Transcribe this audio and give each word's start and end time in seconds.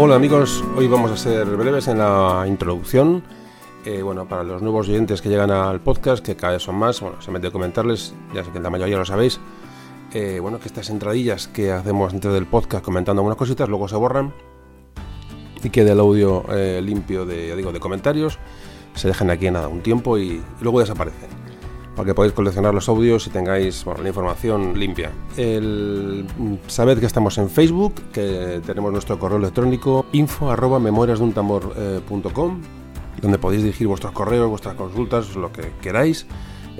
Hola 0.00 0.14
amigos, 0.14 0.62
hoy 0.76 0.86
vamos 0.86 1.10
a 1.10 1.16
ser 1.16 1.44
breves 1.44 1.88
en 1.88 1.98
la 1.98 2.44
introducción. 2.46 3.24
Eh, 3.84 4.00
bueno, 4.00 4.28
para 4.28 4.44
los 4.44 4.62
nuevos 4.62 4.88
oyentes 4.88 5.20
que 5.20 5.28
llegan 5.28 5.50
al 5.50 5.80
podcast, 5.80 6.24
que 6.24 6.36
cada 6.36 6.52
vez 6.52 6.62
son 6.62 6.76
más, 6.76 7.00
bueno, 7.00 7.20
solamente 7.20 7.50
comentarles, 7.50 8.14
ya 8.32 8.44
sé 8.44 8.52
que 8.52 8.60
la 8.60 8.70
mayoría 8.70 8.96
lo 8.96 9.04
sabéis, 9.04 9.40
eh, 10.12 10.38
bueno, 10.40 10.60
que 10.60 10.68
estas 10.68 10.88
entradillas 10.90 11.48
que 11.48 11.72
hacemos 11.72 12.12
dentro 12.12 12.32
del 12.32 12.46
podcast 12.46 12.84
comentando 12.84 13.22
algunas 13.22 13.36
cositas, 13.36 13.68
luego 13.68 13.88
se 13.88 13.96
borran 13.96 14.32
y 15.64 15.68
queda 15.68 15.90
el 15.94 15.98
audio 15.98 16.44
eh, 16.48 16.80
limpio 16.80 17.26
de, 17.26 17.56
digo, 17.56 17.72
de 17.72 17.80
comentarios, 17.80 18.38
se 18.94 19.08
dejan 19.08 19.30
aquí 19.30 19.50
nada 19.50 19.66
un 19.66 19.80
tiempo 19.80 20.16
y 20.16 20.40
luego 20.60 20.78
desaparecen 20.78 21.47
para 21.98 22.06
que 22.06 22.14
podáis 22.14 22.32
coleccionar 22.32 22.72
los 22.72 22.88
audios 22.88 23.26
y 23.26 23.30
tengáis 23.30 23.84
la 23.84 24.06
información 24.06 24.78
limpia. 24.78 25.10
sabed 26.68 27.00
que 27.00 27.06
estamos 27.06 27.36
en 27.38 27.50
Facebook, 27.50 27.94
que 28.12 28.60
tenemos 28.64 28.92
nuestro 28.92 29.18
correo 29.18 29.38
electrónico 29.38 30.06
info 30.12 30.48
arroba 30.48 30.78
eh, 30.78 32.00
donde 33.20 33.38
podéis 33.38 33.64
dirigir 33.64 33.88
vuestros 33.88 34.12
correos, 34.12 34.48
vuestras 34.48 34.76
consultas, 34.76 35.34
lo 35.34 35.50
que 35.50 35.72
queráis. 35.82 36.24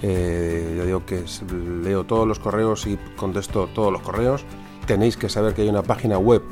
Eh, 0.03 0.77
ya 0.79 0.85
digo 0.85 1.05
que 1.05 1.25
leo 1.83 2.05
todos 2.05 2.25
los 2.25 2.39
correos 2.39 2.87
y 2.87 2.97
contesto 3.17 3.69
todos 3.75 3.93
los 3.93 4.03
correos. 4.03 4.45
Tenéis 4.87 5.17
que 5.17 5.29
saber 5.29 5.53
que 5.53 5.63
hay 5.63 5.69
una 5.69 5.83
página 5.83 6.17
web 6.19 6.43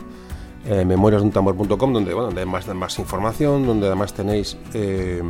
eh, 0.64 0.84
donde, 0.84 2.14
bueno, 2.14 2.26
donde 2.26 2.41
hay 2.41 2.46
más, 2.48 2.66
más 2.74 2.98
información, 2.98 3.64
donde 3.64 3.86
además 3.86 4.12
tenéis 4.12 4.56
eh, 4.74 5.22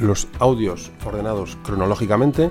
los 0.00 0.28
audios 0.38 0.90
ordenados 1.04 1.56
cronológicamente. 1.62 2.50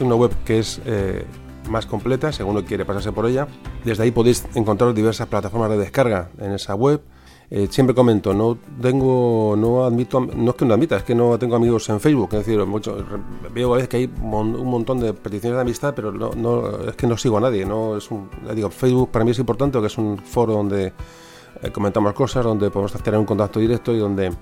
Una 0.00 0.14
web 0.16 0.32
que 0.44 0.58
es 0.58 0.80
eh, 0.86 1.24
más 1.68 1.86
completa, 1.86 2.32
según 2.32 2.56
uno 2.56 2.66
quiere 2.66 2.84
pasarse 2.84 3.12
por 3.12 3.26
ella. 3.26 3.46
Desde 3.84 4.02
ahí 4.02 4.10
podéis 4.10 4.46
encontrar 4.54 4.92
diversas 4.94 5.28
plataformas 5.28 5.70
de 5.70 5.78
descarga 5.78 6.30
en 6.38 6.52
esa 6.52 6.74
web. 6.74 7.02
Eh, 7.50 7.68
siempre 7.70 7.94
comento, 7.94 8.32
no 8.32 8.58
tengo, 8.80 9.54
no 9.56 9.84
admito, 9.84 10.18
no 10.18 10.50
es 10.50 10.56
que 10.56 10.64
no 10.64 10.74
admita, 10.74 10.96
es 10.96 11.02
que 11.02 11.14
no 11.14 11.38
tengo 11.38 11.54
amigos 11.54 11.88
en 11.90 12.00
Facebook. 12.00 12.30
Es 12.32 12.46
decir, 12.46 12.64
mucho, 12.64 12.96
veo 13.52 13.72
a 13.72 13.76
veces 13.76 13.88
que 13.88 13.98
hay 13.98 14.10
un 14.20 14.66
montón 14.66 14.98
de 14.98 15.12
peticiones 15.12 15.56
de 15.56 15.60
amistad, 15.60 15.92
pero 15.94 16.10
no, 16.10 16.30
no 16.34 16.88
es 16.88 16.96
que 16.96 17.06
no 17.06 17.16
sigo 17.16 17.36
a 17.36 17.40
nadie. 17.40 17.64
No 17.66 17.96
es 17.98 18.08
digo, 18.54 18.70
Facebook 18.70 19.10
para 19.10 19.24
mí 19.24 19.32
es 19.32 19.38
importante, 19.38 19.78
que 19.78 19.86
es 19.86 19.98
un 19.98 20.18
foro 20.18 20.54
donde 20.54 20.94
eh, 21.62 21.70
comentamos 21.70 22.12
cosas, 22.14 22.44
donde 22.44 22.70
podemos 22.70 22.92
tener 22.94 23.20
un 23.20 23.26
contacto 23.26 23.60
directo 23.60 23.92
y 23.92 23.98
donde 23.98 24.32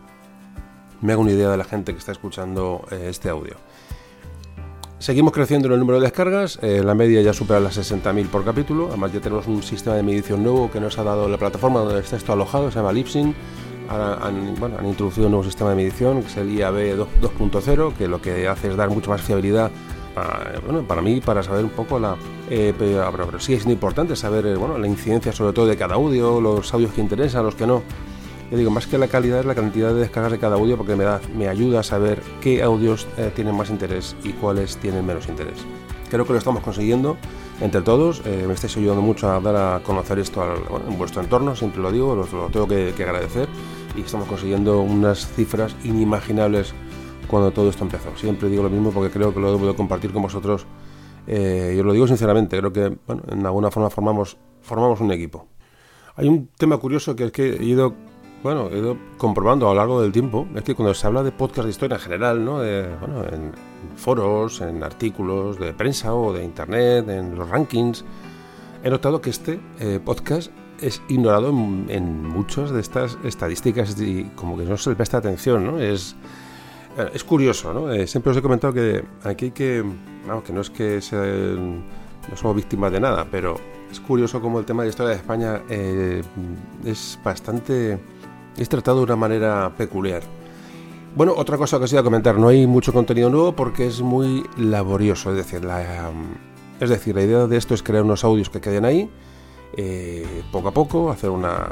me 1.02 1.12
hago 1.12 1.22
una 1.22 1.32
idea 1.32 1.50
de 1.50 1.56
la 1.56 1.64
gente 1.64 1.92
que 1.92 1.98
está 1.98 2.12
escuchando 2.12 2.86
eh, 2.90 3.06
este 3.10 3.28
audio. 3.28 3.56
Seguimos 4.98 5.32
creciendo 5.32 5.66
en 5.66 5.74
el 5.74 5.80
número 5.80 5.98
de 5.98 6.04
descargas, 6.06 6.60
eh, 6.62 6.80
la 6.84 6.94
media 6.94 7.20
ya 7.22 7.32
supera 7.32 7.58
las 7.58 7.76
60.000 7.76 8.28
por 8.28 8.44
capítulo, 8.44 8.86
además 8.88 9.12
ya 9.12 9.20
tenemos 9.20 9.48
un 9.48 9.62
sistema 9.62 9.96
de 9.96 10.04
medición 10.04 10.44
nuevo 10.44 10.70
que 10.70 10.80
nos 10.80 10.96
ha 10.96 11.02
dado 11.02 11.28
la 11.28 11.38
plataforma 11.38 11.80
donde 11.80 12.00
está 12.00 12.16
esto 12.16 12.32
alojado, 12.32 12.70
se 12.70 12.76
llama 12.78 12.92
Lipsyn, 12.92 13.34
han, 13.88 14.62
han 14.62 14.86
introducido 14.86 15.26
un 15.26 15.32
nuevo 15.32 15.44
sistema 15.44 15.70
de 15.70 15.76
medición 15.76 16.22
que 16.22 16.28
es 16.28 16.36
el 16.36 16.50
IAB 16.52 16.96
2.0, 17.20 17.94
que 17.94 18.06
lo 18.06 18.22
que 18.22 18.46
hace 18.46 18.68
es 18.68 18.76
dar 18.76 18.90
mucho 18.90 19.10
más 19.10 19.20
fiabilidad 19.20 19.72
para, 20.14 20.60
bueno, 20.64 20.86
para 20.86 21.02
mí, 21.02 21.20
para 21.20 21.42
saber 21.42 21.64
un 21.64 21.70
poco 21.70 21.98
la... 21.98 22.16
Eh, 22.48 22.72
pero, 22.78 23.10
importante 23.70 24.14
saber 24.14 24.56
bueno, 24.56 24.78
la 24.78 24.86
incidencia 24.86 25.32
sobre 25.32 25.52
todo 25.52 25.66
de 25.66 25.76
cada 25.76 25.94
audio, 25.94 26.40
los 26.40 26.72
audios 26.74 26.92
que 26.92 27.00
interesan, 27.00 27.44
los 27.44 27.54
que 27.54 27.66
no 27.66 27.82
digo, 28.58 28.70
más 28.70 28.86
que 28.86 28.98
la 28.98 29.08
calidad 29.08 29.40
es 29.40 29.46
la 29.46 29.54
cantidad 29.54 29.94
de 29.94 30.00
descargas 30.00 30.32
de 30.32 30.38
cada 30.38 30.56
audio 30.56 30.76
porque 30.76 30.94
me, 30.94 31.04
da, 31.04 31.20
me 31.34 31.48
ayuda 31.48 31.80
a 31.80 31.82
saber 31.82 32.22
qué 32.40 32.62
audios 32.62 33.06
eh, 33.16 33.32
tienen 33.34 33.54
más 33.54 33.70
interés 33.70 34.14
y 34.24 34.32
cuáles 34.34 34.76
tienen 34.76 35.06
menos 35.06 35.28
interés. 35.28 35.58
Creo 36.10 36.26
que 36.26 36.32
lo 36.32 36.38
estamos 36.38 36.62
consiguiendo 36.62 37.16
entre 37.62 37.80
todos. 37.80 38.20
Eh, 38.26 38.44
me 38.46 38.52
estáis 38.52 38.76
ayudando 38.76 39.00
mucho 39.00 39.30
a 39.30 39.40
dar 39.40 39.56
a 39.56 39.82
conocer 39.82 40.18
esto 40.18 40.42
en 40.86 40.98
vuestro 40.98 41.22
entorno, 41.22 41.56
siempre 41.56 41.80
lo 41.80 41.90
digo, 41.90 42.14
lo, 42.14 42.26
tengo 42.48 42.68
que, 42.68 42.92
agradecer. 43.02 43.48
Y 43.96 44.02
estamos 44.02 44.28
consiguiendo 44.28 44.82
unas 44.82 45.26
cifras 45.34 45.74
inimaginables 45.84 46.74
cuando 47.28 47.50
todo 47.50 47.70
esto 47.70 47.84
empezó. 47.84 48.14
Siempre 48.16 48.50
digo 48.50 48.62
lo 48.62 48.68
mismo 48.68 48.90
porque 48.90 49.10
creo 49.10 49.32
que 49.32 49.40
lo 49.40 49.52
debo 49.52 49.66
de 49.66 49.74
compartir 49.74 50.12
con 50.12 50.20
vosotros. 50.20 50.66
Eh, 51.26 51.72
yo 51.74 51.84
lo 51.84 51.94
digo 51.94 52.06
sinceramente, 52.06 52.58
creo 52.58 52.72
que 52.74 52.98
bueno, 53.06 53.22
en 53.30 53.46
alguna 53.46 53.70
forma 53.70 53.88
formamos, 53.88 54.36
formamos 54.60 55.00
un 55.00 55.12
equipo. 55.12 55.46
Hay 56.16 56.28
un 56.28 56.48
tema 56.58 56.76
curioso 56.76 57.16
que 57.16 57.24
es 57.24 57.32
que 57.32 57.54
he 57.54 57.64
ido 57.64 57.94
bueno, 58.42 58.68
he 58.70 58.78
ido 58.78 58.96
comprobando 59.18 59.66
a 59.66 59.74
lo 59.74 59.76
largo 59.78 60.02
del 60.02 60.12
tiempo, 60.12 60.46
es 60.54 60.62
que 60.62 60.74
cuando 60.74 60.94
se 60.94 61.06
habla 61.06 61.22
de 61.22 61.30
podcast 61.30 61.64
de 61.64 61.70
historia 61.70 61.96
en 61.96 62.02
general, 62.02 62.44
¿no? 62.44 62.54
bueno, 62.54 63.24
en 63.30 63.52
foros, 63.96 64.60
en 64.60 64.82
artículos 64.82 65.58
de 65.58 65.72
prensa 65.72 66.14
o 66.14 66.32
de 66.32 66.44
internet, 66.44 67.08
en 67.08 67.36
los 67.36 67.48
rankings, 67.48 68.04
he 68.82 68.90
notado 68.90 69.20
que 69.20 69.30
este 69.30 69.60
eh, 69.78 70.00
podcast 70.04 70.50
es 70.80 71.00
ignorado 71.08 71.50
en, 71.50 72.26
muchas 72.26 72.70
de 72.72 72.80
estas 72.80 73.16
estadísticas 73.22 73.98
y 74.00 74.24
como 74.34 74.58
que 74.58 74.64
no 74.64 74.76
se 74.76 74.90
le 74.90 74.96
presta 74.96 75.18
atención, 75.18 75.64
¿no? 75.64 75.78
Es, 75.78 76.16
eh, 76.98 77.10
es 77.14 77.22
curioso, 77.22 77.72
¿no? 77.72 77.92
Eh, 77.92 78.06
siempre 78.08 78.32
os 78.32 78.36
he 78.36 78.42
comentado 78.42 78.72
que 78.72 79.04
aquí 79.22 79.52
que, 79.52 79.84
vamos, 80.26 80.42
que 80.42 80.52
no 80.52 80.60
es 80.62 80.70
que 80.70 81.00
no 82.30 82.36
somos 82.36 82.56
víctimas 82.56 82.90
de 82.90 82.98
nada, 82.98 83.26
pero 83.30 83.56
es 83.90 84.00
curioso 84.00 84.40
como 84.40 84.58
el 84.58 84.64
tema 84.64 84.82
de 84.82 84.88
la 84.88 84.90
historia 84.90 85.10
de 85.10 85.16
España 85.16 85.62
es 86.84 87.18
bastante 87.22 87.98
es 88.56 88.68
tratado 88.68 88.98
de 88.98 89.04
una 89.04 89.16
manera 89.16 89.72
peculiar. 89.76 90.22
Bueno, 91.14 91.34
otra 91.36 91.58
cosa 91.58 91.78
que 91.78 91.84
os 91.84 91.92
iba 91.92 92.00
a 92.00 92.04
comentar, 92.04 92.38
no 92.38 92.48
hay 92.48 92.66
mucho 92.66 92.92
contenido 92.92 93.28
nuevo 93.28 93.54
porque 93.54 93.86
es 93.86 94.00
muy 94.00 94.44
laborioso, 94.56 95.30
es 95.30 95.36
decir, 95.36 95.62
la, 95.64 96.10
es 96.80 96.88
decir, 96.88 97.14
la 97.14 97.22
idea 97.22 97.46
de 97.46 97.56
esto 97.56 97.74
es 97.74 97.82
crear 97.82 98.02
unos 98.02 98.24
audios 98.24 98.48
que 98.48 98.62
queden 98.62 98.86
ahí, 98.86 99.10
eh, 99.74 100.42
poco 100.52 100.68
a 100.68 100.72
poco, 100.72 101.10
hacer 101.10 101.30
una, 101.30 101.66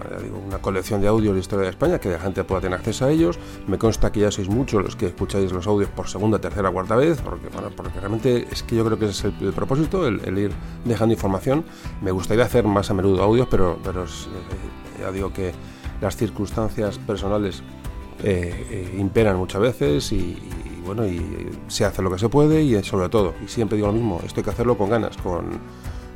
una, 0.47 0.59
colección 0.59 1.03
de 1.03 1.09
audios 1.09 1.35
de 1.35 1.41
historia 1.41 1.65
de 1.65 1.71
España, 1.71 1.99
que 1.99 2.09
la 2.09 2.19
gente 2.19 2.45
pueda 2.45 2.63
tener 2.63 2.79
acceso 2.79 3.05
a 3.05 3.11
ellos. 3.11 3.39
Me 3.67 3.77
consta 3.77 4.11
que 4.11 4.21
ya 4.21 4.31
sois 4.31 4.49
muchos 4.49 4.83
los 4.83 4.97
que 4.97 5.07
escucháis 5.07 5.53
los 5.53 5.67
audios 5.67 5.91
por 5.91 6.09
segunda, 6.09 6.39
tercera, 6.39 6.71
cuarta 6.71 6.97
vez, 6.97 7.21
porque, 7.21 7.49
bueno, 7.49 7.69
porque 7.77 7.99
realmente 8.01 8.47
es 8.51 8.63
que 8.63 8.77
yo 8.77 8.85
creo 8.87 8.99
que 8.99 9.07
ese 9.07 9.29
es 9.29 9.35
el, 9.43 9.53
propósito, 9.53 10.07
el, 10.07 10.39
ir 10.39 10.53
dejando 10.85 11.13
información. 11.13 11.65
Me 12.01 12.11
gustaría 12.11 12.45
hacer 12.45 12.65
más 12.65 12.91
a 12.91 12.95
menudo 12.95 13.23
audios, 13.23 13.49
pero, 13.51 13.79
pero 13.85 14.05
eh, 14.05 15.01
ya 15.01 15.13
digo 15.13 15.31
que 15.33 15.53
las 16.01 16.17
circunstancias 16.17 16.99
personales 16.99 17.63
eh, 18.23 18.67
eh, 18.71 18.97
imperan 18.99 19.37
muchas 19.37 19.61
veces 19.61 20.13
y, 20.13 20.37
bueno, 20.85 21.07
y 21.07 21.51
se 21.69 21.85
hace 21.85 22.03
lo 22.03 22.11
que 22.11 22.19
se 22.19 22.29
puede 22.29 22.63
y 22.63 22.83
sobre 22.83 23.09
todo, 23.09 23.35
y 23.45 23.49
siempre 23.49 23.77
digo 23.77 23.89
lo 23.89 23.95
mismo, 23.95 24.21
esto 24.25 24.41
hay 24.41 24.45
que 24.45 24.51
hacerlo 24.51 24.77
con 24.77 24.91
ganas, 24.91 25.17
con, 25.19 25.51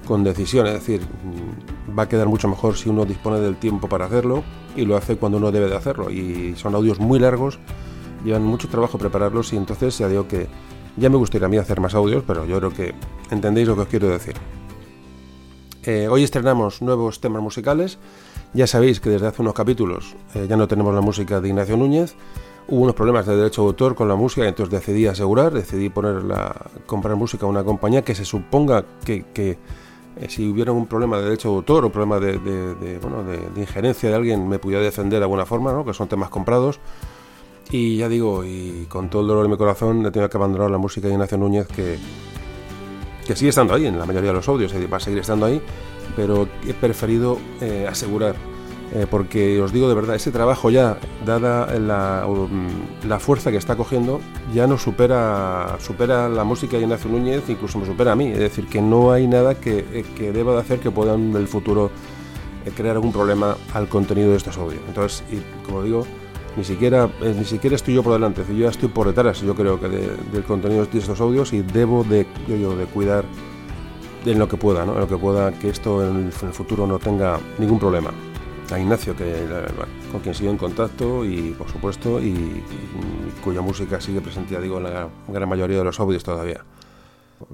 con 0.07 0.25
decisión, 0.25 0.67
es 0.67 0.75
decir, 0.75 1.01
mm, 1.03 1.99
va 1.99 2.05
a 2.05 2.09
quedar 2.09 2.29
mucho 2.29 2.49
mejor 2.49 2.77
si 2.77 2.89
uno 2.89 3.05
dispone 3.05 3.41
del 3.41 3.57
tiempo 3.57 3.89
para 3.89 4.07
hacerlo 4.07 4.43
y 4.77 4.85
lo 4.85 4.97
hace 4.97 5.17
cuando 5.17 5.39
uno 5.39 5.53
debe 5.53 5.69
de 5.69 5.77
hacerlo. 5.77 6.11
Y 6.11 6.55
son 6.57 6.75
audios 6.75 7.01
muy 7.01 7.19
largos, 7.19 7.59
llevan 8.25 8.43
mucho 8.43 8.69
trabajo 8.69 8.99
prepararlos 8.99 9.53
y 9.53 9.57
entonces 9.57 9.97
ya 9.99 10.09
digo 10.09 10.29
que 10.29 10.49
ya 10.97 11.09
me 11.11 11.17
gustaría 11.17 11.47
a 11.47 11.49
mí 11.51 11.57
hacer 11.57 11.81
más 11.81 11.95
audios, 11.95 12.23
pero 12.27 12.45
yo 12.47 12.59
creo 12.59 12.71
que 12.71 12.95
entendéis 13.31 13.69
lo 13.69 13.75
que 13.75 13.83
os 13.83 13.89
quiero 13.89 14.09
decir. 14.09 14.35
Eh, 15.85 16.09
hoy 16.09 16.23
estrenamos 16.23 16.81
nuevos 16.81 17.21
temas 17.21 17.43
musicales. 17.43 17.99
Ya 18.55 18.69
sabéis 18.69 19.01
que 19.01 19.11
desde 19.11 19.27
hace 19.27 19.43
unos 19.43 19.53
capítulos 19.53 20.15
eh, 20.33 20.47
ya 20.49 20.57
no 20.57 20.69
tenemos 20.69 20.95
la 20.95 21.01
música 21.01 21.41
de 21.41 21.49
Ignacio 21.49 21.77
Núñez. 21.77 22.15
Hubo 22.69 22.83
unos 22.83 22.95
problemas 22.95 23.27
de 23.27 23.37
derecho 23.37 23.63
de 23.63 23.67
autor 23.67 23.97
con 23.97 24.09
la 24.09 24.15
música, 24.15 24.47
entonces 24.47 24.73
decidí 24.73 25.07
asegurar, 25.07 25.53
decidí 25.53 25.89
poner 25.91 26.23
comprar 26.87 27.17
música 27.17 27.47
a 27.47 27.49
una 27.49 27.65
compañía 27.65 28.03
que 28.03 28.15
se 28.15 28.25
suponga 28.25 28.85
que, 29.05 29.25
eh, 29.37 29.59
si 30.29 30.49
hubiera 30.49 30.71
un 30.71 30.87
problema 30.87 31.19
de 31.19 31.25
derecho 31.25 31.51
de 31.51 31.57
autor 31.57 31.85
o 31.85 31.91
problema 31.91 32.21
de, 32.21 32.39
injerencia 33.57 34.09
de 34.09 34.15
alguien 34.15 34.49
me 34.49 34.61
pudiera 34.61 34.83
defender 34.83 35.19
de 35.19 35.25
alguna 35.25 35.45
forma, 35.45 35.73
¿no? 35.73 35.85
que 35.85 35.93
son 35.93 36.09
temas 36.09 36.31
comprados. 36.31 36.79
Y 37.71 37.97
ya 37.97 38.09
digo, 38.09 38.45
y 38.45 38.87
con 38.89 39.11
todo 39.11 39.23
el 39.23 39.29
dolor 39.29 39.43
de 39.43 39.49
mi 39.49 39.57
corazón 39.57 40.07
he 40.07 40.11
tenido 40.13 40.31
que 40.31 40.37
abandonar 40.37 40.71
la 40.71 40.79
música 40.79 41.09
de 41.09 41.15
Ignacio 41.15 41.37
Núñez 41.37 41.67
que, 41.67 41.99
que 43.27 43.35
sigue 43.35 43.49
estando 43.49 43.75
ahí 43.75 43.87
en 43.87 43.99
la 43.99 44.07
mayoría 44.07 44.31
de 44.31 44.37
los 44.37 44.49
audios, 44.49 44.73
va 44.93 44.97
a 44.99 45.01
seguir 45.01 45.19
estando 45.19 45.47
ahí, 45.47 45.61
pero 46.17 46.49
he 46.67 46.75
preferido 46.75 47.39
eh, 47.61 47.87
asegurar, 47.89 48.37
eh, 48.95 49.07
porque 49.11 49.61
os 49.61 49.73
digo 49.73 49.89
de 49.89 49.95
verdad, 49.95 50.17
ese 50.17 50.31
trabajo 50.31 50.71
ya, 50.71 50.99
dada 51.27 51.67
la, 51.79 53.19
fuerza 53.19 53.51
que 53.51 53.57
está 53.57 53.77
cogiendo, 53.77 54.21
ya 54.53 54.67
no 54.67 54.79
supera, 54.79 55.77
supera 55.81 56.29
la 56.29 56.45
música 56.45 56.77
de 56.77 56.85
Ignacio 56.85 57.11
Núñez, 57.11 57.43
incluso 57.49 57.79
me 57.79 57.87
supera 57.87 58.13
a 58.13 58.17
mí, 58.17 58.29
es 58.29 58.39
decir, 58.39 58.67
que 58.67 58.81
no 58.81 59.13
hay 59.13 59.27
nada 59.27 59.55
que, 59.57 59.85
eh, 59.93 60.05
que 60.17 60.33
deba 60.33 60.55
de 60.55 60.61
hacer 60.61 60.81
que 60.81 60.91
puedan 60.91 61.31
en 61.31 61.37
el 61.37 61.49
futuro 61.49 61.91
crear 62.77 62.97
algún 62.97 63.13
problema 63.13 63.57
al 63.75 63.89
contenido 63.89 64.31
de 64.31 64.37
estos 64.37 64.57
audios. 64.57 64.81
Entonces, 64.89 65.23
como 65.67 65.83
digo, 65.83 66.07
ni 66.57 66.65
siquiera, 66.65 67.11
ni 67.21 67.45
siquiera 67.45 67.77
estoy 67.77 67.95
yo 67.95 68.03
por 68.03 68.13
delante, 68.13 68.43
yo 68.49 68.55
ya 68.55 68.69
estoy 68.69 68.89
por 68.89 69.07
detrás, 69.07 69.41
yo 69.41 69.55
creo 69.55 69.81
que 69.81 69.89
del 69.89 70.45
contenido 70.47 70.87
de 70.87 70.99
estos 70.99 71.21
audios 71.21 71.53
y 71.53 71.63
debo 71.63 72.05
de, 72.05 72.27
yo, 72.49 72.77
de 72.77 72.87
cuidar 72.87 73.25
en 74.25 74.39
lo 74.39 74.49
que 74.49 74.57
pueda, 74.57 74.87
¿no? 74.87 74.95
en 74.95 75.01
lo 75.01 75.09
que 75.09 75.17
pueda 75.17 75.53
que 75.53 75.69
esto 75.69 76.07
en 76.09 76.27
el, 76.27 76.33
futuro 76.33 76.87
no 76.87 76.99
tenga 76.99 77.39
ningún 77.59 77.79
problema. 77.79 78.11
A 78.75 78.81
Ignacio, 78.81 79.15
que, 79.15 79.47
con 80.11 80.21
quien 80.21 80.35
sigo 80.35 80.51
en 80.51 80.59
contacto 80.59 81.25
y 81.25 81.55
por 81.57 81.69
supuesto, 81.69 82.21
y, 82.21 82.63
cuya 83.45 83.61
música 83.61 84.01
sigue 84.01 84.21
presente, 84.21 84.61
digo, 84.61 84.79
en 84.79 84.85
la 84.85 85.09
gran 85.29 85.49
mayoría 85.49 85.79
de 85.79 85.85
los 85.85 86.01
audios 86.01 86.25
todavía. 86.25 86.65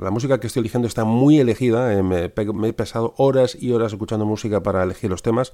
La 0.01 0.11
música 0.11 0.41
que 0.41 0.47
estoy 0.47 0.61
eligiendo 0.61 0.87
está 0.87 1.05
muy 1.05 1.39
elegida. 1.39 1.93
Eh, 1.93 2.03
me, 2.03 2.25
he 2.69 2.73
pasado 2.73 3.15
horas 3.17 3.57
y 3.59 3.73
horas 3.73 3.93
escuchando 3.93 4.25
música 4.25 4.63
para 4.63 4.83
elegir 4.83 5.11
los 5.11 5.23
temas. 5.23 5.53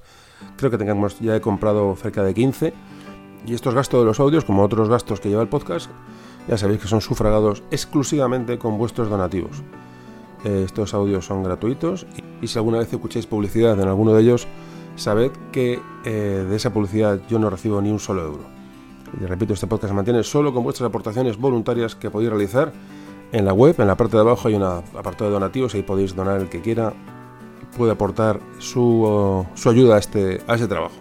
Creo 0.57 0.69
que 0.71 0.77
tengamos, 0.77 1.19
ya 1.19 1.35
he 1.35 1.41
comprado 1.41 1.95
cerca 1.95 2.23
de 2.23 2.33
15. 2.33 2.73
Y 3.45 3.53
estos 3.53 3.73
gastos 3.73 4.01
de 4.01 4.05
los 4.05 4.19
audios, 4.19 4.45
como 4.45 4.63
otros 4.63 4.89
gastos 4.89 5.19
que 5.19 5.29
lleva 5.29 5.41
el 5.41 5.49
podcast, 5.49 5.89
ya 6.47 6.57
sabéis 6.57 6.81
que 6.81 6.87
son 6.87 7.01
sufragados 7.01 7.63
exclusivamente 7.71 8.57
con 8.57 8.77
vuestros 8.77 9.09
donativos. 9.09 9.63
Eh, 10.43 10.63
estos 10.65 10.93
audios 10.93 11.25
son 11.25 11.43
gratuitos 11.43 12.05
y, 12.41 12.47
si 12.47 12.57
alguna 12.57 12.79
vez 12.79 12.91
escucháis 12.93 13.25
publicidad 13.25 13.79
en 13.79 13.87
alguno 13.87 14.13
de 14.13 14.21
ellos, 14.21 14.47
sabed 14.97 15.31
que 15.51 15.79
eh, 16.03 16.45
de 16.49 16.55
esa 16.55 16.73
publicidad 16.73 17.21
yo 17.29 17.39
no 17.39 17.49
recibo 17.49 17.81
ni 17.81 17.89
un 17.89 17.99
solo 17.99 18.23
euro. 18.23 18.43
Y 19.21 19.25
repito, 19.25 19.53
este 19.53 19.67
podcast 19.67 19.91
se 19.91 19.95
mantiene 19.95 20.23
solo 20.23 20.53
con 20.53 20.63
vuestras 20.63 20.89
aportaciones 20.89 21.37
voluntarias 21.37 21.95
que 21.95 22.09
podéis 22.09 22.29
realizar 22.29 22.73
en 23.31 23.45
la 23.45 23.53
web. 23.53 23.75
En 23.79 23.87
la 23.87 23.95
parte 23.95 24.17
de 24.17 24.21
abajo 24.21 24.49
hay 24.49 24.55
una 24.55 24.77
apartado 24.77 25.25
de 25.25 25.31
donativos, 25.31 25.73
ahí 25.73 25.83
podéis 25.83 26.15
donar 26.15 26.41
el 26.41 26.49
que 26.49 26.61
quiera, 26.61 26.93
puede 27.77 27.93
aportar 27.93 28.39
su, 28.59 29.45
su 29.55 29.69
ayuda 29.69 29.95
a 29.95 29.99
este, 29.99 30.41
a 30.47 30.55
ese 30.55 30.67
trabajo. 30.67 30.95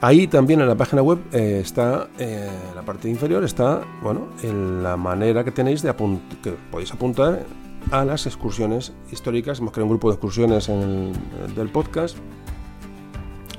Ahí 0.00 0.28
también 0.28 0.60
en 0.60 0.68
la 0.68 0.76
página 0.76 1.02
web 1.02 1.18
eh, 1.32 1.60
está, 1.60 2.08
eh, 2.18 2.48
en 2.68 2.74
la 2.76 2.82
parte 2.82 3.08
inferior 3.08 3.42
está, 3.42 3.82
bueno, 4.00 4.28
en 4.44 4.80
la 4.82 4.96
manera 4.96 5.42
que 5.42 5.50
tenéis 5.50 5.82
de 5.82 5.92
que 6.40 6.52
podéis 6.70 6.92
apuntar 6.92 7.44
a 7.90 8.04
las 8.04 8.26
excursiones 8.26 8.92
históricas. 9.10 9.60
Hemos 9.60 9.72
creado 9.72 9.86
un 9.86 9.90
grupo 9.90 10.08
de 10.08 10.14
excursiones 10.14 10.68
en 10.68 11.12
del 11.54 11.68
podcast. 11.68 12.16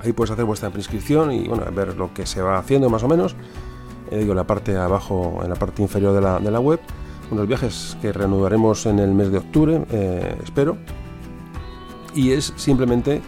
Ahí 0.03 0.13
puedes 0.13 0.31
hacer 0.31 0.45
vuestra 0.45 0.69
prescripción 0.69 1.31
y 1.31 1.47
bueno, 1.47 1.65
ver 1.73 1.95
lo 1.97 2.13
que 2.13 2.25
se 2.25 2.41
va 2.41 2.57
haciendo 2.57 2.89
más 2.89 3.03
o 3.03 3.07
menos. 3.07 3.35
Eh, 4.11 4.19
digo, 4.19 4.33
la 4.33 4.45
parte 4.45 4.75
abajo, 4.77 5.41
en 5.43 5.49
la 5.49 5.55
parte 5.55 5.81
inferior 5.81 6.13
de 6.13 6.21
la, 6.21 6.39
de 6.39 6.51
la 6.51 6.59
web. 6.59 6.79
Unos 7.31 7.47
viajes 7.47 7.97
que 8.01 8.11
reanudaremos 8.11 8.85
en 8.85 8.99
el 8.99 9.13
mes 9.13 9.31
de 9.31 9.37
octubre, 9.37 9.85
espero. 10.43 10.77
Y 12.15 12.31
es 12.31 12.53
simplemente 12.55 13.21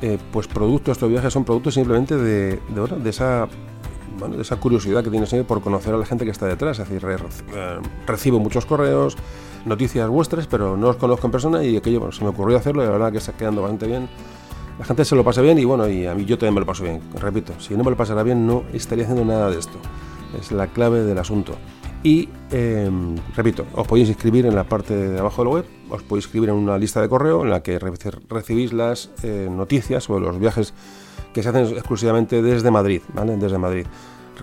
eh, 0.00 0.16
pues 0.32 0.46
productos, 0.46 0.92
estos 0.92 1.10
viajes 1.10 1.32
son 1.32 1.44
productos 1.44 1.74
simplemente 1.74 2.16
de, 2.16 2.60
de, 2.68 3.10
esa 3.10 3.48
de 4.30 4.40
esa 4.40 4.56
curiosidad 4.56 5.02
que 5.02 5.10
tienes 5.10 5.34
por 5.44 5.60
conocer 5.60 5.92
a 5.92 5.98
la 5.98 6.06
gente 6.06 6.24
que 6.24 6.30
está 6.30 6.46
detrás. 6.46 6.78
Es 6.78 6.88
decir, 6.88 7.04
eh, 7.08 7.78
recibo 8.06 8.38
muchos 8.38 8.64
correos, 8.64 9.16
noticias 9.68 10.08
vuestras, 10.08 10.46
pero 10.46 10.76
no 10.76 10.88
os 10.88 10.96
conozco 10.96 11.26
en 11.26 11.30
persona 11.30 11.62
y 11.62 11.76
aquello 11.76 12.10
se 12.12 12.24
me 12.24 12.30
ocurrió 12.30 12.56
hacerlo 12.56 12.82
y 12.82 12.86
la 12.86 12.92
verdad 12.92 13.12
que 13.12 13.18
está 13.18 13.32
quedando 13.32 13.62
bastante 13.62 13.86
bien. 13.86 14.08
La 14.78 14.84
gente 14.84 15.04
se 15.04 15.16
lo 15.16 15.24
pasa 15.24 15.42
bien 15.42 15.58
y 15.58 15.64
bueno, 15.64 15.88
y 15.88 16.06
a 16.06 16.14
mí 16.14 16.24
yo 16.24 16.38
también 16.38 16.54
me 16.54 16.60
lo 16.60 16.66
paso 16.66 16.84
bien. 16.84 17.00
Repito, 17.14 17.52
si 17.58 17.76
no 17.76 17.84
me 17.84 17.90
lo 17.90 17.96
pasara 17.96 18.22
bien 18.22 18.46
no 18.46 18.64
estaría 18.72 19.04
haciendo 19.04 19.24
nada 19.24 19.50
de 19.50 19.58
esto. 19.58 19.78
Es 20.38 20.52
la 20.52 20.68
clave 20.68 21.02
del 21.02 21.18
asunto. 21.18 21.54
Y 22.02 22.28
em, 22.52 23.16
repito, 23.34 23.66
os 23.74 23.86
podéis 23.86 24.08
inscribir 24.08 24.46
en 24.46 24.54
la 24.54 24.64
parte 24.64 24.94
de 24.94 25.18
abajo 25.18 25.42
de 25.42 25.48
la 25.48 25.54
web, 25.56 25.64
os 25.90 26.02
podéis 26.02 26.26
inscribir 26.26 26.50
en 26.50 26.54
una 26.54 26.78
lista 26.78 27.00
de 27.00 27.08
correo 27.08 27.42
en 27.42 27.50
la 27.50 27.62
que 27.62 27.78
recibís 27.78 28.72
las 28.72 29.10
eh, 29.24 29.48
noticias 29.50 30.04
sobre 30.04 30.24
los 30.24 30.38
viajes 30.38 30.74
que 31.32 31.42
se 31.42 31.48
hacen 31.48 31.66
exclusivamente 31.66 32.40
desde 32.40 32.70
Madrid, 32.70 33.02
¿vale? 33.14 33.36
Desde 33.36 33.58
Madrid. 33.58 33.86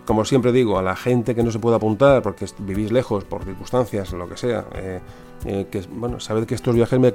Como 0.06 0.24
siempre 0.24 0.52
digo, 0.52 0.78
a 0.78 0.84
la 0.84 0.96
gente 0.96 1.34
que 1.34 1.44
no 1.44 1.52
se 1.52 1.60
puede 1.60 1.75
apuntar 1.75 2.22
porque 2.22 2.46
vivís 2.60 2.92
lejos 2.92 3.24
por 3.24 3.44
circunstancias, 3.44 4.13
lo 4.13 4.30
que 4.30 4.38
sea, 4.38 4.66
eh, 4.75 5.00
eh, 5.46 5.68
que 5.72 5.81
bueno, 5.90 6.19
sabed 6.19 6.46
que 6.46 6.56
estos 6.56 6.75
viajes 6.75 7.00
me, 7.00 7.13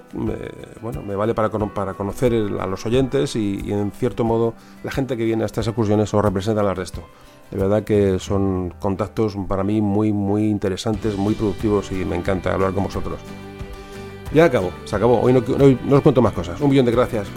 bueno, 0.83 1.03
me 1.03 1.15
vale 1.15 1.35
para, 1.35 1.51
para 1.51 1.95
conocer 1.95 2.35
a 2.59 2.67
los 2.67 2.85
oyentes 2.87 3.37
y, 3.37 3.61
y, 3.65 3.73
en 3.73 3.93
cierto 3.93 4.25
modo 4.25 4.55
la 4.83 4.91
gente 4.91 5.17
que 5.17 5.25
viene 5.25 5.45
a 5.45 5.47
estas 5.47 5.69
excursiones 5.69 6.13
os 6.13 6.23
representa 6.23 6.61
al 6.61 6.77
resto. 6.77 7.03
De 7.51 7.59
verdad 7.59 7.83
que 7.85 8.19
son 8.19 8.75
contactos 8.79 9.37
para 9.49 9.65
mí 9.65 9.81
muy, 9.81 10.13
muy 10.13 10.49
interesantes, 10.49 11.17
muy 11.17 11.35
productivos 11.35 11.91
y 11.91 12.05
me 12.05 12.17
encanta 12.17 12.53
hablar 12.53 12.73
con 12.73 12.85
vosotros. 12.85 13.19
Ya 14.33 14.45
acabo, 14.45 14.71
se 14.85 14.95
acabó. 14.95 15.21
Hoy 15.21 15.33
no, 15.33 15.97
os 15.97 16.03
cuento 16.03 16.23
más 16.23 16.33
cosas. 16.33 16.61
Un 16.61 16.71
millón 16.71 16.87
de 16.87 16.93
gracias 16.93 17.29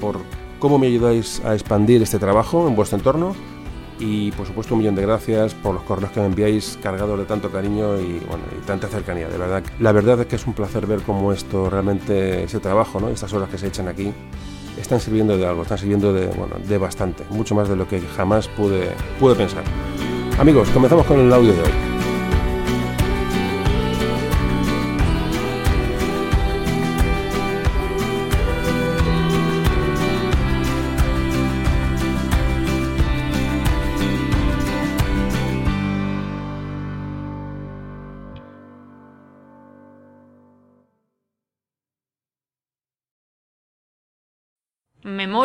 por 0.00 0.18
cómo 0.58 0.78
me 0.78 0.86
ayudáis 0.86 1.42
a 1.44 1.54
expandir 1.54 2.02
este 2.02 2.18
trabajo 2.18 2.68
en 2.68 2.76
vuestro 2.76 2.98
entorno. 2.98 3.34
Y 3.98 4.30
por 4.32 4.46
supuesto 4.46 4.74
un 4.74 4.80
millón 4.80 4.94
de 4.94 5.02
gracias 5.02 5.54
por 5.54 5.74
los 5.74 5.82
correos 5.84 6.10
que 6.12 6.20
me 6.20 6.26
enviáis 6.26 6.78
cargados 6.82 7.18
de 7.18 7.24
tanto 7.24 7.50
cariño 7.50 7.98
y, 8.00 8.20
tanta 8.66 8.88
cercanía. 8.88 9.28
De 9.28 9.38
verdad, 9.38 9.62
la 9.80 9.92
verdad 9.92 10.20
es 10.20 10.26
que 10.26 10.36
es 10.36 10.46
un 10.46 10.52
placer 10.52 10.86
ver 10.86 11.00
cómo 11.02 11.32
esto 11.32 11.70
realmente, 11.70 12.44
ese 12.44 12.60
trabajo, 12.60 13.00
¿no? 13.00 13.08
estas 13.08 13.32
horas 13.32 13.48
que 13.48 13.58
se 13.58 13.68
echan 13.68 13.88
aquí, 13.88 14.12
están 14.78 15.00
sirviendo 15.00 15.38
de 15.38 15.46
algo, 15.46 15.62
están 15.62 15.78
sirviendo 15.78 16.12
de, 16.12 16.26
bueno, 16.26 16.56
de 16.66 16.78
bastante, 16.78 17.24
mucho 17.30 17.54
más 17.54 17.68
de 17.68 17.76
lo 17.76 17.88
que 17.88 18.00
jamás 18.00 18.48
pude, 18.48 18.90
pude 19.18 19.34
pensar. 19.34 19.64
Amigos, 20.38 20.68
comenzamos 20.70 21.06
con 21.06 21.18
el 21.18 21.32
audio 21.32 21.54
de 21.54 21.62
hoy. 21.62 21.95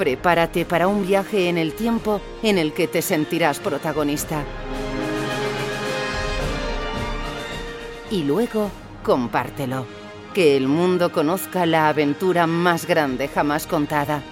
Prepárate 0.00 0.64
para 0.64 0.88
un 0.88 1.06
viaje 1.06 1.50
en 1.50 1.58
el 1.58 1.74
tiempo 1.74 2.22
en 2.42 2.56
el 2.56 2.72
que 2.72 2.88
te 2.88 3.02
sentirás 3.02 3.58
protagonista. 3.58 4.42
Y 8.10 8.22
luego, 8.22 8.70
compártelo. 9.04 9.84
Que 10.32 10.56
el 10.56 10.68
mundo 10.68 11.12
conozca 11.12 11.66
la 11.66 11.90
aventura 11.90 12.46
más 12.46 12.86
grande 12.86 13.28
jamás 13.28 13.66
contada. 13.66 14.22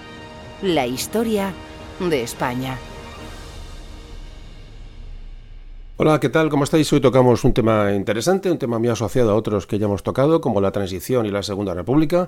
La 0.63 0.87
historia 0.87 1.53
de 1.99 2.23
España. 2.23 2.75
Hola, 5.97 6.19
¿qué 6.19 6.29
tal? 6.29 6.49
¿Cómo 6.49 6.63
estáis? 6.63 6.91
Hoy 6.93 6.99
tocamos 6.99 7.43
un 7.43 7.53
tema 7.53 7.93
interesante, 7.93 8.49
un 8.49 8.57
tema 8.57 8.79
muy 8.79 8.89
asociado 8.89 9.29
a 9.29 9.35
otros 9.35 9.67
que 9.67 9.77
ya 9.77 9.85
hemos 9.85 10.01
tocado, 10.01 10.41
como 10.41 10.61
la 10.61 10.71
transición 10.71 11.27
y 11.27 11.29
la 11.29 11.43
Segunda 11.43 11.75
República. 11.75 12.27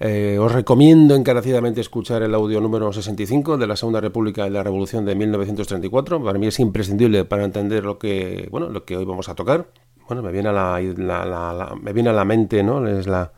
Eh, 0.00 0.38
os 0.40 0.50
recomiendo 0.50 1.14
encarecidamente 1.14 1.80
escuchar 1.80 2.22
el 2.22 2.34
audio 2.34 2.60
número 2.60 2.92
65 2.92 3.56
de 3.56 3.66
la 3.66 3.76
Segunda 3.76 4.00
República 4.00 4.46
y 4.46 4.50
la 4.50 4.62
Revolución 4.62 5.04
de 5.04 5.14
1934. 5.14 6.22
Para 6.22 6.38
mí 6.38 6.46
es 6.48 6.58
imprescindible 6.58 7.24
para 7.24 7.44
entender 7.44 7.84
lo 7.84 7.98
que, 7.98 8.48
bueno, 8.50 8.68
lo 8.68 8.84
que 8.84 8.96
hoy 8.96 9.04
vamos 9.04 9.28
a 9.28 9.34
tocar. 9.34 9.68
Bueno, 10.08 10.22
me 10.22 10.32
viene 10.32 10.48
a 10.48 10.52
la, 10.52 11.74
me 11.80 11.92
viene 11.92 12.10
a 12.10 12.12
la 12.12 12.24
mente, 12.24 12.62
¿no? 12.62 12.86
Es 12.86 13.06
la, 13.06 13.32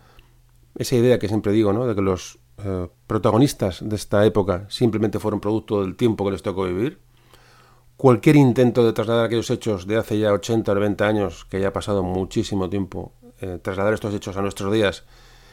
esa 0.76 0.96
idea 0.96 1.18
que 1.18 1.28
siempre 1.28 1.52
digo, 1.52 1.72
¿no? 1.72 1.86
De 1.86 1.94
que 1.94 2.02
los 2.02 2.38
eh, 2.58 2.88
protagonistas 3.06 3.86
de 3.86 3.96
esta 3.96 4.24
época 4.24 4.66
simplemente 4.68 5.18
fueron 5.18 5.40
producto 5.40 5.82
del 5.82 5.94
tiempo 5.94 6.24
que 6.24 6.32
les 6.32 6.42
tocó 6.42 6.64
vivir. 6.64 7.00
Cualquier 7.96 8.36
intento 8.36 8.84
de 8.84 8.92
trasladar 8.92 9.26
aquellos 9.26 9.50
hechos 9.50 9.86
de 9.86 9.96
hace 9.96 10.18
ya 10.18 10.32
80 10.32 10.72
o 10.72 10.74
90 10.74 11.06
años, 11.06 11.44
que 11.46 11.60
ya 11.60 11.68
ha 11.68 11.72
pasado 11.72 12.02
muchísimo 12.02 12.68
tiempo, 12.68 13.12
eh, 13.40 13.58
trasladar 13.62 13.94
estos 13.94 14.14
hechos 14.14 14.36
a 14.36 14.42
nuestros 14.42 14.72
días, 14.72 15.04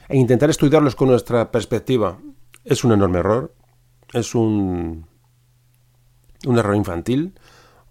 e 0.10 0.18
intentar 0.18 0.50
estudiarlos 0.50 0.96
con 0.96 1.10
nuestra 1.10 1.52
perspectiva 1.52 2.20
es 2.64 2.84
un 2.84 2.92
enorme 2.94 3.20
error, 3.20 3.54
es 4.14 4.36
un, 4.36 5.08
un 6.46 6.58
error 6.58 6.76
infantil 6.76 7.34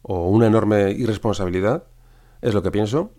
o 0.02 0.28
una 0.28 0.46
enorme 0.46 0.90
irresponsabilidad, 0.92 1.84
es 2.40 2.54
lo 2.54 2.62
que 2.62 2.70
pienso. 2.70 3.12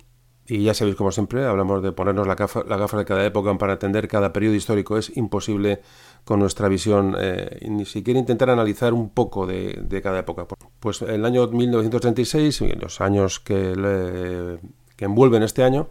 Y 0.45 0.63
ya 0.63 0.73
sabéis, 0.73 0.97
como 0.97 1.11
siempre, 1.11 1.45
hablamos 1.45 1.81
de 1.81 1.93
ponernos 1.93 2.27
la 2.27 2.35
gafa, 2.35 2.65
la 2.67 2.75
gafa 2.75 2.97
de 2.97 3.05
cada 3.05 3.25
época 3.25 3.57
para 3.57 3.73
entender 3.73 4.09
cada 4.09 4.33
periodo 4.33 4.55
histórico. 4.55 4.97
Es 4.97 5.15
imposible 5.15 5.81
con 6.25 6.41
nuestra 6.41 6.67
visión 6.67 7.15
eh, 7.17 7.65
ni 7.69 7.85
siquiera 7.85 8.19
intentar 8.19 8.49
analizar 8.49 8.93
un 8.93 9.09
poco 9.09 9.47
de, 9.47 9.79
de, 9.81 10.01
cada 10.01 10.19
época. 10.19 10.45
Pues 10.81 11.01
el 11.01 11.23
año 11.23 11.47
1936 11.47 12.61
y 12.61 12.71
los 12.73 12.99
años 12.99 13.39
que, 13.39 13.73
le, 13.73 14.59
que 14.97 15.05
envuelven 15.05 15.43
este 15.43 15.63
año 15.63 15.87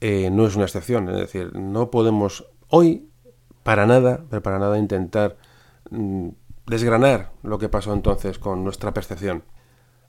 eh, 0.00 0.30
no 0.30 0.46
es 0.46 0.56
una 0.56 0.64
excepción. 0.64 1.08
Es 1.08 1.16
decir, 1.16 1.54
no 1.54 1.90
podemos 1.90 2.46
hoy 2.68 3.08
para 3.62 3.86
nada, 3.86 4.24
pero 4.28 4.42
para 4.42 4.58
nada 4.58 4.78
intentar 4.78 5.36
mm, 5.90 6.28
desgranar 6.66 7.32
lo 7.42 7.58
que 7.58 7.68
pasó 7.68 7.92
entonces 7.92 8.38
con 8.38 8.64
nuestra 8.64 8.94
percepción. 8.94 9.44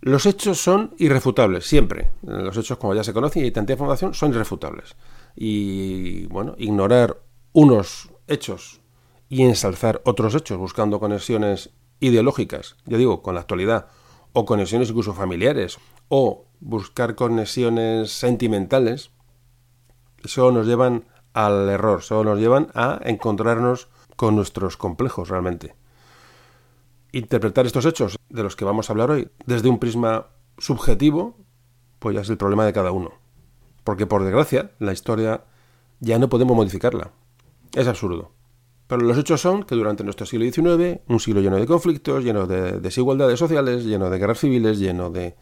Los 0.01 0.25
hechos 0.25 0.59
son 0.59 0.95
irrefutables, 0.97 1.67
siempre. 1.67 2.11
Los 2.23 2.57
hechos, 2.57 2.77
como 2.79 2.95
ya 2.95 3.03
se 3.03 3.13
conoce 3.13 3.45
y 3.45 3.51
tanta 3.51 3.73
información, 3.73 4.15
son 4.15 4.31
irrefutables. 4.31 4.95
Y, 5.35 6.25
bueno, 6.25 6.55
ignorar 6.57 7.21
unos 7.53 8.09
hechos 8.27 8.81
y 9.29 9.43
ensalzar 9.43 10.01
otros 10.03 10.33
hechos 10.33 10.57
buscando 10.57 10.99
conexiones 10.99 11.69
ideológicas, 11.99 12.77
ya 12.85 12.97
digo, 12.97 13.21
con 13.21 13.35
la 13.35 13.41
actualidad, 13.41 13.87
o 14.33 14.45
conexiones 14.45 14.89
incluso 14.89 15.13
familiares, 15.13 15.77
o 16.07 16.45
buscar 16.59 17.13
conexiones 17.15 18.11
sentimentales, 18.11 19.11
eso 20.23 20.51
nos 20.51 20.67
llevan 20.67 21.05
al 21.33 21.69
error, 21.69 21.99
eso 21.99 22.23
nos 22.23 22.39
llevan 22.39 22.67
a 22.73 22.99
encontrarnos 23.03 23.87
con 24.15 24.35
nuestros 24.35 24.77
complejos 24.77 25.29
realmente 25.29 25.75
interpretar 27.11 27.65
estos 27.65 27.85
hechos 27.85 28.17
de 28.29 28.43
los 28.43 28.55
que 28.55 28.65
vamos 28.65 28.89
a 28.89 28.93
hablar 28.93 29.11
hoy 29.11 29.29
desde 29.45 29.69
un 29.69 29.79
prisma 29.79 30.27
subjetivo, 30.57 31.37
pues 31.99 32.15
ya 32.15 32.21
es 32.21 32.29
el 32.29 32.37
problema 32.37 32.65
de 32.65 32.73
cada 32.73 32.91
uno. 32.91 33.11
Porque 33.83 34.05
por 34.05 34.23
desgracia, 34.23 34.71
la 34.79 34.93
historia 34.93 35.43
ya 35.99 36.19
no 36.19 36.29
podemos 36.29 36.55
modificarla. 36.55 37.11
Es 37.73 37.87
absurdo. 37.87 38.31
Pero 38.87 39.03
los 39.03 39.17
hechos 39.17 39.41
son 39.41 39.63
que 39.63 39.75
durante 39.75 40.03
nuestro 40.03 40.25
siglo 40.25 40.45
XIX, 40.45 41.01
un 41.07 41.19
siglo 41.19 41.41
lleno 41.41 41.57
de 41.57 41.65
conflictos, 41.65 42.23
lleno 42.23 42.45
de 42.45 42.79
desigualdades 42.79 43.39
sociales, 43.39 43.85
lleno 43.85 44.09
de 44.09 44.19
guerras 44.19 44.39
civiles, 44.39 44.79
lleno 44.79 45.09
de, 45.09 45.35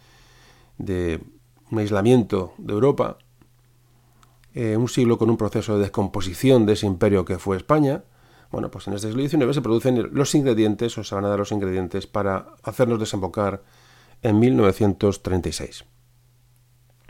de 0.78 1.20
un 1.72 1.80
aislamiento 1.80 2.54
de 2.58 2.74
Europa, 2.74 3.18
eh, 4.60 4.76
un 4.76 4.90
siglo 4.90 5.18
con 5.18 5.30
un 5.30 5.38
proceso 5.38 5.76
de 5.76 5.84
descomposición 5.84 6.66
de 6.66 6.74
ese 6.74 6.86
imperio 6.86 7.24
que 7.24 7.40
fue 7.40 7.56
España, 7.56 8.04
bueno, 8.52 8.70
pues 8.70 8.88
en 8.88 8.94
este 8.94 9.08
siglo 9.08 9.26
XIX 9.26 9.56
se 9.56 9.62
producen 9.62 10.10
los 10.12 10.36
ingredientes, 10.36 10.98
o 10.98 11.04
se 11.06 11.16
van 11.16 11.24
a 11.24 11.30
dar 11.30 11.40
los 11.40 11.54
ingredientes 11.54 12.08
para 12.08 12.48
hacernos 12.64 13.00
desembocar 13.00 13.64
en 14.22 14.38
1936. 14.38 15.86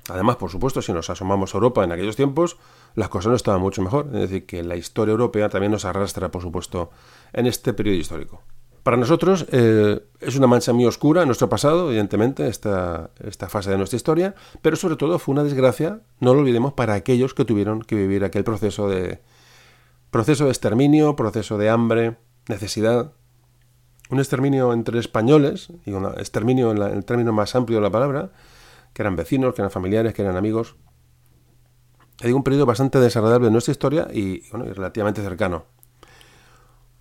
Además, 0.09 0.35
por 0.35 0.51
supuesto, 0.51 0.83
si 0.83 0.93
nos 0.93 1.09
asomamos 1.09 1.53
a 1.53 1.57
Europa 1.57 1.83
en 1.83 1.91
aquellos 1.91 2.15
tiempos, 2.15 2.57
las 2.93 3.09
cosas 3.09 3.31
no 3.31 3.35
estaban 3.35 3.61
mucho 3.61 3.81
mejor. 3.81 4.07
Es 4.13 4.21
decir, 4.21 4.45
que 4.45 4.61
la 4.61 4.75
historia 4.75 5.13
europea 5.13 5.49
también 5.49 5.71
nos 5.71 5.85
arrastra, 5.85 6.29
por 6.29 6.43
supuesto, 6.43 6.91
en 7.33 7.47
este 7.47 7.73
periodo 7.73 7.97
histórico. 7.97 8.43
Para 8.83 8.97
nosotros 8.97 9.45
eh, 9.51 10.01
es 10.19 10.35
una 10.35 10.47
mancha 10.47 10.73
muy 10.73 10.85
oscura 10.85 11.21
en 11.21 11.27
nuestro 11.27 11.49
pasado, 11.49 11.89
evidentemente, 11.89 12.47
esta, 12.47 13.11
esta 13.19 13.49
fase 13.49 13.69
de 13.69 13.77
nuestra 13.77 13.97
historia, 13.97 14.35
pero 14.61 14.75
sobre 14.75 14.95
todo 14.95 15.19
fue 15.19 15.33
una 15.33 15.43
desgracia, 15.43 16.01
no 16.19 16.33
lo 16.33 16.39
olvidemos, 16.39 16.73
para 16.73 16.93
aquellos 16.93 17.33
que 17.33 17.45
tuvieron 17.45 17.81
que 17.81 17.95
vivir 17.95 18.23
aquel 18.23 18.43
proceso 18.43 18.87
de, 18.87 19.19
Proceso 20.11 20.45
de 20.45 20.49
exterminio, 20.49 21.15
proceso 21.15 21.59
de 21.59 21.69
hambre, 21.69 22.17
necesidad. 22.47 23.13
Un 24.09 24.17
exterminio 24.17 24.73
entre 24.73 24.97
españoles, 24.97 25.71
y 25.85 25.91
un 25.91 26.05
exterminio 26.05 26.71
en, 26.71 26.81
el 26.81 27.05
término 27.05 27.31
más 27.31 27.53
amplio 27.55 27.77
de 27.77 27.83
la 27.83 27.91
palabra, 27.91 28.31
que 28.93 29.03
eran 29.03 29.15
vecinos, 29.15 29.53
que 29.53 29.61
eran 29.61 29.69
familiares, 29.69 30.15
que 30.15 30.23
eran 30.23 30.35
amigos. 30.35 30.77
Hay 32.21 32.31
un 32.31 32.43
periodo 32.43 32.65
bastante 32.65 32.99
desagradable 32.99 33.47
en 33.47 33.53
nuestra 33.53 33.71
historia 33.71 34.07
y, 34.11 34.49
bueno, 34.49 34.65
y 34.65 34.73
relativamente 34.73 35.21
cercano. 35.21 35.65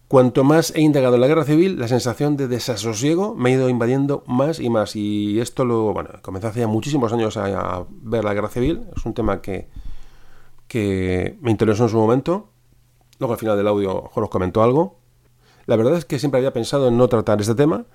Cuanto 0.08 0.42
más 0.42 0.72
he 0.74 0.80
indagado 0.80 1.16
en 1.16 1.20
la 1.20 1.26
guerra 1.26 1.44
civil, 1.44 1.78
la 1.78 1.86
sensación 1.86 2.36
de 2.36 2.48
desasosiego 2.48 3.34
me 3.34 3.50
ha 3.50 3.52
ido 3.54 3.68
invadiendo 3.68 4.24
más 4.26 4.58
y 4.58 4.70
más. 4.70 4.96
Y 4.96 5.38
esto 5.38 5.66
lo, 5.66 5.92
bueno, 5.92 6.10
comencé 6.22 6.46
hace 6.46 6.60
ya 6.60 6.66
muchísimos 6.66 7.12
años 7.12 7.36
a, 7.36 7.84
ver 7.90 8.24
la 8.24 8.32
guerra 8.32 8.48
civil. 8.48 8.84
Es 8.96 9.04
un 9.04 9.12
tema 9.12 9.42
que, 9.42 9.68
que 10.66 11.36
me 11.42 11.50
interesó 11.50 11.84
en 11.84 11.88
su 11.90 11.98
momento 11.98 12.48
Luego 13.18 13.34
al 13.34 13.38
final 13.38 13.56
del 13.56 13.66
audio 13.66 14.10
os 14.14 14.30
comentó 14.30 14.62
algo. 14.62 14.98
La 15.66 15.76
verdad 15.76 15.96
es 15.96 16.04
que 16.04 16.18
siempre 16.18 16.38
había 16.38 16.52
pensado 16.52 16.88
en 16.88 16.96
no 16.96 17.08
tratar 17.08 17.40
este 17.40 17.54
tema, 17.54 17.86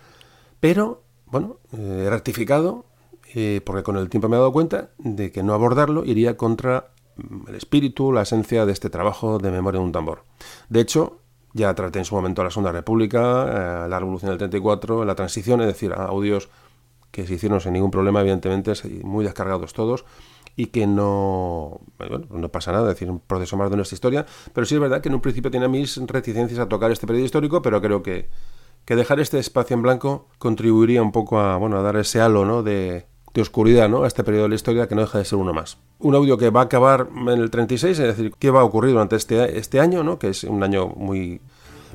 pero 0.59 1.03
bueno, 1.25 1.57
he 1.71 2.09
rectificado 2.09 2.85
eh, 3.33 3.61
porque 3.65 3.83
con 3.83 3.97
el 3.97 4.09
tiempo 4.09 4.29
me 4.29 4.35
he 4.35 4.39
dado 4.39 4.51
cuenta 4.51 4.91
de 4.97 5.31
que 5.31 5.41
no 5.41 5.53
abordarlo 5.53 6.05
iría 6.05 6.37
contra 6.37 6.91
mm, 7.15 7.47
el 7.49 7.55
espíritu, 7.55 8.11
la 8.11 8.23
esencia 8.23 8.65
de 8.65 8.73
este 8.73 8.89
trabajo 8.89 9.39
de 9.39 9.49
memoria 9.49 9.79
de 9.79 9.85
un 9.85 9.91
tambor. 9.91 10.23
De 10.69 10.81
hecho, 10.81 11.21
ya 11.53 11.73
traté 11.75 11.99
en 11.99 12.05
su 12.05 12.15
momento 12.15 12.43
la 12.43 12.49
Segunda 12.49 12.71
República, 12.71 13.85
eh, 13.85 13.89
la 13.89 13.99
Revolución 13.99 14.29
del 14.29 14.37
34, 14.39 15.05
la 15.05 15.15
transición, 15.15 15.61
es 15.61 15.67
decir, 15.67 15.93
audios 15.93 16.49
que 17.11 17.27
se 17.27 17.35
hicieron 17.35 17.61
sin 17.61 17.73
ningún 17.73 17.91
problema, 17.91 18.21
evidentemente, 18.21 18.73
muy 19.03 19.23
descargados 19.23 19.73
todos, 19.73 20.03
y 20.55 20.67
que 20.67 20.87
no, 20.87 21.79
bueno, 21.97 22.25
no 22.29 22.49
pasa 22.49 22.71
nada, 22.71 22.89
es 22.89 22.95
decir, 22.95 23.09
un 23.09 23.19
proceso 23.19 23.55
más 23.55 23.69
de 23.69 23.75
nuestra 23.75 23.95
historia, 23.95 24.25
pero 24.51 24.65
sí 24.65 24.75
es 24.75 24.81
verdad 24.81 25.01
que 25.01 25.09
en 25.09 25.15
un 25.15 25.21
principio 25.21 25.51
tenía 25.51 25.67
mis 25.67 25.97
reticencias 26.07 26.59
a 26.59 26.67
tocar 26.67 26.91
este 26.91 27.05
periodo 27.05 27.25
histórico, 27.25 27.61
pero 27.61 27.81
creo 27.81 28.01
que, 28.01 28.29
que 28.85 28.95
dejar 28.95 29.19
este 29.19 29.39
espacio 29.39 29.75
en 29.75 29.83
blanco 29.83 30.27
contribuiría 30.39 31.01
un 31.01 31.11
poco 31.11 31.39
a, 31.39 31.57
bueno, 31.57 31.77
a 31.77 31.81
dar 31.81 31.97
ese 31.97 32.19
halo 32.19 32.45
¿no? 32.45 32.63
de, 32.63 33.05
de 33.33 33.41
oscuridad 33.41 33.89
¿no? 33.89 34.03
a 34.03 34.07
este 34.07 34.23
periodo 34.23 34.43
de 34.43 34.49
la 34.49 34.55
historia 34.55 34.87
que 34.87 34.95
no 34.95 35.01
deja 35.01 35.17
de 35.17 35.25
ser 35.25 35.39
uno 35.39 35.53
más. 35.53 35.77
Un 35.99 36.15
audio 36.15 36.37
que 36.37 36.49
va 36.49 36.61
a 36.61 36.63
acabar 36.65 37.07
en 37.15 37.39
el 37.39 37.49
36, 37.49 37.97
es 37.97 38.07
decir, 38.07 38.33
qué 38.37 38.51
va 38.51 38.61
a 38.61 38.63
ocurrir 38.63 38.91
durante 38.91 39.15
este, 39.15 39.57
este 39.57 39.79
año, 39.79 40.03
¿no? 40.03 40.19
que 40.19 40.29
es 40.29 40.43
un 40.43 40.61
año 40.63 40.87
muy 40.87 41.41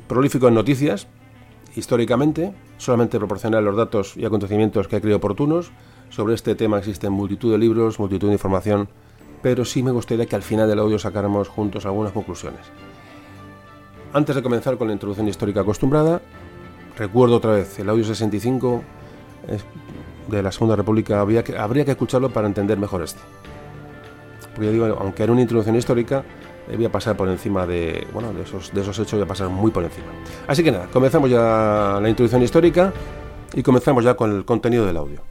prolífico 0.07 0.47
en 0.47 0.55
noticias, 0.55 1.07
históricamente, 1.75 2.53
solamente 2.77 3.17
proporcionar 3.17 3.63
los 3.63 3.77
datos 3.77 4.17
y 4.17 4.25
acontecimientos 4.25 4.87
que 4.87 4.97
ha 4.97 5.01
creído 5.01 5.17
oportunos, 5.17 5.71
sobre 6.09 6.33
este 6.33 6.55
tema 6.55 6.79
existen 6.79 7.13
multitud 7.13 7.51
de 7.51 7.57
libros, 7.57 7.99
multitud 7.99 8.27
de 8.27 8.33
información, 8.33 8.89
pero 9.41 9.63
sí 9.63 9.83
me 9.83 9.91
gustaría 9.91 10.25
que 10.25 10.35
al 10.35 10.41
final 10.41 10.67
del 10.67 10.79
audio 10.79 10.99
sacáramos 10.99 11.47
juntos 11.47 11.85
algunas 11.85 12.11
conclusiones. 12.11 12.61
Antes 14.11 14.35
de 14.35 14.41
comenzar 14.41 14.77
con 14.77 14.87
la 14.87 14.93
introducción 14.93 15.27
histórica 15.27 15.61
acostumbrada, 15.61 16.21
recuerdo 16.97 17.37
otra 17.37 17.51
vez, 17.51 17.77
el 17.79 17.89
audio 17.89 18.03
65 18.03 18.81
de 20.29 20.43
la 20.43 20.51
Segunda 20.51 20.75
República 20.75 21.19
habría 21.19 21.43
que, 21.43 21.57
habría 21.57 21.85
que 21.85 21.91
escucharlo 21.91 22.29
para 22.29 22.47
entender 22.47 22.77
mejor 22.77 23.01
este. 23.01 23.19
Porque 24.53 24.67
ya 24.67 24.71
digo, 24.71 24.97
aunque 24.99 25.23
era 25.23 25.31
una 25.31 25.41
introducción 25.41 25.75
histórica, 25.75 26.23
voy 26.75 26.85
a 26.85 26.91
pasar 26.91 27.17
por 27.17 27.29
encima 27.29 27.65
de, 27.65 28.07
bueno, 28.13 28.33
de, 28.33 28.43
esos, 28.43 28.73
de 28.73 28.81
esos 28.81 28.97
hechos, 28.99 29.13
voy 29.13 29.23
a 29.23 29.27
pasar 29.27 29.49
muy 29.49 29.71
por 29.71 29.83
encima. 29.83 30.07
Así 30.47 30.63
que 30.63 30.71
nada, 30.71 30.87
comenzamos 30.91 31.29
ya 31.29 31.99
la 32.01 32.09
introducción 32.09 32.41
histórica 32.41 32.93
y 33.53 33.63
comenzamos 33.63 34.03
ya 34.03 34.15
con 34.15 34.35
el 34.35 34.45
contenido 34.45 34.85
del 34.85 34.97
audio. 34.97 35.21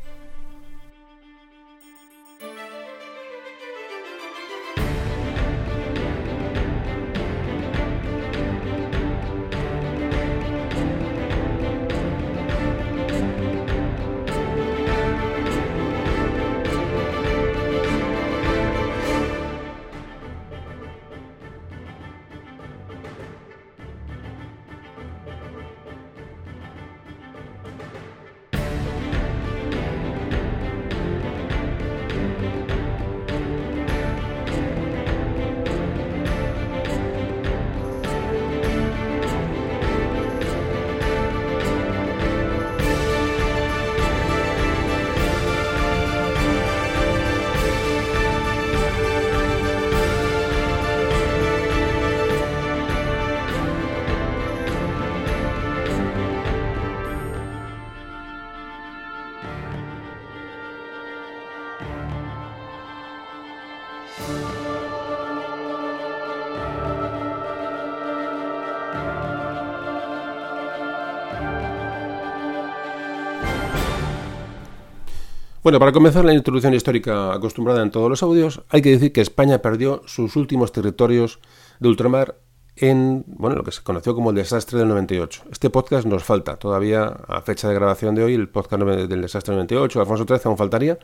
Bueno, 75.69 75.81
para 75.81 75.93
comenzar 75.93 76.25
la 76.25 76.33
introducción 76.33 76.73
histórica 76.73 77.35
acostumbrada 77.35 77.83
en 77.83 77.91
todos 77.91 78.09
los 78.09 78.23
audios, 78.23 78.63
hay 78.71 78.81
que 78.81 78.89
decir 78.89 79.13
que 79.13 79.21
España 79.21 79.61
perdió 79.61 80.01
sus 80.07 80.35
últimos 80.35 80.73
territorios 80.73 81.41
de 81.79 81.89
ultramar 81.91 82.39
en 82.75 83.23
bueno, 83.27 83.57
lo 83.57 83.65
que 83.65 83.73
se 83.73 83.83
conoció 83.83 84.15
como 84.15 84.31
el 84.31 84.37
desastre 84.37 84.79
del 84.79 84.89
98. 84.89 85.43
Este 85.53 85.69
podcast 85.69 86.07
nos 86.07 86.25
falta, 86.25 86.57
todavía 86.57 87.05
a 87.05 87.43
fecha 87.43 87.69
de 87.69 87.75
grabación 87.75 88.15
de 88.15 88.23
hoy, 88.23 88.33
el 88.33 88.49
podcast 88.49 88.83
del 88.83 89.21
desastre 89.21 89.53
del 89.53 89.67
98, 89.67 90.01
Alfonso 90.01 90.25
XIII 90.27 90.41
aún 90.45 90.57
faltaría, 90.57 90.99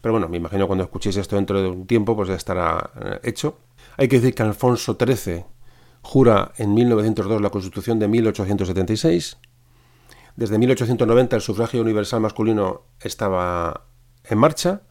pero 0.00 0.12
bueno, 0.12 0.28
me 0.28 0.36
imagino 0.36 0.68
cuando 0.68 0.84
escuchéis 0.84 1.16
esto 1.16 1.34
dentro 1.34 1.60
de 1.60 1.70
un 1.70 1.88
tiempo, 1.88 2.14
pues 2.14 2.28
ya 2.28 2.36
estará 2.36 2.92
eh, 2.94 3.18
hecho. 3.24 3.58
Hay 3.96 4.06
que 4.06 4.20
decir 4.20 4.32
que 4.32 4.44
Alfonso 4.44 4.96
XIII 4.96 5.44
jura 6.02 6.52
en 6.58 6.72
1902 6.72 7.42
la 7.42 7.50
Constitución 7.50 7.98
de 7.98 8.06
1876. 8.06 9.38
Desde 10.36 10.56
1890 10.56 11.34
el 11.34 11.42
sufragio 11.42 11.80
universal 11.80 12.20
masculino 12.20 12.82
estaba 13.00 13.86
en 14.28 14.38
marcha. 14.38 14.82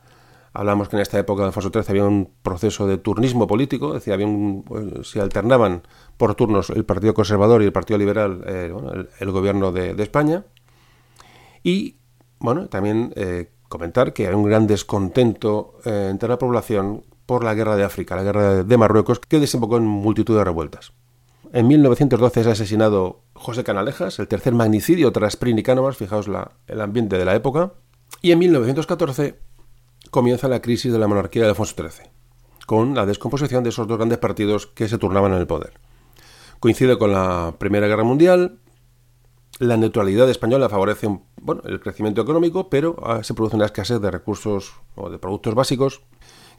Hablamos 0.53 0.87
que 0.87 0.97
en 0.97 1.01
esta 1.01 1.17
época 1.17 1.41
de 1.41 1.47
Alfonso 1.47 1.71
XIII 1.73 1.85
había 1.89 2.05
un 2.05 2.29
proceso 2.43 2.85
de 2.85 2.97
turnismo 2.97 3.47
político, 3.47 3.87
es 3.89 3.93
decir, 3.95 4.13
había 4.13 4.27
un, 4.27 5.01
se 5.03 5.19
alternaban 5.19 5.81
por 6.17 6.35
turnos 6.35 6.69
el 6.69 6.85
Partido 6.85 7.15
Conservador 7.15 7.63
y 7.63 7.65
el 7.65 7.71
Partido 7.71 7.97
Liberal, 7.97 8.43
eh, 8.45 8.71
el, 9.19 9.31
gobierno 9.31 9.71
de, 9.71 10.01
España. 10.03 10.45
Y, 11.63 11.97
bueno, 12.37 12.67
también 12.67 13.13
eh, 13.15 13.49
comentar 13.67 14.13
que 14.13 14.27
hay 14.27 14.35
un 14.35 14.43
gran 14.43 14.67
descontento 14.67 15.79
eh, 15.85 16.09
entre 16.11 16.29
la 16.29 16.37
población 16.37 17.03
por 17.25 17.43
la 17.43 17.55
guerra 17.55 17.75
de 17.75 17.83
África, 17.83 18.15
la 18.15 18.23
guerra 18.23 18.63
de 18.63 18.77
Marruecos, 18.77 19.19
que 19.19 19.39
desembocó 19.39 19.77
en 19.77 19.87
multitud 19.87 20.37
de 20.37 20.43
revueltas. 20.43 20.93
En 21.51 21.67
1912 21.67 22.41
es 22.41 22.47
asesinado 22.47 23.21
José 23.33 23.63
Canalejas, 23.63 24.19
el 24.19 24.27
tercer 24.27 24.53
magnicidio 24.53 25.11
tras 25.11 25.35
Prin 25.35 25.57
y 25.57 25.63
Cánovas, 25.63 25.97
fijaos 25.97 26.27
el 26.67 26.81
ambiente 26.81 27.17
de 27.17 27.25
la 27.25 27.35
época. 27.35 27.73
Y 28.21 28.31
en 28.31 28.39
1914 28.39 29.39
comienza 30.11 30.47
la 30.47 30.61
crisis 30.61 30.91
de 30.91 30.99
la 30.99 31.07
monarquía 31.07 31.43
de 31.43 31.49
Alfonso 31.49 31.75
XIII, 31.75 32.09
con 32.65 32.95
la 32.95 33.05
descomposición 33.05 33.63
de 33.63 33.69
esos 33.69 33.87
dos 33.87 33.97
grandes 33.97 34.19
partidos 34.19 34.67
que 34.67 34.87
se 34.87 34.97
turnaban 34.97 35.33
en 35.33 35.39
el 35.39 35.47
poder. 35.47 35.73
Coincide 36.59 36.97
con 36.97 37.11
la 37.11 37.55
Primera 37.57 37.87
Guerra 37.87 38.03
Mundial, 38.03 38.59
la 39.59 39.77
neutralidad 39.77 40.29
española 40.29 40.69
favorece 40.69 41.19
bueno, 41.41 41.61
el 41.65 41.79
crecimiento 41.79 42.21
económico, 42.21 42.69
pero 42.69 42.95
ah, 43.03 43.23
se 43.23 43.33
produce 43.33 43.55
una 43.55 43.65
escasez 43.65 43.99
de 43.99 44.11
recursos 44.11 44.73
o 44.95 45.09
de 45.09 45.19
productos 45.19 45.53
básicos 45.55 46.01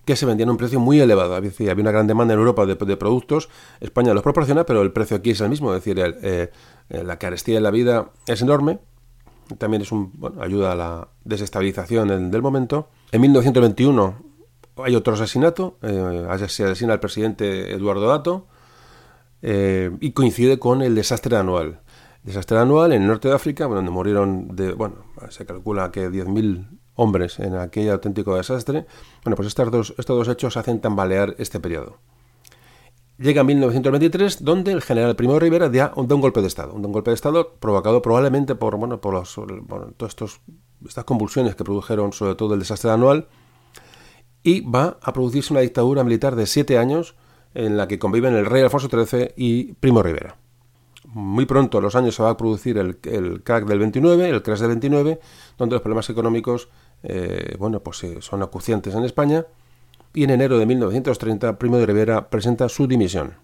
que 0.05 0.17
se 0.17 0.27
vendían 0.27 0.51
a 0.51 0.53
un 0.53 0.59
precio 0.59 0.79
muy 0.79 1.01
elevado. 1.01 1.35
Había 1.35 1.75
una 1.75 1.91
gran 1.91 2.07
demanda 2.07 2.35
en 2.35 2.41
Europa 2.41 2.67
de, 2.67 2.77
productos, 2.97 3.49
España 3.81 4.13
los 4.13 4.23
proporciona, 4.23 4.67
pero 4.67 4.83
el 4.83 4.93
precio 4.93 5.17
aquí 5.17 5.31
es 5.31 5.41
el 5.41 5.49
mismo, 5.49 5.75
es 5.75 5.83
decir, 5.83 5.99
eh, 6.23 6.51
la 6.89 7.19
carestía 7.19 7.55
de 7.55 7.61
la 7.63 7.71
vida 7.71 8.11
es 8.27 8.43
enorme 8.43 8.81
también 9.59 9.83
es 9.83 9.93
un, 9.93 10.13
bueno, 10.15 10.43
ayuda 10.43 10.73
a 10.73 10.75
la 10.75 11.09
desestabilización 11.25 12.31
del 12.31 12.43
momento. 12.43 12.89
En 13.13 13.21
1921 13.21 14.15
hay 14.77 14.97
otro 14.97 15.15
asesinato, 15.15 15.79
eh, 15.83 16.27
se 16.49 16.65
asesina 16.65 16.95
al 16.95 17.01
presidente 17.01 17.73
Eduardo 17.73 18.09
Dato 18.09 18.47
eh, 19.43 19.91
y 20.01 20.13
coincide 20.13 20.59
con 20.59 20.83
el 20.83 20.95
desastre 20.95 21.37
anual. 21.37 21.81
Desastre 22.23 22.59
anual 22.59 22.93
en 22.93 23.03
el 23.03 23.09
norte 23.09 23.29
de 23.29 23.35
África, 23.35 23.67
donde 23.67 23.91
murieron, 23.91 24.57
de, 24.57 24.73
bueno, 24.73 25.05
se 25.29 25.45
calcula 25.45 25.91
que 25.91 26.11
10.000 26.11 26.67
hombres 26.95 27.39
en 27.39 27.55
aquel 27.57 27.91
auténtico 27.91 28.37
desastre. 28.37 28.87
Bueno, 29.23 29.37
pues 29.37 29.49
estos 29.49 29.71
dos, 29.71 29.95
estos 29.99 30.17
dos 30.17 30.29
hechos 30.29 30.57
hacen 30.57 30.81
tambalear 30.81 31.35
este 31.39 31.61
periodo. 31.61 31.99
Llega 33.19 33.45
1923, 33.45 34.45
donde 34.45 34.73
el 34.73 34.83
general 34.83 35.15
Primo 35.15 35.39
Rivera 35.39 35.69
da 35.69 35.93
un, 35.95 36.09
golpe 36.09 36.41
de 36.41 36.49
Estado. 36.49 36.73
Un, 36.75 36.83
golpe 36.91 37.11
de 37.11 37.15
Estado 37.15 37.55
provocado 37.61 38.03
probablemente 38.03 38.57
por, 38.57 38.77
bueno, 38.77 39.01
por 39.01 39.15
los, 39.15 39.39
todas 39.97 40.17
estas 40.87 41.05
convulsiones 41.05 41.55
que 41.55 41.63
produjeron 41.63 42.13
sobre 42.13 42.35
todo 42.35 42.55
el 42.55 42.61
desastre 42.61 42.91
anual. 42.91 43.29
Y 44.43 44.61
va 44.63 44.99
a 45.01 45.13
producirse 45.13 45.53
una 45.53 45.61
dictadura 45.61 46.03
militar 46.03 46.35
de 46.35 46.47
siete 46.47 46.77
años 46.77 47.15
en 47.55 47.77
la 47.77 47.87
que 47.87 47.99
conviven 47.99 48.35
el 48.35 48.47
rey 48.47 48.63
Alfonso 48.63 48.89
XIII 48.89 49.33
y 49.37 49.75
Primo 49.75 50.03
Rivera. 50.03 50.37
Muy 51.07 51.47
pronto, 51.47 51.81
los 51.81 51.95
años, 51.95 52.17
se 52.17 52.23
va 52.23 52.31
a 52.31 52.37
producir 52.37 52.77
el, 52.79 52.99
el 53.05 53.45
crack 53.45 53.67
del 53.67 53.79
29, 53.79 54.29
el 54.29 54.43
crash 54.43 54.59
del 54.59 54.69
29, 54.71 55.21
donde 55.57 55.75
los 55.75 55.83
problemas 55.83 56.11
económicos 56.11 56.69
eh, 57.05 57.55
bueno, 57.59 57.81
pues, 57.81 58.03
eh, 58.05 58.17
son 58.21 58.43
acuciantes 58.43 58.95
en 58.95 59.05
España 59.05 59.47
y 60.15 60.23
en 60.25 60.31
enero 60.31 60.59
de 60.59 60.65
1930 60.65 61.59
Primo 61.59 61.77
de 61.77 61.87
Rivera 61.87 62.31
presenta 62.31 62.69
su 62.69 62.87
dimisión. 62.87 63.35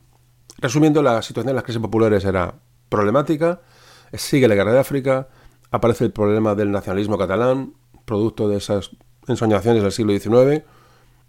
Resumiendo, 0.58 1.02
la 1.02 1.20
situación 1.20 1.48
de 1.48 1.54
las 1.54 1.64
crisis 1.64 1.82
populares 1.82 2.24
era 2.24 2.54
problemática, 2.88 3.60
sigue 4.12 4.48
la 4.48 4.54
guerra 4.54 4.72
de 4.72 4.78
África, 4.78 5.28
aparece 5.70 6.04
el 6.04 6.12
problema 6.12 6.54
del 6.54 6.70
nacionalismo 6.70 7.18
catalán, 7.18 7.74
producto 8.04 8.48
de 8.48 8.58
esas 8.58 8.90
ensoñaciones 9.26 9.82
del 9.82 9.92
siglo 9.92 10.16
XIX, 10.16 10.64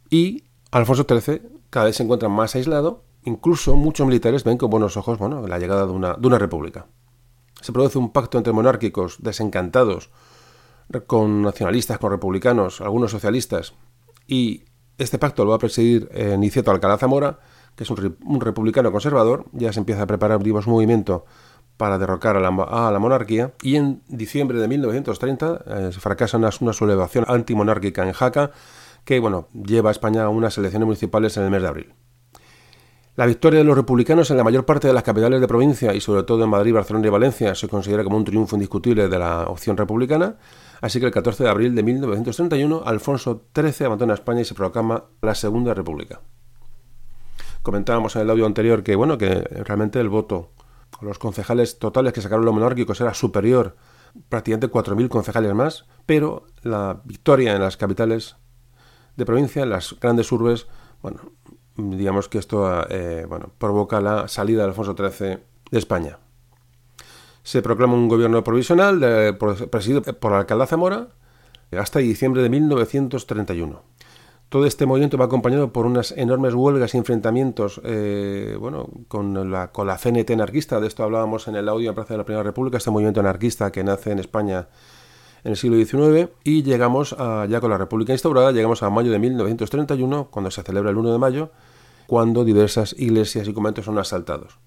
y 0.10 0.44
Alfonso 0.72 1.06
XIII 1.10 1.42
cada 1.70 1.86
vez 1.88 1.96
se 1.96 2.04
encuentra 2.04 2.30
más 2.30 2.56
aislado, 2.56 3.04
incluso 3.24 3.76
muchos 3.76 4.06
militares 4.06 4.44
ven 4.44 4.58
con 4.58 4.70
buenos 4.70 4.96
ojos 4.98 5.18
bueno, 5.18 5.48
la 5.48 5.58
llegada 5.58 5.86
de 5.86 5.92
una, 5.92 6.14
de 6.14 6.28
una 6.28 6.38
república. 6.38 6.88
Se 7.62 7.72
produce 7.72 7.98
un 7.98 8.12
pacto 8.12 8.38
entre 8.38 8.54
monárquicos 8.54 9.18
desencantados 9.22 10.10
con 11.08 11.42
nacionalistas, 11.42 12.00
con 12.00 12.12
republicanos, 12.12 12.82
algunos 12.82 13.12
socialistas, 13.12 13.74
y 14.28 14.66
este 14.98 15.18
pacto 15.18 15.44
lo 15.44 15.52
va 15.52 15.56
a 15.56 15.60
presidir 15.60 16.10
eh, 16.12 16.38
Niceto 16.38 16.72
Alcalá 16.72 16.98
Zamora, 16.98 17.40
que 17.76 17.84
es 17.84 17.90
un, 17.90 18.42
republicano 18.42 18.92
conservador. 18.92 19.46
Ya 19.52 19.74
se 19.74 19.80
empieza 19.80 20.04
a 20.04 20.08
preparar 20.08 20.38
un 20.38 20.64
movimiento 20.66 21.26
para 21.78 21.98
derrocar 21.98 22.38
a 22.38 22.40
la, 22.40 23.00
monarquía. 23.00 23.54
Y 23.62 23.76
en 23.76 24.04
diciembre 24.08 24.60
de 24.60 24.68
1930 24.68 25.64
eh, 25.66 25.90
se 25.92 26.00
fracasa 26.00 26.38
una, 26.38 26.50
una 26.60 26.74
sublevación 26.74 27.26
antimonárquica 27.28 28.06
en 28.06 28.14
Jaca, 28.14 28.52
que 29.04 29.20
bueno, 29.20 29.48
lleva 29.54 29.90
a 29.90 29.92
España 29.92 30.24
a 30.24 30.30
unas 30.30 30.58
elecciones 30.58 30.86
municipales 30.86 31.36
en 31.38 31.44
el 31.44 31.50
mes 31.52 31.62
de 31.62 31.68
abril. 31.68 31.94
La 33.16 33.26
victoria 33.26 33.60
de 33.60 33.66
los 33.66 33.76
republicanos 33.76 34.32
en 34.32 34.38
la 34.38 34.44
mayor 34.44 34.66
parte 34.66 34.88
de 34.88 34.94
las 34.94 35.04
capitales 35.04 35.42
de 35.42 35.48
provincia 35.48 35.94
y 35.94 36.00
sobre 36.00 36.24
todo 36.24 36.46
en 36.46 36.50
Madrid, 36.50 36.74
Barcelona 36.74 37.08
y 37.08 37.10
Valencia 37.10 37.54
se 37.56 37.68
considera 37.68 38.06
como 38.06 38.16
un 38.16 38.24
triunfo 38.24 38.56
indiscutible 38.56 39.10
de 39.10 39.20
la 39.20 39.48
opción 39.48 39.76
republicana. 39.76 40.36
Así 40.82 41.00
que 41.00 41.06
el 41.06 41.12
14 41.12 41.44
de 41.44 41.50
abril 41.50 41.76
de 41.76 41.84
1931, 41.84 42.84
Alfonso 42.86 43.46
XIII 43.56 43.86
abandona 43.86 44.16
España 44.16 44.42
y 44.42 44.46
se 44.46 44.56
proclama 44.56 45.06
la 45.22 45.36
Segunda 45.36 45.76
República. 45.76 46.22
Comentábamos 47.62 48.16
en 48.16 48.24
el 48.24 48.30
audio 48.32 48.48
anterior 48.48 48.82
que, 48.82 48.96
bueno, 48.96 49.20
que 49.20 49.42
realmente 49.64 50.00
el 50.00 50.10
voto, 50.10 50.50
los 51.00 51.20
concejales 51.20 51.78
totales 51.78 52.14
que 52.14 52.22
sacaron 52.22 52.46
los 52.46 52.54
monárquicos 52.54 53.00
era 53.00 53.14
superior, 53.14 53.76
prácticamente 54.28 54.72
4.000 54.72 55.08
concejales 55.10 55.54
más, 55.54 55.86
pero 56.08 56.48
la 56.64 57.02
victoria 57.06 57.56
en 57.56 57.62
las 57.62 57.78
capitales 57.78 58.38
de 59.16 59.26
provincia, 59.26 59.62
en 59.62 59.70
las 59.70 59.96
grandes 60.00 60.32
urbes, 60.32 60.68
bueno, 61.04 61.20
digamos 61.78 62.28
que 62.28 62.40
esto 62.40 62.88
eh, 62.90 63.26
bueno, 63.30 63.52
provoca 63.60 64.02
la 64.02 64.28
salida 64.28 64.64
de 64.64 64.70
Alfonso 64.70 64.96
XIII 64.98 65.38
de 65.70 65.80
España. 65.80 66.18
Se 67.44 67.62
proclama 67.62 67.94
un 67.94 68.08
gobierno 68.08 68.44
provisional 68.44 69.38
presidido 69.70 70.02
por 70.02 70.34
el 70.34 70.40
alcalde 70.40 70.68
Zamora 70.68 71.08
hasta 71.78 72.00
diciembre 72.00 72.42
de 72.42 72.50
1931. 72.50 73.82
Todo 74.50 74.66
este 74.66 74.86
movimiento 74.86 75.18
va 75.18 75.26
acompañado 75.26 75.72
por 75.72 75.86
unas 75.86 76.12
enormes 76.12 76.54
huelgas 76.54 76.94
y 76.94 76.98
enfrentamientos 76.98 77.80
eh, 77.86 78.58
bueno, 78.60 78.90
con, 79.08 79.50
la, 79.50 79.72
con 79.72 79.88
la 79.88 79.98
CNT 79.98 80.30
anarquista. 80.32 80.82
De 80.82 80.88
esto 80.88 81.04
hablábamos 81.04 81.48
en 81.48 81.56
el 81.56 81.70
audio 81.70 81.88
en 81.88 81.96
Plaza 81.96 82.16
de 82.16 82.18
la 82.18 82.26
Primera 82.26 82.44
República, 82.44 82.78
este 82.78 82.92
movimiento 82.92 83.22
anarquista 83.22 83.72
que 83.72 83.82
nace 83.86 84.12
en 84.12 84.20
España 84.20 84.68
en 85.46 85.52
el 85.52 85.58
siglo 85.58 85.78
XIX. 85.78 86.32
Y 86.44 86.64
llegamos 86.64 87.16
a, 87.18 87.46
ya 87.46 87.62
con 87.62 87.72
la 87.72 87.78
República 87.78 88.12
instaurada, 88.12 88.52
llegamos 88.52 88.84
a 88.84 88.90
mayo 88.90 89.10
de 89.12 89.20
1931, 89.20 90.28
cuando 90.30 90.52
se 90.52 90.64
celebra 90.64 90.90
el 90.90 90.98
1 90.98 91.14
de 91.14 91.18
mayo, 91.18 91.52
cuando 92.08 92.44
diversas 92.44 92.94
iglesias 93.00 93.48
y 93.48 93.54
conventos 93.54 93.86
son 93.86 93.98
asaltados. 94.00 94.60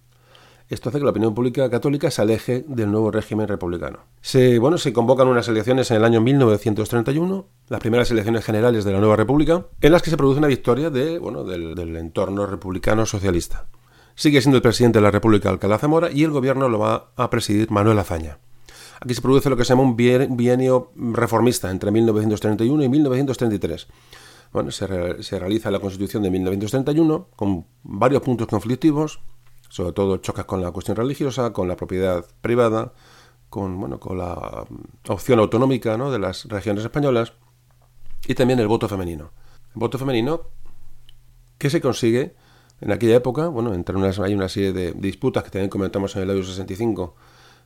Esto 0.68 0.88
hace 0.88 0.98
que 0.98 1.04
la 1.04 1.10
opinión 1.10 1.34
pública 1.34 1.68
católica 1.68 2.10
se 2.10 2.22
aleje 2.22 2.64
del 2.66 2.90
nuevo 2.90 3.10
régimen 3.10 3.46
republicano. 3.46 4.00
Se, 4.22 4.58
bueno, 4.58 4.78
se 4.78 4.94
convocan 4.94 5.28
unas 5.28 5.46
elecciones 5.48 5.90
en 5.90 5.98
el 5.98 6.04
año 6.04 6.22
1931, 6.22 7.46
las 7.68 7.80
primeras 7.80 8.10
elecciones 8.10 8.44
generales 8.44 8.84
de 8.84 8.92
la 8.92 8.98
nueva 8.98 9.16
república, 9.16 9.66
en 9.82 9.92
las 9.92 10.00
que 10.00 10.08
se 10.08 10.16
produce 10.16 10.38
una 10.38 10.48
victoria 10.48 10.88
del, 10.88 11.96
entorno 11.96 12.46
republicano 12.46 13.04
socialista. 13.04 13.66
Sigue 14.14 14.40
siendo 14.40 14.56
el 14.56 14.62
presidente 14.62 14.98
de 14.98 15.02
la 15.02 15.10
República 15.10 15.50
Alcalá 15.50 15.76
Zamora 15.76 16.10
y 16.10 16.24
el 16.24 16.30
gobierno 16.30 16.68
lo 16.68 16.78
va 16.78 17.10
a 17.16 17.28
presidir 17.28 17.70
Manuel 17.70 17.98
Azaña. 17.98 18.38
Aquí 19.00 19.12
se 19.12 19.20
produce 19.20 19.50
lo 19.50 19.56
que 19.58 19.64
se 19.64 19.70
llama 19.70 19.82
un 19.82 19.96
bienio 19.96 20.92
reformista 20.96 21.70
entre 21.70 21.90
1931 21.90 22.84
y 22.84 22.88
1933. 22.88 23.86
Bueno, 24.52 24.70
se 24.70 24.86
realiza 25.38 25.70
la 25.70 25.80
Constitución 25.80 26.22
de 26.22 26.30
1931 26.30 27.28
con 27.36 27.66
varios 27.82 28.22
puntos 28.22 28.46
conflictivos, 28.46 29.20
sobre 29.74 29.92
todo 29.92 30.18
chocas 30.18 30.44
con 30.44 30.62
la 30.62 30.70
cuestión 30.70 30.96
religiosa, 30.96 31.52
con 31.52 31.66
la 31.66 31.74
propiedad 31.74 32.24
privada, 32.40 32.92
con, 33.50 33.80
bueno, 33.80 33.98
con 33.98 34.16
la 34.18 34.64
opción 35.08 35.40
autonómica 35.40 35.98
¿no? 35.98 36.12
de 36.12 36.20
las 36.20 36.44
regiones 36.44 36.84
españolas 36.84 37.32
y 38.28 38.36
también 38.36 38.60
el 38.60 38.68
voto 38.68 38.88
femenino. 38.88 39.32
El 39.74 39.80
voto 39.80 39.98
femenino 39.98 40.42
que 41.58 41.70
se 41.70 41.80
consigue 41.80 42.36
en 42.80 42.92
aquella 42.92 43.16
época, 43.16 43.48
bueno, 43.48 43.74
entre 43.74 43.96
unas, 43.96 44.20
hay 44.20 44.32
una 44.32 44.48
serie 44.48 44.72
de 44.72 44.92
disputas 44.92 45.42
que 45.42 45.50
también 45.50 45.70
comentamos 45.70 46.14
en 46.14 46.22
el 46.22 46.30
año 46.30 46.44
65 46.44 47.16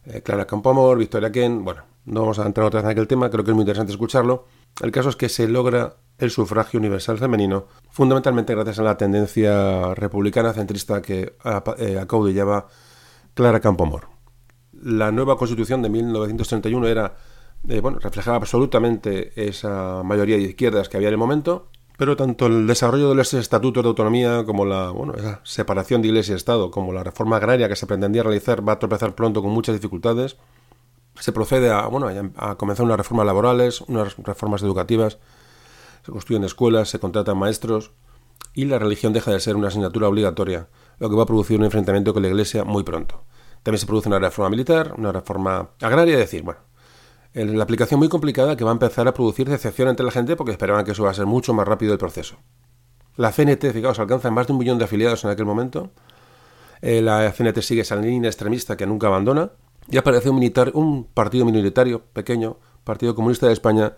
eh, 0.05 0.23
Clara 0.23 0.47
Campoamor, 0.47 0.99
Victoria 0.99 1.31
Ken, 1.31 1.65
bueno, 1.65 1.83
no 2.07 2.21
vamos 2.23 2.39
a 2.39 2.47
entrar 2.47 2.67
otra 2.67 2.81
vez 2.81 2.87
en 2.87 2.93
aquel 2.93 3.07
tema, 3.07 3.31
creo 3.31 3.45
que 3.45 3.51
es 3.51 3.55
muy 3.55 3.63
interesante 3.63 3.93
escucharlo. 3.93 4.47
El 4.81 4.93
caso 4.93 5.09
es 5.11 5.17
que 5.17 5.29
se 5.29 5.49
logra 5.49 5.97
el 6.19 6.31
sufragio 6.31 6.81
universal 6.81 7.19
femenino, 7.19 7.67
fundamentalmente 7.91 8.55
gracias 8.55 8.79
a 8.79 8.83
la 8.83 8.97
tendencia 8.97 9.95
republicana 9.95 10.53
centrista 10.53 11.03
que 11.03 11.35
eh, 11.79 11.99
acaudillaba 11.99 12.67
Clara 13.35 13.61
Campoamor. 13.61 14.09
La 14.73 15.11
nueva 15.13 15.37
constitución 15.37 15.83
de 15.83 15.89
1931 15.89 16.87
era, 16.89 17.15
eh, 17.69 17.81
bueno, 17.81 17.99
reflejaba 17.99 18.37
absolutamente 18.37 19.33
esa 19.37 20.03
mayoría 20.03 20.37
de 20.37 20.43
izquierdas 20.43 20.89
que 20.89 20.97
había 20.97 21.09
en 21.09 21.15
el 21.15 21.19
momento, 21.19 21.69
pero 21.99 22.15
tanto 22.15 22.47
el 22.47 22.69
desarrollo 22.69 23.09
de 23.09 23.17
los 23.17 23.35
estatutos 23.35 23.83
de 23.83 23.89
autonomía 23.89 24.45
como 24.45 24.65
la 24.65 24.91
bueno, 24.91 25.15
separación 25.43 26.01
de 26.01 26.09
Iglesia 26.09 26.35
y 26.35 26.37
Estado, 26.37 26.71
como 26.71 26.93
la 26.93 27.03
reforma 27.03 27.39
agraria 27.39 27.69
que 27.69 27.75
se 27.75 27.89
pretendía 27.89 28.23
realizar, 28.23 28.67
va 28.67 28.75
a 28.75 28.79
tropezar 28.79 29.17
pronto 29.17 29.43
con 29.43 29.51
muchas 29.51 29.75
dificultades. 29.75 30.37
Se 31.19 31.33
procede 31.33 31.73
a, 31.73 31.89
bueno, 31.89 32.09
a 32.37 32.55
comenzar 32.55 32.87
unas 32.87 32.99
reformas 32.99 33.27
laborales, 33.27 33.81
unas 33.81 34.17
reformas 34.19 34.63
educativas, 34.63 35.19
se 36.07 36.13
construyen 36.13 36.45
escuelas, 36.45 36.89
se 36.89 37.01
contratan 37.01 37.37
maestros 37.37 37.91
y 38.55 38.67
la 38.67 38.79
religión 38.79 39.13
deja 39.13 39.33
de 39.33 39.41
ser 39.41 39.57
una 39.57 39.67
asignatura 39.67 40.07
obligatoria, 40.07 40.69
lo 41.01 41.11
que 41.11 41.17
va 41.17 41.25
a 41.25 41.27
producir 41.27 41.59
un 41.59 41.65
enfrentamiento 41.65 42.15
con 42.15 42.23
la 42.23 42.29
Iglesia 42.29 42.63
muy 42.63 42.85
pronto. 42.85 43.25
También 43.65 43.81
se 43.81 43.87
produce 43.87 44.09
una 44.09 44.21
reforma 44.21 44.51
militar, 44.51 44.95
una 44.97 45.11
reforma 45.11 45.71
agraria, 45.83 46.15
es 46.15 46.21
decir, 46.21 46.43
bueno, 46.45 46.61
la 47.35 47.63
aplicación 47.63 48.01
muy 48.01 48.09
complicada 48.09 48.57
que 48.57 48.65
va 48.65 48.71
a 48.71 48.73
empezar 48.73 49.07
a 49.07 49.15
producir 49.15 49.49
decepción 49.49 49.89
entre 49.89 50.05
la 50.05 50.13
gente 50.13 50.37
porque 50.37 50.53
esperaban 50.53 50.85
que 50.85 50.93
eso 50.93 51.05
va 51.05 51.11
a 51.11 51.15
ser 51.15 51.27
mucho 51.27 51.55
más 51.55 51.69
rápido 51.69 51.93
el 51.93 51.99
proceso. 51.99 52.37
La 53.17 53.33
CNT, 53.33 53.73
fijaos, 53.73 53.99
alcanza 53.99 54.31
más 54.31 54.47
de 54.47 54.53
un 54.53 54.59
millón 54.59 54.79
de 54.79 54.85
afiliados 54.85 55.25
en 55.25 55.31
aquel 55.31 55.45
momento. 55.45 55.91
Eh, 56.81 57.03
la 57.03 57.33
CNT 57.33 57.61
sigue 57.61 57.83
esa 57.83 57.97
línea 57.97 58.31
extremista 58.31 58.77
que 58.77 58.87
nunca 58.87 59.09
abandona. 59.09 59.51
Y 59.91 59.97
aparece 59.97 60.31
un, 60.31 60.37
militar, 60.37 60.71
un 60.75 61.05
partido 61.05 61.45
minoritario, 61.45 62.03
pequeño, 62.13 62.59
Partido 62.85 63.15
Comunista 63.15 63.47
de 63.47 63.55
España, 63.55 63.95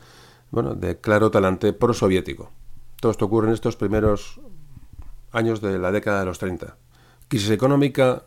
bueno, 0.50 0.74
de 0.74 1.00
claro 1.00 1.30
talante 1.30 1.72
prosoviético. 1.72 2.50
Todo 3.00 3.12
esto 3.12 3.24
ocurre 3.26 3.48
en 3.48 3.54
estos 3.54 3.76
primeros 3.76 4.40
años 5.32 5.60
de 5.60 5.78
la 5.78 5.90
década 5.90 6.20
de 6.20 6.26
los 6.26 6.38
30. 6.38 6.76
Crisis 7.28 7.50
económica, 7.50 8.24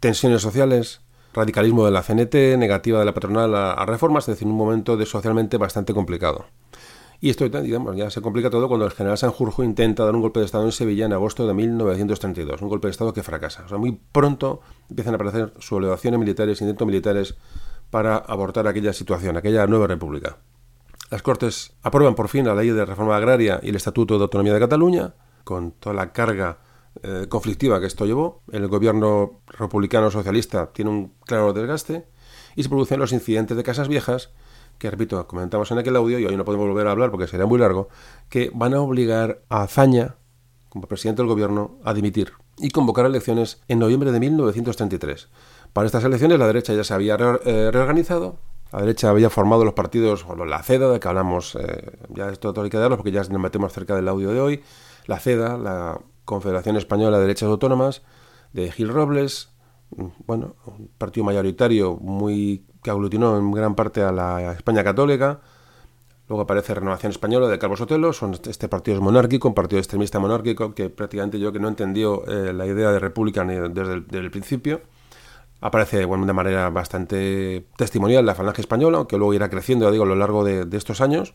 tensiones 0.00 0.42
sociales, 0.42 1.00
radicalismo 1.32 1.84
de 1.84 1.90
la 1.90 2.02
CNT, 2.02 2.58
negativa 2.58 2.98
de 2.98 3.04
la 3.04 3.14
patronal 3.14 3.54
a, 3.54 3.86
reformas, 3.86 4.28
es 4.28 4.34
decir, 4.36 4.48
un 4.48 4.56
momento 4.56 4.96
de 4.96 5.06
socialmente 5.06 5.56
bastante 5.56 5.94
complicado. 5.94 6.46
Y 7.22 7.28
esto 7.28 7.46
digamos, 7.48 7.96
ya 7.96 8.10
se 8.10 8.22
complica 8.22 8.48
todo 8.48 8.66
cuando 8.66 8.86
el 8.86 8.92
general 8.92 9.18
Sanjurjo 9.18 9.62
intenta 9.62 10.04
dar 10.04 10.14
un 10.14 10.22
golpe 10.22 10.40
de 10.40 10.46
Estado 10.46 10.64
en 10.64 10.72
Sevilla 10.72 11.04
en 11.04 11.12
agosto 11.12 11.46
de 11.46 11.52
1932, 11.52 12.62
un 12.62 12.68
golpe 12.68 12.88
de 12.88 12.92
Estado 12.92 13.12
que 13.12 13.22
fracasa. 13.22 13.64
O 13.66 13.68
sea, 13.68 13.76
muy 13.76 14.00
pronto 14.10 14.62
empiezan 14.88 15.14
a 15.14 15.16
aparecer 15.16 15.52
sublevaciones 15.58 16.18
militares, 16.18 16.60
intentos 16.62 16.86
militares 16.86 17.34
para 17.90 18.16
abortar 18.16 18.66
aquella 18.66 18.94
situación, 18.94 19.36
aquella 19.36 19.66
nueva 19.66 19.86
república. 19.86 20.38
Las 21.10 21.22
Cortes 21.22 21.72
aprueban 21.82 22.14
por 22.14 22.28
fin 22.28 22.46
la 22.46 22.54
ley 22.54 22.70
de 22.70 22.86
reforma 22.86 23.16
agraria 23.16 23.60
y 23.62 23.68
el 23.68 23.76
Estatuto 23.76 24.16
de 24.16 24.22
Autonomía 24.22 24.54
de 24.54 24.60
Cataluña, 24.60 25.14
con 25.44 25.72
toda 25.72 25.94
la 25.94 26.12
carga 26.12 26.58
eh, 27.02 27.26
conflictiva 27.28 27.80
que 27.80 27.86
esto 27.86 28.06
llevó. 28.06 28.42
El 28.52 28.68
gobierno 28.68 29.40
republicano 29.46 30.10
socialista 30.10 30.72
tiene 30.72 30.90
un 30.90 31.12
claro 31.24 31.52
desgaste 31.52 32.06
y 32.56 32.62
se 32.62 32.68
producen 32.68 33.00
los 33.00 33.12
incidentes 33.12 33.56
de 33.56 33.62
casas 33.62 33.88
viejas 33.88 34.30
que, 34.78 34.90
repito, 34.90 35.26
comentamos 35.26 35.70
en 35.70 35.78
aquel 35.78 35.94
audio 35.96 36.18
y 36.18 36.24
hoy 36.24 36.36
no 36.36 36.44
podemos 36.44 36.66
volver 36.66 36.86
a 36.86 36.92
hablar 36.92 37.10
porque 37.10 37.26
sería 37.26 37.46
muy 37.46 37.58
largo, 37.58 37.88
que 38.28 38.50
van 38.54 38.72
a 38.74 38.80
obligar 38.80 39.42
a 39.50 39.62
Azaña, 39.62 40.16
como 40.70 40.88
presidente 40.88 41.20
del 41.20 41.28
gobierno, 41.28 41.78
a 41.84 41.92
dimitir 41.92 42.32
y 42.56 42.70
convocar 42.70 43.04
elecciones 43.06 43.60
en 43.68 43.78
noviembre 43.78 44.10
de 44.10 44.20
1933. 44.20 45.28
Para 45.72 45.86
estas 45.86 46.04
elecciones 46.04 46.38
la 46.38 46.46
derecha 46.46 46.72
ya 46.74 46.84
se 46.84 46.94
había 46.94 47.16
eh, 47.44 47.70
reorganizado, 47.70 48.38
la 48.72 48.80
derecha 48.80 49.10
había 49.10 49.30
formado 49.30 49.64
los 49.64 49.74
partidos, 49.74 50.24
o 50.28 50.44
la 50.44 50.62
CEDA, 50.62 50.90
de 50.90 51.00
que 51.00 51.08
hablamos, 51.08 51.56
eh, 51.56 51.98
ya 52.08 52.28
esto 52.28 52.52
todo 52.52 52.64
hay 52.64 52.70
que 52.70 52.78
darlo 52.78 52.96
porque 52.96 53.10
ya 53.10 53.20
nos 53.20 53.40
metemos 53.40 53.72
cerca 53.72 53.96
del 53.96 54.08
audio 54.08 54.30
de 54.30 54.40
hoy, 54.40 54.62
la 55.06 55.18
CEDA, 55.18 55.58
la 55.58 56.00
Confederación 56.30 56.76
Española 56.76 57.16
de 57.16 57.22
Derechas 57.22 57.48
Autónomas, 57.48 58.02
de 58.52 58.70
Gil 58.70 58.88
Robles, 58.88 59.50
bueno, 60.26 60.54
un 60.64 60.88
partido 60.96 61.24
mayoritario 61.24 61.96
muy 61.96 62.64
que 62.84 62.90
aglutinó 62.90 63.36
en 63.36 63.50
gran 63.50 63.74
parte 63.74 64.00
a 64.02 64.12
la 64.12 64.52
España 64.52 64.84
católica. 64.84 65.40
Luego 66.28 66.42
aparece 66.42 66.72
Renovación 66.72 67.10
Española 67.10 67.48
de 67.48 67.58
Carlos 67.58 67.80
Sotelo, 67.80 68.12
son 68.12 68.38
este 68.48 68.68
partido 68.68 68.96
es 68.96 69.02
monárquico, 69.02 69.48
un 69.48 69.54
partido 69.54 69.80
extremista 69.80 70.20
monárquico 70.20 70.72
que 70.72 70.88
prácticamente 70.88 71.40
yo 71.40 71.50
que 71.50 71.58
no 71.58 71.66
entendió 71.66 72.24
eh, 72.28 72.52
la 72.52 72.64
idea 72.64 72.92
de 72.92 73.00
república 73.00 73.44
desde 73.44 74.18
el, 74.18 74.30
principio. 74.30 74.82
Aparece 75.60 76.04
bueno, 76.04 76.26
de 76.26 76.32
manera 76.32 76.70
bastante 76.70 77.66
testimonial 77.76 78.24
la 78.24 78.36
falange 78.36 78.60
española, 78.60 79.04
que 79.08 79.18
luego 79.18 79.34
irá 79.34 79.50
creciendo, 79.50 79.90
digo, 79.90 80.04
a 80.04 80.06
lo 80.06 80.14
largo 80.14 80.44
de, 80.44 80.64
estos 80.76 81.00
años. 81.00 81.34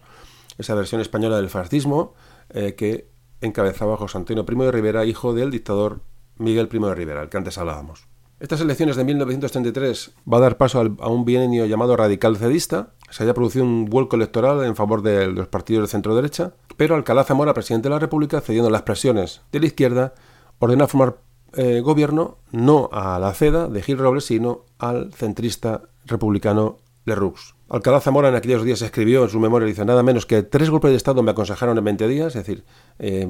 Esa 0.57 0.73
versión 0.73 1.01
española 1.01 1.35
del 1.35 1.49
fascismo, 1.49 2.13
eh, 2.49 2.75
que 2.75 3.13
encabezaba 3.41 3.97
José 3.97 4.17
Antonio 4.17 4.45
Primo 4.45 4.63
de 4.63 4.71
Rivera, 4.71 5.05
hijo 5.05 5.33
del 5.33 5.51
dictador 5.51 6.01
Miguel 6.37 6.67
Primo 6.67 6.87
de 6.87 6.95
Rivera, 6.95 7.23
el 7.23 7.29
que 7.29 7.37
antes 7.37 7.57
hablábamos. 7.57 8.07
Estas 8.39 8.59
elecciones 8.59 8.97
de 8.97 9.05
1933 9.05 10.11
va 10.31 10.37
a 10.37 10.41
dar 10.41 10.57
paso 10.57 10.81
a 10.99 11.07
un 11.07 11.23
bienio 11.23 11.65
llamado 11.65 11.95
radical 11.95 12.35
cedista. 12.35 12.93
Se 13.09 13.23
haya 13.23 13.33
producido 13.33 13.63
un 13.63 13.85
vuelco 13.85 14.17
electoral 14.17 14.65
en 14.65 14.75
favor 14.75 15.01
de 15.01 15.27
los 15.27 15.47
partidos 15.47 15.83
de 15.83 15.87
centro 15.87 16.15
derecha, 16.15 16.53
pero 16.75 16.95
Alcalá 16.95 17.23
Zamora, 17.23 17.53
presidente 17.53 17.87
de 17.87 17.95
la 17.95 17.99
República, 17.99 18.41
cediendo 18.41 18.69
las 18.69 18.81
presiones 18.81 19.41
de 19.53 19.61
la 19.61 19.67
izquierda, 19.67 20.13
ordena 20.59 20.87
formar 20.87 21.17
eh, 21.53 21.79
gobierno 21.79 22.39
no 22.51 22.89
a 22.91 23.17
la 23.19 23.33
CEDA 23.33 23.69
de 23.69 23.81
Gil 23.81 23.97
Robles, 23.97 24.25
sino 24.25 24.65
al 24.79 25.13
centrista 25.13 25.83
republicano 26.05 26.77
Lerroux. 27.05 27.54
Alcalá 27.67 27.99
Zamora 27.99 28.29
en 28.29 28.35
aquellos 28.35 28.63
días 28.63 28.81
escribió 28.83 29.23
en 29.23 29.29
su 29.29 29.39
memoria, 29.39 29.67
dice, 29.67 29.85
nada 29.85 30.03
menos 30.03 30.27
que 30.27 30.43
tres 30.43 30.69
golpes 30.69 30.91
de 30.91 30.97
Estado 30.97 31.23
me 31.23 31.31
aconsejaron 31.31 31.77
en 31.77 31.83
20 31.83 32.07
días, 32.07 32.35
es 32.35 32.45
decir, 32.45 32.63
eh, 32.99 33.27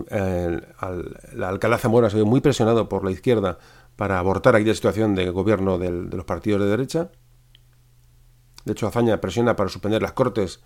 Alcalá 1.42 1.78
Zamora 1.78 2.10
se 2.10 2.18
ve 2.18 2.26
muy 2.26 2.42
presionado 2.42 2.90
por 2.90 3.06
la 3.06 3.12
izquierda 3.12 3.60
para 3.96 4.20
abortar 4.20 4.56
aquella 4.56 4.74
situación 4.74 5.16
de 5.16 5.30
gobierno 5.30 5.78
de 5.78 5.90
los 5.90 6.26
partidos 6.26 6.62
de 6.62 6.68
derecha. 6.68 7.12
De 8.66 8.74
hecho, 8.74 8.88
Azaña 8.88 9.22
presiona 9.22 9.56
para 9.56 9.70
suspender 9.70 10.02
las 10.02 10.12
cortes 10.12 10.60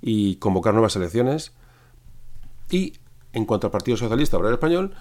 y 0.00 0.36
convocar 0.36 0.72
nuevas 0.72 0.96
elecciones. 0.96 1.52
Y 2.70 2.94
en 3.34 3.44
cuanto 3.44 3.66
al 3.66 3.70
Partido 3.70 3.98
Socialista 3.98 4.38
Obrero 4.38 4.54
Español, 4.54 4.94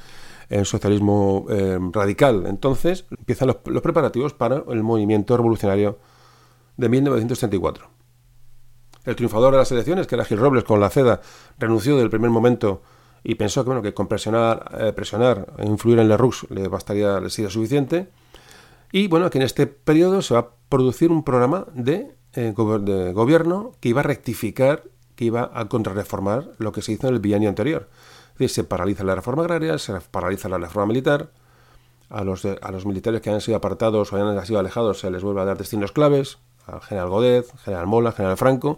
el 0.49 0.65
socialismo 0.65 1.45
eh, 1.49 1.79
radical, 1.93 2.47
entonces 2.47 3.05
empiezan 3.17 3.47
los, 3.47 3.57
los 3.65 3.81
preparativos 3.81 4.33
para 4.33 4.63
el 4.67 4.83
movimiento 4.83 5.37
revolucionario 5.37 5.99
de 6.75 6.89
1934. 6.89 7.98
El 9.05 9.15
triunfador 9.15 9.51
de 9.53 9.59
las 9.59 9.71
elecciones, 9.71 10.07
que 10.07 10.15
era 10.15 10.25
Gil 10.25 10.37
Robles 10.37 10.63
con 10.63 10.79
la 10.79 10.89
CEDA, 10.89 11.21
renunció 11.57 11.97
del 11.97 12.09
primer 12.09 12.29
momento 12.29 12.81
y 13.23 13.35
pensó 13.35 13.63
que, 13.63 13.67
bueno, 13.67 13.81
que 13.81 13.93
con 13.93 14.07
presionar, 14.07 14.71
eh, 14.79 14.93
presionar 14.93 15.53
e 15.57 15.65
influir 15.65 15.99
en 15.99 16.09
Lerroux 16.09 16.47
le 16.49 16.67
bastaría, 16.67 17.19
le 17.19 17.29
sería 17.29 17.49
suficiente. 17.49 18.09
Y 18.91 19.07
bueno, 19.07 19.29
que 19.29 19.37
en 19.37 19.43
este 19.43 19.67
periodo 19.67 20.21
se 20.21 20.33
va 20.33 20.39
a 20.39 20.49
producir 20.69 21.11
un 21.11 21.23
programa 21.23 21.65
de, 21.73 22.15
eh, 22.33 22.53
de 22.81 23.13
gobierno 23.13 23.73
que 23.79 23.89
iba 23.89 24.01
a 24.01 24.03
rectificar, 24.03 24.83
que 25.15 25.25
iba 25.25 25.51
a 25.53 25.67
contrarreformar 25.67 26.51
lo 26.57 26.71
que 26.71 26.81
se 26.81 26.93
hizo 26.93 27.07
en 27.07 27.15
el 27.15 27.19
bienio 27.19 27.49
anterior. 27.49 27.89
Se 28.47 28.63
paraliza 28.63 29.03
la 29.03 29.15
reforma 29.15 29.43
agraria, 29.43 29.77
se 29.77 29.93
paraliza 30.11 30.47
la 30.47 30.57
reforma 30.57 30.87
militar, 30.87 31.31
a 32.09 32.23
los, 32.23 32.45
a 32.45 32.71
los 32.71 32.85
militares 32.85 33.21
que 33.21 33.29
han 33.29 33.41
sido 33.41 33.57
apartados 33.57 34.11
o 34.11 34.15
hayan 34.15 34.45
sido 34.45 34.59
alejados 34.59 34.99
se 34.99 35.11
les 35.11 35.23
vuelve 35.23 35.41
a 35.41 35.45
dar 35.45 35.57
destinos 35.57 35.91
claves, 35.91 36.39
al 36.73 36.81
general 36.81 37.09
Godet, 37.09 37.45
general 37.63 37.87
Mola, 37.87 38.11
general 38.11 38.37
Franco, 38.37 38.75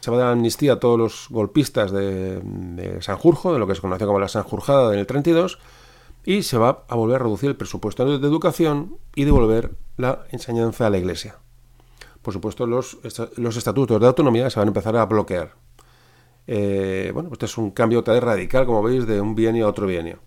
se 0.00 0.10
va 0.10 0.16
a 0.18 0.20
dar 0.20 0.32
amnistía 0.32 0.74
a 0.74 0.80
todos 0.80 0.98
los 0.98 1.26
golpistas 1.30 1.90
de, 1.90 2.98
Sanjurjo, 3.00 3.52
de 3.52 3.58
lo 3.58 3.66
que 3.66 3.74
se 3.74 3.80
conoce 3.80 4.06
como 4.06 4.20
la 4.20 4.28
Sanjurjada 4.28 4.90
del 4.90 5.06
32, 5.06 5.58
y 6.24 6.42
se 6.42 6.58
va 6.58 6.84
a 6.88 6.94
volver 6.94 7.16
a 7.16 7.24
reducir 7.24 7.50
el 7.50 7.56
presupuesto 7.56 8.18
de 8.18 8.26
educación 8.26 8.98
y 9.14 9.24
devolver 9.24 9.72
la 9.96 10.24
enseñanza 10.30 10.86
a 10.86 10.90
la 10.90 10.98
Iglesia. 10.98 11.38
Por 12.22 12.32
supuesto, 12.32 12.66
los, 12.66 12.98
estatutos 13.04 14.00
de 14.00 14.06
autonomía 14.06 14.50
se 14.50 14.58
van 14.58 14.68
a 14.68 14.70
empezar 14.70 14.96
a 14.96 15.06
bloquear. 15.06 15.54
Eh, 16.48 17.10
bueno, 17.14 17.28
pues 17.28 17.38
este 17.38 17.46
es 17.46 17.58
un 17.58 17.70
cambio 17.70 18.02
radical, 18.02 18.66
como 18.66 18.82
veis, 18.82 19.06
de 19.06 19.20
un 19.20 19.34
bienio 19.34 19.66
a 19.66 19.70
otro 19.70 19.86
bienio. 19.86 20.18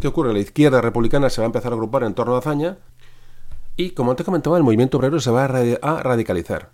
¿Qué 0.00 0.08
ocurre? 0.08 0.32
La 0.32 0.38
izquierda 0.38 0.80
republicana 0.80 1.30
se 1.30 1.40
va 1.40 1.46
a 1.46 1.52
empezar 1.52 1.72
a 1.72 1.74
agrupar 1.74 2.02
en 2.02 2.14
torno 2.14 2.34
a 2.34 2.38
Azaña 2.38 2.78
y, 3.76 3.90
como 3.90 4.10
antes 4.10 4.24
comentaba, 4.24 4.56
el 4.56 4.62
movimiento 4.62 4.98
obrero 4.98 5.20
se 5.20 5.30
va 5.30 5.44
a 5.44 6.02
radicalizar. 6.02 6.70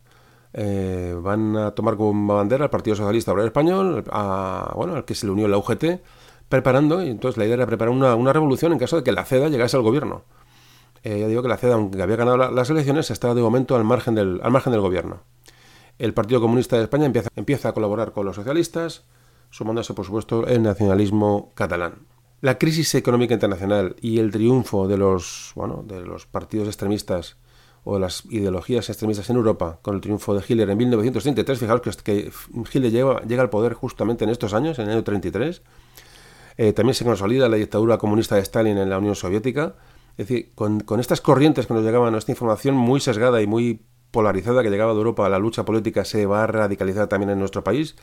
Eh, 0.54 1.16
van 1.18 1.56
a 1.56 1.70
tomar 1.70 1.96
como 1.96 2.34
bandera 2.34 2.64
al 2.64 2.70
Partido 2.70 2.94
Socialista 2.94 3.32
Obrero 3.32 3.46
Español, 3.46 4.04
a, 4.10 4.72
bueno, 4.76 4.94
al 4.94 5.04
que 5.04 5.14
se 5.14 5.26
le 5.26 5.32
unió 5.32 5.48
la 5.48 5.56
UGT, 5.56 6.02
preparando, 6.48 7.02
y 7.02 7.08
entonces 7.08 7.38
la 7.38 7.44
idea 7.44 7.54
era 7.54 7.66
preparar 7.66 7.94
una, 7.94 8.32
revolución 8.32 8.72
en 8.72 8.78
caso 8.78 8.96
de 8.96 9.02
que 9.02 9.12
la 9.12 9.24
CEDA 9.24 9.48
llegase 9.48 9.76
al 9.76 9.82
gobierno. 9.82 10.24
Eh, 11.02 11.18
ya 11.20 11.26
digo 11.26 11.42
que 11.42 11.48
la 11.48 11.56
CEDA, 11.56 11.74
aunque 11.74 12.00
había 12.02 12.16
ganado 12.16 12.36
las 12.36 12.70
elecciones, 12.70 13.10
está 13.10 13.34
de 13.34 13.42
momento 13.42 13.74
al 13.76 13.84
margen 13.84 14.14
del, 14.14 14.40
al 14.42 14.52
margen 14.52 14.72
del 14.72 14.82
gobierno. 14.82 15.22
El 15.98 16.14
Partido 16.14 16.40
Comunista 16.40 16.76
de 16.76 16.84
España 16.84 17.06
empieza, 17.06 17.30
empieza 17.34 17.70
a 17.70 17.72
colaborar 17.72 18.12
con 18.12 18.26
los 18.26 18.36
socialistas, 18.36 19.04
sumándose, 19.50 19.94
por 19.94 20.04
supuesto, 20.04 20.46
el 20.46 20.62
nacionalismo 20.62 21.52
catalán. 21.54 22.06
La 22.42 22.59
crisis 22.59 22.96
económica 22.96 23.35
internacional 23.35 23.94
y 24.00 24.18
el 24.18 24.33
triunfo 24.33 24.88
de 24.88 24.96
los, 24.96 25.52
bueno, 25.55 25.85
de 25.87 26.00
los 26.00 26.26
partidos 26.26 26.66
extremistas 26.66 27.37
o 27.85 28.00
las 28.00 28.24
ideologías 28.31 28.88
extremistas 28.88 29.31
en 29.31 29.37
Europa 29.37 29.78
con 29.81 29.94
el 29.94 30.00
triunfo 30.00 30.35
de 30.35 30.42
Hitler 30.46 30.68
en 30.68 30.76
1933. 30.76 31.57
Fijaos 31.61 31.81
que, 32.02 32.33
Hitler 32.72 32.90
llega, 32.90 33.42
al 33.42 33.48
poder 33.48 33.74
justamente 33.74 34.24
en 34.24 34.31
estos 34.31 34.55
años, 34.55 34.81
en 34.81 34.87
el 34.87 34.94
año 34.94 35.05
33. 35.05 35.62
Eh, 36.57 36.72
también 36.72 36.96
se 36.96 37.05
consolida 37.05 37.48
la 37.48 37.59
dictadura 37.59 37.96
comunista 37.98 38.35
de 38.35 38.40
Stalin 38.42 38.76
en 38.76 38.90
la 38.90 38.98
Unión 38.98 39.14
Soviética. 39.14 39.76
Es 40.18 40.26
decir, 40.26 40.50
con, 40.57 40.81
con 40.81 40.98
estas 40.98 41.20
corrientes 41.20 41.68
que 41.68 41.74
nos 41.74 41.85
llegaban 41.85 42.12
esta 42.16 42.33
información 42.33 42.74
muy 42.74 42.98
sesgada 42.98 43.40
y 43.40 43.46
muy 43.46 43.83
polarizada 44.11 44.64
que 44.64 44.70
llegaba 44.70 44.94
de 44.94 44.98
Europa, 44.98 45.28
la 45.28 45.38
lucha 45.38 45.64
política 45.64 46.05
se 46.05 46.26
va 46.26 46.42
a 46.42 46.48
radicalizar 46.48 47.07
también 47.07 47.31
en 47.31 47.38
nuestro 47.38 47.62
país 47.62 47.94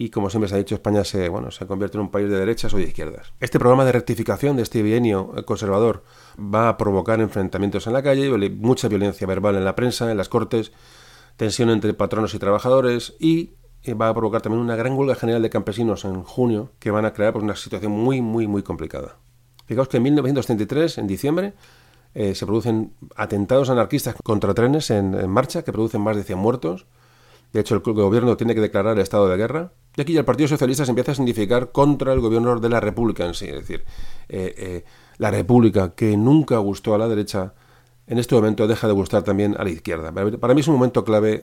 y 0.00 0.10
como 0.10 0.30
siempre 0.30 0.48
se 0.48 0.54
ha 0.54 0.58
dicho, 0.58 0.76
España 0.76 1.02
se, 1.02 1.28
bueno, 1.28 1.50
se 1.50 1.66
convierte 1.66 1.98
en 1.98 2.02
un 2.02 2.10
país 2.12 2.30
de 2.30 2.38
derechas 2.38 2.72
o 2.72 2.76
de 2.76 2.84
izquierdas. 2.84 3.32
Este 3.40 3.58
programa 3.58 3.84
de 3.84 3.90
rectificación 3.90 4.56
de 4.56 4.62
este 4.62 4.80
bienio 4.80 5.34
conservador 5.44 6.04
va 6.38 6.68
a 6.68 6.76
provocar 6.76 7.20
enfrentamientos 7.20 7.88
en 7.88 7.94
la 7.94 8.02
calle, 8.04 8.30
mucha 8.50 8.86
violencia 8.86 9.26
verbal 9.26 9.56
en 9.56 9.64
la 9.64 9.74
prensa, 9.74 10.08
en 10.08 10.16
las 10.16 10.28
cortes, 10.28 10.70
tensión 11.36 11.68
entre 11.70 11.94
patronos 11.94 12.32
y 12.32 12.38
trabajadores 12.38 13.16
y 13.18 13.54
va 14.00 14.08
a 14.08 14.14
provocar 14.14 14.40
también 14.40 14.62
una 14.62 14.76
gran 14.76 14.92
huelga 14.92 15.16
general 15.16 15.42
de 15.42 15.50
campesinos 15.50 16.04
en 16.04 16.22
junio 16.22 16.70
que 16.78 16.92
van 16.92 17.04
a 17.04 17.12
crear 17.12 17.32
pues, 17.32 17.42
una 17.42 17.56
situación 17.56 17.90
muy, 17.90 18.20
muy, 18.20 18.46
muy 18.46 18.62
complicada. 18.62 19.16
Fijaos 19.66 19.88
que 19.88 19.96
en 19.96 20.04
1933, 20.04 20.98
en 20.98 21.08
diciembre, 21.08 21.54
eh, 22.14 22.36
se 22.36 22.46
producen 22.46 22.94
atentados 23.16 23.68
anarquistas 23.68 24.14
contra 24.22 24.54
trenes 24.54 24.90
en, 24.90 25.14
en, 25.14 25.28
marcha 25.28 25.64
que 25.64 25.72
producen 25.72 26.02
más 26.02 26.16
de 26.16 26.22
100 26.22 26.38
muertos. 26.38 26.86
De 27.52 27.60
hecho, 27.60 27.74
el 27.74 27.80
gobierno 27.80 28.36
tiene 28.36 28.54
que 28.54 28.60
declarar 28.60 28.94
el 28.94 29.02
estado 29.02 29.28
de 29.28 29.36
guerra. 29.36 29.72
Y 29.98 30.00
aquí 30.00 30.16
el 30.16 30.24
Partido 30.24 30.46
Socialista 30.46 30.84
se 30.84 30.92
empieza 30.92 31.10
a 31.10 31.14
significar 31.16 31.72
contra 31.72 32.12
el 32.12 32.20
gobierno 32.20 32.60
de 32.60 32.68
la 32.68 32.78
República 32.78 33.26
en 33.26 33.34
sí. 33.34 33.46
Es 33.46 33.56
decir, 33.56 33.84
eh, 34.28 34.54
eh, 34.56 34.84
la 35.16 35.32
República, 35.32 35.92
que 35.96 36.16
nunca 36.16 36.56
gustó 36.58 36.94
a 36.94 36.98
la 36.98 37.08
derecha, 37.08 37.54
en 38.06 38.20
este 38.20 38.36
momento 38.36 38.68
deja 38.68 38.86
de 38.86 38.92
gustar 38.92 39.24
también 39.24 39.56
a 39.58 39.64
la 39.64 39.70
izquierda. 39.70 40.12
Para 40.12 40.54
mí 40.54 40.60
es 40.60 40.68
un 40.68 40.74
momento 40.74 41.04
clave 41.04 41.42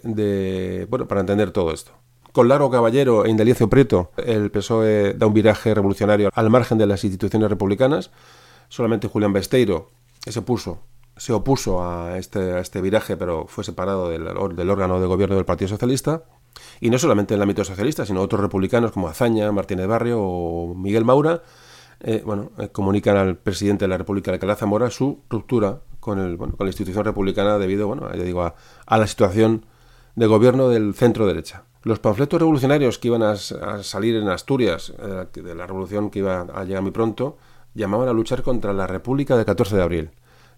para 1.09 1.19
entender 1.19 1.51
todo 1.51 1.73
esto. 1.73 1.91
Con 2.31 2.47
Largo 2.47 2.71
Caballero 2.71 3.25
e 3.25 3.29
Indelicio 3.29 3.69
Prieto, 3.69 4.11
el 4.15 4.49
PSOE 4.51 5.15
da 5.15 5.27
un 5.27 5.33
viraje 5.33 5.73
revolucionario 5.73 6.29
al 6.33 6.49
margen 6.49 6.77
de 6.77 6.87
las 6.87 7.03
instituciones 7.03 7.49
republicanas. 7.49 8.11
Solamente 8.69 9.09
Julián 9.09 9.33
Besteiro 9.33 9.89
se 10.25 10.41
se 11.17 11.33
opuso 11.33 11.83
a 11.83 12.17
este, 12.17 12.39
a 12.53 12.59
este 12.59 12.79
viraje, 12.79 13.17
pero 13.17 13.47
fue 13.47 13.65
separado 13.65 14.07
del, 14.07 14.25
órgano 14.69 15.01
de 15.01 15.07
gobierno 15.07 15.35
del 15.35 15.43
Partido 15.43 15.67
Socialista. 15.67 16.23
Y 16.79 16.89
no 16.89 16.97
solamente 16.97 17.33
en 17.33 17.39
el 17.39 17.43
ámbito 17.43 17.63
socialista, 17.63 18.05
sino 18.05 18.21
otros 18.21 18.41
republicanos 18.41 18.91
como 18.91 19.07
Azaña, 19.07 19.51
Martínez 19.51 19.87
Barrio 19.87 20.21
o 20.21 20.75
Miguel 20.75 21.05
Maura, 21.05 21.41
eh, 22.01 22.21
bueno, 22.25 22.51
eh, 22.57 22.69
comunican 22.69 23.17
al 23.17 23.37
presidente 23.37 23.85
de 23.85 23.89
la 23.89 23.97
República, 23.97 24.31
Alcalá 24.31 24.55
Zamora, 24.55 24.89
su 24.89 25.21
ruptura 25.29 25.79
con, 25.99 26.19
el, 26.19 26.37
bueno, 26.37 26.55
con 26.55 26.65
la 26.65 26.69
institución 26.69 27.05
republicana 27.05 27.57
debido, 27.57 27.87
bueno, 27.87 28.11
ya 28.13 28.23
digo, 28.23 28.43
a, 28.43 28.97
la 28.97 29.07
situación 29.07 29.65
de 30.15 30.27
gobierno 30.27 30.69
del 30.69 30.93
centro 30.93 31.25
derecha. 31.25 31.63
Los 31.83 31.99
panfletos 31.99 32.39
revolucionarios 32.39 32.99
que 32.99 33.07
iban 33.07 33.23
a, 33.23 33.35
salir 33.35 34.15
en 34.15 34.27
Asturias, 34.29 34.93
eh, 34.99 35.25
de 35.33 35.55
la 35.55 35.67
revolución 35.67 36.09
que 36.09 36.19
iba 36.19 36.41
a 36.41 36.63
llegar 36.63 36.81
muy 36.81 36.91
pronto, 36.91 37.37
llamaban 37.73 38.07
a 38.07 38.13
luchar 38.13 38.43
contra 38.43 38.73
la 38.73 38.87
República 38.87 39.35
del 39.35 39.45
14 39.45 39.75
de 39.75 39.81
abril 39.81 40.11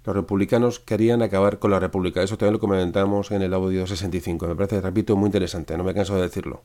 los 0.07 0.15
republicanos 0.15 0.79
querían 0.79 1.21
acabar 1.21 1.59
con 1.59 1.69
la 1.69 1.81
República. 1.81 2.23
Eso 2.23 2.37
también 2.37 2.53
lo 2.53 2.59
comentamos 2.61 3.29
en 3.31 3.41
el 3.41 3.53
audio 3.53 3.85
65. 3.85 4.47
Me 4.47 4.55
parece, 4.55 4.79
repito, 4.79 5.17
muy 5.17 5.27
interesante, 5.27 5.77
no 5.77 5.83
me 5.83 5.93
canso 5.93 6.15
de 6.15 6.21
decirlo. 6.21 6.63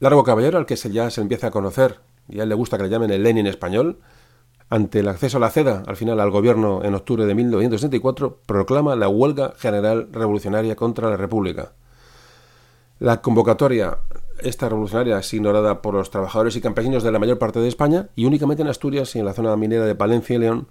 Largo 0.00 0.24
Caballero, 0.24 0.58
al 0.58 0.66
que 0.66 0.76
se 0.76 0.90
ya 0.90 1.08
se 1.10 1.20
empieza 1.20 1.46
a 1.46 1.50
conocer, 1.52 2.00
y 2.28 2.40
a 2.40 2.42
él 2.42 2.48
le 2.48 2.56
gusta 2.56 2.76
que 2.76 2.82
le 2.82 2.88
llamen 2.88 3.12
el 3.12 3.22
Lenin 3.22 3.46
español, 3.46 4.00
ante 4.70 4.98
el 4.98 5.08
acceso 5.08 5.36
a 5.36 5.40
la 5.40 5.50
CEDA, 5.50 5.84
al 5.86 5.94
final 5.94 6.18
al 6.18 6.32
gobierno 6.32 6.82
en 6.82 6.96
octubre 6.96 7.26
de 7.26 7.34
1964, 7.36 8.40
proclama 8.44 8.96
la 8.96 9.08
huelga 9.08 9.54
general 9.56 10.08
revolucionaria 10.10 10.74
contra 10.74 11.10
la 11.10 11.16
República. 11.16 11.74
La 12.98 13.22
convocatoria, 13.22 13.98
esta 14.40 14.68
revolucionaria, 14.68 15.20
es 15.20 15.32
ignorada 15.32 15.80
por 15.80 15.94
los 15.94 16.10
trabajadores 16.10 16.56
y 16.56 16.60
campesinos 16.60 17.04
de 17.04 17.12
la 17.12 17.20
mayor 17.20 17.38
parte 17.38 17.60
de 17.60 17.68
España 17.68 18.08
y 18.16 18.24
únicamente 18.24 18.62
en 18.62 18.68
Asturias 18.68 19.14
y 19.14 19.20
en 19.20 19.26
la 19.26 19.32
zona 19.32 19.54
minera 19.54 19.84
de 19.84 19.94
Palencia 19.94 20.34
y 20.34 20.40
León 20.40 20.66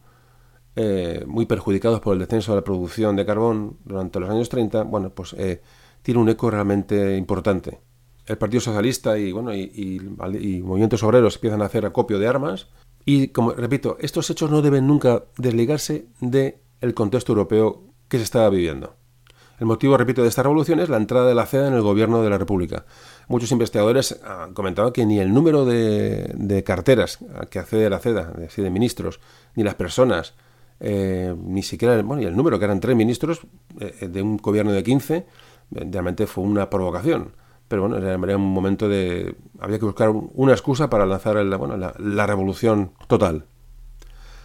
eh, 0.76 1.24
muy 1.28 1.46
perjudicados 1.46 2.00
por 2.00 2.14
el 2.14 2.20
descenso 2.20 2.52
de 2.52 2.58
la 2.58 2.64
producción 2.64 3.16
de 3.16 3.26
carbón 3.26 3.78
durante 3.86 4.20
los 4.20 4.30
años 4.30 4.50
30, 4.50 4.84
bueno, 4.84 5.12
pues 5.12 5.34
eh, 5.38 5.62
tiene 6.02 6.20
un 6.20 6.30
eco 6.30 6.50
realmente 6.50 7.16
importante. 7.16 7.80
El 8.26 8.38
Partido 8.38 8.62
Socialista 8.62 9.18
y, 9.18 9.32
bueno, 9.32 9.54
y, 9.54 10.00
movimientos 10.64 11.04
obreros 11.04 11.36
empiezan 11.36 11.62
a 11.62 11.66
hacer 11.66 11.86
acopio 11.86 12.20
de 12.20 12.28
armas 12.28 12.70
y, 13.06 13.28
como 13.30 13.52
repito, 13.52 13.98
estos 14.00 14.30
hechos 14.30 14.50
no 14.50 14.62
deben 14.62 14.88
nunca 14.88 15.26
desligarse 15.38 16.08
del 16.22 16.56
el 16.80 16.94
contexto 16.94 17.34
europeo 17.34 17.84
que 18.08 18.18
se 18.18 18.24
estaba 18.24 18.50
viviendo. 18.50 18.96
El 19.60 19.68
motivo, 19.68 19.96
repito, 19.98 20.24
de 20.24 20.30
esta 20.30 20.44
revolución 20.44 20.80
es 20.80 20.90
la 20.90 20.98
entrada 20.98 21.28
de 21.28 21.36
la 21.36 21.46
CEDA 21.46 21.68
en 21.68 21.74
el 21.76 21.82
gobierno 21.82 22.24
de 22.24 22.30
la 22.30 22.38
República. 22.38 22.86
Muchos 23.28 23.52
investigadores 23.52 24.20
han 24.24 24.54
comentado 24.54 24.92
que 24.92 25.06
ni 25.06 25.20
el 25.20 25.34
número 25.34 25.66
de, 25.66 26.64
carteras 26.66 27.20
que 27.50 27.60
accede 27.60 27.90
la 27.90 28.00
CEDA, 28.00 28.34
de 28.34 28.70
ministros, 28.70 29.20
ni 29.56 29.64
las 29.64 29.76
personas, 29.76 30.34
eh, 30.86 31.34
ni 31.41 31.63
siquiera, 31.63 32.02
bueno, 32.02 32.22
y 32.22 32.26
el 32.26 32.36
número, 32.36 32.60
que 32.60 32.65
eran 32.65 32.82
tres 32.82 32.93
ministros 32.93 33.39
eh, 33.80 34.10
de 34.10 34.22
un 34.22 34.36
gobierno 34.36 34.74
de 34.74 34.84
15, 34.84 35.26
realmente 35.72 36.28
fue 36.28 36.43
una 36.43 36.69
provocación. 36.69 37.32
Pero 37.69 37.88
bueno, 37.88 37.98
era, 37.98 38.36
un 38.36 38.54
momento 38.54 38.89
de... 38.89 39.34
Había 39.60 39.80
que 39.80 39.86
buscar 39.86 40.10
una 40.10 40.52
excusa 40.52 40.89
para 40.89 41.06
lanzar 41.06 41.38
la, 41.38 41.56
bueno, 41.56 41.78
la, 41.78 42.28
revolución 42.28 42.91
total. 43.08 43.46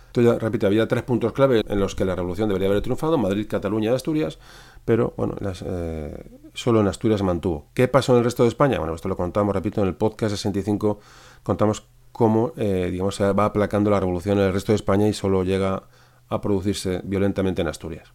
Entonces, 0.06 0.40
repito, 0.40 0.68
había 0.68 0.86
tres 0.86 1.02
puntos 1.02 1.32
clave 1.32 1.62
en 1.66 1.80
los 1.80 1.96
que 1.96 2.04
la 2.04 2.14
revolución 2.14 2.48
debería 2.48 2.68
haber 2.68 2.82
triunfado, 2.82 3.18
Madrid, 3.18 3.48
Cataluña 3.48 3.90
y 3.90 3.94
Asturias, 3.94 4.38
pero 4.84 5.14
bueno, 5.16 5.34
eh, 5.42 6.24
solo 6.54 6.80
en 6.80 6.86
Asturias 6.86 7.18
se 7.18 7.24
mantuvo. 7.24 7.66
¿Qué 7.74 7.88
pasó 7.88 8.12
en 8.12 8.18
el 8.18 8.24
resto 8.24 8.44
de 8.44 8.50
España? 8.50 8.78
Bueno, 8.78 8.94
esto 8.94 9.08
lo 9.08 9.16
contamos, 9.16 9.52
repito, 9.52 9.82
en 9.82 9.88
el 9.88 9.94
podcast 9.96 10.30
65 10.30 11.00
contamos 11.42 11.82
cómo, 12.12 12.52
digamos, 12.56 13.16
se 13.16 13.32
va 13.32 13.44
aplacando 13.44 13.90
la 13.90 13.98
revolución 14.00 14.38
en 14.38 14.44
el 14.44 14.52
resto 14.52 14.72
de 14.72 14.76
España 14.76 15.08
y 15.08 15.12
solo 15.12 15.42
llega 15.42 15.82
a 16.28 16.40
producirse 16.40 17.00
violentamente 17.04 17.62
en 17.62 17.68
Asturias. 17.68 18.12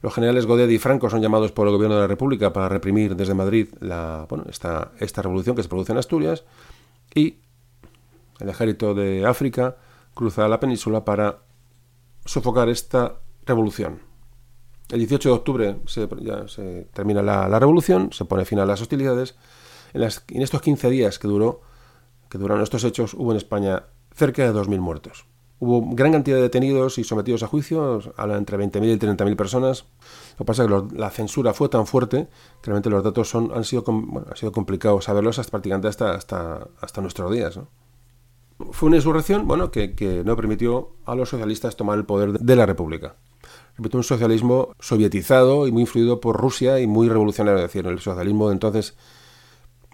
Los 0.00 0.14
generales 0.14 0.46
Godet 0.46 0.70
y 0.70 0.78
Franco 0.78 1.10
son 1.10 1.20
llamados 1.20 1.52
por 1.52 1.66
el 1.66 1.72
gobierno 1.72 1.96
de 1.96 2.02
la 2.02 2.06
República 2.06 2.52
para 2.52 2.68
reprimir 2.68 3.16
desde 3.16 3.34
Madrid 3.34 3.68
esta, 4.48 5.22
revolución 5.22 5.56
que 5.56 5.62
se 5.62 5.68
produce 5.68 5.92
en 5.92 5.98
Asturias 5.98 6.44
y 7.14 7.38
el 8.38 8.48
ejército 8.48 8.94
de 8.94 9.26
África 9.26 9.76
cruza 10.14 10.46
la 10.46 10.60
península 10.60 11.04
para 11.04 11.38
sofocar 12.24 12.68
esta 12.68 13.16
revolución. 13.44 14.00
El 14.90 15.00
18 15.00 15.28
de 15.28 15.34
octubre 15.34 15.76
se, 15.86 16.08
ya 16.20 16.46
se 16.46 16.88
termina 16.92 17.20
la, 17.20 17.58
revolución, 17.58 18.12
se 18.12 18.24
pone 18.24 18.44
fin 18.44 18.60
a 18.60 18.66
las 18.66 18.80
hostilidades. 18.80 19.36
En, 19.92 20.02
en 20.02 20.42
estos 20.42 20.62
15 20.62 20.90
días 20.90 21.18
que 21.18 21.28
duró, 21.28 21.62
que 22.30 22.38
duraron 22.38 22.62
estos 22.62 22.84
hechos, 22.84 23.14
hubo 23.14 23.32
en 23.32 23.36
España 23.36 23.84
cerca 24.14 24.44
de 24.44 24.58
2.000 24.58 24.78
muertos. 24.78 25.26
Hubo 25.60 25.84
gran 25.94 26.12
cantidad 26.12 26.36
de 26.36 26.42
detenidos 26.42 26.98
y 26.98 27.04
sometidos 27.04 27.42
a 27.42 27.48
juicio, 27.48 28.00
entre 28.18 28.58
20.000 28.58 28.94
y 28.94 28.98
30.000 28.98 29.36
personas. 29.36 29.86
Lo 30.32 30.38
que 30.38 30.44
pasa 30.44 30.64
es 30.64 30.70
que 30.70 30.96
la 30.96 31.10
censura 31.10 31.52
fue 31.52 31.68
tan 31.68 31.86
fuerte 31.86 32.28
que 32.62 32.66
realmente 32.66 32.90
los 32.90 33.02
datos 33.02 33.28
son, 33.28 33.50
han, 33.52 33.64
sido, 33.64 33.82
bueno, 33.82 34.26
ha 34.30 34.36
sido 34.36 34.52
complicado 34.52 35.00
saberlos 35.00 35.40
hasta, 35.40 35.50
prácticamente 35.50 35.88
hasta, 35.88 37.00
nuestros 37.00 37.32
días. 37.32 37.58
Fue 38.70 38.86
una 38.88 38.96
insurrección 38.96 39.48
bueno, 39.48 39.72
que, 39.72 39.96
que, 39.96 40.22
no 40.24 40.36
permitió 40.36 40.92
a 41.04 41.16
los 41.16 41.28
socialistas 41.28 41.76
tomar 41.76 41.98
el 41.98 42.04
poder 42.04 42.38
de 42.38 42.56
la 42.56 42.66
República. 42.66 43.16
Repito, 43.76 43.96
un 43.96 44.04
socialismo 44.04 44.74
sovietizado 44.78 45.66
y 45.66 45.72
muy 45.72 45.82
influido 45.82 46.20
por 46.20 46.36
Rusia 46.36 46.78
y 46.78 46.86
muy 46.86 47.08
revolucionario. 47.08 47.58
Es 47.58 47.72
decir, 47.72 47.86
el 47.86 47.98
socialismo 47.98 48.48
de 48.48 48.52
entonces 48.54 48.96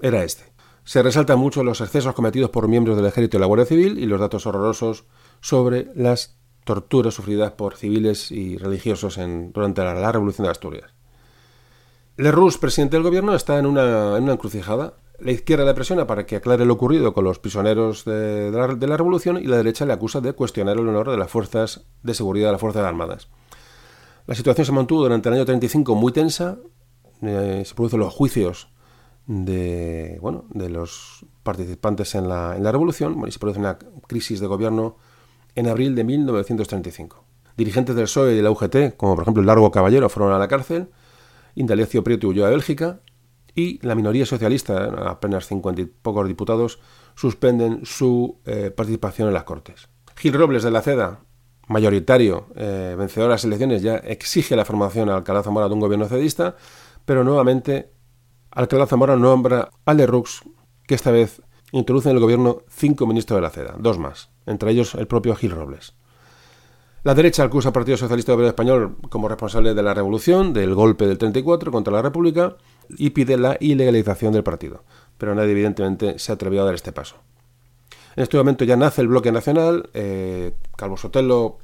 era 0.03 0.25
este. 0.25 0.45
Se 0.85 1.03
resaltan 1.03 1.39
mucho 1.39 1.65
los 1.65 1.81
excesos 1.81 2.15
cometidos 2.15 2.51
por 2.51 2.69
miembros 2.69 2.97
del 2.97 3.07
ejército 3.07 3.39
y 3.39 3.41
la 3.41 3.47
Guardia 3.47 3.65
Civil 3.65 3.99
y 3.99 4.05
los 4.05 4.21
datos 4.21 4.47
horrorosos 4.47 5.05
sobre 5.45 5.89
las 5.95 6.39
torturas 6.65 7.13
sufridas 7.13 7.53
por 7.53 7.77
civiles 7.77 8.33
y 8.33 8.57
religiosos 8.57 9.19
en, 9.19 9.53
durante 9.53 9.85
la, 9.85 10.11
Revolución 10.11 10.47
de 10.47 10.51
Asturias. 10.51 10.95
Lerroux, 12.17 12.57
presidente 12.59 12.97
del 12.97 13.03
gobierno, 13.03 13.35
está 13.35 13.59
en 13.59 13.67
una, 13.67 14.17
encrucijada. 14.17 14.95
La 15.19 15.33
izquierda 15.33 15.67
le 15.67 15.75
presiona 15.75 16.07
para 16.07 16.25
que 16.25 16.37
aclare 16.37 16.65
lo 16.65 16.73
ocurrido 16.73 17.13
con 17.13 17.25
los 17.25 17.41
prisioneros 17.41 18.07
de, 18.07 18.51
la, 18.53 18.97
revolución 18.97 19.37
y 19.37 19.47
la 19.47 19.59
derecha 19.59 19.85
le 19.85 19.93
acusa 19.93 20.23
de 20.23 20.33
cuestionar 20.33 20.79
el 20.79 20.89
honor 20.89 21.11
de 21.11 21.19
las 21.19 21.31
fuerzas 21.31 21.85
de 22.03 22.15
seguridad 22.15 22.47
de 22.49 22.53
las 22.53 22.61
Fuerzas 22.63 22.87
Armadas. 22.87 23.29
La 24.27 24.35
situación 24.35 24.65
se 24.65 24.73
mantuvo 24.73 25.03
durante 25.03 25.29
el 25.29 25.35
año 25.35 25.45
35 25.45 25.95
muy 25.95 26.13
tensa. 26.13 26.57
Eh, 27.21 27.65
se 27.67 27.75
producen 27.75 28.01
los 28.01 28.15
juicios 28.15 28.69
de, 29.27 30.17
bueno, 30.23 30.47
de 30.55 30.71
los 30.71 31.27
participantes 31.43 32.15
en 32.15 32.31
la, 32.31 32.57
en 32.57 32.65
la 32.65 32.73
revolución 32.73 33.23
y 33.29 33.31
se 33.31 33.39
produce 33.39 33.61
una 33.61 33.77
crisis 34.07 34.41
de 34.41 34.47
gobierno 34.47 34.97
en 35.55 35.69
abril 35.69 35.95
de 35.95 36.05
1935. 36.05 37.25
Dirigentes 37.57 37.95
del 37.95 38.05
PSOE 38.05 38.33
y 38.33 38.37
de 38.37 38.43
la 38.43 38.51
UGT, 38.51 38.97
como 38.97 39.15
por 39.15 39.23
ejemplo 39.23 39.41
el 39.41 39.47
Largo 39.47 39.71
Caballero, 39.71 40.09
fueron 40.09 40.33
a 40.33 40.39
la 40.39 40.49
cárcel, 40.49 40.89
Indalecio 41.55 42.03
Prieto 42.03 42.29
huyó 42.29 42.47
a 42.47 42.51
Bélgica 42.51 43.01
y 43.55 43.85
la 43.87 43.95
minoría 43.95 44.27
socialista, 44.27 44.85
apenas 45.09 45.47
50 45.47 45.83
y 45.83 45.85
pocos 45.85 46.27
diputados, 46.27 46.81
suspenden 47.15 47.85
su 47.85 48.41
eh, 48.45 48.71
participación 48.71 49.29
en 49.29 49.35
las 49.35 49.45
Cortes. 49.45 49.89
Gil 50.17 50.33
Robles 50.33 50.65
de 50.65 50.71
la 50.71 50.83
CEDA 50.83 51.21
mayoritario 51.69 52.49
eh, 52.57 52.95
vencedor 52.99 53.29
de 53.29 53.35
las 53.35 53.45
elecciones 53.45 53.83
ya 53.83 53.97
exige 53.97 54.57
la 54.57 54.65
formación 54.65 55.09
a 55.09 55.17
Alcalá 55.17 55.43
Zamora 55.43 55.69
de 55.69 55.75
un 55.75 55.81
gobierno 55.81 56.07
cedista, 56.07 56.57
pero 57.05 57.25
nuevamente 57.25 57.91
Alcalá 58.51 58.87
Zamora 58.87 59.17
nombra 59.17 59.71
a 59.85 59.95
Lerroux, 59.95 60.43
que 60.87 60.95
esta 60.95 61.11
vez 61.11 61.43
introduce 61.73 62.11
en 62.11 62.17
el 62.17 62.23
gobierno 62.23 62.63
cinco 62.69 63.07
ministros 63.07 63.39
de 63.39 63.43
la 63.43 63.51
CEDA, 63.51 63.77
dos 63.79 63.99
más, 63.99 64.31
entre 64.47 64.71
ellos 64.71 64.95
el 64.95 65.07
propio 65.07 65.35
Gil 65.35 65.53
Robles. 65.53 65.95
La 67.03 67.15
derecha 67.15 67.45
acusa 67.45 67.69
al 67.69 67.75
Partido 67.75 67.99
Socialista 67.99 68.33
Obrero 68.33 68.49
Español 68.49 68.97
como 69.11 69.29
responsable 69.29 69.75
de 69.75 69.83
la 69.83 69.93
revolución, 69.93 70.55
del 70.55 70.75
golpe 70.75 71.07
del 71.07 71.19
34 71.19 71.71
contra 71.71 71.93
la 71.93 72.03
República 72.03 72.57
y 72.89 73.11
pide 73.11 73.37
la 73.37 73.59
ilegalización 73.61 74.33
del 74.33 74.43
partido, 74.43 74.85
pero 75.19 75.35
nadie 75.35 75.53
evidentemente 75.53 76.19
se 76.19 76.33
atrevió 76.33 76.63
a 76.63 76.65
dar 76.65 76.75
este 76.75 76.93
paso. 76.93 77.17
En 78.17 78.23
este 78.23 78.37
momento 78.37 78.65
ya 78.65 78.77
nace 78.77 79.03
el 79.03 79.09
bloque 79.09 79.33
nacional, 79.33 79.91
eh, 79.93 80.55
Calvo 80.77 80.97
Sotelo 80.97 81.59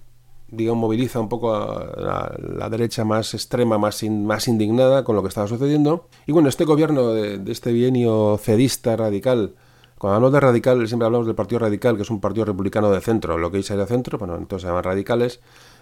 digamos, 0.50 0.80
moviliza 0.80 1.20
un 1.20 1.28
poco 1.28 1.54
a 1.54 2.36
la, 2.38 2.68
derecha 2.68 3.04
más 3.04 3.34
extrema, 3.34 3.78
más, 3.78 4.02
más 4.04 4.48
indignada 4.48 5.04
con 5.04 5.16
lo 5.16 5.22
que 5.22 5.28
estaba 5.28 5.46
sucediendo. 5.46 6.08
Y 6.26 6.32
bueno, 6.32 6.48
este 6.48 6.64
gobierno 6.64 7.12
de, 7.12 7.40
este 7.50 7.72
bienio 7.72 8.38
cedista 8.42 8.96
radical, 8.96 9.54
cuando 10.00 10.16
hablamos 10.16 10.32
de 10.32 10.40
radical, 10.40 10.88
siempre 10.88 11.04
hablamos 11.04 11.26
del 11.26 11.36
Partido 11.36 11.58
Radical, 11.58 11.94
que 11.96 12.04
es 12.04 12.10
un 12.10 12.22
partido 12.22 12.46
republicano 12.46 12.90
de 12.90 13.02
centro, 13.02 13.36
lo 13.36 13.50
que 13.50 13.58
dice 13.58 13.76
de 13.76 13.84
centro, 13.84 14.16
bueno, 14.16 14.34
entonces 14.34 14.62
se 14.62 14.68
llaman 14.68 14.82
radicales. 14.82 15.40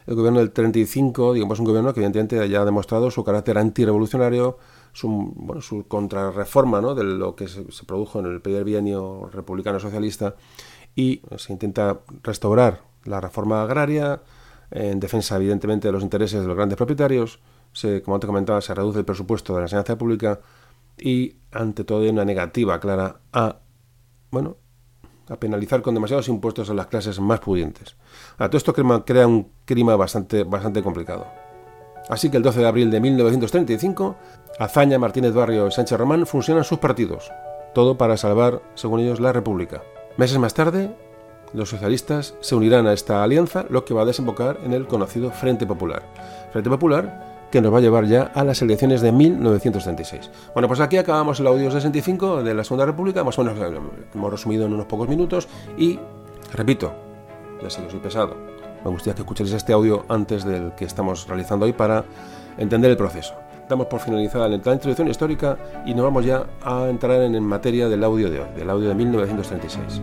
El 0.08 0.16
gobierno 0.16 0.40
del 0.40 0.50
35, 0.50 1.34
digamos, 1.34 1.54
es 1.54 1.60
un 1.60 1.66
gobierno 1.66 1.94
que 1.94 2.00
evidentemente 2.00 2.48
ya 2.48 2.62
ha 2.62 2.64
demostrado 2.64 3.12
su 3.12 3.22
carácter 3.22 3.58
antirevolucionario, 3.58 4.58
su, 4.92 5.32
bueno, 5.36 5.62
su 5.62 5.86
contrarreforma 5.86 6.80
¿no? 6.80 6.96
de 6.96 7.04
lo 7.04 7.36
que 7.36 7.46
se, 7.46 7.62
produjo 7.86 8.18
en 8.18 8.26
el 8.26 8.40
primer 8.40 8.64
bienio 8.64 9.30
republicano 9.32 9.78
socialista 9.78 10.34
y 10.96 11.22
se 11.36 11.52
intenta 11.52 12.00
restaurar 12.24 12.82
la 13.04 13.20
reforma 13.20 13.62
agraria, 13.62 14.20
en 14.72 14.98
defensa 14.98 15.36
evidentemente 15.36 15.86
de 15.86 15.92
los 15.92 16.02
intereses 16.02 16.40
de 16.40 16.48
los 16.48 16.56
grandes 16.56 16.76
propietarios, 16.76 17.38
como 18.04 18.18
te 18.18 18.26
comentaba, 18.26 18.60
se 18.62 18.74
reduce 18.74 18.98
el 18.98 19.04
presupuesto 19.04 19.52
de 19.52 19.60
la 19.60 19.66
enseñanza 19.66 19.96
pública 19.96 20.40
y 20.98 21.36
ante 21.52 21.84
todo 21.84 22.00
hay 22.02 22.08
una 22.08 22.24
negativa 22.24 22.80
clara 22.80 23.20
a, 23.32 23.58
bueno, 24.30 24.56
a 25.28 25.36
penalizar 25.36 25.82
con 25.82 25.94
demasiados 25.94 26.28
impuestos 26.28 26.70
a 26.70 26.74
las 26.74 26.86
clases 26.86 27.20
más 27.20 27.40
pudientes. 27.40 27.96
A 28.38 28.48
todo 28.48 28.58
esto 28.58 28.72
crea 28.72 29.26
un 29.26 29.52
clima 29.64 29.96
bastante, 29.96 30.44
bastante 30.44 30.82
complicado. 30.82 31.26
Así 32.08 32.30
que 32.30 32.38
el 32.38 32.42
12 32.42 32.60
de 32.60 32.66
abril 32.66 32.90
de 32.90 33.00
1935, 33.00 34.16
Azaña, 34.58 34.98
Martínez 34.98 35.34
Barrio 35.34 35.68
y 35.68 35.72
Sánchez 35.72 35.98
Román 35.98 36.26
fusionan 36.26 36.64
sus 36.64 36.78
partidos, 36.78 37.30
todo 37.74 37.98
para 37.98 38.16
salvar, 38.16 38.62
según 38.74 39.00
ellos, 39.00 39.20
la 39.20 39.32
República. 39.32 39.82
Meses 40.16 40.38
más 40.38 40.54
tarde, 40.54 40.94
los 41.52 41.68
socialistas 41.68 42.34
se 42.40 42.54
unirán 42.54 42.86
a 42.86 42.94
esta 42.94 43.22
alianza, 43.22 43.66
lo 43.68 43.84
que 43.84 43.94
va 43.94 44.02
a 44.02 44.06
desembocar 44.06 44.60
en 44.64 44.72
el 44.72 44.86
conocido 44.86 45.30
Frente 45.30 45.66
Popular. 45.66 46.02
Frente 46.50 46.70
Popular 46.70 47.27
que 47.50 47.60
nos 47.60 47.72
va 47.72 47.78
a 47.78 47.80
llevar 47.80 48.06
ya 48.06 48.22
a 48.34 48.44
las 48.44 48.60
elecciones 48.62 49.00
de 49.00 49.12
1936. 49.12 50.30
Bueno, 50.52 50.68
pues 50.68 50.80
aquí 50.80 50.96
acabamos 50.96 51.40
el 51.40 51.46
audio 51.46 51.70
65 51.70 52.42
de 52.42 52.54
la 52.54 52.64
Segunda 52.64 52.86
República, 52.86 53.24
más 53.24 53.38
o 53.38 53.44
menos 53.44 53.58
eh, 53.58 53.78
hemos 54.14 54.30
resumido 54.30 54.66
en 54.66 54.72
unos 54.72 54.86
pocos 54.86 55.08
minutos 55.08 55.48
y, 55.76 55.98
repito, 56.52 56.92
ya 57.62 57.70
sé 57.70 57.82
que 57.82 57.90
soy 57.90 58.00
pesado, 58.00 58.36
me 58.84 58.90
gustaría 58.90 59.14
que 59.14 59.22
escuchéis 59.22 59.52
este 59.52 59.72
audio 59.72 60.04
antes 60.08 60.44
del 60.44 60.72
que 60.74 60.84
estamos 60.84 61.26
realizando 61.26 61.66
hoy 61.66 61.72
para 61.72 62.04
entender 62.56 62.90
el 62.90 62.96
proceso. 62.96 63.34
Damos 63.68 63.86
por 63.86 64.00
finalizada 64.00 64.48
la 64.48 64.56
introducción 64.56 65.08
histórica 65.08 65.58
y 65.84 65.94
nos 65.94 66.04
vamos 66.04 66.24
ya 66.24 66.46
a 66.62 66.88
entrar 66.88 67.20
en 67.20 67.42
materia 67.42 67.88
del 67.88 68.02
audio 68.02 68.30
de 68.30 68.40
hoy, 68.40 68.48
del 68.56 68.70
audio 68.70 68.88
de 68.88 68.94
1936. 68.94 70.00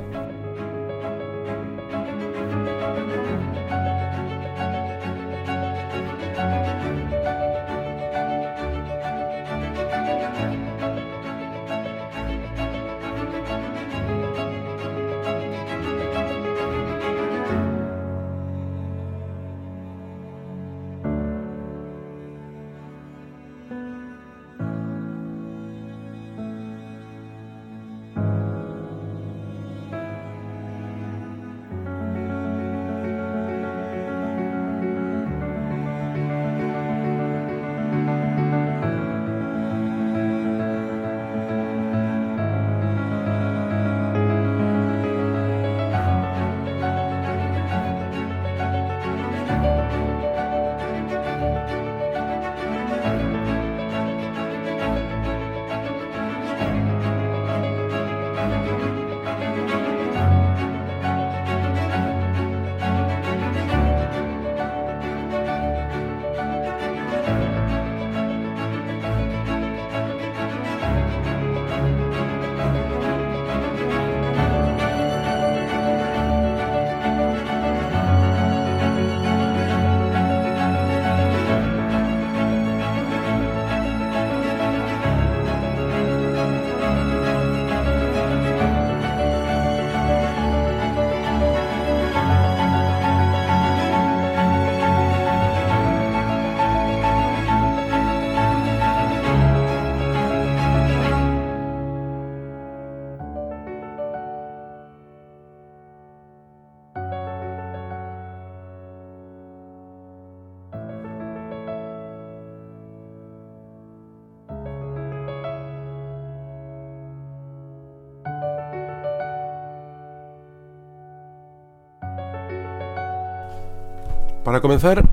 Comenzar, 124.66 125.08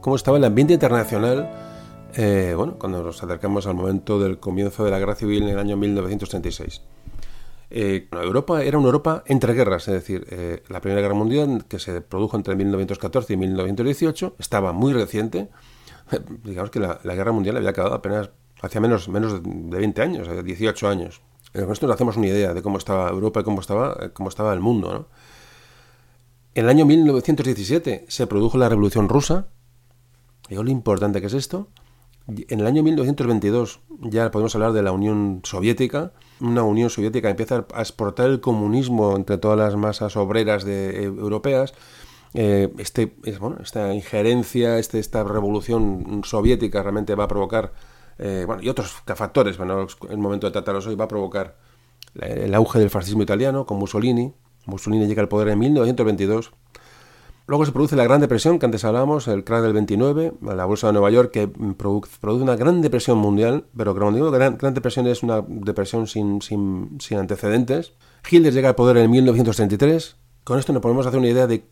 ¿cómo 0.00 0.16
estaba 0.16 0.36
el 0.36 0.42
ambiente 0.42 0.74
internacional 0.74 1.48
eh, 2.16 2.54
bueno, 2.56 2.76
cuando 2.76 3.04
nos 3.04 3.22
acercamos 3.22 3.64
al 3.68 3.74
momento 3.76 4.18
del 4.18 4.40
comienzo 4.40 4.84
de 4.84 4.90
la 4.90 4.98
guerra 4.98 5.14
civil 5.14 5.44
en 5.44 5.50
el 5.50 5.60
año 5.60 5.76
1936? 5.76 6.82
Eh, 7.70 8.08
Europa 8.10 8.64
era 8.64 8.78
una 8.78 8.86
Europa 8.86 9.22
entre 9.26 9.52
guerras, 9.52 9.86
es 9.86 9.94
decir, 9.94 10.26
eh, 10.28 10.64
la 10.68 10.80
Primera 10.80 11.02
Guerra 11.02 11.14
Mundial, 11.14 11.66
que 11.68 11.78
se 11.78 12.00
produjo 12.00 12.36
entre 12.36 12.56
1914 12.56 13.34
y 13.34 13.36
1918, 13.36 14.34
estaba 14.40 14.72
muy 14.72 14.92
reciente. 14.92 15.50
Digamos 16.42 16.70
que 16.70 16.80
la, 16.80 16.98
Guerra 17.04 17.30
Mundial 17.30 17.58
había 17.58 17.70
acabado 17.70 17.94
apenas 17.94 18.30
hacía 18.60 18.80
menos, 18.80 19.08
menos 19.08 19.40
de 19.40 19.78
20 19.78 20.02
años, 20.02 20.44
18 20.44 20.88
años. 20.88 21.22
Con 21.52 21.70
esto 21.70 21.86
nos 21.86 21.94
hacemos 21.94 22.16
una 22.16 22.26
idea 22.26 22.54
de 22.54 22.60
cómo 22.60 22.76
estaba 22.76 23.08
Europa 23.08 23.38
y 23.38 23.44
cómo 23.44 23.60
estaba, 23.60 24.10
cómo 24.12 24.30
estaba 24.30 24.52
el 24.52 24.58
mundo. 24.58 24.92
¿no? 24.92 25.06
En 26.56 26.64
el 26.64 26.70
año 26.70 26.86
1917 26.86 28.06
se 28.08 28.26
produjo 28.26 28.56
la 28.56 28.70
Revolución 28.70 29.10
Rusa. 29.10 29.48
¿Y 30.48 30.54
lo 30.54 30.70
importante 30.70 31.20
que 31.20 31.26
es 31.26 31.34
esto? 31.34 31.68
En 32.28 32.60
el 32.60 32.66
año 32.66 32.82
1922 32.82 33.80
ya 34.00 34.30
podemos 34.30 34.54
hablar 34.54 34.72
de 34.72 34.82
la 34.82 34.90
Unión 34.92 35.42
Soviética, 35.44 36.14
una 36.40 36.62
Unión 36.62 36.88
Soviética 36.88 37.28
empieza 37.28 37.66
a 37.74 37.80
exportar 37.82 38.30
el 38.30 38.40
comunismo 38.40 39.16
entre 39.16 39.36
todas 39.36 39.58
las 39.58 39.76
masas 39.76 40.16
obreras 40.16 40.64
de, 40.64 41.02
eh, 41.02 41.04
europeas. 41.04 41.74
Eh, 42.32 42.72
este, 42.78 43.14
bueno, 43.38 43.58
esta 43.62 43.92
injerencia, 43.92 44.78
este, 44.78 44.98
esta 44.98 45.24
revolución 45.24 46.22
soviética 46.24 46.82
realmente 46.82 47.14
va 47.14 47.24
a 47.24 47.28
provocar, 47.28 47.74
eh, 48.16 48.44
bueno, 48.46 48.62
y 48.62 48.70
otros 48.70 48.92
factores, 49.04 49.58
bueno, 49.58 49.86
el 50.08 50.18
momento 50.18 50.46
de 50.46 50.52
tratarlos 50.52 50.86
hoy 50.86 50.94
va 50.94 51.04
a 51.04 51.08
provocar 51.08 51.58
el 52.18 52.54
auge 52.54 52.78
del 52.78 52.88
fascismo 52.88 53.22
italiano 53.22 53.66
con 53.66 53.78
Mussolini, 53.78 54.32
Mussolini 54.66 55.06
llega 55.06 55.22
al 55.22 55.28
poder 55.28 55.48
en 55.48 55.58
1922 55.58 56.52
Luego 57.48 57.64
se 57.64 57.70
produce 57.70 57.94
la 57.94 58.02
Gran 58.02 58.20
Depresión, 58.20 58.58
que 58.58 58.66
antes 58.66 58.84
hablábamos, 58.84 59.28
el 59.28 59.44
crack 59.44 59.62
del 59.62 59.72
29, 59.72 60.32
la 60.42 60.64
bolsa 60.64 60.88
de 60.88 60.94
Nueva 60.94 61.10
York, 61.10 61.30
que 61.30 61.46
produce 61.46 62.42
una 62.42 62.56
gran 62.56 62.82
depresión 62.82 63.18
mundial, 63.18 63.66
pero 63.76 63.94
cuando 63.94 64.16
digo 64.16 64.32
gran, 64.32 64.58
gran 64.58 64.74
depresión 64.74 65.06
es 65.06 65.22
una 65.22 65.44
depresión 65.46 66.08
sin, 66.08 66.40
antecedentes. 67.16 67.92
Hitler 68.28 68.52
llega 68.52 68.70
al 68.70 68.74
poder 68.74 68.96
en 68.96 69.12
1933. 69.12 70.16
Con 70.42 70.58
esto 70.58 70.72
nos 70.72 70.82
podemos 70.82 71.06
hacer 71.06 71.20
una 71.20 71.28
idea 71.28 71.46
de 71.46 71.64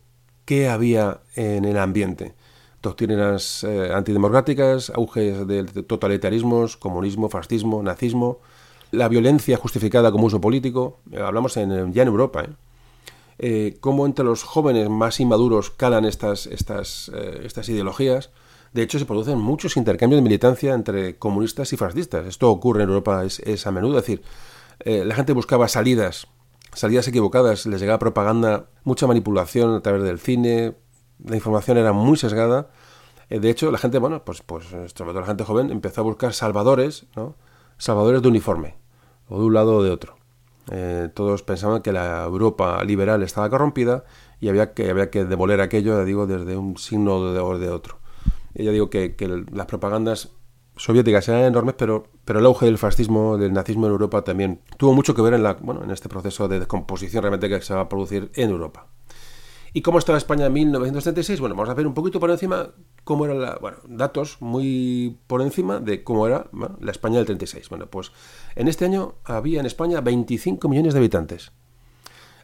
qué 0.45 0.69
había 0.69 1.19
en 1.35 1.65
el 1.65 1.77
ambiente. 1.77 2.35
Doctrinas 2.81 3.65
eh, 3.65 3.91
antidemocráticas, 3.93 4.91
auge 4.91 5.43
de 5.43 5.65
totalitarismos, 5.83 6.77
comunismo, 6.77 7.27
fascismo, 7.27 7.83
nazismo, 7.83 8.39
la 8.91 9.09
violencia 9.09 9.57
justificada 9.57 10.09
como 10.13 10.27
uso 10.27 10.39
político. 10.39 10.99
Eh, 11.11 11.19
hablamos 11.19 11.57
en, 11.57 11.91
ya 11.91 12.03
en 12.03 12.07
Europa. 12.07 12.43
¿eh? 12.43 12.64
Eh, 13.37 13.77
cómo 13.79 14.05
entre 14.05 14.25
los 14.25 14.43
jóvenes 14.43 14.89
más 14.89 15.19
inmaduros 15.19 15.69
calan 15.69 16.05
estas, 16.05 16.47
estas, 16.47 17.11
eh, 17.13 17.41
estas 17.43 17.67
ideologías. 17.69 18.31
De 18.73 18.81
hecho, 18.81 18.99
se 18.99 19.05
producen 19.05 19.39
muchos 19.39 19.77
intercambios 19.77 20.17
de 20.17 20.23
militancia 20.23 20.73
entre 20.73 21.17
comunistas 21.17 21.71
y 21.73 21.77
fascistas. 21.77 22.25
Esto 22.25 22.49
ocurre 22.51 22.83
en 22.83 22.89
Europa 22.89 23.23
es, 23.23 23.67
a 23.67 23.71
menudo. 23.71 23.97
Es 23.97 24.05
decir, 24.05 24.21
eh, 24.79 25.05
la 25.05 25.15
gente 25.15 25.33
buscaba 25.33 25.67
salidas, 25.67 26.27
salidas 26.73 27.07
equivocadas, 27.07 27.65
les 27.65 27.79
llegaba 27.79 27.99
propaganda, 27.99 28.69
mucha 28.83 29.07
manipulación 29.07 29.75
a 29.75 29.81
través 29.81 30.03
del 30.03 30.19
cine, 30.19 30.75
la 31.23 31.35
información 31.35 31.77
era 31.77 31.93
muy 31.93 32.17
sesgada. 32.17 32.69
Eh, 33.29 33.39
de 33.39 33.49
hecho, 33.49 33.71
la 33.71 33.77
gente, 33.77 33.97
bueno, 33.97 34.23
pues, 34.25 34.41
pues 34.41 34.65
sobre 34.65 35.11
todo 35.11 35.21
la 35.21 35.27
gente 35.27 35.45
joven 35.45 35.71
empezó 35.71 36.01
a 36.01 36.03
buscar 36.03 36.33
salvadores, 36.33 37.05
¿no? 37.15 37.35
Salvadores 37.77 38.21
de 38.21 38.27
uniforme, 38.27 38.75
o 39.27 39.39
de 39.39 39.45
un 39.45 39.53
lado 39.53 39.77
o 39.77 39.83
de 39.83 39.91
otro. 39.91 40.17
Eh, 40.71 41.09
todos 41.13 41.43
pensaban 41.43 41.81
que 41.81 41.91
la 41.91 42.23
Europa 42.23 42.83
liberal 42.83 43.21
estaba 43.23 43.49
corrompida 43.49 44.03
y 44.39 44.49
había 44.49 44.73
que, 44.73 44.89
había 44.89 45.09
que 45.09 45.25
demoler 45.25 45.61
aquello, 45.61 46.03
digo, 46.05 46.27
desde 46.27 46.57
un 46.57 46.77
signo 46.77 47.15
o 47.15 47.57
de 47.57 47.69
otro. 47.69 47.99
Ya 48.53 48.71
digo 48.71 48.89
que, 48.89 49.15
las 49.51 49.65
propagandas 49.65 50.31
soviéticas 50.77 51.27
eran 51.27 51.43
enormes, 51.43 51.75
pero, 51.77 52.07
pero 52.23 52.39
el 52.39 52.45
auge 52.45 52.65
del 52.65 52.77
fascismo, 52.77 53.37
del 53.37 53.53
nazismo 53.53 53.85
en 53.87 53.91
Europa 53.91 54.23
también 54.23 54.61
tuvo 54.77 54.93
mucho 54.93 55.13
que 55.13 55.21
ver 55.21 55.33
en, 55.33 55.43
la, 55.43 55.53
bueno, 55.53 55.83
en 55.83 55.91
este 55.91 56.09
proceso 56.09 56.47
de 56.47 56.59
descomposición 56.59 57.21
realmente 57.21 57.49
que 57.49 57.61
se 57.61 57.73
va 57.73 57.81
a 57.81 57.89
producir 57.89 58.31
en 58.33 58.49
Europa. 58.49 58.87
¿Y 59.75 59.81
cómo 59.81 59.99
estaba 59.99 60.17
España 60.17 60.45
en 60.45 60.53
1936? 60.53 61.41
Bueno, 61.41 61.53
vamos 61.53 61.69
a 61.69 61.73
ver 61.73 61.85
un 61.85 61.93
poquito 61.93 62.17
por 62.17 62.31
encima 62.31 62.69
cómo 63.03 63.25
eran 63.25 63.41
la, 63.41 63.57
bueno, 63.57 63.79
datos 63.89 64.37
muy 64.39 65.19
por 65.27 65.41
encima 65.41 65.81
de 65.81 66.01
cómo 66.01 66.25
era 66.27 66.47
la 66.53 66.91
España 66.91 67.17
del 67.17 67.25
36. 67.25 67.67
Bueno, 67.67 67.87
pues 67.87 68.13
en 68.55 68.69
este 68.69 68.85
año 68.85 69.15
había 69.25 69.59
en 69.59 69.65
España 69.65 69.99
25 69.99 70.69
millones 70.69 70.93
de 70.93 70.99
habitantes. 70.99 71.51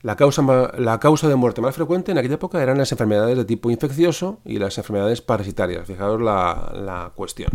La 0.02 0.18
causa, 0.18 0.42
la 0.78 1.00
causa 1.00 1.30
de 1.30 1.36
muerte 1.36 1.62
más 1.62 1.74
frecuente 1.74 2.12
en 2.12 2.18
aquella 2.18 2.34
época 2.34 2.62
eran 2.62 2.78
las 2.78 2.92
enfermedades 2.92 3.38
de 3.38 3.46
tipo 3.46 3.72
infeccioso 3.72 4.42
y 4.44 4.60
las 4.60 4.78
enfermedades 4.78 5.22
parasitarias. 5.22 5.88
Fijaos 5.88 6.20
la, 6.20 6.74
la 6.76 7.14
cuestión. 7.16 7.52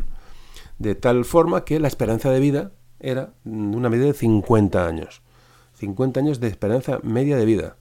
De 0.79 0.95
tal 0.95 1.27
forma 1.27 1.67
que 1.67 1.81
la 1.81 1.89
esperanza 1.89 2.31
de 2.31 2.41
vida 2.41 2.73
era 2.99 3.35
una 3.45 3.91
media 3.91 4.07
de 4.07 4.15
50 4.15 4.87
años. 4.87 5.21
50 5.75 6.19
años 6.19 6.41
de 6.41 6.49
esperanza 6.49 6.99
media 7.03 7.37
de 7.37 7.45
vida 7.45 7.77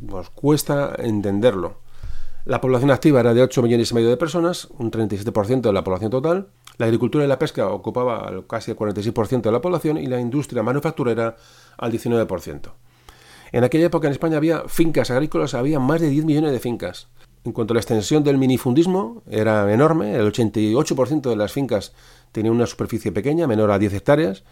nos 0.00 0.30
cuesta 0.30 0.94
entenderlo. 0.98 1.78
La 2.44 2.60
población 2.60 2.90
activa 2.90 3.20
era 3.20 3.32
de 3.32 3.42
8 3.42 3.62
millones 3.62 3.90
y 3.90 3.94
medio 3.94 4.10
de 4.10 4.18
personas, 4.18 4.68
un 4.78 4.90
37% 4.90 5.62
de 5.62 5.72
la 5.72 5.82
población 5.82 6.10
total. 6.10 6.48
La 6.76 6.86
agricultura 6.86 7.24
y 7.24 7.28
la 7.28 7.38
pesca 7.38 7.68
ocupaba 7.68 8.30
casi 8.46 8.72
el 8.72 8.76
46% 8.76 9.40
de 9.40 9.52
la 9.52 9.62
población 9.62 9.96
y 9.96 10.06
la 10.06 10.20
industria 10.20 10.62
manufacturera 10.62 11.36
al 11.78 11.92
19%. 11.92 12.72
En 13.52 13.64
aquella 13.64 13.86
época 13.86 14.08
en 14.08 14.12
España 14.12 14.36
había 14.36 14.64
fincas 14.68 15.10
agrícolas, 15.10 15.54
había 15.54 15.78
más 15.78 16.00
de 16.00 16.10
10 16.10 16.24
millones 16.24 16.52
de 16.52 16.60
fincas. 16.60 17.08
En 17.44 17.52
cuanto 17.52 17.72
a 17.72 17.76
la 17.76 17.80
extensión 17.80 18.24
del 18.24 18.36
minifundismo, 18.36 19.22
era 19.30 19.72
enorme, 19.72 20.16
el 20.16 20.30
88% 20.30 21.30
de 21.30 21.36
las 21.36 21.52
fincas 21.52 21.92
tenían 22.32 22.54
una 22.54 22.66
superficie 22.66 23.12
pequeña, 23.12 23.46
menor 23.46 23.70
a 23.70 23.78
10 23.78 23.94
hectáreas, 23.94 24.44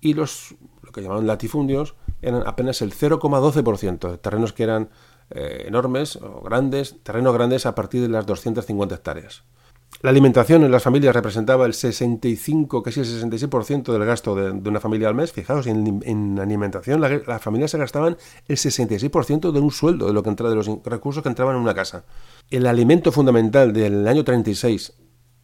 y 0.00 0.14
los 0.14 0.54
lo 0.82 0.92
que 0.92 1.02
llamaban 1.02 1.26
latifundios 1.26 1.94
eran 2.22 2.42
apenas 2.46 2.82
el 2.82 2.92
0,12% 2.92 4.10
de 4.10 4.18
terrenos 4.18 4.52
que 4.52 4.62
eran 4.62 4.90
eh, 5.30 5.64
enormes 5.66 6.16
o 6.16 6.40
grandes, 6.42 6.96
terrenos 7.02 7.34
grandes 7.34 7.66
a 7.66 7.74
partir 7.74 8.02
de 8.02 8.08
las 8.08 8.26
250 8.26 8.94
hectáreas. 8.94 9.44
La 10.02 10.10
alimentación 10.10 10.64
en 10.64 10.70
las 10.70 10.82
familias 10.82 11.14
representaba 11.14 11.66
el 11.66 11.74
65, 11.74 12.82
casi 12.82 13.00
el 13.00 13.06
66% 13.06 13.92
del 13.92 14.04
gasto 14.04 14.34
de, 14.34 14.50
una 14.50 14.80
familia 14.80 15.08
al 15.08 15.14
mes. 15.14 15.32
Fijaos, 15.32 15.66
en, 15.66 16.38
alimentación 16.38 17.00
las 17.00 17.42
familias 17.42 17.72
se 17.72 17.78
gastaban 17.78 18.16
el 18.48 18.56
66% 18.56 19.52
de 19.52 19.60
un 19.60 19.70
sueldo, 19.70 20.06
de, 20.06 20.14
lo 20.14 20.22
que 20.22 20.30
entra, 20.30 20.48
de 20.48 20.54
los 20.54 20.70
recursos 20.84 21.22
que 21.22 21.28
entraban 21.28 21.56
en 21.56 21.62
una 21.62 21.74
casa. 21.74 22.04
El 22.50 22.66
alimento 22.66 23.12
fundamental 23.12 23.74
del 23.74 24.08
año 24.08 24.24
36, 24.24 24.94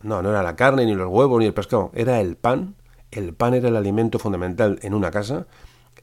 no, 0.02 0.22
no 0.22 0.30
era 0.30 0.42
la 0.42 0.56
carne, 0.56 0.86
ni 0.86 0.94
los 0.94 1.10
huevos, 1.10 1.38
ni 1.38 1.46
el 1.46 1.52
pescado, 1.54 1.90
era 1.94 2.20
el 2.20 2.36
pan. 2.36 2.76
El 3.10 3.34
pan 3.34 3.52
era 3.54 3.68
el 3.68 3.76
alimento 3.76 4.18
fundamental 4.18 4.78
en 4.82 4.94
una 4.94 5.10
casa 5.10 5.46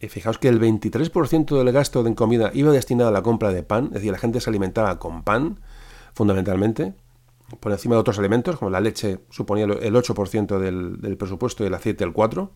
fijaos 0.10 0.38
que 0.38 0.48
el 0.48 0.60
23% 0.60 1.58
del 1.58 1.72
gasto 1.72 2.04
de 2.04 2.16
comida 2.16 2.52
iba 2.54 2.72
destinado 2.72 3.10
a 3.10 3.14
la 3.14 3.22
compra 3.22 3.52
de 3.52 3.64
pan, 3.64 3.86
es 3.86 3.94
decir, 3.94 4.12
la 4.12 4.18
gente 4.18 4.42
se 4.42 4.50
alimentaba 4.50 5.00
con 5.00 5.24
pan, 5.24 5.60
fundamentalmente, 6.14 6.94
por 7.60 7.72
encima 7.72 7.96
de 7.96 8.02
otros 8.02 8.20
alimentos, 8.20 8.58
como 8.58 8.72
la 8.72 8.80
leche 8.80 9.20
suponía 9.30 9.66
el 9.66 9.96
8% 9.96 10.60
del, 10.60 11.18
presupuesto 11.18 11.64
y 11.64 11.68
el 11.68 11.74
aceite 11.74 12.04
el 12.04 12.14
4%. 12.14 12.50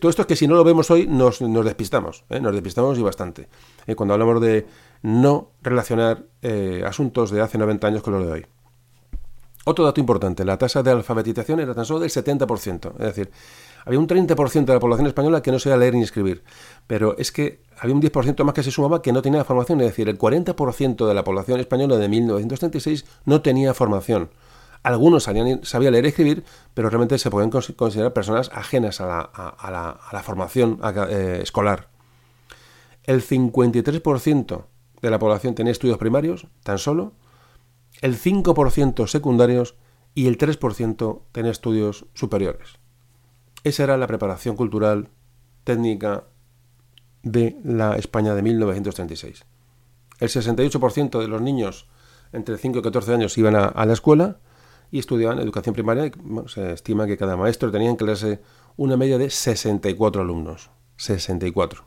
Todo 0.00 0.08
esto 0.08 0.22
es 0.22 0.26
que 0.26 0.36
si 0.36 0.46
no 0.46 0.54
lo 0.54 0.64
vemos 0.64 0.90
hoy 0.90 1.06
nos, 1.06 1.40
despistamos, 1.40 2.24
¿eh? 2.30 2.40
nos 2.40 2.54
despistamos 2.54 2.98
y 2.98 3.02
bastante. 3.02 3.48
Eh, 3.86 3.94
cuando 3.94 4.14
hablamos 4.14 4.40
de 4.40 4.66
no 5.02 5.50
relacionar 5.60 6.24
eh, 6.40 6.82
asuntos 6.86 7.30
de 7.30 7.42
hace 7.42 7.58
90 7.58 7.86
años 7.86 8.02
con 8.02 8.14
los 8.14 8.24
de 8.26 8.32
hoy. 8.32 8.46
Otro 9.64 9.84
dato 9.84 10.00
importante, 10.00 10.44
la 10.44 10.56
tasa 10.56 10.82
de 10.82 10.90
alfabetización 10.90 11.60
era 11.60 11.74
tan 11.74 11.84
solo 11.84 12.00
del 12.00 12.10
70%, 12.10 12.92
es 12.94 13.06
decir, 13.06 13.30
había 13.84 13.98
un 13.98 14.06
30% 14.06 14.64
de 14.64 14.74
la 14.74 14.80
población 14.80 15.06
española 15.06 15.42
que 15.42 15.52
no 15.52 15.58
sabía 15.58 15.76
leer 15.76 15.94
ni 15.94 16.02
escribir, 16.02 16.44
pero 16.86 17.16
es 17.18 17.32
que 17.32 17.62
había 17.78 17.94
un 17.94 18.02
10% 18.02 18.44
más 18.44 18.54
que 18.54 18.62
se 18.62 18.70
sumaba 18.70 19.02
que 19.02 19.12
no 19.12 19.22
tenía 19.22 19.44
formación, 19.44 19.80
es 19.80 19.88
decir, 19.88 20.08
el 20.08 20.18
40% 20.18 21.06
de 21.06 21.14
la 21.14 21.24
población 21.24 21.60
española 21.60 21.96
de 21.96 22.08
1936 22.08 23.04
no 23.24 23.42
tenía 23.42 23.74
formación. 23.74 24.30
Algunos 24.82 25.24
sabían, 25.24 25.92
leer 25.92 26.04
y 26.04 26.08
escribir, 26.08 26.44
pero 26.74 26.90
realmente 26.90 27.16
se 27.18 27.30
pueden 27.30 27.50
considerar 27.50 28.12
personas 28.12 28.50
ajenas 28.52 29.00
a 29.00 29.06
la, 29.30 30.22
formación 30.24 30.80
eh, 31.08 31.40
escolar. 31.42 31.88
El 33.04 33.22
53% 33.22 34.64
de 35.00 35.10
la 35.10 35.18
población 35.18 35.54
tenía 35.54 35.72
estudios 35.72 35.98
primarios, 35.98 36.48
tan 36.64 36.78
solo, 36.78 37.12
el 38.00 38.18
5% 38.18 39.06
secundarios 39.06 39.76
y 40.14 40.26
el 40.26 40.38
3% 40.38 41.22
tenía 41.32 41.50
estudios 41.50 42.06
superiores. 42.14 42.81
Esa 43.64 43.84
era 43.84 43.96
la 43.96 44.06
preparación 44.06 44.56
cultural 44.56 45.08
técnica 45.64 46.24
de 47.22 47.56
la 47.64 47.96
España 47.96 48.34
de 48.34 48.42
1936. 48.42 49.44
El 50.18 50.28
68% 50.28 51.20
de 51.20 51.28
los 51.28 51.40
niños 51.40 51.88
entre 52.32 52.58
5 52.58 52.78
y 52.78 52.82
14 52.82 53.14
años 53.14 53.38
iban 53.38 53.54
a, 53.54 53.84
la 53.84 53.92
escuela 53.92 54.38
y 54.90 54.98
estudiaban 54.98 55.38
educación 55.38 55.74
primaria. 55.74 56.10
se 56.46 56.72
estima 56.72 57.06
que 57.06 57.16
cada 57.16 57.36
maestro 57.36 57.70
tenía 57.70 57.90
en 57.90 57.96
clase 57.96 58.40
una 58.76 58.96
media 58.96 59.18
de 59.18 59.30
64 59.30 60.22
alumnos. 60.22 60.70
64. 60.96 61.84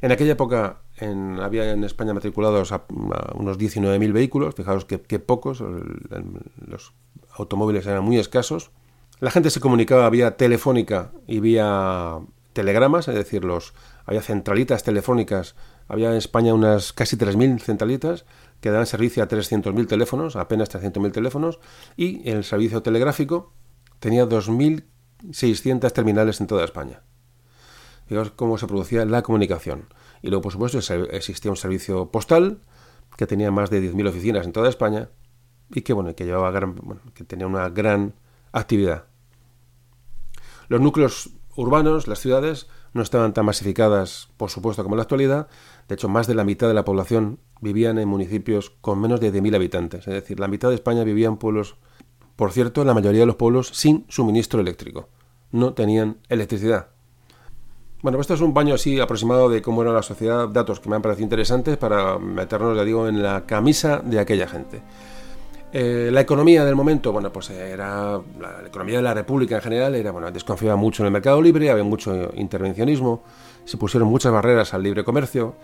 En 0.00 0.10
aquella 0.10 0.32
época 0.32 0.82
había 1.40 1.72
en 1.72 1.84
España 1.84 2.12
matriculados 2.14 2.72
unos 3.34 3.58
19.000 3.58 4.12
vehículos. 4.12 4.54
Fijaos 4.54 4.84
que, 4.84 5.18
pocos, 5.18 5.62
los 6.66 6.92
automóviles 7.36 7.86
eran 7.86 8.04
muy 8.04 8.18
escasos. 8.18 8.70
La 9.22 9.30
gente 9.30 9.50
se 9.50 9.60
comunicaba 9.60 10.10
vía 10.10 10.36
telefónica 10.36 11.12
y 11.28 11.38
vía 11.38 12.18
telegramas, 12.54 13.06
es 13.06 13.14
decir, 13.14 13.44
los, 13.44 13.72
había 14.04 14.20
centralitas 14.20 14.82
telefónicas, 14.82 15.54
había 15.86 16.10
en 16.10 16.16
España 16.16 16.52
unas 16.54 16.92
casi 16.92 17.16
3.000 17.16 17.60
centralitas 17.60 18.24
que 18.60 18.70
daban 18.72 18.86
servicio 18.86 19.22
a 19.22 19.28
300.000 19.28 19.86
teléfonos, 19.86 20.34
apenas 20.34 20.74
300.000 20.74 21.12
teléfonos, 21.12 21.60
y 21.96 22.28
el 22.28 22.42
servicio 22.42 22.82
telegráfico 22.82 23.52
tenía 24.00 24.26
2.600 24.26 25.92
terminales 25.92 26.40
en 26.40 26.48
toda 26.48 26.64
España. 26.64 27.02
Fijaos 28.08 28.32
cómo 28.32 28.58
se 28.58 28.66
producía 28.66 29.04
la 29.04 29.22
comunicación. 29.22 29.84
Y 30.20 30.30
luego, 30.30 30.42
por 30.42 30.52
supuesto, 30.52 30.80
existía 31.12 31.52
un 31.52 31.56
servicio 31.56 32.10
postal 32.10 32.58
que 33.16 33.28
tenía 33.28 33.52
más 33.52 33.70
de 33.70 33.88
10.000 33.88 34.08
oficinas 34.08 34.46
en 34.46 34.52
toda 34.52 34.68
España 34.68 35.10
y 35.70 35.82
que, 35.82 35.92
bueno, 35.92 36.12
que, 36.16 36.24
llevaba 36.24 36.52
que 37.14 37.22
tenía 37.22 37.46
una 37.46 37.68
gran 37.68 38.14
actividad. 38.50 39.11
Los 40.72 40.80
núcleos 40.80 41.28
urbanos, 41.54 42.08
las 42.08 42.20
ciudades, 42.20 42.66
no 42.94 43.02
estaban 43.02 43.34
tan 43.34 43.44
masificadas, 43.44 44.30
por 44.38 44.48
supuesto, 44.48 44.82
como 44.82 44.94
en 44.94 45.00
la 45.00 45.02
actualidad. 45.02 45.48
De 45.86 45.96
hecho, 45.96 46.08
más 46.08 46.26
de 46.26 46.34
la 46.34 46.44
mitad 46.44 46.66
de 46.66 46.72
la 46.72 46.86
población 46.86 47.40
vivían 47.60 47.98
en 47.98 48.08
municipios 48.08 48.70
con 48.80 48.98
menos 48.98 49.20
de 49.20 49.30
10.000 49.30 49.54
habitantes. 49.54 50.08
Es 50.08 50.14
decir, 50.14 50.40
la 50.40 50.48
mitad 50.48 50.70
de 50.70 50.76
España 50.76 51.04
vivía 51.04 51.28
en 51.28 51.36
pueblos, 51.36 51.76
por 52.36 52.52
cierto, 52.52 52.86
la 52.86 52.94
mayoría 52.94 53.20
de 53.20 53.26
los 53.26 53.36
pueblos 53.36 53.68
sin 53.74 54.06
suministro 54.08 54.60
eléctrico. 54.60 55.10
No 55.50 55.74
tenían 55.74 56.16
electricidad. 56.30 56.86
Bueno, 58.00 58.16
pues 58.16 58.24
esto 58.24 58.32
es 58.32 58.40
un 58.40 58.54
baño 58.54 58.74
así 58.74 58.98
aproximado 58.98 59.50
de 59.50 59.60
cómo 59.60 59.82
era 59.82 59.92
la 59.92 60.02
sociedad, 60.02 60.48
datos 60.48 60.80
que 60.80 60.88
me 60.88 60.96
han 60.96 61.02
parecido 61.02 61.24
interesantes 61.24 61.76
para 61.76 62.18
meternos, 62.18 62.78
ya 62.78 62.84
digo, 62.84 63.08
en 63.08 63.22
la 63.22 63.44
camisa 63.44 63.98
de 63.98 64.20
aquella 64.20 64.48
gente. 64.48 64.80
Eh, 65.74 66.10
la 66.12 66.20
economía 66.20 66.66
del 66.66 66.76
momento, 66.76 67.12
bueno, 67.12 67.32
pues 67.32 67.48
era 67.48 68.20
la, 68.38 68.66
economía 68.66 68.96
de 68.96 69.02
la 69.02 69.14
República 69.14 69.56
en 69.56 69.62
general 69.62 69.94
era, 69.94 70.10
bueno, 70.10 70.30
desconfiaba 70.30 70.76
mucho 70.76 71.02
en 71.02 71.06
el 71.06 71.12
mercado 71.12 71.40
libre, 71.40 71.70
había 71.70 71.82
mucho 71.82 72.30
intervencionismo, 72.34 73.22
se 73.64 73.78
pusieron 73.78 74.10
muchas 74.10 74.32
barreras 74.32 74.74
al 74.74 74.82
libre 74.82 75.02
comercio. 75.02 75.54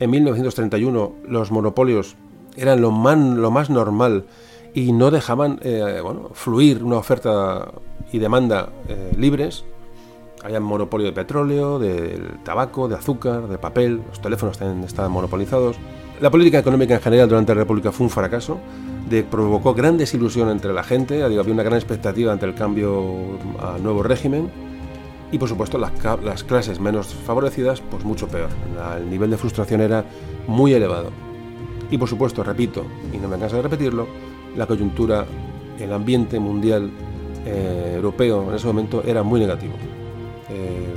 En 0.00 0.10
1931 0.10 1.12
los 1.28 1.52
monopolios 1.52 2.16
eran 2.56 2.80
lo 2.80 2.90
más, 2.90 3.16
lo 3.16 3.52
más 3.52 3.70
normal 3.70 4.24
y 4.74 4.90
no 4.90 5.12
dejaban, 5.12 5.60
eh, 5.62 6.00
bueno, 6.02 6.30
fluir 6.32 6.82
una 6.82 6.96
oferta 6.96 7.70
y 8.10 8.18
demanda 8.18 8.70
eh, 8.88 9.12
libres. 9.16 9.64
Había 10.42 10.58
monopolio 10.58 11.06
de 11.06 11.12
petróleo, 11.12 11.78
del 11.78 12.40
tabaco, 12.42 12.88
de 12.88 12.96
azúcar, 12.96 13.46
de 13.46 13.58
papel, 13.58 14.02
los 14.08 14.20
teléfonos 14.20 14.58
también 14.58 14.82
estaban 14.82 15.12
monopolizados. 15.12 15.76
La 16.20 16.30
política 16.30 16.58
económica 16.58 16.94
en 16.94 17.00
general 17.00 17.28
durante 17.28 17.54
la 17.54 17.60
República 17.60 17.92
fue 17.92 18.06
un 18.06 18.10
fracaso 18.10 18.58
provocó 19.30 19.74
gran 19.74 19.98
desilusión 19.98 20.48
entre 20.48 20.72
la 20.72 20.82
gente, 20.82 21.22
había 21.22 21.42
una 21.42 21.62
gran 21.62 21.76
expectativa 21.76 22.32
ante 22.32 22.46
el 22.46 22.54
cambio 22.54 23.38
al 23.60 23.82
nuevo 23.82 24.02
régimen 24.02 24.50
y 25.30 25.38
por 25.38 25.48
supuesto 25.48 25.78
las, 25.78 25.92
las 26.22 26.44
clases 26.44 26.78
menos 26.78 27.08
favorecidas 27.08 27.80
pues 27.80 28.04
mucho 28.04 28.28
peor. 28.28 28.50
el 28.98 29.10
nivel 29.10 29.30
de 29.30 29.36
frustración 29.36 29.80
era 29.80 30.04
muy 30.46 30.72
elevado. 30.72 31.10
Y 31.90 31.98
por 31.98 32.08
supuesto, 32.08 32.42
repito, 32.42 32.84
y 33.12 33.18
no 33.18 33.28
me 33.28 33.38
canso 33.38 33.56
de 33.56 33.62
repetirlo, 33.62 34.06
la 34.56 34.66
coyuntura, 34.66 35.26
el 35.78 35.92
ambiente 35.92 36.38
mundial 36.38 36.90
eh, 37.44 37.92
europeo 37.96 38.48
en 38.48 38.54
ese 38.54 38.66
momento 38.66 39.02
era 39.04 39.22
muy 39.22 39.40
negativo. 39.40 39.74
Eh, 40.48 40.94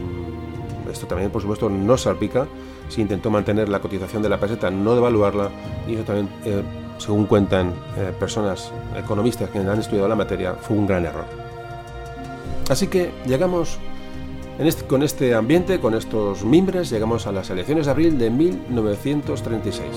esto 0.92 1.08
también, 1.08 1.32
por 1.32 1.42
supuesto, 1.42 1.70
no 1.70 1.98
salpica. 1.98 2.48
Se 2.88 3.02
intentó 3.02 3.30
mantener 3.32 3.68
la 3.68 3.80
cotización 3.80 4.22
de 4.22 4.30
la 4.30 4.40
peseta, 4.40 4.70
no 4.70 4.96
devaluarla, 4.96 5.50
y 5.88 5.96
eso 5.96 6.04
también 6.04 6.30
eh, 6.46 6.62
según 6.98 7.26
cuentan 7.26 7.74
eh, 7.98 8.14
personas 8.20 8.72
economistas 8.96 9.50
que 9.50 9.60
han 9.60 9.80
estudiado 9.80 10.08
la 10.08 10.16
materia, 10.16 10.54
fue 10.54 10.78
un 10.78 10.88
gran 10.88 11.06
error. 11.06 11.26
Así 12.70 12.88
que 12.88 13.12
llegamos 13.26 13.78
con 14.88 15.04
este 15.04 15.34
ambiente, 15.36 15.80
con 15.80 15.94
estos 15.94 16.44
mimbres, 16.46 16.90
llegamos 16.90 17.28
a 17.28 17.32
las 17.32 17.50
elecciones 17.50 17.86
de 17.86 17.92
abril 17.92 18.18
de 18.18 18.30
1936. 18.30 19.88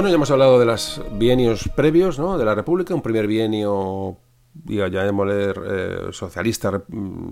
Bueno, 0.00 0.08
ya 0.08 0.14
hemos 0.14 0.30
hablado 0.30 0.58
de 0.58 0.64
los 0.64 1.02
bienios 1.12 1.68
previos 1.76 2.18
¿no? 2.18 2.38
de 2.38 2.44
la 2.46 2.54
República, 2.54 2.94
un 2.94 3.02
primer 3.02 3.26
bienio, 3.26 4.16
ya 4.64 4.88
llamémosle 4.88 5.52
eh, 5.62 5.98
socialista 6.12 6.82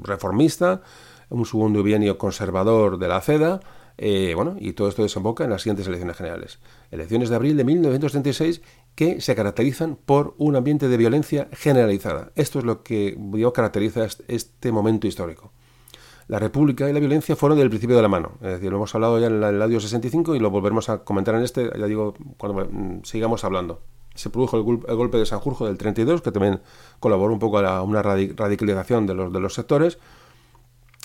reformista, 0.03 0.83
un 1.31 1.47
segundo 1.47 1.83
bienio 1.83 2.19
conservador 2.19 2.99
de 2.99 3.09
la 3.09 3.23
CEDA, 3.23 3.61
eh, 3.97 4.35
bueno, 4.37 4.57
y 4.61 4.75
todo 4.75 4.91
esto 4.91 5.03
desemboca 5.03 5.45
en 5.45 5.51
las 5.51 5.63
siguientes 5.63 5.87
elecciones 5.87 6.19
generales. 6.19 6.59
Elecciones 6.91 7.31
de 7.31 7.37
abril 7.37 7.57
de 7.57 7.65
1936 7.65 8.61
que 8.95 9.23
se 9.23 9.35
caracterizan 9.35 9.97
por 9.97 10.35
un 10.37 10.55
ambiente 10.55 10.89
de 10.89 10.97
violencia 10.99 11.49
generalizada. 11.53 12.33
Esto 12.35 12.59
es 12.59 12.67
lo 12.67 12.83
que 12.83 13.17
yo 13.33 13.55
caracteriza 13.55 14.07
este 14.27 14.73
momento 14.73 15.07
histórico 15.07 15.55
la 16.29 16.39
República 16.39 16.89
y 16.89 16.93
la 16.93 17.01
violencia 17.01 17.35
fueron 17.37 17.59
del 17.59 17.71
principio 17.71 17.97
de 17.97 18.03
la 18.03 18.09
mano. 18.09 18.33
Es 18.43 18.53
decir, 18.53 18.71
lo 18.71 18.77
hemos 18.77 18.95
hablado 18.95 19.19
ya 19.19 19.27
en 19.29 19.43
el 19.43 19.63
audio 19.63 19.81
65 19.81 20.35
y 20.35 20.39
lo 20.39 20.51
volveremos 20.51 20.91
a 20.91 20.99
comentar 20.99 21.35
en 21.35 21.43
este, 21.43 21.71
ya 21.77 21.87
digo, 21.87 22.15
cuando 22.37 22.69
mm, 22.71 23.01
sigamos 23.05 23.45
hablando. 23.45 23.81
Se 24.15 24.29
produjo 24.29 24.59
el, 24.59 24.63
golpe 24.97 25.17
de 25.17 25.25
Sanjurjo 25.25 25.67
del 25.67 25.79
32, 25.79 26.21
que 26.21 26.31
también 26.31 26.61
colaboró 27.01 27.33
un 27.33 27.39
poco 27.39 27.59
a 27.59 27.83
una 27.83 28.03
radicalización 28.03 29.07
de 29.07 29.15
los, 29.15 29.33
de 29.33 29.41
los 29.41 29.55
sectores. 29.55 29.99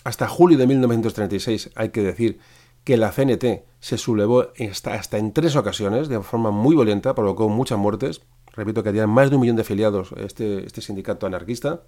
Hasta 0.03 0.27
julio 0.27 0.57
de 0.57 0.67
1936 0.67 1.69
hay 1.75 1.89
que 1.89 2.01
decir 2.01 2.39
que 2.83 2.97
la 2.97 3.11
CNT 3.11 3.63
se 3.79 3.97
sublevó 3.97 4.47
hasta, 4.69 4.95
hasta 4.95 5.17
en 5.19 5.31
tres 5.31 5.55
ocasiones 5.55 6.09
de 6.09 6.21
forma 6.21 6.51
muy 6.51 6.75
violenta, 6.75 7.15
provocó 7.15 7.47
muchas 7.47 7.77
muertes. 7.77 8.21
Repito 8.51 8.83
que 8.83 8.89
había 8.89 9.07
más 9.07 9.29
de 9.29 9.37
un 9.37 9.41
millón 9.41 9.55
de 9.55 9.61
afiliados 9.61 10.13
este, 10.17 10.65
este 10.65 10.81
sindicato 10.81 11.25
anarquista. 11.25 11.83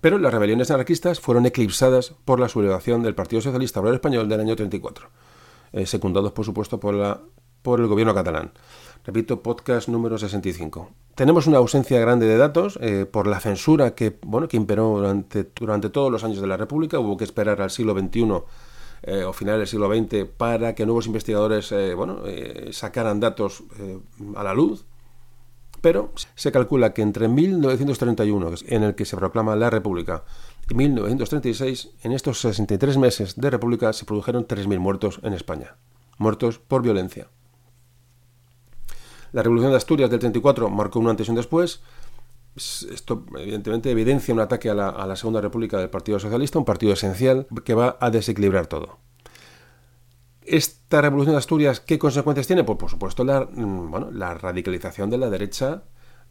Pero 0.00 0.18
las 0.18 0.32
rebeliones 0.32 0.70
anarquistas 0.70 1.20
fueron 1.20 1.46
eclipsadas 1.46 2.14
por 2.24 2.40
la 2.40 2.48
sublevación 2.48 3.02
del 3.02 3.14
Partido 3.14 3.40
Socialista 3.42 3.80
Obrero 3.80 3.96
Español 3.96 4.28
del 4.28 4.40
año 4.40 4.56
34, 4.56 5.08
eh, 5.72 5.86
secundados 5.86 6.32
por 6.32 6.44
supuesto 6.44 6.78
por, 6.78 6.94
la, 6.94 7.20
por 7.62 7.80
el 7.80 7.86
gobierno 7.86 8.14
catalán. 8.14 8.52
Repito, 9.04 9.42
podcast 9.42 9.88
número 9.88 10.18
65. 10.18 10.90
Tenemos 11.14 11.46
una 11.46 11.58
ausencia 11.58 11.98
grande 12.00 12.26
de 12.26 12.36
datos 12.36 12.78
eh, 12.82 13.06
por 13.10 13.26
la 13.26 13.40
censura 13.40 13.94
que, 13.94 14.18
bueno, 14.22 14.48
que 14.48 14.56
imperó 14.56 14.96
durante, 14.96 15.50
durante 15.54 15.88
todos 15.88 16.10
los 16.10 16.24
años 16.24 16.40
de 16.40 16.46
la 16.46 16.56
República. 16.56 16.98
Hubo 16.98 17.16
que 17.16 17.24
esperar 17.24 17.62
al 17.62 17.70
siglo 17.70 17.98
XXI 17.98 18.42
eh, 19.02 19.24
o 19.24 19.32
final 19.32 19.58
del 19.58 19.66
siglo 19.66 19.88
XX 19.88 20.26
para 20.36 20.74
que 20.74 20.84
nuevos 20.84 21.06
investigadores 21.06 21.72
bueno, 21.94 22.22
sacaran 22.72 23.20
datos 23.20 23.62
a 24.34 24.42
la 24.42 24.52
luz 24.52 24.84
pero 25.80 26.12
se 26.34 26.52
calcula 26.52 26.92
que 26.92 27.02
entre 27.02 27.28
1931, 27.28 28.52
en 28.66 28.82
el 28.82 28.94
que 28.94 29.04
se 29.04 29.16
proclama 29.16 29.56
la 29.56 29.70
República, 29.70 30.24
y 30.70 30.74
1936, 30.74 31.90
en 32.02 32.12
estos 32.12 32.40
63 32.40 32.98
meses 32.98 33.36
de 33.36 33.50
República, 33.50 33.92
se 33.92 34.04
produjeron 34.04 34.46
3.000 34.46 34.78
muertos 34.78 35.20
en 35.22 35.32
España. 35.32 35.76
Muertos 36.18 36.58
por 36.58 36.82
violencia. 36.82 37.28
La 39.32 39.42
Revolución 39.42 39.70
de 39.70 39.76
Asturias 39.76 40.10
del 40.10 40.18
34 40.18 40.70
marcó 40.70 40.98
un 40.98 41.08
antes 41.08 41.28
y 41.28 41.30
un 41.30 41.36
después. 41.36 41.82
Esto, 42.56 43.26
evidentemente, 43.38 43.90
evidencia 43.90 44.32
un 44.32 44.40
ataque 44.40 44.70
a 44.70 44.74
la, 44.74 44.88
a 44.88 45.06
la 45.06 45.14
Segunda 45.14 45.40
República 45.40 45.78
del 45.78 45.90
Partido 45.90 46.18
Socialista, 46.18 46.58
un 46.58 46.64
partido 46.64 46.94
esencial 46.94 47.46
que 47.64 47.74
va 47.74 47.98
a 48.00 48.10
desequilibrar 48.10 48.66
todo. 48.66 48.98
¿Esta 50.46 51.00
revolución 51.00 51.34
de 51.34 51.38
Asturias 51.38 51.80
qué 51.80 51.98
consecuencias 51.98 52.46
tiene? 52.46 52.62
Pues 52.62 52.78
por 52.78 52.88
supuesto 52.88 53.24
la, 53.24 53.40
mm, 53.40 53.92
radicalización 54.38 55.10
de 55.10 55.18
la 55.18 55.28
derecha, 55.28 55.82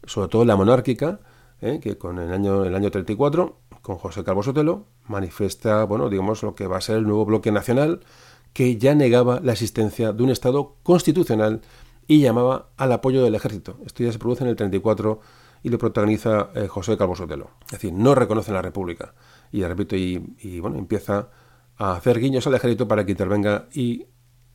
sobre 0.04 0.28
todo 0.28 0.44
la 0.46 0.56
monárquica, 0.56 1.20
¿eh? 1.60 1.80
que 1.82 1.98
con 1.98 2.18
el 2.18 2.32
año, 2.32 2.62
año 2.62 2.90
34, 2.90 3.60
con 3.82 3.96
José 3.96 4.24
Calvo 4.24 4.42
Sotelo, 4.42 4.86
manifiesta, 5.06 5.84
bueno, 5.84 6.08
digamos, 6.08 6.42
lo 6.42 6.54
que 6.54 6.66
va 6.66 6.78
a 6.78 6.80
ser 6.80 6.96
el 6.96 7.04
nuevo 7.04 7.26
bloque 7.26 7.52
nacional, 7.52 8.00
que 8.54 8.78
ya 8.78 8.94
negaba 8.94 9.40
la 9.40 9.52
existencia 9.52 10.14
de 10.14 10.22
un 10.22 10.30
Estado 10.30 10.76
constitucional 10.82 11.60
y 12.06 12.22
llamaba 12.22 12.70
al 12.78 12.92
apoyo 12.92 13.22
del 13.22 13.34
ejército. 13.34 13.76
Esto 13.84 14.02
ya 14.02 14.12
se 14.12 14.18
produce 14.18 14.44
en 14.44 14.48
el 14.48 14.56
34 14.56 15.20
y 15.62 15.68
lo 15.68 15.76
protagoniza 15.76 16.48
eh, 16.54 16.68
José 16.68 16.96
Calvo 16.96 17.16
Sotelo. 17.16 17.50
Es 17.66 17.72
decir, 17.72 17.92
no 17.92 18.14
reconoce 18.14 18.50
la 18.50 18.62
República. 18.62 19.12
Y 19.52 19.62
repito, 19.62 19.94
y, 19.94 20.36
y 20.40 20.60
bueno, 20.60 20.78
empieza 20.78 21.28
a 21.76 21.92
hacer 21.92 22.18
guiños 22.20 22.46
al 22.46 22.54
ejército 22.54 22.88
para 22.88 23.04
que 23.04 23.12
intervenga 23.12 23.68
y 23.72 24.06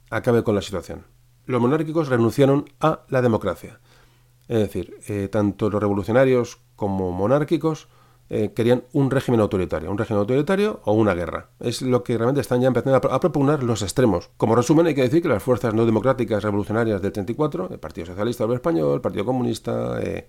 acabe 0.10 0.44
con 0.44 0.56
la 0.56 0.62
situación. 0.62 1.06
Los 1.46 1.62
monárquicos 1.62 2.08
renunciaron 2.08 2.66
a 2.80 3.02
la 3.10 3.22
democracia. 3.22 3.80
Es 4.48 4.60
decir, 4.60 5.00
eh, 5.08 5.28
tanto 5.32 5.70
los 5.70 5.82
revolucionarios 5.82 6.60
como 6.76 7.12
monárquicos 7.12 7.88
eh, 8.30 8.54
querían 8.54 8.84
un 8.94 9.12
régimen 9.12 9.42
autoritario, 9.42 9.92
un 9.92 9.98
régimen 9.98 10.20
autoritario 10.20 10.82
o 10.86 10.94
una 10.94 11.14
guerra. 11.14 11.50
Es 11.60 11.82
lo 11.82 12.04
que 12.04 12.18
realmente 12.18 12.42
están 12.42 12.62
ya 12.62 12.68
empezando 12.68 12.96
a, 12.96 13.20
proponer 13.20 13.62
los 13.64 13.82
extremos. 13.82 14.30
Como 14.38 14.56
resumen, 14.56 14.88
hay 14.88 14.96
que 14.96 15.02
decir 15.02 15.22
que 15.22 15.28
las 15.28 15.44
fuerzas 15.44 15.74
no 15.74 15.86
democráticas 15.86 16.44
revolucionarias 16.44 17.02
del 17.02 17.12
34, 17.12 17.70
el 17.72 17.80
Partido 17.80 18.08
Socialista 18.08 18.46
Obrero 18.46 18.56
Español, 18.56 18.96
el 18.96 19.02
Partido 19.02 19.26
Comunista, 19.26 20.00
eh, 20.02 20.28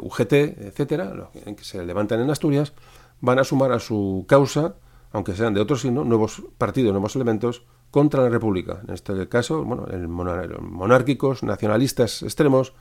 UGT, 0.00 0.32
etcétera, 0.32 1.30
que 1.44 1.64
se 1.64 1.84
levantan 1.84 2.20
en 2.20 2.30
Asturias, 2.30 2.72
van 3.20 3.38
a 3.38 3.44
sumar 3.44 3.72
a 3.72 3.80
su 3.80 4.24
causa 4.26 4.76
aunque 5.14 5.36
sean 5.36 5.54
de 5.54 5.60
otro 5.60 5.76
signo, 5.76 6.04
nuevos 6.04 6.42
partidos, 6.58 6.92
nuevos 6.92 7.14
elementos 7.14 7.62
contra 7.92 8.24
la 8.24 8.28
República. 8.28 8.82
En 8.86 8.94
este 8.94 9.28
caso, 9.28 9.62
bueno, 9.64 9.86
el 9.86 10.08
monárquicos, 10.08 11.44
nacionalistas 11.44 12.24
extremos 12.24 12.74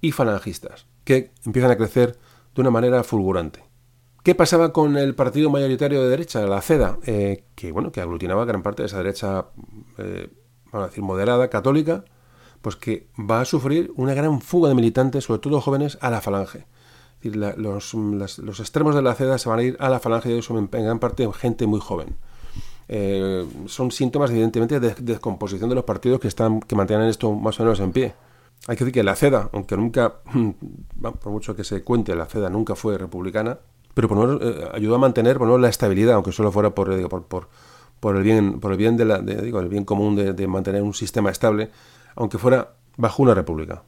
y 0.00 0.12
falangistas, 0.12 0.86
que 1.02 1.32
empiezan 1.44 1.72
a 1.72 1.76
crecer 1.76 2.16
de 2.54 2.60
una 2.60 2.70
manera 2.70 3.02
fulgurante. 3.02 3.64
¿Qué 4.22 4.36
pasaba 4.36 4.72
con 4.72 4.96
el 4.96 5.16
partido 5.16 5.50
mayoritario 5.50 6.00
de 6.00 6.10
derecha, 6.10 6.46
la 6.46 6.62
CEDA? 6.62 6.98
Eh, 7.06 7.44
que 7.56 7.72
bueno, 7.72 7.90
que 7.90 8.00
aglutinaba 8.00 8.44
gran 8.44 8.62
parte 8.62 8.82
de 8.82 8.86
esa 8.86 8.98
derecha, 8.98 9.46
eh, 9.98 10.30
vamos 10.66 10.86
a 10.86 10.88
decir, 10.90 11.02
moderada, 11.02 11.50
católica, 11.50 12.04
pues 12.62 12.76
que 12.76 13.08
va 13.18 13.40
a 13.40 13.44
sufrir 13.44 13.92
una 13.96 14.14
gran 14.14 14.40
fuga 14.40 14.68
de 14.68 14.76
militantes, 14.76 15.24
sobre 15.24 15.40
todo 15.40 15.60
jóvenes, 15.60 15.98
a 16.00 16.10
la 16.10 16.20
falange 16.20 16.66
los, 17.30 18.60
extremos 18.60 18.94
de 18.94 19.02
la 19.02 19.14
CEDA 19.14 19.38
se 19.38 19.48
van 19.48 19.58
a 19.58 19.62
ir 19.62 19.76
a 19.80 19.88
la 19.88 20.00
falange 20.00 20.28
de 20.28 20.38
eso 20.38 20.56
en 20.58 20.68
gran 20.70 20.98
parte 20.98 21.28
gente 21.32 21.66
muy 21.66 21.80
joven. 21.80 22.16
Eh, 22.88 23.46
son 23.66 23.90
síntomas, 23.90 24.30
evidentemente, 24.30 24.78
de, 24.80 24.94
descomposición 25.00 25.68
de 25.68 25.74
los 25.74 25.84
partidos 25.84 26.20
que, 26.20 26.28
están, 26.28 26.60
que 26.60 26.76
mantienen 26.76 27.08
esto 27.08 27.32
más 27.32 27.58
o 27.60 27.64
menos 27.64 27.80
en 27.80 27.92
pie. 27.92 28.14
Hay 28.66 28.76
que 28.76 28.84
decir 28.84 28.94
que 28.94 29.02
la 29.02 29.16
CEDA, 29.16 29.50
aunque 29.52 29.76
nunca, 29.76 30.16
por 31.00 31.32
mucho 31.32 31.56
que 31.56 31.64
se 31.64 31.82
cuente, 31.82 32.14
la 32.14 32.26
CEDA 32.26 32.50
nunca 32.50 32.74
fue 32.74 32.98
republicana, 32.98 33.58
pero 33.94 34.08
por 34.08 34.42
eh, 34.42 34.68
ayudó 34.72 34.96
a 34.96 34.98
mantener 34.98 35.38
por 35.38 35.60
la 35.60 35.68
estabilidad, 35.68 36.14
aunque 36.14 36.32
solo 36.32 36.50
fuera 36.52 36.74
por, 36.74 36.88
por, 38.00 38.16
el 38.16 38.22
bien, 38.22 38.60
por 38.60 38.72
el 38.72 38.78
bien, 38.78 38.96
de 38.96 39.04
la, 39.04 39.18
bien 39.18 39.84
común 39.84 40.16
de 40.16 40.46
mantener 40.46 40.82
un 40.82 40.94
sistema 40.94 41.30
estable, 41.30 41.70
aunque 42.16 42.38
fuera 42.38 42.74
bajo 42.96 43.22
una 43.22 43.34
república. 43.34 43.82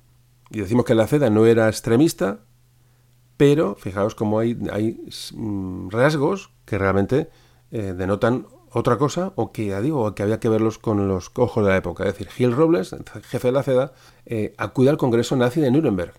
Y 0.50 0.60
decimos 0.60 0.84
que 0.84 0.94
la 0.94 1.06
CEDA 1.06 1.30
no 1.30 1.46
era 1.46 1.68
extremista, 1.68 2.40
pero 3.36 3.74
fijaos 3.74 4.14
cómo 4.14 4.38
hay, 4.38 4.54
mm, 4.54 5.90
rasgos 5.90 6.50
que 6.64 6.78
realmente 6.78 7.28
eh, 7.70 7.94
denotan 7.96 8.46
otra 8.70 8.98
cosa 8.98 9.32
o 9.36 9.52
que 9.52 9.78
digo 9.80 10.14
que 10.14 10.22
había 10.22 10.40
que 10.40 10.48
verlos 10.48 10.78
con 10.78 11.08
los 11.08 11.30
ojos 11.36 11.64
de 11.64 11.70
la 11.70 11.76
época. 11.76 12.04
Es 12.04 12.14
decir, 12.14 12.28
Gil 12.28 12.52
Robles, 12.52 12.94
jefe 13.24 13.48
de 13.48 13.52
la 13.52 13.62
CEDA, 13.62 13.92
eh, 14.26 14.54
acude 14.58 14.90
al 14.90 14.96
Congreso 14.96 15.36
nazi 15.36 15.60
de 15.60 15.70
Nuremberg 15.70 16.14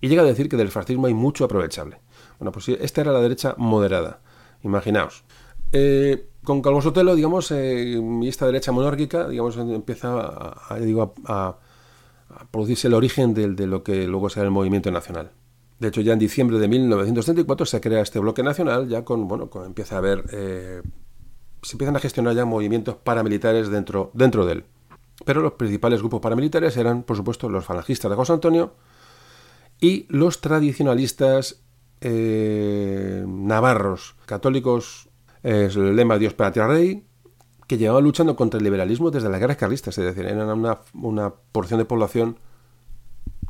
y 0.00 0.08
llega 0.08 0.22
a 0.22 0.24
decir 0.24 0.48
que 0.48 0.56
del 0.56 0.70
fascismo 0.70 1.06
hay 1.06 1.14
mucho 1.14 1.44
aprovechable. 1.44 1.98
Bueno, 2.38 2.52
pues 2.52 2.68
esta 2.68 3.00
era 3.00 3.12
la 3.12 3.20
derecha 3.20 3.54
moderada. 3.58 4.20
Imaginaos. 4.62 5.24
Eh, 5.72 6.28
con 6.44 6.62
Calvo 6.62 6.80
Sotelo, 6.80 7.14
digamos, 7.14 7.50
y 7.50 8.28
esta 8.28 8.46
derecha 8.46 8.70
monárquica, 8.72 9.28
digamos, 9.28 9.56
empieza 9.56 10.54
a, 10.68 10.78
digo, 10.78 11.14
a, 11.24 11.58
producirse 12.50 12.86
el 12.86 12.94
origen 12.94 13.34
de, 13.34 13.48
de, 13.48 13.66
lo 13.66 13.82
que 13.82 14.06
luego 14.06 14.28
será 14.28 14.44
el 14.44 14.52
movimiento 14.52 14.92
nacional. 14.92 15.32
De 15.78 15.88
hecho, 15.88 16.00
ya 16.00 16.14
en 16.14 16.18
diciembre 16.18 16.58
de 16.58 16.68
1934 16.68 17.66
se 17.66 17.80
crea 17.80 18.00
este 18.00 18.18
bloque 18.18 18.42
nacional, 18.42 18.88
ya 18.88 19.04
con, 19.04 19.28
bueno, 19.28 19.50
empieza 19.64 19.96
a 19.96 19.98
haber, 19.98 20.24
eh, 20.32 20.82
se 21.62 21.72
empiezan 21.74 21.96
a 21.96 22.00
gestionar 22.00 22.34
ya 22.34 22.46
movimientos 22.46 22.96
paramilitares 22.96 23.68
dentro, 23.68 24.10
dentro 24.14 24.46
de 24.46 24.52
él. 24.52 24.64
Pero 25.24 25.42
los 25.42 25.52
principales 25.52 26.00
grupos 26.00 26.20
paramilitares 26.20 26.76
eran, 26.76 27.02
por 27.02 27.16
supuesto, 27.16 27.48
los 27.48 27.64
falangistas 27.64 28.10
de 28.10 28.16
José 28.16 28.32
Antonio 28.32 28.74
y 29.80 30.06
los 30.08 30.40
tradicionalistas 30.40 31.62
eh, 32.00 33.24
navarros, 33.26 34.16
católicos, 34.24 35.08
el 35.42 35.94
lema 35.94 36.18
Dios 36.18 36.34
patria 36.34 36.66
rey, 36.66 37.04
que 37.66 37.78
llevaban 37.78 38.04
luchando 38.04 38.34
contra 38.34 38.58
el 38.58 38.64
liberalismo 38.64 39.10
desde 39.10 39.28
las 39.28 39.40
guerras 39.40 39.56
carlistas, 39.56 39.96
es 39.98 40.04
decir, 40.04 40.24
eran 40.24 40.48
una, 40.48 40.78
una 40.94 41.34
porción 41.52 41.78
de 41.78 41.84
población 41.84 42.38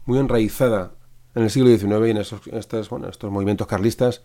muy 0.07 0.19
enraizada 0.19 0.93
en 1.37 1.43
el 1.43 1.51
siglo 1.51 1.69
XIX 1.69 2.07
y 2.07 2.11
en 2.11 2.17
estos, 2.59 2.91
movimientos 3.31 3.67
carlistas 3.67 4.23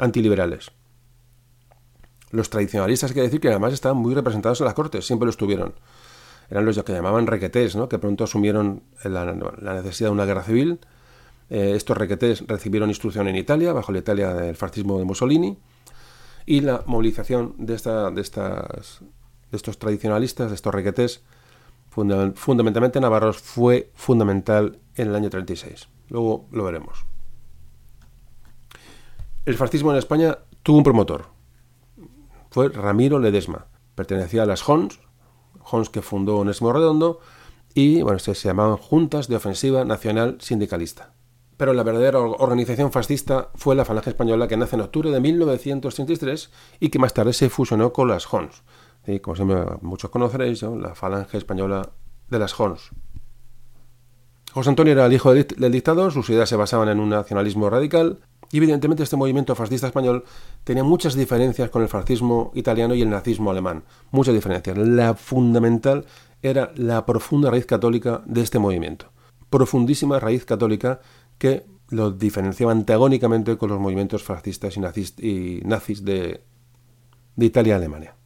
antiliberales. 0.00 0.72
Los 2.32 2.50
tradicionalistas, 2.50 3.10
hay 3.10 3.14
que 3.14 3.22
decir 3.22 3.40
que 3.40 3.48
además 3.48 3.72
estaban 3.72 3.96
muy 3.96 4.14
representados 4.14 4.60
en 4.60 4.64
las 4.64 4.74
cortes, 4.74 5.06
siempre 5.06 5.26
lo 5.26 5.30
estuvieron. 5.30 5.74
Eran 6.50 6.64
los 6.64 6.82
que 6.82 6.92
llamaban 6.92 7.28
requetés, 7.28 7.76
¿no? 7.76 7.88
que 7.88 8.00
pronto 8.00 8.24
asumieron 8.24 8.82
la, 9.04 9.32
necesidad 9.74 10.08
de 10.08 10.12
una 10.12 10.24
guerra 10.24 10.42
civil. 10.42 10.80
Eh, 11.50 11.74
estos 11.76 11.96
requetés 11.96 12.44
recibieron 12.48 12.88
instrucción 12.88 13.28
en 13.28 13.36
Italia, 13.36 13.72
bajo 13.72 13.92
la 13.92 14.00
Italia 14.00 14.34
del 14.34 14.56
fascismo 14.56 14.98
de 14.98 15.04
Mussolini, 15.04 15.56
y 16.46 16.62
la 16.62 16.82
movilización 16.84 17.54
de, 17.58 17.74
estos 17.74 19.78
tradicionalistas, 19.78 20.48
de 20.48 20.56
estos 20.56 20.74
requetés, 20.74 21.22
fundamentalmente 21.90 23.00
navarros, 23.00 23.38
fue 23.38 23.92
fundamental 23.94 24.80
en 24.96 25.10
el 25.10 25.14
año 25.14 25.30
36. 25.30 25.88
Luego 26.10 26.48
lo 26.50 26.64
veremos. 26.64 27.06
El 29.46 29.54
fascismo 29.54 29.90
en 29.92 29.98
España 29.98 30.38
tuvo 30.62 30.78
un 30.78 30.84
promotor. 30.84 31.26
Fue 32.50 32.68
Ramiro 32.68 33.18
Ledesma. 33.18 33.66
Pertenecía 33.94 34.42
a 34.42 34.46
las 34.46 34.68
Hons, 34.68 35.00
Hons 35.70 35.88
que 35.88 36.02
fundó 36.02 36.36
Onésimo 36.38 36.72
Redondo, 36.72 37.20
y 37.74 38.02
bueno, 38.02 38.18
se, 38.18 38.34
llamaban 38.34 38.76
Juntas 38.76 39.28
de 39.28 39.36
Ofensiva 39.36 39.84
Nacional 39.84 40.38
Sindicalista. 40.40 41.14
Pero 41.56 41.72
la 41.72 41.82
verdadera 41.82 42.18
organización 42.18 42.90
fascista 42.90 43.50
fue 43.54 43.76
la 43.76 43.84
Falange 43.84 44.10
Española 44.10 44.48
que 44.48 44.56
nace 44.56 44.76
en 44.76 44.82
octubre 44.82 45.10
de 45.10 45.20
1933 45.20 46.50
y 46.80 46.88
que 46.88 46.98
más 46.98 47.14
tarde 47.14 47.32
se 47.32 47.50
fusionó 47.50 47.92
con 47.92 48.08
las 48.08 48.32
Hons. 48.32 48.62
Y 49.06 49.20
como 49.20 49.36
siempre 49.36 49.64
muchos 49.82 50.10
conoceréis, 50.10 50.62
la 50.62 50.94
Falange 50.94 51.38
Española 51.38 51.90
de 52.28 52.38
las 52.38 52.58
Hons. 52.58 52.90
José 54.52 54.70
Antonio 54.70 54.92
era 54.92 55.06
el 55.06 55.12
hijo 55.12 55.32
del 55.32 55.72
dictador, 55.72 56.12
sus 56.12 56.28
ideas 56.30 56.48
se 56.48 56.56
basaban 56.56 56.88
en 56.88 56.98
un 56.98 57.10
nacionalismo 57.10 57.70
radical 57.70 58.18
y 58.50 58.56
evidentemente 58.56 59.04
este 59.04 59.16
movimiento 59.16 59.54
fascista 59.54 59.86
español 59.86 60.24
tenía 60.64 60.82
muchas 60.82 61.14
diferencias 61.14 61.70
con 61.70 61.82
el 61.82 61.88
fascismo 61.88 62.50
italiano 62.54 62.94
y 62.94 63.02
el 63.02 63.10
nazismo 63.10 63.52
alemán. 63.52 63.84
Muchas 64.10 64.34
diferencias. 64.34 64.76
La 64.76 65.14
fundamental 65.14 66.04
era 66.42 66.72
la 66.74 67.06
profunda 67.06 67.50
raíz 67.50 67.64
católica 67.64 68.22
de 68.26 68.40
este 68.40 68.58
movimiento. 68.58 69.12
Profundísima 69.50 70.18
raíz 70.18 70.44
católica 70.44 71.00
que 71.38 71.64
lo 71.90 72.10
diferenciaba 72.10 72.72
antagónicamente 72.72 73.56
con 73.56 73.70
los 73.70 73.78
movimientos 73.78 74.24
fascistas 74.24 74.76
y, 74.76 75.60
nazis 75.64 76.04
de, 76.04 76.42
Italia 77.36 77.74
y 77.74 77.76
Alemania. 77.76 78.16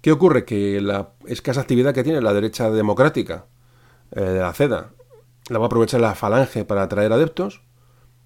¿Qué 0.00 0.12
ocurre? 0.12 0.44
Que 0.44 0.80
la 0.80 1.10
escasa 1.26 1.60
actividad 1.60 1.94
que 1.94 2.04
tiene 2.04 2.20
la 2.20 2.32
derecha 2.32 2.70
democrática 2.70 3.46
eh, 4.12 4.20
de 4.20 4.40
la 4.40 4.52
CEDA 4.52 4.92
la 5.50 5.58
va 5.58 5.64
a 5.64 5.66
aprovechar 5.66 6.00
la 6.00 6.14
falange 6.14 6.64
para 6.64 6.82
atraer 6.82 7.12
adeptos 7.12 7.62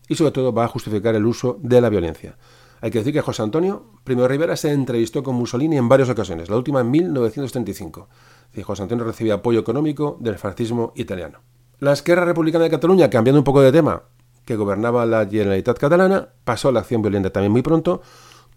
y 0.09 0.15
sobre 0.15 0.31
todo 0.31 0.53
va 0.53 0.65
a 0.65 0.69
justificar 0.69 1.15
el 1.15 1.25
uso 1.25 1.59
de 1.63 1.81
la 1.81 1.89
violencia. 1.89 2.37
Hay 2.83 2.91
que 2.91 2.99
decir 2.99 3.15
que 3.15 3.23
José 3.23 3.43
Antonio 3.43 3.87
Primo 4.05 4.29
Rivera 4.29 4.57
se 4.57 4.71
entrevistó 4.71 5.23
con 5.23 5.35
Mussolini 5.35 5.79
en 5.79 5.89
varias 5.89 6.11
ocasiones, 6.11 6.51
la 6.51 6.57
última 6.57 6.81
en 6.81 6.91
1935. 6.91 8.09
Y 8.53 8.63
José 8.63 8.83
Antonio 8.83 9.07
recibía 9.07 9.35
apoyo 9.35 9.61
económico 9.61 10.19
del 10.21 10.37
fascismo 10.37 10.93
italiano. 10.95 11.41
La 11.79 11.93
Esquerra 11.93 12.27
Republicana 12.27 12.65
de 12.65 12.71
Cataluña, 12.71 13.09
cambiando 13.09 13.41
un 13.41 13.45
poco 13.45 13.63
de 13.63 13.73
tema, 13.73 14.03
que 14.45 14.57
gobernaba 14.57 15.07
la 15.07 15.27
Generalitat 15.27 15.79
catalana, 15.79 16.29
pasó 16.45 16.69
a 16.69 16.73
la 16.73 16.81
acción 16.81 17.01
violenta 17.01 17.31
también 17.31 17.53
muy 17.53 17.63
pronto, 17.63 18.03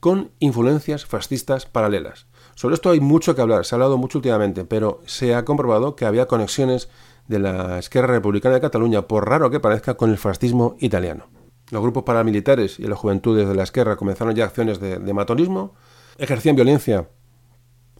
con 0.02 0.32
influencias 0.40 1.06
fascistas 1.06 1.66
paralelas. 1.66 2.28
Sobre 2.56 2.76
esto 2.76 2.90
hay 2.90 3.00
mucho 3.00 3.34
que 3.34 3.42
hablar, 3.42 3.66
se 3.66 3.74
ha 3.74 3.78
hablado 3.78 3.98
mucho 3.98 4.18
últimamente, 4.18 4.66
pero 4.66 5.02
se 5.06 5.36
ha 5.36 5.46
comprobado 5.46 5.96
que 5.96 6.06
había 6.06 6.28
conexiones 6.28 6.90
de 7.28 7.40
la 7.40 7.80
Esquerra 7.80 8.08
Republicana 8.08 8.56
de 8.56 8.62
Cataluña, 8.62 9.04
por 9.04 9.28
raro 9.28 9.50
que 9.50 9.60
parezca, 9.60 9.96
con 9.96 10.10
el 10.10 10.18
fascismo 10.18 10.76
italiano. 10.80 11.26
Los 11.72 11.82
grupos 11.82 12.04
paramilitares 12.04 12.80
y 12.80 12.84
las 12.84 12.98
juventudes 12.98 13.48
de 13.48 13.56
la 13.56 13.64
Esquerra 13.64 13.98
comenzaron 13.98 14.34
ya 14.36 14.46
acciones 14.46 14.80
de, 14.80 15.14
matonismo, 15.14 15.76
ejercían 16.18 16.56
violencia, 16.56 17.10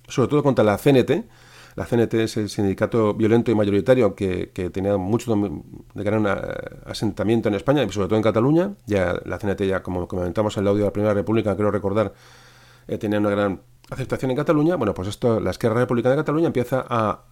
sobre 0.08 0.30
todo 0.30 0.44
contra 0.44 0.64
la 0.64 0.78
CNT, 0.78 1.28
La 1.76 1.86
CNT 1.86 2.14
es 2.16 2.38
el 2.38 2.50
sindicato 2.50 3.14
violento 3.14 3.52
y 3.52 3.56
mayoritario 3.56 4.16
que, 4.16 4.48
tenía 4.74 4.98
mucho 4.98 5.36
de 5.94 6.04
gran 6.04 6.26
eh, 6.26 6.32
asentamiento 6.86 7.50
en 7.50 7.56
España 7.56 7.84
y 7.84 7.90
sobre 7.92 8.08
todo 8.08 8.18
en 8.18 8.24
Cataluña. 8.24 8.72
Ya 8.88 9.14
la 9.26 9.38
CNT, 9.38 9.62
ya 9.64 9.84
como 9.84 10.08
comentamos 10.08 10.58
en 10.58 10.64
el 10.64 10.70
audio 10.70 10.84
de 10.84 10.88
la 10.88 10.94
Primera 10.94 11.14
República, 11.14 11.56
creo 11.56 11.70
recordar, 11.70 12.14
eh, 12.88 12.98
tenía 12.98 13.20
una 13.20 13.30
gran 13.30 13.62
aceptación 13.92 14.32
en 14.32 14.38
Cataluña. 14.38 14.76
Bueno, 14.76 14.94
pues 14.94 15.08
esto, 15.10 15.40
la 15.40 15.52
Esquerra 15.52 15.82
Republicana 15.82 16.16
de 16.16 16.22
Cataluña 16.22 16.48
empieza 16.48 16.84
a, 16.88 17.26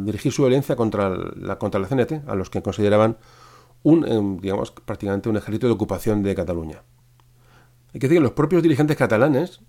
dirigir 0.00 0.32
su 0.32 0.42
violencia 0.42 0.76
contra 0.76 1.10
la, 1.10 1.58
contra 1.58 1.80
la 1.80 1.86
CNT, 1.86 2.28
a 2.28 2.34
los 2.34 2.50
que 2.50 2.62
consideraban 2.62 3.16
un, 3.82 4.06
em, 4.06 4.38
digamos, 4.38 4.70
prácticamente 4.72 5.28
un 5.28 5.36
ejército 5.36 5.66
de 5.66 5.72
ocupación 5.72 6.22
de 6.22 6.34
Cataluña. 6.34 6.82
Hay 7.94 8.00
que 8.00 8.08
decir 8.08 8.18
que 8.18 8.22
los 8.22 8.32
propios 8.32 8.62
dirigentes 8.62 8.96
catalanes 8.96 9.60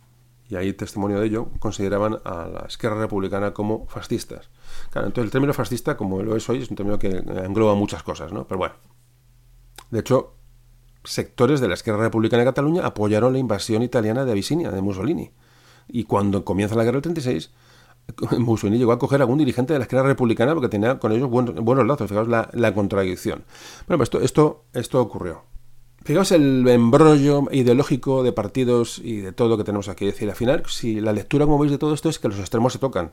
y 0.50 0.56
hay 0.56 0.74
testimonio 0.74 1.20
de 1.20 1.28
ello, 1.28 1.50
consideraban 1.60 2.20
a 2.26 2.48
la 2.48 2.66
izquierda 2.68 3.00
republicana 3.00 3.54
como 3.54 3.86
fascistas. 3.86 4.50
Claro, 4.90 5.08
entonces 5.08 5.28
el 5.28 5.32
término 5.32 5.54
fascista, 5.54 5.96
como 5.96 6.24
lo 6.24 6.36
es 6.36 6.50
hoy, 6.50 6.64
es 6.64 6.70
un 6.72 6.76
término 6.76 6.98
que 6.98 7.10
engloba 7.10 7.76
muchas 7.76 8.02
cosas, 8.02 8.34
¿no? 8.34 8.48
Pero 8.48 8.58
bueno. 8.58 8.74
De 9.92 10.00
hecho, 10.00 10.34
sectores 11.04 11.60
de 11.62 11.68
la 11.68 11.76
izquierda 11.76 12.02
republicana 12.02 12.42
de 12.42 12.50
Cataluña 12.50 12.84
apoyaron 12.84 13.32
la 13.34 13.40
invasión 13.40 13.84
italiana 13.84 14.26
de 14.26 14.32
Abisinia, 14.32 14.72
de 14.72 14.82
Mussolini. 14.82 15.32
Y 15.88 16.06
cuando 16.06 16.44
comienza 16.44 16.76
la 16.76 16.84
guerra 16.84 16.96
del 16.96 17.04
36, 17.04 17.52
Mussolini 18.38 18.78
llegó 18.78 18.92
a 18.92 19.00
coger 19.00 19.22
a 19.22 19.24
algún 19.24 19.38
dirigente 19.38 19.74
de 19.74 19.80
la 19.80 19.84
izquierda 19.84 20.08
republicana 20.08 20.54
porque 20.54 20.70
tenía 20.70 21.00
con 21.00 21.12
ellos 21.12 21.30
buenos, 21.30 21.86
lazos. 21.86 22.10
Fijaos 22.10 22.28
la, 22.28 22.74
contradicción. 22.74 23.44
Bueno, 23.88 24.04
pues 24.04 24.24
esto, 24.24 24.66
ocurrió. 24.94 25.44
Fijaos 26.04 26.32
el 26.32 26.68
embrollo 26.68 27.44
ideológico 27.52 28.24
de 28.24 28.32
partidos 28.32 29.00
y 29.00 29.18
de 29.18 29.32
todo 29.32 29.50
lo 29.50 29.58
que 29.58 29.64
tenemos 29.64 29.90
aquí. 29.90 30.08
Es 30.08 30.14
decir, 30.14 30.30
al 30.30 30.36
final, 30.36 30.64
si 30.68 31.02
la 31.02 31.14
lectura, 31.14 31.46
como 31.46 31.60
veis, 31.60 31.72
de 31.72 31.78
todo 31.78 31.94
esto 31.94 32.10
es 32.10 32.20
que 32.20 32.30
los 32.30 32.40
extremos 32.40 32.74
se 32.74 32.80
tocan. 32.80 33.12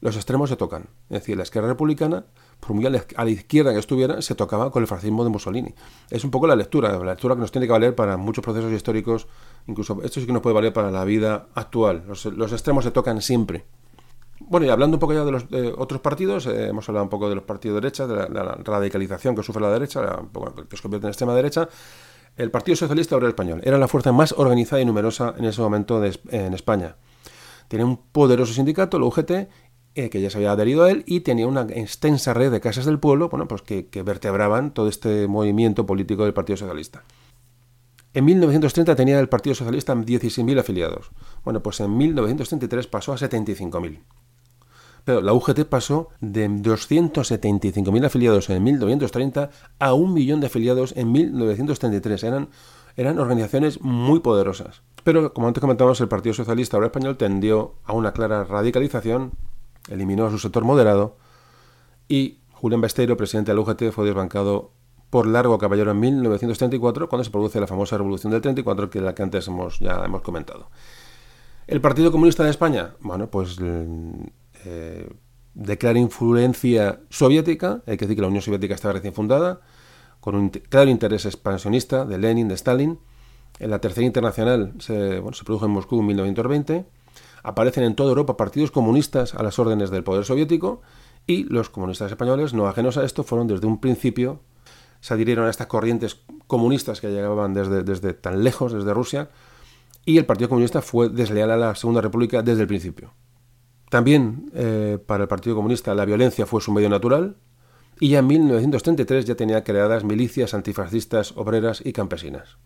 Los 0.00 0.16
extremos 0.16 0.50
se 0.50 0.56
tocan. 0.56 0.82
Es 1.08 1.20
decir, 1.20 1.36
la 1.36 1.44
izquierda 1.44 1.68
republicana, 1.68 2.26
por 2.60 2.74
muy 2.74 2.84
a 2.84 2.90
la 2.90 3.30
izquierda 3.30 3.72
que 3.72 3.78
estuviera, 3.78 4.20
se 4.20 4.34
tocaba 4.34 4.70
con 4.70 4.82
el 4.82 4.86
fascismo 4.86 5.24
de 5.24 5.30
Mussolini. 5.30 5.74
Es 6.10 6.24
un 6.24 6.30
poco 6.30 6.46
la 6.46 6.56
lectura, 6.56 6.92
la 6.98 7.12
lectura 7.12 7.34
que 7.34 7.40
nos 7.40 7.50
tiene 7.50 7.66
que 7.66 7.72
valer 7.72 7.94
para 7.94 8.18
muchos 8.18 8.44
procesos 8.44 8.70
históricos, 8.70 9.26
incluso 9.66 10.02
esto 10.02 10.20
sí 10.20 10.26
que 10.26 10.32
nos 10.32 10.42
puede 10.42 10.54
valer 10.54 10.74
para 10.74 10.90
la 10.90 11.04
vida 11.04 11.48
actual. 11.54 12.04
Los, 12.06 12.52
extremos 12.52 12.84
se 12.84 12.90
tocan 12.90 13.22
siempre. 13.22 13.64
Bueno, 14.40 14.66
y 14.66 14.68
hablando 14.68 14.96
un 14.96 15.00
poco 15.00 15.14
ya 15.14 15.24
de 15.24 15.30
los 15.32 15.46
otros 15.78 16.00
partidos, 16.00 16.46
eh, 16.46 16.68
hemos 16.68 16.88
hablado 16.88 17.04
un 17.04 17.10
poco 17.10 17.28
de 17.28 17.34
los 17.34 17.44
partidos 17.44 17.76
de 17.76 17.80
derecha, 17.80 18.06
de 18.06 18.28
la, 18.28 18.58
radicalización 18.62 19.34
que 19.34 19.42
sufre 19.42 19.62
la 19.62 19.70
derecha, 19.70 20.00
que 20.68 20.76
se 20.76 20.82
convierte 20.82 21.06
en 21.06 21.10
extrema 21.10 21.34
derecha. 21.34 21.68
El 22.36 22.50
Partido 22.50 22.76
Socialista 22.76 23.14
Obrero 23.14 23.28
Español 23.28 23.60
era 23.62 23.78
la 23.78 23.86
fuerza 23.86 24.10
más 24.12 24.34
organizada 24.36 24.82
y 24.82 24.84
numerosa 24.84 25.34
en 25.38 25.44
ese 25.44 25.60
momento 25.60 26.02
en 26.04 26.54
España. 26.54 26.96
Tenía 27.68 27.86
un 27.86 27.96
poderoso 27.96 28.52
sindicato, 28.52 28.98
la 28.98 29.06
UGT, 29.06 29.30
eh, 29.96 30.10
que 30.10 30.20
ya 30.20 30.28
se 30.28 30.38
había 30.38 30.52
adherido 30.52 30.82
a 30.82 30.90
él, 30.90 31.04
y 31.06 31.20
tenía 31.20 31.46
una 31.46 31.62
extensa 31.62 32.34
red 32.34 32.50
de 32.50 32.60
casas 32.60 32.84
del 32.84 32.98
pueblo 32.98 33.28
bueno, 33.28 33.46
pues 33.46 33.62
que, 33.62 33.86
que 33.86 34.02
vertebraban 34.02 34.74
todo 34.74 34.88
este 34.88 35.28
movimiento 35.28 35.86
político 35.86 36.24
del 36.24 36.34
Partido 36.34 36.56
Socialista. 36.56 37.04
En 38.12 38.24
1930 38.24 38.94
tenía 38.96 39.18
el 39.18 39.28
Partido 39.28 39.54
Socialista 39.54 39.94
16.000 39.94 40.60
afiliados. 40.60 41.10
Bueno, 41.44 41.62
pues 41.62 41.80
en 41.80 41.96
1933 41.96 42.86
pasó 42.86 43.12
a 43.12 43.16
75.000. 43.16 44.00
Pero 45.04 45.20
la 45.20 45.32
UGT 45.32 45.64
pasó 45.64 46.08
de 46.20 46.48
275.000 46.48 48.06
afiliados 48.06 48.48
en 48.50 48.62
1930 48.62 49.50
a 49.78 49.94
un 49.94 50.14
millón 50.14 50.40
de 50.40 50.46
afiliados 50.46 50.94
en 50.96 51.12
1933. 51.12 52.24
Eran, 52.24 52.48
eran 52.96 53.18
organizaciones 53.18 53.80
muy 53.82 54.20
poderosas. 54.20 54.82
Pero, 55.02 55.34
como 55.34 55.46
antes 55.46 55.60
comentamos, 55.60 56.00
el 56.00 56.08
Partido 56.08 56.34
Socialista 56.34 56.78
Obrero 56.78 56.86
Español 56.86 57.18
tendió 57.18 57.74
a 57.84 57.92
una 57.92 58.12
clara 58.12 58.44
radicalización, 58.44 59.32
eliminó 59.90 60.26
a 60.26 60.30
su 60.30 60.38
sector 60.38 60.64
moderado 60.64 61.16
y 62.08 62.38
Julián 62.52 62.80
Besteiro, 62.80 63.16
presidente 63.18 63.50
de 63.50 63.56
la 63.56 63.60
UGT, 63.60 63.92
fue 63.92 64.06
desbancado 64.06 64.70
por 65.10 65.26
Largo 65.26 65.58
Caballero 65.58 65.90
en 65.90 66.00
1934, 66.00 67.10
cuando 67.10 67.24
se 67.24 67.30
produce 67.30 67.60
la 67.60 67.66
famosa 67.66 67.98
Revolución 67.98 68.32
del 68.32 68.40
34, 68.40 68.88
que 68.88 68.98
es 68.98 69.04
la 69.04 69.14
que 69.14 69.22
antes 69.22 69.46
hemos, 69.46 69.78
ya 69.78 70.02
hemos 70.04 70.22
comentado. 70.22 70.70
El 71.66 71.82
Partido 71.82 72.10
Comunista 72.10 72.42
de 72.42 72.50
España, 72.50 72.94
bueno, 73.00 73.28
pues 73.28 73.58
eh, 74.64 75.08
de 75.54 75.78
clara 75.78 75.98
influencia 75.98 77.00
soviética, 77.10 77.82
hay 77.86 77.96
que 77.96 78.06
decir 78.06 78.16
que 78.16 78.22
la 78.22 78.28
Unión 78.28 78.42
Soviética 78.42 78.74
estaba 78.74 78.94
recién 78.94 79.14
fundada, 79.14 79.60
con 80.20 80.34
un 80.34 80.48
claro 80.48 80.90
interés 80.90 81.26
expansionista 81.26 82.04
de 82.04 82.18
Lenin, 82.18 82.48
de 82.48 82.54
Stalin. 82.54 82.98
En 83.60 83.70
la 83.70 83.78
Tercera 83.78 84.06
Internacional 84.06 84.72
se, 84.78 85.22
se 85.32 85.44
produjo 85.44 85.66
en 85.66 85.72
Moscú 85.72 86.00
en 86.00 86.06
1920. 86.06 86.86
Aparecen 87.42 87.84
en 87.84 87.94
toda 87.94 88.08
Europa 88.08 88.36
partidos 88.36 88.70
comunistas 88.70 89.34
a 89.34 89.42
las 89.42 89.58
órdenes 89.58 89.90
del 89.90 90.02
poder 90.02 90.24
soviético 90.24 90.80
y 91.26 91.44
los 91.44 91.70
comunistas 91.70 92.10
españoles, 92.10 92.54
no 92.54 92.66
ajenos 92.66 92.96
a 92.96 93.04
esto, 93.04 93.22
fueron 93.22 93.46
desde 93.46 93.66
un 93.66 93.80
principio, 93.80 94.40
se 95.00 95.14
adhirieron 95.14 95.46
a 95.46 95.50
estas 95.50 95.66
corrientes 95.66 96.20
comunistas 96.46 97.00
que 97.00 97.08
llegaban 97.08 97.54
desde, 97.54 97.82
desde 97.82 98.14
tan 98.14 98.42
lejos, 98.44 98.72
desde 98.72 98.92
Rusia, 98.92 99.30
y 100.04 100.18
el 100.18 100.26
Partido 100.26 100.48
Comunista 100.48 100.82
fue 100.82 101.08
desleal 101.08 101.50
a 101.50 101.56
la 101.56 101.74
Segunda 101.74 102.00
República 102.00 102.42
desde 102.42 102.62
el 102.62 102.68
principio. 102.68 103.12
También 103.90 104.50
eh, 104.54 104.98
para 105.04 105.24
el 105.24 105.28
Partido 105.28 105.56
Comunista 105.56 105.94
la 105.94 106.04
violencia 106.04 106.46
fue 106.46 106.60
su 106.60 106.72
medio 106.72 106.88
natural 106.88 107.36
y 108.00 108.10
ya 108.10 108.20
en 108.20 108.26
1933 108.26 109.24
ya 109.24 109.34
tenía 109.34 109.62
creadas 109.62 110.04
milicias 110.04 110.54
antifascistas, 110.54 111.32
obreras 111.36 111.82
y 111.84 111.92
campesinas. 111.92 112.56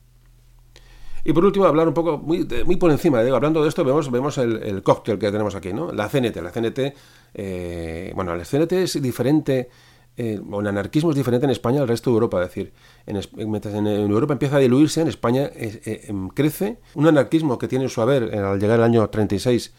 Y 1.25 1.33
por 1.35 1.45
último, 1.45 1.67
hablar 1.67 1.89
un 1.89 1.95
poco, 1.95 2.17
muy, 2.17 2.49
muy 2.65 2.77
por 2.77 2.91
encima, 2.91 3.23
¿eh? 3.23 3.31
hablando 3.31 3.63
de 3.63 3.69
esto, 3.69 3.85
vemos, 3.85 4.11
vemos 4.11 4.39
el, 4.39 4.83
cóctel 4.83 5.19
que 5.19 5.31
tenemos 5.31 5.55
aquí, 5.55 5.75
¿no? 5.75 5.93
La 5.93 6.09
CNT. 6.09 6.37
La 6.37 6.51
CNT, 6.51 6.95
eh, 7.35 8.13
bueno, 8.15 8.35
la 8.35 8.45
CNT 8.45 8.73
es 8.73 9.03
diferente, 9.03 9.69
o 10.51 10.61
el 10.61 10.67
anarquismo 10.67 11.11
es 11.11 11.17
diferente 11.17 11.45
en 11.45 11.51
España 11.51 11.83
al 11.83 11.89
resto 11.89 12.11
de 12.11 12.15
Europa. 12.15 12.43
Es 12.43 12.49
decir, 12.49 12.73
en, 13.05 13.17
en, 13.37 13.87
Europa 13.87 14.33
empieza 14.33 14.57
a 14.57 14.61
diluirse, 14.61 15.03
en 15.03 15.09
España 15.09 15.51
em, 15.55 16.29
crece. 16.29 16.79
Un 16.95 17.07
anarquismo 17.07 17.59
que 17.59 17.69
tiene 17.69 17.89
su 17.89 18.01
haber 18.01 18.35
al 18.35 18.59
llegar 18.59 18.79
el 18.79 18.85
año 18.85 19.07
36 19.11 19.75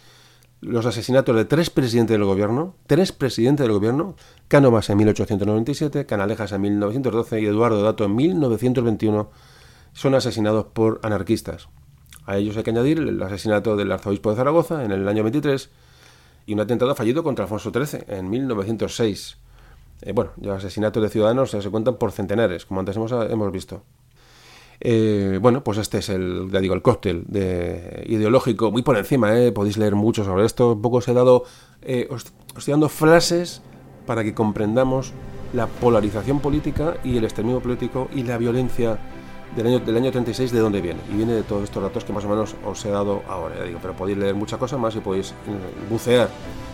los 0.62 0.86
asesinatos 0.86 1.36
de 1.36 1.46
tres 1.46 1.70
presidentes 1.70 2.16
del 2.16 2.26
gobierno, 2.26 2.76
tres 2.86 3.12
presidentes 3.12 3.64
del 3.64 3.74
gobierno, 3.74 4.16
Cánovas 4.48 4.90
en 4.90 4.98
1897, 4.98 6.06
Canalejas 6.06 6.52
en 6.52 6.62
1912 6.62 7.42
y 7.42 7.46
Eduardo 7.46 7.82
Dato 7.82 8.04
en 8.06 8.16
1921, 8.16 9.30
son 9.94 10.16
asesinados 10.16 10.66
por 10.74 11.00
anarquistas. 11.04 11.70
A 12.26 12.38
ellos 12.38 12.58
hay 12.58 12.64
que 12.64 12.70
añadir 12.72 13.00
el 13.00 13.22
asesinato 13.24 13.76
del 13.76 13.92
arzobispo 13.92 14.32
de 14.32 14.36
Zaragoza 14.36 14.84
en 14.84 14.92
el 14.92 15.08
año 15.08 15.24
23 15.24 15.70
y 16.46 16.54
un 16.54 16.60
atentado 16.60 16.94
fallido 16.94 17.24
contra 17.24 17.46
Alfonso 17.46 17.72
XIII 17.72 18.04
en 18.08 18.30
1906. 18.30 19.38
Eh, 20.02 20.12
bueno, 20.14 20.32
los 20.42 20.58
asesinatos 20.58 21.02
de 21.02 21.10
ciudadanos 21.10 21.52
se 21.52 21.70
cuentan 21.70 21.96
por 21.96 22.12
centenares, 22.12 22.66
como 22.66 22.82
antes 22.82 22.96
hemos, 22.96 23.12
hemos 23.12 23.52
visto. 23.52 23.84
Eh, 24.82 25.40
bueno, 25.42 25.64
pues 25.64 25.78
este 25.78 25.98
es 25.98 26.10
el, 26.10 26.50
ya 26.52 26.60
digo, 26.60 26.74
el 26.74 26.82
cóctel 26.82 27.24
de, 27.28 28.06
ideológico, 28.08 28.72
muy 28.72 28.82
por 28.82 28.98
encima, 28.98 29.38
¿eh? 29.38 29.52
podéis 29.52 29.78
leer 29.78 29.96
mucho 29.96 30.24
sobre 30.24 30.46
esto. 30.46 30.74
Un 30.74 30.82
poco 30.82 30.98
os 30.98 31.08
he 31.08 31.14
dado, 31.14 31.44
eh, 31.82 32.08
os, 32.10 32.26
estoy 32.58 32.72
dando 32.72 32.90
frases 32.90 33.62
para 34.06 34.24
que 34.24 34.34
comprendamos 34.34 35.14
la 35.54 35.68
polarización 35.68 36.40
política 36.40 36.98
y 37.04 37.18
el 37.18 37.24
extremismo 37.24 37.60
político 37.60 38.08
y 38.16 38.24
la 38.24 38.38
violencia 38.38 39.00
del 39.56 39.68
año, 39.68 39.80
del 39.80 39.98
año 39.98 40.12
36 40.12 40.52
de 40.52 40.60
dónde 40.60 40.82
viene. 40.82 41.00
Y 41.12 41.18
viene 41.18 41.34
de 41.34 41.44
todos 41.44 41.64
estos 41.64 41.84
datos 41.84 42.06
que 42.06 42.14
más 42.14 42.24
o 42.24 42.30
menos 42.30 42.56
os 42.66 42.86
he 42.86 42.90
dado 42.90 43.22
ahora, 43.28 43.56
pero 43.82 43.96
podéis 43.96 44.18
leer 44.18 44.36
muchas 44.36 44.60
cosas 44.60 44.80
más 44.80 44.96
y 44.96 45.00
podéis 45.00 45.34
bucear 45.90 46.30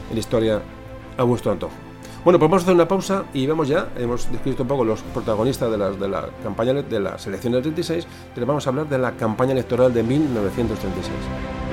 en 0.10 0.16
la 0.16 0.20
historia 0.20 0.62
a 1.18 1.24
vuestro 1.24 1.51
antojo. 1.51 1.95
Bueno, 2.26 2.39
pues 2.39 2.49
vamos 2.49 2.63
a 2.63 2.65
hacer 2.65 2.73
una 2.73 2.88
pausa 2.88 3.26
y 3.36 3.45
vemos 3.45 3.67
ya, 3.67 3.89
hemos 3.97 4.32
descrito 4.32 4.63
un 4.63 4.67
poco 4.67 4.84
los 4.84 5.03
protagonistas 5.03 5.69
de, 5.69 5.78
las, 5.78 5.95
la 5.99 6.28
campaña 6.41 6.73
de 6.73 6.99
la 6.99 7.19
selección 7.19 7.53
del 7.53 7.61
36, 7.61 8.07
pero 8.34 8.47
vamos 8.47 8.65
a 8.65 8.71
hablar 8.71 8.89
de 8.89 8.97
la 8.97 9.11
campaña 9.11 9.51
electoral 9.51 9.93
de 9.93 10.01
1936. 10.01 11.64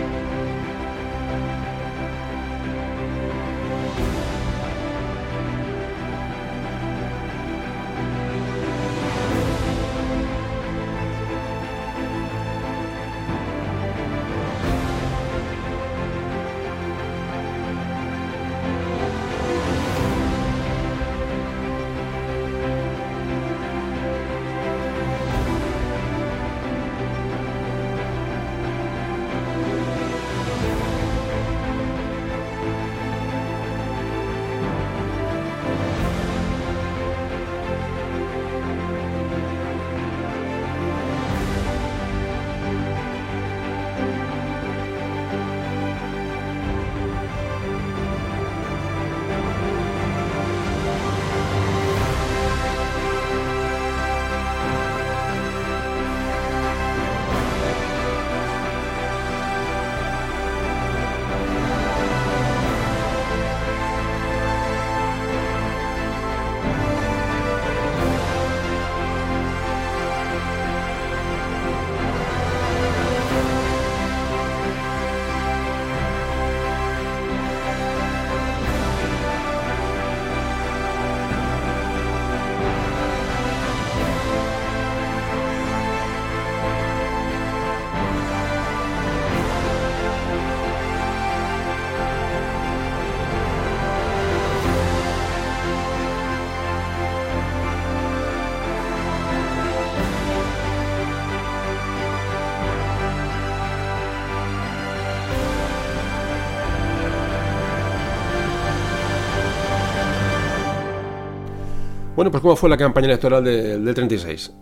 Bueno, 112.23 112.31
pues 112.31 112.43
¿cómo 112.43 112.55
fue 112.55 112.70
la 112.70 112.77
campaña 112.77 113.07
electoral 113.07 113.43
del 113.43 113.95
36? 113.95 114.53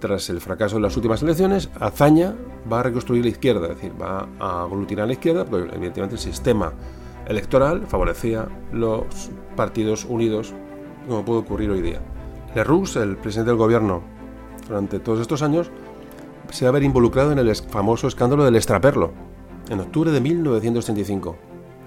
Tras 0.00 0.28
el 0.28 0.40
fracaso 0.40 0.74
de 0.74 0.82
las 0.82 0.96
últimas 0.96 1.22
elecciones, 1.22 1.70
Azaña 1.78 2.34
va 2.68 2.80
a 2.80 2.82
reconstruir 2.82 3.22
la 3.22 3.30
izquierda, 3.30 3.68
es 3.68 3.76
decir, 3.76 3.92
va 3.92 4.28
a 4.40 4.64
aglutinar 4.64 5.06
la 5.06 5.12
izquierda, 5.12 5.44
porque 5.44 5.72
evidentemente 5.72 6.16
el 6.16 6.20
sistema 6.20 6.72
electoral 7.28 7.86
favorecía 7.86 8.48
los 8.72 9.04
partidos 9.54 10.04
unidos, 10.04 10.52
como 11.06 11.24
puede 11.24 11.38
ocurrir 11.38 11.70
hoy 11.70 11.80
día. 11.80 12.00
Lerroux, 12.56 12.96
el 12.96 13.16
presidente 13.16 13.52
del 13.52 13.58
gobierno 13.58 14.02
durante 14.66 14.98
todos 14.98 15.20
estos 15.20 15.42
años, 15.42 15.70
se 16.50 16.64
va 16.64 16.70
a 16.70 16.72
ver 16.72 16.82
involucrado 16.82 17.30
en 17.30 17.38
el 17.38 17.54
famoso 17.54 18.08
escándalo 18.08 18.44
del 18.44 18.56
extraperlo, 18.56 19.12
en 19.70 19.78
octubre 19.78 20.10
de 20.10 20.20
1935. 20.20 21.36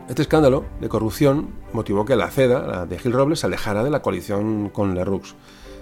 Este 0.10 0.24
escándalo 0.24 0.66
de 0.82 0.90
corrupción 0.90 1.50
motivó 1.72 2.04
que 2.04 2.16
la 2.16 2.32
CEDA, 2.32 2.66
la 2.66 2.86
de 2.88 2.98
Gil 2.98 3.14
Robles, 3.14 3.42
se 3.42 3.46
alejara 3.46 3.84
de 3.84 3.92
la 3.92 4.02
coalición 4.02 4.70
con 4.70 4.96
Lerroux. 4.96 5.36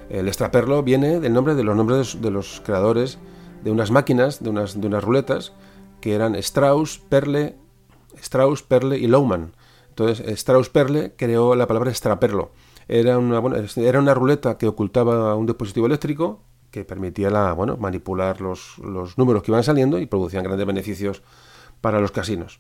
El 0.10 0.28
extraperlo 0.28 0.84
viene 0.84 1.22
del 1.22 1.32
nombre 1.32 1.56
de 1.56 1.64
los 1.64 1.78
nombres 1.78 2.22
de 2.22 2.30
los 2.30 2.62
creadores 2.66 3.20
de 3.64 3.72
unas 3.72 3.90
máquinas, 3.90 4.44
de 4.44 4.50
unas, 4.50 4.82
de 4.82 4.86
unas 4.86 5.02
ruletas, 5.02 5.54
que 6.02 6.14
eran 6.14 6.36
Strauss, 6.36 7.00
Perle, 7.08 7.56
Strauss, 8.18 8.64
Perle 8.64 8.98
y 8.98 9.08
Lowman. 9.08 9.54
Entonces, 9.88 10.28
Strauss 10.28 10.68
Perle 10.68 11.14
creó 11.16 11.56
la 11.56 11.66
palabra 11.66 11.90
extraperlo. 11.90 12.52
Era 12.90 13.18
una, 13.18 13.42
era 13.78 14.00
una 14.00 14.14
ruleta 14.14 14.58
que 14.58 14.68
ocultaba 14.68 15.36
un 15.36 15.46
dispositivo 15.46 15.86
eléctrico 15.86 16.42
que 16.70 16.84
permitía 16.84 17.30
la, 17.30 17.54
bueno, 17.54 17.78
manipular 17.78 18.42
los, 18.42 18.78
los 18.80 19.18
números 19.18 19.42
que 19.42 19.52
iban 19.52 19.64
saliendo 19.64 20.00
y 20.00 20.06
producían 20.06 20.44
grandes 20.44 20.68
beneficios 20.68 21.24
para 21.80 22.02
los 22.02 22.12
casinos 22.12 22.60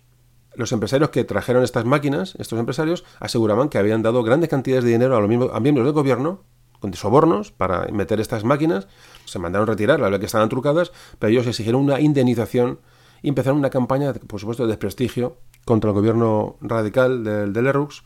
los 0.57 0.71
empresarios 0.71 1.11
que 1.11 1.23
trajeron 1.23 1.63
estas 1.63 1.85
máquinas, 1.85 2.35
estos 2.39 2.59
empresarios, 2.59 3.05
aseguraban 3.19 3.69
que 3.69 3.77
habían 3.77 4.01
dado 4.01 4.23
grandes 4.23 4.49
cantidades 4.49 4.83
de 4.83 4.91
dinero 4.91 5.15
a 5.15 5.21
los 5.21 5.29
mismos, 5.29 5.49
a 5.53 5.59
miembros 5.59 5.85
del 5.85 5.93
gobierno 5.93 6.43
con 6.79 6.93
sobornos 6.93 7.51
para 7.51 7.87
meter 7.87 8.19
estas 8.19 8.43
máquinas. 8.43 8.87
Se 9.25 9.39
mandaron 9.39 9.67
retirar, 9.67 9.99
la 9.99 10.05
verdad 10.05 10.19
que 10.19 10.25
estaban 10.25 10.49
trucadas, 10.49 10.91
pero 11.19 11.31
ellos 11.31 11.47
exigieron 11.47 11.81
una 11.81 11.99
indemnización 11.99 12.79
y 13.21 13.29
empezaron 13.29 13.59
una 13.59 13.69
campaña, 13.69 14.13
por 14.13 14.39
supuesto, 14.39 14.63
de 14.63 14.69
desprestigio 14.69 15.37
contra 15.65 15.89
el 15.89 15.95
gobierno 15.95 16.57
radical 16.61 17.23
del 17.23 17.53
de 17.53 17.61
Lerux 17.61 18.03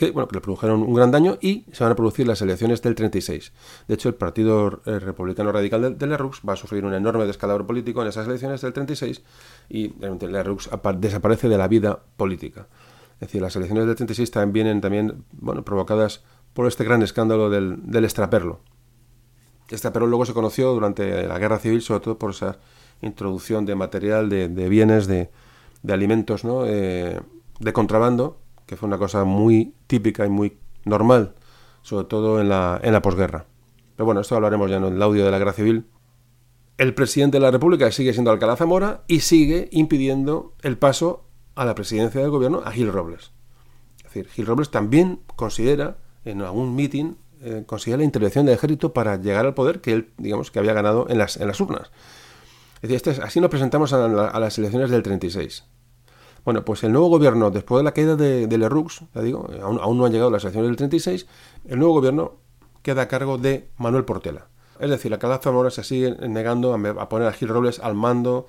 que, 0.00 0.12
bueno, 0.12 0.28
que 0.28 0.36
le 0.36 0.40
produjeron 0.40 0.82
un 0.82 0.94
gran 0.94 1.10
daño 1.10 1.36
y 1.42 1.66
se 1.72 1.84
van 1.84 1.92
a 1.92 1.94
producir 1.94 2.26
las 2.26 2.40
elecciones 2.40 2.80
del 2.80 2.94
36. 2.94 3.52
De 3.86 3.94
hecho, 3.94 4.08
el 4.08 4.14
Partido 4.14 4.80
eh, 4.86 4.98
Republicano 4.98 5.52
Radical 5.52 5.82
de, 5.82 5.90
de 5.90 6.06
Lerroux 6.06 6.40
va 6.48 6.54
a 6.54 6.56
sufrir 6.56 6.86
un 6.86 6.94
enorme 6.94 7.26
descalabro 7.26 7.66
político 7.66 8.00
en 8.00 8.08
esas 8.08 8.26
elecciones 8.26 8.62
del 8.62 8.72
36 8.72 9.22
y 9.68 9.92
Lerroux 10.00 10.70
desaparece 10.96 11.50
de 11.50 11.58
la 11.58 11.68
vida 11.68 12.00
política. 12.16 12.66
Es 13.16 13.28
decir, 13.28 13.42
las 13.42 13.54
elecciones 13.56 13.84
del 13.84 13.94
36 13.94 14.30
también 14.30 14.52
vienen 14.54 14.80
también, 14.80 15.24
bueno, 15.32 15.66
provocadas 15.66 16.24
por 16.54 16.66
este 16.66 16.82
gran 16.82 17.02
escándalo 17.02 17.50
del, 17.50 17.76
del 17.82 18.04
extraperlo. 18.04 18.60
Extraperlo 19.68 20.08
luego 20.08 20.24
se 20.24 20.32
conoció 20.32 20.72
durante 20.72 21.28
la 21.28 21.38
guerra 21.38 21.58
civil, 21.58 21.82
sobre 21.82 22.00
todo 22.00 22.18
por 22.18 22.30
esa 22.30 22.58
introducción 23.02 23.66
de 23.66 23.74
material, 23.74 24.30
de, 24.30 24.48
bienes, 24.70 25.06
de, 25.06 25.28
alimentos, 25.86 26.42
¿no? 26.42 26.64
Eh, 26.64 27.20
de 27.58 27.72
contrabando 27.74 28.38
que 28.70 28.76
fue 28.76 28.86
una 28.86 28.98
cosa 28.98 29.24
muy 29.24 29.74
típica 29.88 30.24
y 30.24 30.28
muy 30.28 30.56
normal, 30.84 31.34
sobre 31.82 32.04
todo 32.04 32.40
en 32.40 32.48
la, 32.48 32.78
en 32.84 32.92
la 32.92 33.02
posguerra. 33.02 33.46
Pero 33.96 34.04
bueno, 34.04 34.20
esto 34.20 34.36
hablaremos 34.36 34.70
ya 34.70 34.76
en 34.76 34.84
el 34.84 35.02
audio 35.02 35.24
de 35.24 35.30
la 35.32 35.38
guerra 35.38 35.52
civil. 35.52 35.86
El 36.78 36.94
presidente 36.94 37.38
de 37.38 37.40
la 37.42 37.50
República 37.50 37.90
sigue 37.90 38.12
siendo 38.12 38.30
Alcalá 38.30 38.54
Zamora 38.54 39.02
y 39.08 39.20
sigue 39.20 39.68
impidiendo 39.72 40.54
el 40.62 40.78
paso 40.78 41.24
a 41.56 41.64
la 41.64 41.74
presidencia 41.74 42.20
del 42.20 42.30
gobierno 42.30 42.62
a 42.64 42.70
Gil 42.70 42.92
Robles. 42.92 43.32
Es 43.96 44.04
decir, 44.04 44.28
Gil 44.28 44.46
Robles 44.46 44.70
también 44.70 45.18
considera, 45.34 45.98
en 46.24 46.40
algún 46.40 46.76
mitin, 46.76 47.16
eh, 47.42 47.64
considera 47.66 47.98
la 47.98 48.04
intervención 48.04 48.46
del 48.46 48.54
ejército 48.54 48.92
para 48.92 49.16
llegar 49.16 49.46
al 49.46 49.54
poder 49.54 49.80
que 49.80 49.94
él, 49.94 50.10
digamos, 50.16 50.52
que 50.52 50.60
había 50.60 50.74
ganado 50.74 51.08
en 51.08 51.18
las, 51.18 51.38
en 51.38 51.48
las 51.48 51.60
urnas. 51.60 51.90
Es 52.76 52.82
decir, 52.82 52.94
este 52.94 53.20
así 53.20 53.40
nos 53.40 53.50
presentamos 53.50 53.92
a, 53.92 54.28
a 54.28 54.38
las 54.38 54.58
elecciones 54.58 54.90
del 54.90 55.02
36. 55.02 55.64
Bueno, 56.44 56.64
pues 56.64 56.82
el 56.84 56.92
nuevo 56.92 57.08
gobierno, 57.08 57.50
después 57.50 57.80
de 57.80 57.84
la 57.84 57.92
caída 57.92 58.16
de, 58.16 58.46
de 58.46 58.58
Lerroux, 58.58 58.88
ya 59.14 59.20
digo, 59.22 59.48
aún, 59.62 59.98
no 59.98 60.06
han 60.06 60.12
llegado 60.12 60.30
las 60.30 60.42
elecciones 60.44 60.68
del 60.68 60.76
36, 60.76 61.26
el 61.66 61.78
nuevo 61.78 61.94
gobierno 61.94 62.38
queda 62.82 63.02
a 63.02 63.08
cargo 63.08 63.38
de 63.38 63.70
Manuel 63.76 64.04
Portela. 64.04 64.46
Es 64.78 64.88
decir, 64.88 65.10
la 65.10 65.18
Calá 65.18 65.38
Zamora 65.38 65.70
se 65.70 65.84
sigue 65.84 66.16
negando 66.28 66.72
a, 66.74 67.08
poner 67.08 67.28
a 67.28 67.32
Gil 67.32 67.48
Robles 67.48 67.78
al 67.80 67.94
mando 67.94 68.46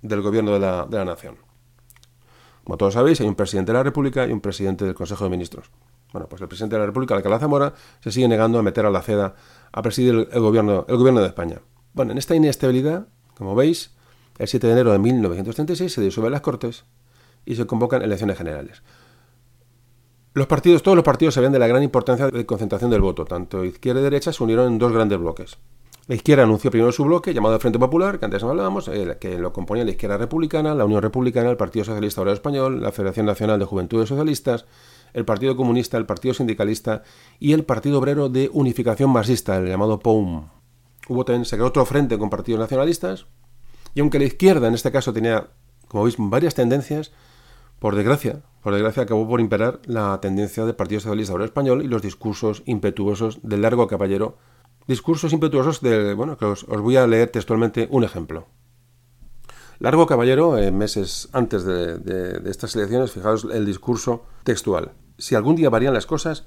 del 0.00 0.22
gobierno 0.22 0.52
de 0.52 0.60
la, 0.60 0.86
de 0.86 0.96
la 0.96 1.04
nación. 1.04 1.36
Como 2.64 2.78
todos 2.78 2.94
sabéis, 2.94 3.20
hay 3.20 3.28
un 3.28 3.34
presidente 3.34 3.72
de 3.72 3.78
la 3.78 3.82
República 3.82 4.26
y 4.26 4.32
un 4.32 4.40
presidente 4.40 4.86
del 4.86 4.94
Consejo 4.94 5.24
de 5.24 5.30
Ministros. 5.30 5.70
Bueno, 6.14 6.28
pues 6.28 6.40
el 6.40 6.48
presidente 6.48 6.76
de 6.76 6.80
la 6.80 6.86
República, 6.86 7.14
Alcalá 7.14 7.38
Zamora, 7.38 7.74
se 8.00 8.10
sigue 8.10 8.26
negando 8.28 8.58
a 8.58 8.62
meter 8.62 8.86
a 8.86 8.90
la 8.90 9.02
CEDA 9.02 9.34
a 9.72 9.82
presidir 9.82 10.28
el, 10.30 10.40
gobierno, 10.40 10.86
el 10.88 10.96
gobierno 10.96 11.20
de 11.20 11.26
España. 11.26 11.60
Bueno, 11.92 12.12
en 12.12 12.18
esta 12.18 12.34
inestabilidad, 12.34 13.08
como 13.36 13.54
veis, 13.54 13.94
el 14.38 14.48
7 14.48 14.66
de 14.66 14.72
enero 14.72 14.92
de 14.92 14.98
1936 14.98 15.92
se 15.92 16.00
disuelven 16.00 16.32
las 16.32 16.40
Cortes 16.40 16.84
y 17.44 17.56
se 17.56 17.66
convocan 17.66 18.02
elecciones 18.02 18.36
generales. 18.36 18.82
Los 20.34 20.46
partidos, 20.48 20.82
todos 20.82 20.96
los 20.96 21.04
partidos 21.04 21.34
sabían 21.34 21.52
de 21.52 21.60
la 21.60 21.68
gran 21.68 21.82
importancia 21.82 22.28
de 22.28 22.44
concentración 22.44 22.90
del 22.90 23.00
voto. 23.00 23.24
Tanto 23.24 23.64
izquierda 23.64 24.00
y 24.00 24.04
derecha 24.04 24.32
se 24.32 24.42
unieron 24.42 24.72
en 24.72 24.78
dos 24.78 24.92
grandes 24.92 25.18
bloques. 25.18 25.58
La 26.06 26.16
izquierda 26.16 26.42
anunció 26.42 26.70
primero 26.70 26.92
su 26.92 27.04
bloque, 27.04 27.32
llamado 27.32 27.54
el 27.54 27.60
Frente 27.60 27.78
Popular, 27.78 28.18
que 28.18 28.26
antes 28.26 28.42
hablábamos, 28.42 28.90
que 29.20 29.38
lo 29.38 29.52
componía 29.54 29.84
la 29.84 29.92
Izquierda 29.92 30.18
Republicana, 30.18 30.74
la 30.74 30.84
Unión 30.84 31.00
Republicana, 31.00 31.48
el 31.48 31.56
Partido 31.56 31.86
Socialista 31.86 32.20
Obrero 32.20 32.34
Español, 32.34 32.82
la 32.82 32.92
Federación 32.92 33.24
Nacional 33.24 33.58
de 33.58 33.64
Juventudes 33.64 34.10
Socialistas, 34.10 34.66
el 35.14 35.24
Partido 35.24 35.56
Comunista, 35.56 35.96
el 35.96 36.04
Partido 36.04 36.34
Sindicalista 36.34 37.04
y 37.38 37.52
el 37.52 37.64
Partido 37.64 38.00
Obrero 38.00 38.28
de 38.28 38.50
Unificación 38.52 39.10
Marxista, 39.10 39.56
el 39.56 39.66
llamado 39.66 39.98
POUM. 39.98 40.48
Hubo 41.08 41.24
también, 41.24 41.46
se 41.46 41.56
creó 41.56 41.68
otro 41.68 41.86
frente 41.86 42.18
con 42.18 42.28
partidos 42.28 42.60
nacionalistas, 42.60 43.26
y 43.94 44.00
aunque 44.00 44.18
la 44.18 44.24
izquierda 44.26 44.68
en 44.68 44.74
este 44.74 44.92
caso 44.92 45.12
tenía, 45.12 45.48
como 45.88 46.04
veis, 46.04 46.16
varias 46.18 46.54
tendencias, 46.54 47.12
por 47.84 47.96
desgracia, 47.96 48.40
por 48.62 48.72
desgracia 48.72 49.02
acabó 49.02 49.28
por 49.28 49.42
imperar 49.42 49.78
la 49.84 50.18
tendencia 50.22 50.64
del 50.64 50.74
Partido 50.74 51.02
Socialista 51.02 51.34
Obrero 51.34 51.44
Español 51.44 51.84
y 51.84 51.86
los 51.86 52.00
discursos 52.00 52.62
impetuosos 52.64 53.40
del 53.42 53.60
largo 53.60 53.86
caballero. 53.88 54.38
Discursos 54.86 55.34
impetuosos 55.34 55.82
de, 55.82 56.14
bueno, 56.14 56.38
que 56.38 56.46
os, 56.46 56.64
voy 56.66 56.96
a 56.96 57.06
leer 57.06 57.28
textualmente 57.28 57.86
un 57.90 58.02
ejemplo. 58.02 58.46
Largo 59.80 60.06
Caballero, 60.06 60.56
eh, 60.56 60.70
meses 60.70 61.28
antes 61.34 61.64
de, 61.64 61.98
de, 61.98 62.50
estas 62.50 62.74
elecciones, 62.74 63.12
fijaos 63.12 63.46
el 63.52 63.66
discurso 63.66 64.24
textual. 64.44 64.92
Si 65.18 65.34
algún 65.34 65.54
día 65.54 65.68
varían 65.68 65.92
las 65.92 66.06
cosas, 66.06 66.46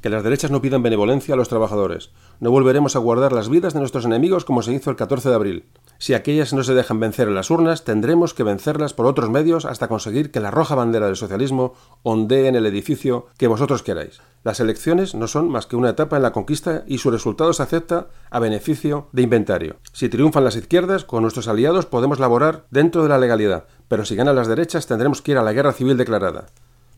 que 0.00 0.10
las 0.10 0.22
derechas 0.22 0.50
no 0.50 0.62
pidan 0.62 0.82
benevolencia 0.82 1.34
a 1.34 1.36
los 1.36 1.48
trabajadores. 1.48 2.10
No 2.40 2.50
volveremos 2.50 2.96
a 2.96 3.00
guardar 3.00 3.32
las 3.32 3.48
vidas 3.48 3.74
de 3.74 3.80
nuestros 3.80 4.04
enemigos 4.04 4.44
como 4.44 4.62
se 4.62 4.72
hizo 4.72 4.90
el 4.90 4.96
14 4.96 5.28
de 5.28 5.34
abril. 5.34 5.64
Si 5.98 6.14
aquellas 6.14 6.52
no 6.52 6.62
se 6.62 6.74
dejan 6.74 7.00
vencer 7.00 7.28
en 7.28 7.34
las 7.34 7.50
urnas, 7.50 7.84
tendremos 7.84 8.34
que 8.34 8.44
vencerlas 8.44 8.94
por 8.94 9.06
otros 9.06 9.30
medios 9.30 9.64
hasta 9.64 9.88
conseguir 9.88 10.30
que 10.30 10.40
la 10.40 10.50
roja 10.50 10.74
bandera 10.74 11.06
del 11.06 11.16
socialismo 11.16 11.74
ondee 12.02 12.46
en 12.46 12.54
el 12.54 12.66
edificio 12.66 13.26
que 13.36 13.48
vosotros 13.48 13.82
queráis. 13.82 14.20
Las 14.44 14.60
elecciones 14.60 15.14
no 15.14 15.26
son 15.26 15.50
más 15.50 15.66
que 15.66 15.76
una 15.76 15.90
etapa 15.90 16.16
en 16.16 16.22
la 16.22 16.32
conquista 16.32 16.84
y 16.86 16.98
su 16.98 17.10
resultado 17.10 17.52
se 17.52 17.62
acepta 17.62 18.06
a 18.30 18.38
beneficio 18.38 19.08
de 19.12 19.22
inventario. 19.22 19.76
Si 19.92 20.08
triunfan 20.08 20.44
las 20.44 20.56
izquierdas, 20.56 21.04
con 21.04 21.22
nuestros 21.22 21.48
aliados 21.48 21.86
podemos 21.86 22.20
laborar 22.20 22.66
dentro 22.70 23.02
de 23.02 23.08
la 23.08 23.18
legalidad, 23.18 23.64
pero 23.88 24.04
si 24.04 24.14
ganan 24.14 24.36
las 24.36 24.48
derechas 24.48 24.86
tendremos 24.86 25.22
que 25.22 25.32
ir 25.32 25.38
a 25.38 25.42
la 25.42 25.52
guerra 25.52 25.72
civil 25.72 25.96
declarada. 25.96 26.46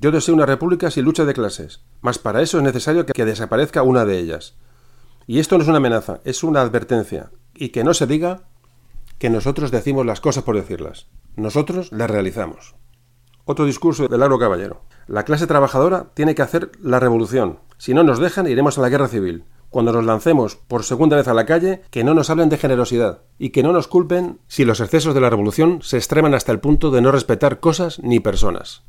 Yo 0.01 0.11
deseo 0.11 0.34
una 0.34 0.46
república 0.46 0.90
sin 0.90 1.05
lucha 1.05 1.26
de 1.26 1.34
clases, 1.34 1.82
mas 2.01 2.18
para 2.18 2.40
eso 2.40 2.57
es 2.57 2.64
necesario 2.64 3.05
que 3.05 3.26
desaparezca 3.26 3.82
una 3.82 4.07
de 4.07 4.18
ellas. 4.18 4.57
Y 5.26 5.40
esto 5.40 5.59
no 5.59 5.62
es 5.62 5.68
una 5.68 5.76
amenaza, 5.76 6.20
es 6.24 6.42
una 6.42 6.62
advertencia, 6.62 7.30
y 7.55 7.68
que 7.68 7.84
no 7.84 7.92
se 7.92 8.07
diga 8.07 8.44
que 9.18 9.28
nosotros 9.28 9.70
decimos 9.70 10.07
las 10.07 10.22
cosas 10.22 10.42
por 10.42 10.57
decirlas. 10.57 11.09
Nosotros 11.36 11.92
las 11.92 12.11
realizamos. 12.11 12.76
Otro 13.44 13.66
discurso 13.66 14.09
de 14.09 14.16
Largo 14.16 14.38
Caballero. 14.38 14.84
La 15.07 15.24
clase 15.24 15.46
trabajadora 15.46 16.07
tiene 16.14 16.34
que 16.34 16.40
hacer 16.42 16.72
la 16.80 16.98
revolución. 16.98 17.59
Si 17.76 17.92
no 17.92 18.03
nos 18.03 18.20
dejan, 18.20 18.46
iremos 18.46 18.78
a 18.78 18.80
la 18.80 18.88
guerra 18.88 19.09
civil. 19.09 19.44
Cuando 19.68 19.92
nos 19.92 20.07
lancemos 20.07 20.57
por 20.57 20.82
segunda 20.82 21.18
vez 21.18 21.28
a 21.28 21.34
la 21.34 21.44
calle, 21.44 21.82
que 21.90 22.05
no 22.05 22.14
nos 22.14 22.30
hablen 22.30 22.48
de 22.48 22.57
generosidad 22.57 23.20
y 23.38 23.51
que 23.51 23.62
no 23.62 23.72
nos 23.74 23.86
culpen 23.86 24.40
si 24.48 24.64
los 24.64 24.80
excesos 24.80 25.14
de 25.14 25.20
la 25.20 25.28
revolución 25.28 25.80
se 25.82 25.98
extreman 25.98 26.32
hasta 26.32 26.53
el 26.53 26.61
punto 26.61 26.90
de 26.90 27.03
no 27.03 27.12
respetar 27.12 27.61
cosas 27.61 27.98
ni 28.03 28.18
personas. 28.18 28.82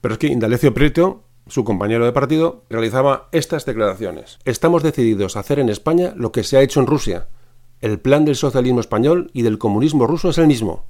Pero 0.00 0.14
es 0.14 0.18
que 0.18 0.28
Indalecio 0.28 0.74
Prieto, 0.74 1.24
su 1.46 1.64
compañero 1.64 2.04
de 2.04 2.12
partido, 2.12 2.64
realizaba 2.70 3.28
estas 3.32 3.66
declaraciones. 3.66 4.38
Estamos 4.44 4.82
decididos 4.82 5.36
a 5.36 5.40
hacer 5.40 5.58
en 5.58 5.68
España 5.68 6.12
lo 6.16 6.32
que 6.32 6.44
se 6.44 6.56
ha 6.56 6.62
hecho 6.62 6.80
en 6.80 6.86
Rusia, 6.86 7.28
el 7.80 7.98
plan 7.98 8.24
del 8.24 8.36
socialismo 8.36 8.80
español 8.80 9.30
y 9.32 9.42
del 9.42 9.58
comunismo 9.58 10.06
ruso 10.06 10.30
es 10.30 10.38
el 10.38 10.46
mismo. 10.46 10.84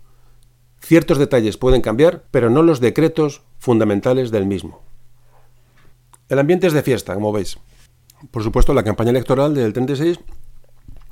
Ciertos 0.80 1.18
detalles 1.18 1.56
pueden 1.56 1.82
cambiar, 1.82 2.24
pero 2.30 2.50
no 2.50 2.62
los 2.62 2.80
decretos 2.80 3.42
fundamentales 3.58 4.30
del 4.30 4.46
mismo. 4.46 4.82
El 6.28 6.38
ambiente 6.38 6.66
es 6.66 6.72
de 6.72 6.82
fiesta, 6.82 7.14
como 7.14 7.32
veis. 7.32 7.58
Por 8.30 8.42
supuesto, 8.42 8.74
la 8.74 8.82
campaña 8.82 9.10
electoral 9.10 9.54
del 9.54 9.72
36, 9.72 10.18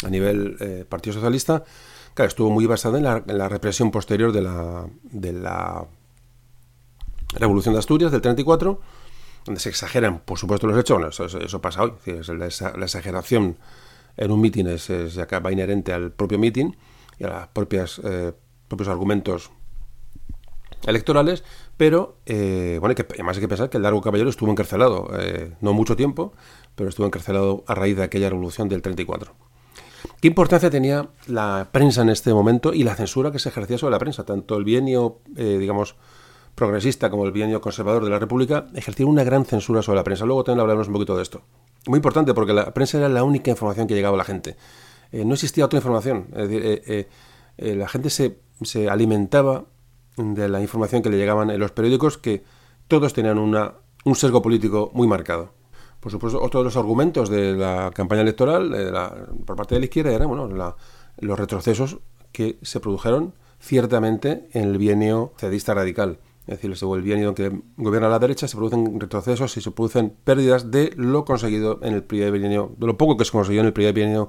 a 0.04 0.10
nivel 0.10 0.56
eh, 0.60 0.84
Partido 0.88 1.14
Socialista, 1.14 1.64
estuvo 2.24 2.50
muy 2.50 2.66
basada 2.66 2.98
en 2.98 3.38
la, 3.38 3.48
represión 3.48 3.90
posterior 3.90 4.32
de 4.32 4.42
la, 4.42 4.86
de 5.04 5.32
la 5.32 5.86
Revolución 7.34 7.74
de 7.74 7.80
Asturias 7.80 8.10
del 8.10 8.20
34 8.20 8.80
donde 9.48 9.60
se 9.60 9.70
exageran, 9.70 10.20
por 10.20 10.38
supuesto, 10.38 10.66
los 10.66 10.78
hechos. 10.78 11.20
eso, 11.20 11.60
pasa 11.60 11.82
hoy. 11.82 11.92
la, 12.04 12.46
exageración 12.46 13.56
en 14.16 14.30
un 14.30 14.40
mitin 14.40 14.68
es, 14.68 14.90
es, 14.90 15.16
acaba 15.18 15.50
inherente 15.50 15.92
al 15.92 16.12
propio 16.12 16.38
mitin 16.38 16.76
y 17.18 17.24
a 17.24 17.48
los 17.54 17.98
eh, 18.04 18.32
propios 18.68 18.88
argumentos 18.88 19.50
electorales, 20.86 21.44
pero 21.76 22.18
eh, 22.26 22.76
bueno, 22.80 22.94
que, 22.94 23.06
además 23.08 23.36
hay 23.36 23.40
que 23.40 23.48
pensar 23.48 23.70
que 23.70 23.78
el 23.78 23.82
Largo 23.82 24.02
Caballero 24.02 24.28
estuvo 24.28 24.50
encarcelado, 24.50 25.08
eh, 25.18 25.54
no 25.60 25.72
mucho 25.72 25.96
tiempo, 25.96 26.34
pero 26.74 26.90
estuvo 26.90 27.06
encarcelado 27.06 27.64
a 27.66 27.74
raíz 27.74 27.96
de 27.96 28.02
aquella 28.02 28.28
revolución 28.28 28.68
del 28.68 28.82
34. 28.82 29.34
¿Qué 30.20 30.28
importancia 30.28 30.68
tenía 30.68 31.08
la 31.26 31.68
prensa 31.72 32.02
en 32.02 32.10
este 32.10 32.32
momento 32.34 32.74
y 32.74 32.84
la 32.84 32.94
censura 32.94 33.32
que 33.32 33.38
se 33.38 33.48
ejercía 33.48 33.78
sobre 33.78 33.92
la 33.92 33.98
prensa? 33.98 34.24
Tanto 34.24 34.56
el 34.56 34.64
bienio, 34.64 35.20
digamos, 35.26 35.96
progresista 36.58 37.08
como 37.08 37.24
el 37.24 37.32
bienio 37.32 37.60
conservador 37.60 38.04
de 38.04 38.10
la 38.10 38.18
República 38.18 38.66
ejercieron 38.74 39.12
una 39.12 39.22
gran 39.22 39.44
censura 39.44 39.80
sobre 39.80 39.96
la 39.96 40.04
prensa. 40.04 40.26
Luego 40.26 40.42
también 40.42 40.60
hablaremos 40.60 40.88
un 40.88 40.94
poquito 40.94 41.16
de 41.16 41.22
esto. 41.22 41.42
Muy 41.86 41.98
importante 41.98 42.34
porque 42.34 42.52
la 42.52 42.74
prensa 42.74 42.98
era 42.98 43.08
la 43.08 43.22
única 43.22 43.50
información 43.50 43.86
que 43.86 43.94
llegaba 43.94 44.16
a 44.16 44.18
la 44.18 44.24
gente. 44.24 44.56
Eh, 45.12 45.24
no 45.24 45.34
existía 45.34 45.64
otra 45.64 45.78
información. 45.78 46.26
Es 46.32 46.48
decir, 46.48 46.62
eh, 46.64 47.08
eh, 47.56 47.74
la 47.76 47.88
gente 47.88 48.10
se, 48.10 48.40
se, 48.62 48.90
alimentaba 48.90 49.66
de 50.16 50.48
la 50.48 50.60
información 50.60 51.00
que 51.00 51.10
le 51.10 51.16
llegaban 51.16 51.48
en 51.50 51.60
los 51.60 51.70
periódicos 51.70 52.18
que 52.18 52.42
todos 52.88 53.14
tenían 53.14 53.38
una, 53.38 53.74
un 54.04 54.16
sesgo 54.16 54.42
político 54.42 54.90
muy 54.94 55.06
marcado. 55.06 55.52
Por 56.00 56.10
supuesto, 56.10 56.42
otro 56.42 56.60
de 56.60 56.64
los 56.64 56.76
argumentos 56.76 57.30
de 57.30 57.54
la 57.54 57.92
campaña 57.94 58.22
electoral 58.22 58.70
por 59.44 59.56
parte 59.56 59.76
de 59.76 59.80
la 59.80 59.86
izquierda 59.86 60.12
eran 60.12 60.28
bueno, 60.28 60.74
los 61.18 61.38
retrocesos 61.38 61.98
que 62.32 62.58
se 62.62 62.80
produjeron 62.80 63.34
ciertamente 63.60 64.48
en 64.52 64.64
el 64.64 64.78
bienio 64.78 65.32
cedista 65.36 65.74
radical. 65.74 66.18
Es 66.48 66.62
decir, 66.62 66.74
el 66.94 67.02
bienio 67.02 67.34
que 67.34 67.60
gobierna 67.76 68.08
la 68.08 68.18
derecha 68.18 68.48
se 68.48 68.56
producen 68.56 68.98
retrocesos 68.98 69.54
y 69.58 69.60
se 69.60 69.70
producen 69.70 70.16
pérdidas 70.24 70.70
de 70.70 70.94
lo 70.96 71.26
conseguido 71.26 71.78
en 71.82 71.92
el 71.92 72.02
primer 72.02 72.32
bienio, 72.32 72.74
de 72.78 72.86
lo 72.86 72.96
poco 72.96 73.18
que 73.18 73.26
se 73.26 73.32
consiguió 73.32 73.60
en 73.60 73.66
el 73.66 73.74
primer 73.74 73.92
bienio 73.92 74.26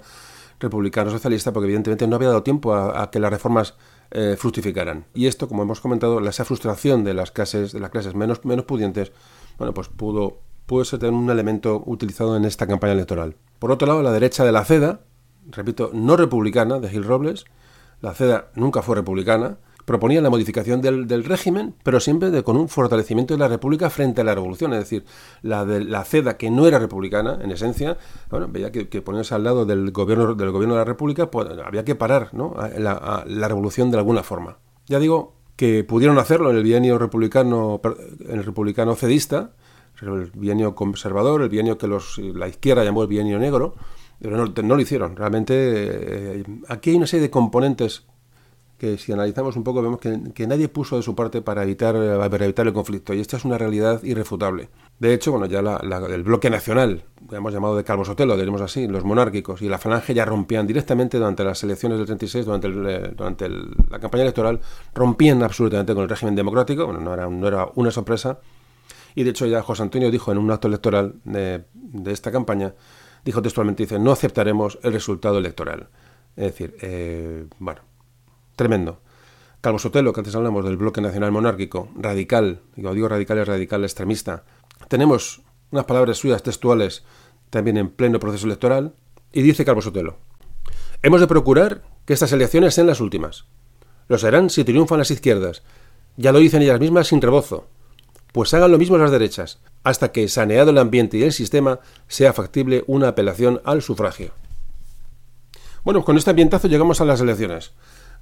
republicano 0.60 1.12
socialista, 1.12 1.54
porque 1.54 1.68
evidentemente 1.68 2.06
no 2.08 2.18
había 2.18 2.28
dado 2.28 2.44
tiempo 2.44 2.76
a, 2.76 3.10
que 3.10 3.20
las 3.20 3.32
reformas 3.32 3.76
eh, 4.12 4.36
fructificaran. 4.38 5.06
Y 5.14 5.28
esto, 5.28 5.48
como 5.48 5.64
hemos 5.64 5.80
comentado, 5.80 6.20
esa 6.28 6.44
frustración 6.44 7.06
de 7.06 7.14
las 7.14 7.32
clases, 7.32 7.72
de 7.72 7.80
las 7.80 7.90
clases 7.90 8.14
menos, 8.16 8.44
menos 8.44 8.66
pudientes, 8.66 9.14
bueno, 9.58 9.74
pues 9.74 9.88
pudo, 9.88 10.42
pudo 10.66 10.84
ser 10.84 11.06
un 11.06 11.30
elemento 11.30 11.82
utilizado 11.86 12.36
en 12.36 12.44
esta 12.44 12.68
campaña 12.68 12.92
electoral. 12.92 13.38
Por 13.60 13.72
otro 13.72 13.88
lado, 13.88 14.04
la 14.04 14.12
derecha 14.12 14.44
de 14.44 14.52
la 14.52 14.66
CEDA, 14.66 15.00
repito, 15.52 15.92
no 15.94 16.18
republicana, 16.18 16.80
de 16.80 16.90
Gil 16.90 17.06
Robles, 17.06 17.46
la 18.02 18.14
CEDA 18.14 18.50
nunca 18.56 18.82
fue 18.82 18.98
republicana, 18.98 19.58
proponía 19.90 20.22
la 20.22 20.30
modificación 20.30 20.82
del, 20.82 21.24
régimen, 21.24 21.74
pero 21.82 22.00
siempre 22.00 22.44
con 22.44 22.58
un 22.58 22.70
fortalecimiento 22.70 23.34
de 23.34 23.40
la 23.40 23.48
República 23.48 23.90
frente 23.90 24.22
a 24.22 24.24
la 24.24 24.36
revolución. 24.36 24.72
Es 24.74 24.82
decir, 24.82 25.04
la 25.42 25.66
de 25.66 25.84
la 25.84 26.06
CEDA, 26.06 26.38
que 26.38 26.52
no 26.52 26.68
era 26.68 26.78
republicana, 26.78 27.40
en 27.42 27.50
esencia, 27.50 27.98
bueno, 28.30 28.48
veía 28.48 28.72
que, 28.72 28.88
que 28.88 29.02
ponerse 29.02 29.34
al 29.34 29.46
lado 29.46 29.66
del 29.66 29.90
gobierno, 29.90 30.36
del 30.36 30.52
gobierno 30.52 30.76
de 30.76 30.82
la 30.82 30.86
República, 30.86 31.32
pues, 31.32 31.48
había 31.66 31.84
que 31.86 31.96
parar 31.96 32.30
¿no? 32.36 32.56
la, 32.78 33.48
revolución 33.48 33.90
de 33.90 33.98
alguna 33.98 34.22
forma. 34.22 34.60
Ya 34.86 35.00
digo 35.00 35.34
que 35.56 35.84
pudieron 35.84 36.20
hacerlo 36.20 36.52
en 36.52 36.58
el 36.58 36.64
bienio 36.64 37.00
republicano, 37.00 37.82
en 37.84 38.38
el 38.38 38.44
republicano 38.44 38.94
cedista, 38.94 39.54
el 40.04 40.30
bienio 40.36 40.76
conservador, 40.76 41.42
el 41.42 41.50
bienio 41.50 41.80
que 41.80 41.88
los, 41.88 42.20
la 42.20 42.48
izquierda 42.48 42.84
llamó 42.84 43.02
el 43.02 43.08
bienio 43.08 43.40
negro, 43.40 43.74
pero 44.22 44.38
no, 44.38 44.46
no 44.46 44.76
lo 44.76 44.82
hicieron. 44.84 45.16
Realmente 45.16 45.56
eh, 45.56 46.44
aquí 46.68 46.92
hay 46.92 46.98
una 46.98 47.08
serie 47.08 47.24
de 47.24 47.32
componentes 47.32 48.06
que 48.80 48.98
si 48.98 49.12
analizamos 49.12 49.56
un 49.56 49.64
poco 49.64 49.82
vemos 49.84 50.00
que, 50.00 50.48
nadie 50.48 50.70
puso 50.70 50.96
de 50.96 51.04
su 51.04 51.14
parte 51.14 51.42
para 51.42 51.64
evitar, 51.64 51.94
para 51.94 52.46
evitar 52.46 52.66
el 52.66 52.74
conflicto 52.74 53.14
y 53.14 53.20
esta 53.20 53.38
es 53.38 53.46
una 53.46 53.58
realidad 53.58 54.02
irrefutable. 54.04 54.70
De 55.00 55.14
hecho, 55.14 55.32
bueno, 55.32 55.46
ya 55.46 55.60
el 55.60 56.24
bloque 56.24 56.50
nacional, 56.50 57.04
hemos 57.32 57.54
llamado 57.54 57.76
de 57.76 57.84
Calvo 57.84 58.06
Sotelo, 58.06 58.36
diremos 58.36 58.62
así, 58.62 58.88
los 58.88 59.04
monárquicos 59.04 59.62
y 59.62 59.70
la 59.70 59.78
falange 59.78 60.14
ya 60.14 60.26
rompían 60.26 60.66
directamente 60.66 61.18
durante 61.18 61.44
las 61.44 61.62
elecciones 61.64 62.00
del 62.00 62.08
36, 62.08 62.46
durante, 62.46 62.68
eh, 62.68 63.14
durante 63.16 63.50
la 63.50 64.00
campaña 64.00 64.24
electoral, 64.24 64.60
rompían 64.96 65.44
absolutamente 65.44 65.94
con 65.94 66.04
el 66.04 66.10
régimen 66.10 66.36
democrático, 66.36 66.86
bueno, 66.86 67.02
no 67.02 67.14
era, 67.14 67.30
no 67.30 67.48
era 67.48 67.70
una 67.76 67.92
sorpresa, 67.92 68.40
y 69.14 69.24
de 69.24 69.32
hecho 69.32 69.46
ya 69.46 69.62
José 69.62 69.84
Antonio 69.84 70.10
dijo 70.10 70.32
en 70.32 70.38
un 70.38 70.50
acto 70.52 70.68
electoral 70.68 71.16
de, 71.26 71.64
esta 72.06 72.32
campaña, 72.32 72.74
dijo 73.26 73.42
textualmente, 73.42 73.84
dice, 73.84 74.00
no 74.00 74.12
aceptaremos 74.12 74.80
el 74.84 74.94
resultado 74.94 75.38
electoral. 75.38 75.90
Es 76.36 76.46
decir, 76.46 76.76
eh, 76.82 77.46
bueno, 77.58 77.82
Tremendo. 78.60 79.00
Calvo 79.62 79.80
Sotelo, 79.80 80.12
que 80.12 80.20
antes 80.20 80.36
hablamos 80.36 80.66
del 80.66 80.76
bloque 80.76 81.00
nacional 81.00 81.32
monárquico, 81.32 81.88
radical, 81.96 82.60
digo, 82.76 82.94
digo 82.94 83.08
radical 83.08 83.38
es 83.38 83.48
radical 83.48 83.86
extremista. 83.86 84.44
Tenemos 84.90 85.44
unas 85.72 85.86
palabras 85.86 86.18
suyas 86.18 86.44
textuales 86.44 87.06
también 87.52 87.78
en 87.78 87.90
pleno 87.90 88.20
proceso 88.20 88.48
electoral, 88.48 88.96
y 89.32 89.44
dice 89.44 89.64
Calvo 89.64 89.82
Sotelo, 89.82 90.18
hemos 91.04 91.22
de 91.22 91.28
procurar 91.28 91.84
que 92.04 92.12
estas 92.12 92.34
elecciones 92.34 92.74
sean 92.74 92.88
las 92.88 93.00
últimas. 93.00 93.46
Lo 94.10 94.18
serán 94.18 94.50
si 94.50 94.66
triunfan 94.66 94.98
las 94.98 95.12
izquierdas. 95.12 95.64
Ya 96.18 96.34
lo 96.34 96.40
dicen 96.40 96.62
ellas 96.62 96.82
mismas 96.82 97.08
sin 97.08 97.22
rebozo. 97.22 97.66
Pues 98.34 98.54
hagan 98.54 98.74
lo 98.74 98.78
mismo 98.78 98.98
las 98.98 99.10
derechas, 99.10 99.62
hasta 99.86 100.12
que, 100.12 100.28
saneado 100.28 100.72
el 100.72 100.80
ambiente 100.80 101.16
y 101.16 101.24
el 101.24 101.32
sistema, 101.32 101.80
sea 102.10 102.34
factible 102.34 102.84
una 102.88 103.08
apelación 103.08 103.62
al 103.64 103.82
sufragio. 103.82 104.34
Bueno, 105.86 106.04
con 106.04 106.18
este 106.18 106.32
ambientazo 106.32 106.68
llegamos 106.68 107.00
a 107.00 107.06
las 107.06 107.22
elecciones. 107.22 107.72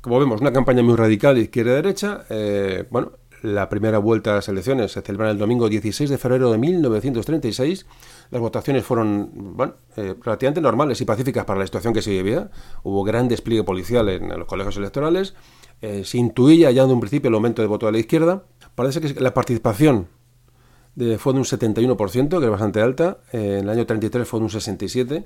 Como 0.02 0.20
vemos, 0.20 0.41
una 0.41 0.54
campaña 0.54 0.84
muy 0.84 0.95
radical 0.95 1.38
izquierda-derecha. 1.38 2.26
Eh, 2.30 2.86
bueno, 2.91 3.14
la 3.41 3.68
primera 3.68 3.98
vuelta 3.98 4.32
a 4.32 4.36
las 4.36 4.48
elecciones 4.48 4.91
se 4.91 5.02
celebra 5.02 5.32
el 5.32 5.38
domingo 5.38 5.70
16 5.70 6.10
de 6.10 6.18
febrero 6.18 6.52
de 6.52 6.58
1936. 6.58 7.86
Las 8.30 8.41
votaciones 8.41 8.86
fueron 8.86 9.56
bueno, 9.56 9.74
eh, 9.95 10.16
relativamente 10.22 10.62
normales 10.62 11.02
y 11.02 11.06
pacíficas 11.06 11.45
para 11.45 11.60
la 11.60 11.66
situación 11.66 11.93
que 11.93 12.02
se 12.02 12.12
vivía. 12.12 12.52
Hubo 12.84 13.04
gran 13.04 13.28
despliegue 13.28 13.64
policial 13.64 14.08
en, 14.10 14.30
los 14.30 14.48
colegios 14.48 14.78
electorales. 14.78 15.34
Eh, 15.82 16.04
se 16.06 16.18
intuía 16.18 16.72
ya 16.72 16.86
de 16.86 16.93
un 16.93 17.00
principio 17.00 17.30
el 17.30 17.36
aumento 17.36 17.62
de 17.62 17.68
voto 17.68 17.88
de 17.88 17.93
la 17.93 18.00
izquierda. 18.00 18.43
Parece 18.76 19.02
que 19.02 19.20
la 19.20 19.34
participación 19.34 20.08
fue 21.18 21.34
de 21.34 21.39
un 21.39 21.45
71%, 21.45 22.39
que 22.39 22.45
es 22.45 22.52
bastante 22.52 22.82
alta. 22.82 23.20
en 23.32 23.64
el 23.64 23.70
año 23.70 23.86
33 23.86 24.28
fue 24.28 24.39
de 24.39 24.45
un 24.45 24.52
67%. 24.52 25.26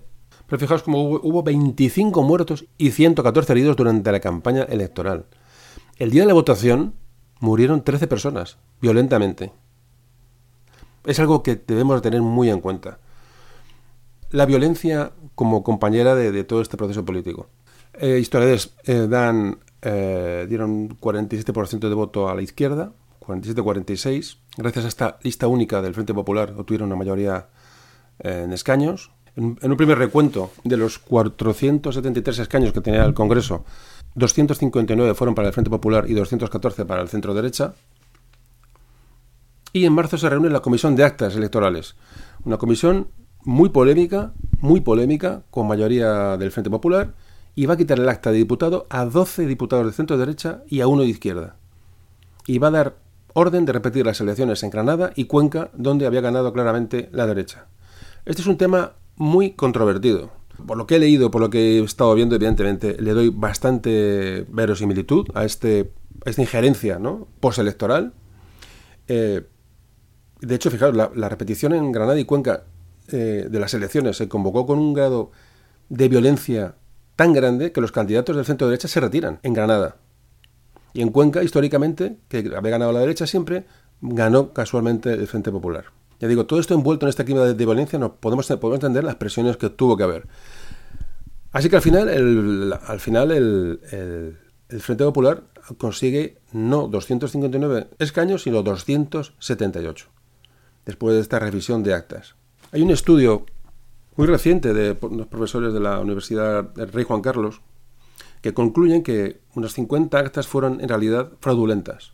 Pero 0.52 0.60
fijaos 0.60 0.84
como 0.84 1.02
hubo, 1.02 1.43
25 1.43 2.24
muertos 2.24 2.66
y 2.78 2.91
114 2.91 3.54
heridos 3.54 3.78
durante 3.78 4.12
la 4.12 4.20
campaña 4.20 4.64
electoral. 4.64 5.28
El 5.97 6.12
día 6.12 6.24
de 6.24 6.28
la 6.28 6.34
votación 6.34 6.93
murieron 7.39 7.86
13 7.86 8.06
personas, 8.08 8.58
violentamente. 8.82 9.54
Es 11.06 11.22
algo 11.22 11.41
que 11.41 11.56
debemos 11.56 12.02
tener 12.02 12.22
muy 12.22 12.49
en 12.49 12.60
cuenta. 12.60 12.99
La 14.30 14.45
violencia 14.45 15.14
como 15.36 15.64
compañera 15.64 16.16
de, 16.16 16.43
todo 16.43 16.62
este 16.62 16.76
proceso 16.76 17.06
político. 17.06 17.47
Eh, 17.93 18.20
historiadores 18.20 18.76
eh, 18.84 19.08
dan, 19.10 19.60
eh, 19.82 20.47
dieron 20.49 20.99
47% 20.99 21.88
de 21.88 21.95
voto 21.95 22.28
a 22.28 22.36
la 22.36 22.41
izquierda, 22.41 22.91
47-46. 23.22 24.38
Gracias 24.58 24.84
a 24.84 24.88
esta 24.89 25.18
lista 25.24 25.47
única 25.47 25.82
del 25.82 25.93
Frente 25.93 26.14
Popular 26.14 26.54
obtuvieron 26.58 26.88
una 26.88 26.97
mayoría 26.97 27.47
eh, 28.20 28.41
en 28.43 28.52
escaños. 28.52 29.12
En, 29.36 29.58
un 29.64 29.78
primer 29.78 29.98
recuento 29.98 30.52
de 30.64 30.78
los 30.78 31.00
473 31.00 32.40
escaños 32.40 32.74
que 32.74 32.82
tenía 32.82 33.06
el 33.06 33.14
Congreso, 33.14 33.64
259 34.16 35.14
fueron 35.14 35.36
para 35.36 35.48
el 35.48 35.54
Frente 35.54 35.70
Popular 35.70 36.06
y 36.10 36.14
214 36.14 36.86
para 36.86 37.02
el 37.02 37.08
centro 37.08 37.34
derecha. 37.34 37.74
Y 39.74 39.86
en 39.86 39.94
marzo 39.94 40.18
se 40.18 40.30
reúne 40.30 40.50
la 40.50 40.60
Comisión 40.60 40.96
de 40.98 41.06
Actas 41.06 41.36
Electorales, 41.36 41.96
una 42.44 42.58
comisión 42.58 43.08
muy 43.44 43.70
polémica, 43.70 44.34
muy 44.60 44.82
polémica, 44.82 45.44
con 45.50 45.66
mayoría 45.66 46.36
del 46.38 46.52
Frente 46.52 46.70
Popular, 46.70 47.14
y 47.56 47.66
va 47.66 47.76
a 47.76 47.78
quitar 47.78 48.00
el 48.00 48.10
acta 48.10 48.32
de 48.32 48.38
diputado 48.38 48.86
a 48.90 49.06
12 49.06 49.46
diputados 49.46 49.86
de 49.86 49.94
centro 49.94 50.18
derecha 50.18 50.64
y 50.68 50.82
a 50.82 50.88
uno 50.88 51.04
de 51.04 51.10
izquierda. 51.10 51.56
Y 52.48 52.60
va 52.60 52.68
a 52.68 52.72
dar 52.72 52.96
orden 53.34 53.66
de 53.66 53.72
repetir 53.72 54.06
las 54.06 54.20
elecciones 54.20 54.62
en 54.64 54.70
Granada 54.70 55.12
y 55.16 55.26
Cuenca, 55.26 55.70
donde 55.74 56.06
había 56.06 56.22
ganado 56.22 56.52
claramente 56.52 57.10
la 57.14 57.28
derecha. 57.28 57.68
Este 58.26 58.42
es 58.42 58.48
un 58.48 58.58
tema 58.58 58.94
muy 59.16 59.51
controvertido. 59.51 60.32
Por 60.66 60.78
lo 60.78 60.88
que 60.88 60.95
he 60.95 60.99
leído, 60.99 61.32
por 61.32 61.41
lo 61.41 61.49
que 61.49 61.78
he 61.78 61.84
estado 61.84 62.14
viendo, 62.14 62.36
evidentemente, 62.36 62.95
le 62.99 63.12
doy 63.12 63.30
bastante 63.30 64.45
verosimilitud 64.49 65.28
a, 65.34 65.45
este, 65.45 65.91
esta 66.26 66.41
injerencia 66.41 66.99
¿no? 66.99 67.28
postelectoral. 67.39 68.14
Eh, 69.07 69.41
de 70.41 70.55
hecho, 70.55 70.72
fijaros, 70.72 70.95
la, 70.95 71.30
repetición 71.30 71.74
en 71.74 71.91
Granada 71.91 72.20
y 72.20 72.26
Cuenca 72.26 72.64
eh, 73.09 73.47
de 73.49 73.59
las 73.59 73.74
elecciones 73.74 74.18
se 74.18 74.28
convocó 74.28 74.66
con 74.66 74.80
un 74.80 74.93
grado 74.93 75.32
de 75.89 76.07
violencia 76.07 76.76
tan 77.16 77.34
grande 77.34 77.72
que 77.72 77.82
los 77.82 77.91
candidatos 77.91 78.36
del 78.36 78.45
centro 78.45 78.68
derecha 78.68 78.88
se 78.88 78.99
retiran 78.99 79.39
en 79.43 79.53
Granada. 79.53 79.97
Y 80.93 81.01
en 81.01 81.09
Cuenca, 81.09 81.43
históricamente, 81.43 82.18
que 82.28 82.51
había 82.55 82.72
ganado 82.72 82.91
la 82.91 82.99
derecha 82.99 83.28
siempre, 83.28 83.66
ganó 84.01 84.53
casualmente 84.53 85.14
el 85.14 85.28
Frente 85.28 85.51
Popular. 85.51 85.86
Ya 86.22 86.28
digo, 86.28 86.46
todo 86.46 86.60
esto 86.60 86.76
envuelto 86.76 87.08
en 87.08 87.10
este 87.10 87.26
clima 87.26 87.42
de, 87.42 87.54
violencia, 87.66 87.98
no 87.98 88.18
podemos, 88.18 88.48
entender 88.52 89.04
las 89.04 89.16
presiones 89.16 89.58
que 89.58 89.72
tuvo 89.72 89.98
que 89.98 90.04
haber. 90.04 90.28
Así 91.52 91.68
que 91.68 91.78
al 91.78 91.82
final, 91.82 92.10
el, 92.10 92.76
al 92.86 93.00
final 93.00 93.32
el, 93.32 94.38
Frente 94.80 95.04
Popular 95.04 95.44
consigue 95.80 96.38
no 96.54 96.88
259 96.88 97.88
escaños, 97.98 98.44
sino 98.44 98.62
278. 98.62 100.06
después 100.86 101.16
de 101.16 101.22
esta 101.22 101.40
revisión 101.40 101.82
de 101.82 101.96
actas. 101.96 102.36
Hay 102.72 102.84
un 102.84 102.92
estudio 102.92 103.48
muy 104.16 104.28
reciente 104.28 104.76
de 104.76 104.96
los 105.10 105.26
profesores 105.26 105.74
de 105.74 105.80
la 105.80 106.00
Universidad 106.00 106.72
Rey 106.76 107.04
Juan 107.04 107.22
Carlos 107.22 107.62
que 108.42 108.54
concluyen 108.54 109.02
que 109.02 109.42
unas 109.56 109.74
50 109.74 110.20
actas 110.20 110.48
fueron 110.48 110.82
en 110.82 110.90
realidad 110.90 111.32
fraudulentas. 111.40 112.14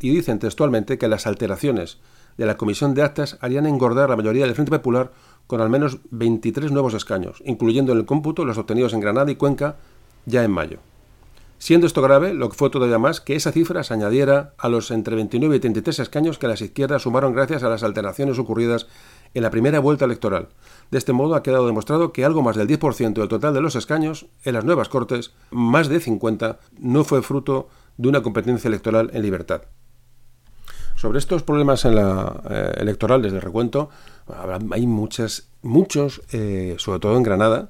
Y 0.00 0.10
dicen 0.10 0.38
textualmente 0.38 0.96
que 0.96 1.08
las 1.08 1.26
alteraciones 1.26 1.98
de 2.38 2.46
la 2.46 2.56
comisión 2.56 2.94
de 2.94 3.02
actas 3.02 3.36
harían 3.42 3.66
engordar 3.66 4.08
la 4.08 4.16
mayoría 4.16 4.46
del 4.46 4.54
Frente 4.54 4.70
Popular 4.70 5.12
con 5.46 5.60
al 5.60 5.68
menos 5.68 5.98
23 6.10 6.72
nuevos 6.72 6.94
escaños, 6.94 7.42
incluyendo 7.44 7.92
en 7.92 7.98
el 7.98 8.06
cómputo 8.06 8.44
los 8.44 8.58
obtenidos 8.58 8.94
en 8.94 9.00
Granada 9.00 9.30
y 9.30 9.36
Cuenca 9.36 9.76
ya 10.24 10.44
en 10.44 10.50
mayo. 10.50 10.78
Siendo 11.60 11.88
esto 11.88 12.02
grave, 12.02 12.34
lo 12.34 12.48
que 12.48 12.56
fue 12.56 12.70
todavía 12.70 13.00
más 13.00 13.20
que 13.20 13.34
esa 13.34 13.50
cifra 13.50 13.82
se 13.82 13.92
añadiera 13.92 14.54
a 14.58 14.68
los 14.68 14.92
entre 14.92 15.16
29 15.16 15.56
y 15.56 15.58
33 15.58 15.98
escaños 15.98 16.38
que 16.38 16.46
las 16.46 16.60
izquierdas 16.60 17.02
sumaron 17.02 17.32
gracias 17.32 17.64
a 17.64 17.68
las 17.68 17.82
alteraciones 17.82 18.38
ocurridas 18.38 18.86
en 19.34 19.42
la 19.42 19.50
primera 19.50 19.80
vuelta 19.80 20.04
electoral. 20.04 20.50
De 20.92 20.98
este 20.98 21.12
modo 21.12 21.34
ha 21.34 21.42
quedado 21.42 21.66
demostrado 21.66 22.12
que 22.12 22.24
algo 22.24 22.42
más 22.42 22.54
del 22.54 22.68
10% 22.68 23.14
del 23.14 23.28
total 23.28 23.54
de 23.54 23.60
los 23.60 23.74
escaños 23.74 24.26
en 24.44 24.54
las 24.54 24.64
nuevas 24.64 24.88
Cortes, 24.88 25.32
más 25.50 25.88
de 25.88 25.98
50, 25.98 26.60
no 26.78 27.02
fue 27.02 27.22
fruto 27.22 27.68
de 27.96 28.08
una 28.08 28.22
competencia 28.22 28.68
electoral 28.68 29.10
en 29.12 29.22
libertad. 29.22 29.62
Sobre 30.98 31.20
estos 31.20 31.44
problemas 31.44 31.84
en 31.84 31.94
la, 31.94 32.42
eh, 32.50 32.72
electorales 32.78 33.30
del 33.32 33.40
recuento, 33.40 33.88
hay 34.72 34.84
muchas, 34.88 35.46
muchos, 35.62 36.22
eh, 36.32 36.74
sobre 36.76 36.98
todo 36.98 37.16
en 37.16 37.22
Granada, 37.22 37.68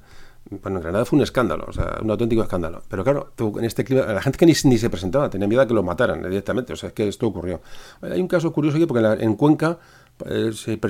bueno, 0.49 0.79
en 0.79 0.83
Granada 0.83 1.05
fue 1.05 1.19
un 1.19 1.23
escándalo, 1.25 1.67
o 1.69 1.73
sea, 1.75 1.99
un 2.01 2.11
auténtico 2.11 2.41
escándalo. 2.41 2.83
Pero 2.89 3.05
claro, 3.05 3.33
en 3.39 3.65
este 3.67 3.85
clima, 3.85 4.07
la 4.07 4.23
gente 4.23 4.39
que 4.39 4.47
ni, 4.47 4.55
se 4.55 4.89
presentaba 4.89 5.29
tenía 5.29 5.47
miedo 5.47 5.61
a 5.61 5.67
que 5.69 5.75
lo 5.75 5.83
mataran 5.83 6.23
directamente, 6.23 6.73
o 6.73 6.77
sea, 6.77 6.89
es 6.89 6.95
que 6.95 7.07
esto 7.07 7.27
ocurrió. 7.27 7.61
Hay 8.01 8.19
un 8.19 8.29
caso 8.29 8.51
curioso 8.51 8.79
aquí, 8.79 8.87
porque 8.87 9.23
en, 9.23 9.35
Cuenca 9.35 9.77
eh, 10.25 10.53
se, 10.55 10.81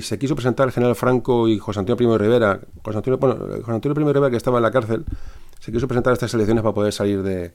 se, 0.00 0.18
quiso 0.18 0.34
presentar 0.34 0.68
el 0.68 0.72
general 0.72 0.96
Franco 0.96 1.46
y 1.46 1.58
José 1.58 1.80
Antonio 1.80 1.98
Primo 1.98 2.16
Rivera, 2.16 2.58
José 2.82 2.96
Antonio, 2.96 3.18
bueno, 3.18 3.36
José 3.60 3.70
Antonio 3.70 3.94
Rivera, 3.94 4.30
que 4.30 4.38
estaba 4.38 4.56
en 4.56 4.62
la 4.62 4.70
cárcel, 4.70 5.04
se 5.60 5.70
quiso 5.70 5.86
presentar 5.86 6.12
a 6.12 6.14
estas 6.14 6.32
elecciones 6.32 6.62
para 6.62 6.72
poder 6.72 6.94
salir 6.94 7.22
de, 7.22 7.52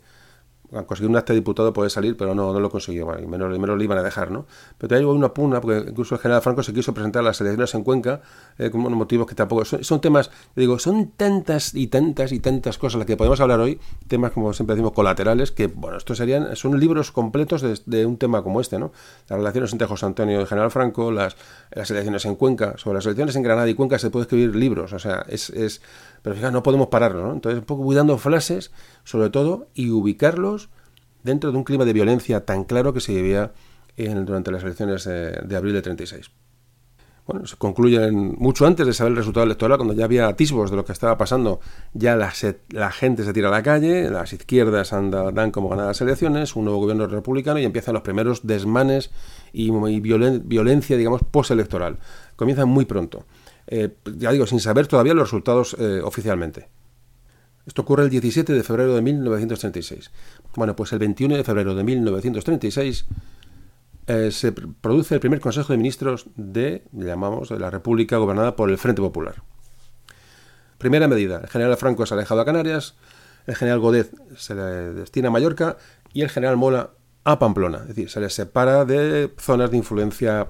conseguir 0.85 1.09
un 1.09 1.15
acta 1.15 1.33
de 1.33 1.39
diputado 1.39 1.71
puede 1.73 1.89
salir, 1.89 2.17
pero 2.17 2.35
no, 2.35 2.51
no 2.51 2.59
lo 2.59 2.69
consiguió, 2.69 3.07
y 3.19 3.25
menos, 3.25 3.57
menos 3.57 3.77
lo 3.77 3.83
iban 3.83 3.97
a 3.97 4.03
dejar, 4.03 4.31
¿no? 4.31 4.45
Pero 4.77 4.95
hay 4.95 5.03
una 5.03 5.33
pugna, 5.33 5.61
porque 5.61 5.89
incluso 5.89 6.15
el 6.15 6.21
general 6.21 6.41
Franco 6.41 6.63
se 6.63 6.73
quiso 6.73 6.93
presentar 6.93 7.21
a 7.21 7.25
las 7.25 7.39
elecciones 7.39 7.73
en 7.73 7.83
Cuenca, 7.83 8.21
eh, 8.57 8.69
con 8.69 8.81
motivos 8.93 9.27
que 9.27 9.35
tampoco... 9.35 9.63
Son, 9.65 10.01
temas, 10.01 10.29
digo, 10.55 10.77
son 10.79 11.11
tantas 11.11 11.73
y 11.73 11.87
tantas 11.87 12.31
y 12.31 12.39
tantas 12.39 12.77
cosas 12.77 12.99
las 12.99 13.07
que 13.07 13.15
podemos 13.15 13.39
hablar 13.39 13.59
hoy, 13.59 13.79
temas 14.07 14.31
como 14.31 14.53
siempre 14.53 14.75
decimos 14.75 14.91
colaterales, 14.93 15.51
que, 15.51 15.67
bueno, 15.67 15.97
estos 15.97 16.17
serían, 16.17 16.55
son 16.55 16.79
libros 16.79 17.11
completos 17.11 17.63
de, 17.85 18.05
un 18.05 18.17
tema 18.17 18.43
como 18.43 18.59
este, 18.59 18.77
¿no? 18.77 18.91
Las 19.29 19.39
relaciones 19.39 19.71
entre 19.71 19.87
José 19.87 20.05
Antonio 20.05 20.37
y 20.37 20.41
el 20.41 20.47
general 20.47 20.71
Franco, 20.71 21.11
las, 21.11 21.37
las 21.71 21.89
elecciones 21.91 22.25
en 22.25 22.35
Cuenca, 22.35 22.77
sobre 22.77 22.95
las 22.95 23.05
elecciones 23.05 23.35
en 23.35 23.43
Granada 23.43 23.69
y 23.69 23.73
Cuenca 23.73 23.99
se 23.99 24.09
puede 24.09 24.23
escribir 24.23 24.55
libros, 24.55 24.91
o 24.93 24.99
sea, 24.99 25.25
es... 25.29 25.49
es 25.49 25.81
pero 26.27 26.35
fíjate, 26.35 26.51
no 26.51 26.61
podemos 26.61 26.87
pararlo, 26.87 27.25
¿no? 27.25 27.31
Entonces, 27.31 27.59
un 27.59 27.65
poco 27.65 27.83
cuidando 27.83 28.17
frases, 28.17 28.73
sobre 29.05 29.29
todo, 29.29 29.69
y 29.73 29.91
ubicarlos 29.91 30.67
dentro 31.23 31.53
de 31.53 31.57
un 31.57 31.63
clima 31.63 31.85
de 31.85 31.93
violencia 31.93 32.43
tan 32.43 32.65
claro 32.65 32.93
que 32.93 32.99
se 32.99 33.13
vivía 33.13 33.53
durante 33.95 34.51
las 34.51 34.61
elecciones 34.61 35.05
de, 35.05 35.55
abril 35.55 35.73
de 35.73 35.81
36. 35.81 36.29
Bueno, 37.25 37.47
se 37.47 37.55
concluyen 37.55 38.35
mucho 38.37 38.67
antes 38.67 38.85
de 38.85 38.91
saber 38.91 39.11
el 39.11 39.17
resultado 39.19 39.45
electoral, 39.45 39.77
cuando 39.77 39.93
ya 39.93 40.03
había 40.03 40.27
atisbos 40.27 40.69
de 40.69 40.75
lo 40.75 40.83
que 40.83 40.91
estaba 40.91 41.17
pasando, 41.17 41.61
ya 41.93 42.17
la, 42.17 42.29
gente 42.91 43.23
se 43.23 43.31
tira 43.31 43.47
a 43.47 43.51
la 43.51 43.63
calle, 43.63 44.09
las 44.09 44.33
izquierdas 44.33 44.91
dan 44.91 45.51
como 45.51 45.69
ganadas 45.69 46.01
las 46.01 46.01
elecciones, 46.01 46.57
un 46.57 46.65
nuevo 46.65 46.81
gobierno 46.81 47.07
republicano 47.07 47.57
y 47.57 47.63
empiezan 47.63 47.93
los 47.93 48.03
primeros 48.03 48.45
desmanes 48.45 49.11
y, 49.53 49.71
violencia, 50.01 50.97
digamos, 50.97 51.21
postelectoral. 51.31 51.99
Comienzan 52.35 52.67
muy 52.67 52.83
pronto. 52.83 53.23
Eh, 53.67 53.89
ya 54.15 54.31
digo, 54.31 54.47
sin 54.47 54.59
saber 54.59 54.87
todavía 54.87 55.13
los 55.13 55.27
resultados 55.27 55.75
eh, 55.77 56.01
oficialmente. 56.03 56.69
Esto 57.65 57.81
ocurre 57.81 58.03
el 58.03 58.09
17 58.09 58.53
de 58.53 58.63
febrero 58.63 58.95
de 58.95 59.01
1936. 59.01 60.11
Bueno, 60.55 60.75
pues 60.75 60.93
el 60.93 60.99
21 60.99 61.35
de 61.35 61.43
febrero 61.43 61.75
de 61.75 61.83
1936 61.83 63.05
eh, 64.07 64.31
se 64.31 64.53
produce 64.53 65.15
el 65.15 65.19
primer 65.19 65.41
Consejo 65.41 65.73
de 65.73 65.77
Ministros 65.77 66.27
de, 66.37 66.83
llamamos, 66.93 67.49
de 67.49 67.59
la 67.59 67.69
República 67.69 68.17
gobernada 68.17 68.55
por 68.55 68.69
el 68.69 68.77
Frente 68.77 69.01
Popular. 69.01 69.43
Primera 70.77 71.09
medida, 71.09 71.41
el 71.41 71.49
general 71.49 71.75
Franco 71.75 72.03
es 72.03 72.11
alejado 72.13 72.39
a 72.39 72.45
Canarias, 72.45 72.95
el 73.47 73.55
general 73.55 73.79
Godet 73.79 74.13
se 74.37 74.55
le 74.55 74.93
destina 74.93 75.27
a 75.27 75.31
Mallorca 75.31 75.77
y 76.13 76.21
el 76.21 76.29
general 76.29 76.55
Mola 76.55 76.91
a 77.25 77.39
Pamplona, 77.39 77.79
es 77.79 77.87
decir, 77.87 78.09
se 78.09 78.21
le 78.21 78.29
separa 78.29 78.85
de 78.85 79.33
zonas 79.37 79.71
de 79.71 79.77
influencia 79.77 80.47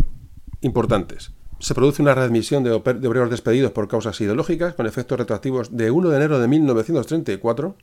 importantes 0.62 1.32
se 1.60 1.74
produce 1.74 2.02
una 2.02 2.14
readmisión 2.14 2.64
de, 2.64 2.72
obreros 2.72 3.30
despedidos 3.30 3.72
por 3.72 3.88
causas 3.88 4.20
ideológicas 4.22 4.76
con 4.76 4.86
efectos 4.86 5.18
retroactivos 5.18 5.76
de 5.76 5.92
1 5.92 6.10
de 6.10 6.16
enero 6.16 6.40
de 6.40 6.48
1934, 6.48 7.76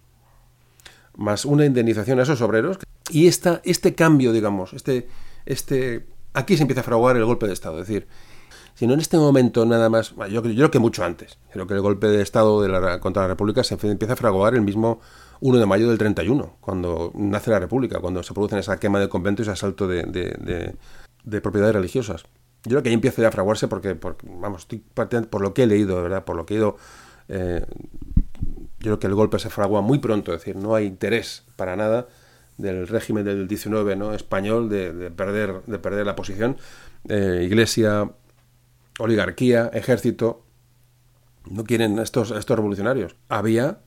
más 1.16 1.44
una 1.44 1.64
indemnización 1.64 2.20
a 2.20 2.22
esos 2.22 2.40
obreros. 2.40 2.78
Y 3.10 3.26
esta, 3.26 3.60
este 3.64 3.94
cambio, 3.94 4.32
digamos, 4.32 4.72
este, 4.72 5.08
este, 5.44 6.06
aquí 6.32 6.56
se 6.56 6.62
empieza 6.62 6.80
a 6.80 6.84
fraguar 6.84 7.16
el 7.16 7.24
golpe 7.24 7.46
de 7.46 7.52
Estado. 7.52 7.80
Es 7.80 7.88
decir, 7.88 8.06
si 8.74 8.86
no 8.86 8.94
en 8.94 9.00
este 9.00 9.16
momento 9.16 9.66
nada 9.66 9.88
más, 9.88 10.14
yo, 10.30 10.42
creo 10.42 10.70
que 10.70 10.78
mucho 10.78 11.04
antes, 11.04 11.38
creo 11.52 11.66
que 11.66 11.74
el 11.74 11.80
golpe 11.80 12.06
de 12.06 12.22
Estado 12.22 12.62
de 12.62 12.68
la, 12.68 13.00
contra 13.00 13.22
la 13.22 13.28
República 13.28 13.64
se 13.64 13.74
empieza 13.74 14.14
a 14.14 14.16
fraguar 14.16 14.54
el 14.54 14.62
mismo 14.62 15.00
1 15.40 15.58
de 15.58 15.66
mayo 15.66 15.88
del 15.88 15.98
31, 15.98 16.56
cuando 16.60 17.12
nace 17.14 17.50
la 17.50 17.58
República, 17.58 18.00
cuando 18.00 18.22
se 18.22 18.34
produce 18.34 18.58
esa 18.58 18.78
quema 18.78 19.00
de 19.00 19.08
convento 19.08 19.42
y 19.42 19.44
ese 19.44 19.50
asalto 19.50 19.86
de, 19.86 20.76
de 21.24 21.40
propiedades 21.40 21.74
religiosas. 21.74 22.24
Yo 22.64 22.70
creo 22.70 22.82
que 22.82 22.88
ahí 22.88 22.94
empieza 22.94 23.26
a 23.26 23.30
fraguarse 23.30 23.68
porque, 23.68 23.96
vamos, 24.22 24.62
estoy 24.62 24.78
por 24.78 25.42
lo 25.42 25.52
que 25.52 25.64
he 25.64 25.66
leído, 25.66 26.02
¿verdad? 26.02 26.24
Por 26.24 26.36
lo 26.36 26.46
que 26.46 26.54
he 26.54 26.56
ido. 26.56 26.76
Eh, 27.28 27.64
yo 28.80 28.90
creo 28.90 28.98
que 28.98 29.06
el 29.06 29.14
golpe 29.14 29.38
se 29.38 29.50
fragua 29.50 29.80
muy 29.80 29.98
pronto, 29.98 30.32
es 30.32 30.40
decir, 30.40 30.56
no 30.56 30.74
hay 30.74 30.86
interés 30.86 31.44
para 31.56 31.76
nada 31.76 32.06
del 32.58 32.86
régimen 32.86 33.24
del 33.24 33.48
19 33.48 33.96
¿no? 33.96 34.14
español 34.14 34.68
de, 34.68 35.10
perder, 35.10 35.62
de 35.66 35.78
perder 35.78 36.06
la 36.06 36.16
posición. 36.16 36.56
Eh, 37.08 37.42
iglesia, 37.44 38.10
oligarquía, 38.98 39.70
ejército, 39.72 40.44
no 41.50 41.64
quieren 41.64 41.98
estos, 41.98 42.30
estos 42.30 42.56
revolucionarios. 42.56 43.16
Había 43.28 43.80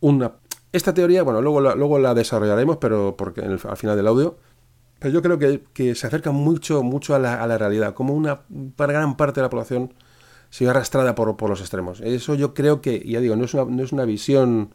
una... 0.00 0.32
Esta 0.72 0.92
teoría, 0.92 1.22
bueno, 1.22 1.40
luego 1.40 1.60
la, 1.60 1.74
luego 1.76 2.00
la 2.00 2.14
desarrollaremos, 2.14 2.78
pero 2.78 3.16
porque 3.16 3.42
al 3.42 3.76
final 3.76 3.96
del 3.96 4.08
audio, 4.08 4.36
yo 5.08 5.22
creo 5.22 5.38
que, 5.38 5.94
se 5.94 6.06
acerca 6.06 6.30
mucho, 6.30 6.82
mucho 6.82 7.14
a 7.14 7.18
la, 7.18 7.58
realidad, 7.58 7.94
como 7.94 8.14
una 8.14 8.42
para 8.76 8.92
gran 8.92 9.16
parte 9.16 9.40
de 9.40 9.42
la 9.42 9.50
población 9.50 9.92
se 10.50 10.64
ve 10.64 10.70
arrastrada 10.70 11.14
por, 11.14 11.36
por 11.36 11.50
los 11.50 11.60
extremos. 11.60 12.00
Eso 12.00 12.34
yo 12.34 12.54
creo 12.54 12.80
que, 12.80 13.00
ya 13.00 13.20
digo, 13.20 13.36
no 13.36 13.44
es 13.44 13.54
una, 13.54 13.64
no 13.64 13.82
es 13.82 13.92
una 13.92 14.04
visión 14.04 14.70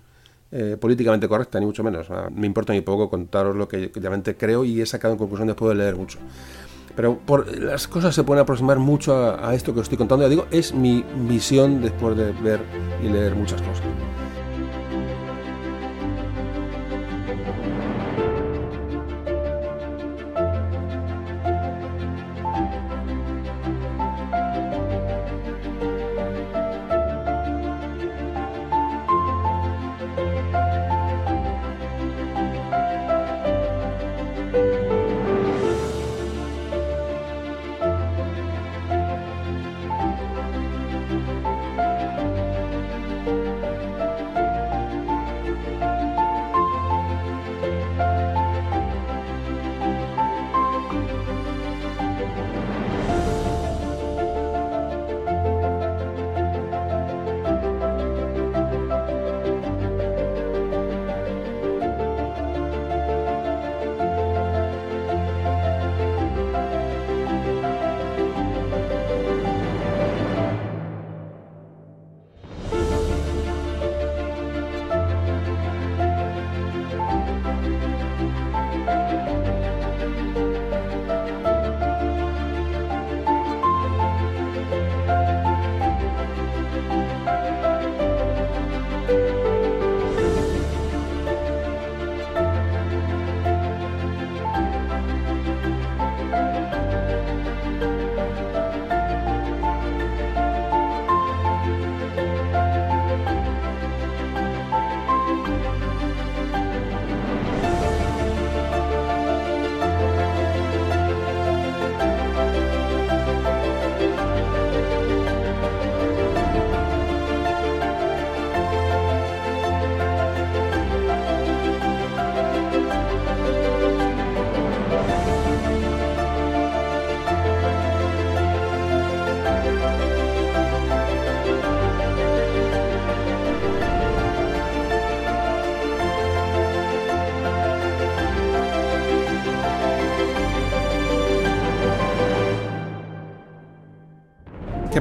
eh, 0.52 0.78
políticamente 0.80 1.28
correcta, 1.28 1.60
ni 1.60 1.66
mucho 1.68 1.84
menos. 1.84 2.08
me 2.32 2.48
importa 2.48 2.74
muy 2.74 2.82
poco 2.82 3.10
contaros 3.10 3.56
lo 3.56 3.68
que 3.68 3.92
realmente 3.94 4.36
creo 4.36 4.66
y 4.66 4.82
he 4.82 4.86
sacado 4.86 5.14
en 5.14 5.18
conclusión 5.20 5.48
después 5.48 5.70
de 5.70 5.76
leer 5.84 5.96
mucho. 5.96 6.18
Pero 6.96 7.18
por, 7.20 7.56
las 7.58 7.88
cosas 7.88 8.16
se 8.16 8.24
pueden 8.24 8.42
aproximar 8.42 8.80
mucho 8.80 9.16
a, 9.16 9.50
a 9.50 9.56
esto 9.56 9.74
que 9.74 9.80
os 9.82 9.86
estoy 9.86 9.98
contando. 9.98 10.26
Ya 10.26 10.30
digo, 10.30 10.48
es 10.52 10.74
mi 10.74 11.06
visión 11.28 11.82
después 11.82 12.18
de 12.18 12.32
ver 12.32 12.60
y 13.04 13.10
leer 13.10 13.36
muchas 13.36 13.62
cosas. 13.62 13.84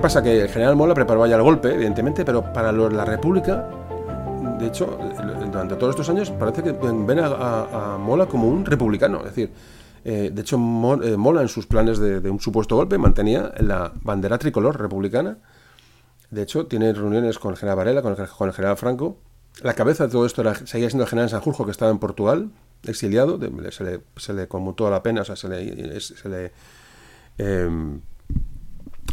Pasa? 0.09 0.22
Que 0.22 0.40
el 0.40 0.48
general 0.48 0.74
Mola 0.74 0.94
preparó 0.94 1.26
ya 1.26 1.36
el 1.36 1.43
golpe, 1.43 1.74
evidentemente, 1.74 2.24
pero 2.24 2.43
para 2.51 2.72
la 2.72 3.05
República, 3.05 3.68
de 4.59 4.66
hecho, 4.66 4.98
durante 5.52 5.76
todos 5.76 5.90
estos 5.90 6.09
años 6.09 6.30
parece 6.30 6.62
que 6.62 6.72
ven 6.72 7.18
a, 7.20 7.98
Mola 8.01 8.24
como 8.24 8.48
un 8.48 8.64
republicano. 8.64 9.18
Es 9.18 9.35
decir, 9.35 9.51
eh, 10.06 10.30
de 10.32 10.40
hecho, 10.40 10.56
eh, 10.56 11.16
Mola 11.18 11.43
en 11.43 11.48
sus 11.48 11.66
planes 11.66 11.98
de, 11.98 12.30
un 12.30 12.40
supuesto 12.40 12.74
golpe 12.76 12.97
mantenía 12.97 13.52
la 13.59 13.93
bandera 14.01 14.39
tricolor 14.39 14.80
republicana. 14.80 15.36
De 16.30 16.40
hecho, 16.40 16.66
tiene 16.66 16.90
reuniones 16.94 17.39
con 17.39 17.51
el 17.51 17.59
general 17.59 17.76
Varela, 17.76 18.01
con 18.01 18.16
el, 18.18 18.52
general 18.55 18.78
Franco. 18.78 19.18
La 19.62 19.74
cabeza 19.74 20.06
de 20.06 20.12
todo 20.12 20.24
esto 20.24 20.43
seguía 20.64 20.89
siendo 20.89 21.05
el 21.05 21.10
general 21.10 21.28
Sanjurjo, 21.28 21.66
que 21.66 21.72
estaba 21.72 21.90
en 21.90 21.98
Portugal, 21.98 22.51
exiliado. 22.85 23.39
se, 24.16 24.32
le, 24.32 24.48
conmutó 24.48 24.89
la 24.89 25.02
pena, 25.02 25.20
o 25.20 25.24
sea, 25.26 25.36
se 25.36 25.48
le, 25.48 26.52
em, 27.36 28.01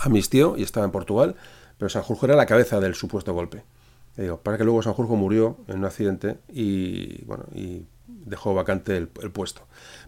amnistió 0.02 0.56
y 0.58 0.64
estaba 0.64 0.86
en 0.86 0.92
Portugal, 0.92 1.36
pero 1.78 1.90
Sanjurjo 1.90 2.26
era 2.26 2.36
la 2.36 2.46
cabeza 2.46 2.80
del 2.80 2.96
supuesto 2.96 3.34
golpe. 3.34 3.64
digo, 4.16 4.40
para 4.40 4.58
que 4.58 4.64
luego 4.64 4.82
Sanjurjo 4.82 5.16
murió 5.16 5.58
en 5.68 5.80
un 5.80 5.86
accidente 5.86 6.38
y, 6.50 7.24
bueno, 7.26 7.46
y 7.54 7.86
dejó 8.08 8.54
vacante 8.54 8.98
el, 8.98 9.08
puesto. 9.08 9.62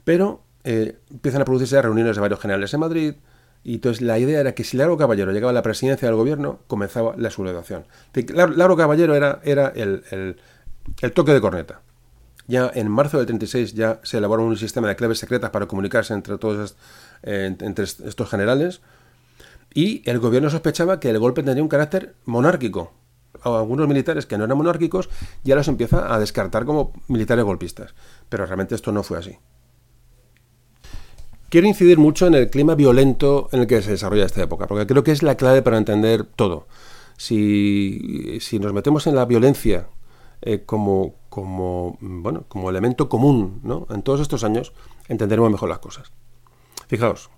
Pero 0.04 0.42
eh, 0.64 0.98
empiezan 1.10 1.42
a 1.42 1.46
producirse 1.46 1.82
reuniones 1.82 2.16
de 2.16 2.22
varios 2.22 2.40
generales 2.40 2.74
en 2.74 2.80
Madrid, 2.80 3.16
y 3.64 3.76
entonces 3.76 4.02
la 4.02 4.18
idea 4.18 4.40
era 4.40 4.54
que 4.54 4.64
si 4.64 4.78
Lauro 4.78 4.98
Caballero 4.98 5.32
llegaba 5.32 5.50
a 5.50 5.54
la 5.54 5.62
presidencia 5.62 6.08
del 6.08 6.16
gobierno, 6.16 6.60
comenzaba 6.68 7.16
la 7.18 7.30
sublevación. 7.30 7.86
Lauro 8.34 8.78
Caballero 8.78 9.14
era, 9.16 9.42
era 9.44 9.68
el, 9.76 10.04
el, 11.02 11.12
toque 11.12 11.34
de 11.34 11.42
corneta. 11.42 11.82
Ya 12.48 12.72
en 12.74 12.90
marzo 12.90 13.18
del 13.18 13.26
36 13.26 13.74
ya 13.74 14.00
se 14.04 14.20
elaboró 14.20 14.46
un 14.46 14.56
sistema 14.56 14.88
de 14.88 14.96
claves 14.96 15.20
secretas 15.20 15.50
para 15.50 15.66
comunicarse 15.66 16.14
entre 16.14 16.38
todos 16.38 16.78
entre 17.24 17.84
estos 17.84 18.30
generales 18.30 18.80
y 19.78 20.02
el 20.10 20.18
gobierno 20.18 20.50
sospechaba 20.50 21.00
que 21.00 21.12
el 21.12 21.20
golpe 21.20 21.44
tendría 21.44 21.62
un 21.62 21.70
carácter 21.70 22.16
monárquico. 22.26 22.94
Algunos 23.44 23.88
militares 23.88 24.26
que 24.26 24.36
no 24.36 24.46
eran 24.46 24.58
monárquicos 24.58 25.08
ya 25.44 25.54
los 25.54 25.68
empieza 25.68 26.12
a 26.12 26.18
descartar 26.18 26.66
como 26.66 26.94
militares 27.08 27.46
golpistas. 27.46 27.94
Pero 28.28 28.48
realmente 28.48 28.74
esto 28.74 28.92
no 28.92 29.04
fue 29.04 29.20
así. 29.20 29.38
Quiero 31.50 31.68
incidir 31.68 32.00
mucho 32.00 32.26
en 32.26 32.34
el 32.34 32.50
clima 32.50 32.74
violento 32.74 33.50
en 33.52 33.60
el 33.60 33.68
que 33.68 33.84
se 33.84 33.92
desarrolla 33.92 34.26
esta 34.26 34.42
época, 34.42 34.66
porque 34.66 34.88
creo 34.88 35.04
que 35.04 35.12
es 35.12 35.22
la 35.22 35.38
clave 35.38 35.62
para 35.62 35.78
entender 35.78 36.24
todo. 36.24 36.66
Si, 37.16 38.40
nos 38.60 38.74
metemos 38.74 39.06
en 39.06 39.14
la 39.14 39.26
violencia 39.26 39.90
eh, 40.42 40.64
como, 40.66 41.14
como, 41.30 42.00
bueno, 42.02 42.46
como 42.48 42.72
elemento 42.72 43.10
común 43.10 43.60
¿no? 43.62 43.86
en 43.92 44.02
todos 44.02 44.22
estos 44.22 44.44
años, 44.44 44.74
entenderemos 45.08 45.52
mejor 45.52 45.70
las 45.70 45.80
cosas. 45.80 46.12
Fijaos, 46.88 47.30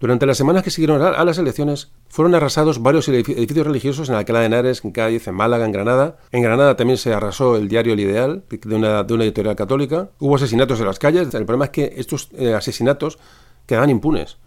durante 0.00 0.24
las 0.24 0.38
semanas 0.38 0.62
que 0.62 0.70
siguieron 0.70 1.02
a 1.02 1.24
las 1.26 1.36
elecciones, 1.36 1.92
fueron 2.08 2.34
arrasados 2.34 2.82
varios 2.82 3.06
edificios 3.08 3.66
religiosos 3.66 4.08
en 4.08 4.14
Alcalá 4.14 4.40
de 4.40 4.46
Henares, 4.46 4.82
en 4.82 4.92
Cádiz, 4.92 5.28
en 5.28 5.34
Málaga, 5.34 5.66
en 5.66 5.72
Granada. 5.72 6.16
En 6.32 6.42
Granada 6.42 6.74
también 6.74 6.96
se 6.96 7.12
arrasó 7.12 7.56
el 7.56 7.68
diario 7.68 7.92
El 7.92 8.00
Ideal, 8.00 8.42
de 8.48 8.74
una, 8.74 9.00
editorial 9.00 9.56
católica. 9.56 10.08
Hubo 10.18 10.36
asesinatos 10.36 10.80
en 10.80 10.86
las 10.86 10.98
calles. 10.98 11.34
El 11.34 11.44
problema 11.44 11.66
es 11.66 11.70
que 11.70 11.92
estos 11.98 12.30
eh, 12.38 12.54
asesinatos 12.54 13.18
quedaban 13.66 13.90
impunes. 13.90 14.38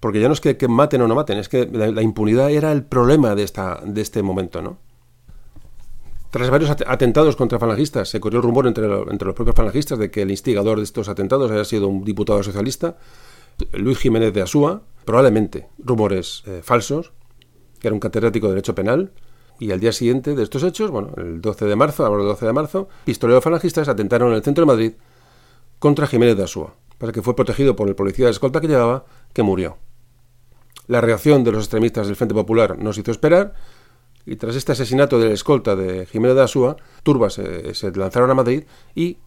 Porque 0.00 0.20
ya 0.20 0.26
no 0.26 0.34
es 0.34 0.40
que, 0.40 0.56
maten 0.66 1.02
o 1.02 1.06
no 1.06 1.14
maten, 1.14 1.38
es 1.38 1.48
que 1.48 1.66
la, 1.66 2.02
impunidad 2.02 2.50
era 2.50 2.72
el 2.72 2.82
problema 2.82 3.36
de, 3.36 3.44
esta, 3.44 3.80
de 3.84 4.00
este 4.00 4.22
momento, 4.24 4.62
¿no? 4.62 4.78
Tras 6.30 6.50
varios 6.50 6.70
atentados 6.70 7.36
contra 7.36 7.58
falangistas, 7.58 8.08
se 8.08 8.20
corrió 8.20 8.40
el 8.40 8.44
rumor 8.44 8.66
entre, 8.66 8.84
entre 8.84 9.26
los 9.26 9.34
propios 9.34 9.56
falangistas 9.56 9.98
de 9.98 10.10
que 10.10 10.22
el 10.22 10.30
instigador 10.30 10.78
de 10.78 10.84
estos 10.84 11.08
atentados 11.08 11.50
había 11.50 11.64
sido 11.64 11.86
un 11.86 12.04
diputado 12.04 12.42
socialista. 12.42 12.96
Luis 13.72 13.98
Jiménez 13.98 14.32
de 14.32 14.42
Asúa, 14.42 14.82
probablemente 15.04 15.68
rumores 15.78 16.42
eh, 16.46 16.60
falsos, 16.62 17.12
que 17.80 17.88
era 17.88 17.94
un 17.94 18.00
catedrático 18.00 18.46
de 18.46 18.54
Derecho 18.54 18.74
Penal, 18.74 19.12
y 19.58 19.72
al 19.72 19.80
día 19.80 19.92
siguiente 19.92 20.34
de 20.34 20.42
estos 20.42 20.62
hechos, 20.62 20.90
bueno, 20.90 21.12
el 21.16 21.40
12 21.40 21.64
de 21.64 21.76
marzo, 21.76 22.06
ahora 22.06 22.22
el 22.22 22.28
12 22.28 22.46
de 22.46 22.52
marzo, 22.52 22.88
pistoleros 23.04 23.42
falangistas 23.42 23.88
atentaron 23.88 24.30
en 24.30 24.36
el 24.36 24.42
centro 24.42 24.62
de 24.62 24.66
Madrid 24.66 24.92
contra 25.78 26.06
Jiménez 26.06 26.36
de 26.36 26.44
Asúa, 26.44 26.74
para 26.98 27.12
que 27.12 27.22
fue 27.22 27.34
protegido 27.34 27.74
por 27.74 27.88
el 27.88 27.96
policía 27.96 28.26
de 28.26 28.32
escolta 28.32 28.60
que 28.60 28.68
llevaba, 28.68 29.06
que 29.32 29.42
murió. 29.42 29.78
La 30.86 31.00
reacción 31.00 31.44
de 31.44 31.52
los 31.52 31.64
extremistas 31.64 32.06
del 32.06 32.16
Frente 32.16 32.34
Popular 32.34 32.78
no 32.78 32.92
se 32.92 33.00
hizo 33.00 33.10
esperar, 33.10 33.54
y 34.24 34.36
tras 34.36 34.56
este 34.56 34.72
asesinato 34.72 35.18
del 35.18 35.32
escolta 35.32 35.74
de 35.74 36.06
Jiménez 36.06 36.36
de 36.36 36.42
Asúa, 36.42 36.76
turbas 37.02 37.34
se 37.34 37.92
lanzaron 37.94 38.30
a 38.30 38.34
Madrid 38.34 38.64
y 38.94 39.18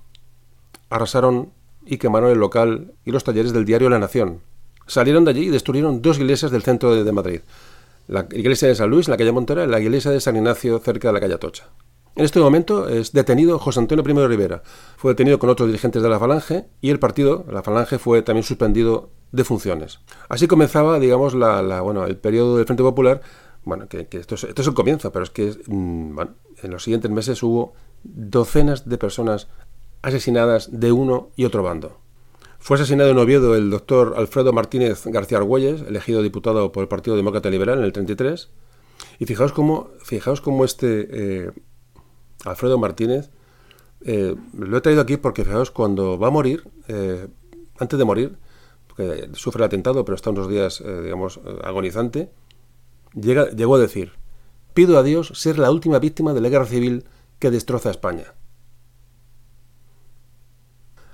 arrasaron 0.89 1.51
y 1.85 1.97
quemaron 1.97 2.31
el 2.31 2.39
local 2.39 2.93
y 3.05 3.11
los 3.11 3.23
talleres 3.23 3.53
del 3.53 3.65
diario 3.65 3.89
La 3.89 3.99
Nación. 3.99 4.41
Salieron 4.87 5.25
de 5.25 5.31
allí 5.31 5.43
y 5.45 5.49
destruyeron 5.49 6.01
dos 6.01 6.19
iglesias 6.19 6.51
del 6.51 6.63
centro 6.63 7.03
de, 7.03 7.11
Madrid. 7.11 7.41
La 8.07 8.27
iglesia 8.31 8.67
de 8.67 8.75
San 8.75 8.89
Luis, 8.89 9.07
en 9.07 9.11
la 9.11 9.17
calle 9.17 9.31
Montera, 9.31 9.63
y 9.63 9.67
la 9.67 9.79
iglesia 9.79 10.11
de 10.11 10.19
San 10.19 10.35
Ignacio, 10.35 10.79
cerca 10.79 11.07
de 11.07 11.13
la 11.13 11.19
calle 11.19 11.35
Atocha. 11.35 11.69
En 12.15 12.25
este 12.25 12.39
momento 12.39 12.89
es 12.89 13.13
detenido 13.13 13.57
José 13.57 13.79
Antonio 13.79 14.03
I 14.05 14.13
de 14.13 14.27
Rivera. 14.27 14.63
Fue 14.97 15.11
detenido 15.11 15.39
con 15.39 15.49
otros 15.49 15.67
dirigentes 15.67 16.03
de 16.03 16.09
la 16.09 16.19
Falange 16.19 16.65
y 16.81 16.89
el 16.89 16.99
partido, 16.99 17.45
la 17.49 17.63
Falange, 17.63 17.99
fue 17.99 18.21
también 18.21 18.43
suspendido 18.43 19.11
de 19.31 19.45
funciones. 19.45 19.99
Así 20.27 20.47
comenzaba, 20.47 20.99
digamos, 20.99 21.33
la, 21.33 21.79
bueno, 21.81 22.05
el 22.05 22.17
periodo 22.17 22.57
del 22.57 22.65
Frente 22.65 22.83
Popular. 22.83 23.21
Bueno, 23.63 23.87
que, 23.87 24.07
esto, 24.11 24.35
es, 24.35 24.43
esto, 24.43 24.61
es, 24.61 24.67
el 24.67 24.73
comienzo, 24.73 25.11
pero 25.11 25.23
es 25.23 25.29
que 25.29 25.55
mm, 25.67 26.19
en 26.63 26.71
los 26.71 26.83
siguientes 26.83 27.09
meses 27.11 27.41
hubo 27.43 27.73
docenas 28.03 28.89
de 28.89 28.97
personas 28.97 29.47
asesinadas 30.01 30.79
de 30.79 30.91
uno 30.91 31.29
y 31.35 31.45
otro 31.45 31.63
bando. 31.63 31.97
Fue 32.59 32.75
asesinado 32.75 33.09
en 33.09 33.17
Oviedo 33.17 33.55
el 33.55 33.71
doctor 33.71 34.13
Alfredo 34.17 34.53
Martínez 34.53 35.05
García 35.07 35.39
Argüelles, 35.39 35.81
elegido 35.81 36.21
diputado 36.21 36.71
por 36.71 36.83
el 36.83 36.87
Partido 36.87 37.15
Demócrata 37.15 37.49
Liberal 37.49 37.79
en 37.79 37.85
el 37.85 37.91
33. 37.91 38.49
Y 39.17 39.25
fijaos 39.25 39.51
cómo, 39.51 39.89
fijaos 40.03 40.41
cómo 40.41 40.63
este 40.63 41.07
eh, 41.45 41.51
Alfredo 42.45 42.77
Martínez, 42.77 43.31
eh, 44.01 44.35
lo 44.55 44.77
he 44.77 44.81
traído 44.81 45.01
aquí 45.01 45.17
porque 45.17 45.43
fijaos, 45.43 45.71
cuando 45.71 46.19
va 46.19 46.27
a 46.27 46.31
morir, 46.31 46.63
eh, 46.87 47.27
antes 47.79 47.97
de 47.97 48.05
morir, 48.05 48.37
porque 48.85 49.29
sufre 49.33 49.61
el 49.61 49.65
atentado, 49.65 50.05
pero 50.05 50.15
está 50.15 50.29
unos 50.29 50.47
días, 50.47 50.83
digamos, 51.03 51.39
agonizante, 51.63 52.31
llega, 53.15 53.49
llegó 53.49 53.75
a 53.75 53.79
decir, 53.79 54.11
pido 54.75 54.99
a 54.99 55.03
Dios 55.03 55.31
ser 55.33 55.57
la 55.57 55.71
última 55.71 55.97
víctima 55.97 56.33
de 56.33 56.41
la 56.41 56.49
guerra 56.49 56.65
civil 56.65 57.05
que 57.39 57.49
destroza 57.49 57.89
España. 57.89 58.35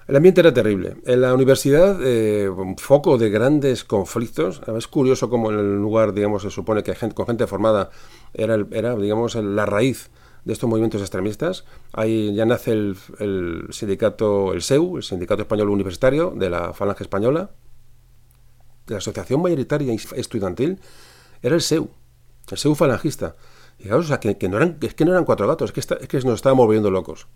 El 0.08 0.16
ambiente 0.16 0.40
era 0.40 0.54
terrible. 0.54 0.96
En 1.06 1.20
la 1.20 1.34
universidad, 1.34 2.00
eh, 2.02 2.48
un 2.48 2.78
foco 2.78 3.18
de 3.18 3.30
grandes 3.30 3.84
conflictos. 3.84 4.62
Es 4.78 4.88
curioso 4.88 5.30
cómo 5.30 5.52
en 5.52 5.60
el 5.60 5.76
lugar, 5.76 6.14
digamos, 6.14 6.44
se 6.44 6.50
supone 6.50 6.82
que 6.82 6.96
gente, 6.96 7.14
con 7.14 7.26
gente 7.26 7.46
formada 7.46 7.90
era, 8.34 8.58
era 8.72 8.96
digamos, 8.96 9.36
la 9.36 9.66
raíz 9.66 10.10
de 10.46 10.54
estos 10.54 10.70
movimientos 10.70 11.02
extremistas. 11.02 11.66
Ahí 11.92 12.34
ya 12.34 12.46
nace 12.46 12.72
el, 12.72 13.68
sindicato, 13.72 14.54
el 14.54 14.62
SEU, 14.62 14.96
el 14.96 15.04
Sindicato 15.04 15.42
Español 15.42 15.70
Universitario 15.70 16.32
de 16.34 16.50
la 16.50 16.72
Falange 16.72 17.04
Española. 17.04 17.52
La 18.88 18.98
Asociación 18.98 19.42
Mayoritaria 19.42 19.94
Estudiantil 20.16 20.80
era 21.42 21.54
el 21.54 21.62
SEU, 21.62 21.90
el 22.50 22.58
SEU 22.58 22.76
falangista. 22.76 23.36
Fijaos, 23.78 24.10
que, 24.20 24.48
no 24.48 24.56
eran, 24.56 24.78
es 24.82 24.94
que 24.94 25.04
no 25.04 25.12
eran 25.12 25.26
cuatro 25.26 25.50
gatos, 25.50 25.72
es 25.72 25.88
que, 25.88 25.96
es 25.96 26.08
que 26.08 26.18
nos 26.22 26.36
estábamos 26.36 26.66
volviendo 26.66 26.90
locos. 26.92 27.28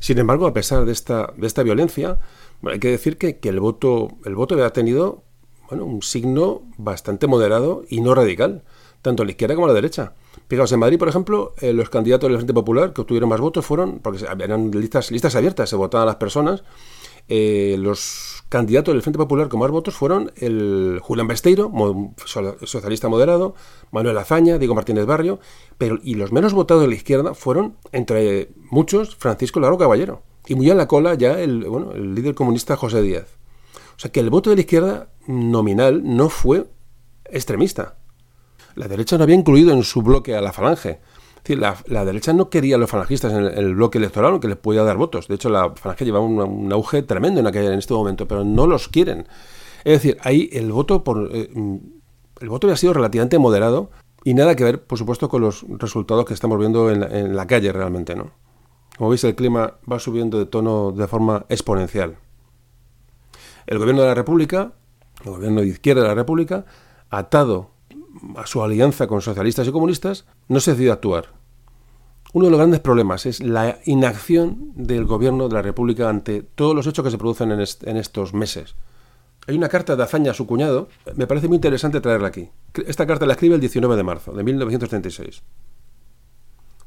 Sin 0.00 0.18
embargo, 0.18 0.46
a 0.46 0.52
pesar 0.52 0.84
de 0.84 0.92
esta, 0.92 1.32
de 1.36 1.46
esta 1.46 1.62
violencia, 1.62 2.18
hay 2.64 2.78
que 2.78 2.90
decir 2.90 3.18
que, 3.18 3.38
el, 3.42 3.60
voto, 3.60 4.08
el 4.24 4.34
voto 4.34 4.54
había 4.54 4.70
tenido 4.70 5.22
bueno, 5.68 5.84
un 5.84 6.02
signo 6.02 6.62
bastante 6.76 7.26
moderado 7.26 7.84
y 7.88 8.00
no 8.00 8.14
radical, 8.14 8.64
tanto 9.02 9.22
a 9.22 9.26
la 9.26 9.32
izquierda 9.32 9.54
como 9.54 9.66
a 9.66 9.68
la 9.68 9.74
derecha. 9.74 10.14
Fijaos, 10.48 10.72
en 10.72 10.80
Madrid, 10.80 10.98
por 10.98 11.08
ejemplo, 11.08 11.54
eh, 11.60 11.72
los 11.72 11.90
candidatos 11.90 12.28
del 12.28 12.38
Frente 12.38 12.54
Popular 12.54 12.92
que 12.92 13.02
obtuvieron 13.02 13.28
más 13.28 13.40
votos 13.40 13.64
fueron, 13.64 14.00
porque 14.00 14.24
eran 14.24 14.70
listas, 14.70 15.10
listas 15.10 15.34
abiertas, 15.36 15.68
se 15.70 15.76
votaban 15.76 16.06
las 16.06 16.16
personas, 16.16 16.64
eh, 17.28 17.76
los 17.78 18.33
candidatos 18.54 18.94
del 18.94 19.02
Frente 19.02 19.18
Popular 19.18 19.48
con 19.48 19.58
más 19.58 19.72
votos 19.72 19.96
fueron 19.96 20.30
el 20.36 21.00
Julián 21.02 21.26
Besteiro, 21.26 21.72
socialista 22.62 23.08
moderado, 23.08 23.56
Manuel 23.90 24.16
Azaña, 24.16 24.58
Diego 24.58 24.76
Martínez 24.76 25.06
Barrio, 25.06 25.40
pero 25.76 25.98
y 26.00 26.14
los 26.14 26.30
menos 26.30 26.52
votados 26.52 26.84
de 26.84 26.88
la 26.88 26.94
izquierda 26.94 27.34
fueron, 27.34 27.74
entre 27.90 28.50
muchos, 28.70 29.16
Francisco 29.16 29.58
Largo 29.58 29.76
Caballero. 29.76 30.22
Y 30.46 30.54
muy 30.54 30.70
a 30.70 30.76
la 30.76 30.86
cola 30.86 31.14
ya 31.14 31.40
el, 31.40 31.64
bueno, 31.64 31.90
el 31.94 32.14
líder 32.14 32.36
comunista 32.36 32.76
José 32.76 33.02
Díaz. 33.02 33.26
O 33.96 33.98
sea 33.98 34.12
que 34.12 34.20
el 34.20 34.30
voto 34.30 34.50
de 34.50 34.56
la 34.56 34.62
izquierda 34.62 35.08
nominal 35.26 36.02
no 36.04 36.28
fue 36.28 36.68
extremista. 37.24 37.96
La 38.76 38.86
derecha 38.86 39.18
no 39.18 39.24
había 39.24 39.34
incluido 39.34 39.72
en 39.72 39.82
su 39.82 40.02
bloque 40.02 40.36
a 40.36 40.40
la 40.40 40.52
falange 40.52 41.00
la, 41.46 42.04
derecha 42.04 42.32
no 42.32 42.48
quería 42.48 42.76
a 42.76 42.78
los 42.78 42.90
falangistas 42.90 43.32
en 43.32 43.44
el, 43.44 43.74
bloque 43.74 43.98
electoral, 43.98 44.40
que 44.40 44.48
les 44.48 44.56
podía 44.56 44.82
dar 44.82 44.96
votos. 44.96 45.28
De 45.28 45.34
hecho, 45.34 45.50
la 45.50 45.74
falange 45.74 46.04
llevaba 46.04 46.24
un, 46.24 46.72
auge 46.72 47.02
tremendo 47.02 47.40
en, 47.40 47.46
aquel, 47.46 47.66
en 47.66 47.78
este 47.78 47.94
momento, 47.94 48.26
pero 48.26 48.44
no 48.44 48.66
los 48.66 48.88
quieren. 48.88 49.26
Es 49.84 50.02
decir, 50.02 50.16
ahí 50.22 50.48
el 50.52 50.72
voto 50.72 51.04
por 51.04 51.28
eh, 51.32 51.50
mm, 51.52 51.76
el 52.40 52.48
voto 52.48 52.66
había 52.66 52.76
sido 52.76 52.92
relativamente 52.92 53.38
moderado 53.38 53.90
y 54.24 54.34
nada 54.34 54.56
que 54.56 54.64
ver, 54.64 54.82
por 54.82 54.98
supuesto, 54.98 55.28
con 55.28 55.42
los 55.42 55.64
resultados 55.78 56.24
que 56.24 56.34
estamos 56.34 56.58
viendo 56.58 56.90
en 56.90 57.36
la, 57.36 57.46
calle 57.46 57.72
realmente, 57.72 58.16
¿no? 58.16 58.32
Como 58.96 59.10
veis, 59.10 59.24
el 59.24 59.34
clima 59.34 59.74
va 59.90 59.98
subiendo 59.98 60.38
de 60.38 60.46
tono 60.46 60.92
de 60.92 61.06
forma 61.06 61.44
exponencial. 61.48 62.16
El 63.66 63.78
gobierno 63.78 64.02
de 64.02 64.08
la 64.08 64.14
República, 64.14 64.72
el 65.24 65.30
gobierno 65.30 65.60
de 65.60 65.66
izquierda 65.66 66.02
de 66.02 66.08
la 66.08 66.14
República, 66.14 66.64
atado 67.10 67.70
a 68.36 68.46
su 68.46 68.62
alianza 68.62 69.06
con 69.06 69.20
socialistas 69.20 69.66
y 69.68 69.72
comunistas, 69.72 70.26
no 70.48 70.60
se 70.60 70.72
decidió 70.72 70.92
actuar. 70.92 71.34
Uno 72.32 72.46
de 72.46 72.50
los 72.50 72.58
grandes 72.58 72.80
problemas 72.80 73.26
es 73.26 73.40
la 73.40 73.78
inacción 73.84 74.72
del 74.74 75.04
gobierno 75.04 75.48
de 75.48 75.54
la 75.54 75.62
República 75.62 76.08
ante 76.08 76.42
todos 76.42 76.74
los 76.74 76.86
hechos 76.86 77.04
que 77.04 77.10
se 77.12 77.18
producen 77.18 77.52
en, 77.52 77.96
estos 77.96 78.34
meses. 78.34 78.74
Hay 79.46 79.56
una 79.56 79.68
carta 79.68 79.94
de 79.94 80.02
Azaña 80.02 80.32
a 80.32 80.34
su 80.34 80.46
cuñado, 80.46 80.88
me 81.14 81.28
parece 81.28 81.46
muy 81.46 81.56
interesante 81.56 82.00
traerla 82.00 82.28
aquí. 82.28 82.50
Esta 82.86 83.06
carta 83.06 83.24
la 83.24 83.34
escribe 83.34 83.54
el 83.54 83.60
19 83.60 83.94
de 83.94 84.02
marzo 84.02 84.32
de 84.32 84.42
1936, 84.42 85.42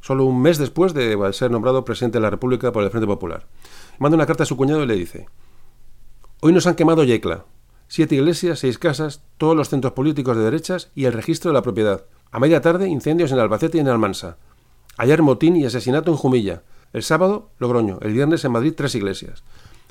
solo 0.01 0.25
un 0.25 0.41
mes 0.41 0.57
después 0.57 0.93
de 0.93 1.17
ser 1.31 1.49
nombrado 1.49 1.85
presidente 1.85 2.17
de 2.17 2.23
la 2.23 2.29
República 2.29 2.73
por 2.73 2.83
el 2.83 2.89
Frente 2.89 3.07
Popular. 3.07 3.47
Manda 3.99 4.15
una 4.15 4.25
carta 4.25 4.43
a 4.43 4.47
su 4.47 4.57
cuñado 4.57 4.83
y 4.83 4.87
le 4.87 4.95
dice, 4.95 5.27
Hoy 6.41 6.51
nos 6.51 6.67
han 6.67 6.75
quemado 6.75 7.05
Yecla, 7.05 7.45
siete 7.87 8.15
iglesias, 8.15 8.59
seis 8.59 8.77
casas, 8.77 9.23
todos 9.37 9.55
los 9.55 9.69
centros 9.69 9.93
políticos 9.93 10.35
de 10.35 10.43
derechas 10.43 10.91
y 10.93 11.05
el 11.05 11.13
registro 11.13 11.51
de 11.51 11.55
la 11.55 11.61
propiedad. 11.61 12.03
A 12.29 12.39
media 12.39 12.61
tarde, 12.61 12.89
incendios 12.89 13.31
en 13.31 13.39
Albacete 13.39 13.77
y 13.77 13.81
en 13.81 13.87
Almansa. 13.87 14.37
Ayer 14.97 15.21
motín 15.21 15.55
y 15.55 15.65
asesinato 15.65 16.11
en 16.11 16.17
Jumilla. 16.17 16.63
El 16.91 17.03
sábado, 17.03 17.49
Logroño. 17.57 17.99
El 18.01 18.13
viernes 18.13 18.43
en 18.43 18.51
Madrid, 18.51 18.73
tres 18.75 18.95
iglesias. 18.95 19.43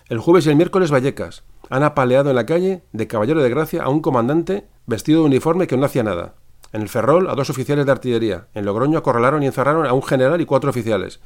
El 0.08 0.18
jueves 0.18 0.46
y 0.46 0.50
el 0.50 0.56
miércoles, 0.56 0.90
Vallecas. 0.90 1.44
Han 1.70 1.82
apaleado 1.82 2.28
en 2.28 2.36
la 2.36 2.46
calle, 2.46 2.82
de 2.92 3.06
caballero 3.06 3.42
de 3.42 3.48
gracia, 3.48 3.82
a 3.82 3.88
un 3.88 4.00
comandante 4.00 4.66
vestido 4.86 5.20
de 5.20 5.26
uniforme 5.26 5.66
que 5.66 5.76
no 5.78 5.86
hacía 5.86 6.02
nada. 6.02 6.34
En 6.72 6.82
el 6.82 6.88
Ferrol, 6.90 7.30
a 7.30 7.34
dos 7.34 7.48
oficiales 7.48 7.86
de 7.86 7.92
artillería. 7.92 8.48
En 8.52 8.66
Logroño 8.66 8.98
acorralaron 8.98 9.42
y 9.42 9.46
encerraron 9.46 9.86
a 9.86 9.94
un 9.94 10.02
general 10.02 10.40
y 10.40 10.46
cuatro 10.46 10.68
oficiales. 10.68 11.20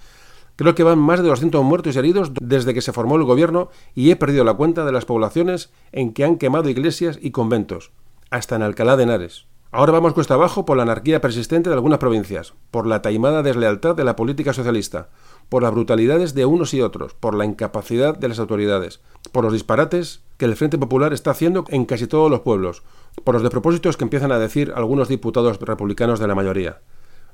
Creo 0.55 0.75
que 0.75 0.85
van 0.85 0.99
más 0.99 1.21
de 1.21 1.29
200 1.29 1.65
muertos 1.65 1.97
y 1.97 1.99
heridos 1.99 2.33
desde 2.41 2.73
que 2.73 2.83
se 2.83 2.93
formó 2.93 3.17
el 3.17 3.25
gobierno 3.25 3.71
y 3.95 4.11
he 4.11 4.17
perdido 4.17 4.45
la 4.45 4.55
cuenta 4.55 4.85
de 4.85 4.93
las 4.93 5.07
poblaciones 5.07 5.73
en 5.91 6.13
que 6.13 6.25
han 6.25 6.37
quemado 6.37 6.69
iglesias 6.69 7.19
y 7.21 7.31
conventos, 7.31 7.91
hasta 8.31 8.57
en 8.57 8.63
Alcalá 8.63 8.97
de 8.97 9.05
Henares. 9.05 9.50
Ahora 9.73 9.93
vamos 9.93 10.15
cuesta 10.15 10.35
abajo 10.35 10.65
por 10.65 10.77
la 10.77 10.83
anarquía 10.83 11.21
persistente 11.21 11.71
de 11.71 11.75
algunas 11.77 12.01
provincias, 12.01 12.55
por 12.73 12.89
la 12.89 13.03
taimada 13.03 13.45
deslealtad 13.45 13.95
de 13.95 14.03
la 14.03 14.17
política 14.17 14.53
socialista, 14.53 15.11
por 15.49 15.63
las 15.63 15.71
brutalidades 15.71 16.35
de 16.35 16.45
unos 16.45 16.75
y 16.75 16.81
otros, 16.81 17.15
por 17.15 17.35
la 17.35 17.45
incapacidad 17.45 18.19
de 18.19 18.29
las 18.29 18.41
autoridades, 18.41 19.01
por 19.31 19.45
los 19.45 19.53
disparates 19.53 20.23
que 20.39 20.47
el 20.47 20.57
Frente 20.57 20.77
Popular 20.77 21.13
está 21.13 21.31
haciendo 21.31 21.65
en 21.69 21.85
casi 21.85 22.09
todos 22.09 22.29
los 22.29 22.41
pueblos, 22.41 22.83
por 23.23 23.35
los 23.35 23.45
despropósitos 23.45 23.97
que 23.97 24.03
empiezan 24.03 24.33
a 24.33 24.41
decir 24.41 24.73
algunos 24.75 25.07
diputados 25.07 25.61
republicanos 25.61 26.19
de 26.19 26.27
la 26.27 26.35
mayoría. 26.35 26.81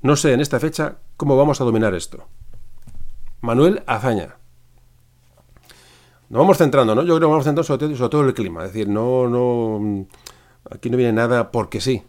No 0.03 0.15
sé 0.15 0.35
en 0.35 0.41
esta 0.41 0.61
fecha 0.61 0.97
cómo 1.17 1.39
vamos 1.39 1.63
a 1.63 1.65
dominar 1.65 1.95
esto. 1.95 2.27
Manuel 3.41 3.83
Azaña. 3.87 4.37
Nos 6.29 6.41
vamos 6.41 6.59
centrando, 6.59 6.95
¿no? 6.95 7.01
Yo 7.01 7.17
creo 7.17 7.29
que 7.29 7.33
vamos 7.33 7.45
centrando 7.45 7.63
sobre 7.63 7.87
todo, 7.87 7.97
sobre 7.97 8.11
todo 8.11 8.25
el 8.25 8.35
clima. 8.35 8.65
Es 8.65 8.75
decir, 8.75 8.89
no, 8.89 9.27
no. 9.27 10.07
Aquí 10.71 10.91
no 10.91 10.99
viene 10.99 11.15
nada 11.15 11.51
porque 11.51 11.81
sí. 11.81 12.03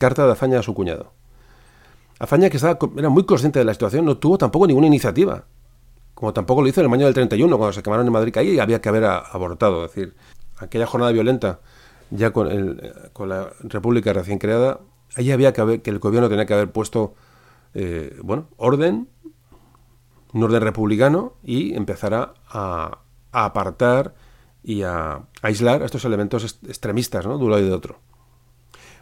Carta 0.00 0.26
de 0.26 0.32
Azaña 0.32 0.58
a 0.58 0.62
su 0.62 0.74
cuñado. 0.74 1.12
Azaña, 2.18 2.50
que 2.50 2.56
estaba, 2.56 2.78
era 2.96 3.08
muy 3.08 3.24
consciente 3.24 3.58
de 3.58 3.64
la 3.64 3.74
situación, 3.74 4.04
no 4.04 4.18
tuvo 4.18 4.36
tampoco 4.36 4.66
ninguna 4.66 4.86
iniciativa. 4.88 5.44
Como 6.14 6.32
tampoco 6.32 6.62
lo 6.62 6.68
hizo 6.68 6.80
en 6.80 6.88
el 6.88 6.92
año 6.92 7.04
del 7.04 7.14
31, 7.14 7.56
cuando 7.56 7.72
se 7.72 7.82
quemaron 7.82 8.06
en 8.06 8.12
Madrid, 8.12 8.36
ahí 8.36 8.58
había 8.58 8.80
que 8.80 8.88
haber 8.88 9.04
abortado. 9.04 9.84
Es 9.84 9.94
decir, 9.94 10.14
aquella 10.58 10.86
jornada 10.86 11.12
violenta, 11.12 11.60
ya 12.10 12.32
con, 12.32 12.50
el, 12.50 12.92
con 13.12 13.28
la 13.28 13.52
República 13.60 14.12
recién 14.12 14.38
creada, 14.38 14.80
ahí 15.14 15.30
había 15.30 15.52
que 15.52 15.60
haber, 15.60 15.82
que 15.82 15.90
el 15.90 15.98
gobierno 15.98 16.28
tenía 16.28 16.46
que 16.46 16.54
haber 16.54 16.72
puesto, 16.72 17.14
eh, 17.74 18.18
bueno, 18.22 18.48
orden 18.56 19.06
un 20.32 20.42
orden 20.42 20.62
republicano 20.62 21.34
y 21.42 21.74
empezará 21.74 22.34
a, 22.48 22.98
apartar 23.32 24.14
y 24.62 24.82
a, 24.82 25.22
aislar 25.42 25.82
a 25.82 25.86
estos 25.86 26.04
elementos 26.04 26.58
extremistas 26.66 27.26
¿no? 27.26 27.38
de 27.38 27.44
un 27.44 27.50
lado 27.50 27.62
y 27.62 27.66
de 27.66 27.72
otro. 27.72 27.98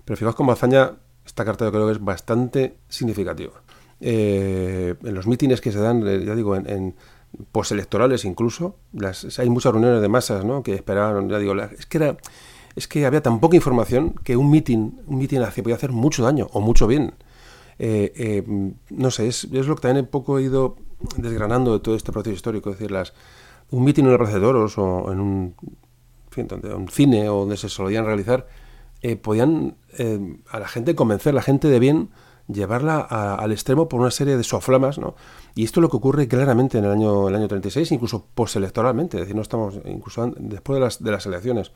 Pero 0.09 0.17
fijaos 0.17 0.35
cómo 0.37 0.53
hazaña, 0.53 0.93
esta 1.27 1.45
carta 1.45 1.67
yo 1.67 1.71
creo 1.71 1.85
que 1.85 1.93
es 1.93 2.03
bastante 2.03 2.79
significativa. 2.89 3.53
Eh, 4.01 4.95
en 5.05 5.15
los 5.15 5.27
mítines 5.27 5.61
que 5.61 5.71
se 5.71 5.81
dan, 5.81 6.03
eh, 6.09 6.25
ya 6.25 6.35
digo, 6.35 6.57
en, 6.57 6.95
postelectorales 7.53 8.25
incluso, 8.25 8.77
las, 8.95 9.39
hay 9.39 9.51
muchas 9.51 9.71
reuniones 9.73 10.01
de 10.01 10.09
masas 10.09 10.47
¿no? 10.47 10.63
que 10.63 10.75
esperaban, 10.75 11.29
ya 11.29 11.39
digo, 11.39 11.55
es 11.61 11.85
que 11.85 11.99
era 11.99 12.17
es 12.75 12.89
que 12.89 13.05
había 13.05 13.23
tan 13.23 13.39
poca 13.39 13.57
información 13.57 14.15
que 14.25 14.35
un 14.39 14.51
mitin 14.51 15.03
un 15.07 15.19
mitin 15.19 15.43
podía 15.63 15.75
hacer 15.75 15.93
mucho 15.93 16.23
daño 16.23 16.49
o 16.53 16.63
mucho 16.63 16.87
bien. 16.87 17.13
Eh, 17.79 18.45
no 18.89 19.11
sé, 19.11 19.27
es, 19.27 19.45
es, 19.53 19.67
lo 19.67 19.75
que 19.75 19.83
también 19.83 20.07
poco 20.07 20.39
he 20.39 20.45
ido 20.45 20.77
desgranando 21.19 21.75
de 21.75 21.81
todo 21.81 21.97
este 21.97 22.13
proceso 22.13 22.35
histórico, 22.35 22.71
es 22.71 22.79
decir, 22.79 22.93
las, 22.93 23.13
un 23.71 23.85
mitin 23.85 24.07
en 24.07 24.13
el 24.13 24.19
Plaza 24.19 24.35
de 24.35 24.41
Toros 24.41 24.79
o 24.79 25.13
en 25.13 25.21
un, 25.21 25.55
un 26.35 26.89
cine 26.89 27.29
o 27.29 27.41
donde 27.41 27.59
se 27.59 27.69
solían 27.69 28.07
realizar, 28.07 28.47
eh, 29.03 29.17
podían 29.17 29.77
eh, 29.99 30.39
a 30.51 30.59
la 30.59 30.69
gente 30.69 30.95
convencer, 30.95 31.35
la 31.35 31.43
gente 31.43 31.69
de 31.69 31.79
bien, 31.79 32.11
llevarla 32.47 33.01
al 33.01 33.53
extremo 33.53 33.89
por 33.89 34.01
una 34.01 34.11
serie 34.11 34.37
de 34.37 34.43
soflamas, 34.43 34.99
¿no? 34.99 35.15
Y 35.55 35.65
esto 35.65 35.81
es 35.81 35.83
lo 35.83 35.91
que 35.91 35.99
ocurre 35.99 36.29
claramente 36.29 36.79
en 36.79 36.85
el 36.85 36.91
año, 36.91 37.29
el 37.29 37.35
año 37.35 37.47
36, 37.47 37.93
incluso 37.93 38.27
postelectoralmente, 38.35 39.19
es 39.19 39.23
decir, 39.23 39.37
no 39.37 39.43
estamos, 39.43 39.79
incluso 39.85 40.33
después 40.39 40.77
de 40.77 40.81
las, 40.81 41.03
de 41.03 41.11
las 41.11 41.27
elecciones 41.27 41.73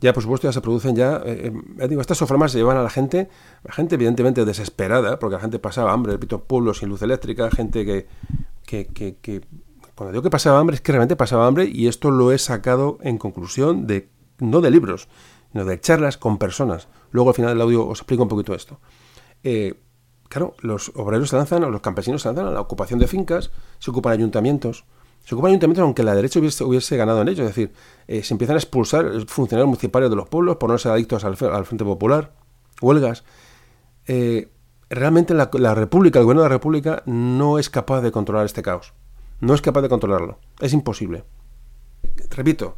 ya 0.00 0.12
por 0.12 0.22
supuesto 0.22 0.46
ya 0.46 0.52
se 0.52 0.60
producen 0.60 0.94
ya, 0.94 1.20
eh, 1.24 1.52
digo, 1.88 2.00
estas 2.00 2.18
soflamas 2.18 2.52
se 2.52 2.58
llevan 2.58 2.76
a 2.76 2.82
la 2.82 2.90
gente, 2.90 3.28
la 3.64 3.72
gente 3.72 3.96
evidentemente 3.96 4.44
desesperada, 4.44 5.18
porque 5.18 5.34
la 5.34 5.40
gente 5.40 5.58
pasaba 5.58 5.92
hambre, 5.92 6.12
repito, 6.12 6.44
pueblos 6.44 6.78
sin 6.78 6.88
luz 6.88 7.02
eléctrica, 7.02 7.50
gente 7.50 7.84
que, 7.84 8.06
que, 8.64 8.86
que, 9.20 9.42
cuando 9.94 10.12
digo 10.12 10.22
que 10.22 10.30
pasaba 10.30 10.60
hambre 10.60 10.76
es 10.76 10.80
que 10.80 10.92
realmente 10.92 11.16
pasaba 11.16 11.46
hambre 11.46 11.64
y 11.64 11.88
esto 11.88 12.10
lo 12.10 12.30
he 12.30 12.38
sacado 12.38 12.98
en 13.02 13.18
conclusión 13.18 13.86
de, 13.88 14.08
no 14.38 14.60
de 14.60 14.70
libros, 14.70 15.08
sino 15.52 15.64
de 15.64 15.80
charlas 15.80 16.18
con 16.18 16.38
personas. 16.38 16.88
Luego 17.10 17.30
al 17.30 17.34
final 17.34 17.52
del 17.52 17.60
audio 17.60 17.86
os 17.86 18.00
explico 18.00 18.22
un 18.22 18.28
poquito 18.28 18.54
esto. 18.54 18.80
Eh, 19.42 19.74
claro, 20.28 20.54
los 20.60 20.92
obreros 20.94 21.30
se 21.30 21.36
lanzan, 21.36 21.70
los 21.70 21.80
campesinos 21.80 22.22
se 22.22 22.28
lanzan 22.28 22.46
a 22.46 22.50
la 22.50 22.60
ocupación 22.60 22.98
de 22.98 23.06
fincas, 23.06 23.50
se 23.78 23.90
ocupan 23.90 24.12
ayuntamientos, 24.12 24.84
se 25.24 25.34
ocupan 25.34 25.50
ayuntamientos 25.50 25.82
aunque 25.82 26.02
la 26.02 26.14
derecha 26.14 26.40
hubiese, 26.40 26.96
ganado 26.96 27.22
en 27.22 27.28
ello, 27.28 27.44
es 27.44 27.50
decir, 27.50 27.72
eh, 28.06 28.22
se 28.22 28.34
empiezan 28.34 28.56
a 28.56 28.58
expulsar 28.58 29.10
funcionarios 29.26 29.68
municipales 29.68 30.10
de 30.10 30.16
los 30.16 30.28
pueblos 30.28 30.56
por 30.56 30.70
no 30.70 30.78
ser 30.78 30.92
adictos 30.92 31.24
al, 31.24 31.36
Frente 31.36 31.84
Popular, 31.84 32.32
huelgas. 32.80 33.24
Eh, 34.06 34.50
realmente 34.90 35.34
la, 35.34 35.74
República, 35.74 36.18
el 36.18 36.24
gobierno 36.24 36.42
de 36.42 36.48
la 36.48 36.54
República, 36.54 37.02
no 37.06 37.58
es 37.58 37.70
capaz 37.70 38.00
de 38.00 38.12
controlar 38.12 38.46
este 38.46 38.62
caos. 38.62 38.94
No 39.40 39.54
es 39.54 39.62
capaz 39.62 39.82
de 39.82 39.88
controlarlo. 39.88 40.38
Es 40.60 40.72
imposible. 40.72 41.24
Repito, 42.30 42.76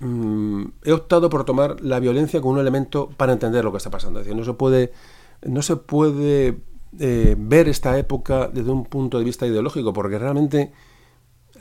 mm, 0.00 0.64
he 0.84 0.92
optado 0.92 1.28
por 1.30 1.44
tomar 1.44 1.80
la 1.80 2.00
violencia 2.00 2.40
como 2.40 2.54
un 2.54 2.60
elemento 2.60 3.08
para 3.16 3.32
entender 3.32 3.64
lo 3.64 3.70
que 3.72 3.78
está 3.78 3.90
pasando. 3.90 4.20
Es 4.20 4.26
decir, 4.26 4.38
no 4.38 4.44
se 4.44 4.52
puede, 4.54 4.92
no 5.42 5.62
se 5.62 5.76
puede 5.76 6.58
eh, 6.98 7.36
ver 7.38 7.68
esta 7.68 7.98
época 7.98 8.48
desde 8.52 8.70
un 8.70 8.84
punto 8.84 9.18
de 9.18 9.24
vista 9.24 9.46
ideológico, 9.46 9.92
porque 9.92 10.18
realmente, 10.18 10.72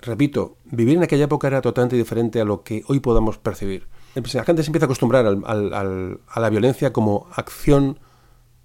repito, 0.01 0.57
vivir 0.65 0.97
en 0.97 1.03
aquella 1.03 1.25
época 1.25 1.47
era 1.47 1.61
totalmente 1.61 1.95
diferente 1.95 2.41
a 2.41 2.45
lo 2.45 2.63
que 2.63 2.83
hoy 2.87 2.99
podamos 2.99 3.37
percibir. 3.37 3.87
La 4.15 4.43
gente 4.43 4.61
se 4.63 4.69
empieza 4.69 4.85
a 4.85 4.87
acostumbrar 4.87 5.25
a 5.25 6.39
la 6.39 6.49
violencia 6.49 6.93
como 6.93 7.27
acción 7.31 7.99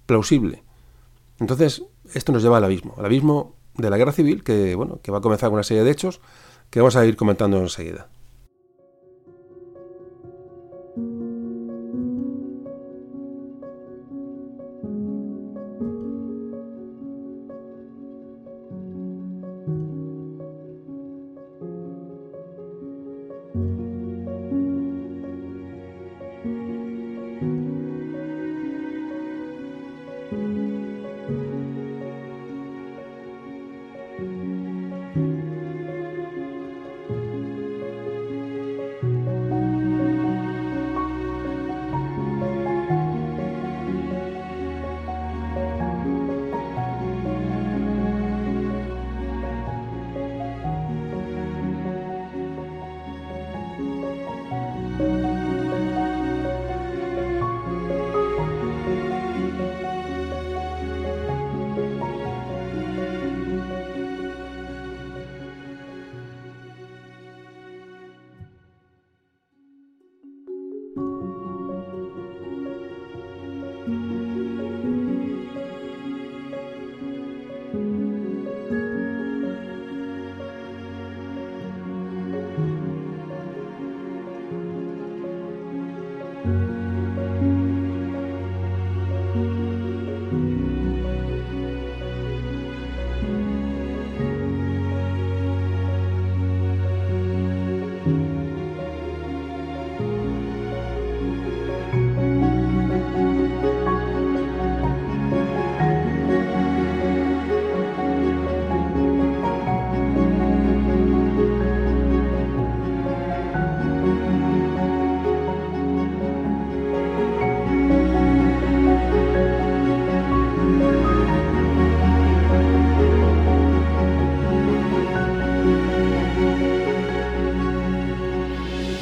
plausible 0.05 0.63
entonces, 1.39 1.83
esto 2.13 2.31
nos 2.31 2.43
lleva 2.43 2.57
al 2.57 2.63
abismo, 2.63 2.95
al 2.97 3.05
abismo 3.05 3.55
de 3.75 3.89
la 3.89 3.97
guerra 3.97 4.11
civil, 4.11 4.43
que, 4.43 4.75
bueno, 4.75 4.99
que 5.01 5.11
va 5.11 5.19
a 5.19 5.21
comenzar 5.21 5.49
con 5.49 5.55
una 5.55 5.63
serie 5.63 5.83
de 5.83 5.91
hechos 5.91 6.19
que 6.69 6.79
vamos 6.79 6.95
a 6.95 7.05
ir 7.05 7.15
comentando 7.15 7.57
enseguida. 7.57 8.07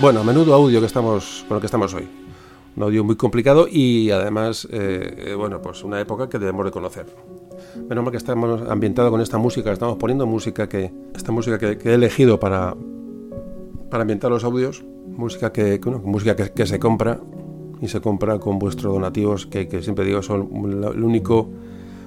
Bueno, 0.08 0.24
menudo 0.24 0.54
audio 0.54 0.80
que 0.80 0.86
estamos 0.86 1.44
con 1.50 1.58
el 1.58 1.60
que 1.60 1.66
estamos 1.66 1.94
hoy. 1.94 2.08
Un 2.78 2.84
audio 2.84 3.04
muy 3.04 3.18
complicado 3.18 3.68
y 3.70 4.10
además, 4.10 4.66
eh, 4.72 5.36
bueno, 5.38 5.62
pues 5.62 5.84
una 5.84 6.00
época 6.00 6.30
que 6.30 6.40
debemos 6.40 6.64
de 6.64 6.72
conocer. 6.72 7.08
Menos 7.90 8.06
mal 8.06 8.12
que 8.12 8.18
estamos 8.18 8.62
ambientados 8.70 9.12
con 9.12 9.20
esta 9.20 9.38
música, 9.38 9.70
estamos 9.74 9.98
poniendo 9.98 10.26
música 10.26 10.70
que, 10.70 10.94
esta 11.14 11.34
música 11.34 11.60
que, 11.60 11.78
he 11.84 11.94
elegido 11.94 12.40
para, 12.40 12.74
para 13.90 14.04
ambientar 14.04 14.32
los 14.32 14.46
audios, 14.46 14.82
música 15.08 15.52
que, 15.52 15.78
música 16.06 16.38
que, 16.38 16.66
se 16.66 16.80
compra 16.80 17.20
y 17.82 17.90
se 17.90 18.00
compra 18.00 18.40
con 18.40 18.60
vuestros 18.60 18.94
donativos, 18.94 19.46
que, 19.46 19.68
que 19.68 19.82
siempre 19.84 20.06
digo 20.06 20.24
son 20.24 20.50
el 20.96 21.04
único 21.04 21.50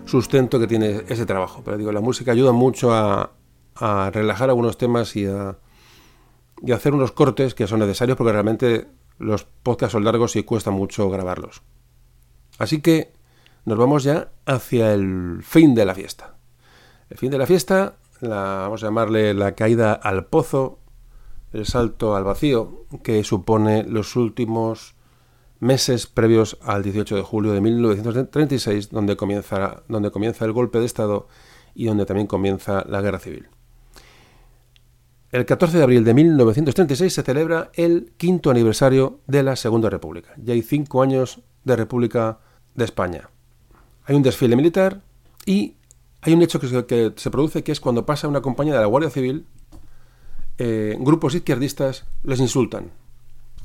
sustento 0.07 0.59
que 0.59 0.67
tiene 0.67 1.03
ese 1.07 1.27
trabajo. 1.27 1.61
Pero 1.63 1.77
digo, 1.77 1.93
la 1.93 2.01
música 2.01 2.33
ayuda 2.33 2.53
mucho 2.53 2.95
a, 2.95 3.33
a 3.75 4.11
relajar 4.11 4.49
algunos 4.49 4.79
temas 4.79 5.15
y 5.17 5.27
a 5.27 5.59
y 6.63 6.73
hacer 6.73 6.95
unos 6.95 7.13
cortes 7.13 7.55
que 7.55 7.67
son 7.67 7.81
necesarios 7.81 8.17
porque 8.17 8.33
realmente 8.33 8.89
los 9.19 9.45
podcasts 9.45 9.93
son 9.93 10.05
largos 10.05 10.37
y 10.37 10.43
cuesta 10.43 10.71
mucho 10.71 11.11
grabarlos. 11.11 11.63
Así 12.59 12.81
que 12.81 13.13
nos 13.65 13.79
vamos 13.79 14.05
ya 14.05 14.31
hacia 14.47 14.93
el 14.95 15.41
fin 15.43 15.75
de 15.75 15.85
la 15.85 15.95
fiesta. 15.95 16.37
El 17.09 17.19
fin 17.19 17.31
de 17.31 17.39
la 17.39 17.47
fiesta, 17.47 17.97
la, 18.21 18.61
vamos 18.63 18.83
a 18.83 18.87
llamarle 18.87 19.35
la 19.35 19.55
caída 19.55 19.93
al 19.93 20.27
pozo, 20.27 20.79
el 21.53 21.67
salto 21.67 22.17
al 22.17 22.25
vacío, 22.25 22.87
que 23.03 23.23
supone 23.25 23.85
los 23.85 24.17
últimos 24.17 24.95
meses 25.59 26.07
previos 26.07 26.57
al 26.63 26.83
18 26.83 27.17
de 27.17 27.23
julio 27.23 27.53
de 27.53 27.61
1936, 27.61 28.91
donde 28.91 29.17
comienza, 29.17 29.83
donde 29.89 30.11
comienza 30.11 30.45
el 30.45 30.53
golpe 30.53 30.79
de 30.79 30.87
Estado 30.87 31.29
y 31.75 31.87
donde 31.87 32.07
también 32.07 32.27
comienza 32.27 32.85
la 32.89 33.03
guerra 33.03 33.19
civil. 33.19 33.49
El 35.33 35.47
14 35.47 35.77
de 35.77 35.85
abril 35.85 36.03
de 36.03 36.13
1936 36.13 37.15
se 37.15 37.23
celebra 37.23 37.71
el 37.75 38.13
quinto 38.17 38.51
aniversario 38.51 39.21
de 39.29 39.45
la 39.45 39.55
Segunda 39.55 39.89
República. 39.89 40.33
Ya 40.37 40.55
hay 40.55 40.63
cinco 40.63 41.03
años 41.03 41.41
de 41.63 41.77
República 41.77 42.41
de 42.75 42.85
España. 42.85 43.31
Hay 44.07 44.17
un 44.17 44.23
desfile 44.23 44.57
militar 44.57 45.03
y 45.47 45.77
hay 46.23 46.33
un 46.33 46.43
hecho 46.43 46.59
que 46.59 47.13
se, 47.15 47.31
produce 47.31 47.63
que 47.63 47.71
es 47.71 47.79
cuando 47.79 48.05
pasa 48.05 48.27
una 48.27 48.41
compañía 48.43 48.75
de 48.75 48.81
la 48.81 48.87
Guardia 48.87 49.11
Civil, 49.11 49.47
eh, 50.59 50.97
grupos 50.99 51.37
izquierdistas 51.37 52.07
les 52.25 52.41
insultan. 52.41 52.91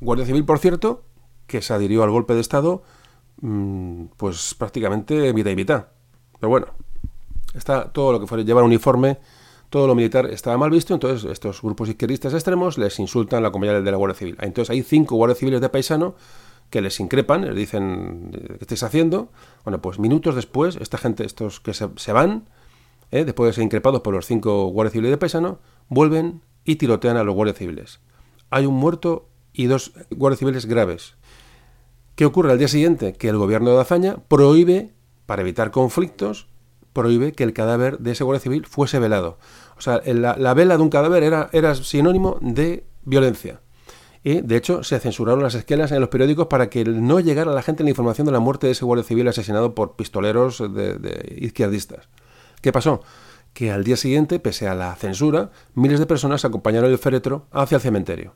Guardia 0.01 0.27
Civil, 0.27 0.45
por 0.45 0.59
cierto, 0.59 1.03
que 1.47 1.63
se 1.63 1.73
adhirió 1.73 2.03
al 2.03 2.11
golpe 2.11 2.35
de 2.35 2.41
Estado, 2.41 2.83
mm, 3.41 4.05
pues 4.17 4.53
prácticamente 4.53 5.33
vida 5.33 5.49
y 5.49 5.55
mitad. 5.55 5.87
Pero 6.39 6.49
bueno, 6.49 6.67
está 7.55 7.91
todo 7.91 8.11
lo 8.11 8.19
que 8.19 8.27
fuera 8.27 8.43
llevar 8.43 8.63
uniforme 8.63 9.17
todo 9.75 9.87
lo 9.87 9.95
militar 9.95 10.27
estaba 10.27 10.57
mal 10.57 10.69
visto, 10.69 10.93
entonces 10.93 11.29
estos 11.29 11.61
grupos 11.61 11.89
izquierdistas 11.89 12.33
extremos 12.33 12.77
les 12.77 12.97
insultan 12.97 13.43
la 13.43 13.51
comunidad 13.51 13.83
de 13.83 13.91
la 13.91 13.97
Guardia 13.97 14.17
Civil. 14.17 14.37
Entonces 14.39 14.69
hay 14.69 14.83
cinco 14.83 15.17
guardias 15.17 15.39
civiles 15.39 15.59
de 15.59 15.67
paisano 15.67 16.15
que 16.69 16.79
les 16.79 16.97
increpan, 17.01 17.41
les 17.41 17.57
dicen, 17.57 18.31
¿qué 18.31 18.57
estáis 18.61 18.83
haciendo? 18.83 19.33
Bueno, 19.65 19.81
pues 19.81 19.99
minutos 19.99 20.33
después, 20.33 20.77
esta 20.77 20.97
gente, 20.97 21.25
estos 21.25 21.59
que 21.59 21.73
se, 21.73 22.13
van, 22.13 22.47
¿eh? 23.11 23.25
después 23.25 23.49
de 23.49 23.53
ser 23.53 23.65
increpados 23.65 23.99
por 23.99 24.13
los 24.13 24.25
cinco 24.25 24.67
guardias 24.67 24.93
civiles 24.93 25.11
de 25.11 25.17
paisano, 25.17 25.59
vuelven 25.89 26.41
y 26.63 26.77
tirotean 26.77 27.17
a 27.17 27.25
los 27.25 27.35
guardias 27.35 27.57
civiles. 27.57 27.99
Hay 28.51 28.65
un 28.65 28.75
muerto 28.75 29.27
y 29.51 29.65
dos 29.65 29.91
guardias 30.09 30.39
civiles 30.39 30.67
graves. 30.67 31.15
¿Qué 32.15 32.23
ocurre 32.23 32.53
al 32.53 32.59
día 32.59 32.69
siguiente? 32.69 33.11
Que 33.11 33.27
el 33.27 33.35
gobierno 33.35 33.71
de 33.71 33.81
Azaña 33.81 34.19
prohíbe, 34.29 34.93
para 35.25 35.41
evitar 35.41 35.71
conflictos, 35.71 36.47
prohíbe 36.95 37.33
que 37.33 37.43
el 37.43 37.51
cadáver 37.51 37.99
de 37.99 38.11
ese 38.11 38.23
guardia 38.23 38.39
civil 38.39 38.65
fuese 38.65 38.99
velado. 38.99 39.37
O 39.77 39.81
sea, 39.81 40.01
la, 40.05 40.53
vela 40.53 40.77
de 40.77 40.83
un 40.83 40.89
cadáver 40.89 41.23
era, 41.23 41.49
era 41.51 41.75
sinónimo 41.75 42.37
de 42.41 42.85
violencia. 43.03 43.59
Y, 44.23 44.41
de 44.41 44.57
hecho, 44.57 44.83
se 44.83 44.99
censuraron 44.99 45.43
las 45.43 45.53
esquelas 45.53 45.91
en 45.91 45.99
los 45.99 46.09
periódicos 46.09 46.47
para 46.47 46.69
que 46.69 46.83
no 46.83 47.19
llegara 47.19 47.51
a 47.51 47.53
la 47.53 47.61
gente 47.61 47.83
la 47.83 47.91
información 47.91 48.25
de 48.25 48.31
la 48.31 48.39
muerte 48.39 48.65
de 48.65 48.71
ese 48.71 48.83
guardia 48.85 49.03
civil 49.03 49.27
asesinado 49.27 49.75
por 49.75 49.95
pistoleros 49.95 50.57
de, 50.73 51.37
izquierdistas. 51.37 52.09
¿Qué 52.61 52.71
pasó? 52.71 53.01
Que 53.53 53.71
al 53.71 53.83
día 53.83 53.97
siguiente, 53.97 54.39
pese 54.39 54.67
a 54.67 54.73
la 54.73 54.95
censura, 54.95 55.51
miles 55.75 55.99
de 55.99 56.07
personas 56.07 56.43
acompañaron 56.43 56.89
el 56.89 56.97
féretro 56.97 57.45
hacia 57.51 57.75
el 57.75 57.81
cementerio. 57.81 58.33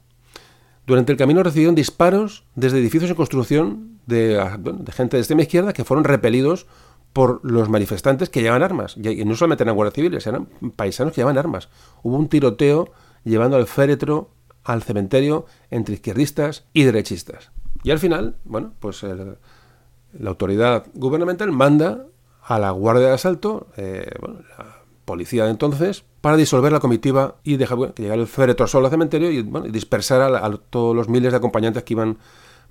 Durante 0.86 1.12
el 1.12 1.18
camino 1.18 1.42
recibieron 1.42 1.76
disparos 1.76 2.46
desde 2.56 2.80
edificios 2.80 3.10
en 3.10 3.16
construcción 3.16 4.00
de, 4.06 4.36
de 4.60 4.92
gente 4.92 5.18
de 5.18 5.22
extrema 5.22 5.42
izquierda 5.42 5.74
que 5.74 5.86
fueron 5.86 6.04
repelidos 6.04 6.68
por 7.14 7.40
los 7.44 7.70
manifestantes 7.70 8.30
que 8.30 8.42
llevan 8.42 8.64
armas. 8.64 8.96
Y 8.98 9.26
no 9.26 9.36
solamente 9.36 9.64
eran 9.64 9.76
guardias 9.76 9.96
civiles, 9.96 10.28
eran 10.28 10.46
paisanos 10.76 11.14
que 11.14 11.22
llevan 11.22 11.38
armas. 11.38 11.70
Hubo 12.04 12.18
un 12.18 12.30
tiroteo 12.30 12.92
llevando 13.24 13.58
al 13.58 13.68
féretro 13.68 14.32
al 14.64 14.84
cementerio 14.84 15.46
entre 15.72 15.96
izquierdistas 15.96 16.66
y 16.74 16.84
derechistas. 16.84 17.52
Y 17.84 17.92
al 17.92 18.00
final, 18.00 18.36
bueno, 18.44 18.74
pues 18.80 19.04
la 19.04 20.30
autoridad 20.30 20.86
gubernamental 20.94 21.52
manda 21.52 22.06
a 22.44 22.60
la 22.60 22.72
guardia 22.72 23.08
de 23.08 23.14
asalto, 23.14 23.68
eh, 23.78 24.10
la 24.58 24.80
policía 25.06 25.46
de 25.46 25.52
entonces, 25.52 26.04
para 26.22 26.38
disolver 26.38 26.72
la 26.72 26.80
comitiva 26.80 27.36
y 27.44 27.58
dejar 27.58 27.94
que 27.94 28.04
llegara 28.04 28.22
el 28.22 28.28
féretro 28.28 28.68
solo 28.68 28.88
al 28.88 28.92
cementerio 28.92 29.32
y, 29.32 29.44
dispersar 29.72 30.22
a 30.22 30.58
todos 30.70 30.96
los 30.96 31.10
miles 31.10 31.32
de 31.32 31.38
acompañantes 31.38 31.84
que 31.84 31.94
iban 31.94 32.18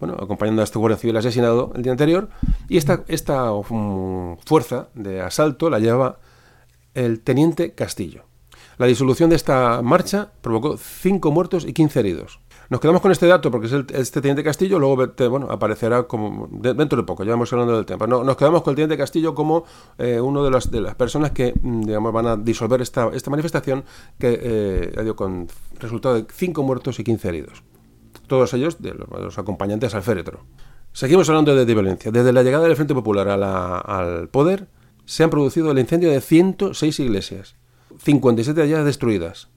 bueno, 0.00 0.16
acompañando 0.20 0.62
a 0.62 0.64
este 0.64 0.78
guardia 0.78 0.96
civil 0.96 1.16
asesinado 1.16 1.72
el 1.74 1.82
día 1.82 1.92
anterior, 1.92 2.28
y 2.68 2.76
esta, 2.76 3.04
esta 3.08 3.52
um, 3.52 4.36
fuerza 4.44 4.88
de 4.94 5.20
asalto 5.20 5.70
la 5.70 5.78
llevaba 5.78 6.18
el 6.94 7.20
teniente 7.20 7.74
Castillo. 7.74 8.24
La 8.78 8.86
disolución 8.86 9.30
de 9.30 9.36
esta 9.36 9.82
marcha 9.82 10.30
provocó 10.40 10.76
5 10.76 11.32
muertos 11.32 11.64
y 11.64 11.72
15 11.72 12.00
heridos. 12.00 12.40
Nos 12.70 12.80
quedamos 12.80 13.00
con 13.00 13.10
este 13.10 13.26
dato 13.26 13.50
porque 13.50 13.66
es 13.66 13.72
este 13.72 14.20
teniente 14.20 14.44
Castillo, 14.44 14.78
luego 14.78 15.08
bueno, 15.30 15.48
aparecerá 15.50 16.02
como 16.02 16.48
dentro 16.50 16.98
de 16.98 17.02
poco, 17.02 17.24
ya 17.24 17.30
vamos 17.30 17.52
hablando 17.52 17.74
del 17.74 17.86
tema. 17.86 18.06
No, 18.06 18.22
nos 18.22 18.36
quedamos 18.36 18.62
con 18.62 18.72
el 18.72 18.76
teniente 18.76 18.98
Castillo 18.98 19.34
como 19.34 19.64
eh, 19.96 20.20
uno 20.20 20.44
de 20.44 20.50
las, 20.50 20.70
de 20.70 20.82
las 20.82 20.94
personas 20.94 21.32
que 21.32 21.54
mm, 21.60 21.82
digamos, 21.82 22.12
van 22.12 22.26
a 22.26 22.36
disolver 22.36 22.82
esta, 22.82 23.08
esta 23.14 23.30
manifestación 23.30 23.84
que 24.18 24.38
eh, 24.42 25.12
con 25.16 25.48
resultado 25.80 26.16
de 26.16 26.26
5 26.30 26.62
muertos 26.62 27.00
y 27.00 27.04
15 27.04 27.28
heridos 27.28 27.62
todos 28.28 28.54
ellos 28.54 28.80
de 28.80 28.94
los, 28.94 29.38
acompañantes 29.38 29.94
al 29.94 30.02
féretro. 30.02 30.44
Seguimos 30.92 31.28
hablando 31.28 31.54
de, 31.54 31.64
violencia. 31.64 32.10
Desde 32.10 32.32
la 32.32 32.42
llegada 32.42 32.64
del 32.64 32.76
Frente 32.76 32.94
Popular 32.94 33.28
al 33.28 34.28
poder, 34.28 34.68
se 35.04 35.24
han 35.24 35.30
producido 35.30 35.70
el 35.70 35.78
incendio 35.78 36.10
de 36.10 36.20
106 36.20 37.00
iglesias, 37.00 37.56
57 38.02 38.60
de 38.60 38.66
ellas 38.66 38.84
destruidas, 38.84 39.48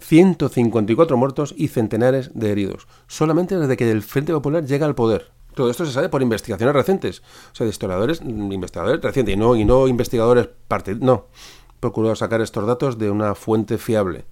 154 0.00 1.16
muertos 1.16 1.54
y 1.56 1.68
centenares 1.68 2.30
de 2.34 2.50
heridos, 2.50 2.86
solamente 3.06 3.56
desde 3.56 3.76
que 3.76 3.90
el 3.90 4.02
Frente 4.02 4.32
Popular 4.32 4.64
llega 4.64 4.86
al 4.86 4.94
poder. 4.94 5.32
Todo 5.54 5.70
esto 5.70 5.86
se 5.86 5.92
sabe 5.92 6.08
por 6.08 6.22
investigaciones 6.22 6.74
recientes, 6.74 7.22
o 7.52 7.54
sea, 7.54 7.64
de 7.64 7.70
historiadores, 7.70 8.20
investigadores 8.22 9.00
recientes, 9.00 9.34
y 9.34 9.36
no, 9.36 9.54
y 9.56 9.64
no 9.64 9.86
investigadores 9.86 10.48
parte, 10.68 10.96
no. 10.96 11.26
Procuro 11.80 12.16
sacar 12.16 12.40
estos 12.40 12.66
datos 12.66 12.98
de 12.98 13.10
una 13.10 13.34
fuente 13.34 13.78
fiable. 13.78 14.24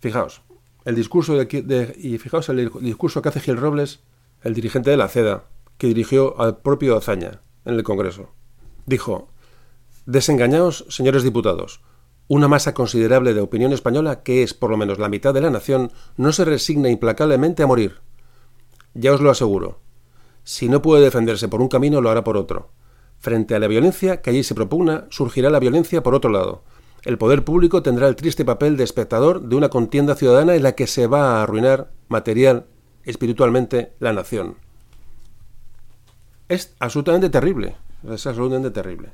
Fijaos, 0.00 0.42
el 0.84 0.94
discurso 0.94 1.36
de, 1.36 1.94
y 1.98 2.18
fijaos 2.18 2.48
el 2.48 2.70
discurso 2.80 3.22
que 3.22 3.28
hace 3.28 3.40
Gil 3.40 3.56
Robles, 3.56 4.00
el 4.42 4.54
dirigente 4.54 4.90
de 4.90 4.96
la 4.96 5.08
CEDA, 5.08 5.44
que 5.78 5.86
dirigió 5.86 6.40
al 6.40 6.58
propio 6.58 6.96
Azaña 6.96 7.42
en 7.64 7.74
el 7.74 7.82
Congreso. 7.82 8.30
Dijo, 8.86 9.28
Desengañaos, 10.06 10.86
señores 10.88 11.22
diputados, 11.22 11.82
una 12.26 12.48
masa 12.48 12.74
considerable 12.74 13.34
de 13.34 13.40
opinión 13.40 13.72
española, 13.72 14.22
que 14.22 14.42
es 14.42 14.54
por 14.54 14.70
lo 14.70 14.76
menos 14.76 14.98
la 14.98 15.08
mitad 15.08 15.34
de 15.34 15.40
la 15.40 15.50
nación, 15.50 15.92
no 16.16 16.32
se 16.32 16.44
resigna 16.44 16.88
implacablemente 16.88 17.62
a 17.62 17.66
morir. 17.66 17.96
Ya 18.94 19.12
os 19.12 19.20
lo 19.20 19.30
aseguro. 19.30 19.80
Si 20.44 20.68
no 20.68 20.80
puede 20.80 21.04
defenderse 21.04 21.48
por 21.48 21.60
un 21.60 21.68
camino, 21.68 22.00
lo 22.00 22.10
hará 22.10 22.24
por 22.24 22.36
otro. 22.36 22.70
Frente 23.18 23.54
a 23.54 23.58
la 23.58 23.68
violencia 23.68 24.22
que 24.22 24.30
allí 24.30 24.42
se 24.42 24.54
propugna, 24.54 25.06
surgirá 25.10 25.50
la 25.50 25.60
violencia 25.60 26.02
por 26.02 26.14
otro 26.14 26.30
lado, 26.30 26.62
el 27.04 27.18
poder 27.18 27.44
público 27.44 27.82
tendrá 27.82 28.08
el 28.08 28.16
triste 28.16 28.44
papel 28.44 28.76
de 28.76 28.84
espectador 28.84 29.42
de 29.42 29.56
una 29.56 29.68
contienda 29.68 30.14
ciudadana 30.14 30.54
en 30.54 30.62
la 30.62 30.72
que 30.72 30.86
se 30.86 31.06
va 31.06 31.38
a 31.38 31.42
arruinar 31.42 31.90
material, 32.08 32.66
espiritualmente, 33.04 33.92
la 33.98 34.12
nación. 34.12 34.56
Es 36.48 36.74
absolutamente 36.78 37.30
terrible, 37.30 37.76
es 38.08 38.26
absolutamente 38.26 38.70
terrible. 38.70 39.12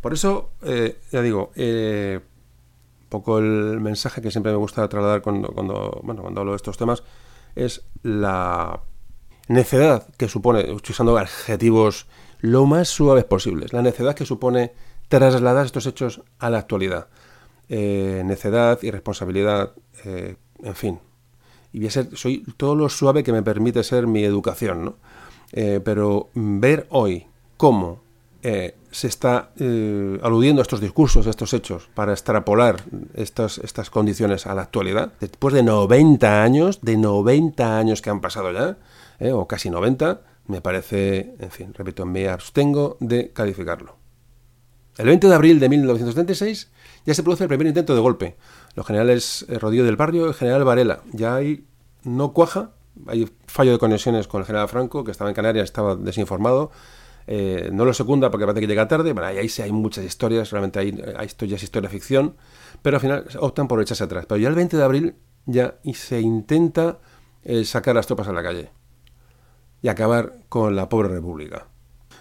Por 0.00 0.12
eso, 0.12 0.50
eh, 0.62 0.98
ya 1.10 1.22
digo, 1.22 1.50
eh, 1.56 2.20
poco 3.08 3.38
el 3.38 3.80
mensaje 3.80 4.20
que 4.20 4.30
siempre 4.30 4.52
me 4.52 4.58
gusta 4.58 4.88
trasladar 4.88 5.22
cuando, 5.22 5.48
cuando, 5.48 6.00
bueno, 6.02 6.22
cuando 6.22 6.40
hablo 6.40 6.52
de 6.52 6.56
estos 6.56 6.76
temas 6.76 7.02
es 7.54 7.82
la 8.02 8.80
necedad 9.48 10.06
que 10.16 10.28
supone, 10.28 10.70
usando 10.72 11.16
adjetivos 11.16 12.06
lo 12.40 12.66
más 12.66 12.88
suaves 12.88 13.24
posibles, 13.24 13.72
la 13.72 13.82
necedad 13.82 14.14
que 14.14 14.26
supone 14.26 14.72
trasladar 15.08 15.66
estos 15.66 15.86
hechos 15.86 16.22
a 16.38 16.50
la 16.50 16.58
actualidad. 16.58 17.08
Eh, 17.68 18.22
necedad, 18.24 18.82
irresponsabilidad, 18.82 19.72
eh, 20.04 20.36
en 20.62 20.74
fin. 20.74 21.00
Y 21.72 21.78
voy 21.78 21.88
a 21.88 21.90
ser, 21.90 22.16
soy 22.16 22.44
todo 22.56 22.74
lo 22.74 22.88
suave 22.88 23.22
que 23.22 23.32
me 23.32 23.42
permite 23.42 23.82
ser 23.84 24.06
mi 24.06 24.24
educación, 24.24 24.84
¿no? 24.84 24.96
Eh, 25.52 25.80
pero 25.82 26.28
ver 26.34 26.86
hoy 26.90 27.26
cómo 27.56 28.00
eh, 28.42 28.76
se 28.90 29.08
está 29.08 29.50
eh, 29.58 30.18
aludiendo 30.22 30.60
a 30.60 30.64
estos 30.64 30.80
discursos, 30.80 31.26
a 31.26 31.30
estos 31.30 31.52
hechos, 31.52 31.88
para 31.94 32.12
extrapolar 32.12 32.82
estas, 33.14 33.58
estas 33.58 33.90
condiciones 33.90 34.46
a 34.46 34.54
la 34.54 34.62
actualidad, 34.62 35.12
después 35.20 35.54
de 35.54 35.62
90 35.62 36.42
años, 36.42 36.80
de 36.82 36.96
90 36.96 37.78
años 37.78 38.02
que 38.02 38.10
han 38.10 38.20
pasado 38.20 38.52
ya, 38.52 38.76
o 39.34 39.48
casi 39.48 39.68
90, 39.68 40.20
me 40.46 40.60
parece, 40.60 41.34
en 41.38 41.50
fin, 41.50 41.74
repito, 41.74 42.06
me 42.06 42.28
abstengo 42.28 42.96
de 43.00 43.32
calificarlo. 43.32 43.97
El 44.98 45.06
20 45.06 45.28
de 45.28 45.34
abril 45.34 45.60
de 45.60 45.68
1976 45.68 46.70
ya 47.06 47.14
se 47.14 47.22
produce 47.22 47.44
el 47.44 47.48
primer 47.48 47.68
intento 47.68 47.94
de 47.94 48.00
golpe. 48.00 48.36
Los 48.74 48.84
generales 48.84 49.46
Rodillo 49.48 49.84
del 49.84 49.96
Barrio 49.96 50.26
y 50.26 50.28
el 50.28 50.34
general 50.34 50.64
Varela. 50.64 51.02
Ya 51.12 51.36
hay 51.36 51.64
no 52.02 52.32
cuaja, 52.32 52.72
hay 53.06 53.30
fallo 53.46 53.72
de 53.72 53.78
conexiones 53.78 54.26
con 54.26 54.40
el 54.40 54.46
general 54.46 54.68
Franco, 54.68 55.04
que 55.04 55.12
estaba 55.12 55.30
en 55.30 55.36
Canarias, 55.36 55.64
estaba 55.64 55.94
desinformado. 55.94 56.72
Eh, 57.28 57.70
no 57.72 57.84
lo 57.84 57.94
secunda 57.94 58.30
porque 58.30 58.44
parece 58.44 58.60
que 58.60 58.66
llega 58.66 58.88
tarde. 58.88 59.12
Bueno, 59.12 59.28
ahí, 59.28 59.48
sí 59.48 59.62
hay 59.62 59.70
muchas 59.70 60.04
historias, 60.04 60.50
realmente 60.50 60.80
hay, 60.80 61.00
esto 61.20 61.44
ya 61.44 61.56
es 61.56 61.62
historia 61.62 61.88
ficción, 61.88 62.36
pero 62.82 62.96
al 62.96 63.00
final 63.00 63.24
optan 63.38 63.68
por 63.68 63.80
echarse 63.80 64.02
atrás. 64.02 64.26
Pero 64.26 64.40
ya 64.40 64.48
el 64.48 64.56
20 64.56 64.76
de 64.76 64.82
abril 64.82 65.14
ya 65.46 65.76
se 65.94 66.20
intenta 66.20 66.98
eh, 67.44 67.64
sacar 67.64 67.94
las 67.94 68.08
tropas 68.08 68.26
a 68.26 68.32
la 68.32 68.42
calle 68.42 68.70
y 69.80 69.88
acabar 69.88 70.40
con 70.48 70.74
la 70.74 70.88
pobre 70.88 71.08
república. 71.08 71.68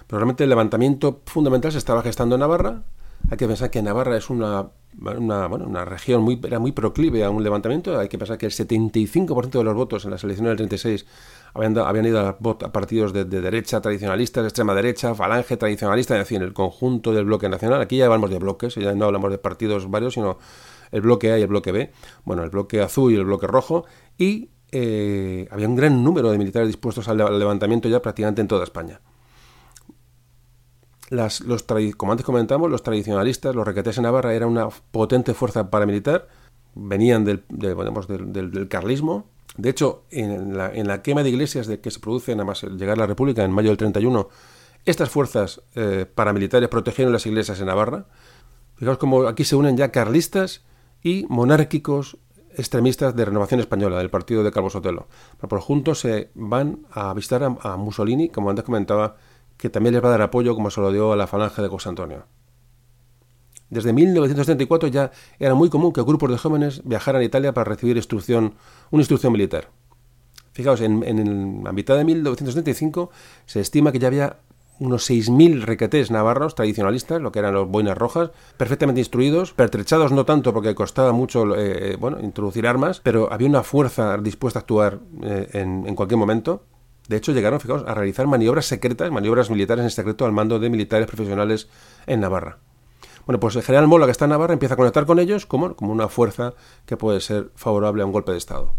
Pero 0.07 0.19
realmente 0.19 0.43
el 0.43 0.49
levantamiento 0.49 1.21
fundamental 1.25 1.71
se 1.71 1.77
estaba 1.77 2.01
gestando 2.01 2.35
en 2.35 2.39
Navarra. 2.39 2.84
Hay 3.29 3.38
que 3.38 3.47
pensar 3.47 3.69
que 3.69 3.81
Navarra 3.81 4.15
es 4.15 4.29
una, 4.29 4.69
una, 5.01 5.47
bueno, 5.47 5.65
una 5.65 5.84
región 5.84 6.23
muy, 6.23 6.39
era 6.43 6.59
muy 6.59 6.71
proclive 6.71 7.25
a 7.25 7.29
un 7.29 7.43
levantamiento. 7.43 7.99
Hay 7.99 8.07
que 8.07 8.17
pensar 8.17 8.38
que 8.38 8.45
el 8.45 8.53
75% 8.53 9.49
de 9.49 9.63
los 9.63 9.75
votos 9.75 10.05
en 10.05 10.11
las 10.11 10.23
elecciones 10.23 10.51
del 10.51 10.57
36 10.57 11.05
habían, 11.53 11.77
habían 11.77 12.05
ido 12.05 12.19
a, 12.19 12.38
partidos 12.38 13.11
de, 13.11 13.25
derecha 13.25 13.81
tradicionalistas, 13.81 14.43
de 14.43 14.47
extrema 14.47 14.73
derecha, 14.73 15.13
falange 15.13 15.57
tradicionalista, 15.57 16.15
es 16.15 16.21
decir, 16.21 16.41
el 16.41 16.53
conjunto 16.53 17.11
del 17.11 17.25
bloque 17.25 17.49
nacional. 17.49 17.81
Aquí 17.81 17.97
ya 17.97 18.05
hablamos 18.05 18.29
de 18.29 18.39
bloques, 18.39 18.75
ya 18.75 18.93
no 18.95 19.05
hablamos 19.05 19.29
de 19.29 19.38
partidos 19.39 19.89
varios, 19.91 20.13
sino 20.13 20.38
el 20.91 21.01
bloque 21.01 21.34
A 21.34 21.39
y 21.39 21.41
el 21.41 21.47
bloque 21.47 21.73
B. 21.73 21.91
Bueno, 22.23 22.43
el 22.43 22.49
bloque 22.49 22.81
azul 22.81 23.11
y 23.11 23.15
el 23.15 23.25
bloque 23.25 23.47
rojo. 23.47 23.85
Y 24.17 24.51
eh, 24.71 25.47
había 25.51 25.67
un 25.67 25.75
gran 25.75 26.01
número 26.01 26.31
de 26.31 26.38
militares 26.38 26.67
dispuestos 26.67 27.09
al 27.09 27.17
levantamiento 27.17 27.89
ya 27.89 28.01
prácticamente 28.01 28.39
en 28.41 28.47
toda 28.47 28.63
España. 28.63 29.01
Las, 31.09 31.41
los 31.41 31.63
como 31.95 32.11
antes 32.11 32.25
comentamos, 32.25 32.69
los 32.69 32.84
tradicionalistas, 32.84 33.55
los 33.55 33.65
requetés 33.65 33.97
en 33.97 34.03
Navarra, 34.03 34.34
era 34.34 34.47
una 34.47 34.69
potente 34.69 35.34
fuerza 35.34 35.69
paramilitar, 35.69 36.27
venían 36.75 37.23
del, 37.23 37.43
del, 37.49 38.67
carlismo. 38.67 39.25
De 39.55 39.69
hecho, 39.69 40.03
en 40.11 40.57
la, 40.57 40.73
en 40.73 40.88
la, 40.88 41.01
quema 41.01 41.23
de 41.23 41.29
iglesias 41.29 41.65
de 41.67 41.79
que 41.79 41.91
se 41.91 41.99
produce 41.99 42.34
nada 42.34 42.45
más 42.45 42.63
llegar 42.63 42.97
a 42.97 43.01
la 43.01 43.07
República 43.07 43.43
en 43.43 43.51
mayo 43.51 43.69
del 43.69 43.77
31, 43.77 44.27
estas 44.88 45.09
fuerzas 45.09 45.61
eh, 45.75 46.05
paramilitares 46.13 46.69
protegieron 46.69 47.11
las 47.11 47.25
iglesias 47.25 47.59
en 47.59 47.65
Navarra. 47.65 48.05
Fijaos 48.75 48.97
cómo 48.97 49.27
aquí 49.27 49.43
se 49.43 49.55
unen 49.55 49.75
ya 49.75 49.91
carlistas 49.91 50.63
y 51.03 51.25
monárquicos 51.27 52.17
extremistas 52.55 53.15
de 53.15 53.25
Renovación 53.25 53.59
Española, 53.59 53.97
del 53.97 54.09
partido 54.09 54.43
de 54.43 54.51
Calvo 54.51 54.69
Sotelo. 54.69 55.07
Pero 55.35 55.49
por 55.49 55.59
juntos 55.59 55.99
se 55.99 56.31
van 56.35 56.85
a 56.91 57.13
visitar 57.13 57.43
a, 57.43 57.77
Mussolini, 57.77 58.29
como 58.29 58.49
antes 58.49 58.65
comentaba, 58.65 59.17
que 59.57 59.69
también 59.69 59.93
les 59.93 60.03
va 60.03 60.09
a 60.09 60.11
dar 60.11 60.21
apoyo, 60.21 60.55
como 60.55 60.69
se 60.69 60.81
lo 60.81 60.91
dio 60.91 61.11
a 61.11 61.15
la 61.15 61.27
falange 61.27 61.61
de 61.61 61.67
José 61.67 61.89
Antonio. 61.89 62.25
Desde 63.69 63.91
1934 63.91 64.89
ya 64.89 65.11
era 65.39 65.53
muy 65.53 65.69
común 65.69 65.91
que 65.91 66.01
grupos 66.01 66.31
de 66.31 66.38
jóvenes 66.38 66.81
viajaran 66.85 67.21
a 67.21 67.25
Italia 67.25 67.53
para 67.53 67.69
recibir 67.69 67.97
instrucción, 67.97 68.55
una 68.91 69.01
instrucción 69.01 69.34
militar. 69.34 69.69
Fijaos, 70.53 70.81
en, 70.81 71.61
la 71.63 71.71
mitad 71.71 71.97
de 71.97 72.03
1935 72.03 73.11
se 73.45 73.59
estima 73.59 73.91
que 73.91 73.99
ya 73.99 74.07
había 74.07 74.38
unos 74.79 75.09
6.000 75.09 75.61
requetés 75.61 76.11
navarros 76.11 76.55
tradicionalistas, 76.55 77.21
lo 77.21 77.31
que 77.31 77.39
eran 77.39 77.53
los 77.53 77.67
boinas 77.67 77.97
rojas, 77.97 78.31
perfectamente 78.57 79.01
instruidos, 79.01 79.53
pertrechados 79.53 80.11
no 80.11 80.25
tanto 80.25 80.53
porque 80.53 80.75
costaba 80.75 81.11
mucho 81.11 81.55
eh, 81.55 81.91
eh, 81.91 81.97
bueno, 81.99 82.19
introducir 82.21 82.67
armas, 82.67 83.01
pero 83.03 83.31
había 83.31 83.47
una 83.47 83.63
fuerza 83.63 84.17
dispuesta 84.17 84.59
a 84.59 84.61
actuar 84.61 84.99
eh, 85.23 85.49
en, 85.53 85.95
cualquier 85.95 86.17
momento. 86.17 86.63
De 87.07 87.17
hecho, 87.17 87.31
llegaron, 87.31 87.59
fijaos, 87.59 87.84
a 87.88 87.93
realizar 87.93 88.27
maniobras 88.27 88.65
secretas, 88.65 89.11
maniobras 89.11 89.49
militares 89.49 89.84
en 89.84 89.91
secreto 89.91 90.25
al 90.25 90.31
mando 90.31 90.59
de 90.59 90.69
militares 90.69 91.07
profesionales 91.07 91.69
en 92.05 92.19
Navarra. 92.19 92.59
Bueno, 93.25 93.39
pues 93.39 93.55
el 93.55 93.63
general 93.63 93.88
Mola, 93.88 94.05
que 94.05 94.11
está 94.11 94.25
en 94.25 94.31
Navarra, 94.31 94.53
empieza 94.53 94.75
a 94.75 94.77
conectar 94.77 95.05
con 95.05 95.19
ellos 95.19 95.45
como, 95.45 95.75
como 95.75 95.91
una 95.91 96.07
fuerza 96.07 96.53
que 96.85 96.97
puede 96.97 97.19
ser 97.19 97.51
favorable 97.55 98.03
a 98.03 98.05
un 98.05 98.11
golpe 98.11 98.31
de 98.31 98.38
Estado. 98.38 98.73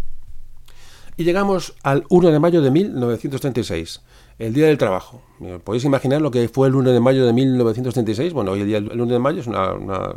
Y 1.18 1.24
llegamos 1.24 1.74
al 1.82 2.04
1 2.10 2.30
de 2.30 2.38
mayo 2.38 2.62
de 2.62 2.70
1936 2.70 4.02
el 4.38 4.54
Día 4.54 4.66
del 4.66 4.78
Trabajo. 4.78 5.20
¿Podéis 5.64 5.84
imaginar 5.84 6.22
lo 6.22 6.30
que 6.30 6.48
fue 6.48 6.68
el 6.68 6.76
1 6.76 6.92
de 6.92 7.00
mayo 7.00 7.26
de 7.26 7.32
1936? 7.32 8.32
Bueno, 8.32 8.52
hoy 8.52 8.60
el 8.60 8.66
día 8.68 8.78
el 8.78 9.00
1 9.00 9.12
de 9.12 9.18
mayo 9.18 9.40
es 9.40 9.48
una, 9.48 10.14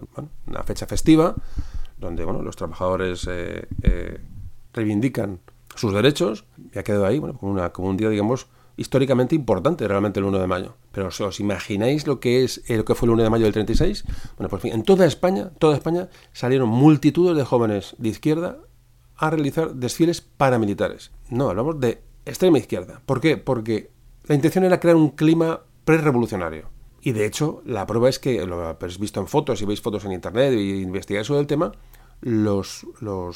fecha 0.63 0.85
festiva 0.85 1.35
donde 1.97 2.23
bueno, 2.23 2.41
los 2.41 2.55
trabajadores 2.55 3.27
eh, 3.29 3.67
eh, 3.81 4.19
reivindican 4.73 5.39
sus 5.75 5.93
derechos 5.93 6.45
y 6.73 6.79
ha 6.79 6.83
quedado 6.83 7.05
ahí 7.05 7.19
bueno, 7.19 7.37
como, 7.37 7.51
una, 7.51 7.71
como 7.71 7.89
un 7.89 7.97
día, 7.97 8.09
digamos, 8.09 8.47
históricamente 8.77 9.35
importante 9.35 9.87
realmente 9.87 10.19
el 10.19 10.25
1 10.25 10.39
de 10.39 10.47
mayo. 10.47 10.75
Pero 10.91 11.07
¿os 11.07 11.39
imagináis 11.39 12.07
lo 12.07 12.19
que 12.19 12.43
es 12.43 12.63
eh, 12.67 12.77
lo 12.77 12.85
que 12.85 12.95
fue 12.95 13.07
el 13.07 13.11
1 13.11 13.23
de 13.23 13.29
mayo 13.29 13.45
del 13.45 13.53
36? 13.53 14.03
Bueno, 14.37 14.49
pues 14.49 14.65
en 14.65 14.83
toda 14.83 15.05
España, 15.05 15.51
toda 15.59 15.75
España 15.75 16.09
salieron 16.33 16.69
multitudes 16.69 17.37
de 17.37 17.45
jóvenes 17.45 17.95
de 17.97 18.09
izquierda 18.09 18.57
a 19.15 19.29
realizar 19.29 19.75
desfiles 19.75 20.21
paramilitares. 20.21 21.11
No, 21.29 21.49
hablamos 21.49 21.79
de 21.79 22.01
extrema 22.25 22.57
izquierda. 22.57 23.01
¿Por 23.05 23.21
qué? 23.21 23.37
Porque 23.37 23.91
la 24.25 24.35
intención 24.35 24.63
era 24.63 24.79
crear 24.79 24.95
un 24.95 25.11
clima 25.11 25.61
pre-revolucionario. 25.85 26.69
Y 27.01 27.13
de 27.13 27.25
hecho, 27.25 27.61
la 27.65 27.87
prueba 27.87 28.09
es 28.09 28.19
que, 28.19 28.45
lo 28.45 28.67
habéis 28.67 28.99
visto 28.99 29.19
en 29.19 29.27
fotos, 29.27 29.59
si 29.59 29.65
veis 29.65 29.81
fotos 29.81 30.05
en 30.05 30.11
internet 30.11 30.53
y 30.53 30.81
investigáis 30.81 31.27
sobre 31.27 31.41
el 31.41 31.47
tema, 31.47 31.71
los, 32.21 32.85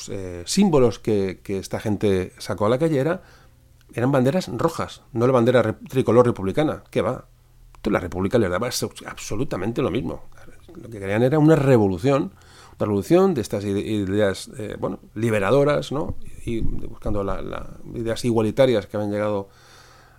eh, 0.09 0.43
símbolos 0.45 0.99
que, 0.99 1.41
esta 1.45 1.79
gente 1.79 2.33
sacó 2.37 2.65
a 2.65 2.69
la 2.69 2.77
calle 2.77 2.99
eran 3.93 4.11
banderas 4.11 4.47
rojas, 4.49 5.01
no 5.13 5.25
la 5.25 5.33
bandera 5.33 5.77
tricolor 5.89 6.25
republicana. 6.25 6.83
¿Qué 6.89 7.01
va? 7.01 7.25
La 7.83 7.99
República 7.99 8.39
les 8.39 8.49
daba 8.49 8.69
absolutamente 9.05 9.81
lo 9.81 9.91
mismo. 9.91 10.23
Lo 10.75 10.89
que 10.89 10.99
querían 10.99 11.21
era 11.21 11.37
una 11.37 11.55
revolución, 11.55 12.33
una 12.77 12.85
revolución 12.85 13.33
de 13.35 13.41
estas 13.41 13.63
ideas 13.63 14.49
eh, 14.57 14.75
bueno, 14.79 14.99
liberadoras, 15.13 15.91
¿no? 15.91 16.15
y 16.45 16.61
buscando 16.61 17.23
las 17.23 17.43
ideas 17.93 18.25
igualitarias 18.25 18.87
que 18.87 18.97
habían 18.97 19.11
llegado 19.11 19.49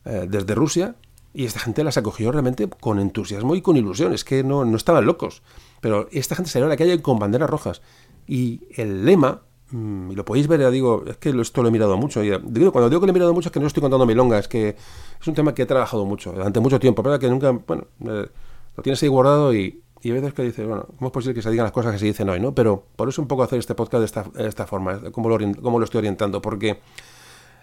eh, 0.04 0.26
desde 0.28 0.54
Rusia 0.54 0.94
y 1.36 1.44
esta 1.44 1.60
gente 1.60 1.84
las 1.84 1.98
acogió 1.98 2.32
realmente 2.32 2.66
con 2.68 2.98
entusiasmo 2.98 3.54
y 3.54 3.60
con 3.60 3.76
ilusión. 3.76 4.14
Es 4.14 4.24
que 4.24 4.42
no, 4.42 4.64
no 4.64 4.76
estaban 4.76 5.04
locos. 5.04 5.42
Pero 5.82 6.08
esta 6.10 6.34
gente 6.34 6.50
salió 6.50 6.64
a 6.64 6.70
la 6.70 6.78
calle 6.78 7.02
con 7.02 7.18
banderas 7.18 7.50
rojas. 7.50 7.82
Y 8.26 8.62
el 8.76 9.04
lema, 9.04 9.42
mm, 9.70 10.10
y 10.12 10.14
lo 10.14 10.24
podéis 10.24 10.48
ver, 10.48 10.60
ya 10.60 10.70
digo, 10.70 11.04
es 11.06 11.16
que 11.16 11.30
esto 11.30 11.62
lo 11.62 11.68
he 11.68 11.70
mirado 11.70 11.96
mucho. 11.96 12.20
Digo, 12.20 12.72
cuando 12.72 12.88
digo 12.88 13.00
que 13.00 13.06
lo 13.06 13.10
he 13.10 13.14
mirado 13.14 13.34
mucho 13.34 13.48
es 13.48 13.52
que 13.52 13.60
no 13.60 13.66
estoy 13.66 13.80
contando 13.80 14.06
milonga, 14.06 14.38
es 14.38 14.48
que 14.48 14.76
es 15.20 15.26
un 15.26 15.34
tema 15.34 15.54
que 15.54 15.62
he 15.62 15.66
trabajado 15.66 16.04
mucho, 16.04 16.32
durante 16.32 16.60
mucho 16.60 16.78
tiempo. 16.78 17.02
¿verdad? 17.02 17.20
Que 17.20 17.28
nunca, 17.28 17.50
bueno, 17.50 17.84
eh, 18.00 18.28
lo 18.76 18.82
tienes 18.82 19.02
ahí 19.02 19.08
guardado 19.08 19.54
y, 19.54 19.82
y 20.02 20.10
a 20.10 20.14
veces 20.14 20.34
que 20.34 20.42
dices, 20.42 20.66
bueno, 20.66 20.86
¿cómo 20.96 21.08
es 21.08 21.12
posible 21.12 21.34
que 21.34 21.42
se 21.42 21.50
digan 21.50 21.64
las 21.64 21.72
cosas 21.72 21.92
que 21.92 21.98
se 21.98 22.06
dicen 22.06 22.28
hoy? 22.28 22.40
¿no? 22.40 22.54
Pero 22.54 22.84
por 22.96 23.08
eso 23.08 23.22
un 23.22 23.28
poco 23.28 23.42
hacer 23.42 23.58
este 23.58 23.74
podcast 23.74 24.00
de 24.00 24.06
esta, 24.06 24.22
de 24.24 24.48
esta 24.48 24.66
forma, 24.66 25.00
cómo 25.12 25.28
lo, 25.28 25.38
cómo 25.62 25.78
lo 25.78 25.84
estoy 25.84 25.98
orientando, 25.98 26.42
porque 26.42 26.80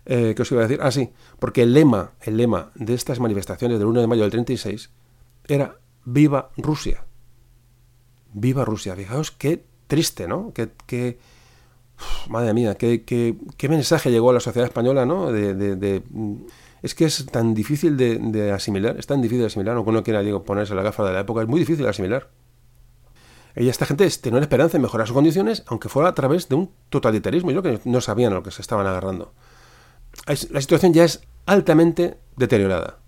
eh, 0.05 0.33
¿Qué 0.35 0.41
os 0.41 0.51
iba 0.51 0.61
a 0.61 0.67
decir? 0.67 0.79
Ah, 0.81 0.91
sí, 0.91 1.11
porque 1.39 1.61
el 1.61 1.73
lema, 1.73 2.11
el 2.21 2.37
lema 2.37 2.71
de 2.75 2.93
estas 2.93 3.19
manifestaciones 3.19 3.79
del 3.79 3.87
1 3.87 4.01
de 4.01 4.07
mayo 4.07 4.23
del 4.23 4.31
36 4.31 4.91
era 5.47 5.77
Viva 6.05 6.51
Rusia. 6.57 7.05
Viva 8.33 8.65
Rusia. 8.65 8.95
Fijaos 8.95 9.31
qué 9.31 9.65
triste, 9.93 10.27
¿no? 10.27 10.53
Qué, 10.53 11.17
madre 12.29 12.53
mía, 12.53 12.75
qué, 12.75 13.35
mensaje 13.69 14.11
llegó 14.11 14.29
a 14.29 14.33
la 14.33 14.39
sociedad 14.39 14.67
española, 14.67 15.05
¿no? 15.05 15.31
De, 15.31 16.01
es 16.81 16.95
que 16.95 17.05
es 17.05 17.25
tan 17.27 17.53
difícil 17.53 17.97
de, 17.97 18.51
asimilar, 18.51 18.97
es 18.97 19.07
tan 19.07 19.21
difícil 19.21 19.41
de 19.41 19.47
asimilar, 19.47 19.75
aunque 19.75 19.91
uno 19.91 20.03
quiera 20.03 20.21
digo, 20.21 20.43
ponerse 20.43 20.75
la 20.75 20.83
gafa 20.83 21.03
de 21.05 21.13
la 21.13 21.21
época, 21.21 21.41
es 21.41 21.47
muy 21.47 21.59
difícil 21.59 21.83
de 21.83 21.89
asimilar. 21.89 22.29
Y 23.55 23.69
esta 23.69 23.85
gente 23.85 24.09
tenía 24.09 24.39
esperanza 24.39 24.77
en 24.77 24.81
mejorar 24.81 25.07
sus 25.07 25.13
condiciones, 25.13 25.63
aunque 25.67 25.87
fuera 25.87 26.09
a 26.09 26.15
través 26.15 26.49
de 26.49 26.55
un 26.55 26.71
totalitarismo. 26.89 27.51
Yo 27.51 27.61
creo 27.61 27.79
que 27.79 27.87
no 27.87 28.01
sabían 28.01 28.33
lo 28.33 28.41
que 28.41 28.49
se 28.49 28.63
estaban 28.63 28.87
agarrando 28.87 29.33
la 30.25 30.61
situación 30.61 30.93
ya 30.93 31.03
es 31.03 31.21
altamente 31.45 32.17
deteriorada. 32.37 32.99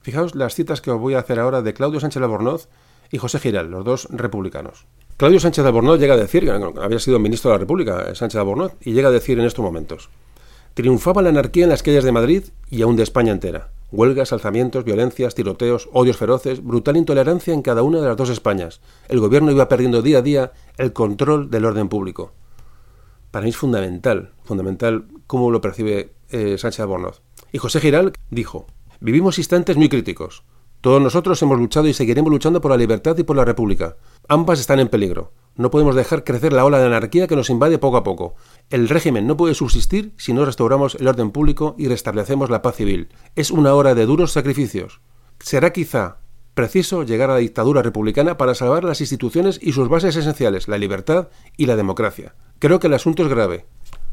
Fijaos 0.00 0.34
las 0.34 0.54
citas 0.54 0.80
que 0.80 0.90
os 0.90 1.00
voy 1.00 1.14
a 1.14 1.20
hacer 1.20 1.40
ahora 1.40 1.62
de 1.62 1.74
Claudio 1.74 2.00
Sánchez 2.00 2.22
Albornoz 2.22 2.68
y 3.10 3.18
José 3.18 3.40
Giral, 3.40 3.70
los 3.70 3.84
dos 3.84 4.08
republicanos. 4.10 4.86
Claudio 5.16 5.40
Sánchez 5.40 5.64
Albornoz 5.64 5.98
llega 5.98 6.12
a 6.12 6.18
decir, 6.18 6.50
había 6.50 6.98
sido 6.98 7.18
ministro 7.18 7.50
de 7.50 7.54
la 7.54 7.60
República, 7.60 8.14
Sánchez 8.14 8.38
Albornoz, 8.38 8.72
y 8.82 8.92
llega 8.92 9.08
a 9.08 9.12
decir 9.12 9.38
en 9.38 9.46
estos 9.46 9.64
momentos, 9.64 10.10
triunfaba 10.74 11.22
la 11.22 11.30
anarquía 11.30 11.64
en 11.64 11.70
las 11.70 11.82
calles 11.82 12.04
de 12.04 12.12
Madrid 12.12 12.44
y 12.68 12.82
aún 12.82 12.96
de 12.96 13.02
España 13.02 13.32
entera. 13.32 13.70
Huelgas, 13.90 14.34
alzamientos, 14.34 14.84
violencias, 14.84 15.34
tiroteos, 15.34 15.88
odios 15.94 16.18
feroces, 16.18 16.62
brutal 16.62 16.98
intolerancia 16.98 17.54
en 17.54 17.62
cada 17.62 17.82
una 17.82 18.02
de 18.02 18.08
las 18.08 18.16
dos 18.18 18.28
Españas. 18.28 18.82
El 19.08 19.20
gobierno 19.20 19.50
iba 19.50 19.70
perdiendo 19.70 20.02
día 20.02 20.18
a 20.18 20.22
día 20.22 20.52
el 20.76 20.92
control 20.92 21.50
del 21.50 21.64
orden 21.64 21.88
público. 21.88 22.32
Para 23.30 23.44
mí 23.44 23.50
es 23.50 23.56
fundamental, 23.56 24.32
fundamental 24.44 25.06
cómo 25.26 25.50
lo 25.50 25.62
percibe 25.62 26.12
eh, 26.28 26.58
Sánchez 26.58 26.80
Albornoz. 26.80 27.22
Y 27.52 27.58
José 27.58 27.80
Giral 27.80 28.12
dijo, 28.28 28.66
vivimos 29.00 29.38
instantes 29.38 29.78
muy 29.78 29.88
críticos. 29.88 30.44
Todos 30.86 31.02
nosotros 31.02 31.42
hemos 31.42 31.58
luchado 31.58 31.88
y 31.88 31.94
seguiremos 31.94 32.30
luchando 32.30 32.60
por 32.60 32.70
la 32.70 32.76
libertad 32.76 33.18
y 33.18 33.24
por 33.24 33.34
la 33.34 33.44
República. 33.44 33.96
Ambas 34.28 34.60
están 34.60 34.78
en 34.78 34.86
peligro. 34.86 35.32
No 35.56 35.68
podemos 35.68 35.96
dejar 35.96 36.22
crecer 36.22 36.52
la 36.52 36.64
ola 36.64 36.78
de 36.78 36.86
anarquía 36.86 37.26
que 37.26 37.34
nos 37.34 37.50
invade 37.50 37.78
poco 37.78 37.96
a 37.96 38.04
poco. 38.04 38.36
El 38.70 38.88
régimen 38.88 39.26
no 39.26 39.36
puede 39.36 39.56
subsistir 39.56 40.12
si 40.16 40.32
no 40.32 40.44
restauramos 40.44 40.94
el 40.94 41.08
orden 41.08 41.32
público 41.32 41.74
y 41.76 41.88
restablecemos 41.88 42.50
la 42.50 42.62
paz 42.62 42.76
civil. 42.76 43.08
Es 43.34 43.50
una 43.50 43.74
hora 43.74 43.96
de 43.96 44.06
duros 44.06 44.30
sacrificios. 44.30 45.00
Será 45.40 45.72
quizá 45.72 46.18
preciso 46.54 47.02
llegar 47.02 47.30
a 47.30 47.32
la 47.32 47.40
dictadura 47.40 47.82
republicana 47.82 48.36
para 48.36 48.54
salvar 48.54 48.84
las 48.84 49.00
instituciones 49.00 49.58
y 49.60 49.72
sus 49.72 49.88
bases 49.88 50.14
esenciales, 50.14 50.68
la 50.68 50.78
libertad 50.78 51.30
y 51.56 51.66
la 51.66 51.74
democracia. 51.74 52.36
Creo 52.60 52.78
que 52.78 52.86
el 52.86 52.94
asunto 52.94 53.24
es 53.24 53.28
grave. 53.28 53.66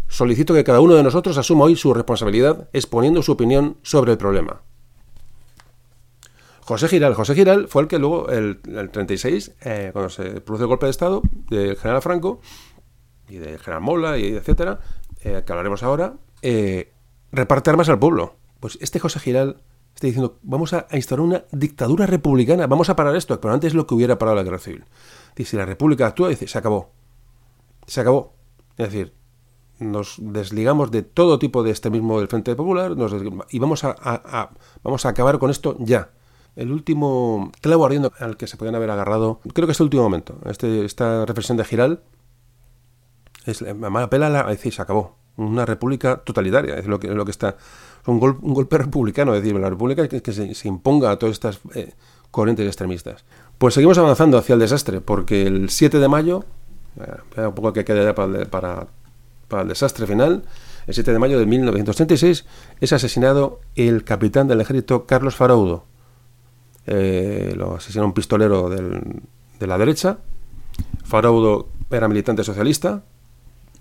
Solicito 0.08 0.56
que 0.56 0.64
cada 0.64 0.80
uno 0.80 0.96
de 0.96 1.04
nosotros 1.04 1.38
asuma 1.38 1.66
hoy 1.66 1.76
su 1.76 1.94
responsabilidad 1.94 2.68
exponiendo 2.74 3.22
su 3.22 3.34
opinión 3.34 3.78
sobre 3.84 4.14
el 4.14 4.18
problema. 4.18 4.64
José 6.66 6.88
Giral. 6.88 7.14
José 7.14 7.36
Giral 7.36 7.68
fue 7.68 7.82
el 7.82 7.88
que 7.88 8.00
luego, 8.00 8.30
el, 8.30 8.62
36, 8.62 9.56
eh, 9.62 9.90
cuando 9.92 10.10
se 10.10 10.42
produce 10.42 10.64
el 10.64 10.70
golpe 10.70 10.86
de 10.86 10.92
Estado 10.92 11.22
del 11.50 11.76
general 11.76 12.02
Franco 12.02 12.40
y 13.28 13.38
del 13.38 13.60
general 13.60 13.82
Mola, 13.82 14.18
y 14.18 14.28
etcétera, 14.36 14.80
eh, 15.24 15.44
que 15.46 15.52
hablaremos 15.52 15.84
ahora, 15.84 16.16
eh, 16.42 16.94
reparte 17.32 17.70
armas 17.70 17.90
al 17.90 18.00
pueblo. 18.00 18.36
Pues 18.60 18.78
este 18.82 19.00
José 19.00 19.20
Giral 19.20 19.62
está 19.94 20.08
diciendo, 20.08 20.40
vamos 20.42 20.74
a, 20.74 20.88
instaurar 20.94 21.26
una 21.26 21.44
dictadura 21.52 22.06
republicana, 22.06 22.66
vamos 22.68 22.90
a 22.90 22.96
parar 22.96 23.16
esto, 23.16 23.40
pero 23.42 23.54
antes 23.54 23.74
lo 23.74 23.86
que 23.86 23.96
hubiera 23.96 24.18
parado 24.18 24.38
la 24.38 24.44
guerra 24.44 24.60
civil. 24.60 24.86
Dice, 25.36 25.52
si 25.52 25.58
la 25.58 25.66
república 25.66 26.08
actúa, 26.08 26.30
dice, 26.30 26.48
se 26.48 26.58
acabó. 26.58 26.92
Se 27.88 28.00
acabó. 28.00 28.36
Es 28.78 28.90
decir, 28.90 29.14
nos 29.80 30.16
desligamos 30.18 30.92
de 30.92 31.02
todo 31.04 31.40
tipo 31.40 31.62
de 31.62 31.72
extremismo 31.72 32.20
del 32.20 32.30
Frente 32.30 32.56
Popular 32.56 32.94
y 33.50 33.60
vamos 33.60 33.84
a, 33.84 34.50
vamos 34.82 35.06
a 35.06 35.10
acabar 35.10 35.40
con 35.40 35.52
esto 35.52 35.76
ya. 35.80 36.10
El 36.56 36.72
último 36.72 37.52
clavo 37.62 37.86
ardiendo 37.86 38.12
al 38.20 38.38
que 38.38 38.48
se 38.48 38.58
podían 38.58 38.76
haber 38.76 38.92
agarrado, 38.92 39.40
creo 39.54 39.68
que 39.68 39.72
es 39.72 39.80
el 39.80 39.86
último 39.86 40.04
momento. 40.04 40.38
Este, 40.46 40.86
esta 40.86 41.26
reflexión 41.26 41.58
de 41.58 41.66
Giral 41.66 42.02
es 43.46 43.62
la 43.62 44.10
pela 44.10 44.30
la, 44.30 44.44
decir, 44.44 44.74
se 44.74 44.82
acabó. 44.82 45.16
Una 45.36 45.66
república 45.66 46.18
totalitaria, 46.18 46.76
es 46.76 46.86
lo 46.86 47.00
que, 47.00 47.08
es 47.08 47.16
lo 47.16 47.26
que 47.26 47.32
está. 47.32 47.58
Un, 48.06 48.20
golpe 48.20 48.78
republicano, 48.80 49.34
es 49.34 49.42
decir, 49.42 49.60
la 49.60 49.70
república 49.70 50.08
que, 50.08 50.22
que 50.22 50.32
se, 50.32 50.68
imponga 50.68 51.12
a 51.12 51.18
todas 51.18 51.34
estas 51.34 51.60
eh, 51.74 51.94
corrientes 52.30 52.68
extremistas. 52.68 53.26
Pues 53.58 53.74
seguimos 53.74 53.98
avanzando 53.98 54.38
hacia 54.38 54.54
el 54.54 54.60
desastre, 54.60 55.02
porque 55.02 55.44
el 55.48 55.70
7 55.70 56.00
de 56.00 56.08
mayo, 56.08 56.46
eh, 57.36 57.48
un 57.48 57.56
poco 57.56 57.74
que 57.74 57.84
queda 57.84 58.04
ya 58.04 58.14
para, 58.14 58.46
para, 58.46 58.88
para 59.48 59.64
el 59.64 59.70
desastre 59.70 60.06
final, 60.06 60.44
el 60.86 60.94
7 60.94 61.14
de 61.14 61.20
mayo 61.20 61.40
de 61.40 61.46
1936 61.46 62.46
es 62.80 62.94
asesinado 62.94 63.62
el 63.76 64.04
capitán 64.04 64.48
del 64.48 64.62
ejército 64.62 65.06
Carlos 65.06 65.36
Faraudo, 65.36 65.86
eh, 66.86 67.54
lo 67.56 67.76
asesinó 67.76 68.06
un 68.06 68.14
pistolero 68.14 68.70
de 68.70 69.68
la 69.68 69.78
derecha. 69.78 70.18
Faraudo 71.04 71.70
era 71.92 72.08
militante 72.08 72.44
socialista. 72.44 73.04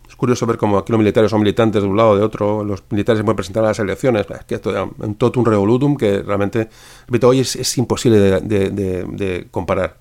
Es 0.09 0.17
curioso 0.17 0.45
ver 0.47 0.59
cómo 0.59 0.77
aquí 0.77 0.93
los 0.93 0.99
militares 0.99 1.31
son 1.31 1.41
militantes 1.41 1.83
de 1.83 1.89
un 1.89 1.97
lado 1.97 2.11
o 2.11 2.17
de 2.17 2.23
otro. 2.23 2.65
Los 2.65 2.83
militares 2.91 3.19
se 3.19 3.25
pueden 3.25 3.37
presentar 3.37 3.65
a 3.65 3.69
las 3.69 3.79
elecciones. 3.79 4.27
Es 4.29 4.45
que 4.45 4.57
esto 4.57 4.71
es 4.77 4.91
un 4.99 5.15
totum 5.15 5.45
revolutum 5.45 5.97
que 5.97 6.23
realmente, 6.23 6.69
repito, 7.07 7.29
hoy 7.29 7.41
es, 7.41 7.79
imposible 7.79 8.41
de, 8.41 9.49
comparar. 9.51 9.97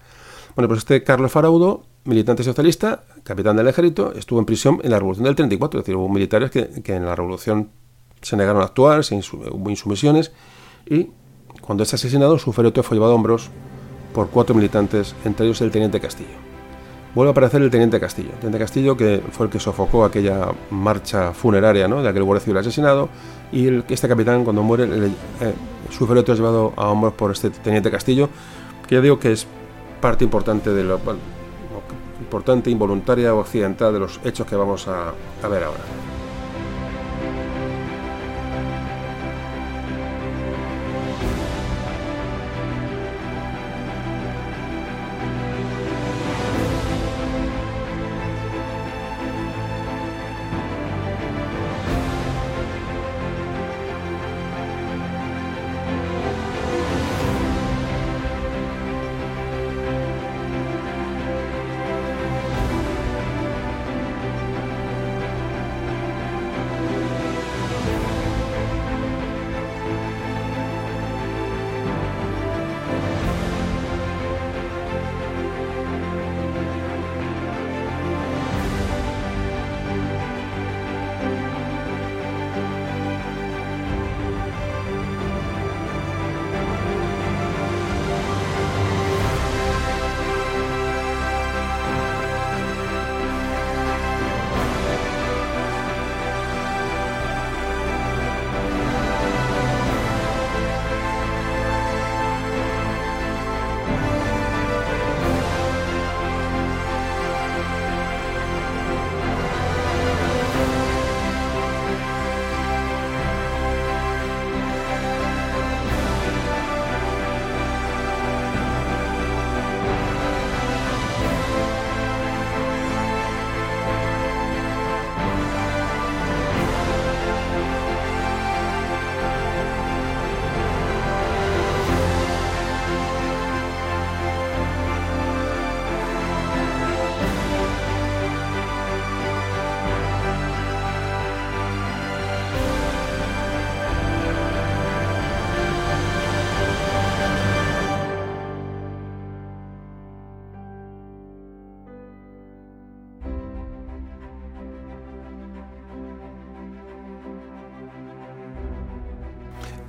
Bueno, 0.55 0.67
pues 0.67 0.79
este 0.79 1.01
Carlos 1.03 1.31
Faraudo, 1.31 1.83
militante 2.03 2.43
socialista, 2.43 3.03
capitán 3.23 3.55
del 3.55 3.69
ejército, 3.69 4.13
estuvo 4.13 4.39
en 4.39 4.45
prisión 4.45 4.81
en 4.83 4.91
la 4.91 4.97
revolución 4.97 5.23
del 5.23 5.35
34. 5.35 5.79
Es 5.79 5.85
decir, 5.85 5.95
hubo 5.95 6.09
militares 6.09 6.51
que, 6.51 6.67
que 6.83 6.95
en 6.95 7.05
la 7.05 7.15
revolución 7.15 7.69
se 8.21 8.35
negaron 8.35 8.61
a 8.61 8.65
actuar, 8.65 9.03
se 9.05 9.15
hubo 9.15 9.69
insumisiones 9.69 10.33
y 10.89 11.09
cuando 11.61 11.83
es 11.83 11.93
asesinado, 11.93 12.37
su 12.39 12.51
féretro 12.51 12.83
fue 12.83 12.95
llevado 12.95 13.13
a 13.13 13.15
hombros 13.15 13.49
por 14.13 14.29
cuatro 14.29 14.55
militantes, 14.55 15.15
entre 15.23 15.45
ellos 15.45 15.61
el 15.61 15.71
teniente 15.71 15.99
Castillo. 15.99 16.51
Vuelve 17.13 17.29
a 17.29 17.31
aparecer 17.31 17.61
el 17.61 17.69
teniente 17.69 17.99
Castillo. 17.99 18.29
El 18.29 18.35
teniente 18.35 18.59
Castillo, 18.59 18.97
que 18.97 19.21
fue 19.31 19.45
el 19.45 19.51
que 19.51 19.59
sofocó 19.59 20.05
aquella 20.05 20.47
marcha 20.69 21.33
funeraria 21.33 21.87
¿no? 21.87 22.01
de 22.01 22.09
aquel 22.09 22.23
guardia 22.23 22.43
civil 22.43 22.57
asesinado, 22.57 23.09
y 23.51 23.67
este 23.91 24.07
capitán, 24.07 24.43
cuando 24.43 24.63
muere, 24.63 24.85
eh, 24.85 25.53
su 25.89 26.07
féretro 26.07 26.33
es 26.33 26.39
llevado 26.39 26.73
a 26.77 26.89
hombros 26.89 27.13
por 27.13 27.31
este 27.31 27.49
teniente 27.49 27.91
Castillo, 27.91 28.29
que 28.87 28.95
ya 28.95 29.01
digo 29.01 29.19
que 29.19 29.33
es 29.33 29.45
parte 29.99 30.23
importante 30.23 30.71
de 30.71 30.83
lo, 30.83 30.99
importante, 32.19 32.69
involuntaria 32.71 33.33
o 33.35 33.41
accidental 33.41 33.93
de 33.93 33.99
los 33.99 34.19
hechos 34.23 34.47
que 34.47 34.55
vamos 34.55 34.87
a 34.87 35.13
ver 35.47 35.63
ahora. 35.63 36.10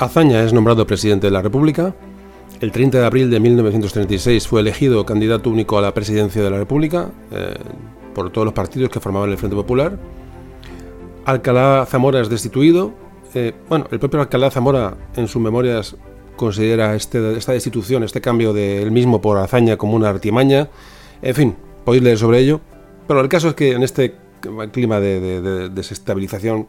Azaña 0.03 0.43
es 0.43 0.53
nombrado 0.53 0.85
presidente 0.87 1.29
de 1.29 1.31
la 1.31 1.43
República. 1.43 1.95
El 2.61 2.73
30 2.73 2.99
de 2.99 3.07
abril 3.07 3.31
de 3.31 3.39
1936 3.39 4.49
fue 4.49 4.61
elegido 4.61 5.07
candidato 5.07 5.49
único 5.49 5.79
a 5.79 5.81
la 5.81 5.95
presidencia 5.95 6.43
de 6.43 6.51
la 6.51 6.59
República 6.59 7.11
eh, 7.31 7.55
por 8.13 8.31
todos 8.31 8.45
los 8.45 8.55
partidos 8.55 8.91
que 8.91 8.99
formaban 8.99 9.31
el 9.31 9.39
Frente 9.39 9.55
Popular. 9.55 9.99
Alcalá 11.25 11.87
Zamora 11.89 12.21
es 12.21 12.29
destituido. 12.29 12.93
Eh, 13.35 13.55
bueno, 13.69 13.87
el 13.93 14.01
propio 14.01 14.21
Alcalá 14.21 14.51
Zamora 14.51 14.97
en 15.15 15.29
sus 15.29 15.41
memorias 15.41 15.97
considera 16.35 16.97
este, 16.97 17.37
esta 17.37 17.53
destitución, 17.53 18.03
este 18.03 18.21
cambio 18.21 18.53
del 18.53 18.91
mismo 18.91 19.21
por 19.21 19.39
Azaña 19.39 19.77
como 19.77 19.95
una 19.95 20.09
artimaña. 20.09 20.69
En 21.23 21.35
fin, 21.35 21.57
podéis 21.85 22.03
leer 22.03 22.19
sobre 22.19 22.41
ello. 22.41 22.61
Pero 23.07 23.21
el 23.21 23.29
caso 23.29 23.49
es 23.49 23.55
que 23.55 23.73
en 23.73 23.85
este 23.85 24.17
clima 24.73 24.99
de 24.99 25.69
desestabilización, 25.71 26.67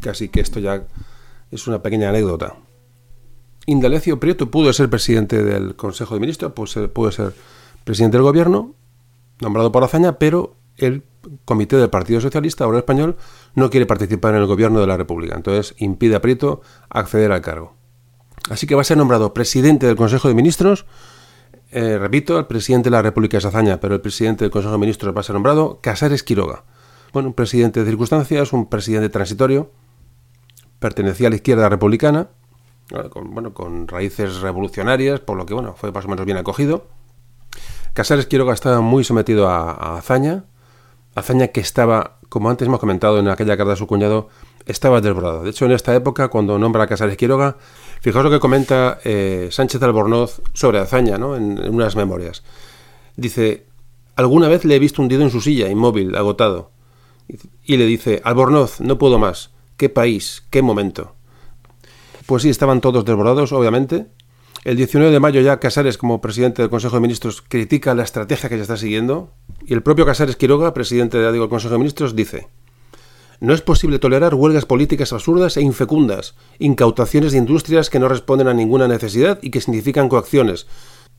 casi 0.00 0.28
que 0.28 0.40
esto 0.40 0.58
ya 0.58 0.82
es 1.52 1.66
una 1.68 1.80
pequeña 1.80 2.08
anécdota. 2.08 2.56
Indalecio 3.66 4.20
Prieto 4.20 4.50
pudo 4.50 4.72
ser 4.72 4.90
presidente 4.90 5.42
del 5.42 5.76
Consejo 5.76 6.14
de 6.14 6.20
Ministros, 6.20 6.52
pues, 6.54 6.78
pudo 6.92 7.10
ser 7.10 7.32
presidente 7.84 8.16
del 8.16 8.24
gobierno, 8.24 8.74
nombrado 9.40 9.72
por 9.72 9.84
Azaña, 9.84 10.18
pero 10.18 10.56
el 10.76 11.02
comité 11.44 11.76
del 11.76 11.90
Partido 11.90 12.20
Socialista, 12.20 12.64
ahora 12.64 12.78
español, 12.78 13.16
no 13.54 13.70
quiere 13.70 13.86
participar 13.86 14.34
en 14.34 14.40
el 14.40 14.46
gobierno 14.46 14.80
de 14.80 14.86
la 14.86 14.96
República. 14.96 15.34
Entonces 15.36 15.74
impide 15.78 16.16
a 16.16 16.20
Prieto 16.20 16.62
acceder 16.90 17.32
al 17.32 17.40
cargo. 17.40 17.74
Así 18.50 18.66
que 18.66 18.74
va 18.74 18.82
a 18.82 18.84
ser 18.84 18.98
nombrado 18.98 19.32
presidente 19.32 19.86
del 19.86 19.96
Consejo 19.96 20.28
de 20.28 20.34
Ministros. 20.34 20.84
Eh, 21.70 21.98
repito, 21.98 22.38
el 22.38 22.46
presidente 22.46 22.90
de 22.90 22.96
la 22.96 23.02
República 23.02 23.38
es 23.38 23.44
Azaña, 23.44 23.80
pero 23.80 23.94
el 23.94 24.00
presidente 24.00 24.44
del 24.44 24.50
Consejo 24.50 24.72
de 24.72 24.78
Ministros 24.78 25.16
va 25.16 25.20
a 25.20 25.24
ser 25.24 25.34
nombrado 25.34 25.80
Casares 25.80 26.22
Quiroga. 26.22 26.64
Bueno, 27.12 27.28
un 27.28 27.34
presidente 27.34 27.80
de 27.80 27.86
circunstancias, 27.86 28.52
un 28.52 28.68
presidente 28.68 29.08
transitorio, 29.08 29.70
pertenecía 30.78 31.28
a 31.28 31.30
la 31.30 31.36
izquierda 31.36 31.68
republicana, 31.68 32.28
con, 33.10 33.32
bueno, 33.32 33.54
con 33.54 33.88
raíces 33.88 34.40
revolucionarias, 34.40 35.20
por 35.20 35.36
lo 35.36 35.46
que 35.46 35.54
bueno, 35.54 35.74
fue 35.76 35.92
más 35.92 36.04
o 36.04 36.08
menos 36.08 36.26
bien 36.26 36.38
acogido. 36.38 36.86
Casares 37.92 38.26
Quiroga 38.26 38.54
estaba 38.54 38.80
muy 38.80 39.04
sometido 39.04 39.48
a, 39.48 39.70
a 39.70 39.98
Azaña, 39.98 40.44
Azaña 41.14 41.48
que 41.48 41.60
estaba, 41.60 42.18
como 42.28 42.50
antes 42.50 42.66
hemos 42.66 42.80
comentado 42.80 43.18
en 43.18 43.28
aquella 43.28 43.56
carta 43.56 43.70
de 43.70 43.76
su 43.76 43.86
cuñado, 43.86 44.28
estaba 44.66 45.00
desbordado. 45.00 45.42
De 45.42 45.50
hecho, 45.50 45.66
en 45.66 45.72
esta 45.72 45.94
época, 45.94 46.28
cuando 46.28 46.58
nombra 46.58 46.84
a 46.84 46.86
Casares 46.86 47.16
Quiroga, 47.16 47.56
fijaos 48.00 48.24
lo 48.24 48.30
que 48.30 48.40
comenta 48.40 48.98
eh, 49.04 49.48
Sánchez 49.50 49.82
Albornoz 49.82 50.42
sobre 50.52 50.78
Azaña, 50.78 51.18
¿no? 51.18 51.36
En, 51.36 51.58
en, 51.58 51.74
unas 51.74 51.96
memorias. 51.96 52.42
Dice, 53.16 53.66
alguna 54.16 54.48
vez 54.48 54.64
le 54.64 54.74
he 54.74 54.78
visto 54.78 55.02
hundido 55.02 55.22
en 55.22 55.30
su 55.30 55.40
silla, 55.40 55.68
inmóvil, 55.68 56.16
agotado. 56.16 56.70
Y 57.64 57.76
le 57.76 57.86
dice, 57.86 58.20
Albornoz, 58.24 58.80
no 58.80 58.98
puedo 58.98 59.18
más. 59.18 59.50
¿Qué 59.76 59.88
país? 59.88 60.44
¿Qué 60.50 60.62
momento? 60.62 61.14
Pues 62.26 62.42
sí, 62.42 62.50
estaban 62.50 62.80
todos 62.80 63.04
desbordados, 63.04 63.52
obviamente, 63.52 64.06
el 64.64 64.76
19 64.76 65.12
de 65.12 65.20
mayo 65.20 65.42
ya 65.42 65.60
Casares, 65.60 65.98
como 65.98 66.22
presidente 66.22 66.62
del 66.62 66.70
Consejo 66.70 66.96
de 66.96 67.02
Ministros, 67.02 67.42
critica 67.42 67.94
la 67.94 68.02
estrategia 68.02 68.48
que 68.48 68.56
se 68.56 68.62
está 68.62 68.78
siguiendo. 68.78 69.30
Y 69.66 69.74
el 69.74 69.82
propio 69.82 70.06
Casares 70.06 70.36
Quiroga, 70.36 70.72
presidente 70.72 71.18
del 71.18 71.48
Consejo 71.48 71.72
de 71.72 71.78
Ministros, 71.78 72.16
dice 72.16 72.48
no 73.40 73.52
es 73.52 73.60
posible 73.60 73.98
tolerar 73.98 74.34
huelgas 74.34 74.64
políticas 74.64 75.12
absurdas 75.12 75.56
e 75.58 75.60
infecundas, 75.60 76.34
incautaciones 76.58 77.32
de 77.32 77.38
industrias 77.38 77.90
que 77.90 77.98
no 77.98 78.08
responden 78.08 78.48
a 78.48 78.54
ninguna 78.54 78.88
necesidad 78.88 79.38
y 79.42 79.50
que 79.50 79.60
significan 79.60 80.08
coacciones, 80.08 80.66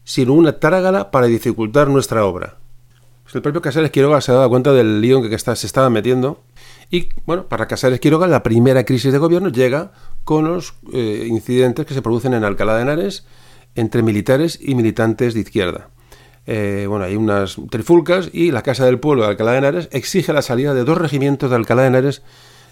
sino 0.04 0.34
una 0.34 0.60
trágala 0.60 1.12
para 1.12 1.28
dificultar 1.28 1.88
nuestra 1.88 2.26
obra. 2.26 2.58
El 3.34 3.42
propio 3.42 3.62
Casares 3.62 3.92
Quiroga 3.92 4.22
se 4.22 4.32
ha 4.32 4.36
dado 4.36 4.50
cuenta 4.50 4.72
del 4.72 5.02
lío 5.02 5.18
en 5.18 5.30
que 5.30 5.38
se 5.38 5.68
estaba 5.68 5.90
metiendo. 5.90 6.42
Y, 6.90 7.10
bueno, 7.26 7.48
para 7.48 7.68
Casares 7.68 8.00
Quiroga 8.00 8.28
la 8.28 8.44
primera 8.44 8.86
crisis 8.86 9.12
de 9.12 9.20
gobierno 9.20 9.50
llega 9.50 9.92
con 10.26 10.46
los 10.46 10.74
eh, 10.92 11.26
incidentes 11.28 11.86
que 11.86 11.94
se 11.94 12.02
producen 12.02 12.34
en 12.34 12.44
Alcalá 12.44 12.76
de 12.76 12.82
Henares 12.82 13.26
entre 13.76 14.02
militares 14.02 14.60
y 14.62 14.76
militantes 14.76 15.34
de 15.34 15.42
izquierda. 15.42 15.90
Eh, 16.48 16.86
bueno, 16.90 17.06
hay 17.06 17.16
unas 17.16 17.58
trifulcas 17.70 18.30
y 18.34 18.52
la 18.52 18.62
Casa 18.62 18.86
del 18.86 19.00
Pueblo 19.00 19.24
de 19.24 19.30
Alcalá 19.30 19.52
de 19.54 19.58
Henares 19.60 19.90
exige 19.92 20.34
la 20.34 20.42
salida 20.42 20.74
de 20.74 20.84
dos 20.84 20.98
regimientos 20.98 21.50
de 21.50 21.56
Alcalá 21.56 21.84
de 21.84 21.88
Henares 21.88 22.24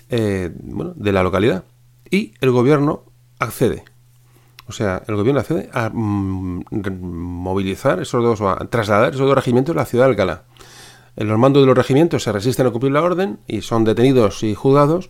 eh, 0.09 0.51
bueno, 0.61 0.93
de 0.95 1.11
la 1.11 1.23
localidad. 1.23 1.63
Y 2.09 2.33
el 2.41 2.51
gobierno 2.51 3.05
accede. 3.39 3.83
O 4.67 4.71
sea, 4.71 5.03
el 5.07 5.15
gobierno 5.15 5.41
accede 5.41 5.69
a 5.73 5.89
mm, 5.89 6.63
movilizar 7.01 8.01
esos 8.01 8.23
dos, 8.23 8.41
o 8.41 8.49
a 8.49 8.57
trasladar 8.67 9.13
esos 9.13 9.27
dos 9.27 9.35
regimientos 9.35 9.75
a 9.75 9.79
la 9.79 9.85
ciudad 9.85 10.05
de 10.05 10.11
Alcalá. 10.11 10.43
Los 11.15 11.37
mandos 11.37 11.63
de 11.63 11.67
los 11.67 11.77
regimientos 11.77 12.23
se 12.23 12.31
resisten 12.31 12.65
a 12.65 12.71
cumplir 12.71 12.91
la 12.91 13.01
orden 13.01 13.39
y 13.47 13.61
son 13.61 13.83
detenidos 13.83 14.43
y 14.43 14.55
juzgados. 14.55 15.09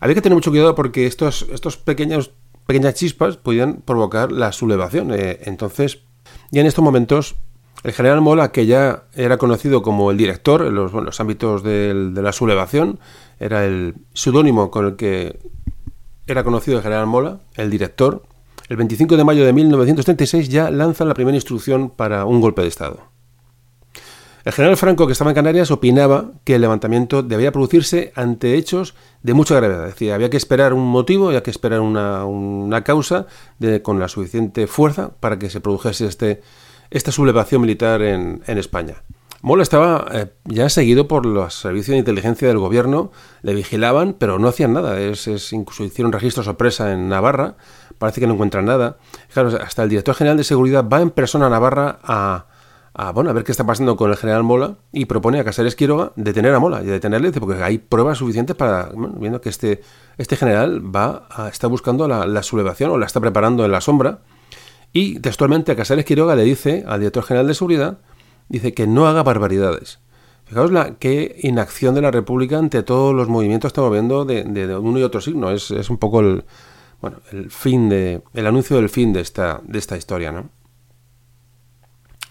Había 0.00 0.14
que 0.14 0.22
tener 0.22 0.36
mucho 0.36 0.50
cuidado 0.50 0.74
porque 0.74 1.06
estos, 1.06 1.46
estos 1.52 1.76
pequeños, 1.76 2.32
pequeñas 2.66 2.94
chispas 2.94 3.36
podían 3.36 3.82
provocar 3.82 4.32
la 4.32 4.52
sublevación. 4.52 5.12
Eh, 5.12 5.40
entonces, 5.42 6.00
ya 6.50 6.62
en 6.62 6.66
estos 6.66 6.82
momentos, 6.82 7.34
el 7.84 7.92
general 7.92 8.22
Mola, 8.22 8.50
que 8.50 8.64
ya 8.64 9.04
era 9.14 9.36
conocido 9.36 9.82
como 9.82 10.10
el 10.10 10.16
director 10.16 10.62
en 10.62 10.74
los, 10.74 10.92
los 10.92 11.20
ámbitos 11.20 11.62
de 11.62 12.12
la 12.14 12.32
sublevación, 12.32 12.98
era 13.38 13.64
el 13.66 13.96
seudónimo 14.14 14.70
con 14.70 14.86
el 14.86 14.96
que 14.96 15.38
era 16.26 16.44
conocido 16.44 16.78
el 16.78 16.82
general 16.82 17.06
Mola, 17.06 17.40
el 17.56 17.70
director, 17.70 18.22
el 18.68 18.76
25 18.76 19.16
de 19.18 19.24
mayo 19.24 19.44
de 19.44 19.52
1936 19.52 20.48
ya 20.48 20.70
lanza 20.70 21.04
la 21.04 21.12
primera 21.12 21.36
instrucción 21.36 21.90
para 21.90 22.24
un 22.24 22.40
golpe 22.40 22.62
de 22.62 22.68
Estado. 22.68 23.11
El 24.44 24.52
general 24.52 24.76
Franco, 24.76 25.06
que 25.06 25.12
estaba 25.12 25.30
en 25.30 25.36
Canarias, 25.36 25.70
opinaba 25.70 26.32
que 26.44 26.56
el 26.56 26.62
levantamiento 26.62 27.22
debía 27.22 27.52
producirse 27.52 28.12
ante 28.16 28.56
hechos 28.56 28.94
de 29.22 29.34
mucha 29.34 29.54
gravedad. 29.54 29.86
Es 29.86 29.94
decir, 29.94 30.12
había 30.12 30.30
que 30.30 30.36
esperar 30.36 30.72
un 30.72 30.84
motivo, 30.84 31.28
había 31.28 31.44
que 31.44 31.50
esperar 31.52 31.80
una, 31.80 32.82
causa 32.84 33.26
con 33.82 34.00
la 34.00 34.08
suficiente 34.08 34.66
fuerza 34.66 35.12
para 35.20 35.38
que 35.38 35.48
se 35.48 35.60
produjese 35.60 36.06
este, 36.06 36.42
esta 36.90 37.12
sublevación 37.12 37.60
militar 37.60 38.02
en, 38.02 38.42
España. 38.46 38.96
Mola 39.42 39.62
estaba 39.64 40.06
eh, 40.12 40.32
ya 40.44 40.68
seguido 40.68 41.08
por 41.08 41.26
los 41.26 41.54
servicios 41.54 41.94
de 41.94 41.98
inteligencia 41.98 42.46
del 42.46 42.58
gobierno, 42.58 43.10
le 43.42 43.54
vigilaban, 43.54 44.14
pero 44.14 44.38
no 44.38 44.48
hacían 44.48 44.72
nada. 44.72 45.00
Es, 45.00 45.26
es, 45.26 45.52
incluso 45.52 45.84
hicieron 45.84 46.12
registro 46.12 46.44
sorpresa 46.44 46.92
en 46.92 47.08
Navarra, 47.08 47.56
parece 47.98 48.20
que 48.20 48.26
no 48.26 48.34
encuentran 48.34 48.66
nada. 48.66 48.98
Claro, 49.32 49.50
hasta 49.60 49.82
el 49.82 49.88
director 49.88 50.14
general 50.14 50.36
de 50.36 50.44
seguridad 50.44 50.84
va 50.88 51.00
en 51.00 51.10
persona 51.10 51.46
a 51.46 51.50
Navarra 51.50 51.98
a, 52.04 52.46
a, 52.94 53.12
bueno, 53.12 53.30
a 53.30 53.32
ver 53.32 53.44
qué 53.44 53.52
está 53.52 53.64
pasando 53.64 53.96
con 53.96 54.10
el 54.10 54.16
general 54.16 54.42
Mola 54.42 54.76
y 54.92 55.06
propone 55.06 55.40
a 55.40 55.44
Casares 55.44 55.76
Quiroga 55.76 56.12
detener 56.16 56.54
a 56.54 56.58
Mola 56.58 56.82
y 56.82 56.86
detenerle 56.86 57.32
porque 57.32 57.62
hay 57.62 57.78
pruebas 57.78 58.18
suficientes 58.18 58.54
para, 58.54 58.90
viendo 59.18 59.40
que 59.40 59.48
este, 59.48 59.80
este 60.18 60.36
general 60.36 60.94
va 60.94 61.26
a, 61.30 61.48
está 61.48 61.68
buscando 61.68 62.06
la, 62.06 62.42
sublevación 62.42 62.90
o 62.90 62.98
la 62.98 63.06
está 63.06 63.20
preparando 63.20 63.64
en 63.64 63.72
la 63.72 63.80
sombra 63.80 64.20
y 64.92 65.20
textualmente 65.20 65.72
a 65.72 65.76
Casares 65.76 66.04
Quiroga 66.04 66.36
le 66.36 66.44
dice 66.44 66.84
al 66.86 67.00
director 67.00 67.24
general 67.24 67.46
de 67.46 67.54
seguridad, 67.54 67.98
dice 68.48 68.74
que 68.74 68.86
no 68.86 69.06
haga 69.06 69.22
barbaridades. 69.22 70.00
Fijaos 70.44 70.70
la 70.70 70.96
qué 70.96 71.36
inacción 71.42 71.94
de 71.94 72.02
la 72.02 72.10
República 72.10 72.58
ante 72.58 72.82
todos 72.82 73.14
los 73.14 73.28
movimientos 73.28 73.70
estamos 73.70 73.90
viendo 73.90 74.26
de, 74.26 74.44
de, 74.44 74.76
uno 74.76 74.98
y 74.98 75.02
otro 75.02 75.22
signo. 75.22 75.50
Es, 75.50 75.70
es 75.70 75.88
un 75.88 75.96
poco 75.96 76.20
el, 76.20 76.44
bueno, 77.00 77.18
el 77.30 77.50
fin 77.50 77.88
de, 77.88 78.22
el 78.34 78.46
anuncio 78.46 78.76
del 78.76 78.90
fin 78.90 79.14
de 79.14 79.20
esta, 79.20 79.62
de 79.64 79.78
esta 79.78 79.96
historia, 79.96 80.30
¿no? 80.30 80.50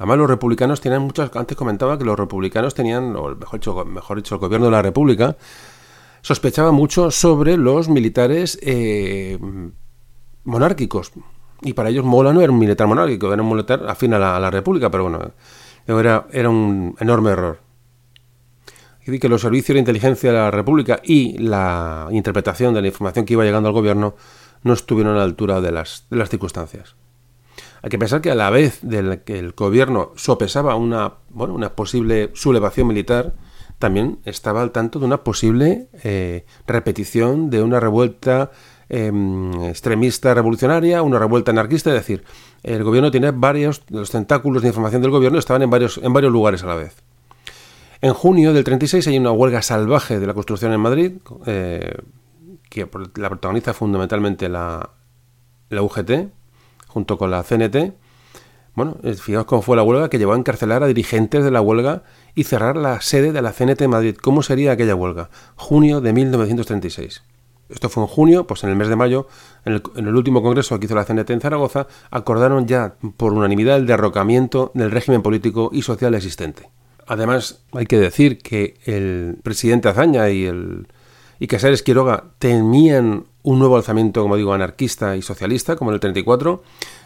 Además, 0.01 0.17
los 0.17 0.29
republicanos 0.31 0.81
tenían 0.81 1.03
muchas. 1.03 1.29
Antes 1.35 1.55
comentaba 1.55 1.95
que 1.95 2.03
los 2.03 2.17
republicanos 2.17 2.73
tenían, 2.73 3.15
o 3.15 3.35
mejor 3.35 3.59
dicho, 3.59 3.85
mejor 3.85 4.17
dicho, 4.17 4.33
el 4.33 4.41
gobierno 4.41 4.65
de 4.65 4.71
la 4.71 4.81
República 4.81 5.37
sospechaba 6.21 6.71
mucho 6.71 7.11
sobre 7.11 7.55
los 7.55 7.87
militares 7.87 8.57
eh, 8.63 9.37
monárquicos. 10.43 11.11
Y 11.61 11.73
para 11.73 11.89
ellos 11.89 12.03
Mola 12.03 12.33
no 12.33 12.41
era 12.41 12.51
un 12.51 12.57
militar 12.57 12.87
monárquico, 12.87 13.31
era 13.31 13.43
un 13.43 13.49
militar 13.49 13.85
afín 13.87 14.15
a 14.15 14.39
la, 14.39 14.49
República, 14.49 14.89
pero 14.89 15.03
bueno, 15.03 15.19
era, 15.85 16.25
era 16.31 16.49
un 16.49 16.95
enorme 16.99 17.29
error. 17.29 17.59
Y 19.05 19.19
que 19.19 19.29
los 19.29 19.41
servicios 19.41 19.75
de 19.75 19.81
inteligencia 19.81 20.31
de 20.31 20.37
la 20.39 20.49
República 20.49 20.99
y 21.03 21.37
la 21.37 22.07
interpretación 22.09 22.73
de 22.73 22.81
la 22.81 22.87
información 22.87 23.23
que 23.23 23.33
iba 23.33 23.43
llegando 23.43 23.69
al 23.69 23.75
gobierno 23.75 24.15
no 24.63 24.73
estuvieron 24.73 25.13
a 25.13 25.17
la 25.17 25.25
altura 25.25 25.61
de 25.61 25.71
las, 25.71 26.07
de 26.09 26.17
las 26.17 26.31
circunstancias. 26.31 26.95
Hay 27.83 27.89
que 27.89 27.97
pensar 27.97 28.21
que 28.21 28.31
a 28.31 28.35
la 28.35 28.49
vez 28.49 28.79
del 28.81 29.21
que 29.21 29.39
el 29.39 29.53
gobierno 29.53 30.11
sopesaba 30.15 30.75
una, 30.75 31.13
bueno, 31.29 31.53
una 31.53 31.75
posible 31.75 32.29
sublevación 32.33 32.87
militar, 32.87 33.33
también 33.79 34.19
estaba 34.25 34.61
al 34.61 34.71
tanto 34.71 34.99
de 34.99 35.05
una 35.05 35.23
posible 35.23 35.87
eh, 36.03 36.45
repetición 36.67 37.49
de 37.49 37.63
una 37.63 37.79
revuelta 37.79 38.51
em, 38.89 39.51
extremista 39.63 40.35
revolucionaria, 40.35 41.01
una 41.01 41.17
revuelta 41.17 41.49
anarquista, 41.49 41.89
es 41.89 41.95
decir, 41.95 42.23
el 42.61 42.83
gobierno 42.83 43.09
tiene 43.09 43.31
varios, 43.31 43.81
los 43.89 44.11
tentáculos 44.11 44.61
de 44.61 44.67
información 44.67 45.01
del 45.01 45.09
gobierno 45.09 45.39
estaban 45.39 45.63
en 45.63 45.71
varios, 45.71 45.97
en 45.97 46.13
varios 46.13 46.31
lugares 46.31 46.61
a 46.63 46.67
la 46.67 46.75
vez. 46.75 46.95
En 48.01 48.13
junio 48.13 48.53
del 48.53 48.63
36 48.63 49.07
hay 49.07 49.17
una 49.17 49.31
huelga 49.31 49.63
salvaje 49.63 50.19
de 50.19 50.27
la 50.27 50.35
construcción 50.35 50.71
en 50.73 50.79
Madrid, 50.79 51.13
eh, 51.47 51.95
que 52.69 52.87
la 53.15 53.29
protagoniza 53.29 53.73
fundamentalmente 53.73 54.47
la, 54.47 54.91
la 55.69 55.81
UGT, 55.81 56.11
junto 56.91 57.17
con 57.17 57.31
la 57.31 57.43
CNT. 57.43 57.93
Bueno, 58.75 58.97
eh, 59.03 59.13
fijaos 59.13 59.45
cómo 59.45 59.61
fue 59.61 59.75
la 59.75 59.83
huelga 59.83 60.09
que 60.09 60.17
llevó 60.17 60.33
a 60.33 60.37
encarcelar 60.37 60.83
a 60.83 60.87
dirigentes 60.87 61.43
de 61.43 61.51
la 61.51 61.61
huelga 61.61 62.03
y 62.35 62.43
cerrar 62.43 62.77
la 62.77 63.01
sede 63.01 63.31
de 63.31 63.41
la 63.41 63.53
CNT 63.53 63.81
en 63.81 63.89
Madrid. 63.89 64.15
¿Cómo 64.21 64.43
sería 64.43 64.73
aquella 64.73 64.95
huelga? 64.95 65.29
Junio 65.55 66.01
de 66.01 66.13
1936. 66.13 67.23
Esto 67.69 67.87
fue 67.87 68.03
en 68.03 68.07
junio, 68.07 68.47
pues 68.47 68.63
en 68.63 68.69
el 68.69 68.75
mes 68.75 68.89
de 68.89 68.97
mayo, 68.97 69.27
en 69.63 69.81
el, 69.95 70.15
último 70.15 70.43
congreso 70.43 70.77
que 70.79 70.85
hizo 70.85 70.95
la 70.95 71.05
CNT 71.05 71.29
en 71.29 71.41
Zaragoza, 71.41 71.87
acordaron 72.09 72.67
ya 72.67 72.95
por 73.15 73.31
unanimidad 73.31 73.77
el 73.77 73.87
derrocamiento 73.87 74.71
del 74.73 74.91
régimen 74.91 75.21
político 75.21 75.69
y 75.71 75.81
social 75.81 76.13
existente. 76.13 76.69
Además, 77.07 77.63
hay 77.71 77.85
que 77.85 77.97
decir 77.97 78.39
que 78.39 78.75
el 78.83 79.37
presidente 79.41 79.87
Azaña 79.87 80.29
y 80.29 80.45
el 80.45 80.87
y 81.41 81.47
Casares 81.47 81.81
Quiroga 81.81 82.25
temían 82.37 83.25
un 83.41 83.57
nuevo 83.57 83.75
alzamiento, 83.75 84.21
como 84.21 84.37
digo, 84.37 84.53
anarquista 84.53 85.15
y 85.15 85.23
socialista, 85.23 85.75
como 85.75 85.89
en 85.89 85.95
el 85.95 85.99
34. 85.99 86.61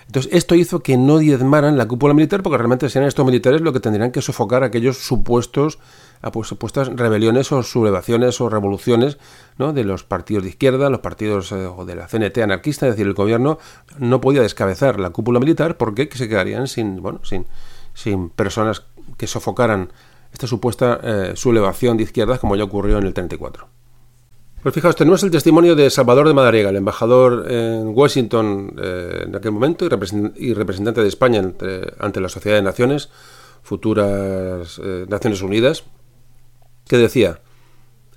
Entonces, 0.08 0.30
esto 0.34 0.56
hizo 0.56 0.82
que 0.82 0.98
no 0.98 1.20
diezmaran 1.20 1.78
la 1.78 1.88
cúpula 1.88 2.14
militar, 2.14 2.44
porque 2.44 2.58
realmente 2.58 2.90
serían 2.90 3.08
estos 3.08 3.26
militares 3.26 3.62
lo 3.62 3.72
que 3.72 3.80
tendrían 3.80 4.12
que 4.12 4.22
sofocar 4.22 4.66
aquellos 4.66 4.98
supuestos 4.98 5.80
a 6.22 6.34
pues, 6.34 6.50
supuestas 6.50 6.90
rebeliones 6.90 7.54
o 7.54 7.64
sublevaciones 7.64 8.42
o 8.42 8.50
revoluciones 8.50 9.20
de 9.58 9.84
los 9.86 10.04
partidos 10.04 10.44
de 10.44 10.50
izquierda, 10.50 10.90
los 10.90 11.00
partidos 11.00 11.54
eh, 11.54 11.66
o 11.66 11.86
de 11.86 11.96
la 11.96 12.08
CNT 12.08 12.40
anarquista, 12.40 12.88
es 12.88 12.96
decir, 12.96 13.08
el 13.08 13.14
gobierno 13.14 13.58
no 14.00 14.20
podía 14.20 14.42
descabezar 14.42 15.00
la 15.00 15.12
cúpula 15.12 15.40
militar 15.40 15.78
porque 15.78 16.10
se 16.14 16.28
quedarían 16.28 16.68
sin, 16.68 17.02
bueno, 17.02 17.22
sin, 17.24 17.46
sin 17.94 18.32
personas 18.32 18.84
que 19.16 19.28
sofocaran 19.28 19.94
esta 20.34 20.46
supuesta 20.46 21.00
eh, 21.02 21.32
sublevación 21.36 21.96
de 21.96 22.04
izquierdas 22.04 22.40
como 22.40 22.58
ya 22.58 22.66
ocurrió 22.66 22.98
en 22.98 23.06
el 23.06 23.14
34. 23.14 23.70
Pues 24.66 24.74
fijaos, 24.74 24.96
tenemos 24.96 25.22
el 25.22 25.30
testimonio 25.30 25.76
de 25.76 25.92
Salvador 25.92 26.28
de 26.28 26.34
Madariaga, 26.34 26.72
el 26.72 26.78
embajador 26.78 27.52
en 27.52 27.90
Washington 27.90 28.74
eh, 28.82 29.26
en 29.28 29.36
aquel 29.36 29.52
momento 29.52 29.86
y, 29.86 30.54
representante 30.56 31.04
de 31.04 31.08
España 31.08 31.54
ante 32.00 32.20
la 32.20 32.30
Sociedad 32.30 32.58
de 32.58 32.64
Naciones, 32.64 33.12
futuras 33.62 34.82
eh, 34.84 35.06
Naciones 35.08 35.44
Unidas, 35.44 35.84
que 36.88 36.98
decía, 36.98 37.42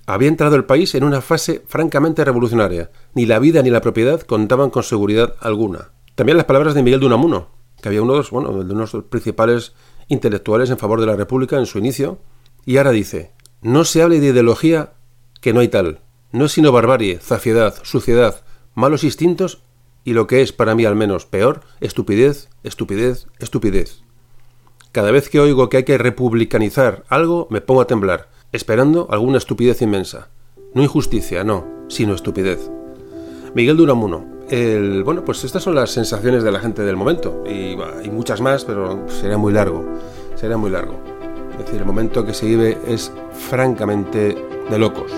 había 0.07 0.27
entrado 0.27 0.55
el 0.55 0.65
país 0.65 0.95
en 0.95 1.03
una 1.03 1.21
fase 1.21 1.61
francamente 1.67 2.25
revolucionaria. 2.25 2.89
Ni 3.13 3.27
la 3.27 3.37
vida 3.37 3.61
ni 3.61 3.69
la 3.69 3.81
propiedad 3.81 4.19
contaban 4.21 4.71
con 4.71 4.81
seguridad 4.81 5.35
alguna. 5.41 5.91
También 6.15 6.35
las 6.35 6.47
palabras 6.47 6.73
de 6.73 6.81
Miguel 6.81 7.01
de 7.01 7.05
Unamuno, 7.05 7.49
que 7.79 7.89
había 7.89 8.01
uno 8.01 8.13
de 8.23 8.73
los, 8.73 8.91
de 8.91 9.01
principales 9.03 9.73
intelectuales 10.07 10.71
en 10.71 10.79
favor 10.79 10.99
de 10.99 11.05
la 11.05 11.15
República 11.15 11.59
en 11.59 11.67
su 11.67 11.77
inicio, 11.77 12.17
y 12.65 12.77
ahora 12.77 12.89
dice, 12.89 13.33
no 13.61 13.83
se 13.83 14.01
hable 14.01 14.19
de 14.19 14.29
ideología 14.29 14.93
que 15.41 15.53
no 15.53 15.59
hay 15.59 15.67
tal 15.67 16.08
no 16.31 16.45
es 16.45 16.51
sino 16.51 16.71
barbarie, 16.71 17.19
zafiedad, 17.19 17.75
suciedad, 17.83 18.43
malos 18.75 19.03
instintos 19.03 19.63
y 20.03 20.13
lo 20.13 20.27
que 20.27 20.41
es 20.41 20.53
para 20.53 20.75
mí 20.75 20.85
al 20.85 20.95
menos 20.95 21.25
peor, 21.25 21.61
estupidez, 21.81 22.49
estupidez, 22.63 23.27
estupidez. 23.39 24.01
Cada 24.91 25.11
vez 25.11 25.29
que 25.29 25.39
oigo 25.39 25.69
que 25.69 25.77
hay 25.77 25.83
que 25.83 25.97
republicanizar 25.97 27.03
algo, 27.09 27.47
me 27.49 27.61
pongo 27.61 27.81
a 27.81 27.87
temblar, 27.87 28.29
esperando 28.51 29.07
alguna 29.11 29.37
estupidez 29.37 29.81
inmensa. 29.81 30.29
No 30.73 30.83
injusticia, 30.83 31.43
no, 31.43 31.65
sino 31.89 32.13
estupidez. 32.13 32.69
Miguel 33.53 33.77
Duramuno. 33.77 34.39
El, 34.49 35.03
bueno, 35.03 35.23
pues 35.23 35.43
estas 35.43 35.61
son 35.61 35.75
las 35.75 35.91
sensaciones 35.91 36.43
de 36.43 36.51
la 36.51 36.59
gente 36.59 36.83
del 36.83 36.95
momento. 36.95 37.43
Y 37.47 38.09
muchas 38.09 38.41
más, 38.41 38.65
pero 38.65 39.07
sería 39.07 39.37
muy 39.37 39.53
largo. 39.53 39.85
Sería 40.35 40.57
muy 40.57 40.71
largo. 40.71 40.99
Es 41.51 41.65
decir, 41.65 41.79
el 41.79 41.85
momento 41.85 42.25
que 42.25 42.33
se 42.33 42.45
vive 42.45 42.77
es 42.87 43.11
francamente 43.31 44.35
de 44.69 44.77
locos. 44.79 45.11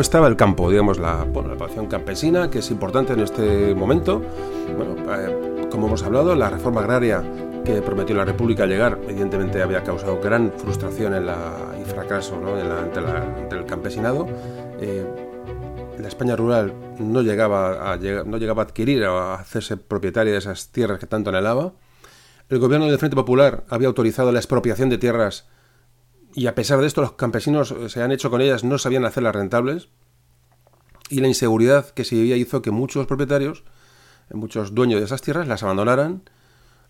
Cómo 0.00 0.06
estaba 0.06 0.28
el 0.28 0.36
campo, 0.36 0.70
digamos, 0.70 0.98
la, 0.98 1.24
bueno, 1.24 1.54
población 1.58 1.86
campesina, 1.86 2.50
que 2.50 2.60
es 2.60 2.70
importante 2.70 3.12
en 3.12 3.20
este 3.20 3.74
momento. 3.74 4.22
Bueno, 4.74 4.96
eh, 5.14 5.68
como 5.70 5.88
hemos 5.88 6.02
hablado, 6.02 6.34
la 6.34 6.48
reforma 6.48 6.80
agraria 6.80 7.22
que 7.66 7.82
prometió 7.82 8.16
la 8.16 8.24
República 8.24 8.64
llegar, 8.64 8.98
evidentemente 9.06 9.62
había 9.62 9.84
causado 9.84 10.18
gran 10.18 10.52
frustración 10.56 11.12
en 11.12 11.26
la, 11.26 11.54
y 11.78 11.84
fracaso 11.84 12.40
¿no? 12.40 12.58
en 12.58 12.72
ante, 12.72 13.54
el 13.54 13.66
campesinado. 13.66 14.26
Eh, 14.80 15.04
la 15.98 16.08
España 16.08 16.34
rural 16.34 16.72
no 16.98 17.20
llegaba, 17.20 17.92
a, 17.92 17.98
no 17.98 18.38
llegaba 18.38 18.62
a 18.62 18.64
adquirir 18.64 19.04
o 19.04 19.18
a 19.18 19.34
hacerse 19.34 19.76
propietaria 19.76 20.32
de 20.32 20.38
esas 20.38 20.68
tierras 20.68 20.98
que 20.98 21.06
tanto 21.06 21.28
anhelaba. 21.28 21.74
El 22.48 22.58
gobierno 22.58 22.86
del 22.86 22.96
Frente 22.96 23.16
Popular 23.16 23.64
había 23.68 23.88
autorizado 23.88 24.32
la 24.32 24.38
expropiación 24.38 24.88
de 24.88 24.96
tierras 24.96 25.44
y 26.34 26.46
a 26.46 26.54
pesar 26.54 26.80
de 26.80 26.86
esto 26.86 27.00
los 27.00 27.12
campesinos 27.12 27.72
eh, 27.72 27.88
se 27.88 28.02
han 28.02 28.12
hecho 28.12 28.30
con 28.30 28.40
ellas, 28.40 28.64
no 28.64 28.78
sabían 28.78 29.04
hacerlas 29.04 29.34
rentables 29.34 29.88
y 31.10 31.20
la 31.20 31.28
inseguridad 31.28 31.90
que 31.90 32.04
se 32.04 32.14
vivía 32.14 32.36
hizo 32.36 32.62
que 32.62 32.70
muchos 32.70 33.06
propietarios, 33.06 33.64
muchos 34.32 34.74
dueños 34.74 35.00
de 35.00 35.06
esas 35.06 35.22
tierras 35.22 35.48
las 35.48 35.62
abandonaran. 35.62 36.22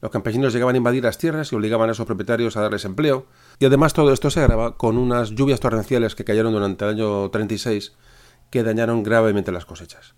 Los 0.02 0.10
campesinos 0.10 0.52
llegaban 0.52 0.74
a 0.74 0.78
invadir 0.78 1.04
las 1.04 1.18
tierras 1.18 1.52
y 1.52 1.56
obligaban 1.56 1.88
a 1.88 1.92
esos 1.92 2.06
propietarios 2.06 2.56
a 2.56 2.60
darles 2.60 2.84
empleo. 2.84 3.26
Y 3.58 3.64
además 3.64 3.94
todo 3.94 4.12
esto 4.12 4.30
se 4.30 4.40
agrava 4.40 4.76
con 4.76 4.98
unas 4.98 5.30
lluvias 5.30 5.60
torrenciales 5.60 6.14
que 6.14 6.24
cayeron 6.24 6.52
durante 6.52 6.84
el 6.84 6.92
año 6.92 7.30
36 7.30 7.92
que 8.50 8.62
dañaron 8.62 9.02
gravemente 9.02 9.52
las 9.52 9.64
cosechas. 9.64 10.14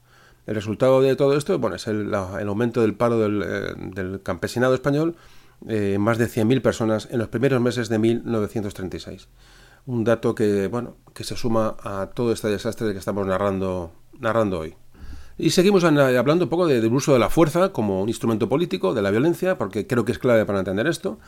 El 0.47 0.57
resultado 0.57 1.01
de 1.01 1.15
todo 1.15 1.37
esto 1.37 1.57
bueno, 1.61 1.77
es 1.77 1.87
el, 1.87 2.13
aumento 2.13 2.81
del 2.81 2.95
paro 2.95 3.19
del, 3.19 3.43
eh, 3.45 3.75
del 3.77 4.23
campesinado 4.23 4.75
español 4.75 5.17
eh, 5.69 5.97
más 5.99 6.19
de 6.19 6.27
100.000 6.27 6.61
personas 6.61 7.09
en 7.11 7.19
los 7.19 7.29
primeros 7.29 7.61
meses 7.61 7.89
de 7.89 7.99
1936. 7.99 9.29
Un 9.87 10.05
dato 10.05 10.35
que, 10.35 10.69
bueno, 10.69 10.97
que 11.15 11.25
se 11.25 11.37
suma 11.37 11.77
a 11.83 12.11
todo 12.15 12.33
este 12.33 12.49
desastre 12.49 12.93
que 12.93 12.99
estamos 12.99 13.27
narrando, 13.27 13.93
narrando 14.19 14.61
hoy. 14.61 14.75
Y 15.39 15.51
seguimos 15.51 15.83
hablando 15.85 16.45
un 16.45 16.51
poco 16.51 16.67
del 16.67 16.93
uso 16.93 17.15
de 17.15 17.19
la 17.19 17.31
fuerza 17.31 17.73
como 17.73 18.03
un 18.03 18.09
instrumento 18.09 18.49
político, 18.49 18.95
de 18.95 19.03
la 19.03 19.11
violencia, 19.11 19.57
porque 19.57 19.87
creo 19.87 20.05
que 20.05 20.13
es 20.13 20.19
clave 20.19 20.45
para 20.45 20.59
entender 20.59 20.87
esto. 20.87 21.19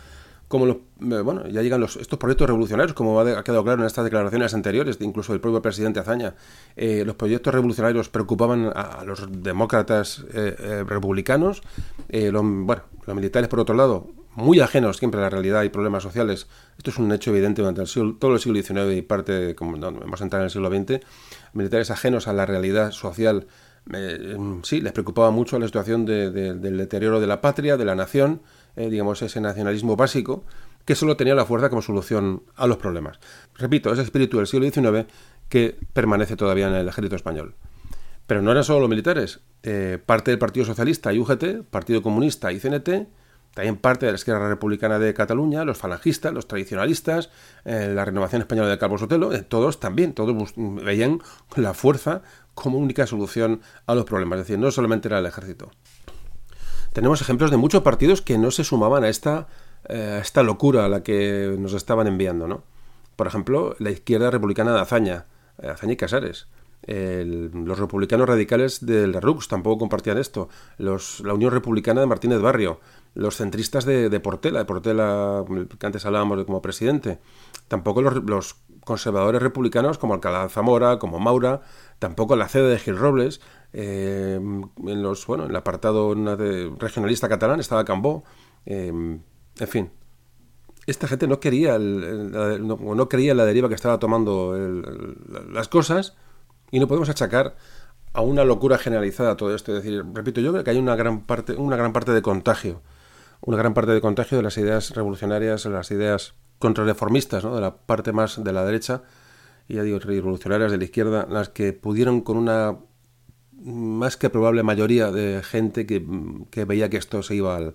Como 0.46 0.66
eh, 0.66 0.78
bueno, 1.24 1.48
ya 1.48 1.62
llegan 1.62 1.80
los, 1.80 1.96
estos 1.96 2.18
proyectos 2.18 2.46
revolucionarios, 2.46 2.92
como 2.92 3.18
ha 3.18 3.42
quedado 3.42 3.64
claro 3.64 3.80
en 3.80 3.86
estas 3.86 4.04
declaraciones 4.04 4.52
anteriores, 4.52 4.98
incluso 5.00 5.32
del 5.32 5.40
propio 5.40 5.62
presidente 5.62 6.00
Azaña, 6.00 6.34
eh, 6.76 7.02
los 7.06 7.16
proyectos 7.16 7.54
revolucionarios 7.54 8.10
preocupaban 8.10 8.70
a, 8.74 9.04
los 9.04 9.26
demócratas 9.42 10.24
republicanos, 10.86 11.62
bueno, 12.10 12.82
los 13.06 13.16
militares 13.16 13.48
por 13.48 13.60
otro 13.60 13.74
lado 13.74 14.06
muy 14.34 14.60
ajenos 14.60 14.96
siempre 14.96 15.20
a 15.20 15.24
la 15.24 15.30
realidad 15.30 15.62
y 15.62 15.68
problemas 15.68 16.02
sociales. 16.02 16.46
Esto 16.76 16.90
es 16.90 16.98
un 16.98 17.10
hecho 17.12 17.30
evidente 17.30 17.62
durante 17.62 17.82
el 17.82 18.18
todo 18.18 18.34
el 18.34 18.40
siglo 18.40 18.60
XIX 18.60 18.96
y 18.96 19.02
parte, 19.02 19.54
como 19.54 19.76
no, 19.76 19.92
vamos 19.92 20.20
a 20.20 20.24
entrar 20.24 20.40
en 20.40 20.44
el 20.44 20.50
siglo 20.50 20.68
XX, 20.70 21.04
militares 21.52 21.90
ajenos 21.90 22.28
a 22.28 22.32
la 22.32 22.46
realidad 22.46 22.90
social. 22.92 23.46
Eh, 23.92 24.36
sí, 24.62 24.80
les 24.80 24.92
preocupaba 24.92 25.30
mucho 25.30 25.58
la 25.58 25.66
situación 25.66 26.04
del 26.06 26.76
deterioro 26.78 27.20
de 27.20 27.26
la 27.26 27.40
patria, 27.40 27.76
de 27.76 27.84
la 27.84 27.94
nación, 27.94 28.42
eh, 28.76 28.88
digamos, 28.88 29.22
ese 29.22 29.40
nacionalismo 29.40 29.96
básico, 29.96 30.44
que 30.84 30.94
solo 30.94 31.16
tenía 31.16 31.34
la 31.34 31.46
fuerza 31.46 31.70
como 31.70 31.82
solución 31.82 32.42
a 32.56 32.66
los 32.66 32.76
problemas. 32.78 33.18
Repito, 33.54 33.92
ese 33.92 34.02
espíritu 34.02 34.38
del 34.38 34.46
siglo 34.46 34.70
XIX 34.70 35.06
que 35.48 35.76
permanece 35.92 36.36
todavía 36.36 36.68
en 36.68 36.74
el 36.74 36.88
ejército 36.88 37.16
español. 37.16 37.54
Pero 38.26 38.42
no 38.42 38.50
eran 38.50 38.64
solo 38.64 38.80
los 38.80 38.88
militares. 38.88 39.40
Eh, 39.62 39.98
parte 40.04 40.30
del 40.30 40.38
Partido 40.38 40.66
Socialista 40.66 41.12
y 41.12 41.18
UGT, 41.18 41.62
Partido 41.70 42.02
Comunista 42.02 42.52
y 42.52 42.58
CNT, 42.58 43.06
también 43.54 43.76
parte 43.76 44.06
de 44.06 44.12
la 44.12 44.16
izquierda 44.16 44.48
republicana 44.48 44.98
de 44.98 45.14
Cataluña, 45.14 45.64
los 45.64 45.78
falangistas, 45.78 46.32
los 46.32 46.48
tradicionalistas, 46.48 47.30
eh, 47.64 47.92
la 47.94 48.04
renovación 48.04 48.42
española 48.42 48.68
de 48.68 48.78
Carlos 48.78 49.00
Sotelo, 49.00 49.32
eh, 49.32 49.42
todos 49.42 49.80
también, 49.80 50.12
todos 50.12 50.54
veían 50.56 51.20
la 51.56 51.72
fuerza 51.72 52.22
como 52.54 52.78
única 52.78 53.06
solución 53.06 53.60
a 53.86 53.94
los 53.94 54.04
problemas. 54.04 54.40
Es 54.40 54.46
decir, 54.46 54.58
no 54.58 54.70
solamente 54.70 55.08
era 55.08 55.20
el 55.20 55.26
ejército. 55.26 55.70
Tenemos 56.92 57.20
ejemplos 57.20 57.50
de 57.50 57.56
muchos 57.56 57.82
partidos 57.82 58.22
que 58.22 58.38
no 58.38 58.50
se 58.50 58.64
sumaban 58.64 59.02
a 59.02 59.08
esta, 59.08 59.48
esta 59.88 60.44
locura 60.44 60.84
a 60.84 60.88
la 60.88 61.02
que 61.02 61.56
nos 61.58 61.72
estaban 61.72 62.06
enviando. 62.06 62.46
¿no? 62.46 62.62
Por 63.16 63.26
ejemplo, 63.26 63.74
la 63.80 63.90
izquierda 63.90 64.30
republicana 64.30 64.72
de 64.72 64.80
Azaña, 64.80 65.26
Azaña 65.58 65.94
y 65.94 65.96
Casares 65.96 66.46
los 66.86 67.78
republicanos 67.78 68.28
radicales 68.28 68.84
del 68.84 69.14
RUX 69.14 69.48
tampoco 69.48 69.78
compartían 69.78 70.18
esto. 70.18 70.48
La 70.78 71.34
Unión 71.34 71.52
Republicana 71.52 72.00
de 72.00 72.06
Martínez 72.06 72.40
Barrio. 72.40 72.80
Los 73.14 73.36
centristas 73.36 73.84
de, 73.84 74.20
Portela, 74.20 74.58
de 74.58 74.64
Portela, 74.64 75.44
que 75.78 75.86
antes 75.86 76.04
hablábamos 76.04 76.38
de 76.38 76.44
como 76.44 76.60
presidente. 76.60 77.20
Tampoco 77.68 78.02
los, 78.02 78.56
conservadores 78.84 79.40
republicanos 79.40 79.96
como 79.96 80.14
Alcalá 80.14 80.48
Zamora, 80.48 80.98
como 80.98 81.18
Maura. 81.18 81.62
Tampoco 81.98 82.36
la 82.36 82.48
sede 82.48 82.68
de 82.68 82.78
Gil 82.78 82.98
Robles. 82.98 83.40
Eh, 83.72 84.38
en, 84.38 85.02
los, 85.02 85.26
bueno, 85.26 85.44
en 85.44 85.50
el 85.50 85.56
apartado 85.56 86.14
regionalista 86.78 87.28
catalán 87.28 87.60
estaba 87.60 87.84
Cambó. 87.84 88.24
Eh, 88.66 88.88
en 88.88 89.68
fin, 89.68 89.90
esta 90.86 91.08
gente 91.08 91.26
no 91.26 91.40
quería 91.40 91.78
no, 91.78 93.08
creía 93.08 93.34
la 93.34 93.44
deriva 93.44 93.68
que 93.68 93.74
estaba 93.74 93.98
tomando 93.98 94.54
las 95.50 95.68
cosas 95.68 96.14
y 96.70 96.80
no 96.80 96.88
podemos 96.88 97.08
achacar 97.08 97.56
a 98.12 98.20
una 98.20 98.44
locura 98.44 98.78
generalizada 98.78 99.36
todo 99.36 99.54
esto. 99.54 99.76
Es 99.76 99.82
decir, 99.82 100.04
repito, 100.12 100.40
yo 100.40 100.52
creo 100.52 100.64
que 100.64 100.70
hay 100.70 100.78
una 100.78 100.96
gran 100.96 101.22
parte, 101.22 101.54
una 101.54 101.76
gran 101.76 101.92
parte 101.92 102.12
de 102.12 102.22
contagio. 102.22 102.82
Una 103.40 103.56
gran 103.56 103.74
parte 103.74 103.92
de 103.92 104.00
contagio 104.00 104.36
de 104.38 104.42
las 104.42 104.56
ideas 104.58 104.90
revolucionarias, 104.90 105.64
de 105.64 105.70
las 105.70 105.90
ideas 105.90 106.34
contrarreformistas, 106.58 107.42
de 107.42 107.60
la 107.60 107.76
parte 107.76 108.12
más 108.12 108.42
de 108.42 108.52
la 108.52 108.64
derecha, 108.64 109.02
y 109.68 109.74
ya 109.74 109.82
digo, 109.82 109.98
revolucionarias 109.98 110.70
de 110.70 110.78
la 110.78 110.84
izquierda, 110.84 111.26
las 111.28 111.48
que 111.48 111.72
pudieron 111.72 112.20
con 112.20 112.36
una 112.36 112.76
más 113.52 114.16
que 114.16 114.30
probable 114.30 114.62
mayoría 114.62 115.10
de 115.10 115.42
gente 115.42 115.86
que, 115.86 116.04
veía 116.64 116.90
que 116.90 116.98
esto 116.98 117.22
se 117.22 117.34
iba 117.34 117.56
al... 117.56 117.74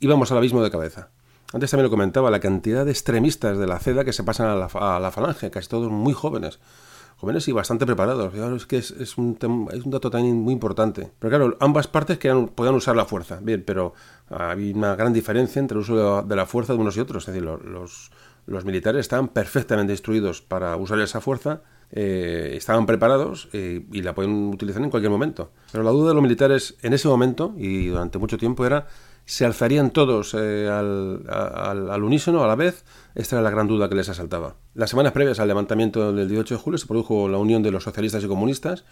íbamos 0.00 0.30
al 0.30 0.38
abismo 0.38 0.62
de 0.62 0.70
cabeza. 0.70 1.10
Antes 1.52 1.70
también 1.70 1.84
lo 1.84 1.90
comentaba, 1.90 2.30
la 2.30 2.40
cantidad 2.40 2.84
de 2.84 2.90
extremistas 2.90 3.58
de 3.58 3.66
la 3.66 3.78
CEDA 3.78 4.04
que 4.04 4.12
se 4.12 4.22
pasan 4.22 4.48
a 4.48 5.00
la 5.00 5.10
falange, 5.10 5.50
casi 5.50 5.68
todos 5.68 5.90
muy 5.90 6.12
jóvenes 6.12 6.60
jóvenes 7.18 7.48
y 7.48 7.52
bastante 7.52 7.84
preparados. 7.84 8.32
es 8.70 9.18
un 9.18 9.36
dato 9.86 10.10
también 10.10 10.36
muy 10.36 10.54
importante. 10.54 11.10
Pero 11.18 11.30
claro, 11.30 11.56
ambas 11.60 11.86
partes 11.88 12.18
querían, 12.18 12.48
podían 12.48 12.74
usar 12.74 12.96
la 12.96 13.04
fuerza, 13.04 13.40
bien, 13.42 13.64
pero 13.66 13.92
hay 14.30 14.72
una 14.72 14.94
gran 14.94 15.12
diferencia 15.12 15.60
entre 15.60 15.76
el 15.76 15.82
uso 15.82 16.22
de 16.22 16.36
la 16.36 16.46
fuerza 16.46 16.74
de 16.74 16.78
unos 16.78 16.96
y 16.96 17.00
otros. 17.00 17.28
Es 17.28 17.34
decir, 17.34 17.42
los, 17.42 18.10
los 18.46 18.64
militares 18.64 19.00
estaban 19.00 19.28
perfectamente 19.28 19.92
instruidos 19.92 20.42
para 20.42 20.76
usar 20.76 21.00
esa 21.00 21.20
fuerza, 21.20 21.60
eh, 21.90 22.54
estaban 22.54 22.86
preparados 22.86 23.48
eh, 23.52 23.84
y 23.92 24.02
la 24.02 24.14
pueden 24.14 24.48
utilizar 24.48 24.82
en 24.82 24.90
cualquier 24.90 25.10
momento. 25.10 25.50
Pero 25.72 25.84
la 25.84 25.90
duda 25.90 26.08
de 26.08 26.14
los 26.14 26.22
militares 26.22 26.76
en 26.82 26.92
ese 26.92 27.08
momento 27.08 27.52
y 27.56 27.88
durante 27.88 28.18
mucho 28.18 28.38
tiempo 28.38 28.64
era 28.64 28.86
se 29.28 29.44
alzarían 29.44 29.90
todos 29.90 30.34
eh, 30.34 30.68
al, 30.70 32.02
unísono 32.02 32.42
a 32.42 32.46
la 32.46 32.54
vez, 32.54 32.86
esta 33.14 33.36
era 33.36 33.42
la 33.42 33.50
gran 33.50 33.68
duda 33.68 33.86
que 33.90 33.94
les 33.94 34.08
asaltaba. 34.08 34.56
Las 34.74 34.88
semanas 34.88 35.12
previas 35.12 35.38
al 35.38 35.48
levantamiento 35.48 36.14
del 36.14 36.28
18 36.30 36.54
de 36.54 36.60
julio 36.60 36.78
se 36.78 36.86
produjo 36.86 37.28
la 37.28 37.36
unión 37.36 37.62
de 37.62 37.70
los 37.70 37.84
socialistas 37.84 38.24
y 38.24 38.26
comunistas. 38.26 38.86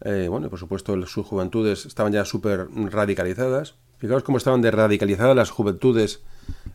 Eh, 0.00 0.26
bueno, 0.28 0.50
por 0.50 0.58
supuesto, 0.58 1.00
sus 1.06 1.24
juventudes 1.24 1.86
estaban 1.86 2.12
ya 2.12 2.24
súper 2.24 2.66
radicalizadas. 2.90 3.76
Fijaos 3.98 4.24
cómo 4.24 4.38
estaban 4.38 4.62
de 4.62 4.72
radicalizadas 4.72 5.36
las 5.36 5.50
juventudes 5.50 6.22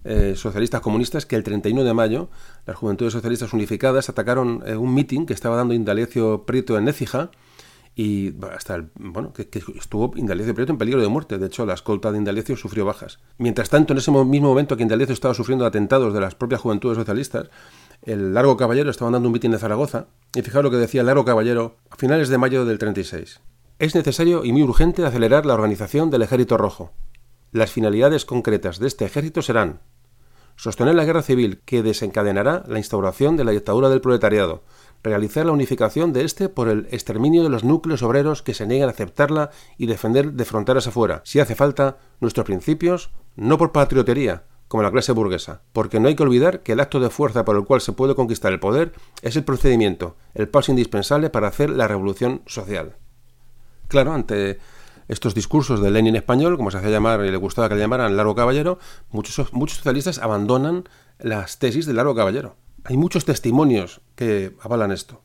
eh, 0.06 0.36
socialistas 0.38 0.80
comunistas 0.80 1.26
que 1.26 1.36
el 1.36 1.44
31 1.44 1.84
de 1.84 1.94
mayo 1.94 2.30
las 2.66 2.78
juventudes 2.78 3.12
socialistas 3.12 3.52
unificadas 3.52 4.08
atacaron 4.08 4.64
un 4.78 4.94
mitin 4.94 5.26
que 5.26 5.34
estaba 5.34 5.58
dando 5.58 5.74
Indalecio 5.74 6.46
Prieto 6.46 6.78
en 6.78 6.86
Nécija 6.86 7.32
y 7.96 8.34
hasta 8.52 8.76
el, 8.76 8.90
bueno, 8.96 9.34
que, 9.34 9.48
estuvo 9.76 10.12
Indalecio 10.16 10.56
Prieto 10.56 10.72
en 10.72 10.78
peligro 10.78 11.02
de 11.02 11.08
muerte. 11.08 11.38
De 11.38 11.48
hecho, 11.48 11.66
la 11.66 11.76
escolta 11.76 12.12
de 12.12 12.18
Indalecio 12.18 12.58
sufrió 12.58 12.86
bajas. 12.86 13.20
Mientras 13.38 13.70
tanto, 13.70 13.94
en 13.94 14.00
ese 14.00 14.12
mismo 14.12 14.48
momento 14.48 14.76
que 14.76 14.84
Indalecio 14.84 15.14
estaba 15.14 15.34
sufriendo 15.34 15.66
atentados 15.66 16.14
de 16.14 16.20
las 16.20 16.34
propias 16.34 16.62
juventudes 16.62 16.98
socialistas, 16.98 17.50
el 18.02 18.34
Largo 18.34 18.58
Caballero 18.58 18.90
estaba 18.90 19.12
dando 19.12 19.30
un 19.30 19.34
mitin 19.34 19.52
de 19.52 19.60
Zaragoza, 19.60 20.08
y 20.36 20.42
fijaos 20.42 20.64
lo 20.64 20.72
que 20.72 20.78
decía 20.78 21.02
el 21.02 21.08
Largo 21.08 21.26
Caballero 21.26 21.78
a 21.90 21.96
finales 21.96 22.30
de 22.30 22.38
mayo 22.38 22.66
del 22.66 22.80
36. 22.80 23.40
Es 23.80 23.96
necesario 23.96 24.44
y 24.44 24.52
muy 24.52 24.64
urgente 24.64 25.06
acelerar 25.06 25.46
la 25.46 25.54
organización 25.54 26.10
del 26.10 26.24
Ejército 26.24 26.58
Rojo. 26.58 26.92
Las 27.52 27.72
finalidades 27.72 28.26
concretas 28.26 28.80
de 28.80 28.88
este 28.88 29.06
ejército 29.06 29.44
serán 29.44 29.82
sostener 30.56 30.96
la 30.96 31.06
guerra 31.06 31.22
civil 31.22 31.62
que 31.66 31.84
desencadenará 31.84 32.64
la 32.68 32.80
instauración 32.80 33.38
de 33.38 33.44
la 33.44 33.52
dictadura 33.52 33.90
del 33.90 34.02
proletariado, 34.02 34.64
realizar 35.04 35.46
la 35.46 35.52
unificación 35.52 36.14
de 36.14 36.24
este 36.24 36.50
por 36.50 36.70
el 36.70 36.88
exterminio 36.92 37.44
de 37.44 37.50
los 37.50 37.64
núcleos 37.64 38.02
obreros 38.04 38.42
que 38.42 38.54
se 38.54 38.66
niegan 38.66 38.88
a 38.88 38.94
aceptarla 38.94 39.52
y 39.78 39.86
defender 39.86 40.34
de 40.34 40.46
fronteras 40.46 40.88
afuera, 40.88 41.22
si 41.26 41.40
hace 41.40 41.56
falta, 41.56 41.98
nuestros 42.22 42.46
principios, 42.46 43.12
no 43.36 43.58
por 43.58 43.72
patriotería, 43.72 44.44
como 44.68 44.82
la 44.82 44.92
clase 44.92 45.12
burguesa, 45.12 45.62
porque 45.74 46.00
no 46.00 46.08
hay 46.08 46.16
que 46.16 46.24
olvidar 46.24 46.64
que 46.64 46.72
el 46.72 46.80
acto 46.80 47.00
de 47.00 47.10
fuerza 47.10 47.46
por 47.46 47.56
el 47.58 47.66
cual 47.66 47.82
se 47.82 47.92
puede 47.92 48.16
conquistar 48.16 48.54
el 48.54 48.60
poder 48.60 48.94
es 49.22 49.36
el 49.36 49.44
procedimiento, 49.44 50.16
el 50.34 50.48
paso 50.48 50.72
indispensable 50.72 51.30
para 51.30 51.50
hacer 51.50 51.70
la 51.70 51.88
revolución 51.88 52.42
social. 52.46 52.96
Claro, 53.90 54.14
ante 54.14 54.60
estos 55.10 55.36
discursos 55.36 55.82
de 55.82 55.92
Lenin 55.92 56.16
español, 56.16 56.56
como 56.56 56.72
se 56.72 56.78
hacía 56.78 56.90
llamar 56.90 57.24
y 57.26 57.30
le 57.30 57.38
gustaba 57.38 57.68
que 57.68 57.76
le 57.76 57.82
llamaran 57.82 58.16
Largo 58.16 58.36
Caballero, 58.36 58.80
muchos, 59.12 59.52
muchos 59.54 59.78
socialistas 59.78 60.18
abandonan 60.18 60.86
las 61.20 61.60
tesis 61.60 61.86
del 61.86 61.98
Largo 61.98 62.16
Caballero 62.16 62.56
hay 62.84 62.98
muchos 62.98 63.26
testimonios 63.26 64.02
que 64.16 64.56
avalan 64.62 64.92
esto. 64.92 65.22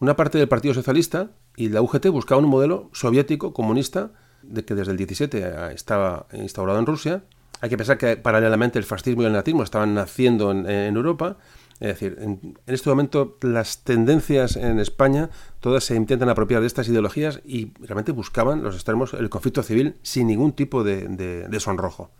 Una 0.00 0.16
parte 0.16 0.38
del 0.38 0.48
Partido 0.48 0.74
Socialista 0.74 1.30
y 1.56 1.68
la 1.68 1.82
UGT 1.82 2.08
buscaban 2.08 2.44
un 2.44 2.50
modelo 2.50 2.90
soviético, 2.92 3.52
comunista, 3.52 4.12
de 4.42 4.64
que 4.64 4.74
desde 4.74 4.92
el 4.92 4.98
17 4.98 5.72
estaba 5.74 6.26
instaurado 6.32 6.78
en 6.78 6.86
Rusia. 6.86 7.24
Hay 7.60 7.70
que 7.70 7.76
pensar 7.76 7.98
que 7.98 8.16
paralelamente 8.16 8.78
el 8.78 8.84
fascismo 8.84 9.22
y 9.22 9.26
el 9.26 9.32
nazismo 9.32 9.62
estaban 9.62 9.94
naciendo 9.94 10.50
en, 10.50 10.96
Europa. 10.96 11.38
Es 11.80 11.88
decir, 11.88 12.16
en, 12.20 12.58
este 12.66 12.90
momento 12.90 13.38
las 13.40 13.82
tendencias 13.82 14.56
en 14.56 14.78
España 14.78 15.30
todas 15.60 15.84
se 15.84 15.96
intentan 15.96 16.28
apropiar 16.28 16.60
de 16.60 16.66
estas 16.66 16.88
ideologías 16.88 17.40
y 17.44 17.72
realmente 17.80 18.12
buscaban 18.12 18.62
los 18.62 18.74
extremos, 18.74 19.14
el 19.14 19.30
conflicto 19.30 19.62
civil 19.62 19.96
sin 20.02 20.26
ningún 20.26 20.52
tipo 20.52 20.84
de, 20.84 21.48
sonrojo. 21.58 22.10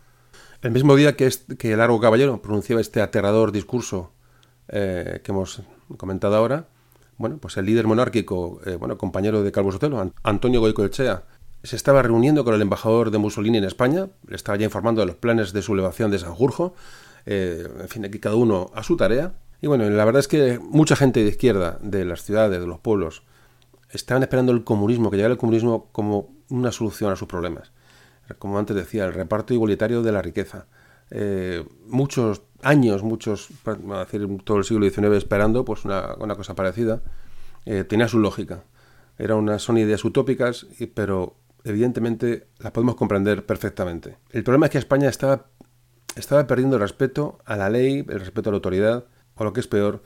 El 0.61 0.71
mismo 0.71 0.95
día 0.95 1.15
que, 1.15 1.29
que 1.59 1.73
el 1.73 1.77
Largo 1.77 1.99
Caballero 1.99 2.41
pronunciaba 2.41 2.81
este 2.81 3.01
aterrador 3.01 3.51
discurso 3.51 4.14
eh, 4.67 5.21
que 5.23 5.31
hemos 5.31 5.61
comentado 5.97 6.35
ahora, 6.35 6.67
bueno, 7.17 7.37
pues 7.37 7.55
el 7.57 7.65
líder 7.65 7.87
monárquico, 7.87 8.59
eh, 8.65 8.75
bueno, 8.75 8.97
compañero 8.97 9.43
de 9.43 9.51
Calvo 9.51 9.71
Sotelo, 9.71 10.11
Antonio 10.23 10.59
Goicoechea, 10.59 11.23
se 11.63 11.75
estaba 11.75 12.01
reuniendo 12.01 12.43
con 12.43 12.53
el 12.53 12.61
embajador 12.61 13.09
de 13.09 13.17
Mussolini 13.17 13.57
en 13.57 13.63
España, 13.63 14.07
le 14.27 14.35
estaba 14.35 14.57
ya 14.57 14.65
informando 14.65 15.01
de 15.01 15.07
los 15.07 15.15
planes 15.15 15.53
de 15.53 15.61
sublevación 15.61 16.11
de 16.11 16.19
Sanjurjo, 16.19 16.73
eh, 17.25 17.67
en 17.79 17.87
fin, 17.87 18.05
aquí 18.05 18.19
cada 18.19 18.35
uno 18.35 18.69
a 18.73 18.83
su 18.83 18.97
tarea. 18.97 19.33
Y 19.61 19.67
bueno, 19.67 19.89
la 19.89 20.05
verdad 20.05 20.19
es 20.19 20.27
que 20.27 20.59
mucha 20.59 20.95
gente 20.95 21.23
de 21.23 21.29
izquierda, 21.29 21.79
de 21.81 22.05
las 22.05 22.23
ciudades, 22.23 22.59
de 22.59 22.67
los 22.67 22.79
pueblos, 22.79 23.23
estaban 23.89 24.21
esperando 24.21 24.51
el 24.51 24.63
comunismo, 24.63 25.09
que 25.09 25.17
llegara 25.17 25.31
el 25.31 25.39
comunismo 25.39 25.89
como 25.91 26.35
una 26.49 26.71
solución 26.71 27.11
a 27.11 27.15
sus 27.15 27.27
problemas. 27.27 27.71
Como 28.37 28.59
antes 28.59 28.75
decía, 28.75 29.05
el 29.05 29.13
reparto 29.13 29.53
igualitario 29.53 30.03
de 30.03 30.11
la 30.11 30.21
riqueza. 30.21 30.67
muchos 31.87 32.41
años, 32.65 33.03
muchos, 33.03 33.49
decir, 33.63 34.27
todo 34.43 34.57
el 34.57 34.63
siglo 34.63 34.89
XIX 34.89 35.15
esperando 35.15 35.63
pues 35.63 35.85
una, 35.85 36.35
cosa 36.35 36.55
parecida, 36.55 37.01
eh, 37.65 37.83
tenía 37.83 38.07
su 38.07 38.19
lógica. 38.19 38.63
Era 39.17 39.35
una, 39.35 39.59
son 39.59 39.77
ideas 39.77 40.03
utópicas, 40.03 40.67
pero 40.93 41.37
evidentemente 41.63 42.47
las 42.59 42.71
podemos 42.71 42.95
comprender 42.95 43.45
perfectamente. 43.45 44.17
El 44.31 44.43
problema 44.43 44.65
es 44.65 44.71
que 44.71 44.77
España 44.79 45.09
estaba, 45.09 45.45
estaba 46.15 46.47
perdiendo 46.47 46.75
el 46.75 46.81
respeto 46.81 47.37
a 47.45 47.55
la 47.55 47.69
ley, 47.69 48.05
el 48.09 48.19
respeto 48.19 48.49
a 48.49 48.51
la 48.51 48.57
autoridad, 48.57 49.05
o 49.35 49.43
lo 49.43 49.53
que 49.53 49.59
es 49.59 49.67
peor, 49.67 50.03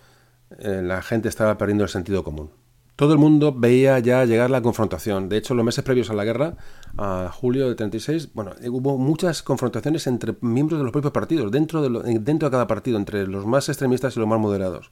eh, 0.59 0.81
la 0.83 1.01
gente 1.01 1.29
estaba 1.29 1.57
perdiendo 1.57 1.83
el 1.83 1.89
sentido 1.89 2.23
común. 2.23 2.51
Todo 2.99 3.13
el 3.13 3.17
mundo 3.17 3.53
veía 3.53 3.97
ya 3.99 4.25
llegar 4.25 4.49
la 4.49 4.61
confrontación. 4.61 5.29
De 5.29 5.37
hecho, 5.37 5.53
los 5.53 5.63
meses 5.63 5.85
previos 5.85 6.09
a 6.09 6.13
la 6.13 6.25
guerra, 6.25 6.57
a 6.97 7.31
julio 7.33 7.69
de 7.69 7.75
36, 7.75 8.33
bueno, 8.33 8.51
hubo 8.69 8.97
muchas 8.97 9.41
confrontaciones 9.41 10.05
entre 10.05 10.35
miembros 10.41 10.81
de 10.81 10.83
los 10.83 10.91
propios 10.91 11.13
partidos, 11.13 11.49
dentro 11.49 11.81
de, 11.81 12.19
dentro 12.19 12.49
de 12.49 12.51
cada 12.51 12.67
partido, 12.67 12.97
entre 12.97 13.25
los 13.25 13.45
más 13.45 13.69
extremistas 13.69 14.17
y 14.17 14.19
los 14.19 14.27
más 14.27 14.37
moderados. 14.37 14.91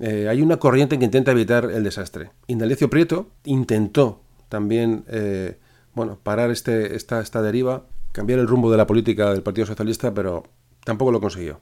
Eh, 0.00 0.26
hay 0.28 0.42
una 0.42 0.56
corriente 0.56 0.98
que 0.98 1.04
intenta 1.04 1.30
evitar 1.30 1.70
el 1.70 1.84
desastre. 1.84 2.32
Indalecio 2.48 2.90
Prieto 2.90 3.28
intentó 3.44 4.22
también 4.48 5.04
eh, 5.06 5.60
bueno, 5.94 6.18
parar 6.20 6.50
este, 6.50 6.96
esta, 6.96 7.20
esta 7.20 7.40
deriva, 7.40 7.84
cambiar 8.10 8.40
el 8.40 8.48
rumbo 8.48 8.68
de 8.68 8.78
la 8.78 8.88
política 8.88 9.32
del 9.32 9.44
Partido 9.44 9.68
Socialista, 9.68 10.12
pero 10.12 10.42
tampoco 10.84 11.12
lo 11.12 11.20
consiguió 11.20 11.60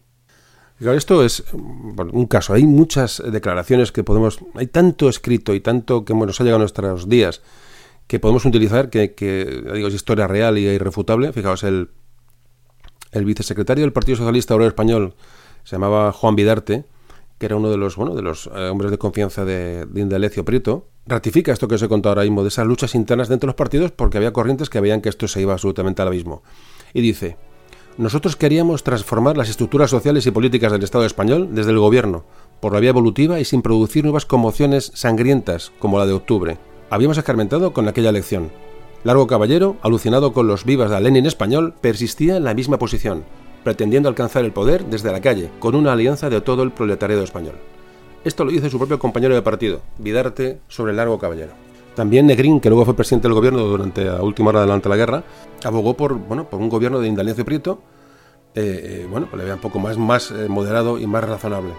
esto 0.81 1.25
es 1.25 1.45
un 1.53 2.27
caso. 2.27 2.55
Hay 2.55 2.67
muchas 2.67 3.23
declaraciones 3.25 3.93
que 3.93 4.05
podemos. 4.05 4.39
Hay 4.55 4.67
tanto 4.67 5.09
escrito 5.09 5.55
y 5.55 5.61
tanto 5.61 6.05
que 6.05 6.15
nos 6.15 6.41
ha 6.41 6.45
llegado 6.45 6.57
a 6.57 6.61
nuestros 6.61 7.09
días 7.09 7.43
que 8.07 8.21
podemos 8.21 8.45
utilizar, 8.45 8.91
que, 8.91 9.15
que 9.15 9.63
digo, 9.75 9.89
es 9.89 9.95
historia 9.95 10.27
real 10.27 10.59
y 10.59 10.67
irrefutable. 10.67 11.33
Fijaos, 11.33 11.63
el, 11.63 11.91
el 13.13 13.25
vicesecretario 13.25 13.83
del 13.83 13.93
Partido 13.93 14.17
Socialista 14.19 14.55
Obrero 14.55 14.69
Español 14.69 15.15
se 15.63 15.77
llamaba 15.77 16.13
Juan 16.13 16.37
Vidarte, 16.37 16.85
que 17.39 17.47
era 17.47 17.57
uno 17.57 17.71
de 17.71 17.79
los, 17.79 17.97
bueno, 17.97 18.15
de 18.15 18.23
los 18.23 18.51
eh, 18.55 18.69
hombres 18.69 18.91
de 18.91 18.99
confianza 18.99 19.45
de, 19.45 19.87
de 19.87 20.01
Indalecio 20.01 20.45
Prieto, 20.45 20.89
ratifica 21.07 21.53
esto 21.53 21.69
que 21.69 21.77
os 21.77 21.83
he 21.83 21.89
contado 21.89 22.11
ahora 22.11 22.23
mismo, 22.23 22.43
de 22.43 22.49
esas 22.49 22.67
luchas 22.67 22.95
internas 22.95 23.29
dentro 23.29 23.47
de 23.47 23.53
los 23.53 23.57
partidos, 23.57 23.91
porque 23.93 24.19
había 24.19 24.33
corrientes 24.33 24.69
que 24.69 24.81
veían 24.81 25.01
que 25.01 25.09
esto 25.09 25.27
se 25.29 25.41
iba 25.41 25.53
absolutamente 25.53 26.03
al 26.03 26.09
abismo. 26.09 26.43
Y 26.93 27.01
dice, 27.01 27.37
nosotros 27.97 28.35
queríamos 28.37 28.83
transformar 28.83 29.37
las 29.37 29.49
estructuras 29.49 29.91
sociales 29.91 30.27
y 30.27 30.31
políticas 30.33 30.73
del 30.73 30.83
Estado 30.83 31.05
español 31.05 31.51
desde 31.53 31.71
el 31.71 31.79
gobierno, 31.79 32.25
por 32.61 32.73
la 32.73 32.81
vía 32.81 32.91
evolutiva 32.91 33.39
y 33.39 33.45
sin 33.45 33.63
producir 33.63 34.05
nuevas 34.05 34.27
conmociones 34.27 34.91
sangrientas 34.95 35.73
como 35.79 35.99
la 35.99 36.07
de 36.07 36.13
octubre. 36.13 36.59
Habíamos 36.91 37.19
escarmentado 37.19 37.73
con 37.73 37.87
aquella 37.87 38.11
elección. 38.11 38.51
Largo 39.05 39.27
Caballero, 39.27 39.77
alucinado 39.83 40.33
con 40.33 40.47
los 40.47 40.65
vivas 40.65 40.91
de 40.91 41.01
Lenin 41.01 41.27
español, 41.27 41.75
persistía 41.81 42.37
en 42.37 42.45
la 42.45 42.55
misma 42.55 42.79
posición, 42.79 43.25
pretendiendo 43.63 44.09
alcanzar 44.09 44.45
el 44.45 44.53
poder 44.53 44.87
desde 44.87 45.13
la 45.13 45.21
calle, 45.21 45.51
con 45.61 45.75
una 45.75 45.93
alianza 45.93 46.31
de 46.31 46.41
todo 46.41 46.63
el 46.63 46.73
proletariado 46.73 47.23
español. 47.23 47.55
Esto 48.25 48.45
lo 48.45 48.51
dice 48.51 48.71
su 48.71 48.79
propio 48.79 48.99
compañero 48.99 49.35
de 49.35 49.43
partido, 49.43 49.83
Vidarte, 49.99 50.59
sobre 50.69 50.95
Largo 50.95 51.19
Caballero. 51.19 51.53
También 51.95 52.27
Negrín, 52.27 52.61
que 52.61 52.69
luego 52.69 52.85
fue 52.85 52.97
presidente 52.97 53.29
del 53.29 53.35
gobierno 53.35 53.61
durante 53.61 54.05
la 54.05 54.23
última 54.23 54.49
hora 54.51 54.67
de 54.67 54.89
la 54.89 54.97
guerra, 54.97 55.23
abogó 55.65 55.97
por, 55.97 56.15
bueno, 56.15 56.49
por 56.51 56.61
un 56.61 56.69
gobierno 56.69 56.99
de 57.01 57.09
Indalecio 57.09 57.45
Prieto, 57.45 57.83
eh, 58.55 59.03
eh, 59.03 59.07
bueno, 59.09 59.27
pues 59.29 59.39
le 59.39 59.45
veía 59.45 59.55
un 59.55 59.61
poco 59.61 59.79
más, 59.79 59.97
más 59.97 60.31
eh, 60.31 60.49
moderado 60.49 60.99
y 60.99 61.07
más 61.07 61.25
razonable. 61.25 61.73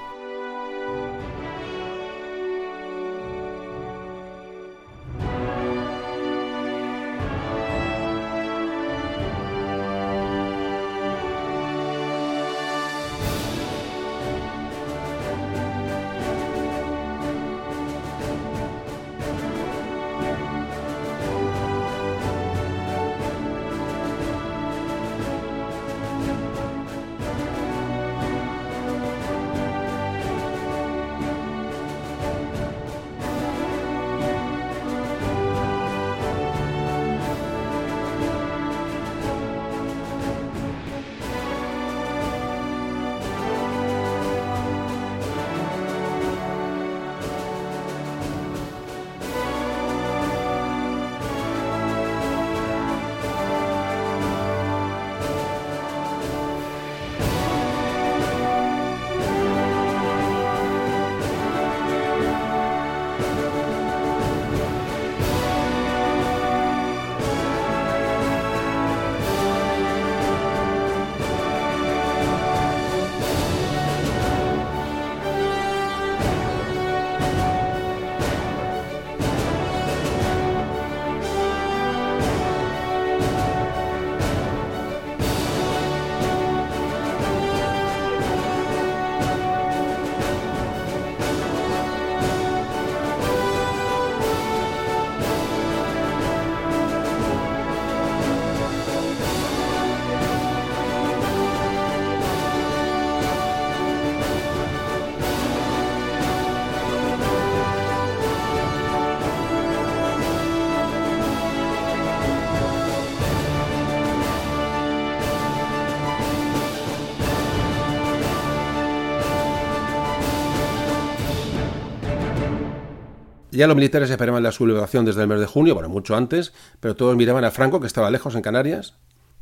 Ya 123.55 123.67
los 123.67 123.75
militares 123.75 124.09
esperaban 124.09 124.43
la 124.43 124.51
sublevación 124.51 125.05
desde 125.05 125.21
el 125.21 125.27
mes 125.29 125.39
de 125.39 125.45
junio, 125.45 125.73
bueno, 125.73 125.87
mucho 125.87 126.15
antes, 126.15 126.51
pero 126.81 126.95
todos 126.95 127.15
miraban 127.15 127.45
a 127.45 127.51
Franco, 127.51 127.79
que 127.79 127.87
estaba 127.87 128.11
lejos 128.11 128.35
en 128.35 128.41
Canarias. 128.41 128.95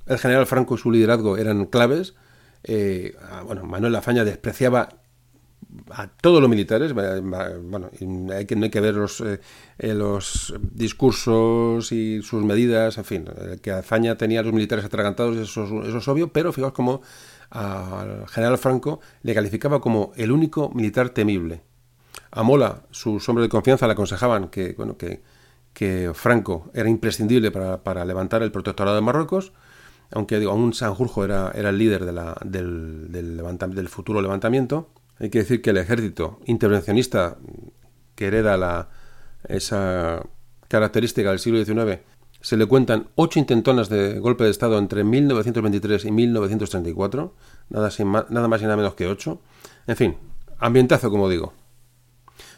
El 0.06 0.20
general 0.20 0.46
Franco 0.46 0.76
y 0.76 0.78
su 0.78 0.92
liderazgo 0.92 1.38
eran 1.38 1.66
claves. 1.66 2.14
Eh, 2.64 3.16
bueno, 3.46 3.64
Manuel 3.64 3.94
Lafaña 3.94 4.24
despreciaba 4.24 4.90
a 5.90 6.08
todos 6.08 6.42
los 6.42 6.50
militares. 6.50 6.94
Bueno, 6.94 7.90
hay 8.32 8.46
que, 8.46 8.56
no 8.56 8.66
hay 8.66 8.70
que 8.70 8.82
ver 8.82 8.94
los, 8.94 9.20
eh, 9.22 9.40
eh, 9.80 9.94
los 9.96 10.54
discursos 10.62 11.92
y 11.92 12.22
sus 12.22 12.44
medidas, 12.44 13.00
en 13.00 13.06
fin, 13.06 13.26
que 13.64 13.72
Azaña 13.72 14.16
tenía 14.16 14.42
a 14.42 14.44
los 14.44 14.54
militares 14.54 14.86
atragantados, 14.86 15.38
eso, 15.38 15.64
eso 15.84 15.98
es 15.98 16.08
obvio, 16.08 16.32
pero 16.32 16.54
fijaos 16.54 16.74
como 16.74 17.02
al 17.50 18.28
general 18.28 18.60
Franco 18.60 19.00
le 19.24 19.34
calificaba 19.34 19.82
como 19.82 20.12
el 20.16 20.32
único 20.32 20.70
militar 20.70 21.10
temible 21.10 21.62
a 22.32 22.44
Mola, 22.44 22.84
sus 22.92 23.28
hombres 23.30 23.46
de 23.46 23.50
confianza, 23.50 23.88
le 23.88 23.94
aconsejaban 23.94 24.50
que, 24.50 24.74
bueno, 24.74 24.98
que, 24.98 25.22
Franco 26.14 26.72
era 26.74 26.88
imprescindible 26.90 27.52
para, 27.52 28.06
levantar 28.06 28.42
el 28.42 28.52
protectorado 28.52 28.96
de 28.96 29.02
Marruecos, 29.02 29.52
aunque 30.12 30.40
digo, 30.40 30.52
aún 30.52 30.74
Sanjurjo 30.74 31.26
era, 31.26 31.52
era 31.56 31.70
el 31.70 31.78
líder 31.78 32.06
de 32.06 32.14
la, 32.14 32.38
del, 32.46 33.12
del, 33.12 33.90
futuro 33.90 34.22
levantamiento. 34.22 34.90
Hay 35.20 35.30
que 35.30 35.40
decir 35.40 35.62
que 35.62 35.72
el 35.72 35.78
ejército 35.78 36.40
intervencionista 36.46 37.38
que 38.16 38.28
hereda 38.28 38.56
la, 38.58 38.90
esa 39.48 40.24
característica 40.68 41.30
del 41.30 41.40
siglo 41.40 41.64
XIX 41.64 42.00
se 42.44 42.58
le 42.58 42.66
cuentan 42.66 43.08
ocho 43.16 43.40
intentonas 43.40 43.90
de 43.90 44.20
golpe 44.20 44.44
de 44.44 44.50
Estado 44.50 44.78
entre 44.78 45.04
1923 45.04 46.06
y 46.06 46.12
1934, 46.12 47.34
nada, 47.70 47.90
nada 48.30 48.48
más 48.48 48.62
y 48.62 48.64
nada 48.66 48.76
menos 48.76 48.96
que 48.96 49.08
ocho. 49.08 49.40
En 49.88 49.96
fin, 49.96 50.18
ambientazo, 50.60 51.10
como 51.10 51.30
digo. 51.30 51.54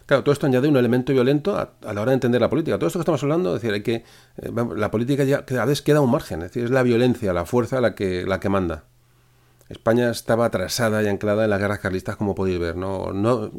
Claro, 0.05 0.23
todo 0.23 0.33
esto 0.33 0.45
añade 0.45 0.67
un 0.67 0.77
elemento 0.77 1.13
violento 1.13 1.57
a, 1.57 1.73
la 1.81 2.01
hora 2.01 2.11
de 2.11 2.15
entender 2.15 2.39
la 2.39 2.49
política. 2.49 2.77
Todo 2.77 2.87
esto 2.87 2.99
que 2.99 3.01
estamos 3.01 3.23
hablando, 3.23 3.55
es 3.55 3.61
decir, 3.61 3.73
hay 3.73 3.81
que 3.81 4.03
eh, 4.37 4.51
la 4.75 4.91
política 4.91 5.23
ya 5.23 5.45
cada 5.45 5.65
vez 5.65 5.81
queda 5.81 6.01
un 6.01 6.11
margen, 6.11 6.43
es 6.43 6.51
decir, 6.51 6.65
es 6.65 6.71
la 6.71 6.83
violencia, 6.83 7.33
la 7.33 7.45
fuerza 7.45 7.81
la 7.81 7.95
que 7.95 8.23
la 8.25 8.39
que 8.39 8.49
manda. 8.49 8.83
España 9.67 10.11
estaba 10.11 10.45
atrasada 10.45 11.01
y 11.01 11.07
anclada 11.07 11.45
en 11.45 11.49
las 11.49 11.59
guerras 11.59 11.79
carlistas, 11.79 12.17
como 12.17 12.35
podéis 12.35 12.59
ver. 12.59 12.75
No, 12.75 13.13
no, 13.13 13.51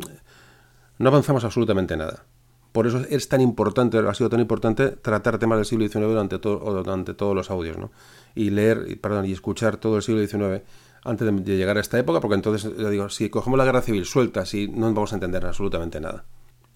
avanzamos 1.01 1.44
absolutamente 1.44 1.97
nada. 1.97 2.24
Por 2.70 2.86
eso 2.86 3.02
es 3.09 3.28
tan 3.28 3.40
importante, 3.40 3.98
ha 3.98 4.14
sido 4.14 4.31
tan 4.31 4.40
importante 4.40 4.90
tratar 4.90 5.39
temas 5.39 5.59
del 5.59 5.64
siglo 5.64 5.89
XIX 5.89 6.06
durante, 6.06 6.39
todo, 6.39 6.59
durante 6.59 7.14
todos 7.14 7.35
los 7.35 7.51
audios, 7.51 7.78
¿no? 7.78 7.90
Y 8.35 8.51
leer, 8.51 9.01
perdón, 9.01 9.24
y 9.24 9.32
escuchar 9.32 9.78
todo 9.78 9.97
el 9.97 10.02
siglo 10.02 10.24
XIX 10.24 10.62
antes 11.06 11.44
de 11.44 11.56
llegar 11.56 11.78
a 11.78 11.81
esta 11.81 11.98
época, 11.98 12.20
porque 12.20 12.35
entonces, 12.35 12.77
digo, 12.90 13.09
si 13.09 13.31
cogemos 13.31 13.56
la 13.56 13.64
guerra 13.64 13.81
civil 13.81 14.05
suelta, 14.05 14.44
si 14.44 14.68
no 14.68 14.93
vamos 14.93 15.12
a 15.12 15.16
entender 15.16 15.47
absolutamente 15.47 16.01
nada. 16.01 16.24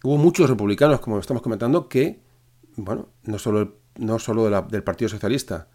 Hubo 0.02 0.16
muchos 0.16 0.48
republicanos, 0.48 1.00
como 1.00 1.18
estamos 1.18 1.42
comentando, 1.42 1.88
que, 1.88 2.20
bueno, 2.76 3.08
no 3.24 3.38
solo, 3.38 3.76
no 3.96 4.18
solo 4.18 4.44
de 4.44 4.50
la, 4.50 4.62
del 4.62 4.82
Partido 4.82 5.08
Socialista, 5.08 5.68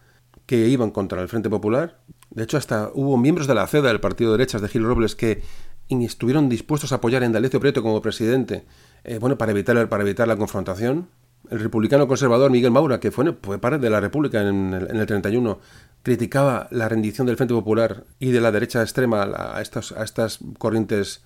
que 0.46 0.68
iban 0.68 0.90
contra 0.90 1.20
el 1.22 1.28
Frente 1.28 1.48
Popular. 1.48 2.00
De 2.30 2.42
hecho, 2.42 2.56
hasta 2.56 2.90
hubo 2.94 3.16
miembros 3.16 3.46
de 3.46 3.54
la 3.54 3.66
CEDA, 3.66 3.88
del 3.88 4.00
Partido 4.00 4.32
de 4.32 4.38
Derechas 4.38 4.62
de 4.62 4.68
Gil 4.68 4.84
Robles, 4.84 5.14
que 5.14 5.42
estuvieron 5.88 6.48
dispuestos 6.48 6.92
a 6.92 6.96
apoyar 6.96 7.22
a 7.22 7.26
Indalecio 7.26 7.60
Prieto 7.60 7.82
como 7.82 8.02
presidente, 8.02 8.64
eh, 9.04 9.18
bueno, 9.18 9.38
para 9.38 9.52
evitar, 9.52 9.88
para 9.88 10.02
evitar 10.02 10.26
la 10.26 10.36
confrontación. 10.36 11.08
El 11.48 11.60
republicano 11.60 12.08
conservador 12.08 12.50
Miguel 12.50 12.72
Maura, 12.72 12.98
que 12.98 13.12
fue, 13.12 13.32
fue 13.40 13.60
padre 13.60 13.78
de 13.78 13.90
la 13.90 14.00
República 14.00 14.40
en 14.40 14.74
el, 14.74 14.90
en 14.90 14.96
el 14.96 15.06
31, 15.06 15.60
criticaba 16.02 16.66
la 16.72 16.88
rendición 16.88 17.26
del 17.26 17.36
Frente 17.36 17.54
Popular 17.54 18.04
y 18.18 18.30
de 18.30 18.40
la 18.40 18.50
derecha 18.50 18.82
extrema 18.82 19.22
a, 19.22 19.60
estos, 19.62 19.92
a 19.92 20.02
estas 20.02 20.40
corrientes 20.58 21.22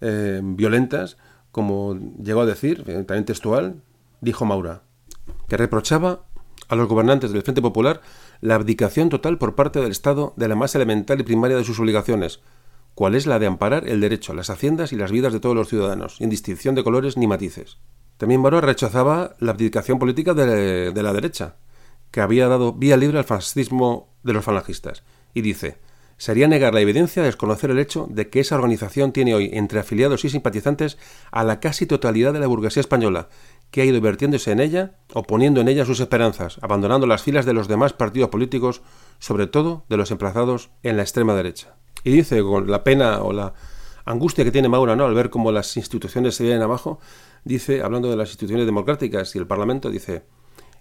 eh, 0.00 0.40
violentas, 0.42 1.16
como 1.52 1.98
llegó 2.22 2.42
a 2.42 2.46
decir, 2.46 2.84
también 2.84 3.24
textual, 3.24 3.82
dijo 4.20 4.44
Maura, 4.44 4.82
que 5.48 5.56
reprochaba 5.56 6.24
a 6.68 6.76
los 6.76 6.88
gobernantes 6.88 7.32
del 7.32 7.42
Frente 7.42 7.62
Popular 7.62 8.00
la 8.40 8.54
abdicación 8.54 9.08
total 9.08 9.38
por 9.38 9.54
parte 9.54 9.80
del 9.80 9.90
Estado 9.90 10.32
de 10.36 10.48
la 10.48 10.56
más 10.56 10.74
elemental 10.74 11.20
y 11.20 11.24
primaria 11.24 11.56
de 11.56 11.64
sus 11.64 11.80
obligaciones, 11.80 12.40
cual 12.94 13.14
es 13.14 13.26
la 13.26 13.38
de 13.38 13.46
amparar 13.46 13.88
el 13.88 14.00
derecho, 14.00 14.34
las 14.34 14.50
haciendas 14.50 14.92
y 14.92 14.96
las 14.96 15.10
vidas 15.10 15.32
de 15.32 15.40
todos 15.40 15.56
los 15.56 15.68
ciudadanos, 15.68 16.16
sin 16.16 16.30
distinción 16.30 16.74
de 16.74 16.84
colores 16.84 17.16
ni 17.16 17.26
matices. 17.26 17.78
También 18.16 18.42
Baró 18.42 18.60
rechazaba 18.60 19.34
la 19.38 19.52
abdicación 19.52 19.98
política 19.98 20.34
de, 20.34 20.92
de 20.92 21.02
la 21.02 21.12
derecha, 21.12 21.56
que 22.10 22.20
había 22.20 22.48
dado 22.48 22.72
vía 22.72 22.96
libre 22.96 23.18
al 23.18 23.24
fascismo 23.24 24.08
de 24.22 24.32
los 24.32 24.44
falangistas, 24.44 25.02
y 25.34 25.42
dice 25.42 25.78
sería 26.20 26.48
negar 26.48 26.74
la 26.74 26.82
evidencia 26.82 27.22
de 27.22 27.28
desconocer 27.28 27.70
el 27.70 27.78
hecho 27.78 28.06
de 28.10 28.28
que 28.28 28.40
esa 28.40 28.54
organización 28.54 29.10
tiene 29.10 29.34
hoy 29.34 29.48
entre 29.54 29.80
afiliados 29.80 30.22
y 30.26 30.28
simpatizantes 30.28 30.98
a 31.30 31.44
la 31.44 31.60
casi 31.60 31.86
totalidad 31.86 32.34
de 32.34 32.40
la 32.40 32.46
burguesía 32.46 32.82
española, 32.82 33.30
que 33.70 33.80
ha 33.80 33.86
ido 33.86 33.98
vertiéndose 34.02 34.52
en 34.52 34.60
ella, 34.60 34.98
oponiendo 35.14 35.62
en 35.62 35.68
ella 35.68 35.86
sus 35.86 35.98
esperanzas, 35.98 36.58
abandonando 36.60 37.06
las 37.06 37.22
filas 37.22 37.46
de 37.46 37.54
los 37.54 37.68
demás 37.68 37.94
partidos 37.94 38.28
políticos, 38.28 38.82
sobre 39.18 39.46
todo 39.46 39.86
de 39.88 39.96
los 39.96 40.10
emplazados 40.10 40.68
en 40.82 40.98
la 40.98 41.04
extrema 41.04 41.34
derecha. 41.34 41.74
Y 42.04 42.10
dice, 42.10 42.42
con 42.42 42.70
la 42.70 42.84
pena 42.84 43.22
o 43.22 43.32
la 43.32 43.54
angustia 44.04 44.44
que 44.44 44.52
tiene 44.52 44.68
Maura 44.68 44.96
¿no? 44.96 45.06
al 45.06 45.14
ver 45.14 45.30
cómo 45.30 45.50
las 45.52 45.74
instituciones 45.78 46.34
se 46.34 46.44
vienen 46.44 46.60
abajo, 46.60 47.00
dice, 47.44 47.82
hablando 47.82 48.10
de 48.10 48.18
las 48.18 48.28
instituciones 48.28 48.66
democráticas 48.66 49.34
y 49.36 49.38
el 49.38 49.46
Parlamento, 49.46 49.88
dice, 49.88 50.24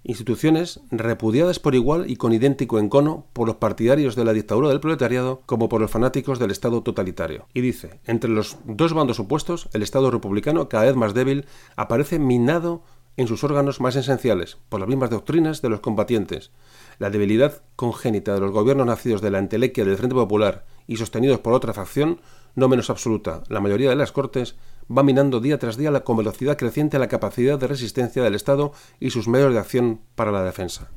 instituciones 0.04 0.80
repudiadas 0.92 1.60
por 1.60 1.76
igual 1.76 2.10
y 2.10 2.16
con 2.16 2.34
idéntico 2.34 2.80
encono 2.80 3.26
por 3.34 3.48
los 3.48 3.58
partidarios 3.58 4.16
de 4.16 4.26
la 4.26 4.34
dictadura 4.34 4.70
del 4.70 4.80
proletariado 4.80 5.42
como 5.46 5.70
por 5.70 5.82
los 5.82 5.92
fanáticos 5.92 6.40
del 6.40 6.52
Estado 6.52 6.82
totalitario. 6.84 7.48
Y 7.54 7.62
dice, 7.62 8.00
entre 8.06 8.30
los 8.30 8.58
dos 8.66 8.94
bandos 8.94 9.20
opuestos, 9.20 9.70
el 9.74 9.84
Estado 9.84 10.12
republicano, 10.12 10.70
cada 10.70 10.86
vez 10.86 10.96
más 10.96 11.14
débil, 11.14 11.46
aparece 11.76 12.20
minado 12.20 12.84
en 13.18 13.28
sus 13.28 13.44
órganos 13.44 13.82
más 13.82 13.98
esenciales, 13.98 14.58
por 14.70 14.80
las 14.80 14.88
mismas 14.88 15.10
doctrinas 15.10 15.62
de 15.62 15.68
los 15.68 15.82
combatientes. 15.82 16.52
La 17.00 17.10
debilidad 17.10 17.62
congénita 17.76 18.34
de 18.34 18.40
los 18.40 18.52
gobiernos 18.52 18.88
nacidos 18.88 19.22
de 19.22 19.30
la 19.30 19.40
entelequia 19.40 19.84
del 19.84 19.98
Frente 19.98 20.16
Popular 20.16 20.66
y 20.88 20.96
sostenidos 20.96 21.40
por 21.40 21.54
otra 21.54 21.74
facción, 21.74 22.22
no 22.56 22.70
menos 22.70 22.90
absoluta, 22.90 23.44
la 23.50 23.60
mayoría 23.60 23.90
de 23.90 23.98
las 23.98 24.14
Cortes, 24.14 24.56
va 24.96 25.04
minando 25.04 25.40
día 25.40 25.60
tras 25.60 25.78
día 25.78 26.04
con 26.04 26.18
velocidad 26.18 26.58
creciente 26.58 27.00
la 27.00 27.08
capacidad 27.08 27.60
de 27.60 27.68
resistencia 27.68 28.24
del 28.24 28.36
Estado 28.36 28.74
y 29.00 29.12
sus 29.12 29.28
medios 29.28 29.54
de 29.54 29.60
acción 29.60 30.02
para 30.16 30.32
la 30.32 30.44
defensa. 30.44 30.90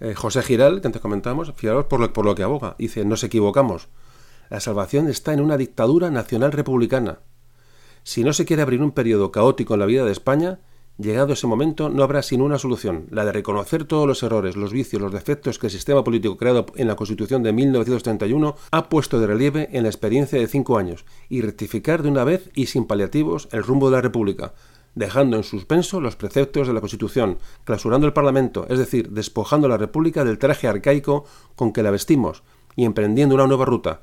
Eh, 0.00 0.14
José 0.14 0.42
Giral, 0.42 0.80
que 0.80 0.88
antes 0.88 1.02
comentamos, 1.02 1.52
fijaros 1.54 1.84
por 1.84 2.00
lo, 2.00 2.12
por 2.12 2.24
lo 2.24 2.34
que 2.34 2.42
aboga, 2.42 2.74
dice, 2.78 3.04
nos 3.04 3.22
equivocamos. 3.22 3.88
La 4.48 4.60
salvación 4.60 5.08
está 5.08 5.32
en 5.32 5.40
una 5.40 5.56
dictadura 5.56 6.10
nacional 6.10 6.52
republicana. 6.52 7.20
Si 8.02 8.24
no 8.24 8.32
se 8.32 8.46
quiere 8.46 8.62
abrir 8.62 8.82
un 8.82 8.92
periodo 8.92 9.30
caótico 9.30 9.74
en 9.74 9.80
la 9.80 9.86
vida 9.86 10.04
de 10.04 10.12
España, 10.12 10.60
Llegado 11.00 11.32
ese 11.32 11.46
momento, 11.46 11.88
no 11.88 12.02
habrá 12.02 12.20
sino 12.20 12.44
una 12.44 12.58
solución, 12.58 13.06
la 13.10 13.24
de 13.24 13.32
reconocer 13.32 13.84
todos 13.84 14.06
los 14.06 14.22
errores, 14.22 14.54
los 14.54 14.70
vicios, 14.70 15.00
los 15.00 15.12
defectos 15.12 15.58
que 15.58 15.68
el 15.68 15.72
sistema 15.72 16.04
político 16.04 16.36
creado 16.36 16.66
en 16.76 16.88
la 16.88 16.94
Constitución 16.94 17.42
de 17.42 17.54
1931 17.54 18.54
ha 18.70 18.88
puesto 18.90 19.18
de 19.18 19.26
relieve 19.26 19.70
en 19.72 19.84
la 19.84 19.88
experiencia 19.88 20.38
de 20.38 20.46
cinco 20.46 20.76
años, 20.76 21.06
y 21.30 21.40
rectificar 21.40 22.02
de 22.02 22.10
una 22.10 22.24
vez 22.24 22.50
y 22.52 22.66
sin 22.66 22.84
paliativos 22.84 23.48
el 23.50 23.62
rumbo 23.62 23.88
de 23.88 23.96
la 23.96 24.02
República, 24.02 24.52
dejando 24.94 25.38
en 25.38 25.42
suspenso 25.42 26.02
los 26.02 26.16
preceptos 26.16 26.66
de 26.66 26.74
la 26.74 26.80
Constitución, 26.80 27.38
clausurando 27.64 28.06
el 28.06 28.12
Parlamento, 28.12 28.66
es 28.68 28.78
decir, 28.78 29.08
despojando 29.08 29.68
a 29.68 29.70
la 29.70 29.78
República 29.78 30.22
del 30.22 30.36
traje 30.36 30.68
arcaico 30.68 31.24
con 31.56 31.72
que 31.72 31.82
la 31.82 31.90
vestimos, 31.90 32.42
y 32.76 32.84
emprendiendo 32.84 33.36
una 33.36 33.46
nueva 33.46 33.64
ruta, 33.64 34.02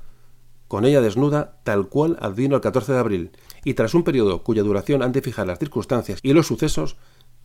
con 0.67 0.83
ella 0.83 1.01
desnuda 1.01 1.59
tal 1.63 1.87
cual 1.87 2.17
advino 2.19 2.55
el 2.55 2.61
14 2.61 2.91
de 2.91 2.99
abril, 2.99 3.31
y 3.67 3.73
tras 3.73 3.93
un 3.93 4.03
periodo 4.03 4.43
cuya 4.43 4.63
duración 4.63 5.03
han 5.03 5.11
de 5.11 5.21
fijar 5.21 5.45
las 5.45 5.59
circunstancias 5.59 6.19
y 6.23 6.31
los 6.31 6.47
sucesos, 6.47 6.95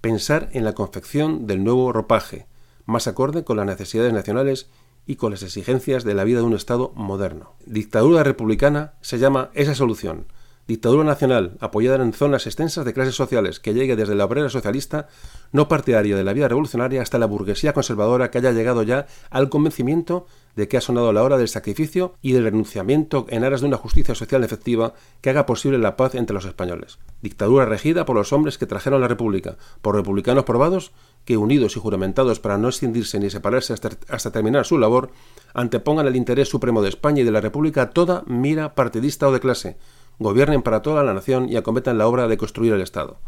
pensar 0.01 0.51
en 0.53 0.65
la 0.65 0.73
confección 0.73 1.49
del 1.49 1.65
nuevo 1.65 1.93
ropaje, 1.93 2.47
más 2.87 3.09
acorde 3.09 3.43
con 3.43 3.57
las 3.57 3.67
necesidades 3.67 4.13
nacionales 4.13 4.69
y 5.05 5.17
con 5.17 5.33
las 5.33 5.43
exigencias 5.43 6.05
de 6.05 6.15
la 6.15 6.23
vida 6.23 6.39
de 6.39 6.45
un 6.45 6.55
Estado 6.55 6.93
moderno. 6.95 7.57
Dictadura 7.67 8.23
republicana 8.23 8.95
se 9.01 9.19
llama 9.19 9.51
esa 9.55 9.75
solución, 9.75 10.27
Dictadura 10.69 11.03
nacional, 11.03 11.57
apoyada 11.59 12.05
en 12.05 12.13
zonas 12.13 12.47
extensas 12.47 12.85
de 12.85 12.95
clases 12.95 13.17
sociales, 13.17 13.59
que 13.59 13.75
llegue 13.75 13.97
desde 13.97 14.15
la 14.15 14.27
obrera 14.27 14.49
socialista, 14.49 15.09
no 15.51 15.67
partidaria 15.67 16.17
de 16.17 16.23
la 16.23 16.33
vida 16.33 16.47
revolucionaria, 16.47 17.03
hasta 17.03 17.19
la 17.19 17.27
burguesía 17.27 17.73
conservadora 17.73 18.31
que 18.31 18.39
haya 18.39 18.53
llegado 18.53 18.85
ya 18.85 19.07
al 19.31 19.49
convencimiento 19.49 20.27
de 20.57 20.69
que 20.69 20.77
ha 20.77 20.81
sonado 20.81 21.13
la 21.13 21.23
hora 21.23 21.39
del 21.39 21.49
sacrificio 21.49 22.15
y 22.21 22.33
del 22.33 22.45
renunciamiento 22.45 23.27
en 23.29 23.45
aras 23.45 23.63
de 23.63 23.69
una 23.69 23.79
justicia 23.79 24.15
social 24.15 24.45
efectiva 24.45 24.95
que 25.21 25.31
haga 25.31 25.47
posible 25.47 25.79
la 25.79 25.97
paz 25.97 26.15
entre 26.15 26.35
los 26.35 26.45
españoles. 26.45 26.99
Dictadura 27.23 27.65
regida 27.65 28.05
por 28.05 28.17
los 28.17 28.33
hombres 28.33 28.59
que 28.59 28.67
trajeron 28.67 29.01
la 29.01 29.09
República, 29.09 29.57
por 29.81 29.97
republicanos 29.97 30.45
probados 30.45 30.93
que, 31.25 31.37
unidos 31.37 31.77
y 31.77 31.81
juramentados 31.81 32.41
para 32.41 32.59
no 32.59 32.69
escindirse 32.69 33.19
ni 33.19 33.31
separarse 33.31 33.73
hasta, 33.73 34.31
terminar 34.31 34.67
su 34.67 34.79
labor, 34.79 35.11
antepongan 35.55 36.07
el 36.07 36.17
interés 36.17 36.49
supremo 36.49 36.83
de 36.83 36.91
España 36.91 37.23
y 37.23 37.25
de 37.25 37.31
la 37.31 37.41
República 37.41 37.91
toda 37.91 38.25
mira 38.27 38.75
partidista 38.75 39.29
o 39.29 39.33
de 39.33 39.41
clase, 39.41 39.77
gobiernen 40.19 40.63
para 40.63 40.83
toda 40.83 41.03
la 41.03 41.15
nación 41.15 41.49
y 41.49 41.57
acometan 41.57 41.99
la 41.99 42.07
obra 42.07 42.29
de 42.29 42.37
construir 42.37 42.75
el 42.75 42.83
Estado. 42.83 43.19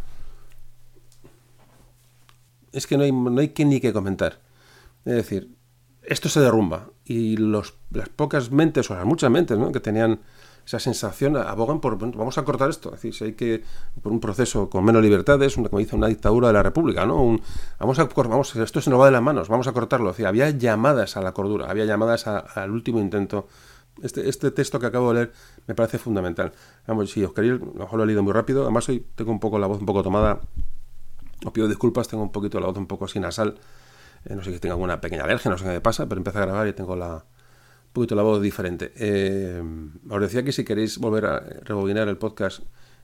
Es 2.73 2.87
que 2.87 2.99
no 2.99 3.05
hay, 3.05 3.13
no 3.13 3.41
hay 3.41 3.55
ni 3.59 3.81
que 3.81 3.93
comentar. 3.93 4.41
Es 5.05 5.15
decir, 5.15 5.55
esto 6.03 6.29
se 6.29 6.41
derrumba 6.41 6.89
y 7.05 7.37
los, 7.37 7.75
las 7.91 8.09
pocas 8.09 8.51
mentes 8.51 8.91
o 8.91 8.95
las 8.95 9.05
muchas 9.05 9.31
mentes 9.31 9.59
que 9.73 9.81
tenían 9.81 10.21
esa 10.67 10.79
sensación 10.79 11.37
abogan 11.37 11.81
por 11.81 11.99
vamos 11.99 12.39
a 12.39 12.45
cortar 12.45 12.71
esto 12.71 12.89
es 12.89 12.95
decir 12.95 13.15
si 13.15 13.25
hay 13.25 13.33
que 13.35 13.63
por 14.03 14.13
un 14.13 14.21
proceso 14.21 14.71
con 14.71 14.83
menos 14.83 15.03
libertades 15.03 15.59
una, 15.59 15.69
como 15.69 15.81
dice 15.81 15.95
una 15.95 16.07
dictadura 16.07 16.49
de 16.49 16.55
la 16.55 16.63
república 16.63 17.05
no 17.05 17.39
vamos 17.79 17.99
a 17.99 18.05
vamos 18.05 18.57
esto 18.57 18.81
se 18.81 18.89
nos 18.89 18.99
va 18.99 19.07
de 19.07 19.13
las 19.13 19.21
manos 19.21 19.49
vamos 19.49 19.67
a 19.67 19.73
cortarlo 19.73 20.11
es 20.11 20.21
había 20.21 20.49
llamadas 20.49 21.19
a 21.19 21.21
la 21.21 21.33
cordura 21.33 21.71
había 21.71 21.85
llamadas 21.85 22.27
al 22.27 22.71
último 22.71 22.99
intento 22.99 23.47
este, 24.03 24.29
este 24.29 24.51
texto 24.51 24.81
que 24.81 24.87
acabo 24.87 25.13
de 25.13 25.15
leer 25.15 25.33
me 25.67 25.75
parece 25.75 25.99
fundamental. 25.99 26.53
Vamos, 26.87 27.11
si 27.11 27.23
os 27.25 27.33
queréis, 27.33 27.55
a 27.55 27.65
lo 27.65 27.73
mejor 27.75 27.99
lo 27.99 28.05
he 28.05 28.07
leído 28.07 28.23
muy 28.23 28.33
rápido. 28.33 28.63
Además, 28.63 28.89
hoy 28.89 29.07
tengo 29.15 29.31
un 29.31 29.41
poco 29.41 29.59
la 29.59 29.67
voz 29.67 29.79
un 29.79 29.87
poco 29.87 30.03
tomada. 30.03 30.41
Os 31.45 31.53
pido 31.53 31.69
disculpas, 31.69 32.09
tengo 32.09 32.23
un 32.23 32.33
poquito 32.33 32.59
la 32.59 32.67
voz 32.67 32.77
un 32.77 32.87
poco 32.87 33.05
así 33.05 33.21
nasal. 33.21 33.57
Eh, 34.25 34.35
no 34.35 34.43
sé 34.43 34.53
si 34.53 34.59
tengo 34.59 34.75
alguna 34.75 35.01
pequeña 35.01 35.25
alergia, 35.25 35.51
no 35.51 35.59
sé 35.59 35.65
qué 35.65 35.71
me 35.71 35.81
pasa, 35.81 36.09
pero 36.09 36.19
empiezo 36.19 36.39
a 36.39 36.43
grabar 36.43 36.69
y 36.69 36.73
tengo 36.73 36.97
la, 36.97 37.25
poquito 37.93 38.15
la 38.15 38.23
voz 38.23 38.41
diferente. 38.43 38.93
Eh, 38.97 39.63
os 40.09 40.21
decía 40.21 40.43
que 40.43 40.53
si 40.53 40.65
queréis 40.65 40.99
volver 40.99 41.27
a 41.27 41.41
rebobinar 41.63 42.09
el 42.09 42.19
podcast 42.19 42.61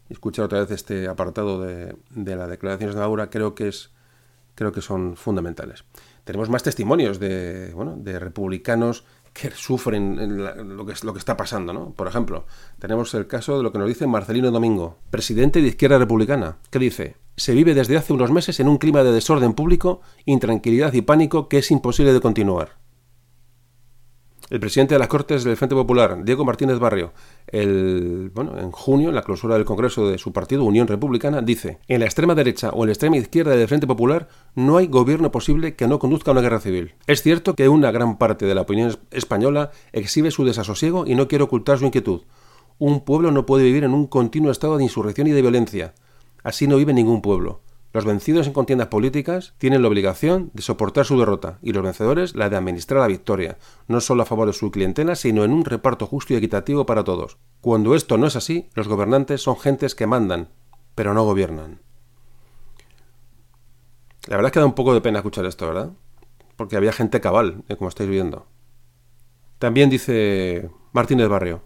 y 0.09 0.13
escuchar 0.13 0.47
otra 0.47 0.61
vez 0.61 0.71
este 0.71 1.09
apartado 1.09 1.61
de, 1.61 1.97
de 2.11 2.37
las 2.37 2.49
declaraciones 2.49 2.95
de 2.95 3.01
Maura, 3.01 3.31
creo 3.31 3.55
que 3.55 3.69
es 3.69 3.91
creo 4.61 4.73
que 4.73 4.83
son 4.83 5.17
fundamentales. 5.17 5.85
Tenemos 6.25 6.51
más 6.51 6.63
testimonios 6.63 7.19
de, 7.19 7.73
bueno, 7.75 7.97
de 7.97 8.19
republicanos 8.19 9.05
que 9.33 9.51
sufren 9.53 10.45
lo 10.77 10.85
que, 10.85 10.95
lo 11.03 11.13
que 11.13 11.19
está 11.19 11.35
pasando, 11.37 11.73
¿no? 11.73 11.93
Por 11.95 12.07
ejemplo, 12.07 12.47
tenemos 12.79 13.15
el 13.15 13.27
caso 13.27 13.57
de 13.57 13.63
lo 13.63 13.73
que 13.73 13.79
nos 13.79 13.89
dice 13.89 14.07
Marcelino 14.07 14.51
Domingo, 14.51 14.99
presidente 15.11 15.63
de 15.63 15.69
Izquierda 15.69 15.99
Republicana, 15.99 16.59
que 16.71 16.79
dice, 16.79 17.17
se 17.41 17.55
vive 17.55 17.73
desde 17.73 17.97
hace 17.97 18.13
unos 18.13 18.31
meses 18.31 18.61
en 18.61 18.69
un 18.69 18.77
clima 18.77 19.03
de 19.03 19.13
desorden 19.13 19.55
público, 19.55 20.03
intranquilidad 20.27 20.93
y 20.93 21.01
pánico 21.01 21.49
que 21.49 21.57
es 21.57 21.71
imposible 21.71 22.13
de 22.13 22.21
continuar. 22.21 22.77
El 24.51 24.61
presidente 24.61 24.95
de 24.95 24.99
las 24.99 25.09
Cortes 25.09 25.43
del 25.43 25.57
Frente 25.57 25.75
Popular, 25.75 26.23
Diego 26.23 26.45
Martínez 26.45 26.79
Barrio, 26.79 27.15
el, 27.47 28.31
bueno, 28.35 28.59
en 28.59 28.71
junio, 28.73 29.09
en 29.09 29.15
la 29.15 29.23
clausura 29.23 29.55
del 29.55 29.65
Congreso 29.65 30.07
de 30.07 30.19
su 30.19 30.35
partido 30.35 30.65
Unión 30.65 30.87
Republicana, 30.87 31.41
dice, 31.41 31.79
en 31.89 32.01
la 32.01 32.05
extrema 32.05 32.35
derecha 32.35 32.71
o 32.71 32.83
en 32.83 32.89
la 32.89 32.93
extrema 32.93 33.17
izquierda 33.17 33.57
del 33.57 33.69
Frente 33.69 33.87
Popular 33.87 34.29
no 34.55 34.77
hay 34.77 34.89
gobierno 34.89 35.33
posible 35.33 35.77
que 35.77 35.89
no 35.89 35.99
conduzca 35.99 36.31
a 36.31 36.33
una 36.33 36.43
guerra 36.43 36.61
civil. 36.61 36.93
Es 37.07 37.23
cierto 37.23 37.55
que 37.55 37.71
una 37.71 37.91
gran 37.91 38.19
parte 38.19 38.45
de 38.45 38.55
la 38.55 38.63
opinión 38.63 38.99
española 39.13 39.71
exhibe 39.93 40.31
su 40.31 40.45
desasosiego 40.45 41.07
y 41.07 41.15
no 41.15 41.27
quiere 41.27 41.45
ocultar 41.45 41.79
su 41.79 41.87
inquietud. 41.87 42.21
Un 42.79 43.03
pueblo 43.03 43.31
no 43.31 43.47
puede 43.47 43.65
vivir 43.65 43.85
en 43.85 43.95
un 43.95 44.09
continuo 44.09 44.51
estado 44.51 44.77
de 44.77 44.85
insurrección 44.85 45.27
y 45.27 45.31
de 45.31 45.41
violencia. 45.41 45.95
Así 46.43 46.67
no 46.67 46.77
vive 46.77 46.93
ningún 46.93 47.23
pueblo. 47.23 47.61
Los 47.93 48.05
vencidos 48.05 48.47
en 48.47 48.53
contiendas 48.53 48.87
políticas 48.87 49.55
tienen 49.59 49.83
la 49.83 49.89
obligación 49.89 50.51
de 50.55 50.63
soportar 50.63 51.05
su 51.05 51.19
derrota 51.19 51.59
y 51.61 51.73
los 51.73 51.83
vencedores 51.83 52.37
la 52.37 52.49
de 52.49 52.57
administrar 52.57 53.01
la 53.01 53.09
victoria, 53.09 53.59
no 53.89 54.01
solo 54.01 54.23
a 54.23 54.27
favor 54.27 54.47
de 54.47 54.53
su 54.53 54.71
clientela, 54.71 55.17
sino 55.17 55.43
en 55.45 55.53
un 55.53 55.65
reparto 55.65 56.07
justo 56.07 56.33
y 56.33 56.37
equitativo 56.37 56.87
para 56.87 57.03
todos. 57.03 57.39
Cuando 57.61 57.97
esto 57.97 58.17
no 58.17 58.29
es 58.29 58.37
así, 58.37 58.69
los 58.75 58.87
gobernantes 58.87 59.43
son 59.43 59.59
gentes 59.59 59.97
que 59.97 60.07
mandan, 60.07 60.51
pero 60.95 61.15
no 61.15 61.25
gobiernan. 61.25 61.81
La 64.29 64.37
verdad 64.37 64.51
es 64.51 64.53
que 64.53 64.61
da 64.61 64.67
un 64.67 64.75
poco 64.75 64.95
de 64.95 65.01
pena 65.01 65.19
escuchar 65.19 65.45
esto, 65.47 65.67
¿verdad? 65.67 65.91
Porque 66.57 66.77
había 66.77 66.93
gente 66.93 67.21
cabal, 67.21 67.65
eh, 67.69 67.77
como 67.77 67.89
estáis 67.89 68.09
viendo. 68.09 68.47
También 69.59 69.91
dice 69.91 70.71
Martínez 70.93 71.29
Barrio. 71.29 71.63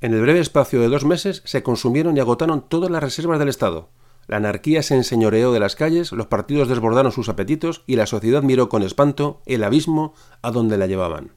En 0.00 0.14
el 0.14 0.20
breve 0.22 0.40
espacio 0.40 0.80
de 0.80 0.88
dos 0.88 1.04
meses 1.04 1.42
se 1.44 1.62
consumieron 1.62 2.16
y 2.16 2.20
agotaron 2.20 2.68
todas 2.68 2.90
las 2.90 3.02
reservas 3.02 3.38
del 3.38 3.48
Estado 3.48 3.90
la 4.30 4.36
anarquía 4.36 4.84
se 4.84 4.94
enseñoreó 4.94 5.50
de 5.52 5.58
las 5.58 5.74
calles, 5.74 6.12
los 6.12 6.28
partidos 6.28 6.68
desbordaron 6.68 7.10
sus 7.10 7.28
apetitos 7.28 7.82
y 7.88 7.96
la 7.96 8.06
sociedad 8.06 8.44
miró 8.44 8.68
con 8.68 8.84
espanto 8.84 9.42
el 9.44 9.64
abismo 9.64 10.14
a 10.40 10.52
donde 10.52 10.78
la 10.78 10.86
llevaban. 10.86 11.32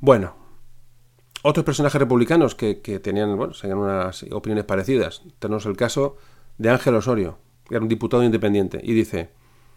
Bueno, 0.00 0.36
otros 1.42 1.66
personajes 1.66 2.00
republicanos 2.00 2.54
que, 2.54 2.76
tenían, 3.02 3.36
bueno, 3.36 3.52
unas 3.76 4.24
opiniones 4.30 4.64
parecidas. 4.64 5.20
Tenemos 5.38 5.66
el 5.66 5.76
caso 5.76 6.16
de 6.56 6.70
Ángel 6.70 6.94
Osorio, 6.94 7.36
que 7.68 7.74
era 7.74 7.82
un 7.82 7.90
diputado 7.90 8.24
independiente, 8.24 8.80
y 8.82 8.94
dice, 8.94 9.30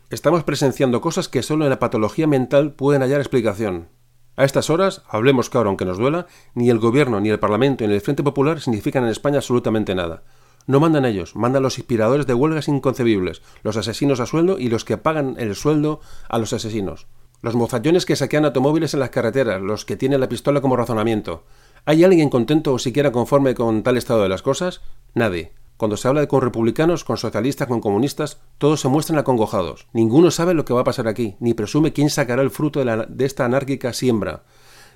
Estamos 0.09 0.45
presenciando 0.45 1.01
cosas 1.01 1.27
que 1.27 1.43
solo 1.43 1.65
en 1.65 1.69
la 1.69 1.79
patología 1.79 2.27
mental 2.27 2.75
pueden 2.75 3.01
hallar 3.01 3.19
explicación. 3.19 3.89
A 4.37 4.45
estas 4.45 4.69
horas, 4.69 5.01
hablemos 5.09 5.49
claro 5.49 5.69
aunque 5.69 5.83
nos 5.83 5.97
duela, 5.97 6.27
ni 6.53 6.69
el 6.69 6.77
gobierno, 6.77 7.19
ni 7.19 7.29
el 7.29 7.39
Parlamento, 7.39 7.87
ni 7.87 7.93
el 7.95 8.01
Frente 8.01 8.21
Popular 8.21 8.61
significan 8.61 9.03
en 9.03 9.09
España 9.09 9.37
absolutamente 9.37 9.95
nada. 9.95 10.21
No 10.67 10.79
mandan 10.79 11.05
ellos, 11.05 11.35
mandan 11.35 11.63
los 11.63 11.79
inspiradores 11.79 12.27
de 12.27 12.35
huelgas 12.35 12.67
inconcebibles, 12.67 13.41
los 13.63 13.77
asesinos 13.77 14.19
a 14.19 14.27
sueldo 14.27 14.59
y 14.59 14.69
los 14.69 14.85
que 14.85 14.97
pagan 14.97 15.37
el 15.39 15.55
sueldo 15.55 16.01
a 16.29 16.37
los 16.37 16.53
asesinos. 16.53 17.07
Los 17.41 17.55
mofallones 17.55 18.05
que 18.05 18.15
saquean 18.15 18.45
automóviles 18.45 18.93
en 18.93 18.99
las 18.99 19.09
carreteras, 19.09 19.59
los 19.59 19.85
que 19.85 19.97
tienen 19.97 20.19
la 20.19 20.29
pistola 20.29 20.61
como 20.61 20.75
razonamiento. 20.75 21.43
¿Hay 21.85 22.03
alguien 22.03 22.29
contento 22.29 22.73
o 22.73 22.79
siquiera 22.79 23.11
conforme 23.11 23.55
con 23.55 23.81
tal 23.81 23.97
estado 23.97 24.21
de 24.21 24.29
las 24.29 24.43
cosas? 24.43 24.81
Nadie. 25.15 25.51
Cuando 25.77 25.95
se 25.95 26.07
habla 26.07 26.25
con 26.27 26.41
republicanos, 26.41 27.03
con 27.03 27.17
socialistas, 27.17 27.67
con 27.67 27.81
comunistas, 27.81 28.39
todos 28.57 28.81
se 28.81 28.87
muestran 28.87 29.19
acongojados. 29.19 29.87
Ninguno 29.93 30.31
sabe 30.31 30.55
lo 30.55 30.65
que 30.65 30.73
va 30.73 30.81
a 30.81 30.85
pasar 30.85 31.07
aquí, 31.07 31.35
ni 31.39 31.53
presume 31.53 31.93
quién 31.93 32.09
sacará 32.09 32.41
el 32.41 32.49
fruto 32.49 32.83
de, 32.83 33.25
esta 33.25 33.45
anárquica 33.45 33.93
siembra. 33.93 34.43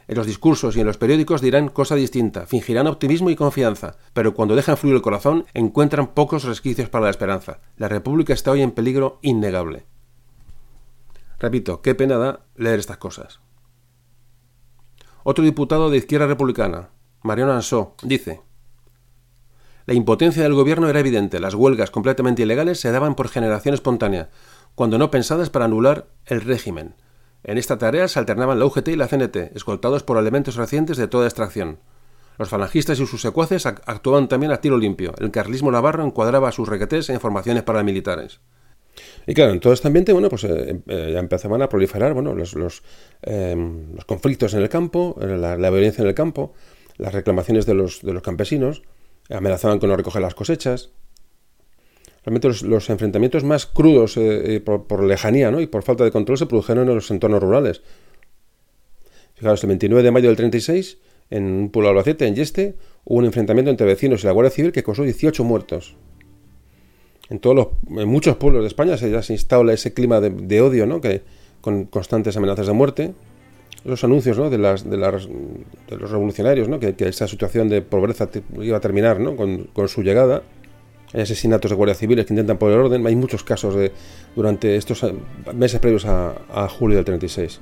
En 0.07 0.17
los 0.17 0.25
discursos 0.25 0.75
y 0.75 0.79
en 0.79 0.87
los 0.87 0.97
periódicos 0.97 1.39
dirán 1.39 1.69
cosa 1.69 1.93
distinta, 1.93 2.47
fingirán 2.47 2.87
optimismo 2.87 3.29
y 3.29 3.35
confianza, 3.35 3.97
pero 4.13 4.33
cuando 4.33 4.55
dejan 4.55 4.75
fluir 4.75 4.95
el 4.95 5.03
corazón 5.03 5.45
encuentran 5.53 6.15
pocos 6.15 6.45
resquicios 6.45 6.89
para 6.89 7.05
la 7.05 7.11
esperanza. 7.11 7.59
La 7.77 7.87
República 7.87 8.33
está 8.33 8.49
hoy 8.49 8.63
en 8.63 8.71
peligro 8.71 9.19
innegable. 9.21 9.85
Repito, 11.39 11.83
qué 11.83 11.93
pena 11.93 12.17
da 12.17 12.41
leer 12.55 12.79
estas 12.79 12.97
cosas. 12.97 13.39
Otro 15.23 15.43
diputado 15.43 15.91
de 15.91 15.97
Izquierda 15.97 16.25
Republicana, 16.25 16.89
Mariano 17.21 17.53
Ansó, 17.53 17.95
dice 18.01 18.41
La 19.91 19.95
impotencia 19.95 20.43
del 20.43 20.53
gobierno 20.53 20.87
era 20.87 21.01
evidente, 21.01 21.41
las 21.41 21.53
huelgas 21.53 21.91
completamente 21.91 22.43
ilegales 22.43 22.79
se 22.79 22.93
daban 22.93 23.13
por 23.13 23.27
generación 23.27 23.73
espontánea, 23.73 24.29
cuando 24.73 24.97
no 24.97 25.11
pensadas 25.11 25.49
para 25.49 25.65
anular 25.65 26.07
el 26.27 26.39
régimen. 26.39 26.95
En 27.43 27.57
esta 27.57 27.77
tarea 27.77 28.07
se 28.07 28.17
alternaban 28.17 28.57
la 28.57 28.63
UGT 28.67 28.87
y 28.87 28.95
la 28.95 29.09
CNT, 29.09 29.53
escoltados 29.53 30.03
por 30.03 30.17
elementos 30.17 30.55
recientes 30.55 30.95
de 30.95 31.09
toda 31.09 31.27
extracción. 31.27 31.79
Los 32.37 32.47
falangistas 32.47 33.01
y 33.01 33.05
sus 33.05 33.21
secuaces 33.21 33.65
actuaban 33.65 34.29
también 34.29 34.53
a 34.53 34.61
tiro 34.61 34.77
limpio. 34.77 35.13
El 35.19 35.29
carlismo 35.29 35.69
navarro 35.71 36.05
encuadraba 36.05 36.47
a 36.47 36.53
sus 36.53 36.69
requetés 36.69 37.09
en 37.09 37.19
formaciones 37.19 37.63
paramilitares. 37.63 38.39
Y 39.27 39.33
claro, 39.33 39.51
en 39.51 39.59
todo 39.59 39.73
este 39.73 39.87
ambiente, 39.87 40.13
bueno, 40.13 40.29
pues 40.29 40.45
eh, 40.45 40.79
eh, 40.87 41.09
ya 41.11 41.19
empezaban 41.19 41.61
a 41.63 41.67
proliferar, 41.67 42.13
bueno, 42.13 42.31
em, 42.31 43.93
los 43.93 44.05
conflictos 44.05 44.53
en 44.53 44.61
el 44.61 44.69
campo, 44.69 45.17
la, 45.19 45.57
la, 45.57 45.69
violencia 45.69 46.01
en 46.01 46.07
el 46.07 46.15
campo, 46.15 46.53
las 46.95 47.13
reclamaciones 47.13 47.65
de 47.65 47.73
los, 47.73 48.01
de 48.01 48.13
los 48.13 48.23
campesinos, 48.23 48.83
amenazaban 49.31 49.79
con 49.79 49.89
no 49.89 49.97
recoger 49.97 50.21
las 50.21 50.35
cosechas, 50.35 50.91
realmente 52.23 52.47
los, 52.47 52.89
enfrentamientos 52.89 53.43
más 53.43 53.65
crudos 53.65 54.17
eh, 54.17 54.55
eh, 54.55 54.59
por, 54.59 55.03
lejanía 55.03 55.51
y 55.59 55.67
por 55.67 55.83
falta 55.83 56.03
de 56.03 56.11
control 56.11 56.37
se 56.37 56.45
produjeron 56.45 56.87
en 56.87 56.95
los 56.95 57.09
entornos 57.11 57.41
rurales. 57.41 57.81
Fijaros, 59.35 59.63
el 59.63 59.69
29 59.69 60.03
de 60.03 60.11
mayo 60.11 60.27
del 60.27 60.37
36, 60.37 60.99
en 61.31 61.43
un 61.45 61.69
pueblo 61.71 61.87
de 61.87 61.91
Albacete, 61.91 62.27
en 62.27 62.35
Yeste, 62.35 62.75
hubo 63.05 63.19
un 63.19 63.25
enfrentamiento 63.25 63.71
entre 63.71 63.87
vecinos 63.87 64.23
y 64.23 64.27
la 64.27 64.33
Guardia 64.33 64.51
Civil 64.51 64.71
que 64.71 64.83
causó 64.83 65.03
18 65.03 65.43
muertos. 65.43 65.95
En, 67.29 67.39
todos 67.39 67.55
los, 67.55 67.67
en 67.97 68.09
muchos 68.09 68.35
pueblos 68.35 68.61
de 68.61 68.67
España 68.67 68.97
se, 68.97 69.09
ya 69.09 69.23
se 69.23 69.33
instala 69.33 69.73
ese 69.73 69.93
clima 69.93 70.19
de, 70.19 70.61
odio, 70.61 70.85
¿no? 70.85 71.01
que, 71.01 71.23
con 71.61 71.85
constantes 71.85 72.35
amenazas 72.37 72.67
de 72.67 72.73
muerte. 72.73 73.13
Los 73.83 74.03
anuncios 74.03 74.37
¿no? 74.37 74.49
de, 74.49 74.57
las, 74.57 74.87
de, 74.87 74.97
las, 74.97 75.27
de 75.27 75.97
los 75.97 76.11
revolucionarios, 76.11 76.67
¿no? 76.67 76.79
que, 76.79 76.95
esa 76.99 77.27
situación 77.27 77.67
de 77.67 77.81
pobreza 77.81 78.29
iba 78.59 78.77
a 78.77 78.79
terminar 78.79 79.19
¿no? 79.19 79.35
con, 79.35 79.69
con 79.73 79.87
su 79.87 80.03
llegada. 80.03 80.43
Hay 81.13 81.21
asesinatos 81.21 81.71
de 81.71 81.75
guardias 81.75 81.97
civiles 81.97 82.25
que 82.25 82.33
intentan 82.33 82.57
poner 82.57 82.77
orden. 82.77 83.05
Hay 83.05 83.15
muchos 83.15 83.43
casos 83.43 83.75
de, 83.75 83.91
durante 84.35 84.75
estos 84.77 85.05
meses 85.53 85.79
previos 85.79 86.05
a, 86.05 86.67
julio 86.69 86.97
del 86.97 87.05
36. 87.05 87.59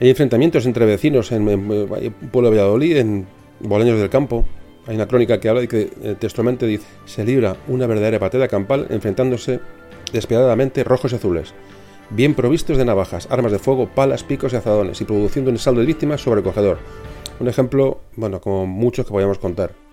Hay 0.00 0.10
enfrentamientos 0.10 0.66
entre 0.66 0.84
vecinos 0.84 1.32
en, 1.32 1.48
en, 1.48 1.66
Pueblo 2.30 2.50
de 2.50 2.56
Valladolid, 2.56 2.96
en 2.98 3.26
Boleños 3.60 3.98
del 3.98 4.10
Campo. 4.10 4.44
Hay 4.86 4.94
una 4.94 5.08
crónica 5.08 5.40
que 5.40 5.48
habla 5.48 5.62
y 5.62 5.68
que 5.68 5.90
eh, 6.02 6.16
textualmente 6.18 6.66
dice: 6.66 6.86
Se 7.06 7.24
libra 7.24 7.56
una 7.66 7.86
verdadera 7.86 8.18
batalla 8.18 8.46
campal 8.46 8.86
enfrentándose 8.90 9.60
despiadadamente 10.12 10.84
rojos 10.84 11.12
y 11.12 11.16
azules, 11.16 11.54
bien 12.10 12.34
provistos 12.34 12.76
de 12.78 12.84
navajas, 12.84 13.28
armas 13.30 13.52
de 13.52 13.58
fuego, 13.58 13.88
palas, 13.88 14.24
picos 14.24 14.52
y 14.52 14.56
azadones, 14.56 15.00
y 15.00 15.04
produciendo 15.04 15.50
un 15.50 15.58
saldo 15.58 15.80
de 15.80 15.86
víctimas 15.86 16.20
sobrecogedor. 16.20 16.78
Un 17.40 17.48
ejemplo, 17.48 18.00
bueno, 18.16 18.40
como 18.40 18.66
muchos 18.66 19.06
que 19.06 19.10
podríamos 19.10 19.38
contar. 19.38 19.85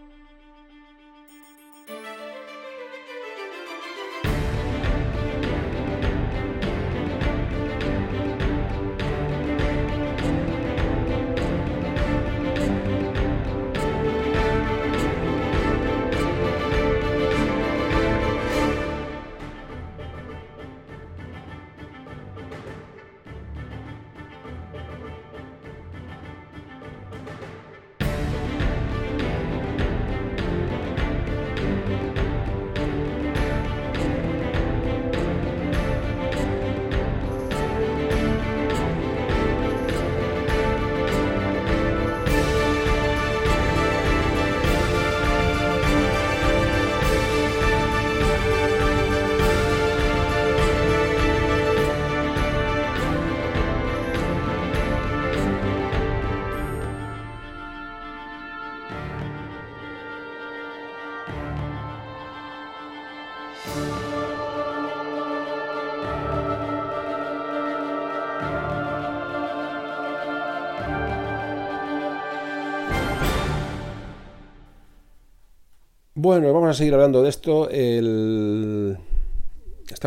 A 76.73 76.75
seguir 76.75 76.93
hablando 76.95 77.21
de 77.21 77.29
esto. 77.29 77.69
Esta 77.69 78.97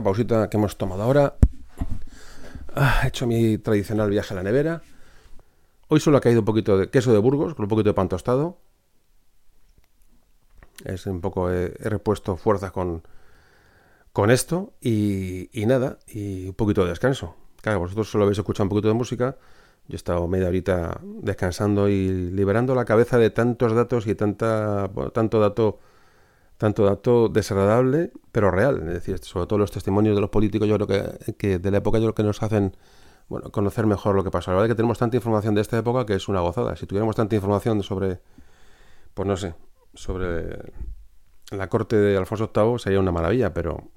pausita 0.02 0.50
que 0.50 0.56
hemos 0.56 0.76
tomado 0.76 1.02
ahora. 1.02 1.36
Ah, 2.74 3.02
he 3.04 3.08
hecho 3.08 3.26
mi 3.26 3.58
tradicional 3.58 4.10
viaje 4.10 4.34
a 4.34 4.36
la 4.36 4.42
nevera. 4.42 4.82
Hoy 5.86 6.00
solo 6.00 6.18
ha 6.18 6.20
caído 6.20 6.40
un 6.40 6.44
poquito 6.44 6.76
de 6.76 6.90
queso 6.90 7.12
de 7.12 7.18
Burgos 7.18 7.54
con 7.54 7.66
un 7.66 7.68
poquito 7.68 7.90
de 7.90 7.94
pan 7.94 8.08
tostado. 8.08 8.58
Es 10.84 11.06
un 11.06 11.20
poco, 11.20 11.52
he, 11.52 11.68
repuesto 11.68 12.36
fuerzas 12.36 12.72
con, 12.72 13.04
con 14.12 14.32
esto 14.32 14.72
y, 14.80 15.48
y, 15.52 15.66
nada, 15.66 16.00
y 16.08 16.48
un 16.48 16.54
poquito 16.54 16.82
de 16.82 16.90
descanso. 16.90 17.36
Claro, 17.62 17.78
vosotros 17.78 18.10
solo 18.10 18.24
habéis 18.24 18.38
escuchado 18.38 18.64
un 18.64 18.70
poquito 18.70 18.88
de 18.88 18.94
música. 18.94 19.36
Yo 19.86 19.94
he 19.94 19.96
estado 19.96 20.26
media 20.26 20.48
horita 20.48 21.00
descansando 21.02 21.88
y 21.88 22.08
liberando 22.08 22.74
la 22.74 22.84
cabeza 22.84 23.18
de 23.18 23.30
tantos 23.30 23.72
datos 23.72 24.08
y 24.08 24.16
tanta, 24.16 24.90
tanto 25.12 25.38
dato 25.38 25.78
tanto 26.58 26.84
dato 26.84 27.28
desagradable, 27.28 28.12
pero 28.32 28.50
real. 28.50 28.78
Es 28.88 28.94
decir, 28.94 29.18
sobre 29.18 29.46
todo 29.46 29.58
los 29.58 29.70
testimonios 29.70 30.14
de 30.14 30.20
los 30.20 30.30
políticos, 30.30 30.68
yo 30.68 30.78
creo 30.78 31.12
que, 31.38 31.58
de 31.58 31.70
la 31.70 31.78
época, 31.78 31.98
yo 31.98 32.04
creo 32.04 32.14
que 32.14 32.22
nos 32.22 32.42
hacen 32.42 32.76
bueno, 33.28 33.50
conocer 33.50 33.86
mejor 33.86 34.14
lo 34.14 34.24
que 34.24 34.30
pasó. 34.30 34.50
La 34.50 34.56
verdad 34.56 34.70
es 34.70 34.72
que 34.72 34.76
tenemos 34.76 34.98
tanta 34.98 35.16
información 35.16 35.54
de 35.54 35.60
esta 35.60 35.78
época 35.78 36.06
que 36.06 36.14
es 36.14 36.28
una 36.28 36.40
gozada. 36.40 36.76
Si 36.76 36.86
tuviéramos 36.86 37.16
tanta 37.16 37.34
información 37.34 37.82
sobre, 37.82 38.20
pues 39.14 39.28
no 39.28 39.36
sé, 39.36 39.54
sobre 39.94 40.72
la 41.50 41.68
corte 41.68 41.96
de 41.96 42.16
Alfonso 42.16 42.50
VIII 42.54 42.78
sería 42.78 43.00
una 43.00 43.12
maravilla, 43.12 43.52
pero 43.52 43.90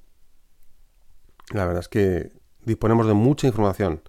la 1.54 1.66
verdad 1.66 1.82
es 1.82 1.90
que 1.90 2.32
disponemos 2.64 3.08
de 3.08 3.14
mucha 3.14 3.48
información. 3.48 4.02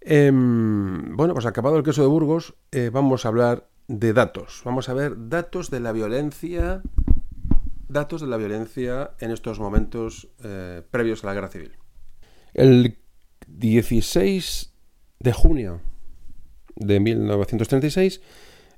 Em, 0.00 1.16
bueno, 1.16 1.34
pues 1.34 1.46
acabado 1.46 1.76
el 1.76 1.82
queso 1.82 2.02
de 2.02 2.08
Burgos, 2.08 2.54
eh, 2.72 2.90
vamos 2.92 3.24
a 3.24 3.28
hablar 3.28 3.68
de 3.86 4.12
datos. 4.12 4.62
Vamos 4.64 4.88
a 4.88 4.94
ver 4.94 5.28
datos 5.28 5.70
de 5.70 5.80
la 5.80 5.92
violencia 5.92 6.82
datos 7.90 8.20
de 8.20 8.26
la 8.26 8.36
violencia 8.36 9.12
en 9.18 9.30
estos 9.30 9.58
momentos 9.58 10.28
eh, 10.44 10.82
previos 10.90 11.24
a 11.24 11.28
la 11.28 11.34
guerra 11.34 11.48
civil. 11.48 11.72
El 12.54 12.98
16 13.46 14.72
de 15.18 15.32
junio 15.32 15.80
de 16.76 17.00
1936, 17.00 18.20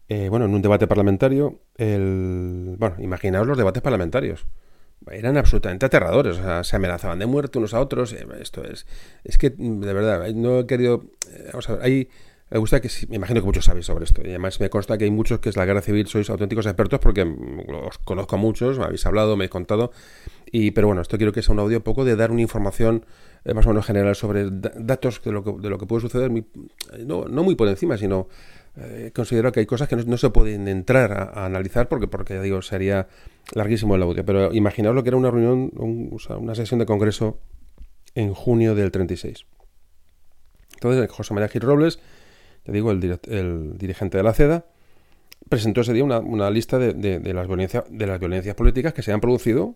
eh, 0.09 0.28
bueno, 0.28 0.47
en 0.47 0.55
un 0.55 0.62
debate 0.62 0.86
parlamentario, 0.86 1.60
el, 1.76 2.76
bueno, 2.78 2.97
imaginaos 2.98 3.47
los 3.47 3.56
debates 3.56 3.82
parlamentarios. 3.82 4.47
eran 5.10 5.36
absolutamente 5.36 5.86
aterradores. 5.86 6.39
O 6.39 6.43
sea, 6.43 6.64
se 6.64 6.76
amenazaban 6.76 7.18
de 7.18 7.26
muerte 7.26 7.59
unos 7.59 7.74
a 7.74 7.80
otros. 7.80 8.12
Eh, 8.12 8.26
esto 8.40 8.64
es. 8.64 8.86
Es 9.24 9.39
que, 9.39 9.51
de 9.51 9.93
verdad, 9.93 10.28
no 10.34 10.60
he 10.60 10.66
querido. 10.66 11.05
Vamos 11.52 11.68
a 11.68 11.74
ver, 11.74 11.84
hay. 11.84 12.09
Me 12.52 12.58
gusta 12.58 12.82
que, 12.82 12.90
me 13.08 13.16
imagino 13.16 13.40
que 13.40 13.46
muchos 13.46 13.64
sabéis 13.64 13.86
sobre 13.86 14.04
esto. 14.04 14.20
Y 14.22 14.28
además 14.28 14.60
me 14.60 14.68
consta 14.68 14.98
que 14.98 15.04
hay 15.04 15.10
muchos 15.10 15.40
que 15.40 15.48
es 15.48 15.56
la 15.56 15.64
guerra 15.64 15.80
civil, 15.80 16.06
sois 16.06 16.28
auténticos 16.28 16.66
expertos 16.66 17.00
porque 17.00 17.22
os 17.22 17.96
conozco 18.04 18.36
a 18.36 18.38
muchos, 18.38 18.78
me 18.78 18.84
habéis 18.84 19.06
hablado, 19.06 19.38
me 19.38 19.44
habéis 19.44 19.50
contado. 19.52 19.90
Y, 20.50 20.72
pero 20.72 20.86
bueno, 20.86 21.00
esto 21.00 21.16
quiero 21.16 21.32
que 21.32 21.40
sea 21.40 21.54
un 21.54 21.60
audio 21.60 21.82
poco 21.82 22.04
de 22.04 22.14
dar 22.14 22.30
una 22.30 22.42
información 22.42 23.06
eh, 23.46 23.54
más 23.54 23.64
o 23.64 23.70
menos 23.70 23.86
general 23.86 24.14
sobre 24.16 24.50
datos 24.50 25.22
de 25.24 25.32
lo 25.32 25.42
que, 25.42 25.52
de 25.62 25.70
lo 25.70 25.78
que 25.78 25.86
puede 25.86 26.02
suceder, 26.02 26.30
no, 27.06 27.24
no 27.24 27.42
muy 27.42 27.54
por 27.54 27.68
encima, 27.68 27.96
sino 27.96 28.28
eh, 28.76 29.12
considero 29.14 29.50
que 29.50 29.60
hay 29.60 29.66
cosas 29.66 29.88
que 29.88 29.96
no, 29.96 30.18
se 30.18 30.28
pueden 30.28 30.68
entrar 30.68 31.32
a, 31.34 31.46
analizar 31.46 31.88
porque, 31.88 32.06
porque, 32.06 32.38
digo, 32.38 32.60
sería 32.60 33.08
larguísimo 33.54 33.96
el 33.96 34.02
audio. 34.02 34.26
Pero 34.26 34.52
imaginaos 34.52 34.94
lo 34.94 35.02
que 35.02 35.08
era 35.08 35.16
una 35.16 35.30
reunión, 35.30 35.72
una 35.74 36.54
sesión 36.54 36.80
de 36.80 36.84
congreso 36.84 37.38
en 38.14 38.34
junio 38.34 38.74
del 38.74 38.90
36. 38.90 39.46
Entonces, 40.74 41.10
José 41.10 41.32
María 41.32 41.48
Gil 41.48 41.62
Robles, 41.62 41.98
te 42.64 42.72
digo, 42.72 42.90
el, 42.90 43.78
dirigente 43.78 44.16
de 44.16 44.22
la 44.22 44.34
CEDA, 44.34 44.66
presentó 45.48 45.80
ese 45.80 45.93
día 45.93 46.05
una, 46.05 46.51
lista 46.51 46.78
de, 46.78 46.93
las 46.94 47.48
de 47.90 48.06
las 48.06 48.20
violencias 48.20 48.55
políticas 48.55 48.94
que 48.94 49.02
se 49.02 49.12
han 49.12 49.20
producido 49.20 49.74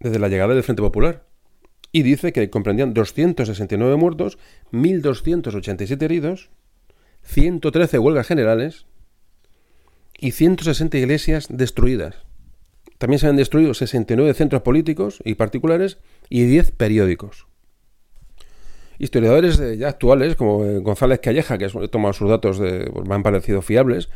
desde 0.00 0.18
la 0.18 0.28
llegada 0.28 0.54
del 0.54 0.62
Frente 0.62 0.82
Popular. 0.82 1.24
Y 1.92 2.02
dice 2.02 2.32
que 2.32 2.50
comprendían 2.50 2.92
269 2.92 3.96
muertos, 3.96 4.38
1.287 4.72 6.02
heridos, 6.02 6.50
113 7.22 7.98
huelgas 7.98 8.26
generales 8.26 8.86
y 10.18 10.32
160 10.32 10.98
iglesias 10.98 11.46
destruidas. 11.50 12.16
También 12.98 13.18
se 13.18 13.26
han 13.28 13.36
destruido 13.36 13.74
69 13.74 14.32
centros 14.34 14.62
políticos 14.62 15.20
y 15.24 15.34
particulares 15.34 15.98
y 16.28 16.44
10 16.44 16.72
periódicos. 16.72 17.46
Historiadores 18.98 19.60
ya 19.78 19.88
actuales, 19.88 20.36
como 20.36 20.64
eh, 20.64 20.78
González 20.78 21.20
Calleja, 21.20 21.58
que 21.58 21.66
he 21.66 21.88
tomado 21.88 22.12
sus 22.12 22.28
datos, 22.28 22.58
de, 22.58 22.90
me 23.06 23.14
han 23.14 23.22
parecido 23.22 23.62
fiables, 23.62 24.08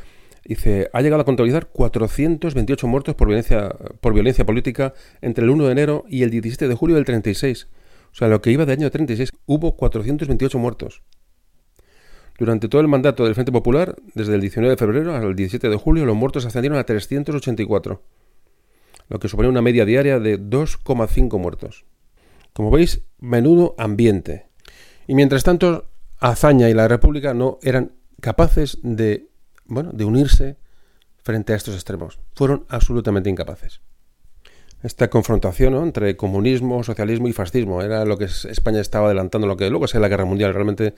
dice, 0.45 0.89
ha 0.93 1.03
llegado 1.03 1.23
a 1.23 1.25
contabilizar 1.25 1.69
428 1.69 2.87
muertos 2.87 3.15
por 3.15 3.29
violencia, 3.29 3.75
por 4.01 4.15
violencia 4.15 4.47
política 4.47 4.95
entre 5.21 5.45
el 5.45 5.51
1 5.51 5.67
de 5.67 5.73
enero 5.73 6.05
y 6.09 6.23
el 6.23 6.31
17 6.31 6.69
de 6.69 6.75
julio 6.75 6.97
del 6.97 7.05
36. 7.05 7.69
O 8.13 8.15
sea, 8.15 8.29
lo 8.29 8.41
que 8.41 8.51
iba 8.51 8.67
de 8.67 8.73
año 8.73 8.91
36, 8.91 9.33
hubo 9.47 9.77
428 9.77 10.59
muertos. 10.59 11.03
Durante 12.39 12.69
todo 12.69 12.81
el 12.81 12.89
mandato 12.89 13.25
del 13.25 13.35
Frente 13.35 13.53
Popular, 13.53 13.97
desde 14.15 14.35
el 14.35 14.41
19 14.41 14.71
de 14.71 14.77
febrero 14.79 15.15
al 15.15 15.37
17 15.37 15.69
de 15.69 15.77
julio, 15.77 16.07
los 16.07 16.17
muertos 16.17 16.47
ascendieron 16.47 16.79
a 16.79 16.85
384, 16.85 18.03
lo 19.09 19.19
que 19.19 19.29
supone 19.29 19.49
una 19.49 19.61
media 19.61 19.85
diaria 19.85 20.19
de 20.19 20.41
2,5 20.41 21.39
muertos. 21.39 21.85
Como 22.55 22.71
veis, 22.71 23.03
menudo 23.19 23.75
ambiente. 23.77 24.50
Y 25.11 25.17
mientras 25.17 25.43
tanto, 25.43 25.89
Azaña 26.21 26.69
y 26.69 26.73
la 26.73 26.87
República 26.87 27.35
no 27.35 27.59
eran 27.63 27.95
capaces 28.21 28.79
de, 28.85 29.27
bueno, 29.65 29.91
de 29.93 30.05
unirse 30.05 30.57
frente 31.25 31.53
a 31.53 31.57
estos 31.57 31.75
extremos. 31.75 32.21
Fueron 32.37 32.65
absolutamente 32.69 33.29
incapaces. 33.29 33.81
Esta 34.85 35.11
confrontación 35.11 35.75
entre 35.75 36.17
comunismo, 36.17 36.85
socialismo 36.85 37.27
y 37.27 37.33
fascismo 37.33 37.83
era 37.83 38.05
lo 38.05 38.19
que 38.19 38.27
España 38.27 38.81
estaba 38.81 39.07
adelantando, 39.07 39.49
lo 39.49 39.57
que 39.57 39.69
luego 39.69 39.87
es 39.87 39.95
la 39.97 40.07
Guerra 40.07 40.27
Mundial. 40.27 40.55
Realmente 40.55 40.95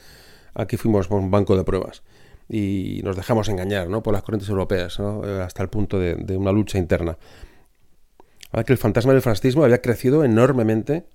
aquí 0.53 0.77
fuimos 0.77 1.09
un 1.09 1.31
banco 1.31 1.57
de 1.57 1.65
pruebas 1.65 2.03
y 2.51 3.01
nos 3.05 3.17
dejamos 3.17 3.49
engañar 3.49 3.89
¿no? 3.89 4.03
por 4.03 4.13
las 4.13 4.23
corrientes 4.23 4.51
europeas 4.51 4.99
eh, 5.01 5.41
hasta 5.43 5.63
el 5.63 5.71
punto 5.71 5.99
de, 5.99 6.37
una 6.37 6.53
lucha 6.53 6.77
interna. 6.77 7.17
Ahora 8.51 8.65
que 8.65 8.75
el 8.75 8.79
fantasma 8.79 9.15
del 9.15 9.23
fascismo 9.23 9.65
había 9.65 9.81
crecido 9.81 10.23
enormemente, 10.23 11.07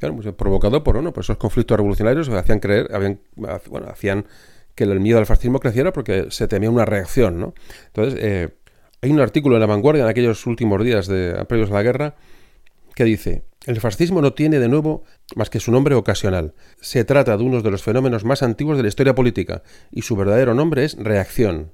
pues, 0.00 0.34
provocado 0.34 0.82
por, 0.82 1.02
¿no? 1.02 1.12
por 1.12 1.22
esos 1.22 1.36
conflictos 1.36 1.76
revolucionarios 1.76 2.28
que 2.28 2.36
hacían 2.36 2.60
creer, 2.60 2.94
habían, 2.94 3.20
bueno, 3.34 3.88
hacían 3.88 4.26
que 4.74 4.84
el 4.84 5.00
miedo 5.00 5.18
al 5.18 5.26
fascismo 5.26 5.60
creciera 5.60 5.92
porque 5.92 6.26
se 6.30 6.48
temía 6.48 6.70
una 6.70 6.84
reacción. 6.84 7.38
¿no? 7.38 7.54
Entonces, 7.88 8.18
eh, 8.22 8.48
hay 9.02 9.10
un 9.10 9.20
artículo 9.20 9.56
en 9.56 9.60
La 9.60 9.66
Vanguardia 9.66 10.04
en 10.04 10.08
aquellos 10.08 10.46
últimos 10.46 10.82
días 10.84 11.06
de, 11.06 11.44
previos 11.46 11.70
a 11.70 11.74
la 11.74 11.82
guerra 11.82 12.14
que 12.94 13.04
dice, 13.04 13.44
el 13.66 13.80
fascismo 13.80 14.20
no 14.20 14.32
tiene 14.32 14.58
de 14.58 14.68
nuevo 14.68 15.04
más 15.36 15.50
que 15.50 15.60
su 15.60 15.70
nombre 15.70 15.94
ocasional. 15.94 16.54
Se 16.80 17.04
trata 17.04 17.36
de 17.36 17.44
uno 17.44 17.62
de 17.62 17.70
los 17.70 17.82
fenómenos 17.82 18.24
más 18.24 18.42
antiguos 18.42 18.76
de 18.76 18.82
la 18.82 18.88
historia 18.88 19.14
política, 19.14 19.62
y 19.90 20.02
su 20.02 20.16
verdadero 20.16 20.54
nombre 20.54 20.84
es 20.84 20.96
reacción. 20.96 21.72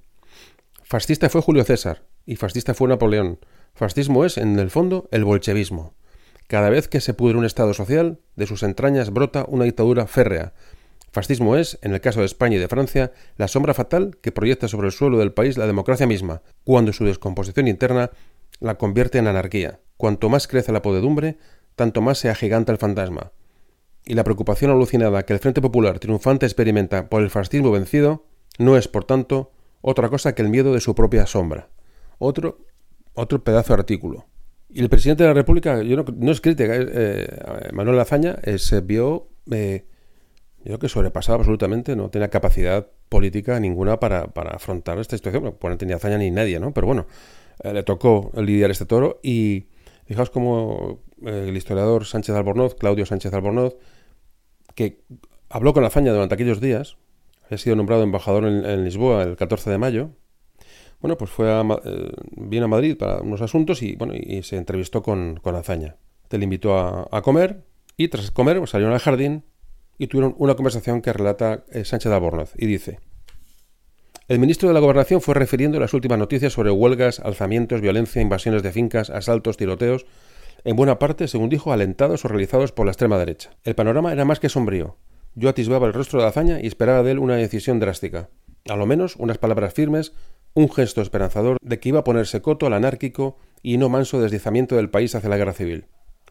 Fascista 0.82 1.28
fue 1.28 1.42
Julio 1.42 1.64
César, 1.64 2.04
y 2.26 2.36
fascista 2.36 2.74
fue 2.74 2.88
Napoleón. 2.88 3.38
Fascismo 3.74 4.24
es, 4.24 4.36
en 4.38 4.58
el 4.58 4.70
fondo, 4.70 5.08
el 5.10 5.24
bolchevismo. 5.24 5.94
Cada 6.46 6.70
vez 6.70 6.86
que 6.86 7.00
se 7.00 7.14
pudre 7.14 7.38
un 7.38 7.44
Estado 7.44 7.74
social, 7.74 8.20
de 8.36 8.46
sus 8.46 8.62
entrañas 8.62 9.10
brota 9.10 9.44
una 9.48 9.64
dictadura 9.64 10.06
férrea. 10.06 10.52
Fascismo 11.10 11.56
es, 11.56 11.78
en 11.82 11.92
el 11.92 12.00
caso 12.00 12.20
de 12.20 12.26
España 12.26 12.56
y 12.56 12.60
de 12.60 12.68
Francia, 12.68 13.12
la 13.36 13.48
sombra 13.48 13.74
fatal 13.74 14.16
que 14.20 14.32
proyecta 14.32 14.68
sobre 14.68 14.86
el 14.86 14.92
suelo 14.92 15.18
del 15.18 15.32
país 15.32 15.56
la 15.56 15.66
democracia 15.66 16.06
misma, 16.06 16.42
cuando 16.62 16.92
su 16.92 17.04
descomposición 17.04 17.66
interna 17.68 18.10
la 18.60 18.76
convierte 18.76 19.18
en 19.18 19.26
anarquía. 19.26 19.80
Cuanto 19.96 20.28
más 20.28 20.46
crece 20.46 20.72
la 20.72 20.82
podedumbre, 20.82 21.38
tanto 21.74 22.00
más 22.00 22.18
se 22.18 22.30
agiganta 22.30 22.70
el 22.70 22.78
fantasma. 22.78 23.32
Y 24.04 24.14
la 24.14 24.24
preocupación 24.24 24.70
alucinada 24.70 25.24
que 25.24 25.32
el 25.32 25.40
Frente 25.40 25.60
Popular 25.60 25.98
triunfante 25.98 26.46
experimenta 26.46 27.08
por 27.08 27.22
el 27.22 27.30
fascismo 27.30 27.72
vencido 27.72 28.24
no 28.58 28.76
es, 28.76 28.86
por 28.86 29.04
tanto, 29.04 29.50
otra 29.80 30.08
cosa 30.08 30.34
que 30.34 30.42
el 30.42 30.48
miedo 30.48 30.72
de 30.72 30.80
su 30.80 30.94
propia 30.94 31.26
sombra. 31.26 31.68
Otro, 32.18 32.58
otro 33.14 33.42
pedazo 33.42 33.74
de 33.74 33.80
artículo. 33.80 34.26
Y 34.76 34.82
el 34.82 34.88
presidente 34.88 35.22
de 35.22 35.30
la 35.30 35.34
República, 35.34 35.82
yo 35.82 35.96
no, 35.96 36.32
es 36.32 36.40
crítica, 36.40 36.76
eh, 36.76 36.86
eh, 36.90 37.70
Manuel 37.72 37.96
Lazaña 37.96 38.36
eh, 38.42 38.58
se 38.58 38.80
vio, 38.80 39.28
yo 39.46 39.54
creo 40.64 40.78
que 40.78 40.88
sobrepasado 40.88 41.38
absolutamente, 41.38 41.96
no 41.96 42.10
tenía 42.10 42.28
capacidad 42.28 42.86
política 43.08 43.58
ninguna 43.58 43.98
para, 43.98 44.26
para 44.26 44.56
afrontar 44.56 44.98
esta 44.98 45.16
situación. 45.16 45.42
Bueno, 45.42 45.58
no 45.62 45.78
tenía 45.78 45.96
hazaña 45.96 46.18
ni 46.18 46.30
nadie, 46.30 46.60
¿no? 46.60 46.74
Pero 46.74 46.86
bueno, 46.86 47.06
le 47.64 47.82
tocó 47.84 48.32
lidiar 48.36 48.70
este 48.70 48.84
toro 48.84 49.18
y 49.22 49.68
Fijaos 50.06 50.30
cómo 50.30 51.00
eh, 51.24 51.46
el 51.48 51.56
historiador 51.56 52.04
Sánchez 52.04 52.34
Albornoz, 52.34 52.76
Claudio 52.76 53.04
Sánchez 53.06 53.32
Albornoz, 53.34 53.76
que 54.74 55.02
habló 55.48 55.74
con 55.74 55.84
hazaña 55.84 56.12
durante 56.12 56.34
aquellos 56.34 56.60
días, 56.60 56.96
ha 57.50 57.58
sido 57.58 57.76
nombrado 57.76 58.02
embajador 58.02 58.44
en, 58.44 58.84
Lisboa 58.84 59.24
el 59.24 59.36
14 59.36 59.70
de 59.70 59.78
mayo, 59.78 60.10
bueno, 61.06 61.16
pues 61.16 61.30
fue 61.30 61.52
a, 61.52 61.62
eh, 61.84 62.10
vino 62.32 62.64
a 62.64 62.68
Madrid 62.68 62.96
para 62.98 63.20
unos 63.20 63.40
asuntos 63.40 63.80
y, 63.80 63.94
bueno, 63.94 64.12
y 64.16 64.42
se 64.42 64.56
entrevistó 64.56 65.04
con, 65.04 65.38
con 65.40 65.54
Azaña. 65.54 65.94
Te 66.26 66.36
le 66.36 66.42
invitó 66.42 66.76
a, 66.76 67.22
comer 67.22 67.62
y 67.96 68.08
tras 68.08 68.32
comer 68.32 68.58
pues, 68.58 68.70
salieron 68.70 68.92
al 68.92 68.98
jardín 68.98 69.44
y 69.98 70.08
tuvieron 70.08 70.34
una 70.38 70.56
conversación 70.56 71.02
que 71.02 71.12
relata 71.12 71.64
eh, 71.70 71.84
Sánchez 71.84 72.10
Albornoz 72.10 72.54
y 72.58 72.66
dice 72.66 72.98
el 74.26 74.40
ministro 74.40 74.66
de 74.66 74.74
la 74.74 74.80
Gobernación 74.80 75.20
fue 75.20 75.36
refiriendo 75.36 75.78
las 75.78 75.94
últimas 75.94 76.18
noticias 76.18 76.52
sobre 76.52 76.72
huelgas, 76.72 77.20
alzamientos, 77.20 77.80
violencia, 77.80 78.20
invasiones 78.20 78.64
de 78.64 78.72
fincas, 78.72 79.08
asaltos, 79.08 79.56
tiroteos, 79.56 80.06
en 80.64 80.74
buena 80.74 80.98
parte, 80.98 81.28
según 81.28 81.48
dijo, 81.48 81.72
alentados 81.72 82.24
o 82.24 82.28
realizados 82.28 82.72
por 82.72 82.86
la 82.86 82.90
extrema 82.90 83.16
derecha. 83.18 83.50
El 83.62 83.76
panorama 83.76 84.10
era 84.10 84.24
más 84.24 84.40
que 84.40 84.48
sombrío. 84.48 84.96
Yo 85.36 85.48
atisbaba 85.48 85.86
el 85.86 85.92
rostro 85.92 86.20
de 86.20 86.26
hazaña 86.26 86.58
y 86.60 86.66
esperaba 86.66 87.04
de 87.04 87.12
él 87.12 87.20
una 87.20 87.36
decisión 87.36 87.78
drástica. 87.78 88.28
A 88.68 88.74
lo 88.74 88.84
menos 88.84 89.14
unas 89.14 89.38
palabras 89.38 89.72
firmes, 89.72 90.12
un 90.56 90.72
gesto 90.72 91.02
esperanzador 91.02 91.58
de 91.60 91.78
que 91.78 91.90
iba 91.90 92.00
a 92.00 92.04
ponerse 92.04 92.40
coto 92.40 92.66
al 92.66 92.72
anárquico 92.72 93.36
y 93.62 93.76
no 93.76 93.90
manso 93.90 94.20
deslizamiento 94.20 94.76
del 94.76 94.88
país 94.88 95.14
hacia 95.14 95.28
la 95.28 95.36
guerra 95.36 95.52
civil. 95.52 95.84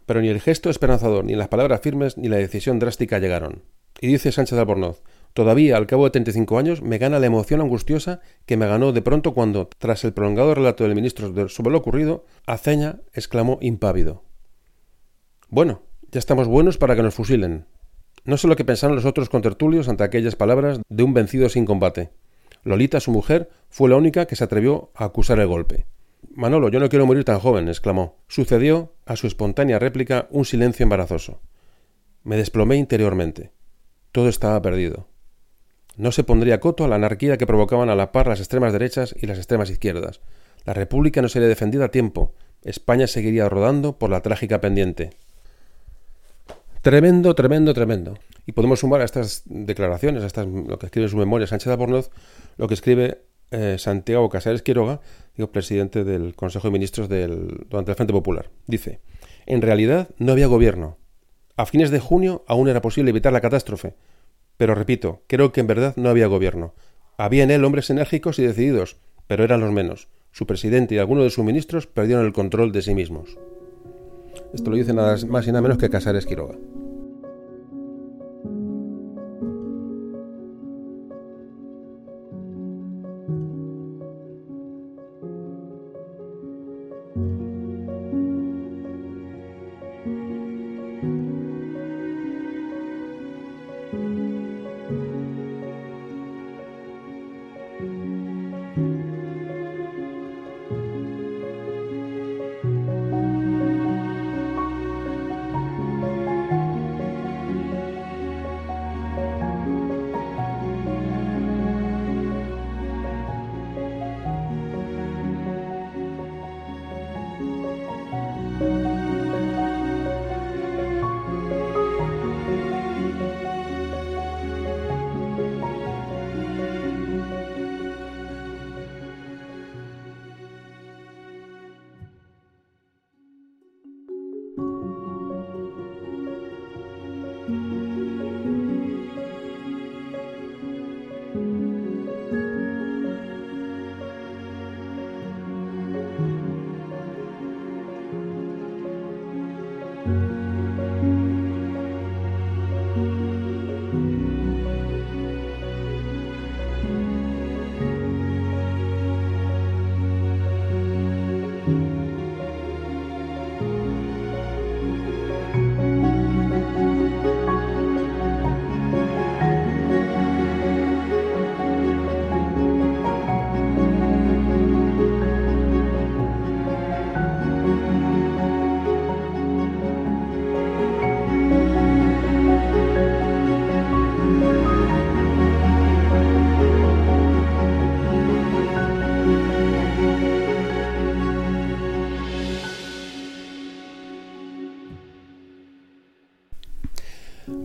Pero 0.07 0.19
ni 0.19 0.30
el 0.30 0.41
gesto 0.41 0.72
esperanzador, 0.72 1.23
ni 1.23 1.35
las 1.35 1.47
palabras 1.47 1.81
firmes, 1.81 2.18
ni 2.18 2.27
la 2.27 2.38
decisión 2.38 2.80
drástica 2.80 3.19
llegaron. 3.19 3.61
Y 4.02 4.07
dice 4.07 4.31
Sánchez 4.31 4.57
Albornoz, 4.57 5.03
Todavía, 5.34 5.76
al 5.76 5.85
cabo 5.85 6.06
de 6.06 6.11
35 6.11 6.57
años, 6.57 6.81
me 6.81 6.97
gana 6.97 7.19
la 7.19 7.26
emoción 7.26 7.60
angustiosa 7.60 8.22
que 8.45 8.56
me 8.56 8.68
ganó 8.68 8.93
de 8.93 9.02
pronto 9.02 9.34
cuando, 9.34 9.68
tras 9.68 10.06
el 10.06 10.14
prolongado 10.14 10.56
relato 10.56 10.85
del 10.85 10.95
ministro 10.95 11.49
sobre 11.49 11.72
lo 11.72 11.77
ocurrido, 11.77 12.26
Aceña 12.47 13.02
exclamó 13.14 13.60
impávido. 13.61 14.23
Bueno, 15.49 15.84
ya 16.10 16.19
estamos 16.19 16.47
buenos 16.47 16.77
para 16.77 16.95
que 16.95 17.03
nos 17.03 17.14
fusilen. 17.14 17.65
No 18.23 18.38
sé 18.38 18.47
lo 18.47 18.56
que 18.56 18.64
pensaron 18.64 18.95
los 18.95 19.06
otros 19.06 19.30
contertulios 19.30 19.89
ante 19.89 20.06
aquellas 20.06 20.38
palabras 20.38 20.80
de 20.88 21.03
un 21.03 21.14
vencido 21.14 21.49
sin 21.49 21.65
combate. 21.65 22.11
Lolita, 22.66 23.00
su 23.00 23.12
mujer, 23.12 23.50
fue 23.70 23.90
la 23.90 23.96
única 23.96 24.26
que 24.26 24.36
se 24.36 24.44
atrevió 24.44 24.90
a 24.96 25.06
acusar 25.06 25.40
el 25.40 25.48
golpe. 25.48 25.86
Manolo, 26.34 26.70
yo 26.70 26.80
no 26.80 26.90
quiero 26.90 27.06
morir 27.06 27.24
tan 27.24 27.40
joven, 27.40 27.68
exclamó. 27.68 28.18
Sucedió, 28.28 28.94
a 29.06 29.16
su 29.16 29.28
espontánea 29.28 29.78
réplica, 29.78 30.28
un 30.32 30.46
silencio 30.46 30.84
embarazoso. 30.84 31.42
Me 32.24 32.38
desplomé 32.38 32.78
interiormente. 32.78 33.52
Todo 34.12 34.30
estaba 34.30 34.62
perdido. 34.64 35.08
No 35.96 36.12
se 36.12 36.24
pondría 36.24 36.60
coto 36.60 36.84
a 36.84 36.88
la 36.88 36.96
anarquía 36.96 37.38
que 37.38 37.46
provocaban 37.46 37.90
a 37.90 37.96
la 37.96 38.12
par 38.12 38.28
las 38.28 38.40
extremas 38.40 38.74
derechas 38.74 39.16
y 39.18 39.28
las 39.28 39.38
extremas 39.38 39.70
izquierdas. 39.70 40.22
La 40.66 40.74
República 40.74 41.22
no 41.22 41.30
sería 41.30 41.48
defendida 41.48 41.86
a 41.86 41.92
tiempo. 41.92 42.34
España 42.64 43.06
seguiría 43.06 43.48
rodando 43.48 44.00
por 44.00 44.10
la 44.10 44.22
trágica 44.22 44.60
pendiente. 44.60 45.12
Tremendo, 46.82 47.34
tremendo, 47.36 47.74
tremendo. 47.74 48.18
Y 48.46 48.52
podemos 48.52 48.80
sumar 48.80 49.02
a 49.02 49.06
estas 49.06 49.44
declaraciones, 49.46 50.24
a 50.24 50.28
estas, 50.28 50.46
lo 50.46 50.78
que 50.78 50.88
escribe 50.88 51.08
su 51.10 51.18
memoria 51.18 51.48
Sánchez 51.48 51.72
Albornoz, 51.72 52.12
lo 52.57 52.68
que 52.68 52.73
escribe 52.73 53.22
eh, 53.52 53.77
Santiago 53.77 54.30
Casares 54.30 54.61
Quiroga, 54.61 55.02
presidente 55.52 56.03
del 56.03 56.36
Consejo 56.36 56.68
de 56.68 56.72
Ministros 56.72 57.10
durante 57.10 57.91
el 57.91 57.95
Frente 57.95 58.14
Popular. 58.14 58.49
Dice, 58.68 58.99
en 59.45 59.61
realidad 59.61 60.10
no 60.18 60.32
había 60.32 60.48
gobierno. 60.48 60.98
A 61.57 61.65
fines 61.65 61.91
de 61.91 61.99
junio 61.99 62.44
aún 62.48 62.68
era 62.68 62.82
posible 62.82 63.11
evitar 63.11 63.34
la 63.34 63.41
catástrofe. 63.41 63.95
Pero 64.57 64.76
repito, 64.76 65.23
creo 65.27 65.52
que 65.52 65.61
en 65.61 65.68
verdad 65.68 65.94
no 65.98 66.10
había 66.10 66.27
gobierno. 66.27 66.73
Había 67.18 67.44
en 67.44 67.52
él 67.52 67.64
hombres 67.64 67.90
enérgicos 67.90 68.40
y 68.40 68.44
decididos, 68.44 68.98
pero 69.27 69.44
eran 69.44 69.61
los 69.61 69.72
menos. 69.72 70.07
Su 70.32 70.45
presidente 70.45 70.95
y 70.95 70.98
algunos 70.98 71.23
de 71.23 71.30
sus 71.30 71.45
ministros 71.45 71.88
perdieron 71.88 72.26
el 72.26 72.34
control 72.34 72.72
de 72.72 72.82
sí 72.82 72.94
mismos. 72.94 73.38
Esto 74.53 74.69
lo 74.69 74.77
dice 74.77 74.94
nada 74.94 75.18
más 75.27 75.48
y 75.48 75.52
nada 75.52 75.61
menos 75.61 75.77
que 75.77 75.90
Casares 75.90 76.26
Quiroga. 76.26 76.56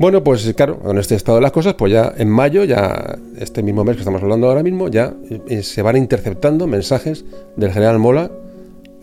Bueno, 0.01 0.25
pues 0.25 0.51
claro, 0.55 0.79
con 0.79 0.97
este 0.97 1.15
estado 1.15 1.37
de 1.37 1.43
las 1.43 1.53
cosas, 1.53 1.75
pues 1.75 1.93
ya 1.93 2.11
en 2.17 2.31
mayo, 2.31 2.65
ya 2.65 3.19
este 3.37 3.63
mismo 3.63 3.85
mes 3.85 3.97
que 3.97 4.01
estamos 4.01 4.23
hablando 4.23 4.49
ahora 4.49 4.63
mismo, 4.63 4.89
ya 4.89 5.13
eh, 5.47 5.63
se 5.63 5.83
van 5.83 5.99
interceptando 5.99 6.67
mensajes 6.67 7.27
del 7.57 7.71
general 7.71 7.99
Mola, 7.99 8.31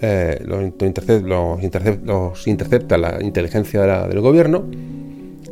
eh, 0.02 0.44
los, 0.44 0.64
intercepta 2.48 2.98
la 2.98 3.22
inteligencia 3.22 4.07
del 4.07 4.22
gobierno 4.22 4.65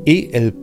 y 0.04 0.36
el 0.36 0.56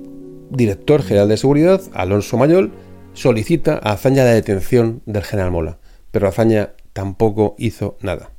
director 0.51 1.05
general 1.05 1.29
de 1.29 1.37
seguridad, 1.37 1.81
Alonso 1.93 2.37
Mayol, 2.37 2.73
solicita 3.13 3.75
a 3.75 3.93
Azaña 3.93 4.25
la 4.25 4.33
detención 4.33 5.01
del 5.07 5.23
general 5.23 5.53
Mola, 5.53 5.79
pero 6.11 6.27
Azaña 6.27 6.71
tampoco 6.93 7.55
hizo 7.57 7.99
nada. 8.01 8.33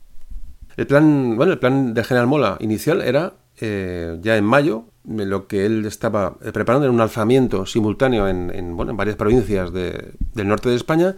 El 0.75 0.87
plan, 0.87 1.37
bueno, 1.37 1.53
el 1.53 1.59
plan 1.59 1.93
del 1.93 2.03
general 2.03 2.27
Mola 2.27 2.57
inicial 2.59 3.01
era 3.01 3.31
eh, 3.65 4.17
ya 4.21 4.35
en 4.35 4.43
mayo 4.43 4.83
lo 5.05 5.47
que 5.47 5.65
él 5.65 5.85
estaba 5.85 6.37
preparando 6.37 6.85
era 6.85 6.93
un 6.93 6.99
alzamiento 6.99 7.65
simultáneo 7.65 8.27
en, 8.27 8.75
varias 8.75 9.15
provincias 9.15 9.71
del 9.71 10.47
norte 10.47 10.67
de 10.67 10.75
España 10.75 11.15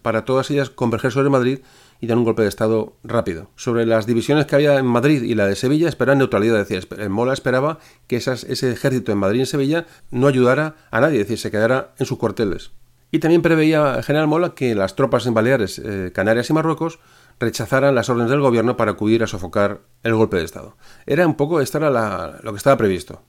para 0.00 0.24
todas 0.24 0.50
ellas 0.50 0.70
converger 0.70 1.12
sobre 1.12 1.28
Madrid 1.28 1.58
y 2.00 2.06
dar 2.06 2.16
un 2.16 2.24
golpe 2.24 2.40
de 2.40 2.48
Estado 2.48 2.94
rápido. 3.04 3.50
Sobre 3.56 3.84
las 3.84 4.06
divisiones 4.06 4.46
que 4.46 4.54
había 4.54 4.78
en 4.78 4.86
Madrid 4.86 5.22
y 5.22 5.34
la 5.34 5.46
de 5.46 5.54
Sevilla, 5.54 5.86
esperaba 5.86 6.16
neutralidad. 6.16 6.66
Decía, 6.66 6.80
Mola 7.10 7.34
esperaba 7.34 7.78
que 8.06 8.16
ese 8.16 8.72
ejército 8.72 9.12
en 9.12 9.18
Madrid 9.18 9.38
y 9.38 9.42
en 9.42 9.46
Sevilla 9.46 9.86
no 10.10 10.28
ayudara 10.28 10.76
a 10.90 11.00
nadie, 11.00 11.20
es 11.20 11.26
decir, 11.26 11.38
se 11.38 11.50
quedara 11.50 11.92
en 11.98 12.06
sus 12.06 12.16
cuarteles. 12.16 12.72
Y 13.10 13.18
también 13.18 13.42
preveía 13.42 13.96
el 13.96 14.02
general 14.02 14.28
Mola 14.28 14.54
que 14.54 14.74
las 14.74 14.96
tropas 14.96 15.26
en 15.26 15.34
Baleares, 15.34 15.78
eh, 15.78 16.10
Canarias 16.14 16.48
y 16.48 16.54
Marruecos 16.54 16.98
rechazaran 17.42 17.94
las 17.94 18.08
órdenes 18.08 18.30
del 18.30 18.40
gobierno 18.40 18.76
para 18.76 18.92
acudir 18.92 19.22
a 19.22 19.26
sofocar 19.26 19.80
el 20.02 20.14
golpe 20.14 20.38
de 20.38 20.44
Estado. 20.44 20.76
Era 21.04 21.26
un 21.26 21.34
poco, 21.34 21.60
esto 21.60 21.78
era 21.78 22.40
lo 22.42 22.52
que 22.52 22.56
estaba 22.56 22.76
previsto. 22.78 23.22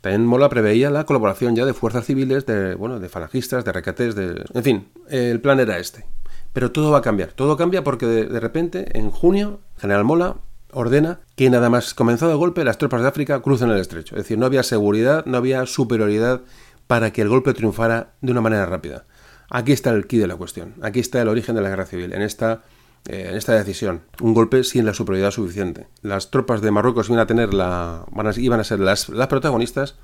También 0.00 0.26
Mola 0.26 0.48
preveía 0.48 0.90
la 0.90 1.04
colaboración 1.04 1.54
ya 1.54 1.64
de 1.64 1.74
fuerzas 1.74 2.06
civiles, 2.06 2.44
de, 2.46 2.74
bueno, 2.74 2.98
de 2.98 3.08
falangistas, 3.08 3.64
de 3.64 3.72
recates, 3.72 4.14
de... 4.14 4.44
En 4.52 4.62
fin, 4.64 4.88
el 5.08 5.40
plan 5.40 5.60
era 5.60 5.78
este. 5.78 6.06
Pero 6.52 6.72
todo 6.72 6.90
va 6.90 6.98
a 6.98 7.02
cambiar. 7.02 7.32
Todo 7.32 7.56
cambia 7.56 7.84
porque 7.84 8.06
de, 8.06 8.40
repente, 8.40 8.98
en 8.98 9.10
junio, 9.10 9.60
General 9.78 10.04
Mola 10.04 10.36
ordena 10.72 11.20
que 11.36 11.50
nada 11.50 11.70
más 11.70 11.94
comenzado 11.94 12.32
el 12.32 12.38
golpe, 12.38 12.64
las 12.64 12.78
tropas 12.78 13.02
de 13.02 13.08
África 13.08 13.40
crucen 13.42 13.70
el 13.70 13.78
estrecho. 13.78 14.16
Es 14.16 14.24
decir, 14.24 14.38
no 14.38 14.46
había 14.46 14.62
seguridad, 14.62 15.24
no 15.26 15.36
había 15.36 15.66
superioridad 15.66 16.40
para 16.86 17.12
que 17.12 17.22
el 17.22 17.28
golpe 17.28 17.54
triunfara 17.54 18.14
de 18.20 18.32
una 18.32 18.40
manera 18.40 18.66
rápida. 18.66 19.04
Aquí 19.50 19.72
está 19.72 19.90
el 19.90 20.06
quid 20.06 20.20
de 20.20 20.26
la 20.26 20.36
cuestión. 20.36 20.74
Aquí 20.82 20.98
está 20.98 21.22
el 21.22 21.28
origen 21.28 21.54
de 21.54 21.60
la 21.62 21.68
guerra 21.68 21.86
civil. 21.86 22.12
En 22.12 22.22
esta 22.22 22.62
eh, 23.08 23.26
en 23.30 23.36
esta 23.36 23.52
decisión. 23.54 24.02
Un 24.20 24.32
golpe 24.32 24.62
sin 24.62 24.86
la 24.86 24.94
superioridad 24.94 25.32
suficiente. 25.32 25.88
Las 26.02 26.30
tropas 26.30 26.60
de 26.60 26.70
Marruecos 26.70 27.08
iban 27.08 27.20
a, 27.20 27.26
tener 27.26 27.52
la, 27.52 28.04
iban 28.36 28.60
a 28.60 28.64
ser 28.64 28.78
las, 28.78 29.06
protagonistas 29.28 29.96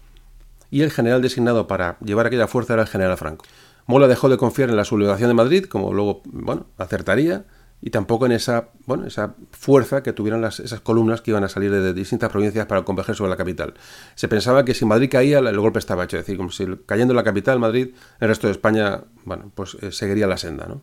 y 0.71 0.83
el 0.83 0.91
general 0.91 1.23
designado 1.23 1.69
para 1.69 1.99
llevar 2.01 2.27
aquella 2.27 2.49
fuerza 2.49 2.75
era 2.75 2.83
el 2.83 2.89
general 2.89 3.17
Franco. 3.17 3.45
Mola 3.87 4.09
dejó 4.09 4.29
de 4.29 4.37
confiar 4.37 4.69
en 4.69 4.77
la 4.77 4.85
sublevación 4.85 5.31
de 5.31 5.35
Madrid, 5.35 5.65
como 5.65 5.95
luego 5.95 6.23
bueno, 6.27 6.67
acertaría, 6.77 7.47
y 7.81 7.91
tampoco 7.91 8.27
en 8.27 8.33
esa, 8.33 8.71
bueno, 8.85 9.07
esa 9.07 9.37
fuerza 9.53 10.03
que 10.03 10.13
tuvieran 10.13 10.41
las, 10.41 10.59
esas 10.59 10.81
columnas 10.81 11.21
que 11.21 11.31
iban 11.31 11.45
a 11.45 11.49
salir 11.49 11.71
de, 11.71 11.95
distintas 11.95 12.31
provincias 12.31 12.67
para 12.67 12.83
converger 12.83 13.15
sobre 13.15 13.31
la 13.31 13.37
capital. 13.37 13.75
Se 14.17 14.27
pensaba 14.27 14.65
que 14.65 14.75
si 14.75 14.85
Madrid 14.85 15.09
caía, 15.09 15.39
el 15.39 15.61
golpe 15.61 15.79
estaba 15.79 16.05
hecho, 16.05 16.17
es 16.17 16.25
decir, 16.25 16.37
como 16.37 16.51
si 16.51 16.67
cayendo 16.85 17.15
la 17.15 17.23
capital, 17.23 17.61
Madrid, 17.61 17.95
el 18.19 18.29
resto 18.29 18.49
de 18.49 18.53
España, 18.53 19.05
bueno, 19.25 19.53
pues 19.55 19.77
eh, 19.81 19.93
seguiría 19.93 20.27
la 20.27 20.37
senda, 20.37 20.67
¿no? 20.67 20.83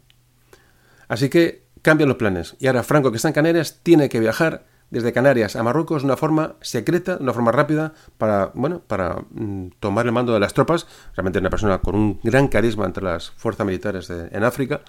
Así 1.08 1.30
que 1.30 1.65
cambian 1.85 2.09
los 2.09 2.17
planes. 2.17 2.55
Y 2.59 2.65
ahora 2.65 2.81
Franco, 2.81 3.11
que 3.11 3.17
está 3.17 3.27
en 3.27 3.35
Canarias, 3.35 3.80
tiene 3.83 4.09
que 4.09 4.19
viajar 4.19 4.65
desde 4.89 5.14
Canarias 5.14 5.55
a 5.55 5.61
Marruecos 5.61 6.01
de 6.01 6.07
una 6.07 6.17
forma 6.17 6.55
secreta, 6.61 7.17
de 7.17 7.23
una 7.23 7.31
forma 7.31 7.51
rápida, 7.51 7.93
para, 8.17 8.51
bueno, 8.55 8.81
para 8.88 9.23
mm, 9.30 9.67
tomar 9.80 10.07
el 10.07 10.11
mando 10.11 10.33
de 10.33 10.39
las 10.39 10.55
tropas. 10.55 10.88
Realmente 11.15 11.38
una 11.38 11.51
persona 11.51 11.77
con 11.77 11.93
un 11.93 12.19
gran 12.23 12.47
carisma 12.47 12.85
entre 12.85 13.03
las 13.03 13.30
fuerzas 13.30 13.67
militares 13.67 14.09
en 14.09 14.43
África. 14.43 14.81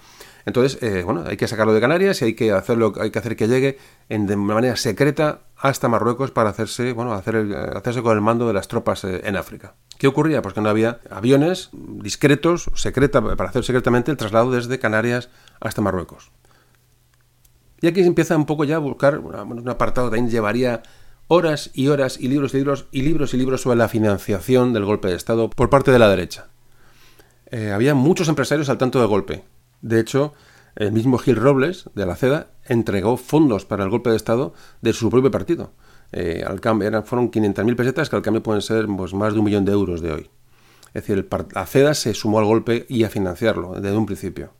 Entonces, 0.46 0.82
eh, 0.82 1.02
bueno, 1.02 1.24
hay 1.26 1.36
que 1.36 1.46
sacarlo 1.46 1.74
de 1.74 1.82
Canarias 1.82 2.22
y 2.22 2.26
hay 2.26 2.34
que 2.34 2.52
hacerlo, 2.52 2.94
hay 2.98 3.10
que 3.10 3.18
hacer 3.18 3.36
que 3.36 3.46
llegue 3.46 3.78
en, 4.08 4.26
de 4.26 4.36
manera 4.36 4.76
secreta 4.76 5.40
hasta 5.58 5.88
Marruecos 5.88 6.30
para 6.30 6.48
hacerse, 6.48 6.94
bueno, 6.94 7.12
hacer 7.12 7.36
hacerse 7.74 8.00
con 8.00 8.16
el 8.16 8.22
mando 8.22 8.48
de 8.48 8.54
las 8.54 8.68
tropas 8.68 9.04
eh, 9.04 9.20
en 9.24 9.36
África. 9.36 9.74
¿Qué 9.98 10.06
ocurría? 10.06 10.40
Pues 10.40 10.54
que 10.54 10.62
no 10.62 10.70
había 10.70 11.00
aviones 11.10 11.68
discretos, 11.72 12.70
secreta, 12.74 13.20
para 13.20 13.50
hacer 13.50 13.64
secretamente 13.64 14.10
el 14.10 14.16
traslado 14.16 14.50
desde 14.50 14.78
Canarias 14.78 15.28
hasta 15.60 15.82
Marruecos. 15.82 16.30
Y 17.80 17.86
aquí 17.86 18.00
se 18.00 18.08
empieza 18.08 18.36
un 18.36 18.46
poco 18.46 18.64
ya 18.64 18.76
a 18.76 18.78
buscar 18.78 19.18
un 19.18 19.68
apartado 19.68 20.08
también 20.08 20.30
llevaría 20.30 20.82
horas 21.28 21.70
y 21.74 21.88
horas 21.88 22.18
y 22.20 22.28
libros 22.28 22.54
y 22.54 22.58
libros 22.58 22.86
y 22.92 23.02
libros 23.02 23.34
y 23.34 23.36
libros 23.36 23.60
sobre 23.62 23.78
la 23.78 23.88
financiación 23.88 24.72
del 24.72 24.84
golpe 24.84 25.08
de 25.08 25.16
Estado 25.16 25.50
por 25.50 25.70
parte 25.70 25.90
de 25.90 25.98
la 25.98 26.08
derecha. 26.08 26.48
Eh, 27.50 27.72
había 27.72 27.94
muchos 27.94 28.28
empresarios 28.28 28.68
al 28.68 28.78
tanto 28.78 28.98
del 28.98 29.08
golpe. 29.08 29.44
De 29.82 30.00
hecho, 30.00 30.34
el 30.74 30.92
mismo 30.92 31.18
Gil 31.18 31.36
Robles, 31.36 31.88
de 31.94 32.06
la 32.06 32.16
CEDA, 32.16 32.48
entregó 32.64 33.16
fondos 33.16 33.64
para 33.64 33.84
el 33.84 33.90
golpe 33.90 34.10
de 34.10 34.16
Estado 34.16 34.54
de 34.82 34.92
su 34.92 35.10
propio 35.10 35.30
partido. 35.30 35.72
Eh, 36.12 36.44
al 36.46 36.60
cambio, 36.60 36.88
eran, 36.88 37.04
fueron 37.04 37.30
500.000 37.30 37.76
pesetas 37.76 38.08
que 38.08 38.16
al 38.16 38.22
cambio 38.22 38.42
pueden 38.42 38.62
ser 38.62 38.86
pues, 38.86 39.14
más 39.14 39.32
de 39.32 39.38
un 39.40 39.44
millón 39.44 39.64
de 39.64 39.72
euros 39.72 40.00
de 40.00 40.12
hoy. 40.12 40.30
Es 40.94 41.06
decir, 41.06 41.28
la 41.52 41.66
CEDA 41.66 41.94
se 41.94 42.14
sumó 42.14 42.38
al 42.38 42.46
golpe 42.46 42.86
y 42.88 43.04
a 43.04 43.10
financiarlo 43.10 43.74
desde 43.74 43.96
un 43.96 44.06
principio. 44.06 44.52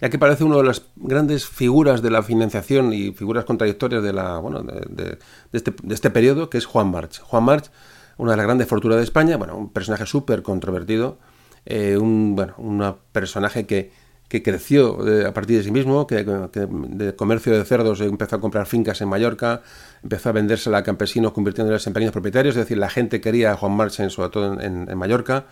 Ya 0.00 0.10
que 0.10 0.18
parece 0.18 0.44
una 0.44 0.56
de 0.56 0.64
las 0.64 0.82
grandes 0.96 1.46
figuras 1.46 2.02
de 2.02 2.10
la 2.10 2.22
financiación 2.22 2.92
y 2.92 3.12
figuras 3.12 3.44
contradictorias 3.44 4.02
de, 4.02 4.12
la, 4.12 4.38
bueno, 4.38 4.62
de, 4.62 5.18
este, 5.52 5.74
de 5.82 5.94
este, 5.94 6.10
periodo, 6.10 6.50
que 6.50 6.58
es 6.58 6.66
Juan 6.66 6.90
March. 6.90 7.20
Juan 7.20 7.44
March, 7.44 7.70
una 8.18 8.32
de 8.32 8.36
las 8.36 8.46
grandes 8.46 8.68
fortunas 8.68 8.98
de 8.98 9.04
España, 9.04 9.36
bueno, 9.36 9.56
un 9.56 9.70
personaje 9.72 10.06
súper 10.06 10.42
controvertido, 10.42 11.18
eh, 11.64 11.96
un 11.96 12.36
bueno, 12.36 12.98
personaje 13.12 13.66
que, 13.66 13.90
que 14.28 14.42
creció 14.42 15.06
eh, 15.06 15.26
a 15.26 15.32
partir 15.32 15.58
de 15.58 15.64
sí 15.64 15.70
mismo, 15.70 16.06
que, 16.06 16.24
de 16.24 17.16
comercio 17.16 17.56
de 17.56 17.64
cerdos 17.64 18.00
empezó 18.00 18.36
a 18.36 18.40
comprar 18.40 18.66
fincas 18.66 19.00
en 19.00 19.08
Mallorca, 19.08 19.62
empezó 20.02 20.30
a 20.30 20.32
vendérsela 20.32 20.78
a 20.78 20.82
campesinos 20.82 21.32
convirtiéndoles 21.32 21.86
en 21.86 21.92
pequeños 21.92 22.12
propietarios, 22.12 22.56
es 22.56 22.62
decir, 22.62 22.78
la 22.78 22.90
gente 22.90 23.20
quería 23.20 23.52
a 23.52 23.56
Juan 23.56 23.72
Marchen, 23.72 24.10
sobre 24.10 24.30
todo 24.30 24.60
en, 24.60 24.98
Mallorca, 24.98 25.44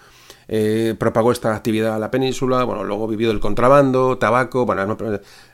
eh, 0.48 0.94
propagó 0.98 1.32
esta 1.32 1.54
actividad 1.54 1.94
a 1.94 1.98
la 1.98 2.10
península, 2.10 2.64
bueno, 2.64 2.84
luego 2.84 3.08
vivió 3.08 3.28
del 3.28 3.40
contrabando, 3.40 4.18
tabaco, 4.18 4.66
bueno, 4.66 4.96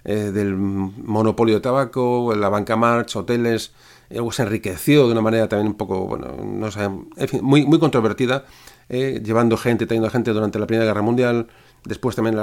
del 0.04 0.56
monopolio 0.56 1.56
de 1.56 1.60
tabaco, 1.60 2.34
la 2.34 2.48
banca 2.48 2.76
March, 2.76 3.16
hoteles, 3.16 3.72
luego 4.10 4.32
se 4.32 4.42
enriqueció 4.42 5.06
de 5.06 5.12
una 5.12 5.22
manera 5.22 5.48
también 5.48 5.68
un 5.68 5.76
poco, 5.76 6.06
bueno, 6.06 6.36
no 6.44 6.70
sé, 6.70 6.82
en 6.82 7.28
fin, 7.28 7.40
muy, 7.42 7.64
muy 7.66 7.78
controvertida, 7.78 8.44
eh, 8.88 9.20
llevando 9.24 9.56
gente, 9.56 9.86
trayendo 9.86 10.10
gente 10.10 10.32
durante 10.32 10.58
la 10.58 10.66
Primera 10.66 10.84
Guerra 10.84 11.02
Mundial, 11.02 11.46
después 11.84 12.16
también, 12.16 12.36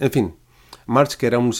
en 0.00 0.10
fin. 0.10 0.34
Marx, 0.86 1.16
que 1.16 1.26
era 1.26 1.38
un 1.38 1.52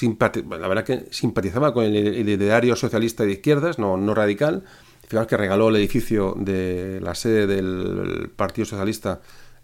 la 0.59 0.67
verdad 0.67 0.83
que 0.83 1.07
simpatizaba 1.11 1.73
con 1.75 1.85
el, 1.85 2.29
ideario 2.29 2.75
socialista 2.75 3.25
de 3.25 3.33
izquierdas, 3.33 3.79
no, 3.79 3.97
no 3.97 4.15
radical, 4.15 4.65
fijaos 5.07 5.27
que 5.27 5.37
regaló 5.37 5.69
el 5.69 5.77
edificio 5.77 6.35
de 6.39 7.01
la 7.03 7.15
sede 7.15 7.47
del 7.47 8.31
Partido 8.35 8.65
Socialista 8.65 9.21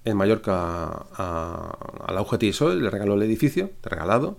en 0.07 0.17
Mallorca 0.17 1.07
a, 1.12 2.12
la 2.12 2.23
UGT 2.23 2.44
y 2.44 2.81
le 2.81 2.91
regaló 2.91 3.15
el 3.15 3.23
edificio, 3.23 3.73
regalado, 3.83 4.39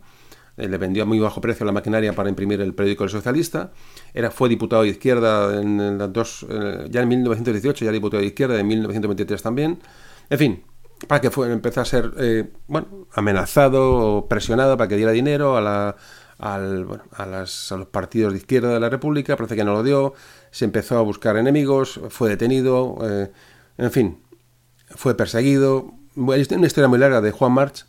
eh, 0.55 0.67
le 0.67 0.77
vendió 0.77 1.03
a 1.03 1.05
muy 1.05 1.19
bajo 1.19 1.41
precio 1.41 1.65
la 1.65 1.73
maquinaria 1.73 2.13
para 2.13 2.29
imprimir 2.29 2.61
el 2.61 2.73
periódico 2.73 3.03
El 3.03 3.09
Socialista, 3.09 3.71
era, 4.13 4.31
fue 4.31 4.49
diputado 4.49 4.83
de 4.83 4.89
izquierda 4.89 5.61
en, 5.61 5.97
dos, 6.13 6.47
ya 6.89 7.01
en 7.01 7.07
1918, 7.09 7.85
ya 7.85 7.91
diputado 7.91 8.21
de 8.21 8.27
izquierda, 8.27 8.59
en 8.59 8.67
1923 8.67 9.43
también, 9.43 9.79
en 10.29 10.37
fin, 10.39 10.63
para 11.05 11.21
que 11.21 11.29
fue, 11.29 11.51
empezó 11.51 11.81
a 11.81 11.85
ser 11.85 12.11
eh, 12.17 12.49
bueno, 12.67 13.07
amenazado 13.13 13.91
o 13.91 14.27
presionado 14.27 14.77
para 14.77 14.87
que 14.87 14.95
diera 14.95 15.11
dinero 15.11 15.57
a, 15.57 15.61
la, 15.61 15.95
a, 16.39 16.57
las, 16.57 17.71
a, 17.71 17.77
los 17.77 17.87
partidos 17.87 18.31
de 18.33 18.39
izquierda 18.39 18.73
de 18.73 18.79
la 18.79 18.89
República, 18.89 19.35
parece 19.35 19.57
que 19.57 19.65
no 19.65 19.73
lo 19.73 19.83
dio, 19.83 20.13
se 20.49 20.63
empezó 20.63 20.97
a 20.97 21.01
buscar 21.01 21.35
enemigos, 21.35 21.99
fue 22.09 22.29
detenido, 22.29 22.97
eh, 23.03 23.31
en 23.77 23.91
fin, 23.91 24.17
fue 24.89 25.15
perseguido. 25.15 25.93
Bueno, 26.15 26.43
una 26.55 26.67
historia 26.67 26.87
muy 26.87 26.99
larga 26.99 27.21
de 27.21 27.31
Juan 27.31 27.51
March. 27.51 27.85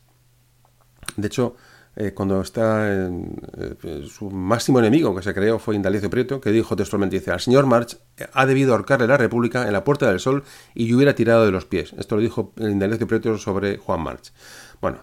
De 1.16 1.26
hecho, 1.26 1.56
eh, 2.00 2.12
cuando 2.14 2.40
está 2.40 2.94
en, 2.94 3.40
eh, 3.56 4.06
su 4.08 4.30
máximo 4.30 4.78
enemigo 4.78 5.16
que 5.16 5.22
se 5.22 5.34
creó 5.34 5.58
fue 5.58 5.74
Indalecio 5.74 6.08
Prieto, 6.08 6.40
que 6.40 6.52
dijo 6.52 6.76
textualmente, 6.76 7.18
dice, 7.18 7.32
al 7.32 7.40
señor 7.40 7.66
March 7.66 7.98
ha 8.32 8.46
debido 8.46 8.72
ahorcarle 8.72 9.08
la 9.08 9.16
República 9.16 9.66
en 9.66 9.72
la 9.72 9.82
Puerta 9.82 10.08
del 10.08 10.20
Sol 10.20 10.44
y 10.74 10.86
yo 10.86 10.96
hubiera 10.96 11.16
tirado 11.16 11.44
de 11.44 11.50
los 11.50 11.64
pies. 11.64 11.94
Esto 11.98 12.14
lo 12.14 12.22
dijo 12.22 12.52
Indalecio 12.56 13.08
Prieto 13.08 13.36
sobre 13.38 13.78
Juan 13.78 14.02
March. 14.02 14.32
Bueno, 14.80 14.98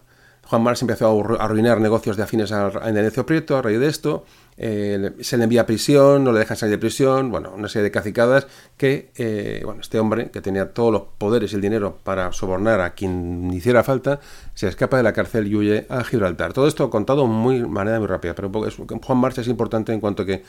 Juan 0.45 0.63
March 0.63 0.83
empezó 0.83 1.37
a 1.37 1.43
arruinar 1.43 1.81
negocios 1.81 2.15
de 2.15 2.23
afines 2.23 2.51
a 2.53 2.71
Indalecio 2.87 3.25
Prieto 3.25 3.57
a 3.57 3.61
raíz 3.61 3.79
de 3.79 3.87
esto, 3.87 4.23
eh, 4.57 5.11
se 5.19 5.37
le 5.37 5.43
envía 5.43 5.61
a 5.61 5.65
prisión, 5.65 6.23
no 6.23 6.31
le 6.31 6.39
dejan 6.39 6.55
salir 6.55 6.75
de 6.75 6.77
prisión, 6.79 7.29
bueno, 7.29 7.51
una 7.55 7.67
serie 7.67 7.83
de 7.83 7.91
cacicadas 7.91 8.47
que, 8.77 9.11
eh, 9.17 9.61
bueno, 9.65 9.81
este 9.81 9.99
hombre, 9.99 10.31
que 10.31 10.41
tenía 10.41 10.73
todos 10.73 10.93
los 10.93 11.01
poderes 11.17 11.51
y 11.51 11.55
el 11.55 11.61
dinero 11.61 11.99
para 12.03 12.31
sobornar 12.31 12.79
a 12.79 12.93
quien 12.93 13.51
hiciera 13.53 13.83
falta, 13.83 14.19
se 14.53 14.67
escapa 14.67 14.97
de 14.97 15.03
la 15.03 15.13
cárcel 15.13 15.47
y 15.47 15.55
huye 15.55 15.85
a 15.89 16.03
Gibraltar. 16.03 16.53
Todo 16.53 16.67
esto 16.67 16.89
contado 16.89 17.27
muy 17.27 17.65
manera 17.65 17.99
muy 17.99 18.07
rápida, 18.07 18.33
pero 18.33 18.49
Juan 18.49 19.17
March 19.17 19.39
es 19.39 19.47
importante 19.47 19.91
en 19.91 19.99
cuanto 19.99 20.25
que 20.25 20.43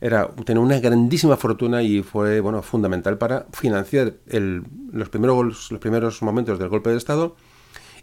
era 0.00 0.28
tener 0.46 0.62
una 0.62 0.78
grandísima 0.80 1.36
fortuna 1.36 1.82
y 1.82 2.02
fue 2.02 2.40
bueno 2.40 2.62
fundamental 2.62 3.18
para 3.18 3.46
financiar 3.52 4.14
los 4.26 5.08
primeros 5.10 5.70
los 5.70 5.80
primeros 5.80 6.22
momentos 6.22 6.58
del 6.58 6.70
golpe 6.70 6.88
de 6.88 6.96
estado 6.96 7.36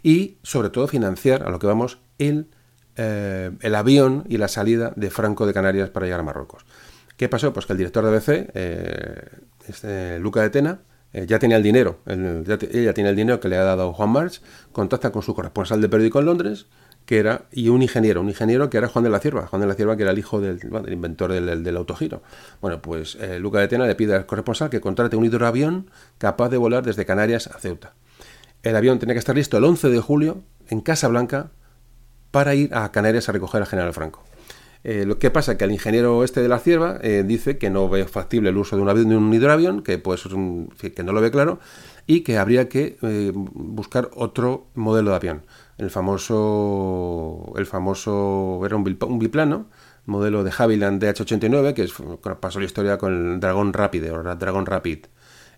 y 0.04 0.36
sobre 0.44 0.70
todo 0.70 0.86
financiar 0.86 1.42
a 1.42 1.50
lo 1.50 1.58
que 1.58 1.66
vamos 1.66 1.98
el 2.18 2.46
eh, 3.00 3.52
el 3.60 3.74
avión 3.76 4.24
y 4.28 4.38
la 4.38 4.48
salida 4.48 4.92
de 4.96 5.08
Franco 5.10 5.46
de 5.46 5.54
Canarias 5.54 5.88
para 5.88 6.06
llegar 6.06 6.18
a 6.18 6.24
Marruecos. 6.24 6.66
¿Qué 7.16 7.28
pasó? 7.28 7.52
Pues 7.52 7.64
que 7.64 7.72
el 7.72 7.78
director 7.78 8.04
de 8.04 8.10
ABC, 8.10 8.50
eh, 8.54 9.22
este, 9.68 10.18
Luca 10.18 10.42
de 10.42 10.50
Tena, 10.50 10.80
eh, 11.12 11.24
ya 11.24 11.38
tenía 11.38 11.56
el 11.56 11.62
dinero, 11.62 12.00
ella 12.06 12.94
tiene 12.94 13.10
el 13.10 13.16
dinero 13.16 13.38
que 13.38 13.48
le 13.48 13.56
ha 13.56 13.62
dado 13.62 13.92
Juan 13.92 14.10
March, 14.10 14.42
contacta 14.72 15.12
con 15.12 15.22
su 15.22 15.32
corresponsal 15.32 15.80
de 15.80 15.88
periódico 15.88 16.18
en 16.18 16.26
Londres, 16.26 16.66
que 17.06 17.18
era, 17.18 17.42
y 17.52 17.68
un 17.68 17.82
ingeniero, 17.82 18.20
un 18.20 18.30
ingeniero 18.30 18.68
que 18.68 18.78
era 18.78 18.88
Juan 18.88 19.04
de 19.04 19.10
la 19.10 19.20
Cierva, 19.20 19.46
Juan 19.46 19.62
de 19.62 19.68
la 19.68 19.74
Cierva 19.74 19.96
que 19.96 20.02
era 20.02 20.10
el 20.10 20.18
hijo 20.18 20.40
del, 20.40 20.60
inventor 20.90 21.32
del, 21.32 21.76
autogiro. 21.76 22.22
Bueno, 22.60 22.82
pues 22.82 23.16
Luca 23.38 23.60
de 23.60 23.68
Tena 23.68 23.86
le 23.86 23.94
pide 23.94 24.16
al 24.16 24.26
corresponsal 24.26 24.70
que 24.70 24.80
contrate 24.80 25.14
un 25.14 25.24
hidroavión 25.24 25.88
capaz 26.18 26.48
de 26.48 26.56
volar 26.56 26.84
desde 26.84 27.06
Canarias 27.06 27.46
a 27.46 27.60
Ceuta. 27.60 27.94
El 28.64 28.74
avión 28.74 28.98
tenía 28.98 29.14
que 29.14 29.20
estar 29.20 29.36
listo 29.36 29.56
el 29.56 29.64
11 29.64 29.88
de 29.88 30.00
julio 30.00 30.42
en 30.68 30.80
Casa 30.80 31.06
Blanca 31.08 31.52
para 32.30 32.54
ir 32.54 32.74
a 32.74 32.90
Canarias 32.92 33.28
a 33.28 33.32
recoger 33.32 33.60
al 33.60 33.66
general 33.66 33.92
Franco. 33.92 34.22
Eh, 34.84 35.04
lo 35.04 35.18
que 35.18 35.30
pasa 35.30 35.52
es 35.52 35.58
que 35.58 35.64
el 35.64 35.72
ingeniero 35.72 36.22
este 36.22 36.40
de 36.40 36.48
la 36.48 36.58
cierva 36.58 36.98
eh, 37.02 37.24
dice 37.26 37.58
que 37.58 37.68
no 37.68 37.88
ve 37.88 38.06
factible 38.06 38.50
el 38.50 38.56
uso 38.56 38.76
de 38.76 38.82
un 38.82 38.88
avión 38.88 39.08
de 39.08 39.16
un 39.16 39.32
hidroavión, 39.34 39.82
que 39.82 39.98
pues 39.98 40.24
un, 40.26 40.72
que 40.78 41.02
no 41.02 41.12
lo 41.12 41.20
ve 41.20 41.30
claro, 41.30 41.58
y 42.06 42.20
que 42.20 42.38
habría 42.38 42.68
que 42.68 42.96
eh, 43.02 43.32
buscar 43.34 44.10
otro 44.14 44.68
modelo 44.74 45.10
de 45.10 45.16
avión. 45.16 45.42
El 45.78 45.90
famoso, 45.90 47.52
el 47.56 47.66
famoso 47.66 48.62
era 48.64 48.76
un, 48.76 48.84
biplano, 49.18 49.66
modelo 50.06 50.42
de 50.44 50.52
Havilland 50.56 51.02
DH-89, 51.02 51.74
que 51.74 52.34
pasó 52.40 52.58
la 52.58 52.66
historia 52.66 52.98
con 52.98 53.34
el 53.34 53.40
Dragón 53.40 53.72
Rapid, 53.72 54.12
o 54.12 54.34
Dragon 54.36 54.66
Rapid, 54.66 55.06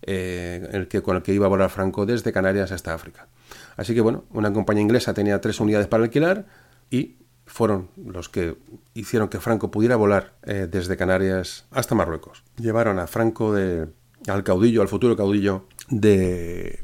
el 0.03 0.89
que, 0.89 1.03
con 1.03 1.17
el 1.17 1.23
que 1.23 1.33
iba 1.33 1.47
a 1.47 1.49
volar 1.49 1.71
Franco 1.71 2.05
desde 2.05 2.33
Canarias 2.33 2.73
hasta 2.73 2.93
África. 2.93 3.29
Así 3.77 3.95
que 3.95 4.01
bueno, 4.01 4.25
una 4.31 4.53
compañía 4.53 4.83
inglesa 4.83 5.15
tenía 5.15 5.41
tres 5.41 5.61
unidades 5.61 5.87
para 5.87 6.05
alquilar 6.05 6.47
y 6.91 7.17
fueron 7.47 7.89
los 7.97 8.29
que 8.29 8.57
hicieron 8.95 9.29
que 9.29 9.41
Franco 9.41 9.71
pudiera 9.71 9.97
volar 9.97 10.35
eh, 10.43 10.69
desde 10.71 10.97
Canarias 10.97 11.67
hasta 11.71 11.95
Marruecos. 11.95 12.45
Llevaron 12.57 12.99
a 12.99 13.07
Franco 13.07 13.53
de, 13.53 13.89
al 14.29 14.45
caudillo, 14.45 14.83
al 14.83 14.89
futuro 14.89 15.17
caudillo 15.17 15.67
de 15.89 16.81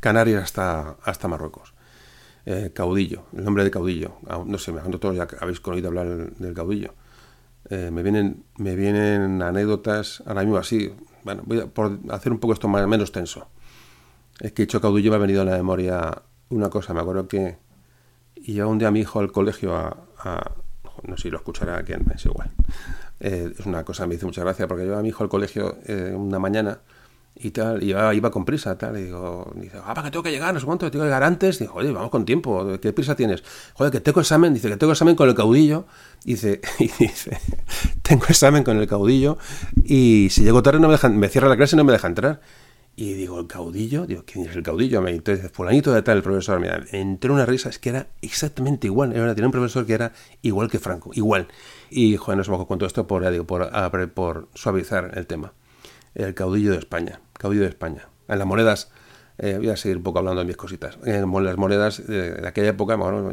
Canarias 0.00 0.44
hasta, 0.44 0.96
hasta 1.02 1.28
Marruecos. 1.28 1.74
Eh, 2.46 2.70
caudillo, 2.74 3.24
el 3.36 3.44
nombre 3.44 3.64
de 3.64 3.70
caudillo. 3.70 4.16
No 4.46 4.58
sé, 4.58 4.72
me 4.72 4.80
todos 4.98 5.16
ya 5.16 5.28
habéis 5.40 5.60
oído 5.66 5.88
hablar 5.88 6.34
del 6.34 6.54
caudillo. 6.54 6.94
Eh, 7.68 7.90
me, 7.92 8.02
vienen, 8.02 8.44
me 8.56 8.74
vienen 8.76 9.42
anécdotas 9.42 10.22
ahora 10.26 10.42
mismo 10.42 10.56
así. 10.56 10.94
Bueno, 11.22 11.42
voy 11.44 11.60
a, 11.60 11.66
por 11.66 11.98
hacer 12.10 12.32
un 12.32 12.38
poco 12.38 12.54
esto 12.54 12.68
más, 12.68 12.86
menos 12.86 13.12
tenso. 13.12 13.48
Es 14.40 14.52
que 14.52 14.62
hecho 14.62 14.80
caudillo 14.80 15.10
me 15.10 15.16
ha 15.16 15.20
venido 15.20 15.42
a 15.42 15.44
la 15.44 15.56
memoria 15.56 16.22
una 16.48 16.70
cosa. 16.70 16.94
Me 16.94 17.00
acuerdo 17.00 17.28
que 17.28 17.58
y 18.42 18.54
llevaba 18.54 18.72
un 18.72 18.78
día 18.78 18.88
a 18.88 18.90
mi 18.90 19.00
hijo 19.00 19.20
al 19.20 19.32
colegio 19.32 19.74
a, 19.74 19.96
no 21.02 21.16
sé 21.16 21.24
si 21.24 21.30
lo 21.30 21.38
escuchará 21.38 21.82
quien, 21.82 22.04
es 22.14 22.24
igual. 22.24 22.50
Eh, 23.20 23.52
es 23.58 23.66
una 23.66 23.84
cosa 23.84 24.04
que 24.04 24.08
me 24.08 24.14
hizo 24.14 24.26
mucha 24.26 24.42
gracia 24.42 24.66
porque 24.66 24.84
llevaba 24.84 25.00
a 25.00 25.02
mi 25.02 25.10
hijo 25.10 25.22
al 25.22 25.28
colegio 25.28 25.78
eh, 25.86 26.14
una 26.14 26.38
mañana 26.38 26.80
y 27.42 27.52
tal, 27.52 27.82
y 27.82 27.90
iba, 27.90 28.30
con 28.30 28.44
prisa, 28.44 28.76
tal, 28.76 28.98
y 28.98 29.04
digo, 29.04 29.50
dice, 29.54 29.78
ah, 29.78 29.94
para 29.94 30.02
que 30.02 30.10
tengo 30.10 30.22
que 30.22 30.30
llegar, 30.30 30.52
no 30.52 30.60
sé 30.60 30.66
cuánto, 30.66 30.90
tengo 30.90 31.04
que 31.04 31.06
llegar 31.06 31.22
antes, 31.22 31.58
digo, 31.58 31.72
oye, 31.74 31.90
vamos 31.90 32.10
con 32.10 32.26
tiempo, 32.26 32.78
¿qué 32.82 32.92
prisa 32.92 33.14
tienes? 33.14 33.42
Joder, 33.74 33.90
que 33.90 34.00
tengo 34.00 34.20
examen, 34.20 34.52
dice 34.52 34.68
que 34.68 34.76
tengo 34.76 34.92
examen 34.92 35.16
con 35.16 35.28
el 35.28 35.34
caudillo, 35.34 35.86
dice, 36.22 36.60
y 36.78 36.90
dice, 36.98 37.38
tengo 38.02 38.26
examen 38.28 38.62
con 38.62 38.78
el 38.78 38.86
caudillo, 38.86 39.38
y 39.84 40.28
si 40.30 40.42
llego 40.42 40.62
tarde 40.62 40.80
no 40.80 40.88
me 40.88 41.08
me 41.08 41.28
cierra 41.28 41.48
la 41.48 41.56
clase 41.56 41.76
y 41.76 41.78
no 41.78 41.84
me 41.84 41.92
deja 41.92 42.08
entrar. 42.08 42.40
Y 42.96 43.14
digo, 43.14 43.40
¿el 43.40 43.46
caudillo? 43.46 44.06
Digo, 44.06 44.24
¿quién 44.26 44.46
es 44.46 44.54
el 44.54 44.62
caudillo? 44.62 45.00
Me 45.00 45.12
dice, 45.12 45.48
fulanito 45.48 45.92
de 45.92 46.02
tal, 46.02 46.18
el 46.18 46.22
profesor. 46.22 46.60
Mira, 46.60 46.84
entré 46.92 47.30
una 47.30 47.46
risa, 47.46 47.68
es 47.68 47.78
que 47.78 47.88
era 47.90 48.08
exactamente 48.20 48.88
igual. 48.88 49.14
Era, 49.14 49.46
un 49.46 49.52
profesor 49.52 49.86
que 49.86 49.94
era 49.94 50.12
igual 50.42 50.70
que 50.70 50.78
Franco, 50.78 51.10
igual. 51.14 51.48
Y, 51.88 52.16
joder, 52.16 52.36
no 52.36 52.44
se 52.44 52.50
me 52.50 52.58
con 52.66 52.78
todo 52.78 52.86
esto 52.86 53.06
por, 53.06 53.28
digo, 53.30 53.46
por, 53.46 53.70
por 54.12 54.48
suavizar 54.54 55.12
el 55.14 55.26
tema. 55.26 55.54
El 56.14 56.34
caudillo 56.34 56.72
de 56.72 56.78
España, 56.78 57.20
caudillo 57.32 57.62
de 57.62 57.68
España. 57.68 58.08
En 58.28 58.38
las 58.38 58.46
monedas, 58.46 58.90
eh, 59.38 59.56
voy 59.56 59.70
a 59.70 59.76
seguir 59.76 59.96
un 59.96 60.02
poco 60.02 60.18
hablando 60.18 60.40
de 60.40 60.46
mis 60.46 60.56
cositas. 60.56 60.98
En 61.04 61.20
las 61.44 61.56
monedas 61.56 62.06
de, 62.06 62.46
aquella 62.46 62.68
época, 62.68 62.96
bueno, 62.96 63.30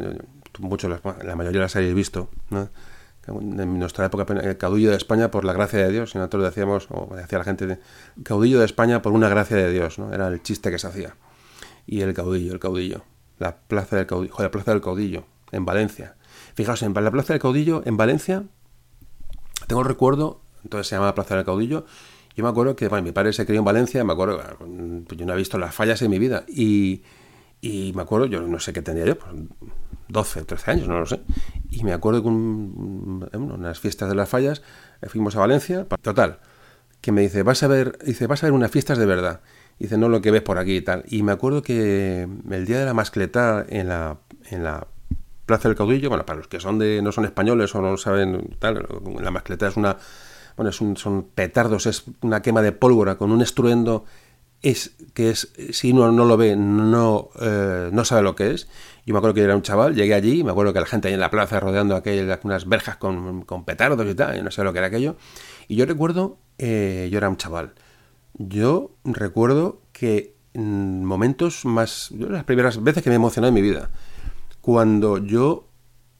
muchos, 0.60 1.00
la 1.22 1.36
mayoría 1.36 1.60
las 1.60 1.76
habéis 1.76 1.94
visto, 1.94 2.30
¿no? 2.50 2.70
En 3.28 3.78
nuestra 3.78 4.06
época, 4.06 4.32
el 4.34 4.56
caudillo 4.56 4.90
de 4.90 4.96
España 4.96 5.30
por 5.30 5.44
la 5.44 5.52
gracia 5.52 5.78
de 5.78 5.90
Dios, 5.90 6.14
y 6.14 6.18
nosotros 6.18 6.44
decíamos, 6.44 6.88
o 6.90 7.14
decía 7.14 7.38
la 7.38 7.44
gente, 7.44 7.78
caudillo 8.22 8.58
de 8.58 8.64
España 8.64 9.02
por 9.02 9.12
una 9.12 9.28
gracia 9.28 9.56
de 9.56 9.70
Dios, 9.72 9.98
¿no? 9.98 10.12
Era 10.12 10.28
el 10.28 10.42
chiste 10.42 10.70
que 10.70 10.78
se 10.78 10.86
hacía. 10.86 11.16
Y 11.86 12.00
el 12.00 12.14
caudillo, 12.14 12.52
el 12.52 12.58
caudillo. 12.58 13.02
La 13.38 13.56
plaza 13.56 13.96
del 13.96 14.06
caudillo, 14.06 14.34
la 14.38 14.50
plaza 14.50 14.72
del 14.72 14.80
caudillo. 14.80 15.24
en 15.50 15.64
Valencia. 15.64 16.16
Fijaos, 16.54 16.82
en 16.82 16.92
la 16.92 17.10
Plaza 17.10 17.32
del 17.32 17.40
Caudillo, 17.40 17.82
en 17.84 17.96
Valencia, 17.96 18.44
tengo 19.66 19.82
el 19.82 19.88
recuerdo, 19.88 20.40
entonces 20.64 20.88
se 20.88 20.96
llama 20.96 21.14
Plaza 21.14 21.36
del 21.36 21.44
Caudillo, 21.44 21.86
yo 22.34 22.44
me 22.44 22.50
acuerdo 22.50 22.76
que 22.76 22.88
mi 23.00 23.12
padre 23.12 23.32
se 23.32 23.46
crió 23.46 23.60
en 23.60 23.64
Valencia, 23.64 24.04
me 24.04 24.12
acuerdo, 24.12 24.40
pues 25.06 25.18
yo 25.18 25.26
no 25.26 25.34
he 25.34 25.36
visto 25.36 25.56
las 25.58 25.74
fallas 25.74 26.02
en 26.02 26.10
mi 26.10 26.18
vida, 26.18 26.44
y, 26.48 27.02
y 27.60 27.92
me 27.94 28.02
acuerdo, 28.02 28.26
yo 28.26 28.40
no 28.42 28.58
sé 28.60 28.72
qué 28.72 28.82
tendría 28.82 29.06
yo, 29.06 29.18
pues 29.18 29.32
12, 30.08 30.44
13 30.44 30.70
años, 30.70 30.88
no 30.88 30.98
lo 31.00 31.06
sé, 31.06 31.20
y 31.70 31.84
me 31.84 31.92
acuerdo 31.92 32.22
que 32.22 32.28
un, 32.28 33.28
unas 33.32 33.78
fiestas 33.78 34.08
de 34.08 34.14
las 34.14 34.28
fallas, 34.28 34.62
eh, 35.02 35.08
fuimos 35.08 35.36
a 35.36 35.40
Valencia, 35.40 35.86
total, 36.02 36.40
que 37.00 37.12
me 37.12 37.22
dice, 37.22 37.42
vas 37.42 37.62
a 37.62 37.68
ver, 37.68 37.98
dice, 38.04 38.26
vas 38.26 38.42
a 38.42 38.46
ver 38.46 38.52
unas 38.52 38.70
fiestas 38.70 38.98
de 38.98 39.06
verdad. 39.06 39.40
Dice, 39.78 39.96
no 39.96 40.08
lo 40.08 40.20
que 40.20 40.32
ves 40.32 40.42
por 40.42 40.58
aquí 40.58 40.76
y 40.76 40.80
tal. 40.80 41.04
Y 41.06 41.22
me 41.22 41.30
acuerdo 41.30 41.62
que 41.62 42.28
el 42.50 42.66
día 42.66 42.80
de 42.80 42.84
la 42.84 42.94
mascleta 42.94 43.64
en 43.68 43.88
la, 43.88 44.18
en 44.50 44.64
la 44.64 44.88
Plaza 45.46 45.68
del 45.68 45.76
Caudillo, 45.76 46.08
bueno, 46.08 46.26
para 46.26 46.38
los 46.38 46.48
que 46.48 46.60
son 46.60 46.78
de, 46.78 47.00
no 47.00 47.12
son 47.12 47.24
españoles 47.24 47.74
o 47.74 47.80
no 47.80 47.96
saben 47.96 48.56
tal, 48.58 48.86
la 49.20 49.30
mascleta 49.30 49.68
es 49.68 49.76
una, 49.76 49.96
bueno, 50.56 50.70
es 50.70 50.80
un, 50.80 50.96
son 50.96 51.22
petardos, 51.22 51.86
es 51.86 52.04
una 52.20 52.42
quema 52.42 52.60
de 52.60 52.72
pólvora 52.72 53.16
con 53.16 53.30
un 53.30 53.40
estruendo 53.40 54.04
es 54.62 54.96
que 55.14 55.30
es 55.30 55.52
si 55.70 55.92
uno 55.92 56.10
no 56.10 56.24
lo 56.24 56.36
ve 56.36 56.56
no 56.56 57.30
eh, 57.40 57.90
no 57.92 58.04
sabe 58.04 58.22
lo 58.22 58.34
que 58.34 58.52
es. 58.52 58.68
Yo 59.06 59.14
me 59.14 59.18
acuerdo 59.18 59.34
que 59.34 59.42
era 59.42 59.56
un 59.56 59.62
chaval 59.62 59.94
llegué 59.94 60.14
allí 60.14 60.44
me 60.44 60.50
acuerdo 60.50 60.72
que 60.72 60.80
la 60.80 60.86
gente 60.86 61.08
ahí 61.08 61.14
en 61.14 61.20
la 61.20 61.30
plaza 61.30 61.60
rodeando 61.60 61.96
aquellas 61.96 62.40
unas 62.44 62.68
verjas 62.68 62.96
con, 62.96 63.42
con 63.42 63.64
petardos 63.64 64.06
y 64.06 64.14
tal 64.14 64.36
y 64.36 64.42
no 64.42 64.50
sé 64.50 64.64
lo 64.64 64.72
que 64.72 64.78
era 64.78 64.88
aquello. 64.88 65.16
Y 65.68 65.76
yo 65.76 65.86
recuerdo 65.86 66.38
eh, 66.58 67.08
yo 67.10 67.18
era 67.18 67.28
un 67.28 67.36
chaval. 67.36 67.74
Yo 68.34 68.96
recuerdo 69.04 69.82
que 69.92 70.36
en 70.54 71.04
momentos 71.04 71.64
más 71.64 72.10
yo, 72.10 72.28
las 72.28 72.44
primeras 72.44 72.82
veces 72.82 73.02
que 73.02 73.10
me 73.10 73.16
emocionó 73.16 73.46
en 73.48 73.54
mi 73.54 73.62
vida 73.62 73.90
cuando 74.60 75.18
yo 75.18 75.68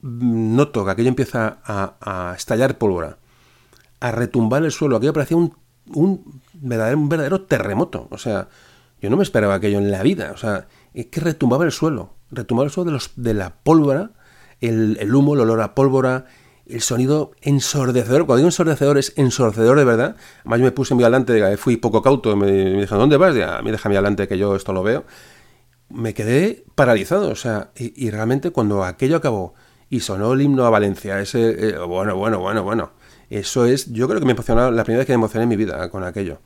noto 0.01 0.85
que 0.85 0.91
aquello 0.91 1.09
empieza 1.09 1.59
a, 1.63 2.33
estallar 2.37 2.77
pólvora 2.77 3.17
a 3.99 4.11
retumbar 4.11 4.63
el 4.63 4.71
suelo 4.71 4.95
aquello 4.95 5.13
parecía 5.13 5.37
un 5.37 6.41
verdadero, 6.61 6.97
un 6.97 7.09
verdadero 7.09 7.41
terremoto. 7.41 8.07
O 8.11 8.17
sea, 8.17 8.47
yo 9.01 9.09
no 9.09 9.17
me 9.17 9.23
esperaba 9.23 9.55
aquello 9.55 9.77
en 9.77 9.91
la 9.91 10.03
vida. 10.03 10.31
O 10.33 10.37
sea, 10.37 10.67
es 10.93 11.07
que 11.07 11.19
retumbaba 11.19 11.65
el 11.65 11.71
suelo. 11.71 12.13
Retumbaba 12.31 12.65
el 12.65 12.71
suelo 12.71 12.91
de, 12.91 12.93
los, 12.93 13.11
de 13.15 13.33
la 13.33 13.55
pólvora, 13.63 14.11
el, 14.61 14.97
el, 14.99 15.13
humo, 15.13 15.33
el 15.33 15.41
olor 15.41 15.61
a 15.61 15.73
pólvora, 15.73 16.25
el 16.67 16.81
sonido 16.81 17.31
ensordecedor. 17.41 18.25
Cuando 18.25 18.37
digo 18.37 18.47
ensordecedor 18.47 18.97
es 18.97 19.13
ensordecedor 19.15 19.77
de 19.77 19.85
verdad. 19.85 20.15
Además 20.41 20.59
yo 20.59 20.65
me 20.65 20.71
puse 20.71 20.93
muy 20.93 21.03
adelante, 21.03 21.57
fui 21.57 21.77
poco 21.77 22.01
cauto, 22.01 22.35
me, 22.35 22.45
me 22.47 22.81
dijeron, 22.81 22.99
¿dónde 22.99 23.17
vas? 23.17 23.35
A 23.35 23.61
mí 23.61 23.71
déjame 23.71 23.95
adelante 23.95 24.27
que 24.27 24.37
yo 24.37 24.55
esto 24.55 24.73
lo 24.73 24.83
veo. 24.83 25.05
Me 25.89 26.13
quedé 26.13 26.65
paralizado. 26.75 27.29
O 27.29 27.35
sea, 27.35 27.71
y, 27.75 28.05
y 28.05 28.11
realmente 28.11 28.51
cuando 28.51 28.83
aquello 28.83 29.17
acabó 29.17 29.55
y 29.89 30.01
sonó 30.01 30.33
el 30.33 30.41
himno 30.41 30.65
a 30.65 30.69
Valencia, 30.69 31.19
ese, 31.19 31.69
eh, 31.69 31.77
bueno, 31.79 32.15
bueno, 32.15 32.39
bueno, 32.39 32.63
bueno 32.63 32.91
eso 33.29 33.65
es, 33.65 33.91
yo 33.91 34.07
creo 34.07 34.19
que 34.19 34.25
me 34.25 34.33
emocionó, 34.33 34.71
la 34.71 34.83
primera 34.83 34.99
vez 34.99 35.07
que 35.07 35.13
me 35.13 35.15
emocioné 35.15 35.43
en 35.43 35.49
mi 35.49 35.55
vida 35.55 35.89
con 35.89 36.03
aquello. 36.03 36.39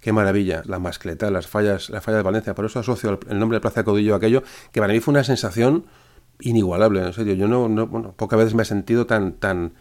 Qué 0.00 0.12
maravilla, 0.12 0.62
la 0.66 0.78
mascleta, 0.78 1.30
las 1.30 1.48
fallas, 1.48 1.90
la 1.90 2.00
falla 2.00 2.18
de 2.18 2.22
Valencia. 2.22 2.54
Por 2.54 2.64
eso 2.66 2.78
asocio 2.78 3.18
el 3.28 3.38
nombre 3.38 3.56
de 3.56 3.60
Plaza 3.60 3.80
de 3.80 3.84
Caudillo 3.84 4.14
a 4.14 4.18
aquello, 4.18 4.44
que 4.70 4.80
para 4.80 4.92
mí 4.92 5.00
fue 5.00 5.12
una 5.12 5.24
sensación 5.24 5.86
inigualable, 6.40 7.00
en 7.04 7.12
serio. 7.12 7.34
Yo 7.34 7.48
no, 7.48 7.68
no 7.68 7.88
bueno, 7.88 8.12
pocas 8.16 8.38
veces 8.38 8.54
me 8.54 8.62
he 8.62 8.66
sentido 8.66 9.06
tan, 9.06 9.32
tan 9.32 9.72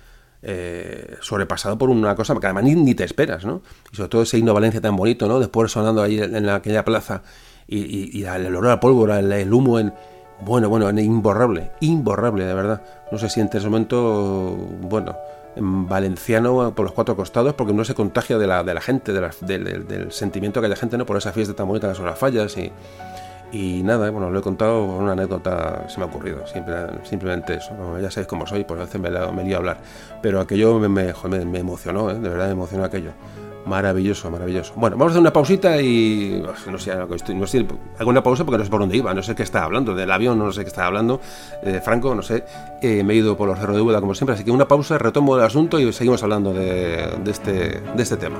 eh, 0.43 1.17
sobrepasado 1.21 1.77
por 1.77 1.89
una 1.89 2.15
cosa 2.15 2.35
que 2.39 2.45
además 2.45 2.63
ni, 2.63 2.93
te 2.93 3.03
esperas, 3.03 3.43
¿no? 3.43 3.61
Y 3.91 3.95
sobre 3.95 4.09
todo 4.09 4.21
ese 4.21 4.37
himno 4.37 4.53
Valencia 4.53 4.79
tan 4.79 4.95
bonito, 4.95 5.27
¿no? 5.27 5.39
Después 5.39 5.71
sonando 5.71 6.01
ahí 6.01 6.19
en, 6.19 6.47
aquella 6.49 6.85
plaza 6.85 7.23
y, 7.67 8.23
el 8.23 8.45
olor 8.55 8.69
a 8.69 8.79
pólvora, 8.79 9.19
el, 9.19 9.53
humo, 9.53 9.79
en, 9.79 9.93
bueno, 10.41 10.69
bueno, 10.69 10.89
imborrable, 10.89 11.71
imborrable, 11.79 12.45
de 12.45 12.53
verdad. 12.53 12.81
No 13.11 13.17
se 13.17 13.29
siente 13.29 13.57
en 13.57 13.61
ese 13.61 13.69
momento, 13.69 14.55
bueno, 14.81 15.15
en 15.36 15.36
valenciano 15.59 16.73
por 16.73 16.85
los 16.85 16.93
cuatro 16.93 17.15
costados 17.15 17.53
porque 17.53 17.73
no 17.73 17.83
se 17.85 17.93
contagia 17.95 18.37
de 18.37 18.47
la, 18.47 18.63
de 18.63 18.73
la 18.73 18.81
gente, 18.81 19.13
de 19.13 19.29
del, 19.41 20.11
sentimiento 20.11 20.59
que 20.59 20.65
hay 20.65 20.69
la 20.69 20.75
gente 20.75 20.97
¿no? 20.97 21.05
por 21.05 21.17
esa 21.17 21.31
fiesta 21.31 21.53
tan 21.53 21.67
bonita 21.67 21.93
son 21.93 22.05
las 22.05 22.17
fallas 22.17 22.57
y, 22.57 22.71
y 23.51 23.81
nada, 23.83 24.09
bueno, 24.09 24.29
lo 24.29 24.39
he 24.39 24.41
contado 24.41 24.83
una 24.83 25.13
anécdota, 25.13 25.87
se 25.87 25.99
me 25.99 26.05
ha 26.05 26.07
ocurrido, 26.07 26.43
simplemente 27.03 27.55
eso. 27.55 27.71
ya 27.99 28.11
sabéis 28.11 28.27
cómo 28.27 28.45
soy, 28.45 28.63
pues 28.63 28.79
a 28.79 28.85
veces 28.85 28.99
me, 28.99 29.09
me 29.09 29.43
lío 29.43 29.55
a 29.55 29.59
hablar. 29.59 29.77
Pero 30.21 30.41
aquello 30.41 30.79
me, 30.79 30.89
me, 30.89 31.13
me 31.45 31.59
emocionó, 31.59 32.11
¿eh? 32.11 32.15
de 32.15 32.29
verdad 32.29 32.47
me 32.47 32.53
emocionó 32.53 32.83
aquello. 32.83 33.11
Maravilloso, 33.67 34.31
maravilloso. 34.31 34.73
Bueno, 34.77 34.95
vamos 34.95 35.11
a 35.11 35.13
hacer 35.13 35.21
una 35.21 35.33
pausita 35.33 35.81
y 35.81 36.41
no 36.67 36.77
sé, 36.79 36.93
estoy, 37.15 37.35
no 37.35 37.45
sé, 37.45 37.65
una 38.05 38.23
pausa 38.23 38.45
porque 38.45 38.59
no 38.59 38.63
sé 38.63 38.71
por 38.71 38.79
dónde 38.79 38.95
iba, 38.95 39.13
no 39.13 39.21
sé 39.21 39.35
qué 39.35 39.43
estaba 39.43 39.65
hablando, 39.65 39.93
del 39.93 40.09
avión, 40.09 40.39
no 40.39 40.51
sé 40.53 40.61
qué 40.61 40.69
estaba 40.69 40.87
hablando, 40.87 41.19
de 41.61 41.81
Franco, 41.81 42.15
no 42.15 42.21
sé, 42.21 42.45
eh, 42.81 43.03
me 43.03 43.13
he 43.13 43.17
ido 43.17 43.35
por 43.35 43.47
los 43.47 43.59
cerros 43.59 43.75
de 43.75 43.81
Buda 43.81 43.99
como 43.99 44.15
siempre, 44.15 44.35
así 44.35 44.45
que 44.45 44.51
una 44.51 44.67
pausa, 44.67 44.97
retomo 44.97 45.35
el 45.35 45.43
asunto 45.43 45.79
y 45.79 45.91
seguimos 45.91 46.23
hablando 46.23 46.53
de, 46.53 47.17
de, 47.23 47.31
este, 47.31 47.81
de 47.81 48.03
este 48.03 48.15
tema. 48.15 48.39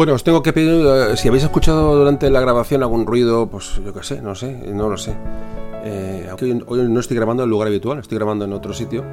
Bueno, 0.00 0.14
os 0.14 0.24
tengo 0.24 0.42
que 0.42 0.54
pedir, 0.54 0.82
eh, 0.86 1.14
si 1.18 1.28
habéis 1.28 1.44
escuchado 1.44 1.94
durante 1.94 2.30
la 2.30 2.40
grabación 2.40 2.82
algún 2.82 3.04
ruido, 3.04 3.50
pues 3.50 3.78
yo 3.84 3.92
qué 3.92 4.02
sé, 4.02 4.22
no 4.22 4.34
sé, 4.34 4.50
no 4.72 4.88
lo 4.88 4.96
sé. 4.96 5.14
Eh, 5.84 6.26
hoy, 6.66 6.88
no 6.88 7.00
estoy 7.00 7.18
grabando 7.18 7.42
en 7.42 7.48
el 7.48 7.50
lugar 7.50 7.68
habitual, 7.68 7.98
estoy 7.98 8.16
grabando 8.16 8.46
en 8.46 8.54
otro 8.54 8.72
sitio. 8.72 9.04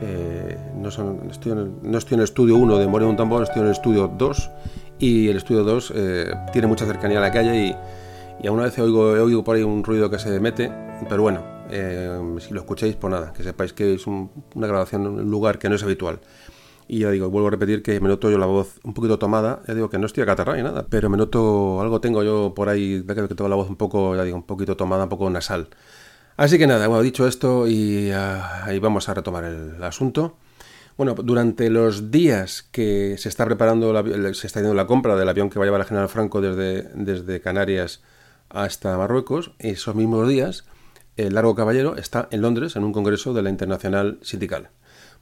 Eh, 0.00 0.56
no, 0.76 0.88
estoy 0.88 1.52
en 1.52 1.58
el, 1.58 1.70
no, 1.82 1.98
estoy 1.98 2.14
en 2.14 2.20
el, 2.20 2.24
estudio 2.24 2.56
1 2.56 2.78
de 2.78 2.86
Moreno 2.86 3.14
Tambor, 3.14 3.42
estoy 3.42 3.60
en 3.60 3.66
el 3.66 3.72
estudio 3.72 4.10
2 4.16 4.50
y 4.98 5.28
el 5.28 5.36
estudio 5.36 5.62
2 5.62 5.92
eh, 5.94 6.32
tiene 6.54 6.68
mucha 6.68 6.86
cercanía 6.86 7.18
a 7.18 7.20
la 7.20 7.30
calle 7.30 7.66
y, 7.66 7.76
y 8.42 8.46
alguna 8.46 8.64
vez 8.64 8.78
oigo, 8.78 9.10
oído 9.10 9.44
por 9.44 9.56
ahí 9.56 9.62
un 9.62 9.84
ruido 9.84 10.08
que 10.08 10.18
se 10.18 10.40
mete, 10.40 10.72
pero 11.06 11.20
bueno, 11.20 11.42
si 12.40 12.54
lo 12.54 12.60
escucháis, 12.60 12.96
pues 12.96 13.10
nada, 13.10 13.34
que 13.34 13.42
sepáis 13.42 13.74
que 13.74 13.92
es 13.92 14.06
una 14.06 14.66
grabación 14.66 15.02
en 15.02 15.08
un 15.08 15.30
lugar 15.30 15.58
que 15.58 15.68
no 15.68 15.74
es 15.74 15.82
habitual. 15.82 16.18
Y 16.86 17.00
ya 17.00 17.10
digo, 17.10 17.30
vuelvo 17.30 17.48
a 17.48 17.50
repetir 17.50 17.82
que 17.82 18.00
me 18.00 18.08
noto 18.08 18.30
yo 18.30 18.38
la 18.38 18.46
voz 18.46 18.78
un 18.84 18.94
poquito 18.94 19.18
tomada. 19.18 19.62
Ya 19.66 19.74
digo 19.74 19.90
que 19.90 19.98
no 19.98 20.06
estoy 20.06 20.22
acatarrado 20.22 20.56
ni 20.56 20.62
nada, 20.62 20.86
pero 20.88 21.08
me 21.08 21.16
noto 21.16 21.80
algo 21.80 22.00
tengo 22.00 22.22
yo 22.22 22.52
por 22.54 22.68
ahí, 22.68 23.02
que 23.06 23.14
tengo 23.14 23.48
la 23.48 23.56
voz 23.56 23.68
un 23.68 23.76
poco, 23.76 24.14
ya 24.16 24.24
digo, 24.24 24.36
un 24.36 24.44
poquito 24.44 24.76
tomada, 24.76 25.04
un 25.04 25.08
poco 25.10 25.28
nasal. 25.30 25.68
Así 26.36 26.58
que 26.58 26.66
nada, 26.66 26.88
bueno, 26.88 27.02
dicho 27.02 27.26
esto, 27.26 27.66
y 27.68 28.10
ah, 28.12 28.66
vamos 28.82 29.08
a 29.08 29.14
retomar 29.14 29.44
el 29.44 29.82
asunto. 29.82 30.36
Bueno, 30.96 31.14
durante 31.14 31.70
los 31.70 32.12
días 32.12 32.62
que 32.70 33.16
se 33.18 33.28
está 33.28 33.44
preparando, 33.44 33.92
se 34.34 34.46
está 34.46 34.60
haciendo 34.60 34.74
la 34.74 34.86
compra 34.86 35.16
del 35.16 35.28
avión 35.28 35.50
que 35.50 35.58
va 35.58 35.64
a 35.64 35.66
llevar 35.66 35.80
a 35.80 35.84
General 35.84 36.08
Franco 36.08 36.40
desde, 36.40 36.82
desde 36.94 37.40
Canarias 37.40 38.02
hasta 38.48 38.96
Marruecos, 38.96 39.52
esos 39.58 39.96
mismos 39.96 40.28
días, 40.28 40.64
el 41.16 41.34
Largo 41.34 41.56
Caballero 41.56 41.96
está 41.96 42.28
en 42.30 42.42
Londres 42.42 42.76
en 42.76 42.84
un 42.84 42.92
congreso 42.92 43.34
de 43.34 43.42
la 43.42 43.50
Internacional 43.50 44.18
Sindical. 44.22 44.70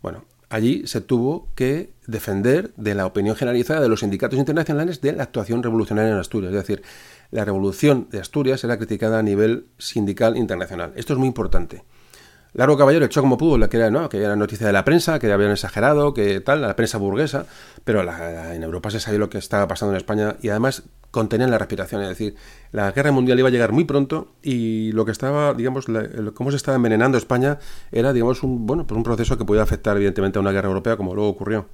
Bueno, 0.02 0.24
allí 0.52 0.86
se 0.86 1.00
tuvo 1.00 1.48
que 1.54 1.94
defender 2.06 2.74
de 2.76 2.94
la 2.94 3.06
opinión 3.06 3.34
generalizada 3.36 3.80
de 3.80 3.88
los 3.88 4.00
sindicatos 4.00 4.38
internacionales 4.38 5.00
de 5.00 5.12
la 5.12 5.22
actuación 5.22 5.62
revolucionaria 5.62 6.12
en 6.12 6.18
Asturias. 6.18 6.52
Es 6.52 6.58
decir, 6.58 6.82
la 7.30 7.46
revolución 7.46 8.08
de 8.10 8.20
Asturias 8.20 8.62
era 8.62 8.76
criticada 8.76 9.18
a 9.18 9.22
nivel 9.22 9.64
sindical 9.78 10.36
internacional. 10.36 10.92
Esto 10.94 11.14
es 11.14 11.18
muy 11.18 11.28
importante. 11.28 11.84
Largo 12.54 12.76
Caballero 12.76 13.06
echó 13.06 13.22
como 13.22 13.38
pudo 13.38 13.56
la 13.56 13.68
que 13.68 13.78
era, 13.78 13.90
¿no? 13.90 14.08
que 14.08 14.18
noticia 14.36 14.66
de 14.66 14.72
la 14.72 14.84
prensa, 14.84 15.18
que 15.18 15.32
habían 15.32 15.52
exagerado, 15.52 16.12
que 16.12 16.40
tal, 16.40 16.60
la 16.60 16.76
prensa 16.76 16.98
burguesa, 16.98 17.46
pero 17.84 18.02
en 18.02 18.62
Europa 18.62 18.90
se 18.90 19.00
sabía 19.00 19.18
lo 19.18 19.30
que 19.30 19.38
estaba 19.38 19.66
pasando 19.68 19.92
en 19.92 19.96
España 19.96 20.36
y 20.42 20.50
además 20.50 20.82
contenían 21.10 21.50
la 21.50 21.58
respiración, 21.58 22.02
es 22.02 22.08
decir, 22.08 22.34
la 22.72 22.90
guerra 22.92 23.12
mundial 23.12 23.38
iba 23.38 23.48
a 23.48 23.52
llegar 23.52 23.72
muy 23.72 23.84
pronto 23.84 24.32
y 24.42 24.92
lo 24.92 25.04
que 25.04 25.12
estaba, 25.12 25.54
digamos, 25.54 25.86
cómo 26.34 26.50
se 26.50 26.56
estaba 26.56 26.76
envenenando 26.76 27.18
España 27.18 27.58
era, 27.90 28.12
digamos, 28.12 28.42
un, 28.42 28.66
bueno, 28.66 28.86
pues 28.86 28.96
un 28.96 29.04
proceso 29.04 29.38
que 29.38 29.44
podía 29.44 29.62
afectar 29.62 29.96
evidentemente 29.96 30.38
a 30.38 30.42
una 30.42 30.52
guerra 30.52 30.68
europea 30.68 30.96
como 30.96 31.14
luego 31.14 31.30
ocurrió. 31.30 31.66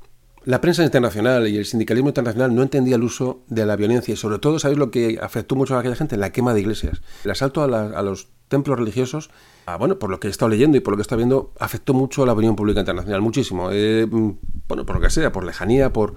La 0.44 0.60
prensa 0.60 0.84
internacional 0.84 1.49
y 1.49 1.57
el 1.57 1.67
sindicalismo 1.67 2.10
internacional 2.10 2.55
no 2.55 2.62
entendía 2.62 2.97
el 2.97 3.02
uso 3.02 3.42
de 3.49 3.67
la 3.67 3.76
violencia 3.76 4.15
y 4.15 4.17
sobre 4.17 4.39
todo, 4.39 4.58
¿sabéis 4.58 4.78
lo 4.78 4.91
que 4.91 5.18
afectó 5.20 5.57
mucho 5.57 5.76
a 5.76 5.81
aquella 5.81 5.97
gente? 5.97 6.17
La 6.17 6.31
quema 6.31 6.55
de 6.55 6.60
iglesias. 6.60 7.02
El 7.25 7.31
asalto 7.31 7.62
a, 7.62 8.02
los 8.02 8.28
templos 8.49 8.78
religiosos, 8.78 9.31
bueno, 9.78 9.99
por 9.99 10.10
lo 10.10 10.20
que 10.20 10.28
he 10.28 10.31
estado 10.31 10.49
leyendo 10.49 10.76
y 10.76 10.81
por 10.81 10.92
lo 10.92 10.97
que 10.97 11.00
he 11.00 11.02
estado 11.02 11.18
viendo, 11.18 11.52
afectó 11.58 11.92
mucho 11.92 12.23
a 12.23 12.26
la 12.26 12.33
opinión 12.33 12.57
pública 12.57 12.81
internacional, 12.81 13.20
muchísimo. 13.20 13.70
Eh, 13.73 14.07
bueno, 14.08 14.86
por 14.86 14.97
lo 14.97 15.00
que 15.00 15.10
sea, 15.10 15.33
por 15.33 15.44
lejanía, 15.44 15.92
por, 15.92 16.15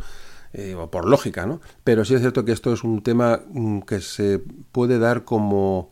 eh, 0.53 0.77
por 0.91 1.09
lógica, 1.09 1.45
¿no? 1.45 1.59
Pero 1.83 2.05
sí 2.05 2.13
es 2.13 2.21
cierto 2.21 2.45
que 2.45 2.51
esto 2.51 2.71
es 2.71 2.83
un 2.83 3.01
tema 3.01 3.41
mm, 3.49 3.79
que 3.81 4.01
se 4.01 4.39
puede 4.71 4.99
dar 4.99 5.25
como, 5.25 5.91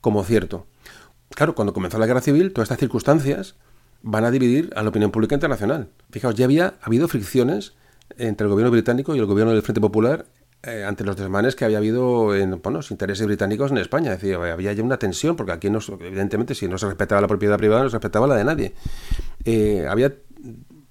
como 0.00 0.24
cierto. 0.24 0.66
Claro, 1.30 1.54
cuando 1.54 1.72
comenzó 1.72 1.98
la 1.98 2.06
guerra 2.06 2.20
civil, 2.20 2.52
todas 2.52 2.66
estas 2.66 2.80
circunstancias 2.80 3.56
van 4.10 4.24
a 4.24 4.30
dividir 4.30 4.70
a 4.74 4.82
la 4.82 4.88
opinión 4.88 5.10
pública 5.10 5.34
internacional. 5.34 5.90
Fijaos, 6.10 6.34
ya 6.34 6.46
había 6.46 6.74
habido 6.80 7.08
fricciones 7.08 7.74
entre 8.16 8.46
el 8.46 8.50
gobierno 8.50 8.70
británico 8.70 9.14
y 9.14 9.18
el 9.18 9.26
gobierno 9.26 9.52
del 9.52 9.60
Frente 9.60 9.82
Popular 9.82 10.24
eh, 10.62 10.82
ante 10.82 11.04
los 11.04 11.14
desmanes 11.14 11.54
que 11.54 11.66
había 11.66 11.76
habido 11.76 12.34
en 12.34 12.62
bueno, 12.62 12.78
los 12.78 12.90
intereses 12.90 13.26
británicos 13.26 13.70
en 13.70 13.76
España. 13.76 14.14
Es 14.14 14.22
decir, 14.22 14.36
había 14.36 14.72
ya 14.72 14.82
una 14.82 14.98
tensión, 14.98 15.36
porque 15.36 15.52
aquí, 15.52 15.68
no, 15.68 15.78
evidentemente, 16.00 16.54
si 16.54 16.68
no 16.68 16.78
se 16.78 16.86
respetaba 16.86 17.20
la 17.20 17.28
propiedad 17.28 17.58
privada, 17.58 17.82
no 17.82 17.90
se 17.90 17.96
respetaba 17.96 18.26
la 18.26 18.36
de 18.36 18.44
nadie. 18.44 18.72
Eh, 19.44 19.86
había 19.86 20.14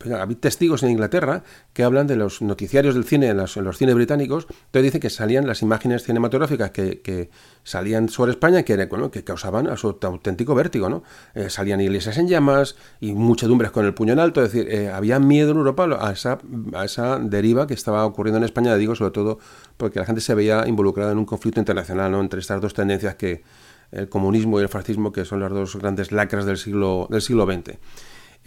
hay 0.06 0.36
testigos 0.36 0.84
en 0.84 0.92
Inglaterra 0.92 1.44
que 1.74 1.84
hablan 1.84 2.08
de 2.08 2.16
los 2.16 2.42
noticiarios 2.42 2.94
del 2.94 3.04
cine 3.04 3.30
en 3.30 3.38
los, 3.38 3.78
cines 3.78 3.96
británicos, 3.96 4.48
entonces 4.50 4.84
dicen 4.84 5.02
que 5.02 5.10
salían 5.10 5.48
las 5.48 5.62
imágenes 5.62 6.04
cinematográficas 6.04 6.72
que, 6.72 7.30
salían 7.64 8.08
sobre 8.08 8.32
España 8.32 8.64
que, 8.64 8.88
que 9.12 9.24
causaban 9.24 9.68
auténtico 9.68 10.56
vértigo, 10.56 10.90
¿no? 10.90 11.04
Eh, 11.34 11.50
salían 11.50 11.82
iglesias 11.82 12.18
en 12.18 12.28
llamas 12.28 12.76
y 13.00 13.14
muchedumbres 13.14 13.72
con 13.72 13.86
el 13.86 13.94
puño 13.94 14.14
en 14.14 14.20
alto, 14.20 14.44
es 14.44 14.54
decir, 14.54 14.72
eh, 14.72 14.90
había 14.90 15.20
miedo 15.20 15.52
en 15.52 15.58
Europa 15.58 15.88
a 16.00 16.12
esa, 16.12 16.38
a 16.74 16.86
esa 16.86 17.20
deriva 17.20 17.68
que 17.68 17.74
estaba 17.74 18.06
ocurriendo 18.06 18.38
en 18.38 18.44
España, 18.44 18.76
digo, 18.76 18.96
sobre 18.96 19.12
todo 19.12 19.40
porque 19.78 20.00
la 20.00 20.06
gente 20.06 20.22
se 20.22 20.34
veía 20.36 20.68
involucrada 20.68 21.12
en 21.12 21.18
un 21.18 21.26
conflicto 21.26 21.60
internacional, 21.60 22.12
¿no? 22.12 22.22
Entre 22.22 22.40
estas 22.40 22.62
dos 22.62 22.74
tendencias 22.74 23.16
que 23.16 23.44
el 23.92 24.10
comunismo 24.10 24.60
y 24.60 24.64
el 24.64 24.70
fascismo, 24.70 25.12
que 25.12 25.26
son 25.26 25.40
las 25.40 25.52
dos 25.52 25.76
grandes 25.78 26.12
lacras 26.12 26.46
del 26.46 26.58
siglo, 26.58 27.08
del 27.10 27.22
siglo 27.22 27.46
XX. 27.46 27.78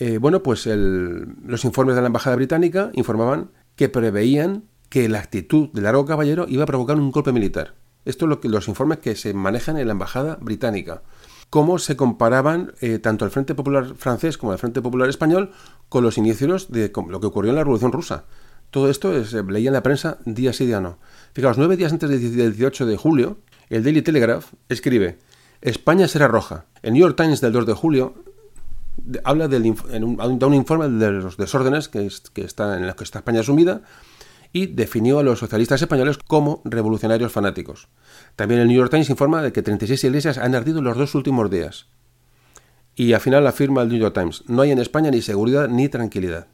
Eh, 0.00 0.16
bueno, 0.16 0.42
pues 0.42 0.66
los 0.66 1.64
informes 1.66 1.94
de 1.94 2.00
la 2.00 2.06
Embajada 2.06 2.34
Británica 2.34 2.90
informaban 2.94 3.50
que 3.76 3.90
preveían 3.90 4.64
que 4.88 5.10
la 5.10 5.18
actitud 5.18 5.68
del 5.74 5.84
largo 5.84 6.06
caballero 6.06 6.46
iba 6.48 6.62
a 6.64 6.66
provocar 6.66 6.96
un 6.96 7.10
golpe 7.10 7.32
militar. 7.32 7.74
Esto 8.06 8.24
es 8.24 8.30
lo 8.30 8.40
que, 8.40 8.48
los 8.48 8.66
informes 8.66 9.00
que 9.00 9.14
se 9.14 9.34
manejan 9.34 9.76
en 9.76 9.86
la 9.86 9.92
Embajada 9.92 10.38
Británica. 10.40 11.02
Cómo 11.50 11.78
se 11.78 11.96
comparaban 11.96 12.72
eh, 12.80 12.98
tanto 12.98 13.26
el 13.26 13.30
Frente 13.30 13.54
Popular 13.54 13.94
francés 13.94 14.38
como 14.38 14.54
el 14.54 14.58
Frente 14.58 14.80
Popular 14.80 15.10
español 15.10 15.50
con 15.90 16.02
los 16.02 16.16
inicios 16.16 16.72
de 16.72 16.90
lo 17.08 17.20
que 17.20 17.26
ocurrió 17.26 17.50
en 17.50 17.56
la 17.56 17.64
Revolución 17.64 17.92
Rusa. 17.92 18.24
Todo 18.70 18.88
esto 18.88 19.22
se 19.26 19.42
leía 19.42 19.68
en 19.68 19.74
la 19.74 19.82
prensa 19.82 20.16
día 20.24 20.54
sí 20.54 20.64
día 20.64 20.80
no. 20.80 20.98
Fijaos, 21.34 21.58
nueve 21.58 21.76
días 21.76 21.92
antes 21.92 22.08
del 22.08 22.56
18 22.56 22.86
de 22.86 22.96
julio, 22.96 23.36
el 23.68 23.84
Daily 23.84 24.00
Telegraph 24.00 24.46
escribe 24.70 25.18
España 25.60 26.08
será 26.08 26.26
roja. 26.26 26.64
El 26.82 26.94
New 26.94 27.02
York 27.02 27.16
Times 27.18 27.42
del 27.42 27.52
2 27.52 27.66
de 27.66 27.74
julio 27.74 28.14
habla 29.24 29.48
del, 29.48 29.64
un, 29.66 30.38
da 30.38 30.46
un 30.46 30.54
informe 30.54 30.88
de 30.88 31.12
los 31.12 31.36
desórdenes 31.36 31.88
que, 31.88 32.06
está, 32.06 32.76
en 32.76 32.86
los 32.86 32.94
que 32.96 33.04
está 33.04 33.18
España 33.20 33.42
sumida 33.42 33.82
y 34.52 34.66
definió 34.66 35.18
a 35.18 35.22
los 35.22 35.38
socialistas 35.38 35.82
españoles 35.82 36.18
como 36.18 36.60
revolucionarios 36.64 37.32
fanáticos. 37.32 37.88
También 38.36 38.60
el 38.60 38.68
New 38.68 38.76
York 38.76 38.90
Times 38.90 39.10
informa 39.10 39.42
de 39.42 39.52
que 39.52 39.62
36 39.62 40.02
iglesias 40.04 40.38
han 40.38 40.54
ardido 40.54 40.82
los 40.82 40.96
dos 40.96 41.14
últimos 41.14 41.50
días. 41.50 41.86
Y 42.96 43.12
al 43.12 43.20
final 43.20 43.46
afirma 43.46 43.82
el 43.82 43.88
New 43.88 43.98
York 43.98 44.14
Times, 44.14 44.44
no 44.48 44.62
hay 44.62 44.72
en 44.72 44.78
España 44.78 45.10
ni 45.10 45.22
seguridad 45.22 45.68
ni 45.68 45.88
tranquilidad. 45.88 46.48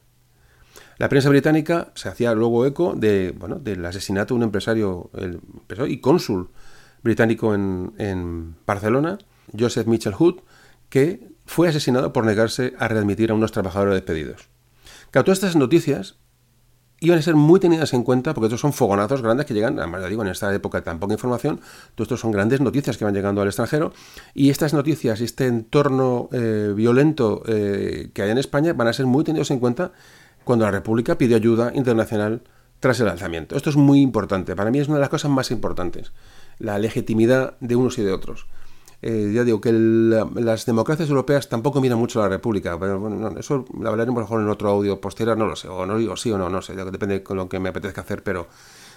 La 0.97 1.09
prensa 1.09 1.29
británica 1.29 1.91
se 1.95 2.09
hacía 2.09 2.33
luego 2.33 2.65
eco 2.65 2.93
de, 2.95 3.33
bueno, 3.37 3.59
del 3.59 3.85
asesinato 3.85 4.33
de 4.33 4.37
un 4.37 4.43
empresario, 4.43 5.11
y 5.87 5.99
cónsul 5.99 6.49
británico 7.03 7.53
en, 7.53 7.93
en 7.97 8.55
Barcelona, 8.65 9.19
Joseph 9.57 9.87
Mitchell 9.87 10.13
Hood, 10.13 10.41
que 10.89 11.29
fue 11.47 11.69
asesinado 11.69 12.13
por 12.13 12.25
negarse 12.25 12.73
a 12.77 12.87
readmitir 12.87 13.31
a 13.31 13.33
unos 13.33 13.51
trabajadores 13.51 13.95
despedidos. 13.95 14.49
Claro, 15.09 15.25
todas 15.25 15.39
estas 15.39 15.55
noticias 15.55 16.17
iban 16.99 17.19
a 17.19 17.21
ser 17.21 17.35
muy 17.35 17.59
tenidas 17.59 17.93
en 17.93 18.03
cuenta 18.03 18.33
porque 18.33 18.47
estos 18.47 18.61
son 18.61 18.73
fogonazos 18.73 19.21
grandes 19.21 19.45
que 19.45 19.53
llegan, 19.53 19.79
además 19.79 20.01
ya 20.01 20.09
digo, 20.09 20.23
en 20.23 20.29
esta 20.29 20.53
época 20.53 20.83
tan 20.83 20.99
poca 20.99 21.13
información, 21.13 21.59
todos 21.95 22.07
estos 22.07 22.19
son 22.19 22.31
grandes 22.31 22.59
noticias 22.59 22.97
que 22.97 23.05
van 23.05 23.13
llegando 23.13 23.41
al 23.41 23.47
extranjero 23.47 23.93
y 24.33 24.49
estas 24.49 24.73
noticias, 24.73 25.21
este 25.21 25.47
entorno 25.47 26.29
eh, 26.31 26.73
violento 26.75 27.43
eh, 27.47 28.09
que 28.13 28.23
hay 28.23 28.31
en 28.31 28.37
España 28.37 28.73
van 28.73 28.87
a 28.87 28.93
ser 28.93 29.05
muy 29.05 29.23
tenidos 29.23 29.51
en 29.51 29.59
cuenta 29.59 29.91
cuando 30.43 30.65
la 30.65 30.71
República 30.71 31.17
pidió 31.17 31.37
ayuda 31.37 31.71
internacional 31.75 32.41
tras 32.79 32.99
el 32.99 33.07
alzamiento. 33.07 33.55
Esto 33.55 33.69
es 33.69 33.75
muy 33.75 34.01
importante, 34.01 34.55
para 34.55 34.71
mí 34.71 34.79
es 34.79 34.87
una 34.87 34.97
de 34.97 35.01
las 35.01 35.09
cosas 35.09 35.31
más 35.31 35.51
importantes, 35.51 36.11
la 36.57 36.79
legitimidad 36.79 37.57
de 37.59 37.75
unos 37.75 37.97
y 37.99 38.03
de 38.03 38.11
otros. 38.11 38.47
Eh, 39.01 39.31
ya 39.33 39.43
digo 39.43 39.61
que 39.61 39.71
las 39.71 40.65
democracias 40.65 41.09
europeas 41.09 41.47
tampoco 41.49 41.81
miran 41.81 41.99
mucho 41.99 42.19
a 42.19 42.23
la 42.23 42.29
República. 42.29 42.77
Pero, 42.79 42.99
bueno, 42.99 43.37
eso 43.39 43.65
lo 43.79 43.89
hablaremos 43.89 44.21
mejor 44.21 44.41
en 44.41 44.49
otro 44.49 44.69
audio 44.69 44.99
posterior, 44.99 45.37
no 45.37 45.45
lo 45.45 45.55
sé, 45.55 45.67
o 45.67 45.85
no 45.85 45.97
digo 45.97 46.17
sí 46.17 46.31
o 46.31 46.37
no, 46.37 46.49
no 46.49 46.61
sé, 46.61 46.75
depende 46.75 47.19
de 47.19 47.35
lo 47.35 47.47
que 47.47 47.59
me 47.59 47.69
apetezca 47.69 48.01
hacer, 48.01 48.23
pero, 48.23 48.47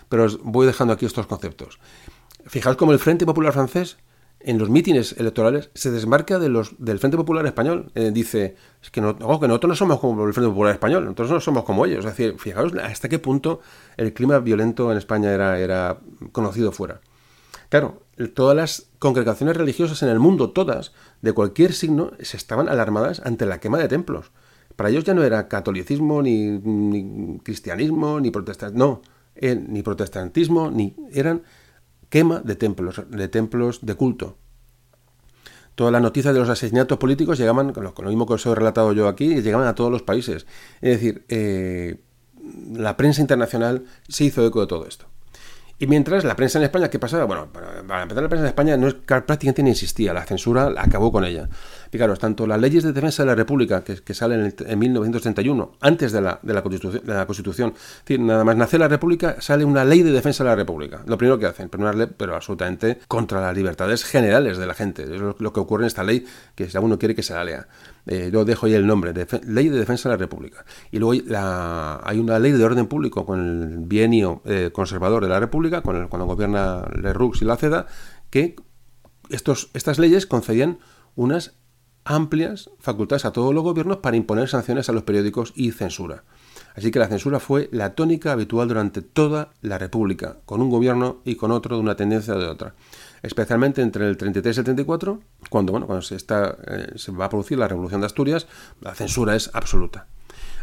pero 0.09 0.27
voy 0.43 0.67
dejando 0.67 0.95
aquí 0.95 1.07
estos 1.07 1.27
conceptos. 1.27 1.79
Fijaos 2.47 2.77
cómo 2.77 2.93
el 2.93 2.99
Frente 2.99 3.27
Popular 3.27 3.53
francés 3.53 3.99
en 4.43 4.57
los 4.59 4.71
mítines 4.71 5.15
electorales 5.19 5.69
se 5.75 5.91
desmarca 5.91 6.39
de 6.39 6.49
los, 6.49 6.75
del 6.79 6.99
Frente 6.99 7.19
Popular 7.19 7.45
español. 7.45 7.93
Eh, 7.95 8.11
dice 8.11 8.57
es 8.83 8.91
que, 8.91 9.03
no, 9.03 9.17
que 9.17 9.49
nosotros 9.49 9.69
no 9.69 9.77
somos 9.77 10.01
como 10.01 10.27
el 10.27 10.33
Frente 10.33 10.49
Popular 10.49 10.73
español, 10.73 11.05
nosotros 11.05 11.31
no 11.31 11.41
somos 11.41 11.65
como 11.65 11.85
ellos. 11.85 12.07
Es 12.07 12.17
decir, 12.17 12.37
fijaos 12.39 12.73
hasta 12.75 13.09
qué 13.09 13.19
punto 13.19 13.61
el 13.99 14.15
clima 14.15 14.39
violento 14.39 14.91
en 14.91 14.99
España 14.99 15.33
era, 15.33 15.59
era 15.59 15.99
conocido 16.33 16.73
fuera. 16.73 17.01
Claro, 17.69 18.03
todas 18.29 18.57
las 18.57 18.91
congregaciones 18.99 19.57
religiosas 19.57 20.03
en 20.03 20.09
el 20.09 20.19
mundo, 20.19 20.51
todas, 20.51 20.93
de 21.23 21.33
cualquier 21.33 21.73
signo, 21.73 22.13
se 22.21 22.37
estaban 22.37 22.69
alarmadas 22.69 23.21
ante 23.25 23.47
la 23.47 23.61
quema 23.61 23.79
de 23.79 23.89
templos. 23.89 24.31
Para 24.77 24.91
ellos 24.91 25.05
ya 25.05 25.15
no 25.15 25.23
era 25.23 25.49
catolicismo, 25.49 26.23
ni, 26.23 27.39
cristianismo, 27.43 28.21
ni 28.21 28.31
protestantismo, 28.31 28.79
no, 28.79 29.03
eh, 29.35 29.55
ni 29.55 29.83
protestantismo, 29.83 30.71
ni 30.71 30.97
eran 31.13 31.43
quema 32.09 32.41
de 32.41 32.57
templos, 32.57 33.03
de 33.09 33.29
templos 33.29 33.81
de 33.83 33.95
culto. 33.95 34.37
Todas 35.75 35.93
las 35.93 36.03
noticias 36.03 36.35
de 36.35 36.41
los 36.41 36.49
asesinatos 36.49 36.99
políticos 36.99 37.39
llegaban, 37.39 37.73
con 37.73 37.85
lo, 37.85 38.09
mismo 38.11 38.27
que 38.27 38.35
os 38.35 38.47
he 38.47 38.55
relatado 38.55 38.93
yo 38.93 39.09
aquí, 39.09 39.41
llegaban 39.41 39.67
a 39.67 39.75
todos 39.75 39.91
los 39.91 40.03
países. 40.03 40.47
Es 40.81 41.01
decir, 41.01 41.25
eh, 41.29 42.01
la 42.73 42.97
prensa 42.97 43.21
internacional 43.21 43.85
se 44.09 44.25
hizo 44.25 44.47
eco 44.47 44.61
de 44.61 44.67
todo 44.67 44.87
esto. 44.87 45.10
Y 45.83 45.87
mientras 45.87 46.25
la 46.25 46.37
prensa 46.37 46.59
en 46.59 46.65
España, 46.65 46.91
¿qué 46.91 46.99
pasaba? 46.99 47.25
Bueno, 47.25 47.49
para, 47.51 48.03
empezar, 48.03 48.23
la 48.23 48.29
prensa 48.29 48.45
en 48.45 48.49
España 48.49 48.77
no 48.77 48.87
es, 48.87 48.95
prácticamente 48.95 49.63
ni 49.63 49.71
existía, 49.71 50.13
la 50.13 50.27
censura 50.27 50.75
acabó 50.77 51.11
con 51.11 51.25
ella. 51.25 51.49
Fijaros, 51.91 52.19
tanto 52.19 52.47
las 52.47 52.61
leyes 52.61 52.85
de 52.85 52.93
defensa 52.93 53.23
de 53.23 53.29
la 53.29 53.35
República, 53.35 53.83
que, 53.83 54.13
salen 54.13 54.55
en, 54.59 54.79
1931, 54.79 55.79
antes 55.81 56.13
de 56.13 56.21
la, 56.21 56.39
de 56.43 56.53
la, 56.53 56.61
Constitución, 56.61 57.03
de 57.03 57.15
la 57.15 57.25
Constitución 57.25 57.73
nada 58.19 58.45
más 58.45 58.57
nace 58.57 58.77
la 58.77 58.89
República, 58.89 59.37
sale 59.41 59.65
una 59.65 59.83
ley 59.87 60.03
de 60.03 60.13
defensa 60.13 60.45
de 60.45 60.51
la 60.51 60.57
República. 60.57 61.03
Lo 61.07 61.17
primero 61.17 61.39
que 61.39 61.47
hacen, 61.47 61.71
pero, 61.71 61.91
pero 62.15 62.37
absolutamente 62.37 62.99
contra 63.09 63.41
las 63.41 63.57
libertades 63.57 64.05
generales 64.05 64.59
de 64.59 64.67
la 64.67 64.75
gente. 64.75 65.05
Es 65.05 65.19
lo, 65.19 65.53
que 65.53 65.61
ocurre 65.61 65.85
en 65.85 65.87
esta 65.87 66.05
ley, 66.05 66.27
que 66.55 66.69
si 66.69 66.77
alguno 66.77 66.99
quiere 66.99 67.15
que 67.15 67.23
se 67.23 67.33
la 67.33 67.43
lea. 67.43 67.67
Eh, 68.07 68.31
yo 68.33 68.45
dejo 68.45 68.67
ahí 68.67 68.75
el 68.75 68.87
nombre, 68.87 69.13
Ley 69.47 69.69
de 69.69 69.79
Defensa 69.79 70.09
de 70.09 70.15
la 70.15 70.19
República. 70.19 70.65
Y 70.91 70.99
luego 70.99 71.23
hay 72.03 72.19
una 72.19 72.39
ley 72.39 72.53
de 72.53 72.65
orden 72.65 72.87
público 72.87 73.27
con 73.27 73.41
el 73.41 73.79
bienio 73.87 74.43
eh, 74.45 74.71
conservador 74.73 75.23
de 75.23 75.29
la 75.29 75.41
República, 75.41 75.83
con 75.83 75.97
el, 75.97 76.09
cuando 76.09 76.27
gobierna 76.27 76.85
Lerroux 77.01 77.41
y 77.41 77.45
la 77.45 77.57
CEDA, 77.57 77.87
que 78.31 78.57
estos, 79.29 79.71
estas 79.75 79.99
leyes 79.99 80.27
concedían 80.27 80.79
unas 81.15 81.55
amplias 82.05 82.71
facultades 82.79 83.25
a 83.25 83.33
todos 83.33 83.55
los 83.55 83.63
gobiernos 83.63 83.99
para 83.99 84.17
imponer 84.17 84.49
sanciones 84.49 84.89
a 84.89 84.93
los 84.93 85.03
periódicos 85.03 85.53
y 85.55 85.71
censura. 85.73 86.25
Así 86.75 86.91
que 86.91 86.99
la 86.99 87.09
censura 87.09 87.41
fue 87.41 87.69
la 87.73 87.95
tónica 87.95 88.33
habitual 88.33 88.69
durante 88.69 89.03
toda 89.03 89.51
la 89.61 89.79
República, 89.79 90.39
con 90.47 90.63
un 90.63 90.71
gobierno 90.71 91.21
y 91.25 91.35
con 91.35 91.51
otro 91.51 91.77
de 91.77 91.83
una 91.83 91.97
tendencia 91.97 92.35
o 92.35 92.39
de 92.39 92.47
otra. 92.47 92.75
Especialmente 93.23 93.83
entre 93.83 94.09
el 94.09 94.17
33 94.17 94.57
y 94.57 94.61
el 94.61 94.65
34, 94.65 95.21
cuando, 95.51 95.73
bueno, 95.73 95.87
cuando 95.87 96.03
se, 96.03 96.17
está, 96.17 96.57
eh, 96.67 96.93
se 96.97 97.13
va 97.13 97.27
a 97.27 97.29
producir 97.29 97.59
la 97.59 97.69
Revolución 97.69 98.01
de 98.01 98.07
Asturias, 98.07 98.47
la 98.81 98.95
censura 98.95 99.37
es 99.37 99.51
absoluta. 99.53 100.07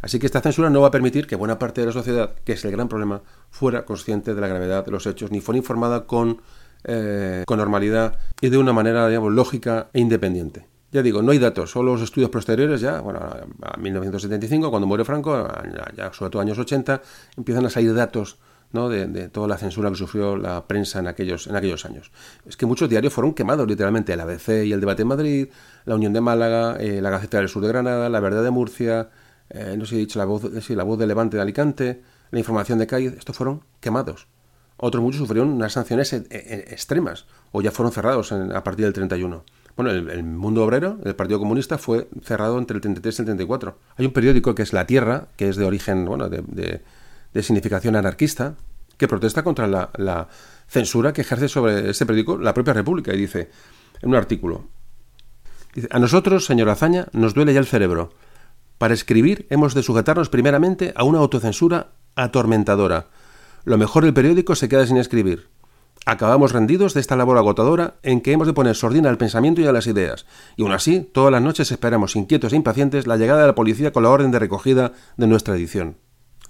Así 0.02 0.20
que 0.20 0.26
esta 0.26 0.42
censura 0.42 0.70
no 0.70 0.82
va 0.82 0.88
a 0.88 0.92
permitir 0.92 1.28
que 1.28 1.36
buena 1.36 1.60
parte 1.60 1.82
de 1.82 1.88
la 1.88 1.94
sociedad, 1.94 2.36
que 2.44 2.54
es 2.54 2.66
el 2.66 2.72
gran 2.72 2.88
problema, 2.88 3.22
fuera 3.50 3.86
consciente 3.86 4.34
de 4.34 4.42
la 4.42 4.48
gravedad 4.48 4.86
de 4.86 4.92
los 4.92 5.06
hechos, 5.08 5.32
ni 5.32 5.42
fuera 5.42 5.58
informada 5.58 6.06
con, 6.06 6.42
eh, 6.84 7.44
con 7.46 7.58
normalidad 7.58 8.18
y 8.42 8.50
de 8.50 8.58
una 8.58 8.74
manera, 8.74 9.08
digamos, 9.08 9.34
lógica 9.34 9.90
e 9.94 10.00
independiente. 10.00 10.68
Ya 10.92 11.02
digo, 11.02 11.22
no 11.22 11.32
hay 11.32 11.40
datos, 11.40 11.72
solo 11.72 11.94
los 11.94 12.02
estudios 12.02 12.30
posteriores, 12.30 12.80
ya, 12.80 13.02
bueno, 13.02 13.20
a 13.20 13.78
1975, 13.78 14.70
cuando 14.70 14.88
muere 14.88 15.04
Franco, 15.04 15.48
ya, 15.96 16.14
sobre 16.14 16.32
todo 16.32 16.42
años 16.42 16.58
80, 16.58 17.02
empiezan 17.36 17.66
a 17.66 17.70
salir 17.70 17.94
datos 17.94 18.38
¿no? 18.72 18.90
de, 18.90 19.30
toda 19.30 19.48
la 19.48 19.58
censura 19.58 19.90
que 19.90 19.96
sufrió 19.96 20.38
la 20.38 20.68
prensa 20.68 21.00
en 21.00 21.08
aquellos, 21.08 21.48
en 21.48 21.56
aquellos 21.56 21.86
años. 21.86 22.12
Es 22.46 22.58
que 22.58 22.66
muchos 22.66 22.90
diarios 22.90 23.14
fueron 23.14 23.34
quemados, 23.34 23.68
literalmente, 23.68 24.14
el 24.14 24.20
ABC 24.20 24.66
y 24.66 24.72
el 24.72 24.80
Debate 24.80 25.04
en 25.04 25.08
Madrid, 25.08 25.48
la 25.86 25.96
Unión 25.96 26.14
de 26.14 26.22
Málaga, 26.22 26.78
eh, 26.80 27.02
la 27.02 27.10
Gaceta 27.10 27.38
del 27.38 27.50
Sur 27.50 27.62
de 27.62 27.70
Granada, 27.70 28.10
la 28.10 28.20
Verdad 28.20 28.44
de 28.44 28.52
Murcia, 28.52 29.10
eh, 29.50 29.76
no 29.78 29.86
sé 29.86 29.92
si 29.92 29.96
he 29.96 30.00
dicho 30.00 30.20
la 30.20 30.26
voz, 30.26 30.44
sí, 30.62 30.76
la 30.76 30.84
voz 30.84 31.00
de 31.00 31.08
Levante 31.08 31.38
de 31.38 31.44
Alicante, 31.44 32.02
la 32.32 32.40
información 32.40 32.80
de 32.80 32.88
Cádiz, 32.88 33.14
estos 33.18 33.36
fueron 33.36 33.64
quemados. 33.80 34.28
Otros 34.78 35.02
muchos 35.02 35.20
sufrieron 35.20 35.52
unas 35.52 35.74
sanciones 35.74 36.14
e, 36.14 36.28
e, 36.30 36.66
extremas 36.72 37.26
o 37.52 37.62
ya 37.62 37.72
fueron 37.72 37.92
cerrados 37.92 38.32
a 38.32 38.64
partir 38.64 38.86
del 38.86 38.94
31. 38.94 39.44
Bueno, 39.76 39.92
el, 39.92 40.24
mundo 40.24 40.64
obrero, 40.64 40.98
el 41.06 41.16
Partido 41.16 41.38
Comunista, 41.40 41.78
fue 41.78 42.08
cerrado 42.24 42.58
entre 42.58 42.76
el 42.76 42.82
33 42.82 43.20
y 43.20 43.22
el 43.22 43.26
34. 43.26 43.78
Hay 43.98 44.06
un 44.08 44.12
periódico 44.12 44.56
que 44.56 44.64
es 44.64 44.74
La 44.74 44.88
Tierra, 44.88 45.28
que 45.38 45.50
es 45.50 45.56
de 45.56 45.66
origen, 45.66 46.06
bueno, 46.06 46.30
de, 46.30 46.82
significación 47.34 47.96
anarquista, 47.96 48.56
que 48.98 49.08
protesta 49.08 49.44
contra 49.44 49.68
la, 49.68 50.28
censura 50.68 51.14
que 51.14 51.22
ejerce 51.22 51.48
sobre 51.48 51.92
ese 51.92 52.06
periódico 52.06 52.38
la 52.38 52.54
propia 52.54 52.74
República. 52.74 53.14
Y 53.14 53.18
dice, 53.18 53.50
en 54.02 54.10
un 54.10 54.16
artículo, 54.16 54.68
a 55.92 56.00
nosotros, 56.00 56.46
señor 56.46 56.70
Azaña, 56.70 57.08
nos 57.14 57.34
duele 57.34 57.54
ya 57.54 57.60
el 57.60 57.68
cerebro. 57.68 58.12
Para 58.78 58.94
escribir 58.94 59.48
hemos 59.50 59.74
de 59.74 59.84
sujetarnos 59.84 60.30
primeramente 60.30 60.94
a 60.96 61.04
una 61.04 61.20
autocensura 61.20 61.92
atormentadora. 62.16 63.08
Lo 63.64 63.78
mejor 63.78 64.04
del 64.04 64.14
periódico 64.14 64.56
se 64.56 64.70
queda 64.70 64.86
sin 64.86 64.98
escribir. 64.98 65.48
Acabamos 66.06 66.54
rendidos 66.54 66.94
de 66.94 67.02
esta 67.02 67.16
labor 67.16 67.38
agotadora 67.38 67.96
en 68.02 68.22
que 68.22 68.32
hemos 68.32 68.48
de 68.48 68.54
poner 68.54 68.76
sordina 68.76 69.10
al 69.10 69.18
pensamiento 69.18 69.62
y 69.62 69.68
a 69.68 69.74
las 69.74 69.88
ideas, 69.88 70.26
y 70.56 70.64
aún 70.64 70.72
así, 70.72 71.02
todas 71.02 71.32
las 71.32 71.42
noches 71.42 71.72
esperamos 71.72 72.16
inquietos 72.16 72.54
e 72.54 72.56
impacientes 72.56 73.08
la 73.08 73.18
llegada 73.18 73.42
de 73.42 73.48
la 73.48 73.56
policía 73.56 73.92
con 73.92 74.04
la 74.04 74.10
orden 74.10 74.32
de 74.32 74.40
recogida 74.40 74.94
de 75.18 75.28
nuestra 75.28 75.56
edición. 75.56 75.98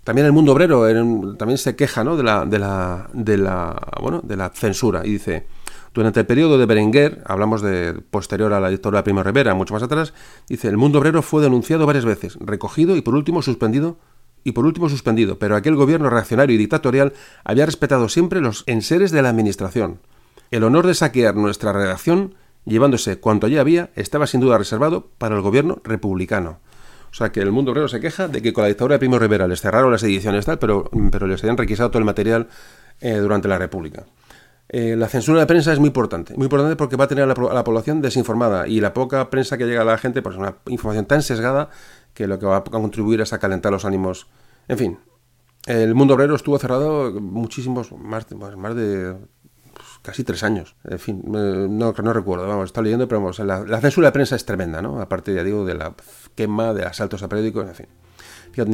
También 0.08 0.26
el 0.26 0.32
mundo 0.32 0.53
obrero 0.53 1.36
también 1.36 1.58
se 1.58 1.76
queja 1.76 2.02
¿no? 2.06 2.16
de, 2.16 2.24
la, 2.24 2.45
de, 2.45 3.38
la, 3.38 3.76
bueno, 4.02 4.22
de 4.24 4.38
la 4.38 4.48
censura 4.52 5.06
y 5.06 5.11
dice, 5.11 5.48
durante 5.94 6.22
el 6.22 6.26
periodo 6.26 6.58
de 6.58 6.66
Berenguer, 6.66 7.22
hablamos 7.26 7.61
de 7.61 7.92
posterior 8.10 8.53
a 8.53 8.61
la 8.61 8.69
dictadura 8.69 9.00
de 9.00 9.03
Primo 9.03 9.22
Rivera, 9.22 9.53
mucho 9.53 9.74
más 9.74 9.84
atrás, 9.84 10.14
dice, 10.48 10.69
el 10.69 10.77
mundo 10.77 11.00
obrero 11.00 11.22
fue 11.22 11.44
denunciado 11.44 11.86
varias 11.86 12.06
veces, 12.06 12.38
recogido 12.40 12.95
y 12.95 13.02
por 13.02 13.16
último 13.16 13.42
suspendido 13.42 13.98
y 14.45 14.53
por 14.53 14.66
último 14.66 14.88
suspendido, 14.88 15.40
pero 15.40 15.58
aquel 15.58 15.76
gobierno 15.76 16.10
reaccionario 16.10 16.56
y 16.56 16.58
dictatorial 16.58 17.11
había 17.44 17.66
respetado 17.66 18.08
siempre 18.08 18.40
los 18.40 18.64
enseres 18.66 19.11
de 19.11 19.22
la 19.22 19.27
Administración. 19.27 20.00
El 20.52 20.64
honor 20.64 20.88
de 20.88 20.94
saquear 20.94 21.36
nuestra 21.36 21.74
redacción, 21.74 22.36
llevándose 22.64 23.19
cuanto 23.19 23.48
allí 23.48 23.58
había, 23.58 23.90
estaba 23.98 24.26
sin 24.26 24.40
duda 24.40 24.58
reservado 24.58 25.10
para 25.18 25.36
el 25.36 25.42
gobierno 25.42 25.82
republicano. 25.84 26.60
O 27.11 27.14
sea 27.14 27.32
que 27.32 27.40
el 27.40 27.52
mundo 27.52 27.72
obrero 27.72 27.88
se 27.88 28.00
queja 28.00 28.27
de 28.27 28.42
que 28.42 28.53
con 28.53 28.64
la 28.64 28.68
dictadura 28.68 28.95
de 28.95 29.00
Primo 29.00 29.18
Rivera 29.18 29.48
les 29.48 29.61
cerraron 29.61 29.92
las 29.92 30.03
ediciones 30.03 30.45
tal, 30.45 30.60
pero, 30.60 30.90
pero 31.11 31.27
les 31.27 31.44
habían 31.44 31.58
requisado 31.58 31.90
todo 31.90 32.00
el 32.00 32.06
material 32.06 32.48
eh, 33.00 33.16
durante 33.16 33.48
la 33.48 33.58
República. 33.58 34.06
Eh, 34.69 34.95
la 34.98 35.08
censura 35.08 35.40
de 35.40 35.45
prensa 35.45 35.72
es 35.72 35.80
muy 35.80 35.88
importante, 35.88 36.36
muy 36.36 36.45
importante 36.45 36.76
porque 36.76 36.98
va 36.98 37.06
a 37.06 37.08
tener 37.08 37.24
a 37.24 37.27
la, 37.27 37.64
población 37.64 38.02
desinformada 38.02 38.68
y 38.68 38.82
la 38.82 38.94
poca 38.94 39.30
prensa 39.30 39.58
que 39.58 39.66
llega 39.66 39.82
a 39.82 39.86
la 39.86 39.98
gente, 39.98 40.22
pues 40.22 40.36
una 40.36 40.58
información 40.68 41.06
tan 41.06 41.22
sesgada 41.22 41.69
que 42.14 42.27
lo 42.27 42.38
que 42.38 42.45
va 42.45 42.58
a 42.58 42.64
contribuir 42.64 43.22
es 43.22 43.32
a 43.32 43.40
calentar 43.40 43.72
los 43.72 43.86
ánimos. 43.86 44.27
En 44.68 44.77
fin, 44.77 45.00
el 45.68 45.95
mundo 45.95 46.16
obrero 46.16 46.36
estuvo 46.36 46.60
cerrado 46.60 47.11
muchísimos, 47.22 47.94
más, 47.94 48.26
más 48.34 48.76
de 48.76 49.16
casi 50.08 50.24
tres 50.24 50.42
años. 50.42 50.77
En 50.86 51.00
fin, 51.00 51.22
no, 51.26 51.92
no 51.92 52.14
recuerdo, 52.14 52.48
vamos, 52.48 52.68
está 52.68 52.82
leyendo, 52.82 53.10
pero 53.10 53.19
vamos, 53.19 53.40
la, 53.40 53.82
censura 53.82 54.08
de 54.08 54.11
prensa 54.14 54.38
es 54.38 54.45
tremenda, 54.45 54.82
¿no? 54.82 55.02
Aparte, 55.02 55.34
ya 55.34 55.44
digo, 55.44 55.66
de 55.66 55.74
la 55.74 55.94
quema, 56.34 56.74
de 56.74 56.86
asaltos 56.86 57.24
a 57.24 57.27
periódicos, 57.27 57.68
en 57.68 57.76
fin. 57.76 57.88
Fíjate, 58.53 58.72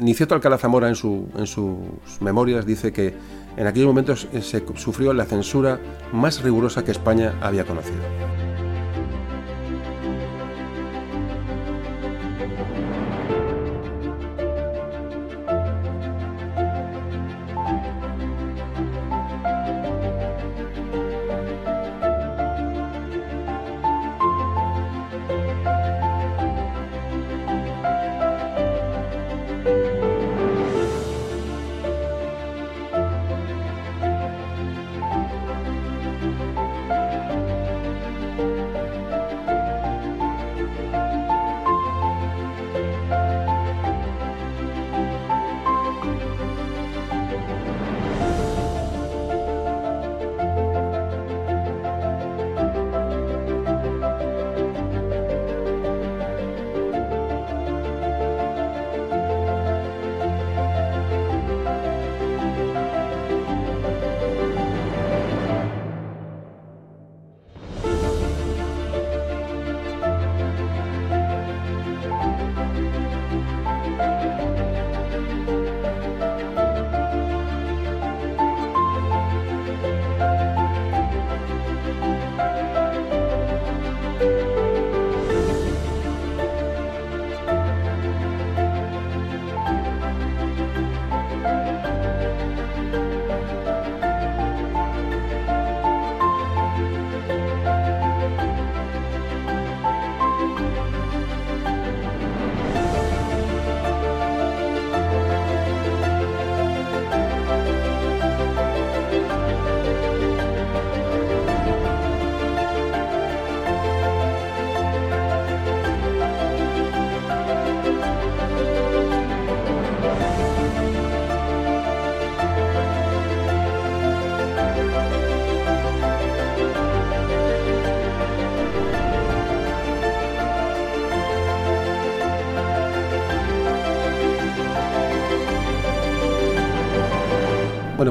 Niceto, 0.00 0.34
Alcalá 0.34 0.58
Zamora 0.58 0.88
en, 0.88 0.94
su, 0.94 1.28
en 1.34 1.46
sus 1.46 1.78
memorias 2.20 2.66
dice 2.66 2.92
que 2.92 3.14
en 3.56 3.66
aquellos 3.66 3.88
momentos 3.88 4.28
se 4.42 4.62
sufrió 4.74 5.14
la 5.14 5.24
censura 5.24 5.80
más 6.12 6.42
rigurosa 6.42 6.84
que 6.84 6.90
España 6.90 7.38
había 7.40 7.64
conocido. 7.64 8.02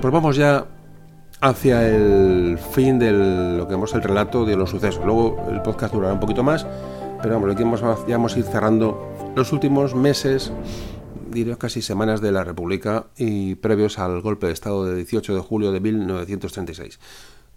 Pues 0.05 0.13
vamos 0.13 0.35
ya 0.35 0.67
hacia 1.41 1.89
el 1.89 2.59
fin 2.59 2.99
de 2.99 3.11
lo 3.57 3.67
que 3.67 3.73
hemos 3.73 3.91
el 3.95 4.03
relato 4.03 4.45
de 4.45 4.55
los 4.55 4.69
sucesos. 4.69 5.03
Luego 5.03 5.43
el 5.49 5.63
podcast 5.63 5.95
durará 5.95 6.13
un 6.13 6.19
poquito 6.19 6.43
más, 6.43 6.67
pero 7.23 7.33
vamos, 7.33 7.55
que 7.55 7.63
ya 8.07 8.15
vamos 8.15 8.35
a 8.35 8.37
ir 8.37 8.45
cerrando 8.45 9.33
los 9.35 9.51
últimos 9.51 9.95
meses, 9.95 10.51
diría 11.31 11.55
casi 11.55 11.81
semanas 11.81 12.21
de 12.21 12.31
la 12.31 12.43
República 12.43 13.07
y 13.17 13.55
previos 13.55 13.97
al 13.97 14.21
golpe 14.21 14.45
de 14.45 14.53
Estado 14.53 14.85
del 14.85 14.97
18 14.97 15.33
de 15.33 15.41
julio 15.41 15.71
de 15.71 15.79
1936. 15.79 16.99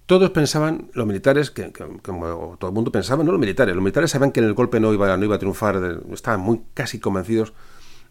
Todos 0.07 0.31
pensaban, 0.31 0.89
los 0.95 1.07
militares, 1.07 1.51
que, 1.51 1.71
como 2.03 2.57
todo 2.59 2.71
el 2.71 2.75
mundo 2.75 2.91
pensaba, 2.91 3.23
no 3.25 3.31
los 3.31 3.41
militares, 3.41 3.75
los 3.75 3.85
militares 3.85 4.11
sabían 4.11 4.33
que 4.33 4.41
en 4.41 4.47
el 4.47 4.55
golpe 4.55 4.81
no 4.81 4.95
iba, 4.95 5.15
no 5.19 5.23
iba 5.27 5.35
a 5.35 5.39
triunfar, 5.39 6.01
estaban 6.15 6.41
muy 6.41 6.63
casi 6.73 6.99
convencidos 6.99 7.53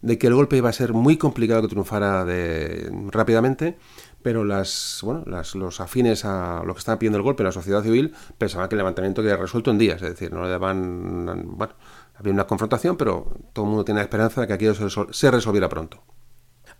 de 0.02 0.18
que 0.18 0.28
el 0.28 0.34
golpe 0.34 0.56
iba 0.56 0.68
a 0.68 0.72
ser 0.72 0.92
muy 0.92 1.16
complicado 1.16 1.62
que 1.62 1.68
triunfara 1.68 2.24
de, 2.24 2.90
rápidamente, 3.10 3.76
pero 4.22 4.44
las, 4.44 5.00
bueno, 5.02 5.22
las, 5.26 5.54
los 5.54 5.80
afines 5.80 6.24
a 6.24 6.62
lo 6.64 6.74
que 6.74 6.78
estaba 6.78 6.98
pidiendo 6.98 7.18
el 7.18 7.22
golpe, 7.22 7.42
la 7.44 7.52
sociedad 7.52 7.82
civil, 7.82 8.14
pensaban 8.36 8.68
que 8.68 8.74
el 8.74 8.78
levantamiento 8.78 9.22
quedaba 9.22 9.42
resuelto 9.42 9.70
en 9.70 9.78
días, 9.78 10.02
es 10.02 10.10
decir, 10.10 10.32
no 10.32 10.42
le 10.42 10.50
daban, 10.50 11.56
bueno, 11.56 11.74
había 12.16 12.32
una 12.32 12.46
confrontación, 12.46 12.96
pero 12.96 13.32
todo 13.52 13.64
el 13.64 13.70
mundo 13.70 13.84
tenía 13.84 14.02
esperanza 14.02 14.40
de 14.40 14.46
que 14.46 14.52
aquello 14.54 14.74
se 15.10 15.30
resolviera 15.30 15.68
pronto. 15.68 16.02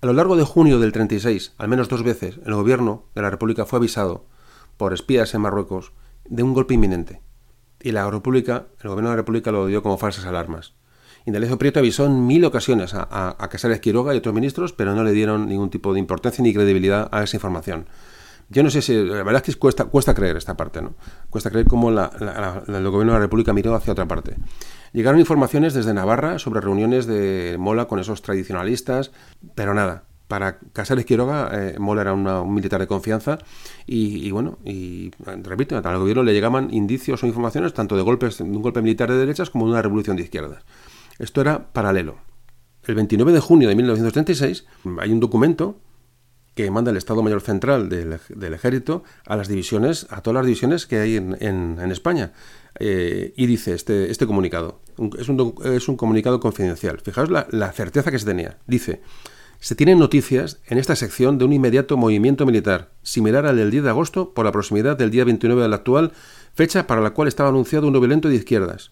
A 0.01 0.07
lo 0.07 0.13
largo 0.13 0.37
de 0.37 0.45
junio 0.45 0.79
del 0.79 0.93
36, 0.93 1.55
al 1.59 1.69
menos 1.69 1.89
dos 1.89 2.05
veces, 2.05 2.39
el 2.47 2.55
gobierno 2.55 3.07
de 3.17 3.23
la 3.23 3.31
República 3.31 3.67
fue 3.67 3.79
avisado 3.79 4.27
por 4.77 4.93
espías 4.93 5.35
en 5.35 5.41
Marruecos 5.41 5.93
de 6.25 6.45
un 6.45 6.55
golpe 6.55 6.75
inminente. 6.75 7.21
Y 7.81 7.91
la 7.91 8.09
República, 8.09 8.67
el 8.81 8.91
gobierno 8.91 9.11
de 9.11 9.17
la 9.17 9.23
República 9.23 9.51
lo 9.51 9.67
dio 9.67 9.83
como 9.83 9.99
falsas 9.99 10.25
alarmas. 10.25 10.75
Indalecio 11.29 11.59
Prieto 11.59 11.79
avisó 11.79 12.07
en 12.07 12.27
mil 12.27 12.45
ocasiones 12.45 12.95
a, 12.95 13.37
a, 13.39 13.49
Casares 13.49 13.81
Quiroga 13.81 14.15
y 14.15 14.19
otros 14.19 14.35
ministros, 14.35 14.73
pero 14.73 14.95
no 14.95 15.05
le 15.05 15.13
dieron 15.13 15.47
ningún 15.47 15.69
tipo 15.69 15.93
de 15.93 16.01
importancia 16.01 16.43
ni 16.43 16.55
credibilidad 16.55 17.09
a 17.13 17.23
esa 17.23 17.37
información. 17.37 17.87
Yo 18.49 18.63
no 18.63 18.71
sé 18.71 18.81
si, 18.81 18.95
la 18.95 19.23
verdad 19.25 19.43
es 19.47 19.55
que 19.55 19.61
cuesta, 19.61 19.85
cuesta 19.85 20.15
creer 20.15 20.39
esta 20.39 20.57
parte, 20.57 20.81
¿no? 20.81 20.95
Cuesta 21.29 21.51
creer 21.51 21.67
cómo 21.67 21.91
el 21.91 21.97
gobierno 21.97 23.13
de 23.13 23.19
la 23.19 23.19
República 23.19 23.53
miró 23.53 23.75
hacia 23.75 23.93
otra 23.93 24.09
parte. 24.09 24.37
Llegaron 24.95 25.21
informaciones 25.21 25.75
desde 25.75 25.93
Navarra 25.93 26.39
sobre 26.39 26.63
reuniones 26.63 27.07
de 27.07 27.57
Mola 27.59 27.85
con 27.85 27.99
esos 27.99 28.23
tradicionalistas, 28.23 29.11
pero 29.55 29.75
nada. 29.75 30.05
Para 30.29 30.59
Casares 30.73 31.05
Quiroga, 31.05 31.51
eh, 31.53 31.79
Mola 31.79 32.03
era 32.03 32.15
un 32.15 32.55
militar 32.55 32.81
de 32.81 32.87
confianza 32.87 33.39
y, 33.87 34.31
bueno, 34.31 34.59
y 34.65 35.11
repito, 35.43 35.77
al 35.77 35.99
gobierno 35.99 36.23
le 36.23 36.33
llegaban 36.33 36.73
indicios 36.73 37.23
o 37.23 37.27
informaciones 37.27 37.75
tanto 37.75 37.97
de 37.97 38.03
golpes, 38.03 38.39
de 38.39 38.45
un 38.45 38.63
golpe 38.63 38.81
militar 38.81 39.11
de 39.11 39.19
derechas 39.19 39.51
como 39.51 39.67
de 39.67 39.73
una 39.73 39.83
revolución 39.83 40.17
de 40.17 40.23
izquierdas. 40.23 40.65
Esto 41.19 41.41
era 41.41 41.73
paralelo. 41.73 42.19
El 42.85 42.95
29 42.95 43.33
de 43.33 43.41
junio 43.41 43.69
de 43.69 43.75
1936 43.75 44.67
hay 44.99 45.13
un 45.13 45.21
documento 45.21 45.79
que 46.59 46.73
manda 46.73 46.91
el 46.91 46.97
Estado 46.97 47.23
Mayor 47.23 47.41
Central 47.41 47.89
del, 47.89 48.53
Ejército 48.53 49.05
a 49.27 49.37
las 49.37 49.47
divisiones, 49.47 50.09
a 50.11 50.23
todas 50.23 50.35
las 50.35 50.47
divisiones 50.47 50.87
que 50.87 50.99
hay 50.99 51.15
en, 51.15 51.79
España. 51.93 52.33
Eh, 52.81 53.33
y 53.37 53.47
dice 53.47 53.75
este, 53.75 54.11
este 54.11 54.27
comunicado, 54.27 54.81
es 55.17 55.29
un, 55.29 55.97
comunicado 55.97 56.41
confidencial. 56.41 56.99
Fijaos 56.99 57.31
la, 57.31 57.73
certeza 57.73 58.11
que 58.11 58.19
se 58.19 58.27
tenía. 58.27 58.59
Dice, 58.67 59.03
se 59.61 59.77
tienen 59.77 60.01
noticias 60.01 60.59
en 60.67 60.79
esta 60.79 60.97
sección 60.97 61.39
de 61.39 61.45
un 61.45 61.53
inmediato 61.53 61.97
movimiento 61.97 62.45
militar, 62.45 62.91
similar 63.05 63.47
al 63.47 63.57
del 63.57 63.71
10 63.71 63.85
de 63.85 63.91
agosto, 63.91 64.35
por 64.35 64.45
la 64.45 64.51
proximidad 64.51 64.97
del 64.97 65.13
día 65.13 65.25
29 65.25 65.63
de 65.63 65.69
la 65.69 65.77
actual, 65.77 66.11
fecha 66.55 66.89
para 66.89 67.01
la 67.01 67.11
cual 67.11 67.29
estaba 67.29 67.51
anunciado 67.51 67.87
un 67.87 67.93
violento 67.93 68.29
de 68.29 68.35
izquierdas. 68.35 68.91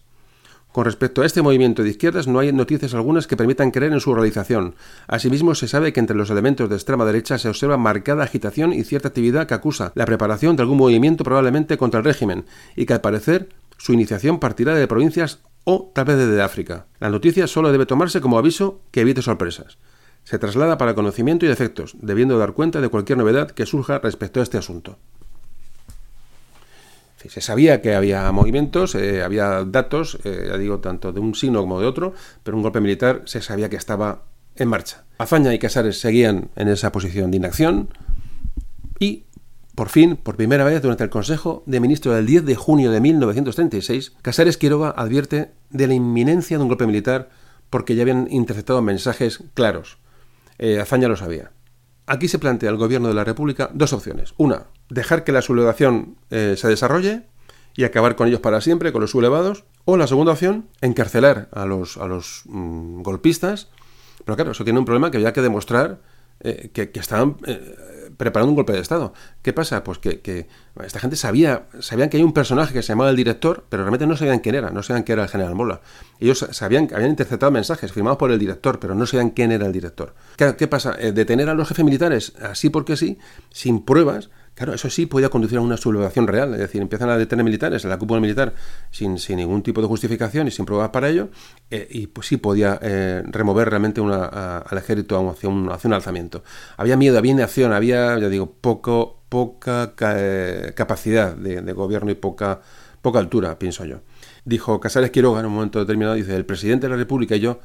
Con 0.77 0.85
respecto 0.85 1.23
a 1.23 1.25
este 1.25 1.41
movimiento 1.41 1.81
de 1.81 1.89
izquierdas 1.89 2.27
no 2.27 2.37
hay 2.37 2.53
noticias 2.53 2.93
algunas 2.93 3.25
que 3.25 3.35
permitan 3.35 3.71
creer 3.71 3.93
en 3.93 3.99
su 3.99 4.13
realización. 4.13 4.75
Asimismo, 5.07 5.55
se 5.55 5.67
sabe 5.67 5.91
que 5.91 5.99
entre 5.99 6.15
los 6.15 6.29
elementos 6.29 6.69
de 6.69 6.75
extrema 6.75 7.03
derecha 7.03 7.39
se 7.39 7.49
observa 7.49 7.77
marcada 7.77 8.23
agitación 8.23 8.73
y 8.73 8.83
cierta 8.83 9.07
actividad 9.07 9.47
que 9.47 9.55
acusa 9.55 9.91
la 9.95 10.05
preparación 10.05 10.55
de 10.55 10.61
algún 10.61 10.77
movimiento 10.77 11.23
probablemente 11.23 11.79
contra 11.79 11.97
el 11.97 12.05
régimen, 12.05 12.45
y 12.75 12.85
que 12.85 12.93
al 12.93 13.01
parecer 13.01 13.49
su 13.79 13.91
iniciación 13.91 14.39
partirá 14.39 14.75
de 14.75 14.87
provincias 14.87 15.39
o 15.63 15.91
tal 15.95 16.05
vez 16.05 16.17
desde 16.17 16.43
África. 16.43 16.85
La 16.99 17.09
noticia 17.09 17.47
solo 17.47 17.71
debe 17.71 17.87
tomarse 17.87 18.21
como 18.21 18.37
aviso 18.37 18.79
que 18.91 19.01
evite 19.01 19.23
sorpresas. 19.23 19.79
Se 20.25 20.37
traslada 20.37 20.77
para 20.77 20.93
conocimiento 20.93 21.47
y 21.47 21.49
efectos, 21.49 21.95
debiendo 21.99 22.37
dar 22.37 22.53
cuenta 22.53 22.81
de 22.81 22.89
cualquier 22.89 23.17
novedad 23.17 23.49
que 23.49 23.65
surja 23.65 23.97
respecto 23.97 24.41
a 24.41 24.43
este 24.43 24.59
asunto 24.59 24.99
se 27.25 27.41
sabía 27.41 27.81
que 27.81 27.95
había 27.95 28.31
movimientos, 28.31 28.95
eh, 28.95 29.23
había 29.23 29.63
datos, 29.65 30.19
eh, 30.23 30.47
ya 30.49 30.57
digo, 30.57 30.79
tanto 30.79 31.11
de 31.11 31.19
un 31.19 31.35
signo 31.35 31.61
como 31.61 31.79
de 31.79 31.87
otro, 31.87 32.13
pero 32.43 32.55
un 32.57 32.63
golpe 32.63 32.79
militar 32.79 33.23
se 33.25 33.41
sabía 33.41 33.69
que 33.69 33.75
estaba 33.75 34.23
en 34.55 34.69
marcha. 34.69 35.03
Azaña 35.17 35.53
y 35.53 35.59
Casares 35.59 35.99
seguían 35.99 36.49
en 36.55 36.67
esa 36.67 36.91
posición 36.91 37.31
de 37.31 37.37
inacción 37.37 37.89
y, 38.99 39.25
por 39.75 39.89
fin, 39.89 40.15
por 40.15 40.35
primera 40.35 40.63
vez 40.63 40.81
durante 40.81 41.03
el 41.03 41.09
Consejo 41.09 41.63
de 41.65 41.79
Ministros 41.79 42.15
del 42.15 42.25
10 42.25 42.45
de 42.45 42.55
junio 42.55 42.91
de 42.91 43.01
1936, 43.01 44.13
Casares 44.21 44.57
Quiroga 44.57 44.89
advierte 44.89 45.51
de 45.69 45.87
la 45.87 45.93
inminencia 45.93 46.57
de 46.57 46.63
un 46.63 46.69
golpe 46.69 46.87
militar 46.87 47.29
porque 47.69 47.95
ya 47.95 48.03
habían 48.03 48.27
interceptado 48.31 48.81
mensajes 48.81 49.43
claros. 49.53 49.97
Eh, 50.59 50.79
Azaña 50.79 51.07
lo 51.07 51.17
sabía. 51.17 51.51
Aquí 52.05 52.27
se 52.27 52.39
plantea 52.39 52.69
al 52.69 52.77
gobierno 52.77 53.09
de 53.09 53.13
la 53.13 53.23
República 53.23 53.69
dos 53.73 53.91
opciones. 53.91 54.33
Una, 54.37 54.67
dejar 54.89 55.23
que 55.23 55.31
la 55.31 55.41
sublevación 55.41 56.17
eh, 56.29 56.55
se 56.57 56.67
desarrolle 56.67 57.23
y 57.75 57.83
acabar 57.83 58.15
con 58.15 58.27
ellos 58.27 58.39
para 58.39 58.61
siempre, 58.61 58.91
con 58.91 59.01
los 59.01 59.11
sublevados. 59.11 59.65
O 59.85 59.97
la 59.97 60.07
segunda 60.07 60.33
opción, 60.33 60.67
encarcelar 60.81 61.47
a 61.51 61.65
los, 61.65 61.97
a 61.97 62.07
los 62.07 62.43
mm, 62.45 63.01
golpistas. 63.01 63.69
Pero 64.25 64.35
claro, 64.35 64.51
eso 64.51 64.63
tiene 64.63 64.79
un 64.79 64.85
problema 64.85 65.11
que 65.11 65.17
había 65.17 65.31
que 65.31 65.41
demostrar 65.41 65.99
eh, 66.39 66.69
que, 66.71 66.91
estaban 66.99 67.37
eh, 67.47 68.11
preparando 68.15 68.51
un 68.51 68.55
golpe 68.55 68.73
de 68.73 68.79
Estado. 68.79 69.13
¿Qué 69.41 69.53
pasa? 69.53 69.83
Pues 69.83 69.97
que, 69.97 70.47
esta 70.83 70.99
gente 70.99 71.15
sabía, 71.15 71.67
sabían 71.79 72.09
que 72.09 72.17
hay 72.17 72.23
un 72.23 72.33
personaje 72.33 72.73
que 72.73 72.81
se 72.81 72.89
llamaba 72.89 73.09
el 73.09 73.15
director, 73.15 73.65
pero 73.69 73.83
realmente 73.83 74.05
no 74.05 74.15
sabían 74.17 74.39
quién 74.39 74.55
era, 74.55 74.69
no 74.69 74.83
sabían 74.83 75.03
quién 75.03 75.17
era 75.17 75.23
el 75.23 75.29
general 75.29 75.55
Mola. 75.55 75.81
Ellos 76.19 76.45
sabían 76.51 76.87
que 76.87 76.95
habían 76.95 77.11
interceptado 77.11 77.51
mensajes 77.51 77.91
firmados 77.91 78.17
por 78.17 78.31
el 78.31 78.37
director, 78.37 78.79
pero 78.79 78.93
no 78.93 79.05
sabían 79.07 79.31
quién 79.31 79.51
era 79.51 79.65
el 79.65 79.71
director. 79.71 80.13
¿Qué, 80.35 80.55
qué 80.55 80.67
pasa? 80.67 80.91
detener 80.93 81.49
a 81.49 81.53
los 81.53 81.67
jefes 81.67 81.85
militares 81.85 82.33
así 82.41 82.69
porque 82.69 82.97
sí, 82.97 83.17
sin 83.51 83.83
pruebas, 83.83 84.29
Claro, 84.57 84.73
eso 84.73 84.89
sí 84.89 85.05
podía 85.05 85.29
conducir 85.29 85.59
a 85.59 85.61
una 85.61 85.77
sublevación 85.77 86.25
real, 86.25 86.51
es 86.55 86.59
decir, 86.59 86.81
empiezan 86.81 87.11
a 87.11 87.17
detener 87.19 87.45
militares 87.45 87.83
en 87.83 87.91
la 87.91 87.99
cúpula 87.99 88.19
militar 88.19 88.55
sin, 88.89 89.19
sin 89.19 89.37
ningún 89.37 89.61
tipo 89.61 89.83
de 89.83 89.87
justificación 89.87 90.47
y 90.47 90.51
sin 90.51 90.65
pruebas 90.65 90.89
para 90.89 91.09
ello, 91.09 91.29
eh, 91.69 91.87
y 91.91 92.07
pues 92.07 92.25
sí 92.25 92.37
podía 92.37 92.79
eh, 92.81 93.21
remover 93.27 93.69
realmente 93.69 94.01
una, 94.01 94.25
al 94.57 94.77
ejército 94.79 95.29
hacia 95.29 95.47
un, 95.47 95.69
un 95.69 95.93
alzamiento. 95.93 96.43
Había 96.75 96.97
miedo, 96.97 97.19
había 97.19 97.33
inacción, 97.33 97.71
había, 97.71 98.17
ya 98.17 98.29
digo, 98.29 98.51
poco, 98.51 99.21
poca 99.29 99.93
eh, 99.99 100.73
capacidad 100.75 101.35
de, 101.35 101.73
gobierno 101.73 102.09
y 102.09 102.15
poca, 102.15 102.59
poca 103.03 103.19
altura, 103.19 103.59
pienso 103.59 103.85
yo. 103.85 103.97
Dijo 104.43 104.79
Casares 104.79 105.11
Quiroga 105.11 105.41
en 105.41 105.45
un 105.45 105.53
momento 105.53 105.77
determinado, 105.77 106.15
dice, 106.15 106.35
el 106.35 106.47
presidente 106.47 106.87
de 106.87 106.89
la 106.93 106.97
República 106.97 107.35
y 107.35 107.41
yo 107.41 107.59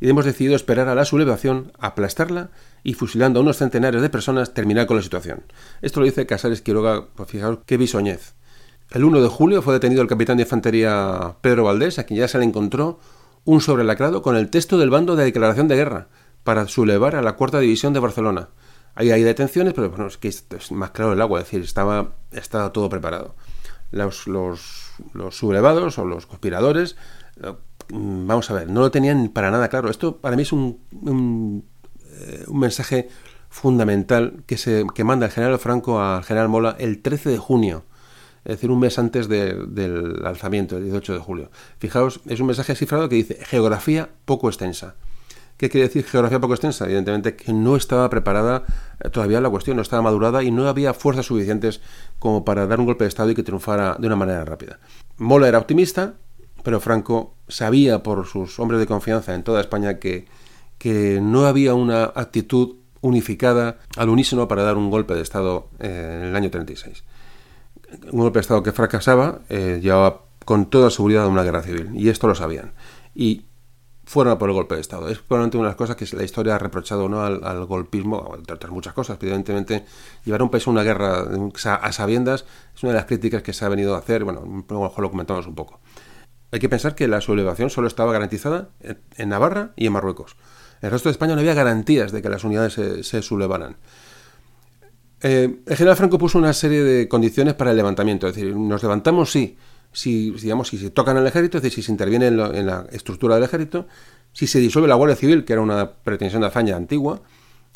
y 0.00 0.08
hemos 0.08 0.24
decidido 0.24 0.56
esperar 0.56 0.88
a 0.88 0.94
la 0.94 1.04
sublevación, 1.04 1.72
aplastarla 1.78 2.50
y 2.82 2.94
fusilando 2.94 3.40
a 3.40 3.42
unos 3.42 3.58
centenares 3.58 4.02
de 4.02 4.10
personas 4.10 4.54
terminar 4.54 4.86
con 4.86 4.96
la 4.96 5.02
situación. 5.02 5.42
Esto 5.82 6.00
lo 6.00 6.06
dice 6.06 6.26
Casares 6.26 6.62
Quiroga, 6.62 7.08
pues 7.14 7.28
fijaos 7.28 7.58
qué 7.66 7.76
bisoñez. 7.76 8.34
El 8.90 9.04
1 9.04 9.20
de 9.20 9.28
julio 9.28 9.60
fue 9.60 9.74
detenido 9.74 10.00
el 10.00 10.08
capitán 10.08 10.38
de 10.38 10.44
infantería 10.44 11.36
Pedro 11.42 11.64
Valdés, 11.64 11.98
a 11.98 12.04
quien 12.04 12.20
ya 12.20 12.28
se 12.28 12.38
le 12.38 12.44
encontró 12.44 13.00
un 13.44 13.60
sobrelacrado 13.60 14.22
con 14.22 14.36
el 14.36 14.48
texto 14.50 14.78
del 14.78 14.90
bando 14.90 15.16
de 15.16 15.24
declaración 15.24 15.68
de 15.68 15.76
guerra 15.76 16.08
para 16.42 16.66
sublevar 16.66 17.14
a 17.16 17.22
la 17.22 17.34
cuarta 17.34 17.60
división 17.60 17.92
de 17.92 18.00
Barcelona. 18.00 18.48
Ahí 18.94 19.10
hay 19.10 19.22
detenciones, 19.22 19.74
pero 19.74 19.90
bueno, 19.90 20.06
es 20.06 20.16
que 20.16 20.28
es 20.28 20.72
más 20.72 20.90
claro 20.90 21.12
el 21.12 21.20
agua, 21.20 21.40
es 21.40 21.46
decir, 21.46 21.60
estaba, 21.62 22.14
estaba 22.32 22.72
todo 22.72 22.88
preparado. 22.88 23.36
Los, 23.90 24.26
los, 24.26 24.92
los 25.12 25.36
sublevados 25.36 25.98
o 25.98 26.04
los 26.04 26.26
conspiradores, 26.26 26.96
eh, 27.42 27.54
vamos 27.90 28.50
a 28.50 28.54
ver, 28.54 28.68
no 28.70 28.80
lo 28.80 28.90
tenían 28.90 29.28
para 29.28 29.50
nada 29.50 29.68
claro. 29.68 29.90
Esto 29.90 30.16
para 30.16 30.34
mí 30.36 30.42
es 30.42 30.52
un 30.52 31.64
eh, 32.20 32.44
un 32.46 32.60
mensaje 32.60 33.08
fundamental 33.48 34.42
que, 34.46 34.56
se, 34.56 34.84
que 34.94 35.04
manda 35.04 35.26
el 35.26 35.32
general 35.32 35.58
Franco 35.58 36.00
al 36.00 36.24
general 36.24 36.48
Mola 36.48 36.76
el 36.78 37.00
13 37.00 37.30
de 37.30 37.38
junio, 37.38 37.84
es 38.44 38.56
decir, 38.56 38.70
un 38.70 38.80
mes 38.80 38.98
antes 38.98 39.28
del 39.28 40.22
alzamiento, 40.24 40.76
el 40.76 40.84
18 40.84 41.14
de 41.14 41.18
julio. 41.18 41.50
Fijaos, 41.78 42.20
es 42.26 42.40
un 42.40 42.46
mensaje 42.46 42.74
cifrado 42.74 43.08
que 43.08 43.16
dice 43.16 43.38
geografía 43.44 44.10
poco 44.24 44.48
extensa. 44.48 44.94
¿Qué 45.56 45.68
quiere 45.68 45.88
decir 45.88 46.04
geografía 46.04 46.38
poco 46.38 46.54
extensa? 46.54 46.84
Evidentemente 46.84 47.34
que 47.34 47.52
no 47.52 47.74
estaba 47.74 48.08
preparada 48.08 48.62
eh, 49.00 49.10
todavía 49.10 49.40
la 49.40 49.50
cuestión, 49.50 49.76
no 49.76 49.82
estaba 49.82 50.02
madurada 50.02 50.42
y 50.44 50.52
no 50.52 50.68
había 50.68 50.94
fuerzas 50.94 51.26
suficientes 51.26 51.80
como 52.20 52.44
para 52.44 52.66
dar 52.66 52.78
un 52.78 52.86
golpe 52.86 53.04
de 53.04 53.08
Estado 53.08 53.30
y 53.30 53.34
que 53.34 53.42
triunfara 53.42 53.96
de 53.98 54.06
una 54.06 54.16
manera 54.16 54.44
rápida. 54.44 54.78
Mola 55.16 55.48
era 55.48 55.58
optimista, 55.58 56.14
pero 56.62 56.80
Franco 56.80 57.34
sabía 57.48 58.02
por 58.02 58.26
sus 58.26 58.58
hombres 58.60 58.78
de 58.78 58.86
confianza 58.86 59.34
en 59.34 59.42
toda 59.42 59.60
España 59.60 59.98
que 59.98 60.26
que 60.78 61.20
no 61.20 61.46
había 61.46 61.74
una 61.74 62.04
actitud 62.04 62.76
unificada 63.00 63.78
al 63.96 64.08
unísono 64.08 64.48
para 64.48 64.62
dar 64.62 64.76
un 64.76 64.90
golpe 64.90 65.14
de 65.14 65.22
Estado 65.22 65.68
eh, 65.78 66.20
en 66.22 66.28
el 66.28 66.36
año 66.36 66.50
36. 66.50 67.04
Un 68.12 68.20
golpe 68.20 68.38
de 68.38 68.40
Estado 68.42 68.62
que 68.62 68.72
fracasaba 68.72 69.40
eh, 69.48 69.80
llevaba 69.82 70.22
con 70.44 70.70
toda 70.70 70.90
seguridad 70.90 71.24
a 71.24 71.28
una 71.28 71.42
guerra 71.42 71.62
civil, 71.62 71.90
y 71.94 72.08
esto 72.08 72.26
lo 72.26 72.34
sabían. 72.34 72.72
Y 73.14 73.44
fueron 74.08 74.32
a 74.32 74.38
por 74.38 74.48
el 74.48 74.54
golpe 74.54 74.74
de 74.74 74.80
Estado. 74.80 75.08
Es 75.10 75.18
probablemente 75.18 75.58
una 75.58 75.66
de 75.66 75.72
las 75.72 75.76
cosas 75.76 75.94
que 75.94 76.16
la 76.16 76.24
historia 76.24 76.54
ha 76.54 76.58
reprochado 76.58 77.08
¿no? 77.10 77.22
al, 77.22 77.66
golpismo, 77.66 78.34
entre 78.36 78.54
otras 78.54 78.72
muchas 78.72 78.94
cosas, 78.94 79.18
evidentemente 79.20 79.84
llevar 80.24 80.42
un 80.42 80.48
país 80.48 80.66
a 80.66 80.70
una 80.70 80.82
guerra 80.82 81.26
a 81.74 81.92
sabiendas 81.92 82.46
es 82.74 82.82
una 82.82 82.92
de 82.92 82.98
las 82.98 83.04
críticas 83.04 83.42
que 83.42 83.52
se 83.52 83.66
ha 83.66 83.68
venido 83.68 83.94
a 83.94 83.98
hacer, 83.98 84.24
bueno, 84.24 84.40
a 84.40 84.72
lo 84.72 84.80
mejor 84.80 85.00
lo 85.02 85.10
comentamos 85.10 85.46
un 85.46 85.54
poco. 85.54 85.80
Hay 86.50 86.58
que 86.58 86.70
pensar 86.70 86.94
que 86.94 87.06
la 87.06 87.20
sublevación 87.20 87.68
solo 87.68 87.86
estaba 87.86 88.10
garantizada 88.10 88.70
en 88.80 89.28
Navarra 89.28 89.72
y 89.76 89.86
en 89.86 89.92
Marruecos. 89.92 90.36
En 90.80 90.86
el 90.86 90.90
resto 90.90 91.08
de 91.08 91.12
España 91.12 91.34
no 91.34 91.40
había 91.40 91.54
garantías 91.54 92.12
de 92.12 92.22
que 92.22 92.28
las 92.28 92.44
unidades 92.44 92.74
se, 92.74 93.22
sublevaran. 93.22 93.76
Eh, 95.20 95.60
el 95.66 95.76
general 95.76 95.96
Franco 95.96 96.18
puso 96.18 96.38
una 96.38 96.52
serie 96.52 96.82
de 96.82 97.08
condiciones 97.08 97.54
para 97.54 97.72
el 97.72 97.76
levantamiento, 97.76 98.28
es 98.28 98.36
decir, 98.36 98.54
nos 98.54 98.82
levantamos 98.82 99.32
sí, 99.32 99.56
si, 99.92 100.30
digamos, 100.30 100.68
si 100.68 100.78
se 100.78 100.90
tocan 100.90 101.16
el 101.16 101.26
ejército, 101.26 101.58
es 101.58 101.62
decir, 101.62 101.82
si 101.82 101.86
se 101.86 101.92
interviene 101.92 102.28
en, 102.28 102.66
la 102.66 102.86
estructura 102.92 103.34
del 103.34 103.44
ejército, 103.44 103.86
si 104.32 104.46
se 104.46 104.60
disuelve 104.60 104.88
la 104.88 104.94
Guardia 104.94 105.16
Civil, 105.16 105.44
que 105.44 105.54
era 105.54 105.62
una 105.62 105.90
pretensión 105.90 106.42
de 106.42 106.48
hazaña 106.48 106.76
antigua, 106.76 107.22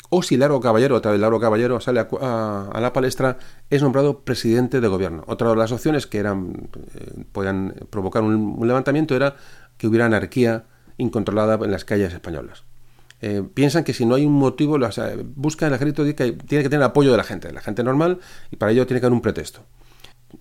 o 0.09 0.21
si 0.21 0.37
Largo 0.37 0.61
Caballero, 0.61 0.95
otra 0.95 1.11
vez 1.11 1.19
Largo 1.19 1.39
Caballero, 1.39 1.79
sale 1.79 1.99
a, 1.99 2.79
la 2.79 2.93
palestra, 2.93 3.39
es 3.69 3.81
nombrado 3.81 4.19
presidente 4.19 4.79
de 4.79 4.87
gobierno. 4.87 5.23
Otra 5.27 5.49
de 5.49 5.55
las 5.55 5.71
opciones 5.71 6.05
que 6.05 6.19
eran, 6.19 6.69
eh, 6.93 7.25
podían 7.31 7.73
provocar 7.89 8.21
un, 8.21 8.59
levantamiento 8.67 9.15
era 9.15 9.35
que 9.77 9.87
hubiera 9.87 10.05
anarquía 10.05 10.65
incontrolada 10.97 11.55
en 11.65 11.71
las 11.71 11.83
calles 11.83 12.13
españolas. 12.13 12.63
Eh, 13.25 13.41
piensan 13.53 13.85
que 13.85 13.93
si 13.93 14.05
no 14.05 14.15
hay 14.15 14.25
un 14.25 14.33
motivo, 14.33 14.77
buscan 15.35 15.69
el 15.69 15.75
ejército 15.75 16.03
que 16.03 16.33
tiene 16.33 16.61
que 16.61 16.69
tener 16.69 16.83
apoyo 16.83 17.09
de 17.11 17.15
la 17.15 17.23
gente, 17.23 17.53
la 17.53 17.61
gente 17.61 17.81
normal, 17.81 18.19
y 18.51 18.57
para 18.57 18.73
ello 18.73 18.85
tiene 18.85 18.99
que 18.99 19.05
haber 19.05 19.15
un 19.15 19.21
pretexto. 19.21 19.61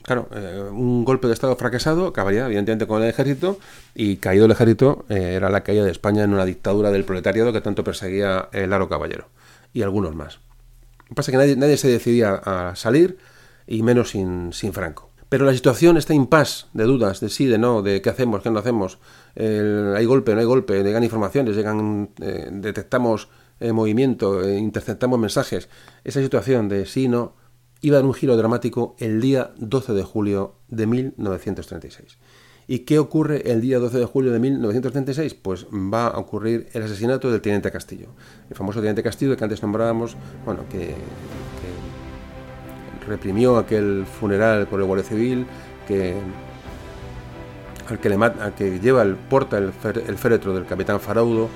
Claro, 0.03 0.29
eh, 0.35 0.69
un 0.73 1.05
golpe 1.05 1.29
de 1.29 1.33
Estado 1.33 1.55
fracasado 1.55 2.09
acabaría 2.09 2.45
evidentemente 2.47 2.89
con 2.89 3.01
el 3.03 3.09
ejército 3.09 3.61
y 3.95 4.17
caído 4.17 4.47
el 4.47 4.51
ejército 4.51 5.05
era 5.09 5.49
la 5.49 5.61
caída 5.61 5.85
de 5.85 5.93
España 5.93 6.25
en 6.25 6.33
una 6.33 6.45
dictadura 6.45 6.91
del 6.91 7.05
proletariado 7.05 7.53
que 7.53 7.61
tanto 7.61 7.85
perseguía 7.85 8.49
el 8.53 8.73
Aro 8.73 8.89
Caballero 8.89 9.29
y 9.73 9.83
algunos 9.83 10.17
más. 10.17 10.41
Lo 10.99 11.09
que 11.09 11.15
pasa 11.15 11.31
es 11.31 11.39
que 11.47 11.57
nadie, 11.57 11.77
se 11.77 11.89
decidía 11.89 12.35
a 12.35 12.75
salir 12.75 13.19
y 13.69 13.85
menos 13.85 14.11
sin, 14.11 14.53
Franco. 14.73 15.09
Pero 15.29 15.45
la 15.45 15.55
situación, 15.55 15.99
este 15.99 16.15
impasse 16.15 16.67
de 16.73 16.83
dudas, 16.83 17.21
de 17.21 17.29
sí, 17.29 17.47
de 17.47 17.59
no, 17.59 17.83
de 17.83 18.03
qué 18.03 18.11
hacemos, 18.11 18.43
qué 18.43 18.51
no 18.51 18.59
hacemos, 18.59 18.99
hay 19.37 20.05
golpe, 20.05 20.35
no 20.35 20.41
hay 20.41 20.47
golpe, 20.47 20.83
llegan 20.83 21.05
informaciones, 21.05 21.57
llegan, 21.57 22.11
eh, 22.21 22.49
detectamos 22.51 23.29
eh, 23.61 23.73
movimiento, 23.73 24.43
eh, 24.43 24.59
interceptamos 24.59 25.19
mensajes, 25.19 25.69
esa 26.05 26.21
situación 26.21 26.69
de 26.69 26.85
sí, 26.85 27.09
no, 27.09 27.35
iba 27.81 27.97
a 27.97 28.01
dar 28.01 28.07
un 28.07 28.15
giro 28.15 28.37
dramático 28.37 28.97
el 28.99 29.21
día 29.21 29.53
12 29.57 29.93
de 29.93 30.03
julio 30.03 30.57
de 30.69 30.87
1936. 30.87 32.19
¿Y 32.69 32.81
qué 32.81 32.99
ocurre 32.99 33.51
el 33.51 33.61
día 33.61 33.79
12 33.79 33.99
de 33.99 34.05
julio 34.05 34.33
de 34.33 34.39
1936? 34.39 35.35
Pues 35.35 35.67
va 35.67 36.07
a 36.07 36.19
ocurrir 36.19 36.69
el 36.73 36.83
asesinato 36.83 37.31
del 37.31 37.41
teniente 37.41 37.71
Castillo. 37.71 38.09
El 38.49 38.57
famoso 38.57 38.81
teniente 38.81 39.03
Castillo 39.03 39.37
que 39.37 39.45
antes 39.45 39.63
nombrábamos, 39.63 40.17
bueno, 40.45 40.65
que, 40.69 40.95
reprimió 43.07 43.57
aquel 43.57 44.07
funeral 44.07 44.69
por 44.69 44.81
el 44.81 44.87
Guardia 44.87 45.05
Civil, 45.05 45.47
que 45.89 46.15
al 47.93 47.99
que, 47.99 48.09
le 48.09 48.17
al 48.17 48.55
que 48.55 48.81
lleva 48.81 49.03
el 49.03 49.17
porta 49.17 49.59
el, 49.59 49.73
féretro 49.73 50.55
del 50.55 50.65
capitán 50.65 50.99
Faraudo, 50.99 51.49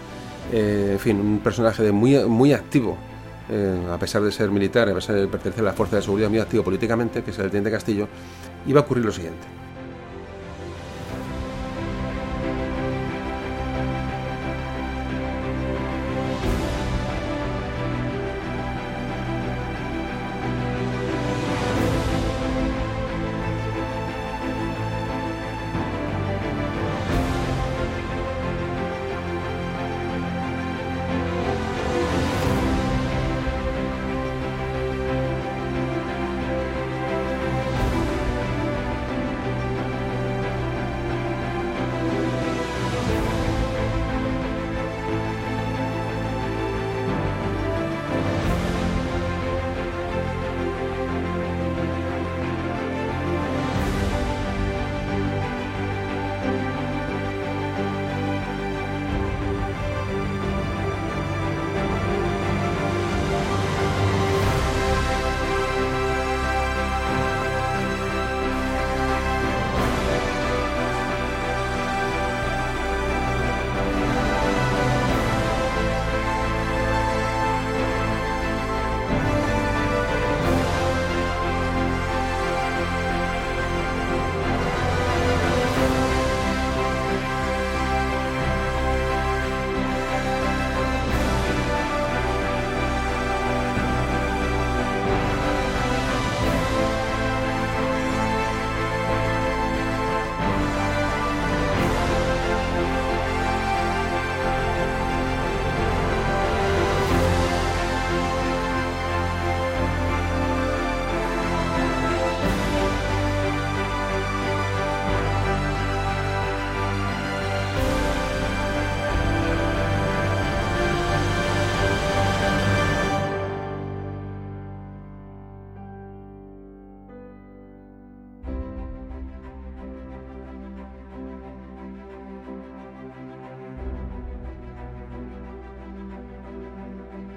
eh, 0.52 0.90
en 0.92 0.98
fin, 0.98 1.18
un 1.18 1.40
personaje 1.40 1.82
de 1.82 1.92
muy, 1.92 2.18
muy 2.24 2.52
activo, 2.52 2.96
eh, 3.48 3.80
a 3.90 3.98
pesar 3.98 4.22
de 4.22 4.30
ser 4.30 4.50
militar, 4.50 4.88
a 4.88 4.94
pesar 4.94 5.16
de 5.16 5.26
pertenecer 5.26 5.62
a 5.62 5.68
la 5.68 5.72
fuerza 5.72 5.96
de 5.96 6.02
seguridad, 6.02 6.28
muy 6.28 6.38
activo 6.38 6.62
políticamente, 6.62 7.22
que 7.22 7.30
es 7.30 7.38
el 7.38 7.46
teniente 7.46 7.70
Castillo, 7.70 8.06
iba 8.66 8.80
a 8.80 8.82
ocurrir 8.84 9.04
lo 9.04 9.12
siguiente. 9.12 9.65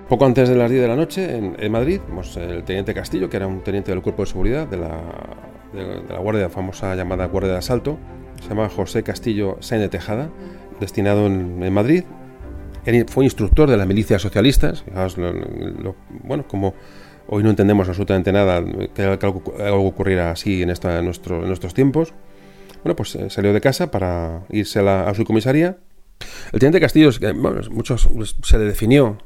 Poco 0.09 0.25
antes 0.25 0.49
de 0.49 0.55
las 0.55 0.71
10 0.71 0.81
de 0.81 0.87
la 0.87 0.95
noche, 0.95 1.37
en, 1.37 1.71
Madrid, 1.71 2.01
el 2.35 2.63
teniente 2.63 2.95
Castillo, 2.95 3.29
que 3.29 3.37
era 3.37 3.45
un 3.45 3.61
teniente 3.61 3.91
del 3.91 4.01
Cuerpo 4.01 4.23
de 4.23 4.25
Seguridad 4.25 4.67
de 4.67 4.77
la, 4.77 6.17
Guardia, 6.19 6.49
famosa 6.49 6.95
llamada 6.95 7.27
Guardia 7.27 7.51
de 7.51 7.57
Asalto, 7.59 7.99
se 8.41 8.49
llama 8.49 8.69
José 8.69 9.03
Castillo 9.03 9.57
Sainz 9.59 9.87
Tejada, 9.91 10.31
destinado 10.79 11.27
en, 11.27 11.71
Madrid. 11.71 12.05
fue 13.07 13.23
instructor 13.23 13.69
de 13.69 13.77
las 13.77 13.85
milicias 13.85 14.19
socialistas. 14.19 14.83
bueno, 16.23 16.47
como 16.47 16.73
hoy 17.27 17.43
no 17.43 17.51
entendemos 17.51 17.87
absolutamente 17.87 18.31
nada 18.31 18.65
que, 18.95 19.03
algo, 19.03 19.43
ocurriera 19.85 20.31
así 20.31 20.63
en, 20.63 20.71
esta, 20.71 20.97
en 20.97 21.05
nuestros 21.05 21.75
tiempos. 21.75 22.15
Bueno, 22.83 22.95
pues 22.95 23.13
eh, 23.13 23.29
salió 23.29 23.53
de 23.53 23.61
casa 23.61 23.91
para 23.91 24.41
irse 24.49 24.79
a, 24.79 25.13
su 25.13 25.23
comisaría. 25.23 25.77
El 26.51 26.59
teniente 26.59 26.79
Castillo, 26.79 27.11
bueno, 27.35 27.61
muchos 27.69 28.09
se 28.41 28.57
le 28.57 28.65
definió 28.65 29.19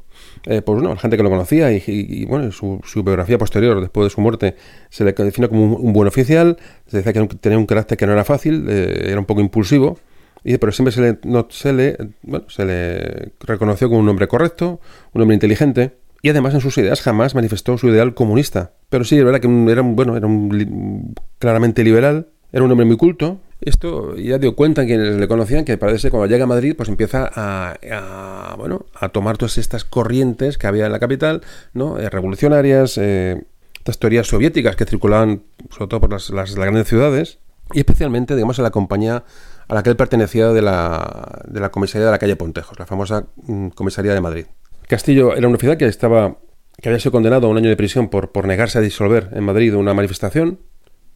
eh, 0.46 0.62
pues 0.62 0.76
bueno, 0.76 0.94
la 0.94 1.00
gente 1.00 1.16
que 1.16 1.22
lo 1.22 1.30
conocía 1.30 1.72
y, 1.72 2.24
bueno, 2.26 2.50
su, 2.52 2.80
biografía 2.96 3.38
posterior, 3.38 3.80
después 3.80 4.06
de 4.06 4.10
su 4.10 4.20
muerte, 4.20 4.56
se 4.90 5.04
le 5.04 5.12
definió 5.12 5.48
como 5.48 5.76
un, 5.76 5.92
buen 5.92 6.08
oficial, 6.08 6.56
se 6.86 6.98
decía 6.98 7.12
que 7.12 7.26
tenía 7.36 7.58
un 7.58 7.66
carácter 7.66 7.96
que 7.96 8.06
no 8.06 8.12
era 8.12 8.24
fácil, 8.24 8.66
eh, 8.68 9.06
era 9.08 9.18
un 9.18 9.26
poco 9.26 9.40
impulsivo, 9.40 9.98
y, 10.42 10.58
pero 10.58 10.72
siempre 10.72 10.92
se 10.92 11.00
le, 11.00 11.18
no, 11.24 11.46
se, 11.50 11.72
le, 11.72 11.96
bueno, 12.22 12.44
se 12.48 12.64
le 12.64 13.32
reconoció 13.40 13.88
como 13.88 14.00
un 14.00 14.08
hombre 14.08 14.28
correcto, 14.28 14.80
un 15.12 15.22
hombre 15.22 15.34
inteligente, 15.34 15.96
y 16.22 16.30
además 16.30 16.54
en 16.54 16.60
sus 16.60 16.76
ideas 16.78 17.02
jamás 17.02 17.34
manifestó 17.34 17.76
su 17.76 17.88
ideal 17.88 18.14
comunista. 18.14 18.72
Pero 18.88 19.04
sí, 19.04 19.18
es 19.18 19.24
verdad 19.24 19.40
que 19.40 19.48
era 19.70 19.82
un, 19.82 19.96
bueno, 19.96 20.16
era 20.16 20.26
un 20.26 21.14
claramente 21.38 21.84
liberal, 21.84 22.28
era 22.50 22.64
un 22.64 22.70
hombre 22.70 22.86
muy 22.86 22.96
culto, 22.96 23.40
esto 23.60 24.16
ya 24.16 24.38
dio 24.38 24.54
cuenta 24.54 24.82
en 24.82 24.88
quienes 24.88 25.16
le 25.16 25.28
conocían 25.28 25.64
que 25.64 25.78
parece 25.78 26.08
que 26.08 26.10
cuando 26.10 26.26
llega 26.26 26.44
a 26.44 26.46
Madrid 26.46 26.74
pues 26.76 26.88
empieza 26.88 27.30
a, 27.34 28.54
bueno, 28.58 28.86
a 28.94 29.08
tomar 29.10 29.38
todas 29.38 29.58
estas 29.58 29.84
corrientes 29.84 30.58
que 30.58 30.66
había 30.66 30.86
en 30.86 30.92
la 30.92 30.98
capital, 30.98 31.42
¿no? 31.72 31.98
Eh, 31.98 32.10
revolucionarias, 32.10 32.98
eh, 32.98 33.42
estas 33.78 33.98
teorías 33.98 34.26
soviéticas 34.26 34.76
que 34.76 34.84
circulaban 34.84 35.42
sobre 35.70 35.88
todo 35.88 36.00
por 36.00 36.12
las, 36.12 36.30
las, 36.30 36.54
grandes 36.54 36.88
ciudades 36.88 37.38
y 37.72 37.78
especialmente, 37.78 38.34
digamos, 38.34 38.58
en 38.58 38.64
la 38.64 38.70
compañía 38.70 39.24
a 39.68 39.74
la 39.74 39.82
que 39.82 39.90
él 39.90 39.96
pertenecía 39.96 40.48
de 40.48 40.60
la, 40.60 41.42
de 41.46 41.60
la 41.60 41.70
comisaría 41.70 42.06
de 42.06 42.12
la 42.12 42.18
calle 42.18 42.36
Pontejos, 42.36 42.78
la 42.78 42.86
famosa 42.86 43.26
mm, 43.46 43.68
comisaría 43.68 44.12
de 44.12 44.20
Madrid. 44.20 44.46
Castillo 44.88 45.34
era 45.34 45.48
un 45.48 45.54
oficial 45.54 45.78
que 45.78 45.86
estaba 45.86 46.36
que 46.80 46.88
había 46.88 46.98
sido 46.98 47.12
condenado 47.12 47.46
a 47.46 47.50
un 47.50 47.56
año 47.56 47.68
de 47.68 47.76
prisión 47.76 48.08
por, 48.08 48.32
por 48.32 48.46
negarse 48.46 48.78
a 48.78 48.80
disolver 48.80 49.30
en 49.32 49.44
Madrid 49.44 49.74
una 49.74 49.94
manifestación 49.94 50.58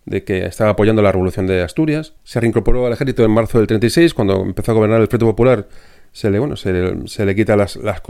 de 0.09 0.25
que 0.25 0.47
estaba 0.47 0.71
apoyando 0.71 1.03
la 1.03 1.13
revolución 1.13 1.47
de 1.47 1.63
Asturias. 1.63 2.15
Se 2.25 2.41
reincorporó 2.41 2.87
al 2.87 2.93
ejército 2.93 3.25
en 3.25 3.31
marzo 3.31 3.59
del 3.59 3.67
36, 3.67 4.15
cuando 4.15 4.43
empezó 4.43 4.73
a 4.73 4.75
gobernar 4.75 5.01
el 5.01 5.09
Frente 5.09 5.27
Popular. 5.27 5.69
Se 6.13 6.31
le, 6.31 6.39
bueno, 6.39 6.57
se 6.57 6.73
le, 6.73 7.35
quita 7.35 7.55
las, 7.57 7.77
las, 7.77 8.03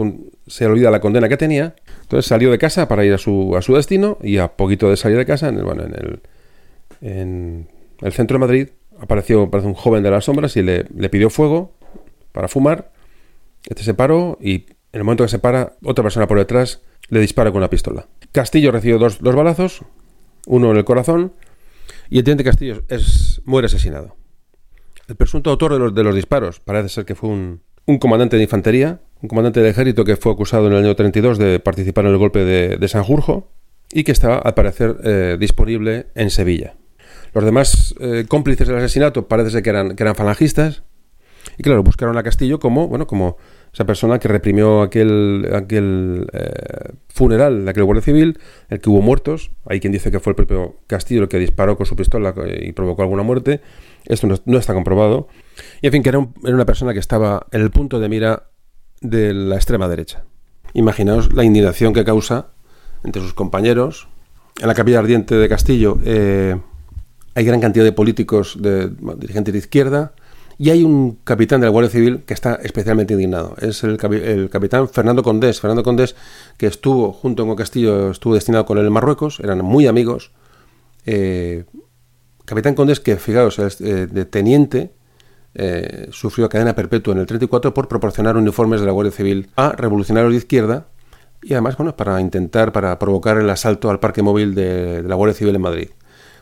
se 0.46 0.64
le 0.64 0.70
olvida 0.70 0.90
la 0.90 1.00
condena 1.00 1.28
que 1.28 1.36
tenía. 1.36 1.74
Entonces 2.02 2.26
salió 2.26 2.50
de 2.50 2.58
casa 2.58 2.88
para 2.88 3.04
ir 3.04 3.12
a 3.12 3.18
su, 3.18 3.56
a 3.56 3.62
su 3.62 3.74
destino 3.74 4.18
y 4.22 4.38
a 4.38 4.48
poquito 4.48 4.88
de 4.88 4.96
salir 4.96 5.18
de 5.18 5.26
casa, 5.26 5.48
en 5.48 5.58
el, 5.58 5.64
bueno, 5.64 5.82
en 5.84 5.94
el, 5.94 6.20
en 7.00 7.68
el 8.00 8.12
centro 8.12 8.36
de 8.36 8.40
Madrid, 8.40 8.68
apareció, 9.00 9.42
apareció 9.42 9.68
un 9.68 9.74
joven 9.74 10.02
de 10.02 10.10
las 10.10 10.24
sombras 10.24 10.56
y 10.56 10.62
le, 10.62 10.84
le 10.94 11.08
pidió 11.08 11.28
fuego 11.30 11.72
para 12.32 12.48
fumar. 12.48 12.92
Este 13.68 13.82
se 13.82 13.94
paró 13.94 14.38
y 14.40 14.66
en 14.92 15.00
el 15.00 15.04
momento 15.04 15.24
que 15.24 15.28
se 15.28 15.38
para, 15.38 15.72
otra 15.84 16.02
persona 16.02 16.26
por 16.26 16.38
detrás 16.38 16.80
le 17.08 17.20
dispara 17.20 17.50
con 17.50 17.58
una 17.58 17.70
pistola. 17.70 18.06
Castillo 18.32 18.70
recibió 18.72 18.98
dos, 18.98 19.20
balazos, 19.20 19.82
uno 20.46 20.70
en 20.70 20.76
el 20.76 20.84
corazón, 20.84 21.32
y 22.10 22.18
el 22.18 22.24
teniente 22.24 22.44
Castillo 22.44 22.82
es, 22.88 23.42
muere 23.44 23.66
asesinado. 23.66 24.16
El 25.06 25.16
presunto 25.16 25.50
autor 25.50 25.72
de 25.72 25.78
los, 25.78 25.94
de 25.94 26.04
los 26.04 26.14
disparos 26.14 26.60
parece 26.60 26.88
ser 26.88 27.04
que 27.04 27.14
fue 27.14 27.30
un, 27.30 27.62
un, 27.86 27.98
comandante 27.98 28.36
de 28.36 28.42
infantería, 28.42 29.00
un 29.22 29.28
comandante 29.28 29.60
del 29.60 29.70
ejército 29.70 30.04
que 30.04 30.16
fue 30.16 30.32
acusado 30.32 30.66
en 30.66 30.74
el 30.74 30.84
año 30.84 30.94
32 30.94 31.38
de 31.38 31.60
participar 31.60 32.04
en 32.04 32.12
el 32.12 32.18
golpe 32.18 32.44
de, 32.44 32.76
de 32.76 32.88
Sanjurjo 32.88 33.50
y 33.92 34.04
que 34.04 34.12
estaba, 34.12 34.38
al 34.38 34.54
parecer, 34.54 34.96
eh, 35.04 35.36
disponible 35.40 36.08
en 36.14 36.30
Sevilla. 36.30 36.74
Los 37.32 37.44
demás 37.44 37.94
eh, 38.00 38.24
cómplices 38.28 38.68
del 38.68 38.76
asesinato 38.76 39.28
parece 39.28 39.50
ser 39.50 39.62
que 39.62 39.70
eran, 39.70 39.96
que 39.96 40.02
eran 40.02 40.14
falangistas 40.14 40.82
y, 41.56 41.62
claro, 41.62 41.82
buscaron 41.82 42.16
a 42.18 42.22
Castillo 42.22 42.58
como, 42.58 42.88
bueno, 42.88 43.06
como 43.06 43.36
esa 43.72 43.84
persona 43.84 44.18
que 44.18 44.28
reprimió 44.28 44.82
aquel, 44.82 45.48
aquel 45.54 46.26
eh, 46.32 46.92
funeral 47.08 47.64
de 47.64 47.70
aquel 47.70 47.84
guardia 47.84 48.02
civil, 48.02 48.38
el 48.68 48.80
que 48.80 48.90
hubo 48.90 49.02
muertos, 49.02 49.50
hay 49.66 49.80
quien 49.80 49.92
dice 49.92 50.10
que 50.10 50.20
fue 50.20 50.32
el 50.32 50.36
propio 50.36 50.76
Castillo 50.86 51.22
el 51.22 51.28
que 51.28 51.38
disparó 51.38 51.76
con 51.76 51.86
su 51.86 51.96
pistola 51.96 52.34
y 52.60 52.72
provocó 52.72 53.02
alguna 53.02 53.22
muerte, 53.22 53.60
esto 54.06 54.26
no, 54.44 54.58
está 54.58 54.74
comprobado, 54.74 55.28
y 55.82 55.86
en 55.86 55.92
fin, 55.92 56.02
que 56.02 56.08
era, 56.08 56.26
era, 56.44 56.54
una 56.54 56.66
persona 56.66 56.92
que 56.92 57.00
estaba 57.00 57.46
en 57.52 57.60
el 57.60 57.70
punto 57.70 58.00
de 58.00 58.08
mira 58.08 58.48
de 59.00 59.34
la 59.34 59.56
extrema 59.56 59.88
derecha. 59.88 60.24
Imaginaos 60.74 61.32
la 61.32 61.44
indignación 61.44 61.92
que 61.92 62.04
causa 62.04 62.48
entre 63.04 63.22
sus 63.22 63.34
compañeros. 63.34 64.08
En 64.60 64.68
la 64.68 64.74
capilla 64.74 64.98
ardiente 64.98 65.34
de 65.36 65.48
Castillo 65.48 65.98
eh, 66.04 66.56
hay 67.34 67.44
gran 67.44 67.60
cantidad 67.60 67.84
de 67.84 67.92
políticos, 67.92 68.56
de, 68.60 68.90
dirigentes 69.16 69.52
de 69.52 69.58
izquierda, 69.58 70.12
y 70.58 70.70
hay 70.70 70.82
un 70.82 71.20
capitán 71.22 71.60
de 71.60 71.68
la 71.68 71.70
Guardia 71.70 71.90
Civil 71.90 72.24
que 72.26 72.34
está 72.34 72.56
especialmente 72.56 73.14
indignado. 73.14 73.54
Es 73.60 73.84
el, 73.84 73.96
capitán 73.96 74.88
Fernando 74.88 75.22
Condés. 75.22 75.60
Fernando 75.60 75.84
Condés, 75.84 76.16
que 76.56 76.66
estuvo 76.66 77.12
junto 77.12 77.46
con 77.46 77.54
Castillo, 77.54 78.10
estuvo 78.10 78.34
destinado 78.34 78.66
con 78.66 78.76
él 78.78 78.86
en 78.86 78.92
Marruecos, 78.92 79.38
eran 79.38 79.64
muy 79.64 79.86
amigos. 79.86 80.32
Eh, 81.06 81.64
capitán 82.44 82.74
Condés, 82.74 82.98
que 82.98 83.16
fijaos, 83.16 83.60
es, 83.60 83.80
eh, 83.80 84.08
de 84.08 84.24
teniente, 84.24 84.92
eh, 85.54 86.08
sufrió 86.10 86.48
cadena 86.48 86.74
perpetua 86.74 87.14
en 87.14 87.20
el 87.20 87.26
34 87.26 87.72
por 87.72 87.86
proporcionar 87.86 88.36
uniformes 88.36 88.80
de 88.80 88.86
la 88.86 88.92
Guardia 88.92 89.12
Civil 89.12 89.50
a 89.54 89.70
revolucionarios 89.70 90.32
de 90.32 90.38
izquierda 90.38 90.88
y 91.40 91.52
además, 91.52 91.76
bueno, 91.76 91.96
para 91.96 92.20
intentar, 92.20 92.72
para 92.72 92.98
provocar 92.98 93.38
el 93.38 93.48
asalto 93.48 93.90
al 93.90 94.00
parque 94.00 94.22
móvil 94.22 94.56
de 94.56 95.04
la 95.04 95.14
Guardia 95.14 95.34
Civil 95.34 95.54
en 95.54 95.62
Madrid. 95.62 95.88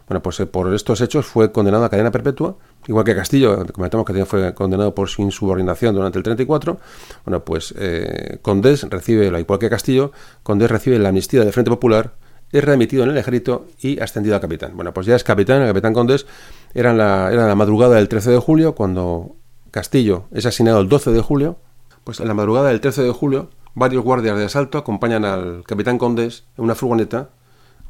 Bueno, 0.09 0.23
pues 0.23 0.39
eh, 0.39 0.47
por 0.47 0.73
estos 0.73 1.01
hechos 1.01 1.27
fue 1.27 1.51
condenado 1.51 1.85
a 1.85 1.89
cadena 1.89 2.13
perpetua, 2.13 2.57
igual 2.87 3.05
que 3.05 3.15
Castillo, 3.15 3.67
comentamos 3.73 4.07
que 4.07 4.25
fue 4.25 4.55
condenado 4.55 4.95
por 4.95 5.09
su 5.09 5.23
insubordinación 5.23 5.95
durante 5.95 6.19
el 6.19 6.23
34. 6.23 6.79
Bueno, 7.25 7.45
pues 7.45 7.75
eh, 7.77 8.39
Condés 8.43 8.85
recibe, 8.85 9.27
igual 9.27 9.59
que 9.59 9.69
Castillo, 9.69 10.13
Condés 10.45 10.71
recibe 10.71 10.99
la 11.01 11.09
amnistía 11.09 11.41
del 11.41 11.53
Frente 11.53 11.71
Popular, 11.71 12.15
es 12.53 12.63
readmitido 12.63 13.03
en 13.03 13.11
el 13.11 13.17
ejército 13.17 13.67
y 13.81 13.99
ascendido 13.99 14.37
a 14.37 14.41
capitán. 14.41 14.77
Bueno, 14.77 14.95
pues 14.95 15.07
ya 15.07 15.17
es 15.17 15.25
capitán, 15.25 15.63
el 15.63 15.69
capitán 15.69 15.93
Condés 15.93 16.27
era 16.73 16.93
la, 16.93 17.33
era 17.33 17.49
la 17.49 17.57
madrugada 17.57 17.97
del 17.97 18.09
13 18.09 18.31
de 18.31 18.39
julio, 18.39 18.77
cuando 18.77 19.35
Castillo 19.73 20.27
es 20.31 20.47
asesinado 20.47 20.81
el 20.81 20.89
12 20.89 21.11
de 21.11 21.21
julio, 21.21 21.59
pues 22.05 22.21
en 22.21 22.29
la 22.29 22.35
madrugada 22.35 22.69
del 22.69 22.81
13 22.81 23.03
de 23.03 23.11
julio, 23.11 23.51
varios 23.75 24.05
guardias 24.05 24.39
de 24.39 24.45
asalto 24.45 24.79
acompañan 24.79 25.25
al 25.25 25.65
capitán 25.65 25.99
Condés 25.99 26.45
en 26.57 26.63
una 26.63 26.77
furgoneta, 26.77 27.31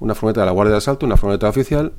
una 0.00 0.14
furgoneta 0.14 0.40
de 0.40 0.46
la 0.46 0.52
Guardia 0.52 0.72
de 0.72 0.78
Asalto, 0.78 1.06
una 1.06 1.16
furgoneta 1.16 1.48
oficial, 1.48 1.92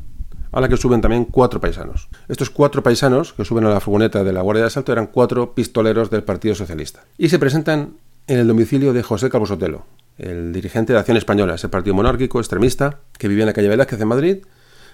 a 0.51 0.61
la 0.61 0.69
que 0.69 0.77
suben 0.77 1.01
también 1.01 1.26
cuatro 1.26 1.59
paisanos. 1.59 2.09
Estos 2.27 2.50
cuatro 2.50 2.84
paisanos 2.84 3.34
que 3.34 3.45
suben 3.45 3.66
a 3.66 3.69
la 3.69 3.80
furgoneta 3.80 4.24
de 4.24 4.34
la 4.34 4.42
Guardia 4.42 4.64
de 4.64 4.67
Asalto 4.67 4.92
eran 4.92 5.08
cuatro 5.08 5.53
pistoleros 5.53 6.09
del 6.09 6.24
Partido 6.24 6.56
Socialista. 6.56 7.03
Y 7.17 7.30
se 7.30 7.40
presentan 7.40 7.95
en 8.27 8.40
el 8.40 8.48
domicilio 8.48 8.93
de 8.93 9.03
José 9.03 9.30
Calvo 9.30 9.45
Sotelo, 9.45 9.85
el 10.17 10.51
dirigente 10.51 10.93
de 10.93 11.00
Acción 11.00 11.17
Española, 11.17 11.56
ese 11.56 11.69
partido 11.69 11.95
monárquico, 11.95 12.40
extremista, 12.40 13.00
que 13.17 13.27
vivía 13.27 13.43
en 13.43 13.48
la 13.48 13.53
calle 13.53 13.69
Velázquez 13.69 14.01
en 14.01 14.08
Madrid. 14.08 14.38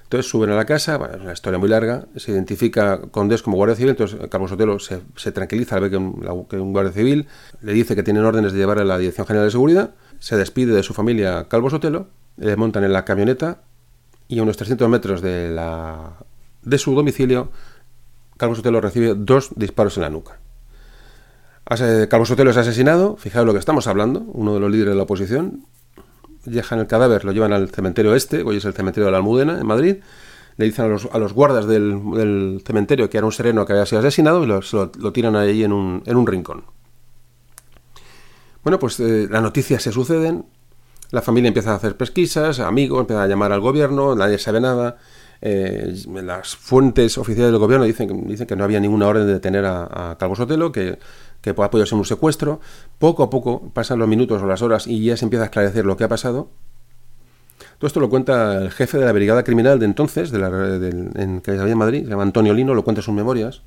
Entonces 0.04 0.30
suben 0.30 0.52
a 0.52 0.56
la 0.56 0.66
casa, 0.66 0.98
bueno, 0.98 1.16
es 1.16 1.22
una 1.22 1.34
historia 1.34 1.58
muy 1.58 1.70
larga, 1.70 2.06
se 2.18 2.32
identifica 2.32 3.02
Condés 3.10 3.42
como 3.42 3.58
guardia 3.58 3.76
civil, 3.76 3.92
entonces 3.92 4.20
Calvo 4.30 4.48
Sotelo 4.48 4.78
se, 4.78 5.32
tranquiliza 5.32 5.76
al 5.76 5.82
ver 5.82 5.92
que 5.92 5.98
un, 5.98 6.24
un, 6.52 6.74
guardia 6.74 6.92
civil 6.92 7.28
le 7.62 7.74
dice 7.74 7.96
que 7.96 8.04
tienen 8.04 8.24
órdenes 8.24 8.52
de 8.52 8.60
llevar 8.60 8.80
a 8.80 8.84
la 8.84 8.98
Dirección 8.98 9.26
General 9.26 9.48
de 9.48 9.52
Seguridad, 9.52 9.92
se 10.20 10.36
despide 10.38 10.76
de 10.76 10.84
su 10.84 10.94
familia 10.94 11.48
Calvo 11.48 11.70
Sotelo, 11.70 12.10
le 12.38 12.56
montan 12.56 12.84
en 12.84 12.94
la 12.94 13.06
camioneta 13.06 13.62
y 14.34 14.40
a 14.40 14.44
unos 14.44 14.58
300 14.58 14.90
metros 14.90 15.22
de, 15.22 15.50
la, 15.50 16.18
de 16.64 16.78
su 16.78 16.96
domicilio, 16.96 17.52
Carlos 18.38 18.58
Sotelo 18.58 18.82
recibe 18.82 19.14
dos 19.16 19.52
disparos 19.56 19.98
en 19.98 20.04
la 20.04 20.10
nuca. 20.10 20.40
Carlos 22.10 22.28
Sotelo 22.28 22.52
es 22.52 22.58
asesinado, 22.58 23.16
fijaos 23.16 23.46
lo 23.46 23.54
que 23.54 23.60
estamos 23.60 23.88
hablando, 23.88 24.22
uno 24.22 24.54
de 24.54 24.60
los 24.60 24.72
líderes 24.72 24.94
de 24.94 24.98
la 24.98 25.04
oposición. 25.04 25.66
Dejan 26.46 26.80
el 26.80 26.88
cadáver, 26.88 27.24
lo 27.24 27.32
llevan 27.32 27.54
al 27.54 27.70
cementerio 27.70 28.16
este, 28.16 28.44
hoy 28.44 28.58
es 28.58 28.66
el 28.66 28.74
cementerio 28.74 29.06
de 29.06 29.12
la 29.12 29.18
Almudena, 29.18 29.60
en 29.60 29.66
Madrid. 29.66 29.98
Le 30.58 30.66
dicen 30.66 30.86
a 30.86 30.88
los, 30.90 31.08
a 31.12 31.18
los 31.18 31.34
guardas 31.34 31.66
del, 31.66 32.62
cementerio 32.66 33.10
que 33.10 33.18
era 33.18 33.26
un 33.26 33.32
sereno 33.32 33.66
que 33.66 33.74
había 33.74 33.86
sido 33.86 34.00
asesinado 34.00 34.44
y 34.44 34.48
lo, 34.48 34.60
lo, 35.00 35.14
tiran 35.14 35.36
ahí 35.36 35.64
en 35.64 35.72
un, 35.72 36.04
en 36.06 36.18
un, 36.18 36.28
rincón. 36.28 36.66
Bueno, 38.64 38.78
pues 38.78 39.00
eh, 39.00 39.28
las 39.30 39.42
noticias 39.42 39.82
se 39.82 39.92
suceden, 39.92 40.46
la 41.14 41.22
familia 41.22 41.48
empieza 41.48 41.72
a 41.72 41.76
hacer 41.76 41.96
pesquisas, 41.96 42.60
amigos, 42.60 43.02
empieza 43.02 43.22
a 43.22 43.28
llamar 43.28 43.52
al 43.52 43.60
gobierno, 43.62 44.16
nadie 44.16 44.40
sabe 44.40 44.60
nada. 44.60 44.98
Eh, 45.42 45.94
las 46.08 46.56
fuentes 46.56 47.20
oficiales 47.20 47.52
del 47.52 47.60
gobierno 47.60 47.86
dicen, 47.86 48.28
dicen 48.28 48.48
que 48.48 48.56
no 48.56 48.64
había 48.64 48.80
ninguna 48.80 49.08
orden 49.08 49.28
de 49.28 49.34
detener 49.34 49.64
a, 49.64 50.16
Calvo 50.18 50.36
Sotelo, 50.36 50.72
que, 50.72 50.98
que 51.42 51.54
podido 51.54 51.86
ser 51.86 52.00
un 52.00 52.06
secuestro. 52.06 52.62
Poco 52.98 53.22
a 53.22 53.30
poco 53.30 53.70
pasan 53.74 54.00
los 54.00 54.08
minutos 54.08 54.42
o 54.42 54.48
las 54.48 54.64
horas 54.64 54.88
y 54.88 55.04
ya 55.06 55.16
se 55.16 55.26
empieza 55.26 55.44
a 55.44 55.46
esclarecer 55.46 55.86
lo 55.86 55.98
que 55.98 56.04
ha 56.04 56.10
pasado. 56.10 56.50
Todo 57.78 57.86
esto 57.88 58.00
lo 58.00 58.10
cuenta 58.10 58.58
el 58.58 58.72
jefe 58.72 58.98
de 58.98 59.06
la 59.06 59.12
brigada 59.12 59.44
criminal 59.44 59.78
de 59.78 59.86
entonces, 59.86 60.32
de 60.32 60.40
la, 60.40 60.48
en, 60.48 61.42
que 61.42 61.52
había 61.52 61.74
en 61.74 61.78
Madrid, 61.78 62.06
se 62.06 62.10
llama 62.10 62.24
Antonio 62.24 62.56
Lino, 62.56 62.74
lo 62.74 62.84
cuenta 62.84 63.02
en 63.02 63.06
sus 63.06 63.14
memorias. 63.14 63.62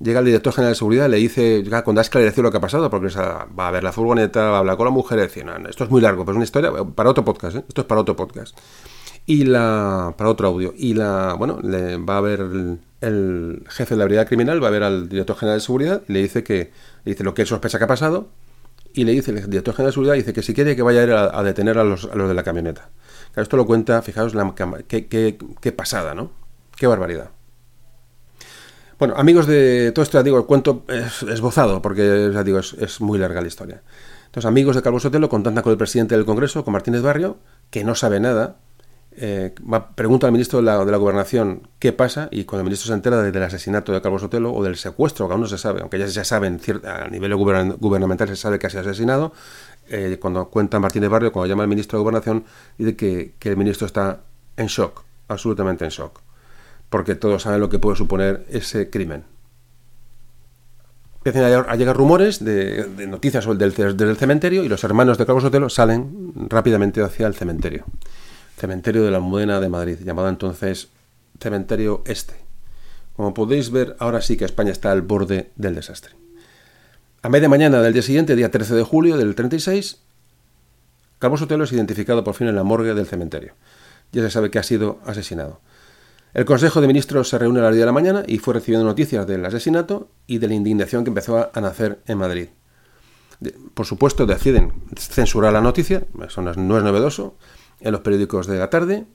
Llega 0.00 0.18
el 0.18 0.26
director 0.26 0.52
general 0.52 0.72
de 0.72 0.76
seguridad, 0.76 1.08
le 1.08 1.18
dice, 1.18 1.62
ya 1.62 1.84
cuando 1.84 2.00
ha 2.00 2.02
esclarecido 2.02 2.42
lo 2.42 2.50
que 2.50 2.56
ha 2.56 2.60
pasado, 2.60 2.90
porque 2.90 3.08
va 3.16 3.68
a 3.68 3.70
ver 3.70 3.84
la 3.84 3.92
furgoneta, 3.92 4.50
va 4.50 4.56
a 4.56 4.58
hablar 4.58 4.76
con 4.76 4.86
la 4.86 4.90
mujer, 4.90 5.20
dice, 5.20 5.44
esto 5.68 5.84
es 5.84 5.90
muy 5.90 6.00
largo, 6.00 6.24
pero 6.24 6.32
es 6.32 6.36
una 6.36 6.44
historia 6.44 6.72
para 6.94 7.10
otro 7.10 7.24
podcast, 7.24 7.56
¿eh? 7.56 7.64
esto 7.68 7.82
es 7.82 7.86
para 7.86 8.00
otro 8.00 8.16
podcast. 8.16 8.58
Y 9.26 9.44
la, 9.44 10.14
para 10.18 10.28
otro 10.28 10.48
audio. 10.48 10.74
Y 10.76 10.94
la, 10.94 11.34
bueno, 11.38 11.58
le 11.62 11.96
va 11.96 12.18
a 12.18 12.20
ver 12.20 12.40
el, 13.00 13.64
jefe 13.68 13.94
de 13.94 13.98
la 13.98 14.04
brigada 14.04 14.26
criminal, 14.26 14.62
va 14.62 14.68
a 14.68 14.72
ver 14.72 14.82
al 14.82 15.08
director 15.08 15.36
general 15.36 15.58
de 15.60 15.64
seguridad 15.64 16.02
y 16.08 16.12
le 16.12 16.22
dice 16.22 16.42
que, 16.42 16.72
le 17.04 17.12
dice 17.12 17.24
lo 17.24 17.32
que 17.32 17.42
él 17.42 17.48
sospecha 17.48 17.78
que 17.78 17.84
ha 17.84 17.88
pasado, 17.88 18.28
y 18.92 19.04
le 19.04 19.12
dice 19.12 19.30
el 19.30 19.48
director 19.48 19.74
general 19.74 19.90
de 19.90 19.94
seguridad, 19.94 20.14
dice 20.14 20.32
que 20.32 20.42
si 20.42 20.54
quiere 20.54 20.76
que 20.76 20.82
vaya 20.82 21.00
a 21.00 21.04
ir 21.04 21.12
a, 21.12 21.42
detener 21.42 21.78
a 21.78 21.84
los, 21.84 22.10
de 22.10 22.34
la 22.34 22.42
camioneta. 22.42 22.90
esto 23.36 23.56
lo 23.56 23.64
cuenta, 23.64 24.02
fijaos, 24.02 24.34
la, 24.34 24.52
qué, 24.88 25.06
qué 25.06 25.72
pasada, 25.72 26.14
¿no? 26.14 26.30
Qué 26.76 26.86
barbaridad. 26.86 27.30
Bueno, 28.98 29.14
amigos 29.16 29.46
de 29.46 29.92
todo 29.92 30.02
esto, 30.02 30.18
ya 30.18 30.22
digo, 30.22 30.38
el 30.38 30.44
cuento 30.44 30.84
es 30.88 31.22
esbozado, 31.24 31.82
porque 31.82 32.30
ya 32.32 32.44
digo, 32.44 32.60
es, 32.60 33.00
muy 33.00 33.18
larga 33.18 33.40
la 33.40 33.48
historia. 33.48 33.82
Entonces, 34.26 34.46
amigos 34.46 34.76
de 34.76 34.82
Calvo 34.82 35.00
Sotelo 35.00 35.28
contactan 35.28 35.62
con 35.62 35.72
el 35.72 35.78
presidente 35.78 36.16
del 36.16 36.24
Congreso, 36.24 36.64
con 36.64 36.72
Martínez 36.72 37.02
Barrio, 37.02 37.38
que 37.70 37.84
no 37.84 37.94
sabe 37.94 38.20
nada. 38.20 38.56
Eh, 39.16 39.54
pregunta 39.94 40.26
al 40.26 40.32
ministro 40.32 40.58
de 40.58 40.64
la, 40.64 40.96
Gobernación 40.96 41.68
qué 41.78 41.92
pasa, 41.92 42.28
y 42.30 42.44
cuando 42.44 42.60
el 42.60 42.64
ministro 42.64 42.88
se 42.88 42.94
entera 42.94 43.22
del 43.22 43.42
asesinato 43.42 43.92
de 43.92 44.00
Calvo 44.00 44.18
Sotelo 44.18 44.52
o 44.52 44.62
del 44.62 44.76
secuestro, 44.76 45.26
que 45.26 45.32
aún 45.32 45.42
no 45.42 45.48
se 45.48 45.58
sabe, 45.58 45.80
aunque 45.80 45.98
ya 45.98 46.08
se 46.08 46.24
sabe 46.24 46.46
a 46.48 47.08
nivel 47.08 47.34
gubernamental 47.34 48.28
se 48.28 48.36
sabe 48.36 48.58
que 48.58 48.66
ha 48.66 48.70
sido 48.70 48.82
asesinado, 48.82 49.32
eh, 49.88 50.18
cuando 50.20 50.48
cuenta 50.50 50.78
Martínez 50.80 51.10
Barrio, 51.10 51.32
cuando 51.32 51.48
llama 51.48 51.62
al 51.62 51.68
ministro 51.68 51.98
de 51.98 52.02
Gobernación, 52.02 52.44
dice 52.78 52.96
que, 52.96 53.34
que 53.38 53.50
el 53.50 53.56
ministro 53.56 53.86
está 53.86 54.20
en 54.56 54.66
shock, 54.66 55.02
absolutamente 55.28 55.84
en 55.84 55.90
shock 55.90 56.23
porque 56.88 57.14
todos 57.14 57.42
saben 57.42 57.60
lo 57.60 57.68
que 57.68 57.78
puede 57.78 57.96
suponer 57.96 58.44
ese 58.50 58.90
crimen. 58.90 59.24
Empiezan 61.24 61.64
a 61.66 61.76
llegar 61.76 61.96
rumores 61.96 62.44
de, 62.44 62.86
noticias 63.08 63.46
del, 63.58 63.96
del, 63.96 64.16
cementerio 64.16 64.62
y 64.62 64.68
los 64.68 64.84
hermanos 64.84 65.16
de 65.16 65.24
Carlos 65.24 65.42
Sotelo 65.42 65.70
salen 65.70 66.32
rápidamente 66.50 67.02
hacia 67.02 67.26
el 67.26 67.34
cementerio. 67.34 67.86
Cementerio 68.58 69.04
de 69.04 69.10
la 69.10 69.16
Almudena 69.16 69.58
de 69.58 69.70
Madrid, 69.70 69.98
llamado 70.04 70.28
entonces 70.28 70.88
Cementerio 71.40 72.02
Este, 72.06 72.34
Como 73.16 73.32
podéis 73.32 73.70
ver, 73.70 73.96
ahora 73.98 74.20
sí 74.20 74.36
que 74.36 74.44
España 74.44 74.70
está 74.70 74.92
al 74.92 75.00
borde 75.00 75.50
del 75.56 75.74
desastre. 75.74 76.14
A 77.22 77.30
media 77.30 77.48
mañana 77.48 77.80
del 77.80 77.94
día 77.94 78.02
siguiente, 78.02 78.36
día 78.36 78.50
13 78.50 78.74
de 78.74 78.82
julio 78.82 79.16
del 79.16 79.34
36, 79.34 80.00
Calvo 81.18 81.38
Sotelo 81.38 81.64
es 81.64 81.72
identificado 81.72 82.22
por 82.22 82.34
fin 82.34 82.48
en 82.48 82.56
la 82.56 82.64
morgue 82.64 82.92
del 82.92 83.06
cementerio. 83.06 83.54
Ya 84.12 84.20
se 84.20 84.30
sabe 84.30 84.50
que 84.50 84.58
ha 84.58 84.62
sido 84.62 85.00
asesinado. 85.06 85.60
El 86.34 86.44
Consejo 86.44 86.80
de 86.80 86.88
Ministros 86.88 87.28
se 87.28 87.38
reúne 87.38 87.60
a 87.60 87.62
las 87.62 87.72
10 87.72 87.82
de 87.82 87.86
la 87.86 87.92
mañana 87.92 88.24
y 88.26 88.38
fue 88.38 88.54
recibiendo 88.54 88.84
noticias 88.84 89.24
del 89.24 89.44
asesinato 89.44 90.08
y 90.26 90.38
de 90.38 90.48
la 90.48 90.54
indignación 90.54 91.04
que 91.04 91.10
empezó 91.10 91.48
a 91.54 91.60
nacer 91.60 92.00
en 92.08 92.18
Madrid. 92.18 92.48
Por 93.72 93.86
supuesto, 93.86 94.26
deciden 94.26 94.72
censurar 94.96 95.52
la 95.52 95.60
noticia, 95.60 96.04
eso 96.26 96.42
no 96.42 96.50
es, 96.50 96.56
novedoso, 96.56 97.36
en 97.78 97.92
los 97.92 98.00
periódicos 98.00 98.48
de 98.48 98.58
la 98.58 98.68
tarde. 98.68 99.06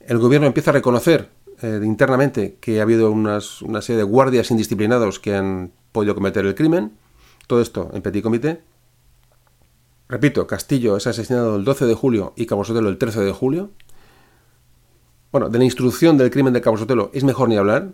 El 0.00 0.18
gobierno 0.18 0.46
empieza 0.46 0.72
a 0.72 0.74
reconocer 0.74 1.30
eh, 1.62 1.80
internamente 1.82 2.58
que 2.60 2.80
ha 2.80 2.82
habido 2.82 3.10
una 3.10 3.40
serie 3.40 3.96
de 3.96 4.02
guardias 4.02 4.50
indisciplinados 4.50 5.18
que 5.20 5.34
han 5.34 5.72
podido 5.90 6.14
cometer 6.14 6.44
el 6.44 6.54
crimen. 6.54 6.92
Todo 7.46 7.62
esto 7.62 7.90
en 7.94 8.02
petit 8.02 8.22
comité. 8.22 8.60
Repito, 10.06 10.46
Castillo 10.46 10.98
es 10.98 11.06
asesinado 11.06 11.56
el 11.56 11.64
12 11.64 11.86
de 11.86 11.94
julio 11.94 12.34
y 12.36 12.44
Cabo 12.44 12.64
Sotelo 12.64 12.90
el 12.90 12.98
13 12.98 13.20
de 13.20 13.32
julio. 13.32 13.70
Bueno, 15.32 15.48
de 15.48 15.58
la 15.58 15.64
instrucción 15.64 16.18
del 16.18 16.30
crimen 16.30 16.52
de 16.52 16.60
Cabo 16.60 16.76
Sotelo 16.76 17.10
es 17.14 17.24
mejor 17.24 17.48
ni 17.48 17.56
hablar. 17.56 17.88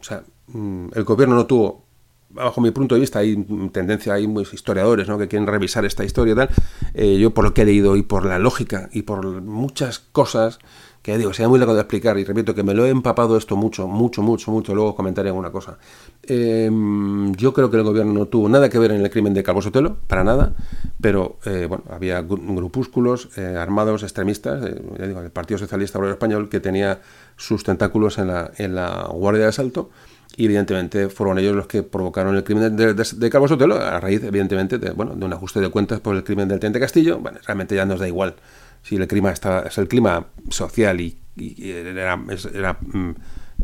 O 0.00 0.04
sea, 0.04 0.22
mm, 0.46 0.90
el 0.94 1.02
gobierno 1.02 1.34
no 1.34 1.44
tuvo, 1.44 1.84
bajo 2.30 2.60
mi 2.60 2.70
punto 2.70 2.94
de 2.94 3.00
vista, 3.00 3.18
hay 3.18 3.36
tendencia, 3.72 4.14
hay 4.14 4.28
muchos 4.28 4.54
historiadores 4.54 5.08
¿no? 5.08 5.18
que 5.18 5.26
quieren 5.26 5.48
revisar 5.48 5.84
esta 5.84 6.04
historia 6.04 6.32
y 6.34 6.36
tal. 6.36 6.50
Eh, 6.94 7.18
yo 7.18 7.34
por 7.34 7.44
lo 7.44 7.52
que 7.52 7.62
he 7.62 7.64
leído 7.64 7.96
y 7.96 8.02
por 8.02 8.24
la 8.24 8.38
lógica 8.38 8.88
y 8.92 9.02
por 9.02 9.42
muchas 9.42 9.98
cosas 9.98 10.60
que 11.04 11.18
digo, 11.18 11.34
sería 11.34 11.50
muy 11.50 11.58
largo 11.58 11.74
de 11.74 11.82
explicar 11.82 12.18
y 12.18 12.24
repito 12.24 12.54
que 12.54 12.62
me 12.62 12.72
lo 12.72 12.86
he 12.86 12.88
empapado 12.88 13.36
esto 13.36 13.56
mucho, 13.56 13.86
mucho, 13.86 14.22
mucho, 14.22 14.50
mucho, 14.50 14.74
luego 14.74 14.96
comentaré 14.96 15.28
alguna 15.28 15.50
cosa. 15.50 15.76
Em, 16.22 17.34
yo 17.34 17.52
creo 17.52 17.70
que 17.70 17.76
el 17.76 17.82
gobierno 17.82 18.14
no 18.14 18.24
tuvo 18.24 18.48
nada 18.48 18.70
que 18.70 18.78
ver 18.78 18.90
en 18.92 19.02
el 19.02 19.10
crimen 19.10 19.34
de 19.34 19.42
Calvo 19.42 19.60
Sotelo, 19.60 19.98
para 20.06 20.24
nada, 20.24 20.54
pero 21.02 21.36
eh, 21.44 21.66
bueno, 21.68 21.84
había 21.90 22.22
grupúsculos 22.22 23.28
eh, 23.36 23.54
armados 23.54 24.02
extremistas, 24.02 24.64
eh, 24.64 25.06
digo, 25.06 25.20
el 25.20 25.30
Partido 25.30 25.58
Socialista 25.58 25.98
Obrero 25.98 26.14
Español, 26.14 26.48
que 26.48 26.60
tenía 26.60 27.02
sus 27.36 27.64
tentáculos 27.64 28.16
en 28.16 28.28
la, 28.28 28.52
en 28.56 28.74
la 28.74 29.06
Guardia 29.12 29.42
de 29.42 29.48
Asalto, 29.48 29.90
y 30.38 30.46
evidentemente 30.46 31.10
fueron 31.10 31.38
ellos 31.38 31.54
los 31.54 31.66
que 31.66 31.82
provocaron 31.82 32.34
el 32.34 32.44
crimen 32.44 32.76
de, 32.76 32.94
de, 32.94 33.30
Calvo 33.30 33.46
Sotelo, 33.46 33.76
a 33.76 34.00
raíz, 34.00 34.24
evidentemente, 34.24 34.78
de, 34.78 34.92
bueno, 34.92 35.14
de 35.14 35.26
un 35.26 35.34
ajuste 35.34 35.60
de 35.60 35.68
cuentas 35.68 36.00
por 36.00 36.16
el 36.16 36.24
crimen 36.24 36.48
del 36.48 36.60
Teniente 36.60 36.80
Castillo, 36.80 37.18
bueno, 37.18 37.40
realmente 37.44 37.76
ya 37.76 37.84
nos 37.84 38.00
da 38.00 38.08
igual 38.08 38.36
si 38.84 38.96
el 38.96 39.08
clima 39.08 39.30
está, 39.30 39.60
es 39.60 39.78
el 39.78 39.88
clima 39.88 40.26
social 40.50 41.00
y, 41.00 41.16
era, 41.36 42.16
mm, 42.16 43.14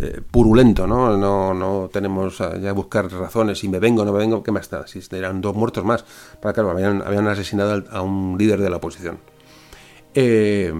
eh, 0.00 0.22
purulento, 0.28 0.86
¿no? 0.86 1.16
¿no? 1.16 1.52
No 1.52 1.90
tenemos 1.92 2.38
ya 2.38 2.72
buscar 2.72 3.12
razones, 3.12 3.58
si 3.58 3.68
me 3.68 3.78
vengo 3.78 4.04
no 4.04 4.12
me 4.12 4.18
vengo, 4.18 4.42
¿qué 4.42 4.50
más 4.50 4.62
está? 4.62 4.86
Si 4.86 5.00
eran 5.12 5.42
dos 5.42 5.54
muertos 5.54 5.84
más, 5.84 6.04
para 6.40 6.54
claro, 6.54 6.70
habían, 6.70 7.02
habían 7.02 7.28
asesinado 7.28 7.84
a 7.90 8.00
un 8.00 8.36
líder 8.38 8.60
de 8.60 8.70
la 8.70 8.78
oposición. 8.78 9.18
Eh, 10.14 10.72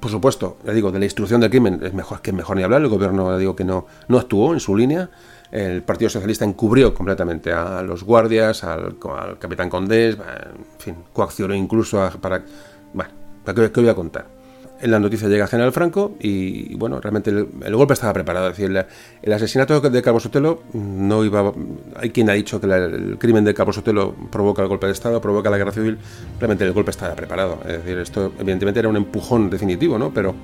por 0.00 0.10
supuesto, 0.10 0.58
le 0.64 0.74
digo, 0.74 0.92
de 0.92 0.98
la 0.98 1.06
instrucción 1.06 1.40
del 1.40 1.50
crimen 1.50 1.80
es 1.82 1.94
mejor 1.94 2.20
que 2.20 2.32
mejor 2.32 2.56
ni 2.56 2.62
hablar, 2.62 2.82
el 2.82 2.88
gobierno 2.88 3.36
digo 3.38 3.56
que 3.56 3.64
no, 3.64 3.86
no 4.06 4.18
actuó 4.18 4.52
en 4.52 4.60
su 4.60 4.76
línea, 4.76 5.10
el 5.50 5.82
Partido 5.82 6.10
Socialista 6.10 6.44
encubrió 6.44 6.92
completamente 6.92 7.52
a 7.52 7.82
los 7.82 8.04
guardias, 8.04 8.64
al, 8.64 8.98
capitán 9.38 9.70
Condés, 9.70 10.16
en 10.16 10.64
fin, 10.78 10.94
coaccionó 11.12 11.54
incluso 11.54 12.08
para 12.20 12.44
bueno, 12.92 13.10
¿qué, 13.44 13.72
qué 13.72 13.80
voy 13.80 13.90
a 13.90 13.94
contar? 13.94 14.38
En 14.80 14.92
la 14.92 15.00
noticia 15.00 15.26
llega 15.28 15.48
General 15.48 15.72
Franco 15.72 16.12
y, 16.20 16.76
bueno, 16.76 17.00
realmente 17.00 17.30
el, 17.30 17.76
golpe 17.76 17.94
estaba 17.94 18.12
preparado. 18.12 18.48
Es 18.48 18.56
decir, 18.56 18.86
el, 19.22 19.32
asesinato 19.32 19.80
de 19.80 20.02
Carlos 20.02 20.22
Sotelo 20.22 20.62
no 20.72 21.24
iba. 21.24 21.52
Hay 21.96 22.10
quien 22.10 22.30
ha 22.30 22.34
dicho 22.34 22.60
que 22.60 22.68
el 22.68 23.18
crimen 23.18 23.44
de 23.44 23.54
Carlos 23.54 23.74
Sotelo 23.74 24.14
provoca 24.30 24.62
el 24.62 24.68
golpe 24.68 24.86
de 24.86 24.92
Estado, 24.92 25.20
provoca 25.20 25.50
la 25.50 25.58
guerra 25.58 25.72
civil. 25.72 25.98
Realmente 26.38 26.64
el 26.64 26.72
golpe 26.72 26.92
estaba 26.92 27.16
preparado. 27.16 27.58
Es 27.66 27.78
decir, 27.78 27.98
esto 27.98 28.32
evidentemente 28.38 28.78
era 28.78 28.88
un 28.88 28.96
empujón 28.96 29.50
definitivo, 29.50 29.98
¿no? 29.98 30.14
Pero 30.14 30.36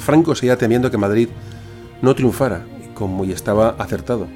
Franco 0.00 0.34
seguía 0.34 0.56
temiendo 0.56 0.90
que 0.90 0.98
Madrid 0.98 1.28
no 2.02 2.12
triunfara, 2.12 2.64
como 2.94 3.24
y 3.24 3.30
estaba 3.30 3.76
acertado. 3.78 4.26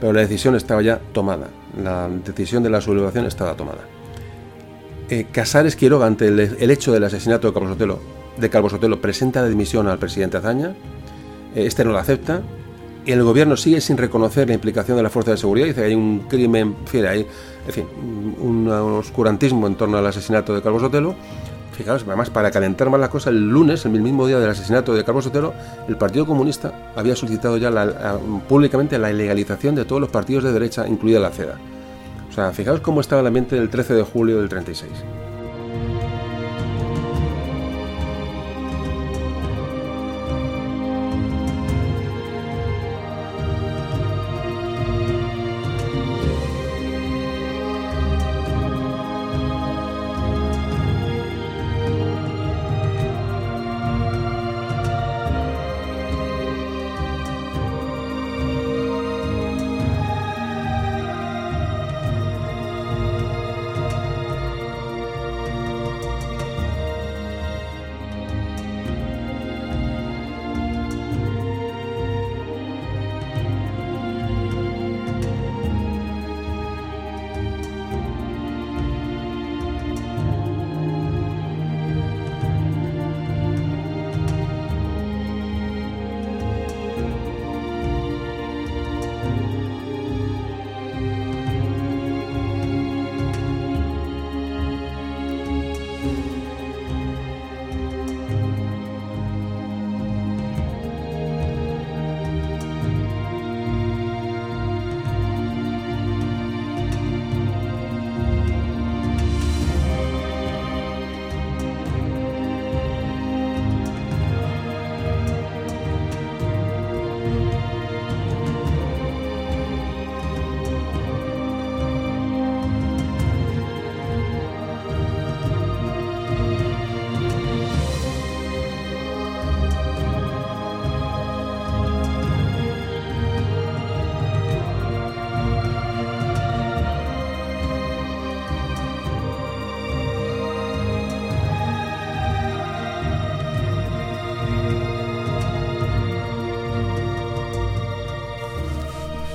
Pero 0.00 0.12
la 0.12 0.22
decisión 0.22 0.56
estaba 0.56 0.82
ya 0.82 0.98
tomada. 1.12 1.50
La 1.80 2.08
decisión 2.08 2.64
de 2.64 2.70
la 2.70 2.80
sublevación 2.80 3.26
estaba 3.26 3.54
tomada 3.54 3.97
eh, 5.10 5.26
Casares 5.32 5.76
Quiroga, 5.76 6.06
ante 6.06 6.28
el, 6.28 6.70
hecho 6.70 6.92
del 6.92 7.04
asesinato 7.04 7.48
de 7.48 7.54
Calvo 7.54 7.68
Sotelo, 7.68 7.98
de 8.36 8.50
Calvo 8.50 8.68
presenta 9.00 9.40
la 9.42 9.48
dimisión 9.48 9.88
al 9.88 9.98
presidente 9.98 10.36
Azaña. 10.36 10.74
Eh, 11.54 11.66
este 11.66 11.84
no 11.84 11.92
la 11.92 12.00
acepta. 12.00 12.42
Y 13.06 13.12
el 13.12 13.22
gobierno 13.22 13.56
sigue 13.56 13.80
sin 13.80 13.96
reconocer 13.96 14.48
la 14.48 14.54
implicación 14.54 14.98
de 14.98 15.02
la 15.02 15.08
fuerza 15.08 15.30
de 15.30 15.38
seguridad. 15.38 15.66
Dice 15.66 15.80
que 15.80 15.86
hay 15.86 15.94
un 15.94 16.26
crimen, 16.28 16.76
fiel, 16.84 17.06
hay, 17.06 17.26
en 17.66 17.72
fin, 17.72 17.86
un, 18.38 18.68
oscurantismo 18.68 19.66
en 19.66 19.76
torno 19.76 19.96
al 19.96 20.06
asesinato 20.06 20.54
de 20.54 20.60
Calvo 20.60 20.78
Sotelo. 20.78 21.14
Fijaos, 21.72 22.04
además, 22.06 22.28
para 22.28 22.50
calentar 22.50 22.90
más 22.90 23.00
la 23.00 23.08
cosa, 23.08 23.30
el 23.30 23.48
lunes, 23.48 23.86
el 23.86 23.92
mismo 23.92 24.26
día 24.26 24.38
del 24.38 24.50
asesinato 24.50 24.94
de 24.94 25.04
Carlos 25.04 25.24
Sotelo, 25.24 25.54
el 25.88 25.96
Partido 25.96 26.26
Comunista 26.26 26.92
había 26.96 27.14
solicitado 27.14 27.56
ya 27.56 27.70
públicamente 28.48 28.98
la 28.98 29.12
ilegalización 29.12 29.76
de 29.76 29.84
todos 29.84 30.00
los 30.00 30.10
partidos 30.10 30.42
de 30.42 30.52
derecha, 30.52 30.88
incluida 30.88 31.20
la 31.20 31.30
CEDA 31.30 31.56
fijaos 32.52 32.80
cómo 32.80 33.00
estaba 33.00 33.22
la 33.22 33.30
mente 33.30 33.56
del 33.56 33.68
13 33.68 33.94
de 33.94 34.02
julio 34.02 34.38
del 34.38 34.48
36. 34.48 34.90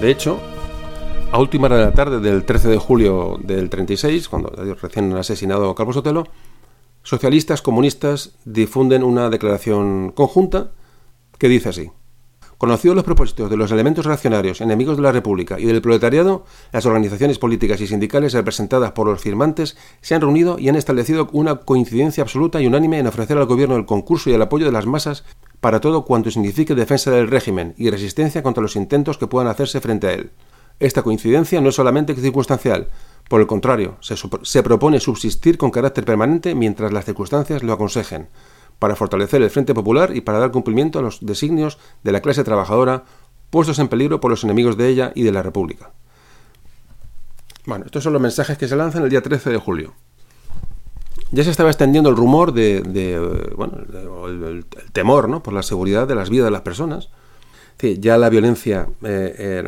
De 0.03 0.11
hecho, 0.11 0.37
a 1.31 1.39
última 1.39 1.67
hora 1.67 1.77
de 1.77 1.85
la 1.85 1.93
tarde 1.93 2.19
del 2.19 2.43
13 2.43 2.67
de 2.67 2.77
julio 2.77 3.39
del 3.41 3.69
36, 3.69 4.27
cuando 4.27 4.49
recién 4.81 5.09
han 5.13 5.17
asesinado 5.17 5.73
Calvo 5.75 5.93
Sotelo, 5.93 6.25
socialistas 7.03 7.61
comunistas 7.61 8.33
difunden 8.43 9.01
una 9.01 9.29
declaración 9.29 10.11
conjunta 10.11 10.71
que 11.37 11.47
dice 11.47 11.69
así. 11.69 11.91
Conocidos 12.57 12.97
los 12.97 13.05
propósitos 13.05 13.49
de 13.49 13.55
los 13.55 13.71
elementos 13.71 14.05
reaccionarios, 14.05 14.59
enemigos 14.59 14.97
de 14.97 15.03
la 15.03 15.13
República 15.13 15.57
y 15.57 15.63
del 15.63 15.81
proletariado, 15.81 16.43
las 16.73 16.85
organizaciones 16.85 17.39
políticas 17.39 17.79
y 17.79 17.87
sindicales 17.87 18.33
representadas 18.33 18.91
por 18.91 19.07
los 19.07 19.21
firmantes 19.21 19.77
se 20.01 20.15
han 20.15 20.21
reunido 20.21 20.59
y 20.59 20.67
han 20.67 20.75
establecido 20.75 21.29
una 21.31 21.61
coincidencia 21.61 22.23
absoluta 22.23 22.59
y 22.59 22.67
unánime 22.67 22.99
en 22.99 23.07
ofrecer 23.07 23.37
al 23.37 23.45
gobierno 23.45 23.77
el 23.77 23.85
concurso 23.85 24.29
y 24.29 24.33
el 24.33 24.41
apoyo 24.41 24.65
de 24.65 24.73
las 24.73 24.85
masas 24.85 25.23
para 25.63 25.79
todo 25.79 26.03
cuanto 26.03 26.29
signifique 26.29 26.75
defensa 26.75 27.09
del 27.09 27.29
régimen 27.29 27.73
y 27.77 27.89
resistencia 27.89 28.43
contra 28.43 28.61
los 28.61 28.75
intentos 28.75 29.17
que 29.17 29.27
puedan 29.27 29.47
hacerse 29.47 29.79
frente 29.79 30.07
a 30.07 30.11
él. 30.11 30.31
Esta 30.81 31.03
coincidencia 31.03 31.61
no 31.61 31.69
es 31.69 31.75
solamente 31.75 32.13
circunstancial, 32.15 32.89
por 33.29 33.39
el 33.39 33.47
contrario, 33.47 33.95
se, 34.01 34.61
propone 34.61 34.99
subsistir 34.99 35.57
con 35.57 35.71
carácter 35.71 36.03
permanente 36.03 36.53
mientras 36.53 36.91
las 36.91 37.05
circunstancias 37.05 37.63
lo 37.63 37.71
aconsejen 37.71 38.27
para 38.77 38.97
fortalecer 38.97 39.41
el 39.41 39.49
Frente 39.49 39.73
Popular 39.73 40.13
y 40.13 40.19
para 40.19 40.39
dar 40.39 40.51
cumplimiento 40.51 40.99
a 40.99 41.01
los 41.01 41.25
designios 41.25 41.77
de 42.03 42.11
la 42.11 42.19
clase 42.19 42.43
trabajadora 42.43 43.05
puestos 43.49 43.79
en 43.79 43.87
peligro 43.87 44.19
por 44.19 44.31
los 44.31 44.43
enemigos 44.43 44.75
de 44.75 44.89
ella 44.89 45.13
y 45.15 45.23
de 45.23 45.31
la 45.31 45.43
República. 45.43 45.91
Bueno, 47.65 47.85
estos 47.85 48.03
son 48.03 48.11
los 48.11 48.21
mensajes 48.21 48.57
que 48.57 48.67
se 48.67 48.75
lanzan 48.75 49.03
el 49.03 49.09
día 49.09 49.23
13 49.23 49.49
de 49.49 49.57
julio. 49.59 49.93
Ya 51.33 51.43
se 51.43 51.49
estaba 51.49 51.69
extendiendo 51.69 52.09
el 52.09 52.15
rumor 52.15 52.53
de, 52.53 53.51
bueno, 53.55 53.77
el, 54.27 54.65
temor 54.93 55.27
¿no? 55.27 55.43
por 55.43 55.53
la 55.53 55.63
seguridad 55.63 56.07
de 56.07 56.15
las 56.15 56.29
vidas 56.29 56.45
de 56.45 56.51
las 56.51 56.61
personas. 56.61 57.09
ya 57.79 58.17
la 58.17 58.29
violencia 58.29 58.87
eh, 59.03 59.63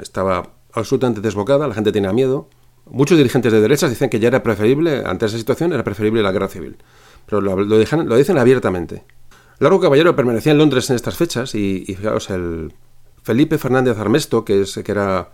estaba 0.00 0.50
absolutamente 0.72 1.20
desbocada, 1.20 1.66
la 1.66 1.74
gente 1.74 1.90
tenía 1.90 2.12
miedo. 2.12 2.48
Muchos 2.84 3.18
dirigentes 3.18 3.52
de 3.52 3.60
derechas 3.60 3.90
dicen 3.90 4.10
que 4.10 4.20
ya 4.20 4.28
era 4.28 4.42
preferible, 4.42 5.02
ante 5.04 5.26
esa 5.26 5.38
situación, 5.38 5.72
era 5.72 5.82
preferible 5.82 6.22
la 6.22 6.30
guerra 6.30 6.48
civil 6.48 6.76
pero 7.26 7.40
lo, 7.40 7.56
lo 7.56 8.16
dicen 8.16 8.38
abiertamente. 8.38 9.04
Largo 9.58 9.80
Caballero 9.80 10.16
permanecía 10.16 10.52
en 10.52 10.58
Londres 10.58 10.88
en 10.90 10.96
estas 10.96 11.16
fechas 11.16 11.54
y, 11.54 11.84
fijaos, 11.86 12.30
el 12.30 12.72
Felipe 13.22 13.58
Fernández 13.58 13.98
Armesto, 13.98 14.44
que, 14.44 14.62
es, 14.62 14.80
que 14.84 14.92
era 14.92 15.30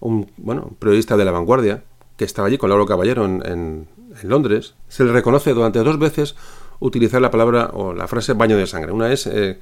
un 0.00 0.30
bueno, 0.36 0.72
periodista 0.78 1.16
de 1.16 1.24
la 1.24 1.30
vanguardia, 1.30 1.84
que 2.16 2.24
estaba 2.24 2.48
allí 2.48 2.58
con 2.58 2.70
Largo 2.70 2.86
Caballero 2.86 3.24
en, 3.24 3.88
Londres, 4.22 4.74
se 4.88 5.04
le 5.04 5.12
reconoce 5.12 5.52
durante 5.54 5.80
dos 5.80 5.98
veces 5.98 6.36
utilizar 6.80 7.20
la 7.20 7.30
palabra 7.30 7.70
o 7.72 7.92
la 7.92 8.08
frase 8.08 8.32
baño 8.32 8.56
de 8.56 8.66
sangre. 8.66 8.92
Una 8.92 9.12
es 9.12 9.26
eh, 9.26 9.58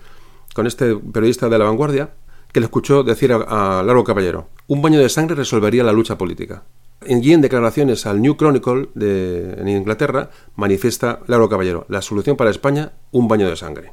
con 0.55 0.67
este 0.67 0.97
periodista 0.97 1.49
de 1.49 1.59
la 1.59 1.65
vanguardia 1.65 2.15
que 2.53 2.61
le 2.61 2.67
escuchó 2.67 3.03
decir 3.03 3.33
a, 3.33 3.81
a 3.81 3.83
Largo 3.83 4.05
Caballero, 4.05 4.49
un 4.67 4.83
baño 4.83 4.99
de 4.99 5.09
sangre 5.09 5.37
resolvería 5.37 5.85
la 5.85 5.93
lucha 5.93 6.19
política. 6.19 6.65
Y 7.07 7.33
en 7.33 7.41
declaraciones 7.41 8.05
al 8.05 8.21
New 8.21 8.37
Chronicle 8.37 8.91
de, 8.95 9.55
en 9.55 9.69
Inglaterra 9.69 10.31
manifiesta 10.57 11.21
Lauro 11.29 11.49
Caballero, 11.49 11.87
la 11.89 12.03
solución 12.03 12.37
para 12.37 12.51
España, 12.51 12.93
un 13.11 13.27
baño 13.27 13.49
de 13.49 13.57
sangre. 13.57 13.93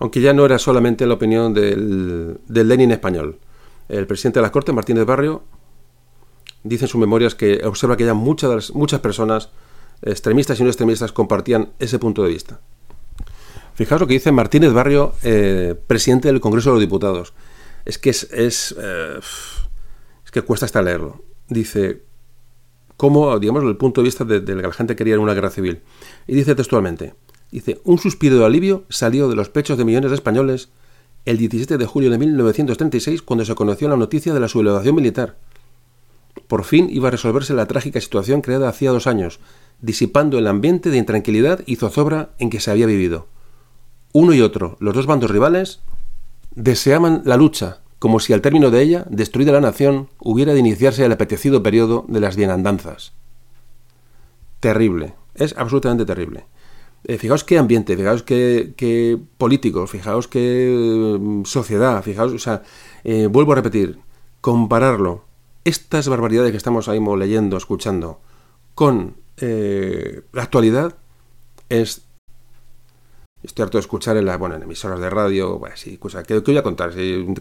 Aunque 0.00 0.20
ya 0.20 0.32
no 0.32 0.44
era 0.44 0.58
solamente 0.58 1.06
la 1.06 1.14
opinión 1.14 1.54
del, 1.54 2.40
del 2.48 2.68
Lenin 2.68 2.90
español. 2.90 3.38
El 3.88 4.06
presidente 4.06 4.40
de 4.40 4.42
la 4.42 4.52
Corte, 4.52 4.72
Martínez 4.72 5.06
Barrio, 5.06 5.44
dice 6.64 6.84
en 6.84 6.88
sus 6.88 7.00
memorias 7.00 7.34
que 7.34 7.64
observa 7.64 7.96
que 7.96 8.04
ya 8.04 8.14
muchas, 8.14 8.72
muchas 8.72 9.00
personas, 9.00 9.50
extremistas 10.02 10.60
y 10.60 10.62
no 10.62 10.68
extremistas, 10.68 11.12
compartían 11.12 11.70
ese 11.78 11.98
punto 11.98 12.22
de 12.22 12.30
vista. 12.30 12.60
Fijaos 13.74 14.00
lo 14.00 14.06
que 14.06 14.14
dice 14.14 14.32
Martínez 14.32 14.72
Barrio, 14.72 15.14
eh, 15.22 15.74
presidente 15.86 16.28
del 16.28 16.40
Congreso 16.40 16.70
de 16.70 16.74
los 16.74 16.80
Diputados. 16.80 17.32
Es 17.84 17.98
que 17.98 18.10
es... 18.10 18.24
es 18.32 18.74
eh, 18.78 19.20
que 20.30 20.42
cuesta 20.42 20.66
hasta 20.66 20.82
leerlo. 20.82 21.22
Dice, 21.48 22.02
cómo, 22.98 23.38
digamos, 23.38 23.64
el 23.64 23.76
punto 23.76 24.02
de 24.02 24.06
vista 24.06 24.24
de, 24.24 24.44
que 24.44 24.54
la 24.54 24.72
gente 24.72 24.96
quería 24.96 25.18
una 25.18 25.32
guerra 25.32 25.50
civil. 25.50 25.80
Y 26.26 26.34
dice 26.34 26.54
textualmente, 26.54 27.14
dice, 27.50 27.80
un 27.84 27.98
suspiro 27.98 28.38
de 28.38 28.44
alivio 28.44 28.84
salió 28.90 29.28
de 29.28 29.36
los 29.36 29.48
pechos 29.48 29.78
de 29.78 29.84
millones 29.84 30.10
de 30.10 30.16
españoles 30.16 30.68
el 31.24 31.38
17 31.38 31.78
de 31.78 31.86
julio 31.86 32.10
de 32.10 32.18
1936 32.18 33.22
cuando 33.22 33.44
se 33.44 33.54
conoció 33.54 33.88
la 33.88 33.96
noticia 33.96 34.34
de 34.34 34.40
la 34.40 34.48
sublevación 34.48 34.94
militar. 34.94 35.36
Por 36.48 36.64
fin 36.64 36.88
iba 36.90 37.08
a 37.08 37.10
resolverse 37.10 37.54
la 37.54 37.66
trágica 37.66 38.00
situación 38.00 38.40
creada 38.40 38.68
hacía 38.68 38.90
dos 38.90 39.06
años, 39.06 39.38
disipando 39.80 40.38
el 40.38 40.46
ambiente 40.46 40.90
de 40.90 40.96
intranquilidad 40.96 41.60
y 41.66 41.76
zozobra 41.76 42.30
en 42.38 42.50
que 42.50 42.58
se 42.58 42.70
había 42.70 42.86
vivido. 42.86 43.28
Uno 44.12 44.32
y 44.32 44.40
otro, 44.40 44.76
los 44.80 44.94
dos 44.94 45.06
bandos 45.06 45.30
rivales, 45.30 45.80
deseaban 46.54 47.22
la 47.24 47.36
lucha, 47.36 47.80
como 47.98 48.18
si 48.18 48.32
al 48.32 48.40
término 48.40 48.70
de 48.70 48.82
ella, 48.82 49.04
destruida 49.10 49.52
la 49.52 49.60
nación, 49.60 50.08
hubiera 50.18 50.54
de 50.54 50.60
iniciarse 50.60 51.04
el 51.04 51.12
apetecido 51.12 51.62
periodo 51.62 52.06
de 52.08 52.20
las 52.20 52.36
bienandanzas. 52.36 53.12
Terrible, 54.60 55.14
es 55.34 55.54
absolutamente 55.56 56.06
terrible. 56.06 56.46
Eh, 57.04 57.18
fijaos 57.18 57.44
qué 57.44 57.58
ambiente, 57.58 57.96
fijaos 57.96 58.22
qué, 58.22 59.18
políticos, 59.36 59.90
fijaos 59.90 60.26
qué 60.28 61.16
mm, 61.20 61.44
sociedad, 61.44 62.02
fijaos, 62.02 62.32
o 62.32 62.38
sea, 62.38 62.62
eh, 63.04 63.28
vuelvo 63.30 63.52
a 63.52 63.56
repetir, 63.56 63.98
compararlo, 64.40 65.27
estas 65.64 66.08
barbaridades 66.08 66.50
que 66.50 66.56
estamos 66.56 66.88
ahí 66.88 67.00
leyendo, 67.16 67.56
escuchando, 67.56 68.20
con 68.74 69.16
eh, 69.36 70.22
la 70.32 70.42
actualidad, 70.42 70.96
es 71.68 72.08
Estoy 73.42 73.62
harto 73.62 73.78
de 73.78 73.82
escuchar 73.82 74.16
en, 74.16 74.24
la, 74.24 74.36
bueno, 74.36 74.56
en 74.56 74.64
emisoras 74.64 74.98
de 74.98 75.08
radio, 75.08 75.60
bueno, 75.60 75.76
sí, 75.76 75.98
¿qué, 76.26 76.40
voy 76.40 76.56
a 76.56 76.62
contar? 76.64 76.92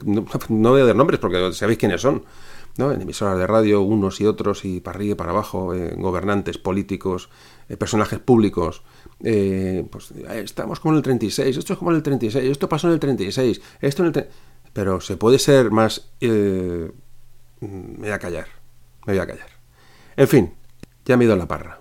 no, 0.05 0.69
voy 0.69 0.81
a 0.81 0.85
dar 0.85 0.95
nombres 0.95 1.19
porque 1.19 1.51
sabéis 1.53 1.79
quiénes 1.79 2.01
son. 2.01 2.23
¿no? 2.77 2.91
En 2.91 3.01
emisoras 3.01 3.39
de 3.39 3.47
radio, 3.47 3.81
unos 3.81 4.21
y 4.21 4.27
otros, 4.27 4.63
y 4.63 4.79
para 4.79 4.97
arriba 4.97 5.13
y 5.13 5.15
para 5.15 5.31
abajo, 5.31 5.73
eh, 5.73 5.95
gobernantes, 5.97 6.59
políticos, 6.59 7.29
eh, 7.67 7.77
personajes 7.77 8.19
públicos. 8.19 8.83
Eh, 9.23 9.87
pues 9.89 10.11
estamos 10.11 10.79
como 10.79 10.93
en 10.93 10.97
el 10.97 11.03
36, 11.03 11.57
esto 11.57 11.73
es 11.73 11.79
como 11.79 11.89
en 11.89 11.97
el 11.97 12.03
36, 12.03 12.51
esto 12.51 12.69
pasó 12.69 12.87
en 12.87 12.93
el 12.93 12.99
36, 12.99 13.59
esto 13.81 14.05
en 14.05 14.15
el... 14.15 14.27
Pero 14.73 15.01
se 15.01 15.17
puede 15.17 15.39
ser 15.39 15.71
más... 15.71 16.11
me 17.61 17.97
voy 17.97 18.09
a 18.09 18.19
callar, 18.19 18.47
me 19.05 19.13
voy 19.13 19.21
a 19.21 19.27
callar. 19.27 19.47
En 20.15 20.27
fin, 20.27 20.53
ya 21.05 21.17
me 21.17 21.23
he 21.23 21.25
ido 21.25 21.33
a 21.33 21.37
la 21.37 21.47
parra. 21.47 21.79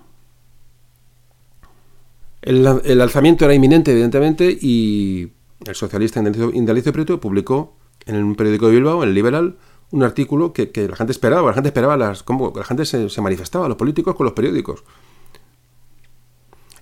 El, 2.42 3.00
alzamiento 3.00 3.44
era 3.44 3.55
inminente, 3.55 3.90
evidentemente, 3.90 4.56
y 4.60 5.32
el 5.64 5.74
socialista 5.74 6.20
Indalicio 6.20 6.92
Prieto 6.92 7.18
publicó 7.18 7.74
en 8.06 8.22
un 8.22 8.36
periódico 8.36 8.68
de 8.68 8.76
Bilbao, 8.76 9.02
en 9.02 9.08
el 9.08 9.14
Liberal, 9.16 9.56
un 9.90 10.05
artículo 10.05 10.52
que, 10.52 10.70
la 10.88 10.94
gente 10.94 11.10
esperaba, 11.10 11.48
la 11.48 11.55
gente 11.55 11.70
esperaba 11.70 11.96
las, 11.96 12.22
cómo 12.22 12.52
la 12.55 12.62
gente 12.62 12.84
se, 12.84 13.20
manifestaba, 13.20 13.66
los 13.66 13.76
políticos 13.76 14.14
con 14.14 14.26
los 14.26 14.34
periódicos. 14.34 14.84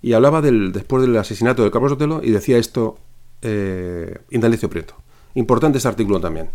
Y 0.03 0.13
hablaba 0.13 0.43
del, 0.43 0.73
después 0.73 1.03
del 1.03 1.17
asesinato 1.17 1.65
de 1.65 1.71
Carlos 1.71 1.93
Sotelo 1.93 2.21
y 2.23 2.31
decía 2.31 2.59
esto 2.59 2.99
eh, 3.41 4.19
Indalicio 4.31 4.69
Prieto. 4.69 4.97
Importante 5.35 5.79
ese 5.79 5.89
artículo 5.89 6.21
también. 6.21 6.51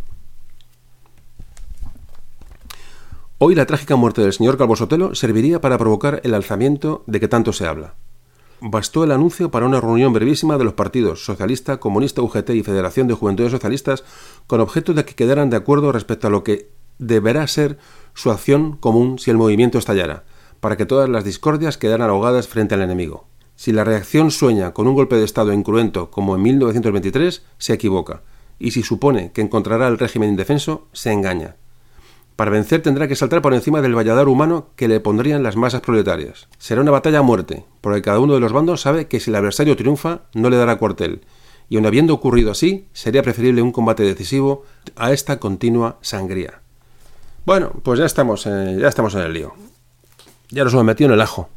Hoy 3.39 3.55
la 3.55 3.65
trágica 3.65 3.95
muerte 3.95 4.21
del 4.21 4.33
señor 4.33 4.57
Calvo 4.57 4.75
Sotelo 4.75 5.15
serviría 5.15 5.61
para 5.61 5.77
provocar 5.77 6.21
el 6.23 6.33
alzamiento 6.33 7.03
de 7.07 7.19
que 7.19 7.27
tanto 7.27 7.53
se 7.53 7.65
habla 7.65 7.95
bastó 8.61 9.03
el 9.03 9.11
anuncio 9.11 9.51
para 9.51 9.65
una 9.65 9.79
reunión 9.79 10.13
brevísima 10.13 10.57
de 10.57 10.63
los 10.63 10.73
partidos 10.73 11.23
Socialista, 11.23 11.79
Comunista, 11.79 12.21
UGT 12.21 12.49
y 12.51 12.63
Federación 12.63 13.07
de 13.07 13.13
Juventudes 13.13 13.51
Socialistas 13.51 14.03
con 14.47 14.59
objeto 14.59 14.93
de 14.93 15.05
que 15.05 15.15
quedaran 15.15 15.49
de 15.49 15.57
acuerdo 15.57 15.91
respecto 15.91 16.27
a 16.27 16.29
lo 16.29 16.43
que 16.43 16.69
deberá 16.97 17.47
ser 17.47 17.77
su 18.13 18.31
acción 18.31 18.75
común 18.75 19.19
si 19.19 19.31
el 19.31 19.37
movimiento 19.37 19.77
estallara, 19.77 20.25
para 20.59 20.75
que 20.75 20.85
todas 20.85 21.09
las 21.09 21.23
discordias 21.23 21.77
quedaran 21.77 22.09
ahogadas 22.09 22.47
frente 22.47 22.75
al 22.75 22.81
enemigo. 22.81 23.27
Si 23.55 23.71
la 23.71 23.83
reacción 23.83 24.31
sueña 24.31 24.73
con 24.73 24.87
un 24.87 24.95
golpe 24.95 25.15
de 25.15 25.23
Estado 25.23 25.53
incruento 25.53 26.11
como 26.11 26.35
en 26.35 26.41
1923, 26.41 27.43
se 27.57 27.73
equivoca, 27.73 28.21
y 28.57 28.71
si 28.71 28.83
supone 28.83 29.31
que 29.31 29.41
encontrará 29.41 29.87
el 29.87 29.97
régimen 29.97 30.29
indefenso, 30.29 30.87
se 30.91 31.11
engaña. 31.11 31.55
Para 32.39 32.51
vencer 32.51 32.81
tendrá 32.81 33.09
que 33.09 33.17
saltar 33.17 33.41
por 33.41 33.53
encima 33.53 33.81
del 33.81 33.97
valladar 33.97 34.29
humano 34.29 34.69
que 34.77 34.87
le 34.87 35.01
pondrían 35.01 35.43
las 35.43 35.57
masas 35.57 35.81
proletarias. 35.81 36.47
Será 36.57 36.79
una 36.79 36.89
batalla 36.89 37.19
a 37.19 37.21
muerte, 37.21 37.65
porque 37.81 38.01
cada 38.01 38.21
uno 38.21 38.33
de 38.33 38.39
los 38.39 38.53
bandos 38.53 38.79
sabe 38.79 39.07
que 39.07 39.19
si 39.19 39.29
el 39.29 39.35
adversario 39.35 39.75
triunfa, 39.75 40.21
no 40.33 40.49
le 40.49 40.55
dará 40.55 40.77
cuartel. 40.77 41.19
Y 41.67 41.75
aun 41.75 41.85
habiendo 41.85 42.13
ocurrido 42.13 42.51
así, 42.51 42.87
sería 42.93 43.23
preferible 43.23 43.61
un 43.61 43.73
combate 43.73 44.03
decisivo 44.03 44.63
a 44.95 45.11
esta 45.11 45.37
continua 45.37 45.97
sangría. 45.99 46.61
Bueno, 47.45 47.73
pues 47.83 47.99
ya 47.99 48.05
estamos, 48.05 48.45
ya 48.45 48.87
estamos 48.87 49.15
en 49.15 49.19
el 49.19 49.33
lío. 49.33 49.53
Ya 50.49 50.63
nos 50.63 50.71
hemos 50.71 50.85
metido 50.85 51.09
en 51.09 51.15
el 51.15 51.21
ajo. 51.21 51.49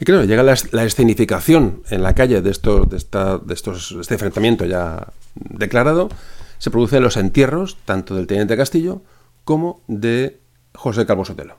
Y 0.00 0.04
claro, 0.04 0.24
llega 0.24 0.42
la, 0.42 0.84
escenificación 0.84 1.82
en 1.88 2.02
la 2.02 2.14
calle 2.14 2.42
de, 2.42 2.50
esto, 2.50 2.84
de, 2.84 2.98
esta, 2.98 3.38
de 3.38 3.54
estos, 3.54 3.92
este 3.92 4.16
enfrentamiento 4.16 4.66
ya 4.66 5.14
declarado. 5.34 6.10
Se 6.58 6.70
producen 6.70 7.02
los 7.02 7.16
entierros 7.16 7.78
tanto 7.86 8.14
del 8.14 8.26
teniente 8.26 8.54
Castillo 8.54 9.00
como 9.44 9.82
de 9.86 10.40
José 10.74 11.06
Calvo 11.06 11.24
Sotelo. 11.24 11.56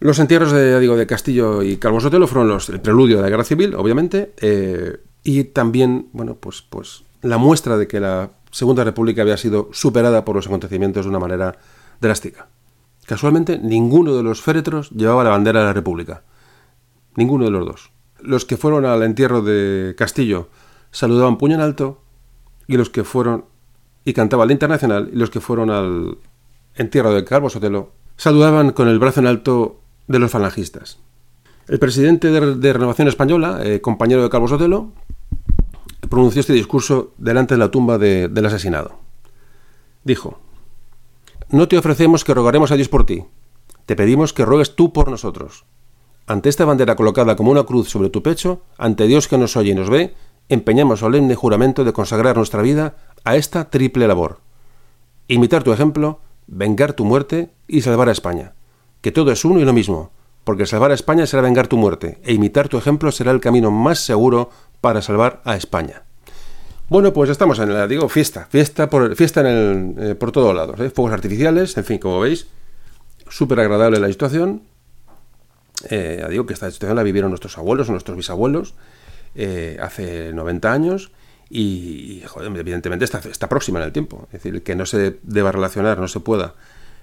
Los 0.00 0.18
entierros 0.18 0.52
de, 0.52 0.78
digo, 0.80 0.96
de 0.96 1.06
Castillo 1.06 1.62
y 1.62 1.76
Calvo 1.78 2.00
Sotelo 2.00 2.26
fueron 2.26 2.48
los, 2.48 2.68
el 2.68 2.80
preludio 2.80 3.16
de 3.16 3.22
la 3.22 3.30
guerra 3.30 3.44
civil, 3.44 3.74
obviamente, 3.74 4.34
eh, 4.40 4.98
y 5.22 5.44
también, 5.44 6.08
bueno, 6.12 6.34
pues, 6.34 6.62
pues 6.62 7.04
la 7.22 7.38
muestra 7.38 7.78
de 7.78 7.88
que 7.88 8.00
la 8.00 8.30
Segunda 8.50 8.84
República 8.84 9.22
había 9.22 9.36
sido 9.36 9.70
superada 9.72 10.24
por 10.24 10.36
los 10.36 10.46
acontecimientos 10.46 11.06
de 11.06 11.10
una 11.10 11.18
manera 11.18 11.56
drástica. 12.00 12.48
Casualmente, 13.06 13.58
ninguno 13.58 14.14
de 14.14 14.22
los 14.22 14.42
féretros 14.42 14.90
llevaba 14.90 15.24
la 15.24 15.30
bandera 15.30 15.60
de 15.60 15.66
la 15.66 15.72
República. 15.72 16.22
Ninguno 17.16 17.46
de 17.46 17.50
los 17.50 17.66
dos. 17.66 17.90
Los 18.20 18.44
que 18.44 18.56
fueron 18.56 18.84
al 18.84 19.02
entierro 19.02 19.42
de 19.42 19.94
Castillo 19.96 20.48
saludaban 20.90 21.38
puño 21.38 21.54
en 21.54 21.60
alto 21.60 22.02
y 22.66 22.76
los 22.76 22.90
que 22.90 23.04
fueron 23.04 23.46
y 24.04 24.12
cantaba 24.12 24.44
el 24.44 24.50
internacional 24.50 25.10
y 25.12 25.16
los 25.16 25.30
que 25.30 25.40
fueron 25.40 25.70
al 25.70 26.18
entierro 26.76 27.12
de 27.12 27.24
Calvo 27.24 27.50
Sotelo 27.50 27.90
saludaban 28.16 28.72
con 28.72 28.88
el 28.88 28.98
brazo 28.98 29.20
en 29.20 29.26
alto 29.26 29.80
de 30.06 30.18
los 30.18 30.30
falangistas. 30.30 30.98
El 31.66 31.78
presidente 31.78 32.30
de, 32.30 32.72
Renovación 32.72 33.08
Española, 33.08 33.60
eh, 33.62 33.80
compañero 33.80 34.22
de 34.22 34.28
Calvo 34.28 34.48
Sotelo, 34.48 34.92
pronunció 36.08 36.40
este 36.40 36.52
discurso 36.52 37.12
delante 37.16 37.54
de 37.54 37.58
la 37.58 37.70
tumba 37.70 37.98
del 37.98 38.46
asesinado. 38.46 38.96
Dijo, 40.04 40.38
No 41.48 41.66
te 41.66 41.78
ofrecemos 41.78 42.24
que 42.24 42.34
rogaremos 42.34 42.70
a 42.70 42.76
Dios 42.76 42.88
por 42.88 43.06
ti, 43.06 43.24
te 43.86 43.96
pedimos 43.96 44.32
que 44.32 44.44
ruegues 44.44 44.76
tú 44.76 44.92
por 44.92 45.10
nosotros. 45.10 45.64
Ante 46.26 46.48
esta 46.48 46.64
bandera 46.64 46.96
colocada 46.96 47.36
como 47.36 47.50
una 47.50 47.64
cruz 47.64 47.88
sobre 47.88 48.10
tu 48.10 48.22
pecho, 48.22 48.62
ante 48.78 49.06
Dios 49.06 49.28
que 49.28 49.38
nos 49.38 49.56
oye 49.56 49.72
y 49.72 49.74
nos 49.74 49.90
ve, 49.90 50.14
empeñamos 50.48 51.00
solemne 51.00 51.34
juramento 51.34 51.84
de 51.84 51.92
consagrar 51.92 52.36
nuestra 52.36 52.62
vida 52.62 52.96
a 53.24 53.36
esta 53.36 53.70
triple 53.70 54.08
labor. 54.08 54.40
Imitar 55.28 55.62
tu 55.62 55.72
ejemplo, 55.72 56.20
vengar 56.46 56.92
tu 56.92 57.04
muerte 57.04 57.50
y 57.66 57.82
salvar 57.82 58.08
a 58.08 58.12
España. 58.12 58.52
Que 59.00 59.12
todo 59.12 59.32
es 59.32 59.44
uno 59.44 59.60
y 59.60 59.64
lo 59.64 59.72
mismo, 59.72 60.10
porque 60.44 60.66
salvar 60.66 60.90
a 60.90 60.94
España 60.94 61.26
será 61.26 61.42
vengar 61.42 61.68
tu 61.68 61.76
muerte, 61.76 62.18
e 62.22 62.32
imitar 62.32 62.68
tu 62.68 62.78
ejemplo 62.78 63.10
será 63.12 63.32
el 63.32 63.40
camino 63.40 63.70
más 63.70 63.98
seguro 63.98 64.50
para 64.80 65.02
salvar 65.02 65.40
a 65.44 65.56
España. 65.56 66.02
Bueno, 66.88 67.12
pues 67.14 67.30
estamos 67.30 67.58
en 67.58 67.72
la, 67.72 67.86
digo, 67.86 68.08
fiesta, 68.08 68.46
fiesta 68.50 68.90
por, 68.90 69.16
fiesta 69.16 69.40
en 69.40 69.46
el, 69.46 70.10
eh, 70.10 70.14
por 70.14 70.32
todos 70.32 70.54
lados, 70.54 70.78
¿eh? 70.80 70.90
fuegos 70.90 71.14
artificiales, 71.14 71.76
en 71.78 71.84
fin, 71.84 71.98
como 71.98 72.20
veis, 72.20 72.46
súper 73.28 73.60
agradable 73.60 73.98
la 73.98 74.08
situación. 74.08 74.62
Eh, 75.88 76.24
digo 76.30 76.46
que 76.46 76.52
esta 76.52 76.70
situación 76.70 76.96
la 76.96 77.02
vivieron 77.02 77.30
nuestros 77.30 77.56
abuelos 77.56 77.88
o 77.88 77.92
nuestros 77.92 78.16
bisabuelos 78.16 78.74
hace 79.80 80.32
90 80.32 80.72
años 80.72 81.10
y, 81.54 82.22
evidentemente 82.42 83.04
está, 83.04 83.20
está, 83.20 83.48
próxima 83.48 83.78
en 83.78 83.86
el 83.86 83.92
tiempo. 83.92 84.26
Es 84.32 84.42
decir, 84.42 84.62
que 84.64 84.74
no 84.74 84.86
se 84.86 85.18
deba 85.22 85.52
relacionar, 85.52 85.98
no 85.98 86.08
se 86.08 86.18
pueda 86.18 86.54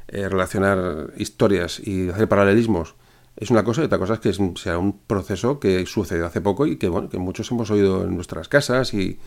eh, 0.10 0.28
relacionar 0.28 1.14
historias 1.16 1.80
y 1.80 2.10
hacer 2.10 2.28
paralelismos 2.28 2.96
es 3.38 3.50
una 3.50 3.64
cosa 3.64 3.82
y 3.82 3.86
otra 3.86 3.98
cosa 3.98 4.16
es 4.16 4.20
que 4.20 4.34
sea 4.34 4.78
un 4.78 5.00
proceso 5.08 5.60
que 5.60 5.86
sucedió 5.86 6.26
hace 6.26 6.42
poco 6.42 6.68
y 6.68 6.76
que, 6.76 6.90
bueno, 6.90 7.10
que 7.10 7.18
muchos 7.18 7.50
hemos 7.52 7.72
oído 7.72 8.04
en 8.04 8.14
nuestras 8.14 8.50
casas 8.50 8.94
y, 8.94 9.20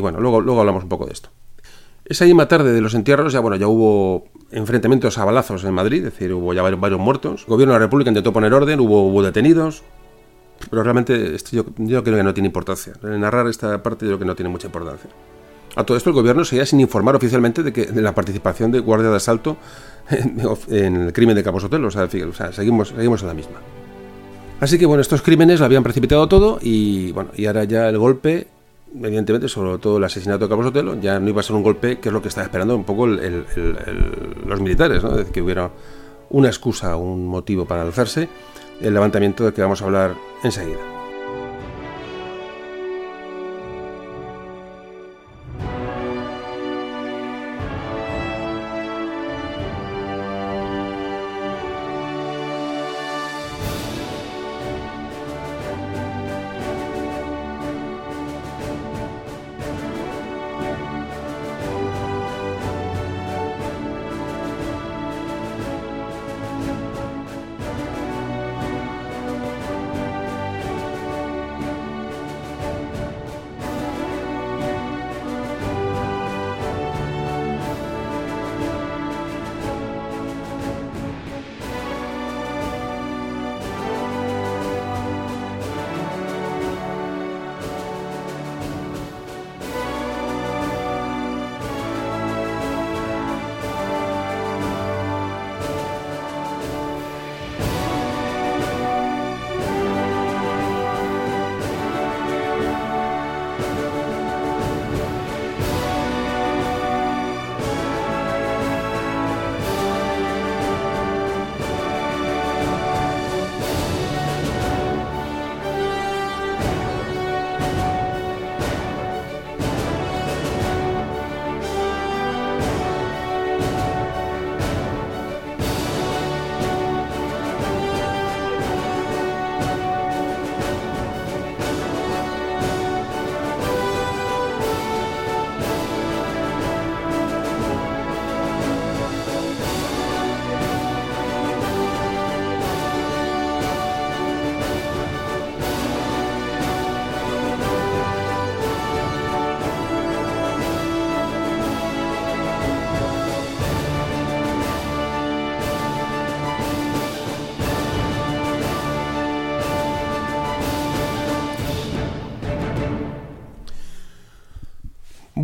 bueno, 0.00 0.18
luego, 0.18 0.40
luego 0.40 0.60
hablamos 0.60 0.84
un 0.84 0.88
poco 0.88 1.06
de 1.06 1.12
esto. 1.12 1.28
Esa 2.04 2.24
misma 2.24 2.48
tarde 2.48 2.72
de 2.72 2.80
los 2.80 2.94
entierros 2.94 3.32
ya, 3.32 3.40
bueno, 3.40 3.56
ya 3.56 3.68
hubo 3.68 4.24
enfrentamientos 4.50 5.18
a 5.18 5.24
balazos 5.24 5.62
en 5.64 5.74
Madrid, 5.74 5.98
es 5.98 6.12
decir, 6.12 6.32
hubo 6.32 6.52
ya 6.54 6.62
varios, 6.62 6.80
varios 6.80 7.00
muertos. 7.00 7.42
El 7.42 7.48
gobierno 7.48 7.74
de 7.74 7.80
la 7.80 7.84
República 7.84 8.10
intentó 8.10 8.32
poner 8.32 8.52
orden, 8.54 8.80
hubo, 8.80 9.06
hubo 9.06 9.22
detenidos, 9.22 9.84
pero 10.70 10.82
realmente 10.82 11.34
esto 11.34 11.50
yo, 11.52 11.64
creo 12.02 12.16
que 12.16 12.22
no 12.22 12.34
tiene 12.34 12.46
importancia. 12.46 12.92
narrar 13.02 13.46
esta 13.48 13.82
parte 13.82 14.04
yo 14.04 14.10
creo 14.10 14.18
que 14.20 14.24
no 14.24 14.34
tiene 14.34 14.48
mucha 14.48 14.66
importancia. 14.66 15.10
A 15.74 15.84
todo 15.84 15.96
esto 15.96 16.10
el 16.10 16.14
gobierno 16.14 16.44
seguía 16.44 16.66
sin 16.66 16.80
informar 16.80 17.16
oficialmente 17.16 17.62
de, 17.62 17.72
que, 17.72 17.86
de 17.86 18.02
la 18.02 18.14
participación 18.14 18.70
de 18.70 18.80
guardia 18.80 19.08
de 19.08 19.16
asalto 19.16 19.56
en, 20.68 20.96
el 20.96 21.12
crimen 21.12 21.34
de 21.34 21.42
Cabo 21.42 21.60
Sotelo. 21.60 21.88
O 21.88 21.90
sea, 21.90 22.08
seguimos, 22.52 22.88
seguimos 22.88 23.22
en 23.22 23.28
la 23.28 23.34
misma. 23.34 23.58
Así 24.60 24.78
que 24.78 24.86
bueno, 24.86 25.00
estos 25.00 25.22
crímenes 25.22 25.60
lo 25.60 25.66
habían 25.66 25.82
precipitado 25.82 26.28
todo 26.28 26.58
y 26.60 27.10
bueno, 27.12 27.30
y 27.34 27.46
ahora 27.46 27.64
ya 27.64 27.88
el 27.88 27.98
golpe, 27.98 28.46
evidentemente, 28.94 29.48
sobre 29.48 29.78
todo 29.78 29.96
el 29.96 30.04
asesinato 30.04 30.44
de 30.44 30.50
Cabo 30.50 30.62
Sotelo, 30.62 31.00
ya 31.00 31.18
no 31.18 31.28
iba 31.28 31.40
a 31.40 31.42
ser 31.42 31.56
un 31.56 31.62
golpe 31.62 31.98
que 31.98 32.10
es 32.10 32.12
lo 32.12 32.22
que 32.22 32.28
estaba 32.28 32.44
esperando 32.44 32.76
un 32.76 32.84
poco 32.84 33.06
los 33.06 34.60
militares, 34.60 35.02
¿no? 35.02 35.16
que 35.32 35.42
hubiera 35.42 35.70
una 36.30 36.48
excusa, 36.48 36.96
un 36.96 37.26
motivo 37.26 37.64
para 37.64 37.82
alzarse 37.82 38.28
el 38.80 38.94
levantamiento 38.94 39.44
del 39.44 39.52
que 39.52 39.62
vamos 39.62 39.80
a 39.82 39.84
hablar 39.84 40.14
enseguida. 40.42 41.01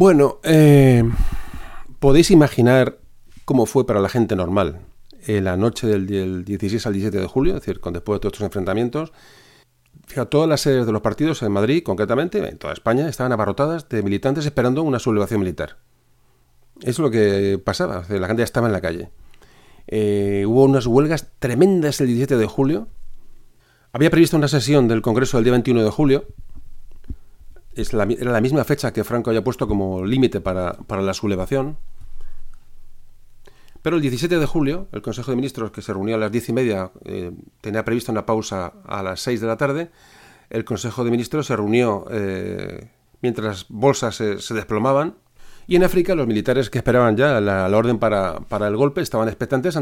Bueno, 0.00 0.38
eh, 0.44 1.02
podéis 1.98 2.30
imaginar 2.30 2.98
cómo 3.44 3.66
fue 3.66 3.84
para 3.84 3.98
la 3.98 4.08
gente 4.08 4.36
normal 4.36 4.78
en 5.26 5.42
la 5.42 5.56
noche 5.56 5.88
del, 5.88 6.44
16 6.44 6.86
al 6.86 6.92
17 6.92 7.18
de 7.18 7.26
julio, 7.26 7.56
es 7.56 7.62
decir, 7.62 7.80
con 7.80 7.94
después 7.94 8.14
de 8.14 8.20
todos 8.20 8.34
estos 8.34 8.46
enfrentamientos. 8.46 9.12
Fíjate, 10.06 10.30
todas 10.30 10.48
las 10.48 10.60
sedes 10.60 10.86
de 10.86 10.92
los 10.92 11.02
partidos 11.02 11.42
en 11.42 11.50
Madrid, 11.50 11.82
concretamente, 11.82 12.48
en 12.48 12.58
toda 12.58 12.74
España, 12.74 13.08
estaban 13.08 13.32
abarrotadas 13.32 13.88
de 13.88 14.04
militantes 14.04 14.46
esperando 14.46 14.84
una 14.84 15.00
sublevación 15.00 15.40
militar. 15.40 15.78
Eso 16.82 16.90
es 16.90 16.98
lo 17.00 17.10
que 17.10 17.58
pasaba, 17.58 18.04
la 18.08 18.26
gente 18.28 18.42
ya 18.42 18.44
estaba 18.44 18.68
en 18.68 18.74
la 18.74 18.80
calle. 18.80 19.10
Eh, 19.88 20.44
hubo 20.46 20.62
unas 20.62 20.86
huelgas 20.86 21.32
tremendas 21.40 22.00
el 22.00 22.06
17 22.06 22.36
de 22.36 22.46
julio. 22.46 22.86
Había 23.90 24.10
previsto 24.10 24.36
una 24.36 24.46
sesión 24.46 24.86
del 24.86 25.02
Congreso 25.02 25.38
el 25.38 25.42
día 25.42 25.54
21 25.54 25.82
de 25.82 25.90
julio, 25.90 26.24
era 27.78 28.32
la 28.32 28.40
misma 28.40 28.64
fecha 28.64 28.92
que 28.92 29.04
Franco 29.04 29.30
había 29.30 29.44
puesto 29.44 29.68
como 29.68 30.04
límite 30.04 30.40
para, 30.40 30.76
la 30.88 31.14
sublevación. 31.14 31.76
Pero 33.82 33.96
el 33.96 34.02
17 34.02 34.38
de 34.38 34.46
julio, 34.46 34.88
el 34.92 35.02
Consejo 35.02 35.30
de 35.30 35.36
Ministros, 35.36 35.70
que 35.70 35.82
se 35.82 35.92
reunió 35.92 36.16
a 36.16 36.18
las 36.18 36.32
diez 36.32 36.48
y 36.48 36.52
media, 36.52 36.90
eh, 37.04 37.30
tenía 37.60 37.84
previsto 37.84 38.10
una 38.10 38.26
pausa 38.26 38.72
a 38.84 39.02
las 39.02 39.20
6 39.20 39.40
de 39.40 39.46
la 39.46 39.56
tarde. 39.56 39.90
El 40.50 40.64
Consejo 40.64 41.04
de 41.04 41.10
Ministros 41.10 41.46
se 41.46 41.56
reunió 41.56 42.06
eh, 42.10 42.90
mientras 43.22 43.66
bolsas 43.68 44.16
se, 44.16 44.54
desplomaban. 44.54 45.14
Y 45.68 45.76
en 45.76 45.84
África, 45.84 46.14
los 46.14 46.26
militares 46.26 46.70
que 46.70 46.78
esperaban 46.78 47.16
ya 47.16 47.40
la, 47.40 47.68
orden 47.76 47.98
para, 47.98 48.40
el 48.66 48.76
golpe 48.76 49.02
estaban 49.02 49.28
expectantes. 49.28 49.78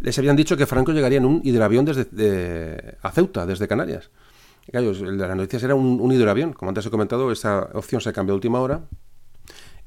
Les 0.00 0.16
habían 0.18 0.36
dicho 0.36 0.56
que 0.56 0.64
Franco 0.64 0.92
llegaría 0.92 1.18
en 1.18 1.26
un 1.26 1.40
hidroavión 1.44 1.84
desde 1.84 2.96
a 3.02 3.10
Ceuta, 3.10 3.44
desde 3.44 3.68
Canarias. 3.68 4.10
Claro, 4.70 4.92
las 4.92 5.36
noticias 5.36 5.62
era 5.62 5.74
un, 5.74 6.00
un 6.00 6.12
hidroavión, 6.12 6.52
como 6.52 6.70
antes 6.70 6.86
he 6.86 6.90
comentado, 6.90 7.30
esa 7.30 7.68
opción 7.74 8.00
se 8.00 8.12
cambió 8.12 8.32
a 8.32 8.36
última 8.36 8.60
hora. 8.60 8.82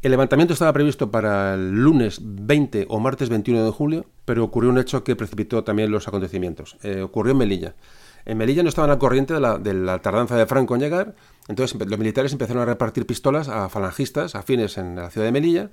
El 0.03 0.11
levantamiento 0.11 0.53
estaba 0.53 0.71
previsto 0.73 1.09
para 1.09 1.55
el 1.55 1.71
lunes 1.71 2.19
20 2.21 2.85
o 2.89 2.99
martes 2.99 3.29
21 3.29 3.65
de 3.65 3.71
julio, 3.71 4.05
pero 4.25 4.43
ocurrió 4.43 4.69
un 4.69 4.77
hecho 4.77 5.03
que 5.03 5.15
precipitó 5.15 5.63
también 5.63 5.89
los 5.89 6.07
acontecimientos. 6.07 6.77
Eh, 6.83 7.01
ocurrió 7.01 7.31
en 7.31 7.39
Melilla. 7.39 7.75
En 8.23 8.37
Melilla 8.37 8.61
no 8.61 8.69
estaban 8.69 8.91
al 8.91 8.99
corriente 8.99 9.33
de 9.33 9.39
la, 9.39 9.57
de 9.57 9.73
la, 9.73 9.99
tardanza 9.99 10.35
de 10.35 10.45
Franco 10.45 10.75
en 10.75 10.81
llegar, 10.81 11.15
entonces 11.47 11.79
los 11.79 11.97
militares 11.97 12.31
empezaron 12.31 12.61
a 12.61 12.65
repartir 12.65 13.07
pistolas 13.07 13.47
a 13.47 13.69
falangistas 13.69 14.35
afines 14.35 14.77
en 14.77 14.97
la 14.97 15.09
ciudad 15.09 15.25
de 15.25 15.31
Melilla, 15.31 15.71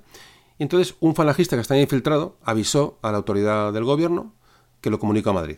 y 0.57 0.63
entonces 0.63 0.95
un 1.01 1.13
falangista 1.15 1.55
que 1.55 1.61
estaba 1.61 1.79
infiltrado 1.79 2.37
avisó 2.43 2.97
a 3.01 3.11
la 3.11 3.17
autoridad 3.17 3.73
del 3.73 3.83
gobierno 3.83 4.33
que 4.81 4.89
lo 4.89 4.99
comunicó 4.99 5.31
a 5.31 5.33
Madrid. 5.33 5.57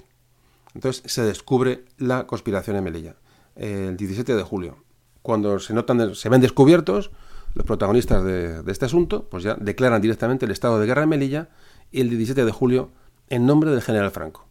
Entonces 0.73 1.03
se 1.11 1.21
descubre 1.21 1.85
la 1.97 2.27
conspiración 2.27 2.75
en 2.75 2.83
Melilla, 2.83 3.15
el 3.57 3.97
17 3.97 4.35
de 4.35 4.43
julio. 4.43 4.83
Cuando 5.21 5.59
se, 5.59 5.73
notan, 5.73 6.15
se 6.15 6.29
ven 6.29 6.41
descubiertos, 6.41 7.11
los 7.53 7.65
protagonistas 7.65 8.23
de, 8.23 8.61
este 8.67 8.85
asunto, 8.85 9.27
pues 9.29 9.43
ya 9.43 9.55
declaran 9.55 10.01
directamente 10.01 10.45
el 10.45 10.51
estado 10.51 10.79
de 10.79 10.85
guerra 10.85 11.03
en 11.03 11.09
Melilla 11.09 11.49
y 11.91 12.01
el 12.01 12.09
17 12.09 12.45
de 12.45 12.51
julio 12.51 12.91
en 13.29 13.45
nombre 13.45 13.71
del 13.71 13.81
general 13.81 14.11
Franco. 14.11 14.47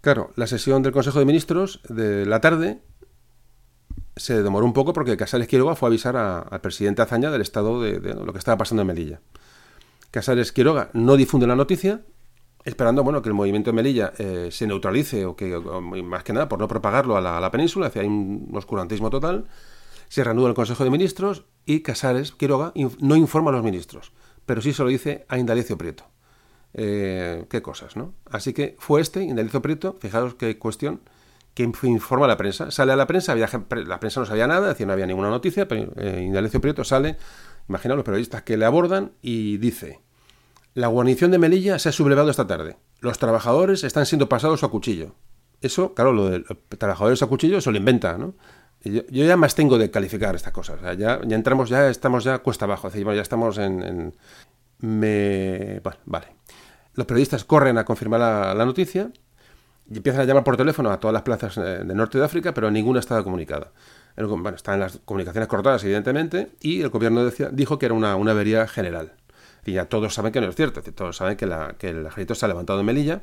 Claro, 0.00 0.32
la 0.36 0.46
sesión 0.46 0.82
del 0.82 0.92
Consejo 0.92 1.18
de 1.18 1.24
Ministros 1.24 1.80
de 1.88 2.26
la 2.26 2.40
tarde 2.40 2.82
se 4.16 4.42
demoró 4.42 4.66
un 4.66 4.72
poco 4.72 4.92
porque 4.92 5.16
Casares 5.16 5.48
Quiroga 5.48 5.76
fue 5.76 5.88
a 5.88 5.90
avisar 5.90 6.16
al 6.16 6.60
presidente 6.60 7.02
Azaña 7.02 7.30
del 7.30 7.40
estado 7.40 7.80
de, 7.80 8.00
lo 8.14 8.32
que 8.32 8.38
estaba 8.38 8.58
pasando 8.58 8.82
en 8.82 8.88
Melilla. 8.88 9.20
Casares 10.10 10.52
Quiroga 10.52 10.90
no 10.92 11.16
difunde 11.16 11.46
la 11.46 11.56
noticia, 11.56 12.02
esperando 12.64 13.04
bueno, 13.04 13.22
que 13.22 13.28
el 13.28 13.34
movimiento 13.34 13.70
de 13.70 13.74
Melilla 13.76 14.12
eh, 14.18 14.48
se 14.50 14.66
neutralice 14.66 15.26
o 15.26 15.36
que, 15.36 15.58
más 15.58 16.24
que 16.24 16.32
nada, 16.32 16.48
por 16.48 16.58
no 16.58 16.66
propagarlo 16.66 17.16
a 17.16 17.20
la, 17.20 17.50
península, 17.50 17.86
hacia 17.86 18.02
un 18.02 18.50
oscurantismo 18.54 19.10
total 19.10 19.46
se 20.08 20.22
reanuda 20.22 20.48
el 20.48 20.54
Consejo 20.54 20.84
de 20.84 20.90
Ministros 20.90 21.44
y 21.66 21.80
Casares 21.80 22.32
Quiroga 22.32 22.72
no 23.00 23.16
informa 23.16 23.50
a 23.50 23.54
los 23.54 23.64
ministros, 23.64 24.12
pero 24.46 24.60
sí 24.60 24.72
se 24.72 24.82
lo 24.82 24.88
dice 24.88 25.24
a 25.28 25.38
Indalecio 25.38 25.76
Prieto. 25.76 26.04
Eh, 26.72 27.46
qué 27.48 27.62
cosas, 27.62 27.96
¿no? 27.96 28.14
Así 28.30 28.52
que 28.52 28.76
fue 28.78 29.00
este, 29.00 29.22
Indalecio 29.22 29.62
Prieto, 29.62 29.96
fijaros 30.00 30.34
qué 30.34 30.58
cuestión, 30.58 31.00
que 31.54 31.62
informa 31.62 32.26
a 32.26 32.28
la 32.28 32.36
prensa. 32.36 32.70
Sale 32.70 32.92
a 32.92 32.96
la 32.96 33.06
prensa, 33.06 33.34
la 33.34 34.00
prensa 34.00 34.20
no 34.20 34.26
sabía 34.26 34.46
nada, 34.46 34.68
decía 34.68 34.86
no 34.86 34.92
había 34.92 35.06
ninguna 35.06 35.30
noticia, 35.30 35.68
pero 35.68 35.92
eh, 35.96 36.22
Indalecio 36.24 36.60
Prieto 36.60 36.84
sale, 36.84 37.16
imaginaos 37.68 37.96
los 37.96 38.04
periodistas 38.04 38.42
que 38.42 38.56
le 38.56 38.64
abordan 38.64 39.12
y 39.22 39.56
dice, 39.58 40.00
la 40.74 40.88
guarnición 40.88 41.30
de 41.30 41.38
Melilla 41.38 41.78
se 41.78 41.88
ha 41.88 41.92
sublevado 41.92 42.30
esta 42.30 42.46
tarde. 42.46 42.76
Los 43.00 43.18
trabajadores 43.18 43.84
están 43.84 44.06
siendo 44.06 44.28
pasados 44.28 44.64
a 44.64 44.68
cuchillo. 44.68 45.14
Eso, 45.60 45.94
claro, 45.94 46.12
lo 46.12 46.30
de 46.30 46.44
trabajadores 46.78 47.22
a 47.22 47.26
cuchillo, 47.26 47.58
eso 47.58 47.70
lo 47.70 47.78
inventa, 47.78 48.18
¿no? 48.18 48.34
Yo, 48.84 49.02
ya 49.08 49.36
más 49.36 49.54
tengo 49.54 49.78
de 49.78 49.90
calificar 49.90 50.34
estas 50.34 50.52
cosas. 50.52 50.80
ya, 50.98 51.20
ya, 51.24 51.36
entramos, 51.36 51.70
ya 51.70 51.88
estamos 51.88 52.24
ya 52.24 52.38
cuesta 52.40 52.66
abajo. 52.66 52.90
ya 52.90 53.22
estamos 53.22 53.56
en. 53.56 54.14
me... 54.80 55.80
Bueno, 55.82 55.98
vale. 56.04 56.26
Los 56.94 57.06
periodistas 57.06 57.44
corren 57.44 57.78
a 57.78 57.84
confirmar 57.84 58.20
la, 58.20 58.64
noticia 58.64 59.10
y 59.90 59.96
empiezan 59.96 60.22
a 60.22 60.24
llamar 60.24 60.44
por 60.44 60.56
teléfono 60.56 60.90
a 60.90 61.00
todas 61.00 61.12
las 61.12 61.22
plazas 61.22 61.56
eh, 61.56 61.60
del 61.60 61.96
norte 61.96 62.18
de 62.18 62.24
África, 62.24 62.52
pero 62.52 62.70
ninguna 62.70 63.00
estaba 63.00 63.24
comunicada. 63.24 63.72
bueno, 64.16 64.50
están 64.50 64.80
las 64.80 64.98
comunicaciones 65.04 65.48
cortadas, 65.48 65.82
evidentemente, 65.84 66.52
y 66.60 66.82
el 66.82 66.90
gobierno 66.90 67.24
decía, 67.24 67.48
dijo 67.50 67.78
que 67.78 67.86
era 67.86 67.94
una, 67.94 68.16
una 68.16 68.32
avería 68.32 68.66
general. 68.68 69.14
Ya 69.64 69.86
todos 69.86 70.14
saben 70.14 70.32
que 70.32 70.40
no 70.40 70.48
es 70.48 70.56
cierto, 70.56 70.82
todos 70.82 71.16
saben 71.16 71.36
que, 71.36 71.48
que 71.78 71.88
el 71.88 72.06
ejército 72.06 72.34
se 72.34 72.44
ha 72.44 72.48
levantado 72.48 72.80
en 72.80 72.86
Melilla. 72.86 73.22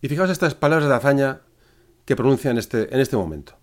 Y 0.00 0.08
fijaos 0.08 0.30
estas 0.30 0.54
palabras 0.54 0.88
de 0.88 0.94
hazaña 0.94 1.42
que 2.04 2.16
pronuncian 2.16 2.58
este, 2.58 2.92
en 2.92 3.00
este 3.00 3.16
momento. 3.16 3.54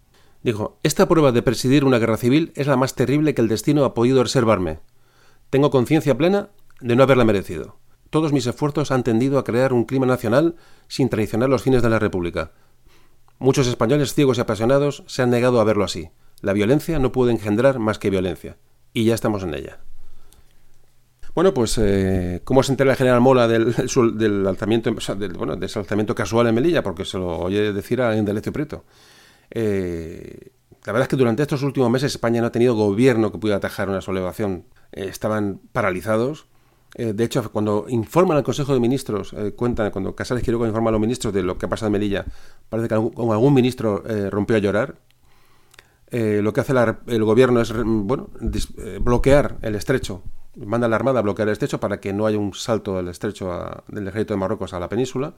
Dijo, 0.41 0.79
esta 0.83 1.07
prueba 1.07 1.31
de 1.31 1.41
presidir 1.41 1.83
una 1.83 1.99
guerra 1.99 2.17
civil 2.17 2.53
es 2.55 2.67
la 2.67 2.77
más 2.77 2.95
terrible 2.95 3.33
que 3.33 3.41
el 3.41 3.49
destino 3.49 3.83
ha 3.83 3.93
podido 3.93 4.23
reservarme. 4.23 4.79
Tengo 5.49 5.69
conciencia 5.69 6.17
plena 6.17 6.49
de 6.79 6.95
no 6.95 7.03
haberla 7.03 7.25
merecido. 7.25 7.77
Todos 8.09 8.31
mis 8.31 8.47
esfuerzos 8.47 8.91
han 8.91 9.03
tendido 9.03 9.37
a 9.37 9.43
crear 9.43 9.73
un 9.73 9.83
clima 9.83 10.05
nacional 10.05 10.55
sin 10.87 11.09
traicionar 11.09 11.49
los 11.49 11.63
fines 11.63 11.83
de 11.83 11.89
la 11.89 11.99
República. 11.99 12.53
Muchos 13.37 13.67
españoles 13.67 14.13
ciegos 14.13 14.37
y 14.37 14.41
apasionados 14.41 15.03
se 15.07 15.21
han 15.21 15.29
negado 15.29 15.59
a 15.59 15.63
verlo 15.63 15.83
así. 15.83 16.09
La 16.41 16.53
violencia 16.53 16.99
no 16.99 17.11
puede 17.11 17.31
engendrar 17.31 17.79
más 17.79 17.99
que 17.99 18.09
violencia. 18.09 18.57
Y 18.93 19.05
ya 19.05 19.15
estamos 19.15 19.43
en 19.43 19.53
ella. 19.53 19.81
Bueno, 21.39 21.53
pues, 21.53 21.77
eh, 21.77 22.41
¿cómo 22.43 22.63
se 22.63 22.73
entera 22.73 22.91
el 22.91 22.97
general 22.97 23.21
Mola 23.21 23.47
del, 23.47 23.73
del, 24.17 24.45
alzamiento, 24.45 24.91
del, 25.15 25.33
bueno, 25.35 25.55
de 25.55 25.71
alzamiento 25.73 26.13
casual 26.13 26.47
en 26.47 26.55
Melilla? 26.55 26.83
Porque 26.83 27.05
se 27.05 27.17
lo 27.17 27.39
oye 27.39 27.71
decir 27.71 28.01
a 28.01 28.13
Indalecio 28.17 28.51
Prieto. 28.51 28.83
Eh, 29.49 30.51
la 30.85 30.91
verdad 30.91 31.03
es 31.03 31.07
que 31.07 31.15
durante 31.15 31.41
estos 31.41 31.63
últimos 31.63 31.89
meses 31.89 32.11
España 32.11 32.41
no 32.41 32.47
ha 32.47 32.51
tenido 32.51 32.75
gobierno 32.75 33.31
que 33.31 33.37
pudiera 33.37 33.55
atajar 33.55 33.87
una 33.87 34.01
sublevación. 34.01 34.65
Eh, 34.91 35.05
estaban 35.07 35.61
paralizados. 35.71 36.47
Eh, 36.95 37.13
de 37.13 37.23
hecho, 37.23 37.49
cuando 37.53 37.85
informan 37.87 38.35
al 38.35 38.43
Consejo 38.43 38.73
de 38.73 38.81
Ministros, 38.81 39.33
cuentan, 39.55 39.91
cuando 39.91 40.13
Casales 40.13 40.43
Quiroga 40.43 40.67
informa 40.67 40.89
a 40.89 40.91
los 40.91 40.99
ministros 40.99 41.33
de 41.33 41.41
lo 41.41 41.57
que 41.57 41.67
ha 41.67 41.69
pasado 41.69 41.87
en 41.87 41.93
Melilla, 41.93 42.25
parece 42.67 42.89
que 42.89 42.95
algún, 42.95 43.31
algún 43.31 43.53
ministro 43.53 44.03
rompió 44.29 44.57
a 44.57 44.59
llorar. 44.59 44.95
Lo 46.11 46.53
que 46.53 46.61
hace 46.61 46.73
el 47.07 47.23
gobierno 47.23 47.61
es 47.61 47.73
bueno, 47.75 48.29
bloquear 48.99 49.57
el 49.61 49.75
estrecho, 49.75 50.23
manda 50.55 50.87
a 50.87 50.89
la 50.89 50.95
Armada 50.95 51.19
a 51.19 51.21
bloquear 51.21 51.47
el 51.47 51.53
estrecho 51.53 51.79
para 51.79 51.99
que 51.99 52.13
no 52.13 52.25
haya 52.25 52.37
un 52.37 52.53
salto 52.53 52.97
del 52.97 53.07
estrecho 53.07 53.83
del 53.87 54.07
ejército 54.07 54.33
de 54.33 54.39
Marruecos 54.39 54.73
a 54.73 54.79
la 54.79 54.89
península. 54.89 55.33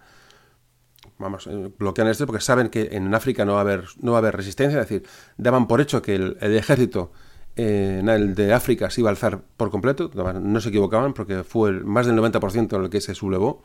Vamos, 1.18 1.48
eh, 1.48 1.72
bloquean 1.78 2.08
esto 2.08 2.26
porque 2.26 2.42
saben 2.42 2.70
que 2.70 2.90
en 2.94 3.14
África 3.14 3.46
no 3.46 3.54
va 3.54 3.60
a 3.60 3.62
haber, 3.62 3.86
no 4.02 4.12
va 4.12 4.18
a 4.18 4.20
haber 4.20 4.36
resistencia, 4.36 4.82
es 4.82 4.90
decir, 4.90 5.08
daban 5.38 5.68
por 5.68 5.80
hecho 5.80 6.02
que 6.02 6.16
el, 6.16 6.38
ejército 6.42 7.12
eh, 7.56 8.02
el 8.04 8.34
de 8.34 8.54
África 8.54 8.90
se 8.90 9.02
iba 9.02 9.10
a 9.10 9.12
alzar 9.12 9.42
por 9.58 9.70
completo, 9.70 10.10
no 10.16 10.62
se 10.62 10.70
equivocaban 10.70 11.14
porque 11.14 11.44
fue 11.44 11.72
más 11.84 12.08
del 12.08 12.18
90% 12.18 12.76
en 12.76 12.84
el 12.84 12.90
que 12.90 13.02
se 13.02 13.14
sublevó. 13.14 13.62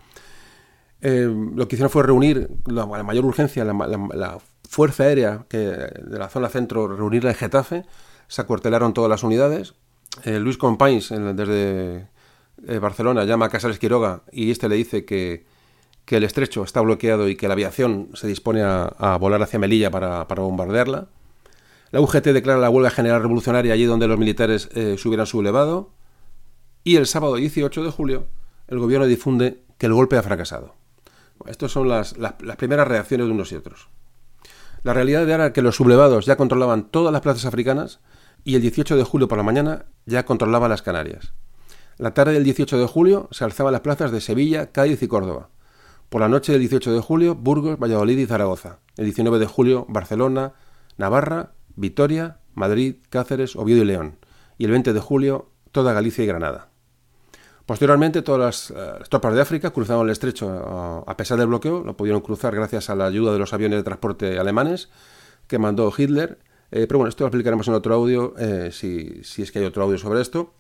Eh, 1.01 1.31
lo 1.55 1.69
que 1.69 1.77
hicieron 1.77 1.91
fue 1.91 2.03
reunir 2.03 2.49
la, 2.67 2.87
mayor 2.87 3.25
urgencia, 3.25 3.65
la, 3.65 4.39
fuerza 4.69 5.05
aérea 5.05 5.47
que, 5.49 5.59
de 5.59 6.19
la 6.19 6.29
zona 6.29 6.49
centro, 6.49 6.89
reunirla 6.89 7.31
en 7.31 7.37
Getafe, 7.37 7.85
se 8.29 8.43
acuartelaron 8.43 8.95
todas 8.95 9.11
las 9.11 9.23
unidades. 9.23 9.75
Luis 10.25 10.57
Companys, 10.57 11.11
desde 11.11 12.09
Barcelona, 12.81 13.25
llama 13.25 13.47
a 13.47 13.49
Casales 13.51 13.79
Quiroga 13.79 14.23
y 14.33 14.51
este 14.51 14.69
le 14.69 14.77
dice 14.77 15.05
que, 15.05 15.45
que 16.07 16.17
el 16.17 16.25
estrecho 16.25 16.63
está 16.63 16.81
bloqueado 16.81 17.29
y 17.29 17.37
que 17.37 17.49
la 17.49 17.55
aviación 17.55 18.11
se 18.15 18.29
dispone 18.29 18.63
a, 18.63 19.19
volar 19.21 19.43
hacia 19.43 19.59
Melilla 19.59 19.91
para, 19.91 20.25
bombardearla. 20.25 21.09
La 21.91 22.01
UGT 22.01 22.29
declara 22.29 22.61
la 22.61 22.71
huelga 22.71 22.91
general 22.91 23.23
revolucionaria 23.23 23.75
allí 23.75 23.85
donde 23.85 24.07
los 24.07 24.19
militares 24.19 24.69
eh, 24.75 24.97
se 24.99 25.09
hubieran 25.09 25.27
sublevado. 25.27 25.91
Y 26.85 26.97
el 26.97 27.07
sábado 27.07 27.35
18 27.35 27.83
de 27.83 27.91
julio, 27.91 28.27
el 28.69 28.79
gobierno 28.79 29.07
difunde 29.07 29.63
que 29.79 29.87
el 29.87 29.95
golpe 29.95 30.17
ha 30.17 30.23
fracasado. 30.23 30.75
Estas 31.47 31.73
son 31.73 31.89
las, 31.89 32.15
primeras 32.57 32.87
reacciones 32.87 33.27
de 33.27 33.33
unos 33.33 33.51
y 33.51 33.57
otros. 33.57 33.89
La 34.87 34.95
realidad 34.95 35.29
era 35.29 35.53
que 35.53 35.63
los 35.63 35.75
sublevados 35.75 36.27
ya 36.27 36.37
controlaban 36.37 36.85
todas 36.85 37.13
las 37.13 37.21
plazas 37.21 37.45
africanas 37.45 37.99
y 38.45 38.55
el 38.55 38.63
18 38.63 38.97
de 38.97 39.03
julio 39.03 39.27
por 39.27 39.37
la 39.37 39.43
mañana 39.43 39.87
ya 40.05 40.25
controlaban 40.25 40.71
las 40.71 40.83
Canarias. 40.83 41.33
La 41.99 42.15
tarde 42.15 42.35
del 42.35 42.45
18 42.45 42.79
de 42.79 42.87
julio 42.87 43.29
se 43.33 43.43
alzaban 43.43 43.73
las 43.73 43.81
plazas 43.81 44.13
de 44.13 44.21
Sevilla, 44.21 44.71
Cádiz 44.71 45.03
y 45.03 45.09
Córdoba. 45.09 45.49
Por 46.09 46.21
la 46.21 46.29
noche 46.29 46.53
del 46.53 46.61
18 46.61 46.93
de 46.93 47.01
julio, 47.01 47.35
Burgos, 47.35 47.81
Valladolid 47.81 48.17
y 48.17 48.27
Zaragoza. 48.27 48.79
El 48.97 49.07
19 49.07 49.41
de 49.41 49.47
julio, 49.47 49.87
Barcelona, 49.89 50.53
Navarra, 50.97 51.55
Vitoria, 51.75 52.39
Madrid, 52.55 52.99
Cáceres, 53.11 53.57
Oviedo 53.57 53.83
y 53.83 53.87
León. 53.87 54.19
Y 54.57 54.67
el 54.67 54.71
20 54.71 54.93
de 54.93 55.01
julio, 55.01 55.51
toda 55.73 55.95
Galicia 55.95 56.23
y 56.23 56.29
Granada. 56.29 56.69
Posteriormente, 57.67 58.23
todas 58.23 58.41
las, 58.41 58.71
eh, 58.71 59.05
tropas 59.11 59.35
de 59.35 59.41
África 59.43 59.73
cruzaron 59.73 60.07
el 60.07 60.13
estrecho 60.13 60.55
eh, 60.55 61.05
a 61.05 61.17
pesar 61.17 61.37
del 61.39 61.49
bloqueo, 61.49 61.83
lo 61.85 61.97
pudieron 61.97 62.21
cruzar 62.21 62.55
gracias 62.55 62.89
a 62.91 62.95
la 62.95 63.07
ayuda 63.07 63.33
de 63.33 63.41
los 63.41 63.53
aviones 63.53 63.81
de 63.81 63.83
transporte 63.83 64.39
alemanes 64.39 64.89
que 65.49 65.59
mandó 65.59 65.93
Hitler. 65.97 66.39
Eh, 66.71 66.87
pero 66.87 66.99
bueno, 66.99 67.09
esto 67.09 67.25
lo 67.25 67.29
explicaremos 67.29 67.67
en 67.69 67.75
otro 67.75 67.95
audio, 67.95 68.35
si, 68.71 69.23
si, 69.23 69.43
es 69.43 69.53
que 69.53 69.61
hay 69.61 69.65
otro 69.65 69.83
audio 69.83 69.99
sobre 69.99 70.21
esto. 70.21 70.55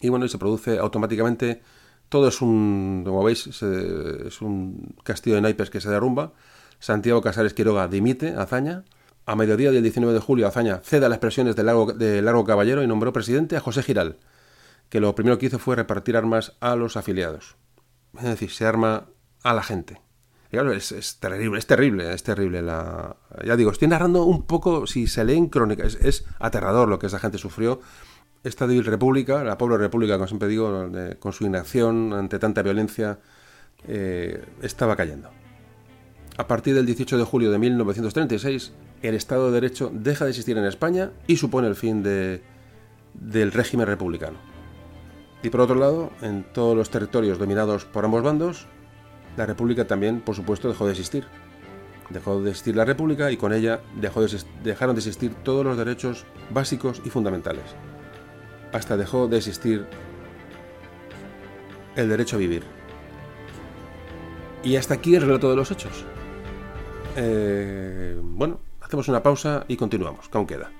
Y 0.00 0.08
bueno, 0.08 0.24
y 0.24 0.28
se 0.28 0.38
produce 0.38 0.78
automáticamente 0.78 1.62
todo 2.08 2.28
es 2.28 2.40
un, 2.40 3.02
como 3.04 3.22
veis, 3.22 3.46
es 3.46 4.40
un 4.40 4.94
castillo 5.04 5.36
de 5.36 5.42
naipes 5.42 5.70
que 5.70 5.80
se 5.80 5.90
derrumba. 5.90 6.32
Santiago 6.78 7.20
Casares 7.20 7.54
Quiroga 7.54 7.88
dimite 7.88 8.34
Azaña. 8.34 8.84
A 9.26 9.36
mediodía 9.36 9.70
del 9.70 9.82
19 9.82 10.14
de 10.14 10.20
julio, 10.20 10.46
Azaña 10.46 10.80
cede 10.82 11.04
a 11.04 11.08
las 11.10 11.18
presiones 11.18 11.54
de 11.54 11.62
Largo, 11.62 11.92
de 11.92 12.22
Largo 12.22 12.44
Caballero 12.44 12.82
y 12.82 12.86
nombró 12.86 13.12
presidente 13.12 13.56
a 13.56 13.60
José 13.60 13.82
Giral, 13.82 14.16
que 14.88 15.00
lo 15.00 15.14
primero 15.14 15.38
que 15.38 15.46
hizo 15.46 15.58
fue 15.58 15.76
repartir 15.76 16.16
armas 16.16 16.56
a 16.60 16.76
los 16.76 16.96
afiliados. 16.96 17.56
Es 18.16 18.24
decir, 18.24 18.50
se 18.50 18.64
arma 18.64 19.06
a 19.42 19.54
la 19.54 19.62
gente. 19.62 20.00
claro, 20.50 20.72
es, 20.72 21.18
terrible, 21.20 21.58
es 21.58 21.66
terrible, 21.66 22.12
es 22.12 22.22
terrible. 22.22 22.62
La... 22.62 23.16
Ya 23.44 23.56
digo, 23.56 23.70
estoy 23.70 23.88
narrando 23.88 24.24
un 24.24 24.44
poco, 24.44 24.86
si 24.86 25.06
se 25.06 25.24
lee 25.24 25.36
en 25.36 25.48
crónica, 25.48 25.84
es, 25.84 25.96
es 25.96 26.24
aterrador 26.38 26.88
lo 26.88 26.98
que 26.98 27.06
esa 27.06 27.18
gente 27.18 27.38
sufrió 27.38 27.80
esta 28.44 28.66
débil 28.66 28.84
república, 28.84 29.42
la 29.44 29.58
pobre 29.58 29.78
república, 29.78 30.14
como 30.14 30.26
siempre 30.26 30.48
digo, 30.48 30.90
con 31.18 31.32
su 31.32 31.44
inacción 31.44 32.12
ante 32.12 32.38
tanta 32.38 32.62
violencia, 32.62 33.18
eh, 33.86 34.44
estaba 34.62 34.96
cayendo. 34.96 35.30
a 36.36 36.46
partir 36.46 36.74
del 36.74 36.86
18 36.86 37.18
de 37.18 37.24
julio 37.24 37.50
de 37.50 37.58
1936, 37.58 38.72
el 39.02 39.14
Estado 39.14 39.46
de 39.46 39.60
Derecho 39.60 39.90
deja 39.92 40.24
de 40.24 40.30
existir 40.30 40.56
en 40.56 40.64
España 40.64 41.10
y 41.26 41.36
supone 41.36 41.66
el 41.66 41.74
fin 41.74 42.02
de, 42.02 42.42
del 43.14 43.50
régimen 43.50 43.86
republicano. 43.86 44.38
Y 45.42 45.50
por 45.50 45.60
otro 45.60 45.76
lado, 45.76 46.10
en 46.20 46.44
todos 46.52 46.76
los 46.76 46.90
territorios 46.90 47.38
dominados 47.38 47.84
por 47.84 48.04
ambos 48.04 48.22
bandos, 48.22 48.66
la 49.36 49.46
República 49.46 49.86
también, 49.86 50.20
por 50.20 50.34
supuesto, 50.34 50.68
dejó 50.68 50.86
de 50.86 50.92
existir. 50.92 51.26
Dejó 52.10 52.40
de 52.40 52.50
existir 52.50 52.74
la 52.74 52.84
República 52.84 53.30
y 53.30 53.36
con 53.36 53.52
ella 53.52 53.80
dejó 54.00 54.22
de, 54.22 54.42
dejaron 54.64 54.96
de 54.96 55.00
existir 55.00 55.34
todos 55.44 55.64
los 55.64 55.76
derechos 55.76 56.24
básicos 56.50 57.00
y 57.04 57.10
fundamentales. 57.10 57.64
Hasta 58.72 58.96
dejó 58.96 59.28
de 59.28 59.36
existir 59.36 59.86
el 61.94 62.08
derecho 62.08 62.36
a 62.36 62.38
vivir. 62.40 62.64
Y 64.64 64.76
hasta 64.76 64.94
aquí 64.94 65.14
el 65.14 65.22
relato 65.22 65.50
de 65.50 65.56
los 65.56 65.70
hechos. 65.70 66.04
Eh, 67.16 68.18
bueno, 68.22 68.60
hacemos 68.80 69.08
una 69.08 69.22
pausa 69.22 69.64
y 69.68 69.76
continuamos, 69.76 70.28
que 70.28 70.38
aún 70.38 70.46
queda. 70.46 70.70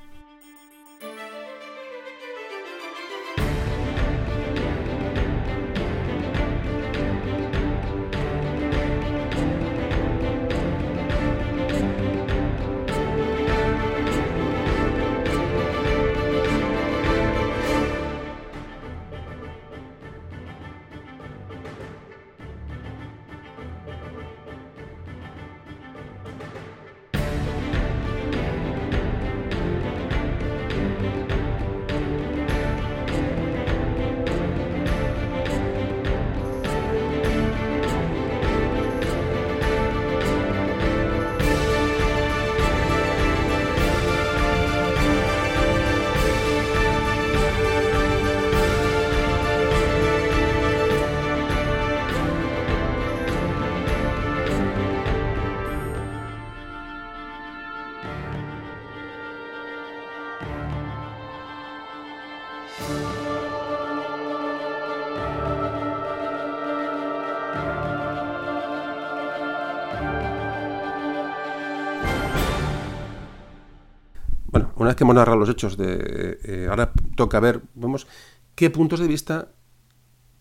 Una 74.88 74.92
vez 74.92 74.96
que 74.96 75.04
hemos 75.04 75.16
narrado 75.16 75.38
los 75.38 75.50
hechos, 75.50 75.76
de, 75.76 76.38
eh, 76.44 76.66
ahora 76.70 76.92
toca 77.14 77.38
ver, 77.40 77.60
vemos 77.74 78.06
qué 78.54 78.70
puntos 78.70 79.00
de 79.00 79.06
vista 79.06 79.48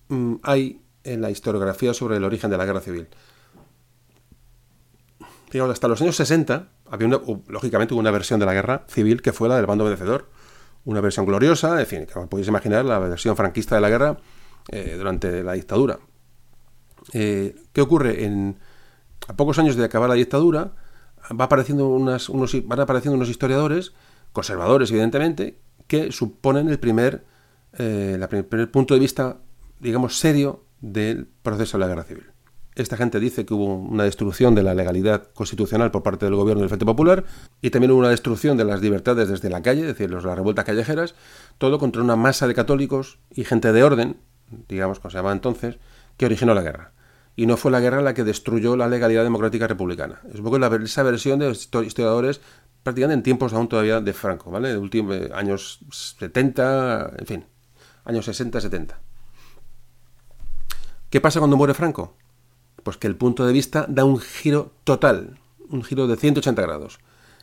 mm, 0.07 0.35
hay 0.41 0.81
en 1.03 1.19
la 1.19 1.29
historiografía 1.29 1.93
sobre 1.93 2.15
el 2.15 2.23
origen 2.23 2.49
de 2.49 2.57
la 2.57 2.63
guerra 2.63 2.79
civil. 2.79 3.09
Digamos, 5.51 5.73
hasta 5.73 5.89
los 5.89 6.01
años 6.01 6.15
60 6.15 6.69
había, 6.89 7.09
lógicamente, 7.49 7.93
una 7.93 8.09
versión 8.09 8.39
de 8.39 8.45
la 8.45 8.53
guerra 8.53 8.85
civil 8.87 9.21
que 9.21 9.33
fue 9.33 9.49
la 9.49 9.57
del 9.57 9.65
bando 9.65 9.83
vencedor. 9.83 10.29
Una 10.85 11.01
versión 11.01 11.25
gloriosa, 11.25 11.77
en 11.81 11.85
fin, 11.85 12.05
como 12.05 12.29
podéis 12.29 12.47
imaginar, 12.47 12.85
la 12.85 12.99
versión 12.99 13.35
franquista 13.35 13.75
de 13.75 13.81
la 13.81 13.89
guerra 13.89 14.17
eh, 14.69 14.95
durante 14.97 15.43
la 15.43 15.53
dictadura. 15.53 15.99
Eh, 17.11 17.53
¿Qué 17.73 17.81
ocurre? 17.81 18.23
En, 18.23 18.57
a 19.27 19.35
pocos 19.35 19.59
años 19.59 19.75
de 19.75 19.83
acabar 19.83 20.07
la 20.07 20.15
dictadura, 20.15 20.71
va 21.37 21.45
apareciendo 21.45 21.89
unas, 21.89 22.29
unos, 22.29 22.65
van 22.65 22.79
apareciendo 22.79 23.17
unos 23.17 23.27
historiadores 23.27 23.91
conservadores, 24.37 24.91
evidentemente, 24.91 25.57
que 25.87 26.11
suponen 26.11 26.69
el 26.69 26.77
primer, 26.77 27.25
eh, 27.79 28.23
primer 28.29 28.69
punto 28.69 28.93
de 28.93 28.99
vista, 28.99 29.37
digamos, 29.79 30.19
serio 30.19 30.63
del 30.79 31.27
proceso 31.41 31.75
de 31.75 31.81
la 31.81 31.87
guerra 31.87 32.03
civil. 32.03 32.25
Esta 32.75 32.97
gente 32.97 33.19
dice 33.19 33.47
que 33.47 33.55
hubo 33.55 33.73
una 33.73 34.03
destrucción 34.03 34.53
de 34.53 34.61
la 34.61 34.75
legalidad 34.75 35.31
constitucional 35.33 35.89
por 35.89 36.03
parte 36.03 36.25
del 36.25 36.35
gobierno 36.35 36.61
del 36.61 36.69
Frente 36.69 36.85
Popular 36.85 37.25
y 37.59 37.71
también 37.71 37.89
hubo 37.89 37.97
una 37.97 38.11
destrucción 38.11 38.57
de 38.57 38.65
las 38.65 38.79
libertades 38.79 39.27
desde 39.27 39.49
la 39.49 39.63
calle, 39.63 39.81
es 39.81 39.87
decir, 39.87 40.11
las 40.11 40.21
revueltas 40.21 40.65
callejeras, 40.65 41.15
todo 41.57 41.79
contra 41.79 42.03
una 42.03 42.15
masa 42.15 42.47
de 42.47 42.53
católicos 42.53 43.17
y 43.33 43.43
gente 43.43 43.73
de 43.73 43.81
orden, 43.81 44.17
digamos 44.69 44.99
como 44.99 45.09
se 45.09 45.17
llamaba 45.17 45.33
entonces, 45.33 45.79
que 46.15 46.27
originó 46.27 46.53
la 46.53 46.61
guerra. 46.61 46.91
Y 47.35 47.47
no 47.47 47.57
fue 47.57 47.71
la 47.71 47.79
guerra 47.79 48.03
la 48.03 48.13
que 48.13 48.23
destruyó 48.23 48.77
la 48.77 48.87
legalidad 48.87 49.23
democrática 49.23 49.65
republicana. 49.65 50.21
Es 50.31 50.39
un 50.39 50.43
poco 50.43 50.57
esa 50.57 51.01
versión 51.01 51.39
de 51.39 51.47
los 51.47 51.69
historiadores 51.83 52.41
prácticamente 52.87 53.19
en 53.19 53.23
tiempos 53.23 53.51
aún 53.51 53.67
todavía 53.67 53.99
de 53.99 54.13
Franco, 54.13 54.49
¿vale? 54.49 54.69
De 54.69 54.77
últimos 54.77 55.13
eh, 55.13 55.29
años 55.33 55.79
70, 55.91 57.15
en 57.17 57.25
fin, 57.25 57.45
años 58.05 58.23
60, 58.23 58.61
70. 58.61 58.97
¿Qué 61.09 61.19
pasa 61.19 61.39
cuando 61.39 61.57
muere 61.57 61.73
Franco? 61.73 62.15
Pues 62.83 62.95
que 62.95 63.07
el 63.07 63.17
punto 63.17 63.45
de 63.45 63.51
vista 63.51 63.85
da 63.89 64.05
un 64.05 64.19
giro 64.19 64.71
total, 64.85 65.37
un 65.69 65.83
giro 65.83 66.07
de 66.07 66.15
180 66.15 66.61
grados. 66.61 66.99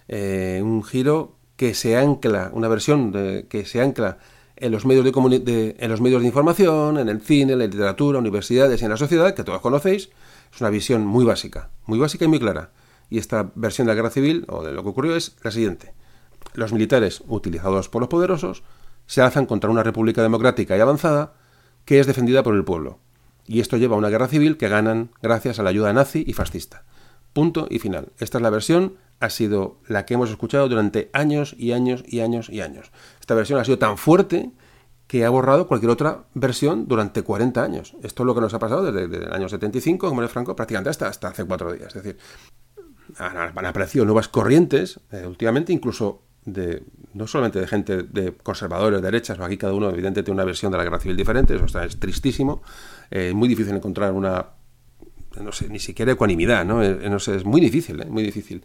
Eh, 0.08 0.62
un 0.64 0.82
giro 0.82 1.36
que 1.56 1.74
se 1.74 1.98
ancla, 1.98 2.50
una 2.54 2.68
versión 2.68 3.12
de, 3.12 3.44
que 3.46 3.66
se 3.66 3.82
ancla 3.82 4.16
en 4.56 4.72
los, 4.72 4.86
medios 4.86 5.04
de, 5.04 5.76
en 5.78 5.90
los 5.90 6.00
medios 6.00 6.22
de 6.22 6.26
información, 6.26 6.96
en 6.96 7.10
el 7.10 7.20
cine, 7.20 7.52
en 7.52 7.58
la 7.58 7.66
literatura, 7.66 8.18
universidades 8.18 8.80
y 8.80 8.84
en 8.84 8.92
la 8.92 8.96
sociedad, 8.96 9.34
que 9.34 9.44
todos 9.44 9.60
conocéis. 9.60 10.08
Es 10.54 10.60
una 10.62 10.70
visión 10.70 11.04
muy 11.04 11.26
básica, 11.26 11.68
muy 11.84 11.98
básica 11.98 12.24
y 12.24 12.28
muy 12.28 12.38
clara 12.38 12.70
y 13.14 13.18
esta 13.18 13.52
versión 13.54 13.86
de 13.86 13.92
la 13.92 13.94
guerra 13.94 14.10
civil, 14.10 14.44
o 14.48 14.64
de 14.64 14.72
lo 14.72 14.82
que 14.82 14.88
ocurrió, 14.88 15.14
es 15.14 15.36
la 15.44 15.52
siguiente. 15.52 15.94
Los 16.54 16.72
militares, 16.72 17.22
utilizados 17.28 17.88
por 17.88 18.02
los 18.02 18.08
poderosos, 18.08 18.64
se 19.06 19.22
alzan 19.22 19.46
contra 19.46 19.70
una 19.70 19.84
república 19.84 20.20
democrática 20.20 20.76
y 20.76 20.80
avanzada 20.80 21.34
que 21.84 22.00
es 22.00 22.08
defendida 22.08 22.42
por 22.42 22.56
el 22.56 22.64
pueblo. 22.64 22.98
Y 23.46 23.60
esto 23.60 23.76
lleva 23.76 23.94
a 23.94 23.98
una 23.98 24.08
guerra 24.08 24.26
civil 24.26 24.56
que 24.56 24.68
ganan 24.68 25.10
gracias 25.22 25.60
a 25.60 25.62
la 25.62 25.70
ayuda 25.70 25.92
nazi 25.92 26.24
y 26.26 26.32
fascista. 26.32 26.82
Punto 27.32 27.68
y 27.70 27.78
final. 27.78 28.08
Esta 28.18 28.38
es 28.38 28.42
la 28.42 28.50
versión, 28.50 28.96
ha 29.20 29.30
sido 29.30 29.78
la 29.86 30.06
que 30.06 30.14
hemos 30.14 30.30
escuchado 30.30 30.68
durante 30.68 31.08
años 31.12 31.54
y 31.56 31.70
años 31.70 32.02
y 32.08 32.18
años 32.18 32.50
y 32.50 32.62
años. 32.62 32.90
Esta 33.20 33.34
versión 33.34 33.60
ha 33.60 33.64
sido 33.64 33.78
tan 33.78 33.96
fuerte 33.96 34.50
que 35.06 35.24
ha 35.24 35.30
borrado 35.30 35.68
cualquier 35.68 35.90
otra 35.90 36.24
versión 36.34 36.88
durante 36.88 37.22
40 37.22 37.62
años. 37.62 37.94
Esto 38.02 38.24
es 38.24 38.26
lo 38.26 38.34
que 38.34 38.40
nos 38.40 38.54
ha 38.54 38.58
pasado 38.58 38.90
desde, 38.90 39.18
el 39.18 39.32
año 39.32 39.48
75, 39.48 40.08
como 40.08 40.22
el 40.22 40.28
Franco, 40.28 40.56
prácticamente 40.56 40.90
hasta, 40.90 41.06
hasta 41.06 41.28
hace 41.28 41.44
cuatro 41.44 41.72
días. 41.72 41.94
Es 41.94 42.02
decir, 42.02 42.18
han 43.18 43.66
aparecido 43.66 44.04
nuevas 44.04 44.28
corrientes, 44.28 45.00
eh, 45.12 45.26
últimamente 45.26 45.72
incluso 45.72 46.22
de 46.44 46.82
no 47.14 47.26
solamente 47.26 47.60
de 47.60 47.66
gente 47.66 48.02
de 48.02 48.34
conservadores, 48.34 49.00
derechas, 49.00 49.38
aquí 49.40 49.56
cada 49.56 49.72
uno 49.72 49.86
evidentemente 49.86 50.24
tiene 50.24 50.34
una 50.34 50.44
versión 50.44 50.72
de 50.72 50.78
la 50.78 50.84
guerra 50.84 50.98
civil 50.98 51.16
diferente, 51.16 51.54
eso 51.54 51.64
está, 51.64 51.84
es 51.84 51.98
tristísimo, 51.98 52.62
eh, 53.10 53.28
es 53.28 53.34
muy 53.34 53.48
difícil 53.48 53.74
encontrar 53.74 54.12
una, 54.12 54.46
no 55.40 55.52
sé, 55.52 55.68
ni 55.68 55.78
siquiera 55.78 56.12
ecuanimidad, 56.12 56.64
¿no? 56.64 56.82
Eh, 56.82 57.08
no 57.08 57.18
sé, 57.18 57.36
es 57.36 57.44
muy 57.44 57.60
difícil, 57.60 58.04
muy 58.08 58.22
difícil. 58.22 58.64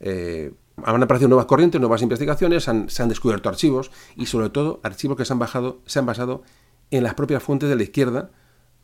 han 0.00 1.02
aparecido 1.02 1.28
nuevas 1.28 1.46
corrientes, 1.46 1.80
nuevas 1.80 2.02
investigaciones, 2.02 2.64
se 2.64 3.02
han 3.02 3.08
descubierto 3.08 3.48
archivos 3.48 3.90
y 4.16 4.26
sobre 4.26 4.50
todo 4.50 4.80
archivos 4.82 5.16
que 5.16 5.24
se 5.24 5.32
han, 5.32 5.38
bajado, 5.38 5.80
se 5.86 5.98
han 5.98 6.06
basado 6.06 6.42
en 6.90 7.02
las 7.02 7.14
propias 7.14 7.42
fuentes 7.42 7.68
de 7.68 7.76
la 7.76 7.82
izquierda 7.82 8.30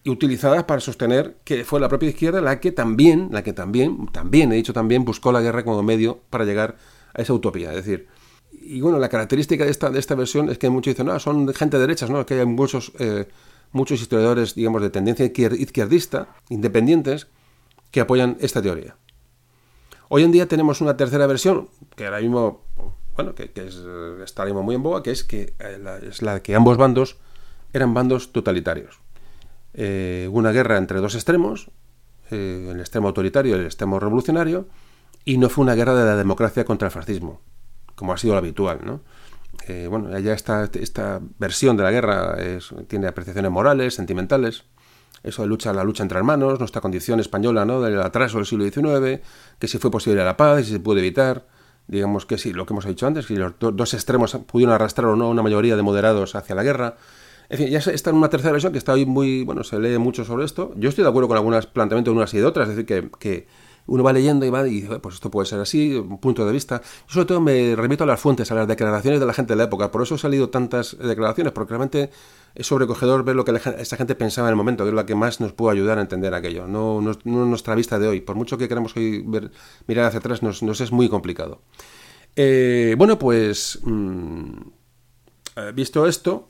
utilizadas 0.06 0.64
para 0.64 0.80
sostener 0.80 1.36
que 1.44 1.64
fue 1.64 1.80
la 1.80 1.88
propia 1.88 2.10
izquierda 2.10 2.40
la 2.40 2.60
que 2.60 2.72
también, 2.72 3.28
la 3.32 3.42
que 3.42 3.52
también, 3.52 4.06
también 4.08 4.52
he 4.52 4.56
dicho 4.56 4.72
también, 4.72 5.04
buscó 5.04 5.32
la 5.32 5.40
guerra 5.40 5.64
como 5.64 5.82
medio 5.82 6.20
para 6.30 6.44
llegar 6.44 6.76
a 7.14 7.22
esa 7.22 7.32
utopía. 7.32 7.70
Es 7.70 7.76
decir, 7.76 8.08
y 8.52 8.80
bueno, 8.80 8.98
la 8.98 9.08
característica 9.08 9.64
de 9.64 9.70
esta, 9.70 9.90
de 9.90 9.98
esta 9.98 10.14
versión 10.14 10.50
es 10.50 10.58
que 10.58 10.68
muchos 10.68 10.92
dicen, 10.92 11.06
no, 11.06 11.18
son 11.18 11.52
gente 11.54 11.76
de 11.76 11.82
derechas, 11.82 12.10
¿no? 12.10 12.24
Que 12.26 12.40
hay 12.40 12.46
muchos, 12.46 12.92
eh, 12.98 13.28
muchos 13.72 14.00
historiadores, 14.00 14.54
digamos, 14.54 14.82
de 14.82 14.90
tendencia 14.90 15.24
izquierdista, 15.24 16.28
independientes, 16.50 17.26
que 17.90 18.00
apoyan 18.00 18.36
esta 18.40 18.60
teoría. 18.60 18.96
Hoy 20.08 20.22
en 20.22 20.32
día 20.32 20.46
tenemos 20.46 20.80
una 20.80 20.96
tercera 20.96 21.26
versión, 21.26 21.68
que 21.96 22.04
ahora 22.04 22.20
mismo, 22.20 22.62
bueno, 23.16 23.34
que, 23.34 23.50
es, 23.54 23.80
está 24.22 24.42
ahora 24.42 24.52
mismo 24.52 24.62
muy 24.62 24.74
en 24.74 24.82
boga, 24.82 25.02
que 25.02 25.10
es 25.10 25.24
que 25.24 25.54
eh, 25.58 26.00
es 26.08 26.22
la 26.22 26.42
que 26.42 26.54
ambos 26.54 26.76
bandos 26.76 27.16
eran 27.72 27.94
bandos 27.94 28.32
totalitarios 28.32 29.03
eh, 29.74 30.28
una 30.32 30.52
guerra 30.52 30.78
entre 30.78 31.00
dos 31.00 31.14
extremos, 31.14 31.70
eh, 32.30 32.68
el 32.70 32.80
extremo 32.80 33.08
autoritario 33.08 33.56
y 33.56 33.60
el 33.60 33.66
extremo 33.66 34.00
revolucionario, 34.00 34.68
y 35.24 35.38
no 35.38 35.48
fue 35.48 35.62
una 35.62 35.74
guerra 35.74 35.94
de 35.94 36.04
la 36.04 36.16
democracia 36.16 36.64
contra 36.64 36.86
el 36.86 36.92
fascismo, 36.92 37.40
como 37.94 38.12
ha 38.12 38.16
sido 38.16 38.34
lo 38.34 38.38
habitual. 38.38 38.80
¿no? 38.84 39.00
Eh, 39.68 39.86
bueno, 39.88 40.16
ya 40.18 40.32
esta, 40.32 40.68
esta 40.74 41.20
versión 41.38 41.76
de 41.76 41.82
la 41.82 41.90
guerra 41.90 42.36
tiene 42.88 43.06
apreciaciones 43.06 43.50
morales, 43.50 43.94
sentimentales, 43.94 44.64
eso 45.24 45.42
de 45.42 45.48
lucha, 45.48 45.72
la 45.72 45.84
lucha 45.84 46.02
entre 46.02 46.18
hermanos, 46.18 46.58
nuestra 46.58 46.82
condición 46.82 47.18
española, 47.18 47.64
¿no? 47.64 47.80
Del 47.80 47.98
atraso 48.00 48.36
del 48.36 48.46
siglo 48.46 48.64
XIX, 48.64 49.22
que 49.58 49.68
si 49.68 49.78
fue 49.78 49.90
posible 49.90 50.22
la 50.22 50.36
paz, 50.36 50.66
si 50.66 50.72
se 50.72 50.80
pudo 50.80 50.98
evitar, 50.98 51.46
digamos 51.86 52.26
que 52.26 52.36
sí, 52.36 52.52
lo 52.52 52.66
que 52.66 52.74
hemos 52.74 52.84
dicho 52.84 53.06
antes, 53.06 53.26
que 53.26 53.34
los 53.34 53.54
dos 53.58 53.94
extremos 53.94 54.36
pudieron 54.46 54.74
arrastrar 54.74 55.08
o 55.08 55.16
no 55.16 55.30
una 55.30 55.42
mayoría 55.42 55.76
de 55.76 55.82
moderados 55.82 56.34
hacia 56.34 56.54
la 56.54 56.62
guerra. 56.62 56.96
En 57.48 57.58
fin, 57.58 57.68
ya 57.68 57.78
está 57.78 58.10
en 58.10 58.16
una 58.16 58.30
tercera 58.30 58.52
versión 58.52 58.72
que 58.72 58.78
está 58.78 58.92
hoy 58.92 59.04
muy, 59.04 59.44
bueno, 59.44 59.64
se 59.64 59.78
lee 59.78 59.98
mucho 59.98 60.24
sobre 60.24 60.44
esto. 60.44 60.72
Yo 60.76 60.88
estoy 60.88 61.04
de 61.04 61.10
acuerdo 61.10 61.28
con 61.28 61.36
algunos 61.36 61.66
planteamientos 61.66 62.12
de 62.12 62.16
unas 62.16 62.34
y 62.34 62.38
de 62.38 62.44
otras, 62.44 62.68
es 62.68 62.76
decir, 62.76 63.10
que, 63.18 63.46
uno 63.86 64.02
va 64.02 64.14
leyendo 64.14 64.46
y 64.46 64.50
va 64.50 64.66
y 64.66 64.80
dice, 64.80 64.98
pues 64.98 65.16
esto 65.16 65.30
puede 65.30 65.46
ser 65.46 65.60
así, 65.60 65.94
un 65.94 66.18
punto 66.18 66.46
de 66.46 66.52
vista. 66.52 66.80
Yo 67.06 67.12
sobre 67.12 67.26
todo 67.26 67.40
me 67.42 67.76
remito 67.76 68.04
a 68.04 68.06
las 68.06 68.18
fuentes, 68.18 68.50
a 68.50 68.54
las 68.54 68.66
declaraciones 68.66 69.20
de 69.20 69.26
la 69.26 69.34
gente 69.34 69.52
de 69.52 69.58
la 69.58 69.64
época. 69.64 69.90
Por 69.90 70.02
eso 70.02 70.14
han 70.14 70.18
salido 70.18 70.48
tantas 70.48 70.96
declaraciones, 70.96 71.52
porque 71.52 71.68
realmente 71.68 72.08
es 72.54 72.66
sobrecogedor 72.66 73.24
ver 73.24 73.36
lo 73.36 73.44
que 73.44 73.52
esa 73.78 73.96
gente 73.98 74.14
pensaba 74.14 74.48
en 74.48 74.52
el 74.52 74.56
momento, 74.56 74.84
que 74.84 74.88
es 74.88 74.94
la 74.94 75.04
que 75.04 75.14
más 75.14 75.38
nos 75.40 75.52
puede 75.52 75.76
ayudar 75.76 75.98
a 75.98 76.00
entender 76.00 76.32
aquello, 76.32 76.66
no, 76.66 77.02
nuestra 77.24 77.74
vista 77.74 77.98
de 77.98 78.08
hoy. 78.08 78.22
Por 78.22 78.36
mucho 78.36 78.56
que 78.56 78.68
queramos 78.68 78.96
hoy 78.96 79.22
ver, 79.26 79.50
mirar 79.86 80.06
hacia 80.06 80.20
atrás, 80.20 80.42
nos, 80.42 80.62
es 80.80 80.90
muy 80.90 81.10
complicado. 81.10 81.60
Eh, 82.36 82.94
bueno, 82.96 83.18
pues 83.18 83.80
mm, 83.84 84.60
eh, 85.56 85.72
visto 85.74 86.06
esto, 86.06 86.48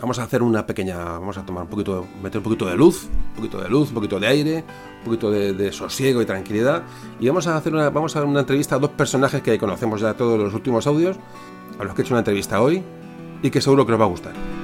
vamos 0.00 0.18
a 0.18 0.24
hacer 0.24 0.42
una 0.42 0.66
pequeña, 0.66 0.96
vamos 0.96 1.38
a 1.38 1.46
tomar 1.46 1.64
un 1.64 1.70
poquito, 1.70 2.06
meter 2.22 2.38
un 2.38 2.44
poquito 2.44 2.66
de 2.66 2.76
luz, 2.76 3.04
un 3.04 3.36
poquito 3.36 3.60
de 3.60 3.68
luz, 3.68 3.88
un 3.88 3.94
poquito 3.94 4.20
de 4.20 4.26
aire, 4.26 4.64
un 4.98 5.04
poquito 5.04 5.30
de, 5.30 5.72
sosiego 5.72 6.22
y 6.22 6.26
tranquilidad, 6.26 6.82
y 7.20 7.28
vamos 7.28 7.46
a 7.46 7.56
hacer 7.56 7.72
una, 7.72 7.90
vamos 7.90 8.14
a 8.16 8.20
dar 8.20 8.28
una 8.28 8.40
entrevista 8.40 8.76
a 8.76 8.78
dos 8.78 8.90
personajes 8.90 9.42
que 9.42 9.58
conocemos 9.58 10.00
ya 10.00 10.14
todos 10.14 10.38
los 10.38 10.54
últimos 10.54 10.86
audios, 10.86 11.16
a 11.78 11.84
los 11.84 11.94
que 11.94 12.02
he 12.02 12.04
hecho 12.04 12.14
una 12.14 12.20
entrevista 12.20 12.60
hoy 12.60 12.82
y 13.42 13.50
que 13.50 13.60
seguro 13.60 13.86
que 13.86 13.92
os 13.92 14.00
va 14.00 14.04
a 14.04 14.08
gustar. 14.08 14.63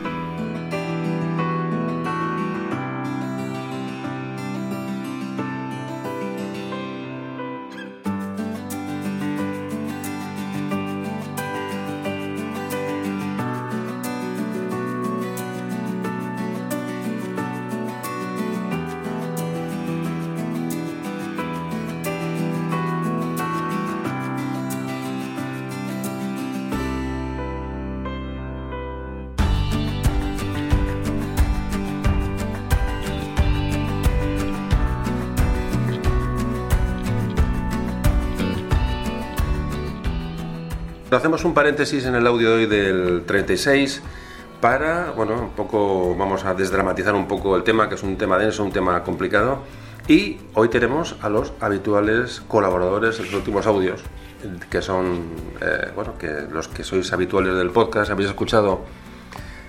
Hacemos 41.40 41.52
un 41.52 41.54
paréntesis 41.54 42.04
en 42.04 42.14
el 42.14 42.26
audio 42.26 42.50
de 42.50 42.54
hoy 42.54 42.66
del 42.66 43.22
36 43.24 44.02
para, 44.60 45.12
bueno, 45.12 45.40
un 45.40 45.50
poco, 45.52 46.14
vamos 46.14 46.44
a 46.44 46.52
desdramatizar 46.52 47.14
un 47.14 47.26
poco 47.26 47.56
el 47.56 47.62
tema, 47.62 47.88
que 47.88 47.94
es 47.94 48.02
un 48.02 48.18
tema 48.18 48.36
denso, 48.36 48.62
un 48.62 48.72
tema 48.72 49.02
complicado. 49.02 49.60
Y 50.06 50.36
hoy 50.52 50.68
tenemos 50.68 51.16
a 51.22 51.30
los 51.30 51.54
habituales 51.60 52.42
colaboradores 52.46 53.20
en 53.20 53.24
los 53.24 53.32
últimos 53.32 53.66
audios, 53.66 54.02
que 54.68 54.82
son, 54.82 55.30
eh, 55.62 55.90
bueno, 55.94 56.18
que 56.18 56.28
los 56.52 56.68
que 56.68 56.84
sois 56.84 57.10
habituales 57.10 57.54
del 57.54 57.70
podcast, 57.70 58.10
habéis 58.10 58.28
escuchado 58.28 58.82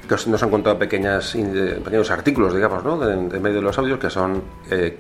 que 0.10 0.30
nos 0.30 0.44
han 0.44 0.50
contado 0.50 0.78
pequeñas, 0.78 1.32
pequeños 1.32 2.12
artículos, 2.12 2.54
digamos, 2.54 2.84
¿no? 2.84 3.00
de, 3.00 3.40
medio 3.40 3.56
de 3.56 3.62
los 3.62 3.78
audios, 3.78 3.98
que 3.98 4.10
son 4.10 4.44
eh, 4.70 5.00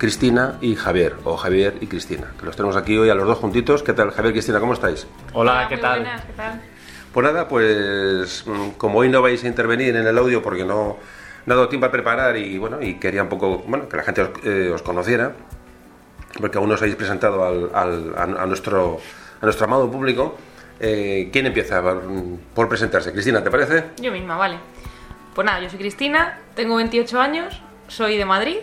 Cristina 0.00 0.56
y 0.62 0.76
Javier, 0.76 1.16
o 1.24 1.36
Javier 1.36 1.74
y 1.82 1.86
Cristina, 1.86 2.32
que 2.38 2.46
los 2.46 2.56
tenemos 2.56 2.74
aquí 2.74 2.96
hoy 2.96 3.10
a 3.10 3.14
los 3.14 3.26
dos 3.26 3.36
juntitos. 3.36 3.82
¿Qué 3.82 3.92
tal, 3.92 4.10
Javier 4.12 4.30
y 4.30 4.32
Cristina? 4.32 4.58
¿Cómo 4.58 4.72
estáis? 4.72 5.06
Hola, 5.34 5.66
¿qué, 5.68 5.76
tal? 5.76 6.02
¿qué 6.26 6.32
tal? 6.32 6.58
Pues 7.12 7.26
nada, 7.26 7.46
pues 7.46 8.44
mm, 8.46 8.70
como 8.78 9.00
hoy 9.00 9.10
no 9.10 9.20
vais 9.20 9.44
a 9.44 9.46
intervenir 9.46 9.94
en 9.94 10.06
el 10.06 10.16
audio 10.16 10.42
porque 10.42 10.64
no, 10.64 10.96
he 11.46 11.50
dado 11.50 11.68
tiempo 11.68 11.84
a 11.86 11.90
preparar 11.90 12.38
y 12.38 12.56
bueno, 12.56 12.80
y 12.80 12.94
quería 12.94 13.22
un 13.22 13.28
poco, 13.28 13.58
bueno, 13.66 13.90
que 13.90 13.98
la 13.98 14.02
gente 14.02 14.22
os, 14.22 14.30
eh, 14.42 14.74
conociera, 14.82 15.34
porque 16.40 16.56
aún 16.56 16.70
no 16.70 16.76
os 16.76 16.80
habéis 16.80 16.96
presentado 16.96 17.44
al, 17.74 18.14
a, 18.16 18.46
nuestro, 18.46 19.00
a 19.42 19.44
nuestro 19.44 19.66
amado 19.66 19.90
público. 19.90 20.34
Eh, 20.80 21.28
¿Quién 21.30 21.44
empieza 21.44 21.82
por 22.54 22.68
presentarse? 22.70 23.12
Cristina, 23.12 23.44
¿te 23.44 23.50
parece? 23.50 23.90
Yo 24.00 24.10
misma, 24.10 24.38
vale. 24.38 24.56
Pues 25.34 25.44
nada, 25.44 25.60
yo 25.60 25.68
soy 25.68 25.78
Cristina, 25.78 26.38
tengo 26.54 26.76
28 26.76 27.20
años, 27.20 27.60
soy 27.86 28.16
de 28.16 28.24
Madrid 28.24 28.60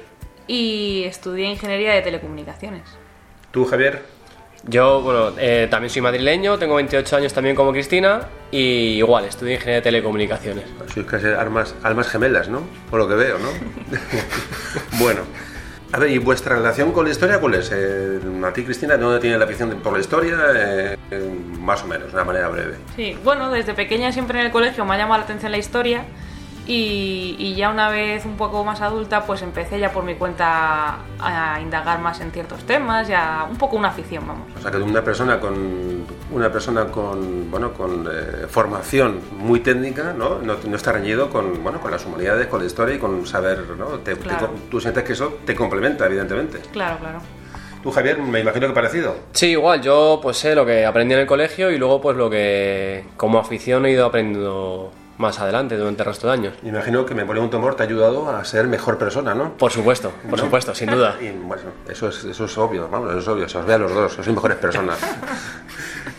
y 0.47 1.03
estudié 1.03 1.47
Ingeniería 1.47 1.93
de 1.93 2.01
Telecomunicaciones. 2.01 2.83
¿Tú, 3.51 3.65
Javier? 3.65 4.03
Yo, 4.63 5.01
bueno, 5.01 5.33
eh, 5.37 5.67
también 5.69 5.89
soy 5.89 6.01
madrileño, 6.01 6.57
tengo 6.57 6.75
28 6.75 7.17
años 7.17 7.33
también 7.33 7.55
como 7.55 7.71
Cristina 7.71 8.27
y 8.51 8.97
igual, 8.97 9.25
estudié 9.25 9.53
Ingeniería 9.53 9.75
de 9.75 9.81
Telecomunicaciones. 9.83 10.65
Sois 10.93 11.05
casi 11.05 11.27
almas, 11.27 11.75
almas 11.83 12.09
gemelas, 12.09 12.49
¿no? 12.49 12.63
Por 12.89 12.99
lo 12.99 13.07
que 13.07 13.15
veo, 13.15 13.37
¿no? 13.37 13.49
bueno. 14.99 15.21
A 15.93 15.99
ver, 15.99 16.11
¿y 16.11 16.17
vuestra 16.17 16.57
relación 16.57 16.91
con 16.91 17.05
la 17.05 17.11
historia 17.11 17.39
cuál 17.39 17.53
es? 17.53 17.71
Eh, 17.73 18.19
a 18.43 18.51
ti, 18.51 18.63
Cristina, 18.63 18.97
¿dónde 18.97 19.19
tiene 19.19 19.37
la 19.37 19.45
afición 19.45 19.69
por 19.81 19.93
la 19.93 19.99
historia? 19.99 20.37
Eh, 20.53 20.97
más 21.59 21.83
o 21.83 21.87
menos, 21.87 22.09
de 22.09 22.13
una 22.13 22.25
manera 22.25 22.49
breve. 22.49 22.75
Sí, 22.97 23.17
bueno, 23.23 23.49
desde 23.49 23.73
pequeña 23.73 24.11
siempre 24.11 24.39
en 24.39 24.47
el 24.47 24.51
colegio 24.51 24.83
me 24.83 24.95
ha 24.95 24.97
llamado 24.97 25.19
la 25.19 25.23
atención 25.23 25.49
la 25.49 25.59
historia 25.59 26.03
y, 26.67 27.55
ya 27.55 27.69
una 27.69 27.89
vez 27.89 28.25
un 28.25 28.35
poco 28.35 28.63
más 28.63 28.81
adulta, 28.81 29.25
pues 29.25 29.41
empecé 29.41 29.79
ya 29.79 29.91
por 29.91 30.03
mi 30.03 30.15
cuenta 30.15 30.97
a 31.19 31.59
indagar 31.61 31.99
más 31.99 32.19
en 32.21 32.31
ciertos 32.31 32.63
temas, 32.65 33.07
ya 33.07 33.47
un 33.49 33.57
poco 33.57 33.77
una 33.77 33.89
afición, 33.89 34.27
vamos. 34.27 34.47
O 34.57 34.61
sea 34.61 34.71
que 34.71 34.77
una 34.77 35.03
persona 35.03 35.39
con 35.39 36.05
una 36.31 36.51
persona 36.51 36.85
con 36.85 37.49
bueno 37.49 37.71
con 37.73 38.07
eh, 38.11 38.47
formación 38.49 39.21
muy 39.37 39.61
técnica, 39.61 40.13
¿no? 40.13 40.39
¿no? 40.39 40.53
está 40.75 40.91
reñido 40.91 41.29
con 41.29 41.63
bueno 41.63 41.79
con 41.79 41.91
las 41.91 42.05
humanidades, 42.05 42.47
con 42.47 42.59
la 42.59 42.65
historia 42.65 42.95
y 42.95 42.99
con 42.99 43.25
saber, 43.25 43.63
¿no? 43.77 43.99
tú 44.69 44.81
sientes 44.81 45.03
que 45.03 45.13
eso 45.13 45.39
te 45.45 45.55
complementa, 45.55 46.05
evidentemente. 46.05 46.59
Claro, 46.71 46.97
claro. 46.99 47.19
Tú, 47.81 47.91
Javier, 47.91 48.17
me 48.19 48.39
imagino 48.39 48.67
que 48.67 48.73
parecido. 48.73 49.15
Sí, 49.31 49.51
igual, 49.51 49.81
yo 49.81 50.19
pues 50.21 50.37
sé 50.37 50.55
lo 50.55 50.65
que 50.65 50.85
aprendí 50.85 51.13
en 51.13 51.21
el 51.21 51.27
colegio 51.27 51.71
y 51.71 51.77
luego 51.77 52.01
pues 52.01 52.17
lo 52.17 52.29
que 52.29 53.05
como 53.15 53.39
afición 53.39 53.85
he 53.85 53.91
ido 53.91 54.05
aprendiendo 54.05 54.91
más 55.17 55.39
adelante, 55.39 55.77
durante 55.77 56.03
el 56.03 56.07
resto 56.07 56.27
de 56.27 56.33
años. 56.33 56.53
Imagino 56.63 57.05
que 57.05 57.15
me 57.15 57.25
pone 57.25 57.39
un 57.39 57.49
tumor 57.49 57.75
te 57.75 57.83
ha 57.83 57.85
ayudado 57.85 58.29
a 58.29 58.43
ser 58.45 58.67
mejor 58.67 58.97
persona, 58.97 59.33
¿no? 59.33 59.53
Por 59.53 59.71
supuesto, 59.71 60.11
por 60.29 60.39
supuesto, 60.39 60.73
sin 60.75 60.89
duda. 60.91 61.15
Y, 61.21 61.31
bueno, 61.31 61.63
eso 61.89 62.09
es, 62.09 62.23
eso 62.23 62.45
es 62.45 62.57
obvio, 62.57 62.87
vamos, 62.87 63.09
eso 63.09 63.19
es 63.19 63.27
obvio, 63.27 63.49
se 63.49 63.57
os 63.57 63.65
ve 63.65 63.73
a 63.73 63.77
los 63.77 63.93
dos, 63.93 64.13
sois 64.13 64.27
mejores 64.27 64.57
personas. 64.57 64.99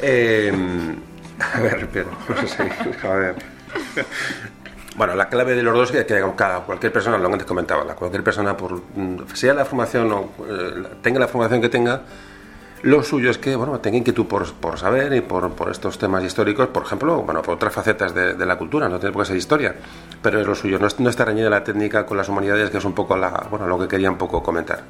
Eh, 0.01 0.53
a 1.41 1.61
ver, 1.61 1.89
pero, 1.93 2.11
no 2.29 2.47
sé, 2.47 2.71
a 3.03 3.15
ver. 3.15 3.35
Bueno, 4.99 5.15
la 5.15 5.29
clave 5.29 5.55
de 5.55 5.63
los 5.63 5.75
dos 5.75 5.95
es 5.95 6.05
que 6.05 6.25
cada, 6.37 6.61
cualquier 6.61 6.93
persona, 6.93 7.19
lo 7.19 7.29
que 7.29 7.33
antes 7.35 7.47
comentaba, 7.47 7.85
cualquier 7.95 8.25
persona, 8.25 8.57
por, 8.57 8.83
sea 9.35 9.55
la 9.55 9.65
formación 9.65 10.13
o 10.13 10.31
eh, 10.49 10.83
tenga 11.03 11.21
la 11.21 11.29
formación 11.29 11.61
que 11.61 11.69
tenga, 11.69 12.03
lo 12.83 13.03
suyo 13.03 13.31
es 13.31 13.39
que, 13.39 13.57
bueno, 13.57 13.81
tenga 13.81 13.99
inquietud 13.99 14.27
por, 14.27 14.53
por 14.55 14.79
saber 14.79 15.13
y 15.15 15.21
por, 15.21 15.51
por, 15.53 15.71
estos 15.71 15.99
temas 15.99 16.23
históricos, 16.25 16.69
por 16.69 16.85
ejemplo, 16.85 17.23
bueno, 17.23 17.43
por 17.43 17.55
otras 17.55 17.73
facetas 17.73 18.15
de, 18.15 18.47
la 18.47 18.57
cultura, 18.57 18.89
no 18.89 18.99
tiene 18.99 19.13
por 19.13 19.23
qué 19.23 19.29
ser 19.29 19.37
historia, 19.37 19.75
pero 20.23 20.41
es 20.41 20.47
lo 20.47 20.55
suyo, 20.55 20.79
no, 20.79 20.87
no 20.99 21.11
está 21.11 21.25
reñida 21.25 21.51
la 21.51 21.65
técnica 21.65 22.07
con 22.07 22.17
las 22.17 22.29
humanidades, 22.29 22.71
que 22.71 22.79
es 22.79 22.85
un 22.85 22.95
poco 22.95 23.17
la, 23.17 23.47
bueno, 23.51 23.67
lo 23.67 23.79
que 23.79 23.89
quería 23.89 24.11
un 24.11 24.19
poco 24.19 24.43
comentar. 24.43 24.83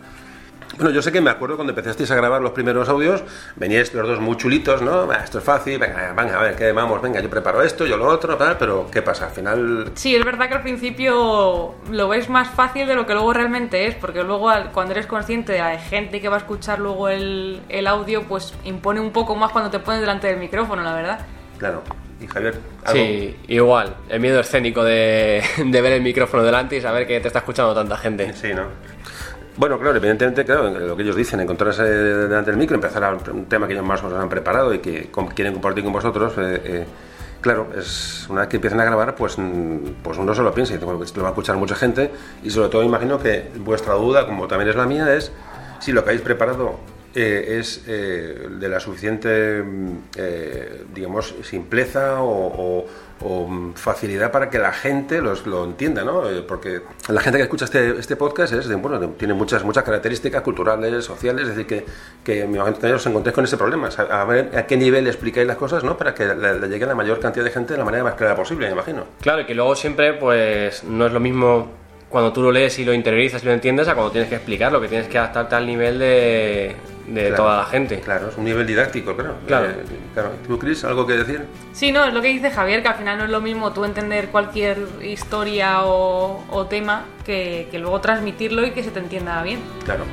Bueno, 0.76 0.90
yo 0.90 1.02
sé 1.02 1.10
que 1.10 1.20
me 1.20 1.30
acuerdo 1.30 1.56
cuando 1.56 1.72
empezasteis 1.72 2.10
a 2.10 2.14
grabar 2.14 2.40
los 2.40 2.52
primeros 2.52 2.88
audios, 2.88 3.24
veníais 3.56 3.92
los 3.94 4.06
dos 4.06 4.20
muy 4.20 4.36
chulitos, 4.36 4.80
¿no? 4.82 5.12
Esto 5.12 5.38
es 5.38 5.44
fácil, 5.44 5.78
venga, 5.78 6.12
venga, 6.12 6.38
a 6.38 6.42
ver, 6.42 6.56
¿qué 6.56 6.70
vamos? 6.72 7.02
Venga, 7.02 7.20
yo 7.20 7.28
preparo 7.28 7.62
esto, 7.62 7.86
yo 7.86 7.96
lo 7.96 8.06
otro, 8.06 8.36
tal, 8.36 8.56
pero 8.58 8.88
¿qué 8.90 9.02
pasa? 9.02 9.26
Al 9.26 9.32
final... 9.32 9.90
Sí, 9.94 10.14
es 10.14 10.24
verdad 10.24 10.48
que 10.48 10.54
al 10.54 10.62
principio 10.62 11.74
lo 11.90 12.08
ves 12.08 12.28
más 12.28 12.48
fácil 12.50 12.86
de 12.86 12.94
lo 12.94 13.06
que 13.06 13.14
luego 13.14 13.32
realmente 13.32 13.86
es, 13.86 13.94
porque 13.96 14.22
luego 14.22 14.50
cuando 14.72 14.92
eres 14.92 15.06
consciente 15.06 15.52
de 15.52 15.58
la 15.58 15.78
gente 15.78 16.20
que 16.20 16.28
va 16.28 16.36
a 16.36 16.40
escuchar 16.40 16.78
luego 16.78 17.08
el, 17.08 17.60
el 17.68 17.86
audio, 17.86 18.24
pues 18.24 18.54
impone 18.64 19.00
un 19.00 19.10
poco 19.10 19.34
más 19.34 19.50
cuando 19.50 19.70
te 19.70 19.80
pones 19.80 20.00
delante 20.00 20.28
del 20.28 20.36
micrófono, 20.36 20.82
la 20.82 20.94
verdad. 20.94 21.26
Claro. 21.58 21.82
¿Y 22.20 22.26
Javier? 22.26 22.58
Sí, 22.92 23.36
igual. 23.46 23.94
El 24.08 24.20
miedo 24.20 24.40
escénico 24.40 24.82
de, 24.84 25.42
de 25.64 25.80
ver 25.80 25.92
el 25.92 26.02
micrófono 26.02 26.42
delante 26.42 26.76
y 26.76 26.80
saber 26.80 27.06
que 27.06 27.20
te 27.20 27.28
está 27.28 27.40
escuchando 27.40 27.74
tanta 27.74 27.96
gente. 27.96 28.32
Sí, 28.34 28.52
¿no? 28.54 28.64
Bueno, 29.58 29.76
claro, 29.76 29.96
evidentemente, 29.96 30.44
claro, 30.44 30.70
lo 30.70 30.96
que 30.96 31.02
ellos 31.02 31.16
dicen, 31.16 31.40
encontrarse 31.40 31.82
delante 31.82 32.52
del 32.52 32.60
micro, 32.60 32.76
empezar 32.76 33.02
a 33.02 33.12
un 33.12 33.46
tema 33.46 33.66
que 33.66 33.72
ellos 33.72 33.84
más 33.84 34.00
os 34.04 34.12
han 34.12 34.28
preparado 34.28 34.72
y 34.72 34.78
que 34.78 35.10
quieren 35.34 35.52
compartir 35.52 35.82
con 35.82 35.92
vosotros, 35.92 36.32
eh, 36.38 36.62
eh, 36.64 36.86
claro, 37.40 37.66
es 37.76 38.28
una 38.30 38.42
vez 38.42 38.50
que 38.50 38.58
empiezan 38.58 38.78
a 38.78 38.84
grabar, 38.84 39.16
pues, 39.16 39.36
mm, 39.36 40.00
pues 40.00 40.16
uno 40.16 40.32
se 40.32 40.42
lo 40.42 40.54
piensa 40.54 40.74
y 40.74 40.78
lo 40.78 40.86
va 40.86 41.28
a 41.28 41.30
escuchar 41.30 41.56
mucha 41.56 41.74
gente 41.74 42.08
y 42.44 42.50
sobre 42.50 42.68
todo 42.68 42.84
imagino 42.84 43.18
que 43.18 43.50
vuestra 43.56 43.94
duda, 43.94 44.26
como 44.26 44.46
también 44.46 44.70
es 44.70 44.76
la 44.76 44.86
mía, 44.86 45.12
es 45.12 45.32
si 45.80 45.90
lo 45.90 46.04
que 46.04 46.10
habéis 46.10 46.22
preparado 46.22 46.78
eh, 47.14 47.58
es 47.58 47.84
eh, 47.86 48.48
de 48.50 48.68
la 48.68 48.80
suficiente, 48.80 49.62
mm, 49.62 49.96
eh, 50.16 50.84
digamos, 50.94 51.34
simpleza 51.42 52.22
o, 52.22 52.86
mm, 53.20 53.72
facilidad 53.72 54.30
para 54.30 54.50
que 54.50 54.58
la 54.58 54.72
gente 54.72 55.22
los, 55.22 55.46
lo 55.46 55.64
entienda, 55.64 56.04
¿no? 56.04 56.22
Porque 56.46 56.82
la 57.08 57.20
gente 57.20 57.38
que 57.38 57.44
escucha 57.44 57.64
este, 57.64 57.98
este 57.98 58.14
podcast 58.16 58.52
es 58.52 58.68
de, 58.68 58.74
bueno, 58.76 59.00
tiene 59.10 59.34
muchas, 59.34 59.64
muchas 59.64 59.84
características 59.84 60.42
culturales, 60.42 61.04
sociales, 61.04 61.48
es 61.48 61.56
decir, 61.56 61.66
que, 61.66 61.86
que 62.22 62.46
me 62.46 62.58
imagino 62.58 62.94
os 62.94 63.06
encontréis 63.06 63.34
con 63.34 63.44
ese 63.44 63.56
problema, 63.56 63.88
a, 63.88 64.24
ver 64.24 64.56
a 64.56 64.66
qué 64.66 64.76
nivel 64.76 65.06
explicáis 65.06 65.46
las 65.46 65.56
cosas, 65.56 65.82
¿no? 65.82 65.96
Para 65.96 66.14
que 66.14 66.26
le 66.26 66.68
llegue 66.68 66.84
a 66.84 66.88
la 66.88 66.94
mayor 66.94 67.20
cantidad 67.20 67.44
de 67.44 67.50
gente 67.50 67.72
de 67.72 67.78
la 67.78 67.84
manera 67.84 68.04
más 68.04 68.14
clara 68.14 68.36
posible, 68.36 68.66
me 68.66 68.74
imagino. 68.74 69.04
Claro, 69.20 69.40
y 69.40 69.46
que 69.46 69.54
luego 69.54 69.74
siempre, 69.74 70.12
pues, 70.12 70.84
no 70.84 71.06
es 71.06 71.12
lo 71.12 71.20
mismo 71.20 71.87
cuando 72.08 72.32
tú 72.32 72.42
lo 72.42 72.50
lees 72.52 72.78
y 72.78 72.84
lo 72.84 72.92
interiorizas 72.94 73.42
y 73.42 73.46
lo 73.46 73.52
entiendes 73.52 73.86
a 73.88 73.94
cuando 73.94 74.10
tienes 74.12 74.28
que 74.30 74.36
explicarlo, 74.36 74.80
que 74.80 74.88
tienes 74.88 75.08
que 75.08 75.18
adaptarte 75.18 75.54
al 75.56 75.66
nivel 75.66 75.98
de, 75.98 76.74
de 77.06 77.20
Claro. 77.28 77.36
toda 77.36 77.56
la 77.58 77.64
gente. 77.66 78.00
Claro, 78.00 78.28
es 78.30 78.36
un 78.38 78.44
nivel 78.44 78.66
didáctico, 78.66 79.14
claro. 79.14 79.34
Claro. 79.46 79.66
Eh, 79.70 79.74
claro. 80.14 80.30
¿Tú, 80.46 80.58
Chris, 80.58 80.84
algo 80.84 81.06
que 81.06 81.14
decir? 81.14 81.44
Sí, 81.72 81.92
no, 81.92 82.04
es 82.06 82.14
lo 82.14 82.22
que 82.22 82.28
dice 82.28 82.50
Javier, 82.50 82.80
que 82.82 82.88
al 82.88 82.94
final 82.96 83.18
no 83.18 83.24
es 83.24 83.30
lo 83.30 83.40
mismo 83.40 83.72
tú 83.72 83.84
entender 83.84 84.28
cualquier 84.28 84.78
historia 85.02 85.84
o, 85.84 86.44
o 86.50 86.66
tema 86.66 87.04
que, 87.26 87.68
que 87.70 87.78
luego 87.78 88.00
transmitirlo 88.00 88.66
y 88.66 88.70
que 88.70 88.82
se 88.82 88.90
te 88.90 89.00
entienda 89.00 89.42
bien. 89.42 89.60
Claro. 89.84 90.04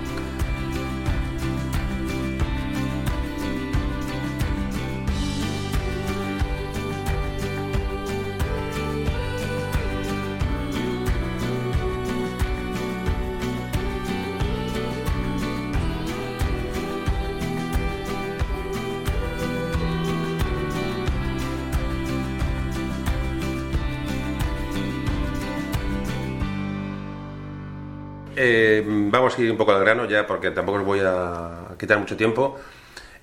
Eh, 28.47 28.83
vamos 28.85 29.35
a 29.35 29.41
ir 29.41 29.49
un 29.49 29.57
poco 29.57 29.71
al 29.71 29.79
grano 29.79 30.05
ya 30.05 30.27
porque 30.27 30.51
tampoco 30.51 30.77
os 30.77 30.85
voy 30.85 30.99
a 31.03 31.69
quitar 31.79 31.97
mucho 31.97 32.15
tiempo. 32.15 32.55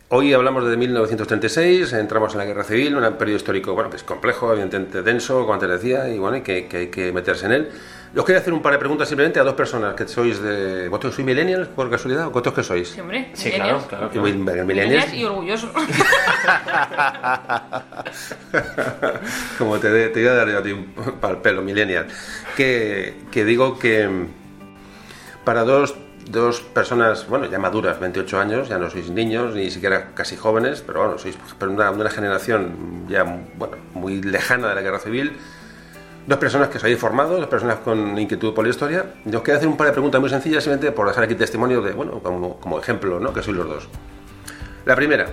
Hoy 0.08 0.34
hablamos 0.34 0.68
de 0.68 0.76
1936, 0.76 1.92
entramos 1.92 2.32
en 2.32 2.38
la 2.38 2.44
Guerra 2.44 2.64
Civil, 2.64 2.96
un 2.96 3.14
periodo 3.14 3.36
histórico 3.36 3.72
bueno, 3.72 3.88
que 3.88 3.96
es 3.96 4.02
complejo, 4.02 4.52
evidentemente 4.52 5.02
denso, 5.02 5.42
como 5.42 5.54
antes 5.54 5.68
decía, 5.70 6.08
y 6.08 6.18
bueno, 6.18 6.38
y 6.38 6.42
que, 6.42 6.66
que 6.66 6.76
hay 6.76 6.88
que 6.88 7.12
meterse 7.12 7.46
en 7.46 7.52
él. 7.52 7.68
Os 8.14 8.24
quería 8.24 8.40
hacer 8.40 8.52
un 8.52 8.60
par 8.60 8.72
de 8.72 8.78
preguntas 8.80 9.08
simplemente 9.08 9.38
a 9.40 9.44
dos 9.44 9.54
personas 9.54 9.94
que 9.94 10.06
sois 10.08 10.42
de... 10.42 10.88
¿Vosotros 10.88 11.14
sois 11.14 11.24
millennials 11.24 11.68
por 11.68 11.88
casualidad 11.88 12.26
o 12.26 12.32
cuántos 12.32 12.52
que 12.52 12.62
sois? 12.64 12.88
Sí, 12.88 13.00
hombre. 13.00 13.30
Sí, 13.32 13.48
millennials. 13.48 13.84
claro, 13.84 14.10
claro. 14.10 14.28
Y 14.28 14.32
millennials. 14.32 14.66
Millennials 14.66 15.14
y 15.14 15.24
orgullosos. 15.24 15.70
Como 19.56 19.78
te, 19.78 20.08
te 20.08 20.20
iba 20.20 20.32
a 20.32 20.34
dar 20.34 20.50
yo 20.50 20.58
a 20.58 20.62
ti 20.62 20.74
para 21.20 21.34
el 21.34 21.40
pelo, 21.40 21.62
millennial. 21.62 22.08
Que, 22.54 23.14
que 23.30 23.44
digo 23.46 23.78
que 23.78 24.41
para 25.44 25.64
dos, 25.64 25.94
dos 26.30 26.60
personas, 26.60 27.26
bueno, 27.28 27.46
ya 27.46 27.58
maduras, 27.58 27.98
28 27.98 28.40
años, 28.40 28.68
ya 28.68 28.78
no 28.78 28.90
sois 28.90 29.10
niños, 29.10 29.54
ni 29.54 29.70
siquiera 29.70 30.10
casi 30.14 30.36
jóvenes, 30.36 30.82
pero 30.86 31.00
bueno, 31.00 31.18
sois 31.18 31.36
pero 31.58 31.72
una, 31.72 32.10
generación 32.10 33.06
ya 33.08 33.24
bueno, 33.24 33.76
muy 33.94 34.22
lejana 34.22 34.68
de 34.68 34.74
la 34.74 34.82
guerra 34.82 34.98
civil. 34.98 35.36
Dos 36.26 36.38
personas 36.38 36.68
que 36.68 36.78
os 36.78 36.84
habéis 36.84 37.00
formado, 37.00 37.36
dos 37.36 37.48
personas 37.48 37.78
con 37.78 38.16
inquietud 38.16 38.54
por 38.54 38.64
la 38.64 38.70
historia. 38.70 39.06
Yo 39.24 39.38
os 39.38 39.44
quiero 39.44 39.58
hacer 39.58 39.68
un 39.68 39.76
par 39.76 39.88
de 39.88 39.92
preguntas 39.92 40.20
muy 40.20 40.30
sencillas, 40.30 40.62
simplemente 40.62 40.92
por 40.92 41.08
dejar 41.08 41.24
aquí 41.24 41.34
testimonio 41.34 41.82
de, 41.82 41.92
bueno, 41.92 42.20
como, 42.20 42.78
ejemplo, 42.78 43.18
¿no? 43.18 43.32
Que 43.32 43.42
sois 43.42 43.56
los 43.56 43.66
dos. 43.66 43.88
La 44.84 44.94
primera, 44.94 45.26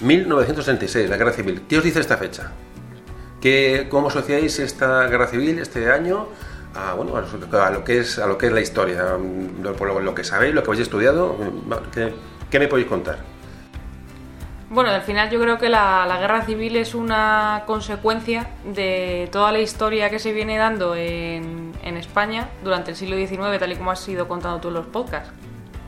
1936, 0.00 1.10
la 1.10 1.18
guerra 1.18 1.32
civil. 1.32 1.62
¿Qué 1.68 1.76
os 1.76 1.84
dice 1.84 2.00
esta 2.00 2.16
fecha? 2.16 2.52
¿Qué, 3.42 3.88
¿Cómo 3.90 4.08
asociáis 4.08 4.58
esta 4.58 5.06
guerra 5.06 5.26
civil, 5.26 5.58
este 5.58 5.90
año, 5.90 6.28
a, 6.76 6.94
bueno, 6.94 7.16
a 7.16 7.70
lo 7.70 7.84
que 7.84 7.98
es, 7.98 8.18
a 8.18 8.26
lo 8.26 8.36
que 8.38 8.46
es 8.46 8.52
la 8.52 8.60
historia? 8.60 9.16
Lo, 9.62 9.72
lo, 9.72 10.00
lo 10.00 10.14
que 10.14 10.24
sabéis, 10.24 10.54
lo 10.54 10.62
que 10.62 10.70
habéis 10.70 10.82
estudiado, 10.82 11.36
¿qué, 11.92 12.12
qué 12.50 12.58
me 12.58 12.68
podéis 12.68 12.88
contar? 12.88 13.18
Bueno, 14.68 14.90
al 14.90 15.02
final 15.02 15.30
yo 15.30 15.40
creo 15.40 15.58
que 15.58 15.68
la, 15.68 16.06
la 16.08 16.18
guerra 16.18 16.42
civil 16.42 16.74
es 16.76 16.94
una 16.94 17.62
consecuencia 17.66 18.48
de 18.64 19.28
toda 19.30 19.52
la 19.52 19.60
historia 19.60 20.10
que 20.10 20.18
se 20.18 20.32
viene 20.32 20.58
dando 20.58 20.96
en, 20.96 21.72
en 21.84 21.96
España 21.96 22.48
durante 22.64 22.90
el 22.90 22.96
siglo 22.96 23.16
XIX, 23.16 23.58
tal 23.60 23.72
y 23.72 23.76
como 23.76 23.92
has 23.92 24.08
ido 24.08 24.26
contando 24.26 24.58
tú 24.60 24.68
en 24.68 24.74
los 24.74 24.86
podcasts. 24.86 25.30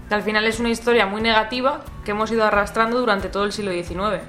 Que 0.09 0.15
al 0.15 0.23
final 0.23 0.47
es 0.47 0.61
una 0.61 0.71
historia 0.71 1.07
muy 1.07 1.21
negativa 1.21 1.81
que 2.05 2.13
hemos 2.13 2.31
ido 2.31 2.45
arrastrando 2.45 3.01
durante 3.01 3.29
todo 3.29 3.45
el 3.45 3.53
siglo 3.53 3.73
XIX. 3.73 4.23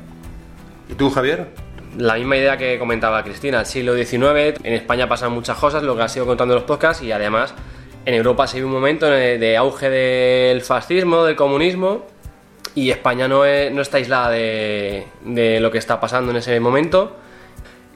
¿Y 0.90 0.96
tú, 0.96 1.12
Javier? 1.12 1.54
La 1.98 2.16
misma 2.16 2.38
idea 2.38 2.58
que 2.58 2.78
comentaba 2.80 3.24
Cristina, 3.24 3.60
el 3.62 3.66
siglo 3.66 3.96
XIX, 3.96 4.60
en 4.64 4.74
España 4.74 5.10
pasan 5.10 5.32
muchas 5.32 5.58
cosas, 5.58 5.84
lo 5.84 5.96
que 5.96 6.04
ha 6.04 6.08
sido 6.10 6.26
contando 6.26 6.54
los 6.56 6.64
podcasts, 6.64 7.04
y 7.04 7.12
además 7.12 7.54
en 8.06 8.14
Europa 8.14 8.48
se 8.48 8.58
vive 8.58 8.68
un 8.68 8.74
momento 8.74 9.08
de, 9.08 9.58
auge 9.58 9.90
del 9.90 10.62
fascismo, 10.62 11.24
del 11.26 11.36
comunismo, 11.36 12.06
y 12.76 12.92
España 12.92 13.28
no, 13.28 13.44
es- 13.46 13.72
no 13.72 13.82
está 13.82 13.98
aislada 13.98 14.30
de, 14.30 15.06
de 15.26 15.60
lo 15.60 15.72
que 15.72 15.80
está 15.80 16.00
pasando 16.00 16.32
en 16.32 16.38
ese 16.38 16.60
momento. 16.60 17.16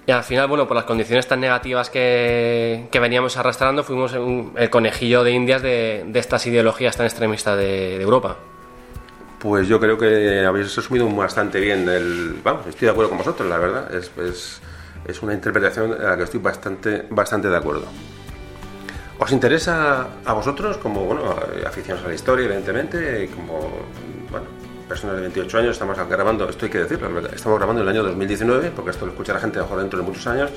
Y 0.06 0.12
al 0.12 0.24
final, 0.24 0.48
bueno, 0.48 0.68
por 0.68 0.76
las 0.76 0.84
condiciones 0.86 1.28
tan 1.28 1.40
negativas 1.40 1.90
que, 1.90 2.88
que 2.92 3.00
veníamos 3.00 3.38
arrastrando, 3.38 3.84
fuimos 3.86 4.14
el 4.58 4.70
conejillo 4.70 5.24
de 5.24 5.32
indias 5.32 5.62
de, 5.62 6.04
de 6.06 6.20
estas 6.20 6.46
ideologías 6.46 6.98
tan 6.98 7.06
extremistas 7.06 7.58
de 7.58 8.02
Europa. 8.02 8.36
Pues 9.44 9.68
yo 9.68 9.78
creo 9.78 9.98
que 9.98 10.46
habéis 10.46 10.74
resumido 10.74 11.06
bastante 11.10 11.60
bien 11.60 11.90
el... 11.90 12.40
Vamos, 12.42 12.66
estoy 12.66 12.86
de 12.86 12.92
acuerdo 12.92 13.10
con 13.10 13.18
vosotros, 13.18 13.50
la 13.50 13.58
verdad. 13.58 13.94
Es, 13.94 14.10
es, 15.06 15.22
una 15.22 15.34
interpretación 15.34 15.92
a 15.92 16.12
la 16.12 16.18
que 16.18 16.24
estoy 16.24 16.40
bastante, 16.40 17.06
bastante 17.10 17.50
de 17.50 17.58
acuerdo. 17.58 17.84
¿Os 19.20 19.30
interesa 19.34 20.08
a 20.24 20.32
vosotros, 20.32 20.78
como 20.78 21.04
bueno, 21.04 21.36
aficionados 21.68 22.06
a 22.06 22.08
la 22.08 22.14
historia, 22.14 22.46
evidentemente, 22.46 23.30
como 23.36 23.70
bueno, 24.32 24.46
personas 24.88 25.18
de 25.18 25.24
28 25.24 25.58
años, 25.58 25.72
estamos 25.72 25.98
grabando, 26.08 26.48
esto 26.48 26.64
hay 26.66 26.72
que 26.72 26.80
decirlo, 26.80 27.20
estamos 27.28 27.60
grabando 27.60 27.82
el 27.82 27.90
año 27.90 28.02
2019, 28.02 28.72
porque 28.74 28.92
esto 28.92 29.06
lo 29.06 29.12
escucha 29.12 29.34
la 29.34 29.42
gente 29.42 29.60
mejor 29.60 29.80
dentro 29.80 30.00
de 30.00 30.06
muchos 30.06 30.26
años, 30.26 30.52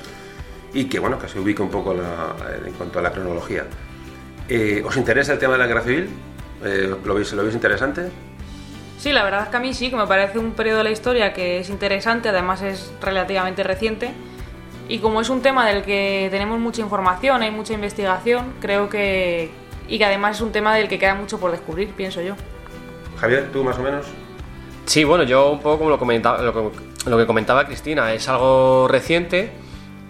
y 0.73 0.85
que 0.85 0.99
bueno, 0.99 1.19
que 1.19 1.27
se 1.27 1.37
ubique 1.37 1.61
un 1.61 1.69
poco 1.69 1.93
la- 1.93 2.35
en 2.65 2.71
cuanto 2.71 2.99
a 2.99 3.01
la 3.01 3.11
cronología. 3.11 3.65
Eh, 4.47 4.81
¿Os 4.85 4.95
interesa 4.95 5.33
el 5.33 5.39
tema 5.39 5.53
de 5.53 5.59
la 5.59 5.67
guerra 5.67 5.81
civil? 5.81 6.07
Eh, 6.63 6.95
¿lo, 7.03 7.13
veis, 7.13 7.33
¿Lo 7.33 7.43
veis 7.43 7.53
interesante? 7.53 8.09
Sí, 8.97 9.11
la 9.13 9.23
verdad 9.23 9.43
es 9.43 9.49
que 9.49 9.57
a 9.57 9.59
mí 9.59 9.73
sí, 9.73 9.89
que 9.89 9.95
me 9.95 10.07
parece 10.07 10.39
un 10.39 10.51
periodo 10.53 10.79
de 10.79 10.85
la 10.85 10.91
historia 10.91 11.31
que 11.33 11.59
es 11.59 11.69
interesante, 11.69 12.29
además 12.29 12.61
es 12.63 12.91
relativamente 13.01 13.63
reciente. 13.63 14.11
Y 14.89 14.99
como 14.99 15.21
es 15.21 15.29
un 15.29 15.41
tema 15.41 15.67
del 15.67 15.83
que 15.83 16.27
tenemos 16.31 16.59
mucha 16.59 16.81
información, 16.81 17.41
hay 17.41 17.51
mucha 17.51 17.73
investigación, 17.73 18.53
creo 18.61 18.89
que. 18.89 19.51
Y 19.87 19.97
que 19.97 20.05
además 20.05 20.37
es 20.37 20.41
un 20.41 20.51
tema 20.51 20.75
del 20.75 20.87
que 20.87 20.97
queda 20.99 21.13
mucho 21.15 21.39
por 21.39 21.51
descubrir, 21.51 21.89
pienso 21.91 22.21
yo. 22.21 22.35
Javier, 23.19 23.49
tú 23.53 23.63
más 23.63 23.77
o 23.77 23.83
menos. 23.83 24.05
Sí, 24.85 25.03
bueno, 25.03 25.23
yo 25.23 25.51
un 25.51 25.59
poco 25.59 25.77
como 25.79 25.89
lo, 25.89 25.99
comentaba, 25.99 26.41
lo, 26.41 26.53
que- 26.53 27.09
lo 27.09 27.17
que 27.17 27.25
comentaba 27.27 27.65
Cristina, 27.65 28.13
es 28.13 28.27
algo 28.29 28.87
reciente 28.87 29.51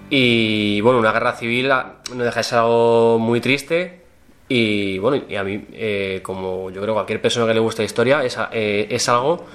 y 0.09 0.79
bueno, 0.81 0.99
una 0.99 1.11
guerra 1.11 1.33
civil 1.33 1.69
no 1.69 2.23
deja 2.23 2.39
de 2.39 2.43
ser 2.43 2.59
algo 2.59 3.17
muy 3.19 3.41
triste 3.41 4.03
y 4.49 4.97
bueno, 4.99 5.23
y 5.27 5.35
a 5.35 5.43
mí, 5.43 5.65
eh, 5.73 6.19
como 6.23 6.69
yo 6.69 6.81
creo 6.81 6.93
cualquier 6.93 7.21
persona 7.21 7.45
que 7.47 7.53
le 7.53 7.59
guste 7.59 7.81
la 7.81 7.85
historia, 7.85 8.23
es, 8.23 8.37
eh, 8.51 8.87
es 8.89 9.09
algo 9.09 9.45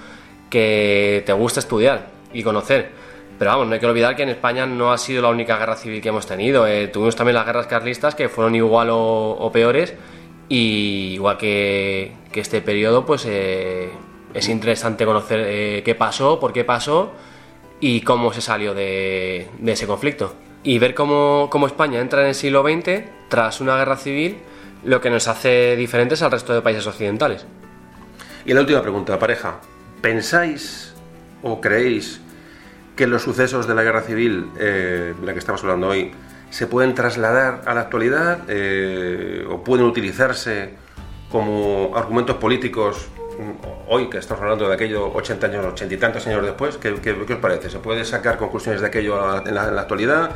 que 0.51 1.23
te 1.25 1.33
gusta 1.33 1.61
estudiar 1.61 2.09
y 2.33 2.43
conocer. 2.43 2.91
Pero 3.39 3.51
vamos, 3.51 3.67
no 3.67 3.75
hay 3.75 3.81
que 3.81 3.87
olvidar 3.87 4.15
que 4.15 4.23
en 4.23 4.29
España 4.29 4.67
no 4.67 4.93
ha 4.93 4.99
sido 4.99 5.23
la 5.23 5.29
única 5.31 5.59
guerra 5.59 5.77
civil 5.77 6.01
que 6.01 6.11
hemos 6.11 6.27
tenido. 6.27 6.67
Eh, 6.67 6.89
tuvimos 6.89 7.17
también 7.17 7.35
las 7.35 7.47
guerras 7.47 7.67
carlistas 7.67 8.15
que 8.15 8.29
fueron 8.29 8.55
igual 8.55 8.91
o, 8.91 9.31
o 9.31 9.51
peores 9.51 9.95
y 10.49 11.15
igual 11.15 11.39
que, 11.39 12.13
que 12.31 12.41
este 12.41 12.61
periodo, 12.61 13.07
pues 13.07 13.25
eh, 13.27 13.91
es 14.35 14.49
interesante 14.49 15.05
conocer 15.05 15.41
eh, 15.47 15.83
qué 15.85 15.95
pasó, 15.95 16.39
por 16.39 16.53
qué 16.53 16.65
pasó 16.65 17.13
y 17.81 18.03
cómo 18.03 18.33
se 18.33 18.43
salió 18.43 18.75
de, 18.75 19.49
de 19.59 19.73
ese 19.73 19.87
conflicto. 19.87 20.35
Y 20.63 20.79
ver 20.79 20.95
cómo, 20.95 21.49
cómo 21.51 21.67
España 21.67 22.01
entra 22.01 22.21
en 22.21 22.29
el 22.29 22.35
siglo 22.35 22.63
XX 22.63 23.03
tras 23.29 23.61
una 23.61 23.77
guerra 23.77 23.97
civil, 23.97 24.37
lo 24.85 25.01
que 25.01 25.11
nos 25.11 25.29
hace 25.29 25.77
diferentes 25.77 26.23
al 26.23 26.31
resto 26.31 26.55
de 26.55 26.63
países 26.63 26.87
occidentales. 26.87 27.47
Y 28.45 28.53
la 28.55 28.61
última 28.61 28.83
pregunta, 28.83 29.19
pareja. 29.19 29.61
¿Pensáis 30.01 30.95
o 31.43 31.61
creéis 31.61 32.21
que 32.97 33.07
los 33.07 33.23
sucesos 33.23 33.67
de 33.69 33.75
la 33.75 33.83
guerra 33.83 34.03
civil, 34.03 34.51
eh, 34.59 35.15
de 35.19 35.27
la 35.27 35.33
que 35.33 35.39
estamos 35.39 35.63
hablando 35.63 35.89
hoy, 35.89 36.13
se 36.51 36.67
pueden 36.67 36.95
trasladar 36.95 37.63
a 37.67 37.75
la 37.75 37.83
actualidad 37.83 38.41
eh, 38.49 39.47
o 39.49 39.63
pueden 39.65 39.87
utilizarse 39.87 40.75
como 41.31 41.93
argumentos 41.97 42.37
políticos 42.37 43.09
mm, 43.39 43.67
hoy 43.89 44.11
que 44.11 44.19
estamos 44.19 44.43
hablando 44.43 44.69
de 44.69 44.75
aquello 44.75 45.11
80 45.15 45.47
años, 45.47 45.65
80 45.65 45.95
y 45.95 45.97
tantos 45.97 46.27
años 46.27 46.43
después? 46.45 46.77
¿Qué, 46.77 46.95
qué- 46.97 47.25
qué 47.27 47.33
os 47.35 47.39
parece? 47.41 47.71
¿Se 47.71 47.79
puede 47.79 48.05
sacar 48.05 48.37
conclusiones 48.37 48.81
de 48.83 48.89
aquello 48.89 49.47
en 49.47 49.55
la, 49.55 49.63
actualidad? 49.81 50.31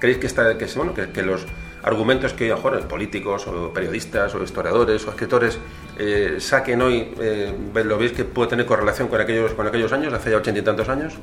¿Creéis 0.00 0.18
que, 0.18 0.26
está, 0.26 0.56
que, 0.58 0.66
bueno, 0.74 0.94
que 0.94 1.22
los 1.22 1.46
argumentos 1.82 2.32
que 2.32 2.44
hoy 2.44 2.50
mejor 2.50 2.86
políticos 2.88 3.46
o 3.46 3.72
periodistas 3.72 4.34
o 4.34 4.42
historiadores 4.42 5.06
o 5.06 5.10
escritores 5.10 5.58
eh, 5.98 6.36
saquen 6.38 6.82
hoy, 6.82 7.14
eh, 7.20 7.54
¿lo 7.84 7.98
veis 7.98 8.12
que 8.12 8.24
puede 8.24 8.50
tener 8.50 8.66
correlación 8.66 9.08
con 9.08 9.20
aquellos, 9.20 9.52
con 9.52 9.66
aquellos 9.66 9.92
años, 9.92 10.12
hace 10.12 10.30
ya 10.30 10.36
ochenta 10.36 10.60
y 10.60 10.62
tantos 10.62 10.88
años? 10.88 11.18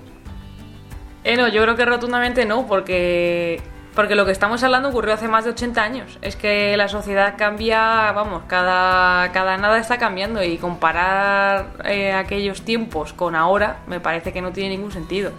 Eh, 1.23 1.35
no, 1.35 1.47
yo 1.49 1.61
creo 1.61 1.75
que 1.75 1.85
rotundamente 1.85 2.45
no, 2.45 2.67
porque, 2.67 3.59
porque 3.93 4.15
lo 4.15 4.25
que 4.25 4.31
estamos 4.31 4.63
hablando 4.63 4.87
ocurrió 4.87 5.13
hace 5.13 5.27
más 5.27 5.43
de 5.43 5.51
80 5.51 5.83
años. 5.83 6.19
Es 6.21 6.37
que 6.37 6.77
la 6.77 6.87
sociedad 6.87 7.35
cambia, 7.37 8.13
vamos, 8.13 8.43
cada, 8.47 9.29
cada 9.33 9.57
nada 9.57 9.77
está 9.77 9.97
cambiando 9.97 10.41
y 10.41 10.57
comparar 10.57 11.73
eh, 11.83 12.13
aquellos 12.13 12.61
tiempos 12.61 13.11
con 13.11 13.35
ahora 13.35 13.79
me 13.87 13.99
parece 13.99 14.31
que 14.31 14.41
no 14.41 14.53
tiene 14.53 14.69
ningún 14.69 14.93
sentido. 14.93 15.31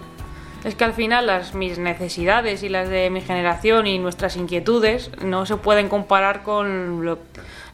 Es 0.65 0.75
que 0.75 0.85
al 0.85 0.93
final 0.93 1.27
las, 1.27 1.55
mis 1.55 1.79
necesidades 1.79 2.63
y 2.63 2.69
las 2.69 2.89
de 2.89 3.11
mi 3.11 3.21
generación 3.21 3.87
y 3.87 3.99
nuestras 3.99 4.37
inquietudes 4.37 5.11
no 5.23 5.47
se 5.47 5.57
pueden 5.57 5.89
comparar 5.89 6.43
con 6.43 7.05
lo... 7.05 7.19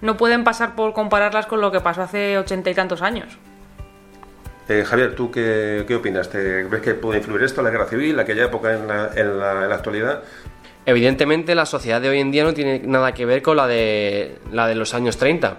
No 0.02 0.16
pueden 0.16 0.44
pasar 0.44 0.74
por 0.74 0.92
compararlas 0.92 1.46
con 1.46 1.60
lo 1.60 1.72
que 1.72 1.80
pasó 1.80 2.02
hace 2.02 2.36
ochenta 2.36 2.70
y 2.70 2.74
tantos 2.74 3.00
años. 3.00 3.38
Eh, 4.68 4.84
Javier, 4.86 5.14
¿tú 5.14 5.30
qué, 5.30 5.84
qué 5.86 5.96
opinas? 5.96 6.28
¿Te, 6.30 6.64
¿Ves 6.64 6.82
que 6.82 6.94
puede 6.94 7.18
influir 7.18 7.42
esto, 7.42 7.62
la 7.62 7.70
guerra 7.70 7.86
civil, 7.86 8.18
aquella 8.18 8.44
época 8.44 8.74
en 8.74 8.86
la, 8.86 9.10
en 9.14 9.38
la, 9.38 9.62
en 9.62 9.68
la 9.68 9.74
actualidad? 9.74 10.22
Evidentemente 10.86 11.54
la 11.54 11.64
sociedad 11.64 12.00
de 12.00 12.10
hoy 12.10 12.20
en 12.20 12.30
día 12.30 12.44
no 12.44 12.52
tiene 12.52 12.80
nada 12.80 13.12
que 13.12 13.24
ver 13.24 13.40
con 13.40 13.56
la 13.56 13.66
de, 13.66 14.38
la 14.52 14.66
de 14.66 14.74
los 14.74 14.92
años 14.92 15.16
30. 15.16 15.56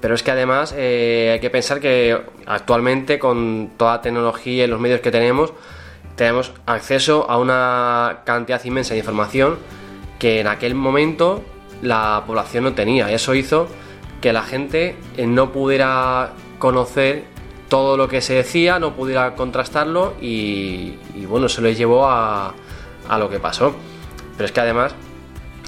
Pero 0.00 0.14
es 0.14 0.24
que 0.24 0.32
además 0.32 0.74
eh, 0.76 1.30
hay 1.34 1.40
que 1.40 1.50
pensar 1.50 1.78
que 1.78 2.20
actualmente 2.46 3.20
con 3.20 3.70
toda 3.76 3.96
la 3.96 4.02
tecnología 4.02 4.64
y 4.64 4.66
los 4.66 4.80
medios 4.80 5.00
que 5.00 5.12
tenemos, 5.12 5.52
tenemos 6.22 6.52
acceso 6.66 7.28
a 7.28 7.36
una 7.36 8.20
cantidad 8.24 8.64
inmensa 8.64 8.94
de 8.94 9.00
información 9.00 9.58
que 10.20 10.38
en 10.38 10.46
aquel 10.46 10.76
momento 10.76 11.42
la 11.82 12.22
población 12.24 12.62
no 12.62 12.74
tenía. 12.74 13.10
Eso 13.10 13.34
hizo 13.34 13.66
que 14.20 14.32
la 14.32 14.44
gente 14.44 14.94
eh, 15.16 15.26
no 15.26 15.50
pudiera 15.50 16.30
conocer 16.60 17.24
todo 17.68 17.96
lo 17.96 18.06
que 18.06 18.20
se 18.20 18.34
decía, 18.34 18.78
no 18.78 18.94
pudiera 18.94 19.34
contrastarlo 19.34 20.14
y, 20.20 20.94
bueno, 21.26 21.48
se 21.48 21.60
les 21.60 21.76
llevó 21.76 22.06
a, 22.06 22.54
a 23.08 23.18
lo 23.18 23.28
que 23.28 23.40
pasó. 23.40 23.74
Pero 24.36 24.46
es 24.46 24.52
que 24.52 24.60
además, 24.60 24.94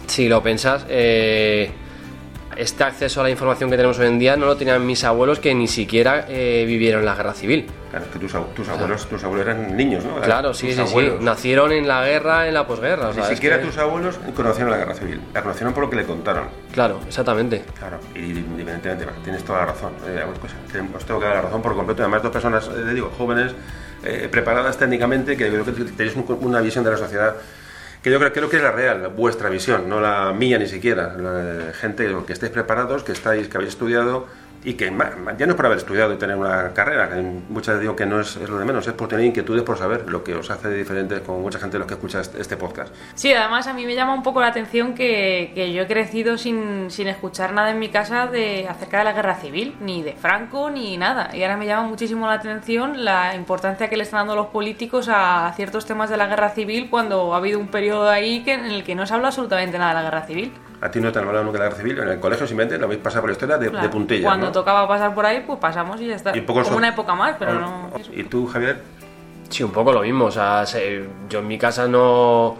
si 0.07 0.29
lo 0.29 0.41
piensas, 0.41 0.87
eh, 0.89 1.73
este 2.57 2.85
acceso 2.85 3.23
a 3.23 3.25
la 3.25 3.31
información 3.31 3.71
que 3.71 3.77
tenemos 3.77 3.99
hoy 3.99 4.07
en 4.07 4.21
día 4.21 4.37
no 4.37 4.47
lo 4.47 4.57
tenían 4.57 4.87
mis 4.87 5.03
abuelos 5.03 5.41
que 5.41 5.53
ni 5.53 5.67
siquiera 5.67 6.27
eh, 6.29 6.63
vivieron 6.65 7.05
la 7.05 7.17
guerra 7.17 7.35
civil. 7.35 7.67
Claro, 7.95 8.11
que 8.13 8.19
tus, 8.19 8.33
tus 8.57 8.69
abuelos, 8.69 9.07
tus 9.09 9.23
abuelos 9.23 9.47
eran 9.47 9.77
niños, 9.77 10.05
¿no? 10.05 10.17
Claro, 10.21 10.49
Tus 10.49 10.59
sí, 10.59 10.69
sí, 10.71 10.75
sí. 10.75 10.81
abuelos. 10.81 11.21
Nacieron 11.21 11.71
en 11.71 11.87
la 11.87 12.05
guerra, 12.05 12.49
en 12.49 12.55
la 12.55 12.67
posguerra. 12.67 13.11
o 13.11 13.13
Ni 13.13 13.15
sea, 13.23 13.27
siquiera 13.27 13.61
que- 13.61 13.67
tus 13.67 13.79
abuelos 13.79 14.19
conocieron 14.35 14.73
la 14.73 14.79
guerra 14.79 14.95
civil. 14.95 15.21
La 15.33 15.43
conocieron 15.43 15.73
por 15.73 15.85
lo 15.85 15.91
que 15.91 15.97
le 15.97 16.05
contaron. 16.05 16.49
Claro, 16.73 16.99
exactamente. 17.07 17.65
Claro, 17.79 18.01
y 18.17 18.19
independientemente, 18.19 19.07
tienes 19.23 19.45
toda 19.45 19.61
la 19.61 19.67
razón. 19.67 19.93
Eh, 20.09 20.25
os 20.97 21.05
tengo 21.07 21.21
que 21.21 21.27
dar 21.27 21.37
la 21.37 21.43
razón 21.43 21.63
por 21.63 21.77
completo. 21.77 22.03
Además, 22.03 22.21
dos 22.25 22.33
personas, 22.33 22.67
eh, 22.69 22.93
digo, 22.95 23.13
jóvenes, 23.17 23.53
eh, 24.03 24.27
preparadas 24.29 24.77
técnicamente, 24.77 25.37
que 25.37 25.49
creo 25.49 25.65
que 25.65 25.71
tenéis 25.71 26.17
un- 26.17 26.39
una 26.41 26.61
visión 26.61 26.83
de 26.83 26.91
la 26.91 26.97
sociedad 26.97 27.37
que 28.03 28.11
yo 28.11 28.19
creo, 28.19 28.33
creo 28.33 28.51
que 28.51 28.57
es 28.57 28.63
la 28.63 28.73
real, 28.73 29.09
vuestra 29.17 29.49
visión, 29.51 29.89
no 29.89 30.01
la 30.01 30.33
mía 30.33 30.59
ni 30.59 30.67
siquiera. 30.67 31.15
La, 31.17 31.73
gente 31.75 32.13
que 32.27 32.33
estéis 32.33 32.51
preparados, 32.51 33.05
que 33.05 33.13
estáis, 33.13 33.47
que 33.47 33.57
habéis 33.57 33.71
estudiado 33.73 34.27
y 34.65 34.75
que 34.75 34.87
ya 34.87 35.47
no 35.47 35.53
es 35.53 35.57
por 35.57 35.67
haber 35.67 35.79
estudiado 35.79 36.13
y 36.13 36.17
tener 36.17 36.37
una 36.37 36.73
carrera, 36.73 37.11
que 37.11 37.17
muchas 37.17 37.75
veces 37.75 37.81
digo 37.83 37.95
que 37.95 38.07
no 38.07 38.21
es, 38.21 38.37
es 38.37 38.49
lo 38.49 38.59
de 38.59 38.65
menos, 38.65 38.87
es 38.87 38.95
por 38.95 39.09
tener 39.09 39.27
inquietudes 39.27 39.63
por 39.63 39.77
saber 39.77 40.09
lo 40.09 40.25
que 40.25 40.35
os 40.35 40.51
hace 40.51 40.71
diferente 40.71 41.21
con 41.21 41.43
mucha 41.43 41.59
gente 41.59 41.75
de 41.75 41.81
los 41.81 41.87
que 41.87 41.95
escucha 41.95 42.21
este, 42.21 42.41
este 42.41 42.57
podcast. 42.57 42.95
Sí, 43.15 43.33
además 43.33 43.67
a 43.67 43.75
mí 43.75 43.85
me 43.85 43.95
llama 43.95 44.15
un 44.15 44.23
poco 44.23 44.41
la 44.41 44.49
atención 44.49 44.95
que, 44.95 45.53
que 45.55 45.73
yo 45.73 45.83
he 45.83 45.87
crecido 45.87 46.39
sin, 46.39 46.91
sin 46.91 47.09
escuchar 47.09 47.53
nada 47.53 47.71
en 47.71 47.79
mi 47.79 47.91
casa 47.91 48.27
de 48.27 48.67
acerca 48.69 48.99
de 48.99 49.05
la 49.05 49.13
guerra 49.13 49.35
civil, 49.35 49.77
ni 49.81 50.03
de 50.03 50.15
Franco, 50.15 50.71
ni 50.71 50.97
nada. 50.97 51.31
Y 51.37 51.43
ahora 51.43 51.57
me 51.57 51.67
llama 51.67 51.87
muchísimo 51.87 52.27
la 52.27 52.35
atención 52.35 53.05
la 53.05 53.35
importancia 53.35 53.89
que 53.89 53.97
le 53.97 54.05
están 54.05 54.21
dando 54.21 54.37
los 54.37 54.47
políticos 54.47 55.09
a 55.11 55.53
ciertos 55.57 55.85
temas 55.85 56.09
de 56.09 56.17
la 56.17 56.27
guerra 56.27 56.51
civil 56.51 56.89
cuando 56.89 57.35
ha 57.35 57.37
habido 57.37 57.59
un 57.59 57.69
periodo 57.69 58.09
ahí 58.09 58.43
en 58.47 58.65
el 58.65 58.85
que 58.85 58.95
no 58.95 59.07
se 59.07 59.15
habla 59.15 59.29
absolutamente 59.29 59.79
nada 59.79 59.91
de 59.91 59.95
la 59.97 60.03
guerra 60.03 60.27
civil. 60.27 60.53
A 60.81 60.91
ti 60.91 61.01
no 61.01 61.11
te 61.13 61.19
han 61.19 61.27
hablado 61.27 61.45
nunca 61.45 61.59
de 61.59 61.65
la 61.65 61.71
guerra 61.71 61.79
civil, 61.83 61.99
en 61.99 62.09
el 62.09 62.21
colegio 62.21 62.47
simplemente 62.47 62.79
lo 62.79 62.87
habéis 62.87 63.01
pasado 63.01 63.23
por 63.23 63.31
la 63.31 63.33
historia 63.33 63.57
de, 63.59 63.71
Claro, 63.71 63.87
de 63.87 63.93
puntillas. 63.93 64.25
Cuando 64.25 64.47
¿no? 64.47 64.53
tocaba 64.53 64.87
pasar 64.87 65.15
por 65.15 65.25
ahí, 65.25 65.43
pues 65.47 65.59
pasamos 65.59 66.01
y 66.01 66.09
ya 66.09 66.17
está. 66.17 66.37
Y 66.37 66.41
un 66.41 66.47
poco 66.47 66.61
Como 66.61 66.73
so- 66.73 66.77
una 66.79 66.89
época 66.89 67.15
más, 67.15 67.37
pero 67.39 67.53
Oh, 67.53 67.55
no... 67.61 67.91
¿Y 68.13 68.25
tú, 68.25 68.47
Javier? 68.47 68.83
Sí, 69.49 69.63
un 69.63 69.71
poco 69.73 69.93
lo 69.93 70.03
mismo. 70.03 70.27
O 70.27 70.31
sea, 70.31 70.67
se- 70.67 71.05
yo 71.29 71.39
en 71.39 71.47
mi 71.47 71.57
casa 71.59 71.87
no, 71.89 72.57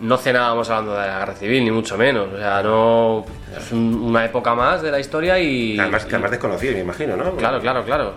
no 0.00 0.16
cenábamos 0.18 0.68
hablando 0.70 0.92
de 0.94 1.06
la 1.06 1.18
guerra 1.20 1.34
civil, 1.34 1.64
ni 1.64 1.70
mucho 1.70 1.96
menos. 1.96 2.28
O 2.32 2.36
sea, 2.38 2.62
no. 2.62 3.24
Es 3.56 3.72
un- 3.72 3.94
una 4.02 4.24
época 4.24 4.54
más 4.54 4.82
de 4.82 4.90
la 4.90 4.98
historia 5.00 5.38
y. 5.38 5.78
Además, 5.78 6.04
que 6.04 6.14
además 6.14 6.30
desconocido, 6.32 6.74
me 6.74 6.80
imagino, 6.80 7.16
¿no? 7.16 7.34
Claro, 7.36 7.60
claro, 7.60 7.84
claro. 7.84 8.12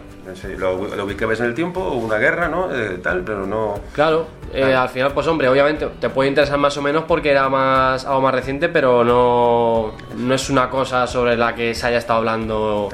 Lo, 0.59 0.95
lo 0.95 1.05
ubicabas 1.05 1.39
en 1.39 1.47
el 1.47 1.53
tiempo, 1.55 1.79
una 1.89 2.17
guerra, 2.17 2.47
¿no? 2.49 2.71
Eh, 2.71 2.99
tal, 3.01 3.21
pero 3.23 3.47
no... 3.47 3.79
Claro, 3.93 4.27
eh, 4.53 4.75
al 4.75 4.87
final, 4.89 5.11
pues 5.11 5.25
hombre, 5.25 5.47
obviamente 5.49 5.87
te 5.99 6.09
puede 6.09 6.29
interesar 6.29 6.59
más 6.59 6.77
o 6.77 6.83
menos 6.83 7.05
porque 7.07 7.31
era 7.31 7.49
más 7.49 8.05
algo 8.05 8.21
más 8.21 8.35
reciente, 8.35 8.69
pero 8.69 9.03
no, 9.03 9.93
no 10.17 10.33
es 10.35 10.49
una 10.51 10.69
cosa 10.69 11.07
sobre 11.07 11.35
la 11.35 11.55
que 11.55 11.73
se 11.73 11.87
haya 11.87 11.97
estado 11.97 12.19
hablando 12.19 12.89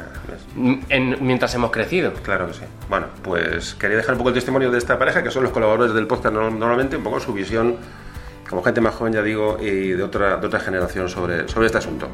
en- 0.89 1.17
mientras 1.19 1.53
hemos 1.55 1.71
crecido. 1.71 2.13
Claro 2.23 2.47
que 2.47 2.53
sí. 2.53 2.61
Bueno, 2.89 3.07
pues 3.21 3.75
quería 3.75 3.97
dejar 3.97 4.13
un 4.13 4.19
poco 4.19 4.29
el 4.29 4.35
testimonio 4.35 4.71
de 4.71 4.77
esta 4.77 4.97
pareja, 4.97 5.21
que 5.21 5.31
son 5.31 5.43
los 5.43 5.51
colaboradores 5.51 5.93
del 5.93 6.07
podcast 6.07 6.33
no- 6.33 6.49
normalmente, 6.49 6.95
un 6.95 7.03
poco 7.03 7.19
su 7.19 7.33
visión, 7.33 7.75
como 8.49 8.63
gente 8.63 8.81
más 8.81 8.95
joven, 8.95 9.13
ya 9.13 9.21
digo, 9.21 9.57
y 9.59 9.91
de 9.91 10.03
otra, 10.03 10.37
de 10.37 10.47
otra 10.47 10.59
generación 10.59 11.09
sobre, 11.09 11.47
sobre 11.47 11.67
este 11.67 11.77
asunto. 11.77 12.09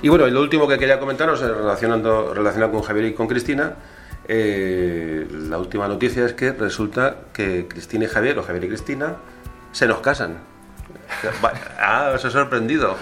Y 0.00 0.08
bueno, 0.10 0.28
y 0.28 0.30
lo 0.30 0.40
último 0.40 0.68
que 0.68 0.78
quería 0.78 1.00
comentaros, 1.00 1.40
relacionando, 1.40 2.32
relacionado 2.32 2.72
con 2.72 2.82
Javier 2.82 3.06
y 3.06 3.14
con 3.14 3.26
Cristina, 3.26 3.74
eh, 4.28 5.26
la 5.48 5.58
última 5.58 5.88
noticia 5.88 6.26
es 6.26 6.34
que 6.34 6.52
resulta 6.52 7.16
que 7.32 7.66
Cristina 7.66 8.04
y 8.04 8.08
Javier, 8.08 8.38
o 8.38 8.42
Javier 8.42 8.64
y 8.64 8.68
Cristina, 8.68 9.16
se 9.72 9.86
nos 9.86 10.00
casan. 10.00 10.38
Ah, 11.80 12.12
os 12.14 12.24
he 12.24 12.30
sorprendido. 12.30 12.96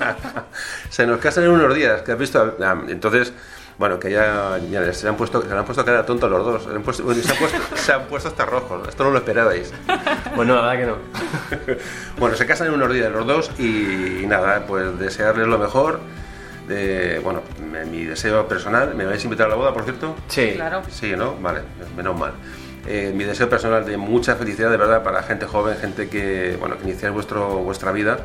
se 0.90 1.06
nos 1.06 1.20
casan 1.20 1.44
en 1.44 1.50
unos 1.50 1.74
días, 1.74 2.02
que 2.02 2.12
has 2.12 2.18
visto. 2.18 2.56
Ah, 2.60 2.76
Entonces, 2.88 3.32
bueno, 3.78 4.00
que 4.00 4.10
ya, 4.10 4.58
se, 4.92 5.08
han 5.08 5.16
puesto, 5.16 5.42
se 5.42 5.52
han 5.52 5.64
puesto 5.64 5.84
cara 5.84 6.04
tontos 6.04 6.28
los 6.30 6.44
dos. 6.44 6.64
Se 6.64 6.70
han 6.70 6.82
puesto, 6.82 7.04
bueno, 7.04 7.22
se, 7.22 7.32
han 7.32 7.38
puesto, 7.38 7.58
se 7.76 7.92
han 7.92 8.02
puesto 8.06 8.28
hasta 8.28 8.44
rojos. 8.44 8.88
Esto 8.88 9.04
no 9.04 9.10
lo 9.10 9.18
esperabais. 9.18 9.72
Bueno, 10.34 10.56
la 10.56 10.62
verdad 10.62 10.78
que 10.78 10.86
no. 10.86 11.76
Bueno, 12.18 12.36
se 12.36 12.46
casan 12.46 12.68
en 12.68 12.74
unos 12.74 12.92
días 12.92 13.10
los 13.12 13.26
dos 13.26 13.50
y, 13.58 14.22
y 14.22 14.26
nada, 14.26 14.66
pues 14.66 14.98
desearles 14.98 15.46
lo 15.46 15.58
mejor. 15.58 16.00
De, 16.68 17.18
bueno, 17.22 17.42
mi 17.90 18.04
deseo 18.04 18.48
personal, 18.48 18.94
¿me 18.94 19.04
vais 19.04 19.20
a 19.20 19.24
invitar 19.24 19.46
a 19.46 19.50
la 19.50 19.56
boda, 19.56 19.74
por 19.74 19.84
cierto? 19.84 20.16
Sí. 20.28 20.52
Claro. 20.54 20.82
Sí, 20.90 21.12
¿no? 21.16 21.34
Vale, 21.36 21.60
menos 21.96 22.18
mal. 22.18 22.32
Eh, 22.86 23.12
mi 23.14 23.24
deseo 23.24 23.48
personal 23.48 23.84
de 23.84 23.96
mucha 23.96 24.34
felicidad, 24.36 24.70
de 24.70 24.76
verdad, 24.76 25.02
para 25.02 25.22
gente 25.22 25.46
joven, 25.46 25.76
gente 25.76 26.08
que, 26.08 26.56
bueno, 26.58 26.76
que 26.78 26.84
iniciáis 26.84 27.12
vuestro, 27.14 27.58
vuestra 27.58 27.92
vida. 27.92 28.18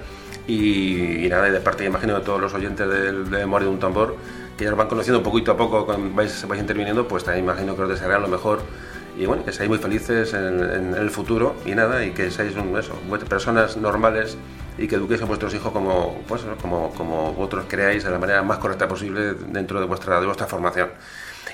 Y, 0.47 1.25
y 1.25 1.29
nada, 1.29 1.47
y 1.47 1.51
de 1.51 1.59
parte, 1.59 1.85
imagino, 1.85 2.15
de 2.15 2.21
todos 2.21 2.41
los 2.41 2.53
oyentes 2.53 2.87
del- 2.89 3.29
de 3.29 3.37
Memoria 3.39 3.67
de 3.67 3.73
un 3.73 3.79
Tambor, 3.79 4.15
que 4.57 4.63
ya 4.65 4.71
os 4.71 4.77
van 4.77 4.87
conociendo 4.87 5.21
poquito 5.21 5.51
a 5.51 5.57
poco, 5.57 5.85
vais, 6.13 6.47
vais 6.47 6.59
interviniendo, 6.61 7.07
pues 7.07 7.23
también 7.23 7.45
imagino 7.45 7.75
que 7.75 7.83
os 7.83 7.89
desearán 7.89 8.21
lo 8.21 8.27
mejor. 8.27 8.61
Y 9.17 9.25
bueno, 9.25 9.43
que 9.45 9.51
seáis 9.51 9.69
muy 9.69 9.77
felices 9.79 10.33
en, 10.33 10.59
en 10.63 10.93
el 10.95 11.09
futuro 11.11 11.55
y 11.65 11.71
nada, 11.75 12.03
y 12.05 12.11
que 12.11 12.31
seáis 12.31 12.55
un, 12.55 12.77
eso, 12.77 12.93
personas 13.29 13.75
normales 13.77 14.37
y 14.79 14.87
que 14.87 14.95
eduquéis 14.95 15.21
a 15.21 15.25
vuestros 15.25 15.53
hijos 15.53 15.71
como, 15.71 16.21
pues, 16.27 16.43
como, 16.61 16.91
como 16.93 17.33
vosotros 17.33 17.65
creáis 17.67 18.03
de 18.03 18.11
la 18.11 18.17
manera 18.17 18.41
más 18.43 18.57
correcta 18.57 18.87
posible 18.87 19.33
dentro 19.33 19.79
de 19.79 19.85
vuestra, 19.85 20.19
de 20.19 20.25
vuestra 20.25 20.47
formación. 20.47 20.89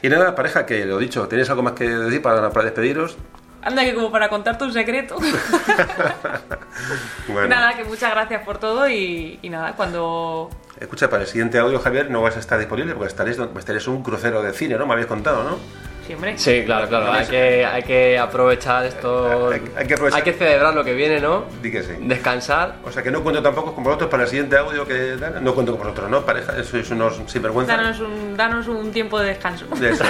Y 0.02 0.10
nada, 0.10 0.36
pareja, 0.36 0.66
que 0.66 0.86
lo 0.86 0.98
dicho, 0.98 1.28
¿tenéis 1.28 1.50
algo 1.50 1.64
más 1.64 1.74
que 1.74 1.90
decir 1.90 2.22
para, 2.22 2.50
para 2.52 2.66
despediros? 2.66 3.18
Anda 3.64 3.84
que 3.84 3.96
como 3.96 4.12
para 4.12 4.30
contarte 4.30 4.64
un 4.64 4.74
secreto. 4.74 5.18
Bueno, 7.28 7.48
Nada, 7.48 7.76
que 7.76 7.84
muchas 7.86 8.12
gracias 8.12 8.44
por 8.44 8.58
todo 8.58 8.88
y, 8.88 9.40
y 9.42 9.50
nada, 9.50 9.74
cuando... 9.76 10.50
escucha, 10.80 11.10
para 11.10 11.24
el 11.24 11.28
siguiente 11.28 11.58
audio, 11.58 11.80
Javier, 11.80 12.12
no 12.12 12.22
vas 12.22 12.36
a 12.36 12.40
estar 12.40 12.60
disponible 12.60 12.94
porque 12.94 13.08
estaréis, 13.08 13.40
estaréis 13.58 13.88
un 13.88 14.04
crucero 14.04 14.44
de 14.44 14.54
cine, 14.54 14.78
¿no? 14.78 14.86
Me 14.86 14.94
habéis 14.94 15.08
contado, 15.08 15.44
¿no? 15.44 15.58
Siempre. 16.06 16.38
Sí, 16.38 16.64
claro, 16.66 16.88
claro. 16.88 17.12
Hay 17.12 17.26
que, 17.26 17.66
hay 17.66 17.84
que 17.84 18.18
aprovechar 18.20 18.86
esto. 18.86 19.50
Hay- 19.52 19.62
hay 19.76 19.88
que 19.88 19.94
aprovechar. 19.96 20.20
Hay 20.20 20.24
que 20.24 20.34
celebrar 20.34 20.74
lo 20.76 20.84
que 20.84 20.94
viene, 20.94 21.20
¿no? 21.20 21.46
Di 21.62 21.72
que 21.72 21.82
sí. 21.82 21.94
Descansar. 22.00 22.76
O 22.84 22.92
sea 22.92 23.02
que 23.02 23.10
no 23.10 23.24
cuento 23.24 23.42
tampoco 23.42 23.74
con 23.74 23.84
vosotros 23.84 24.10
para 24.10 24.24
el 24.24 24.30
siguiente 24.30 24.56
audio 24.58 24.86
que 24.86 25.16
dan. 25.18 25.44
No 25.44 25.54
cuento 25.54 25.72
con 25.72 25.82
vosotros, 25.82 26.10
¿no? 26.10 26.22
Pareja, 26.24 26.64
sois 26.64 26.90
unos 26.92 27.20
sinvergüenza. 27.28 27.76
Danos 27.76 28.00
un, 28.00 28.38
danos 28.38 28.68
un 28.68 28.92
tiempo 28.92 29.20
de 29.20 29.30
descanso. 29.30 29.66
De 29.80 29.90
eso. 29.90 30.04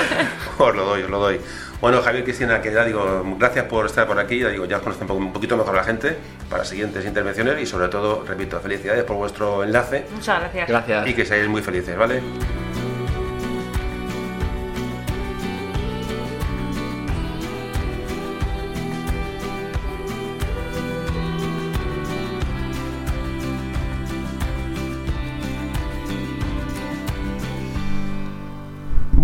os 0.58 0.76
lo 0.76 0.86
doy, 0.86 1.04
os 1.04 1.10
lo 1.10 1.20
doy. 1.20 1.40
Bueno, 1.82 2.02
Javier 2.02 2.24
Cristina, 2.24 2.62
que 2.62 2.72
ya 2.74 2.84
digo, 2.84 3.24
gracias 3.38 3.66
por 3.66 3.86
estar 3.86 4.08
por 4.08 4.20
aquí. 4.20 4.40
Ya 4.40 4.50
digo, 4.50 4.66
ya 4.66 4.78
os 4.78 4.84
conozco 4.84 5.14
un, 5.14 5.32
poquito 5.32 5.56
mejor 5.58 5.76
a 5.76 5.78
la 5.78 5.84
gente 5.84 6.18
para 6.50 6.66
siguientes 6.66 7.06
intervenciones 7.06 7.62
y 7.62 7.66
sobre 7.66 7.88
todo, 7.90 8.24
repito, 8.28 8.60
felicidades 8.60 9.04
por 9.04 9.18
vuestro 9.18 9.64
enlace 9.64 10.06
Muchas 10.14 10.40
gracias. 10.40 10.68
Gracias. 10.68 11.08
y 11.08 11.14
que 11.14 11.26
seáis 11.26 11.48
muy 11.48 11.62
felices, 11.62 11.98
¿vale? 11.98 12.22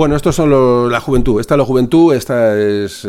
Bueno, 0.02 0.16
estos 0.16 0.36
son 0.36 0.50
los- 0.50 0.92
la 0.92 1.00
juventud. 1.00 1.40
Esta 1.40 1.54
es 1.54 1.60
la 1.60 1.64
juventud, 1.64 2.16
esta 2.16 2.60
es, 2.60 3.06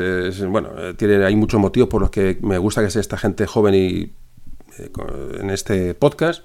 bueno, 0.47 0.69
eh, 0.77 0.93
tiene, 0.95 1.25
hay 1.25 1.35
muchos 1.35 1.59
motivos 1.59 1.89
por 1.89 2.03
los 2.03 2.11
que 2.11 2.39
me 2.43 2.59
gusta 2.59 2.83
que 2.85 2.91
sea 2.91 3.01
esta 3.01 3.17
gente 3.17 3.47
joven 3.47 3.75
y 3.75 4.13
eh, 4.79 4.91
en 5.41 5.49
este 5.49 5.95
podcast. 5.95 6.45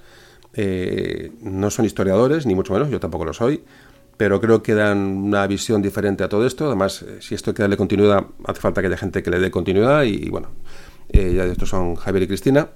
Eh, 0.53 1.33
no 1.41 1.69
son 1.69 1.83
historiadores, 1.83 2.45
ni 2.45 2.55
mucho 2.55 2.71
menos, 2.71 2.89
yo 2.89 2.97
tampoco 3.01 3.25
lo 3.25 3.33
soy, 3.33 3.65
pero 4.15 4.39
creo 4.39 4.63
que 4.63 4.73
dan 4.73 4.99
una 4.99 5.45
visión 5.47 5.81
diferente 5.81 6.23
a 6.23 6.29
todo 6.29 6.47
esto. 6.47 6.67
Además, 6.67 7.03
si 7.19 7.35
esto 7.35 7.51
hay 7.51 7.53
que 7.55 7.63
darle 7.63 7.75
continuidad, 7.75 8.27
hace 8.45 8.61
falta 8.61 8.79
que 8.79 8.87
haya 8.87 8.95
gente 8.95 9.21
que 9.23 9.29
le 9.29 9.39
dé 9.39 9.51
continuidad 9.51 10.03
y, 10.03 10.29
bueno, 10.29 10.51
ya 11.11 11.43
estos 11.43 11.67
son 11.67 11.95
Javier 11.95 12.23
y 12.23 12.27
Cristina, 12.27 12.69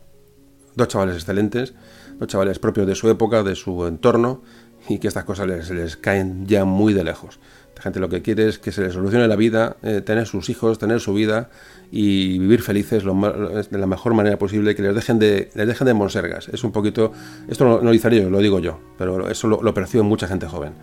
dos 0.76 0.90
chavales 0.90 1.16
excelentes, 1.16 1.74
dos 2.20 2.28
chavales 2.28 2.60
propios 2.60 2.86
de 2.86 2.96
su 2.96 3.10
época, 3.10 3.44
de 3.44 3.56
su 3.56 3.88
entorno, 3.88 4.42
y 4.90 4.98
que 4.98 5.08
estas 5.08 5.26
cosas 5.26 5.48
les 5.48 5.96
caen 5.96 6.48
ya 6.48 6.66
muy 6.66 6.94
de 6.94 7.04
lejos. 7.04 7.40
La 7.82 7.86
gente 7.86 8.00
lo 8.00 8.10
que 8.10 8.22
quiere 8.22 8.48
es 8.48 8.60
que 8.60 8.72
se 8.72 8.80
les 8.84 8.94
solucione 8.94 9.28
la 9.28 9.36
vida, 9.36 9.76
eh, 9.82 10.02
tener 10.06 10.28
sus 10.28 10.52
hijos, 10.52 10.78
tener 10.78 11.00
su 11.00 11.16
vida 11.16 11.50
y 11.92 12.38
vivir 12.38 12.62
felices 12.62 13.04
ma- 13.06 13.32
de 13.32 13.78
la 13.80 13.88
mejor 13.88 14.14
manera 14.14 14.38
posible, 14.38 14.76
que 14.76 14.84
les 14.84 14.94
dejen 14.94 15.18
de, 15.18 15.50
les 15.56 15.68
dejen 15.68 15.88
de 15.88 15.96
monsergas. 15.96 16.48
Es 16.50 16.64
un 16.64 16.72
poquito, 16.72 17.12
esto 17.48 17.66
no, 17.66 17.82
no 17.82 17.92
lo 17.92 17.94
yo, 17.96 18.30
lo 18.30 18.38
digo 18.38 18.60
yo, 18.60 18.80
pero 19.00 19.28
eso 19.32 19.48
lo, 19.48 19.64
lo 19.64 19.74
percibe 19.74 20.04
mucha 20.04 20.28
gente 20.28 20.46
joven. 20.46 20.74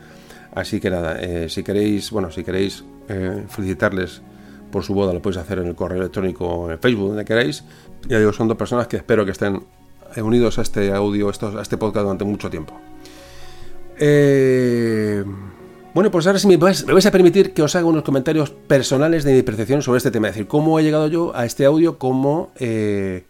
Así 0.57 0.81
que 0.81 0.91
nada, 0.91 1.21
eh, 1.21 1.49
si 1.49 1.63
queréis, 1.63 2.11
bueno, 2.11 2.33
si 2.33 2.43
queréis 2.43 2.83
eh, 3.09 3.45
felicitarles 3.49 4.21
por 4.73 4.83
su 4.83 4.93
boda, 4.93 5.13
lo 5.13 5.23
podéis 5.23 5.41
hacer 5.41 5.61
en 5.61 5.69
el 5.69 5.77
correo 5.77 5.99
electrónico 6.01 6.47
o 6.49 6.67
en 6.67 6.73
el 6.73 6.79
Facebook, 6.79 7.11
donde 7.11 7.25
queráis. 7.25 7.63
Ya 8.09 8.19
digo, 8.19 8.33
son 8.33 8.49
dos 8.49 8.57
personas 8.57 8.89
que 8.89 8.97
espero 8.97 9.25
que 9.25 9.31
estén 9.31 9.63
eh, 10.17 10.21
unidos 10.23 10.59
a 10.59 10.63
este 10.63 10.93
audio, 10.93 11.29
a 11.29 11.63
este 11.63 11.77
podcast 11.77 12.03
durante 12.03 12.25
mucho 12.25 12.51
tiempo. 12.51 12.75
Eh, 14.01 15.23
bueno, 15.95 16.11
pues 16.11 16.27
ahora 16.27 16.39
sí 16.39 16.47
me 16.47 16.57
vais, 16.57 16.85
a 16.85 17.11
permitir 17.11 17.53
que 17.53 17.63
os 17.63 17.75
haga 17.75 17.87
unos 17.87 18.03
comentarios 18.03 18.51
personales 18.51 19.25
de 19.25 19.35
mi 19.35 19.43
percepción 19.43 19.83
sobre 19.83 19.99
este 19.99 20.11
tema. 20.11 20.29
Es 20.29 20.35
decir, 20.35 20.47
cómo 20.47 20.79
he 20.79 20.83
llegado 20.83 21.09
yo 21.09 21.35
a 21.35 21.45
este 21.45 21.65
audio, 21.65 21.99
cómo, 21.99 22.53
eh, 22.59 23.25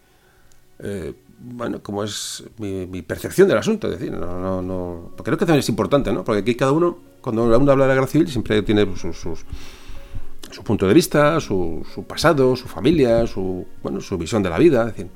eh, 0.79 1.13
bueno, 1.39 1.81
cómo 1.81 2.03
es 2.03 2.43
mi, 2.57 2.85
mi 2.85 3.01
percepción 3.01 3.47
del 3.47 3.57
asunto. 3.57 3.91
Es 3.91 3.99
decir, 3.99 4.11
no, 4.11 4.39
no, 4.39 4.61
no, 4.61 5.11
porque 5.15 5.29
creo 5.29 5.37
que 5.37 5.45
también 5.45 5.59
es 5.59 5.69
importante, 5.69 6.11
¿no? 6.11 6.23
Porque 6.23 6.41
aquí 6.41 6.55
cada 6.55 6.71
uno, 6.71 6.97
cuando 7.21 7.43
uno 7.45 7.55
habla 7.55 7.83
de 7.83 7.87
la 7.87 7.93
guerra 7.95 8.07
civil, 8.07 8.27
siempre 8.27 8.61
tiene 8.61 8.85
sus, 8.97 9.17
sus, 9.17 9.45
su 10.51 10.63
punto 10.63 10.87
de 10.87 10.93
vista, 10.93 11.39
su, 11.39 11.85
su 11.93 12.03
pasado, 12.03 12.55
su 12.55 12.67
familia, 12.67 13.25
su, 13.25 13.65
bueno, 13.81 14.01
su 14.01 14.17
visión 14.17 14.43
de 14.43 14.49
la 14.49 14.57
vida. 14.57 14.81
Es 14.81 14.95
decir, 14.95 15.07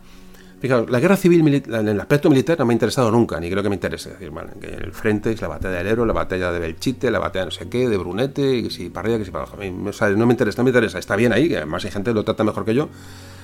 fijaos, 0.64 0.90
la 0.90 1.01
guerra 1.01 1.17
civil 1.17 1.45
en 1.67 1.88
el 1.90 2.00
aspecto 2.00 2.30
militar 2.30 2.58
no 2.58 2.66
me 2.66 2.72
ha 2.72 2.75
interesado 2.75 3.11
nunca, 3.11 3.38
ni 3.38 3.50
creo 3.50 3.61
que 3.61 3.67
me 3.67 3.75
interese. 3.75 4.09
Es 4.11 4.16
decir, 4.17 4.32
vale, 4.32 4.51
el 4.61 4.93
frente 4.93 5.32
es 5.32 5.42
la 5.42 5.50
batalla 5.50 5.77
del 5.80 5.88
Ebro, 5.88 6.06
la 6.06 6.14
batalla 6.14 6.53
de 6.53 6.59
Belchite, 6.59 7.11
la 7.11 7.19
batalla 7.19 7.43
no 7.45 7.51
sé 7.51 7.67
qué, 7.67 7.90
de 7.90 7.98
Brunete, 7.98 8.56
y 8.56 8.69
si 8.69 8.90
para 8.90 9.06
arriba, 9.06 9.19
que 9.19 9.25
si 9.25 9.32
para 9.32 9.43
abajo. 9.43 9.58
O 9.85 9.92
sea, 9.92 10.09
no 10.11 10.25
me 10.25 10.32
interesa, 10.33 10.59
no 10.59 10.64
me 10.64 10.69
interesa. 10.69 11.00
Está 11.00 11.17
bien 11.17 11.33
ahí, 11.33 11.50
que 11.50 11.58
además 11.58 11.83
hay 11.83 11.92
gente 11.92 12.11
que 12.11 12.16
lo 12.16 12.24
trata 12.24 12.45
mejor 12.45 12.64
que 12.64 12.74
yo. 12.74 12.88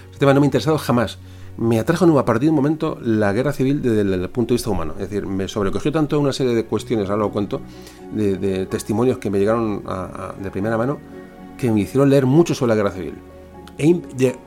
Este 0.06 0.20
tema 0.20 0.34
no 0.34 0.40
me 0.40 0.46
ha 0.46 0.48
interesado 0.48 0.78
jamás. 0.78 1.18
Me 1.58 1.78
atrajo 1.78 2.18
a 2.18 2.24
partir 2.24 2.46
de 2.46 2.50
un 2.52 2.56
momento 2.56 2.98
la 3.02 3.34
guerra 3.34 3.52
civil 3.52 3.82
desde 3.82 4.02
el, 4.02 4.30
punto 4.30 4.54
de 4.54 4.56
vista 4.56 4.70
humano. 4.70 4.94
Es 4.94 5.10
decir, 5.10 5.26
me 5.28 5.50
sobrecogió 5.50 5.92
tanto 5.92 6.18
una 6.22 6.32
serie 6.32 6.56
de 6.56 6.64
cuestiones, 6.64 7.10
ahora 7.10 7.24
lo 7.24 7.32
cuento, 7.32 7.60
de, 8.14 8.38
de 8.38 8.66
testimonios 8.66 9.18
que 9.18 9.30
me 9.30 9.40
llegaron 9.40 9.84
a- 9.86 10.36
de 10.42 10.50
primera 10.52 10.78
mano, 10.78 11.00
que 11.58 11.70
me 11.70 11.82
hicieron 11.82 12.10
leer 12.10 12.26
mucho 12.26 12.56
sobre 12.56 12.70
la 12.70 12.76
guerra 12.76 12.92
civil. 12.92 13.14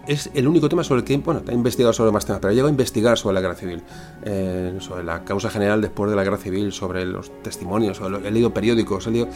Es 0.07 0.31
el 0.35 0.47
único 0.47 0.69
tema 0.69 0.85
sobre 0.85 1.01
el 1.01 1.05
que 1.07 1.17
bueno, 1.17 1.43
he 1.49 1.55
investigado 1.55 1.95
sobre 1.95 2.13
más 2.13 2.27
temas, 2.27 2.41
pero 2.41 2.51
he 2.53 2.55
llegado 2.55 2.69
a 2.69 2.71
investigar 2.71 3.17
sobre 3.17 3.35
la 3.35 3.41
guerra 3.41 3.55
civil, 3.55 3.83
eh, 4.25 4.77
sobre 4.81 5.05
la 5.05 5.25
causa 5.25 5.49
general 5.49 5.81
después 5.81 6.11
de 6.11 6.17
la 6.17 6.23
guerra 6.23 6.37
civil, 6.37 6.71
sobre 6.71 7.07
los 7.07 7.31
testimonios, 7.43 7.97
sobre 7.97 8.29
he 8.29 8.31
leído 8.31 8.53
periódicos, 8.53 9.07
he, 9.07 9.11
leído- 9.11 9.29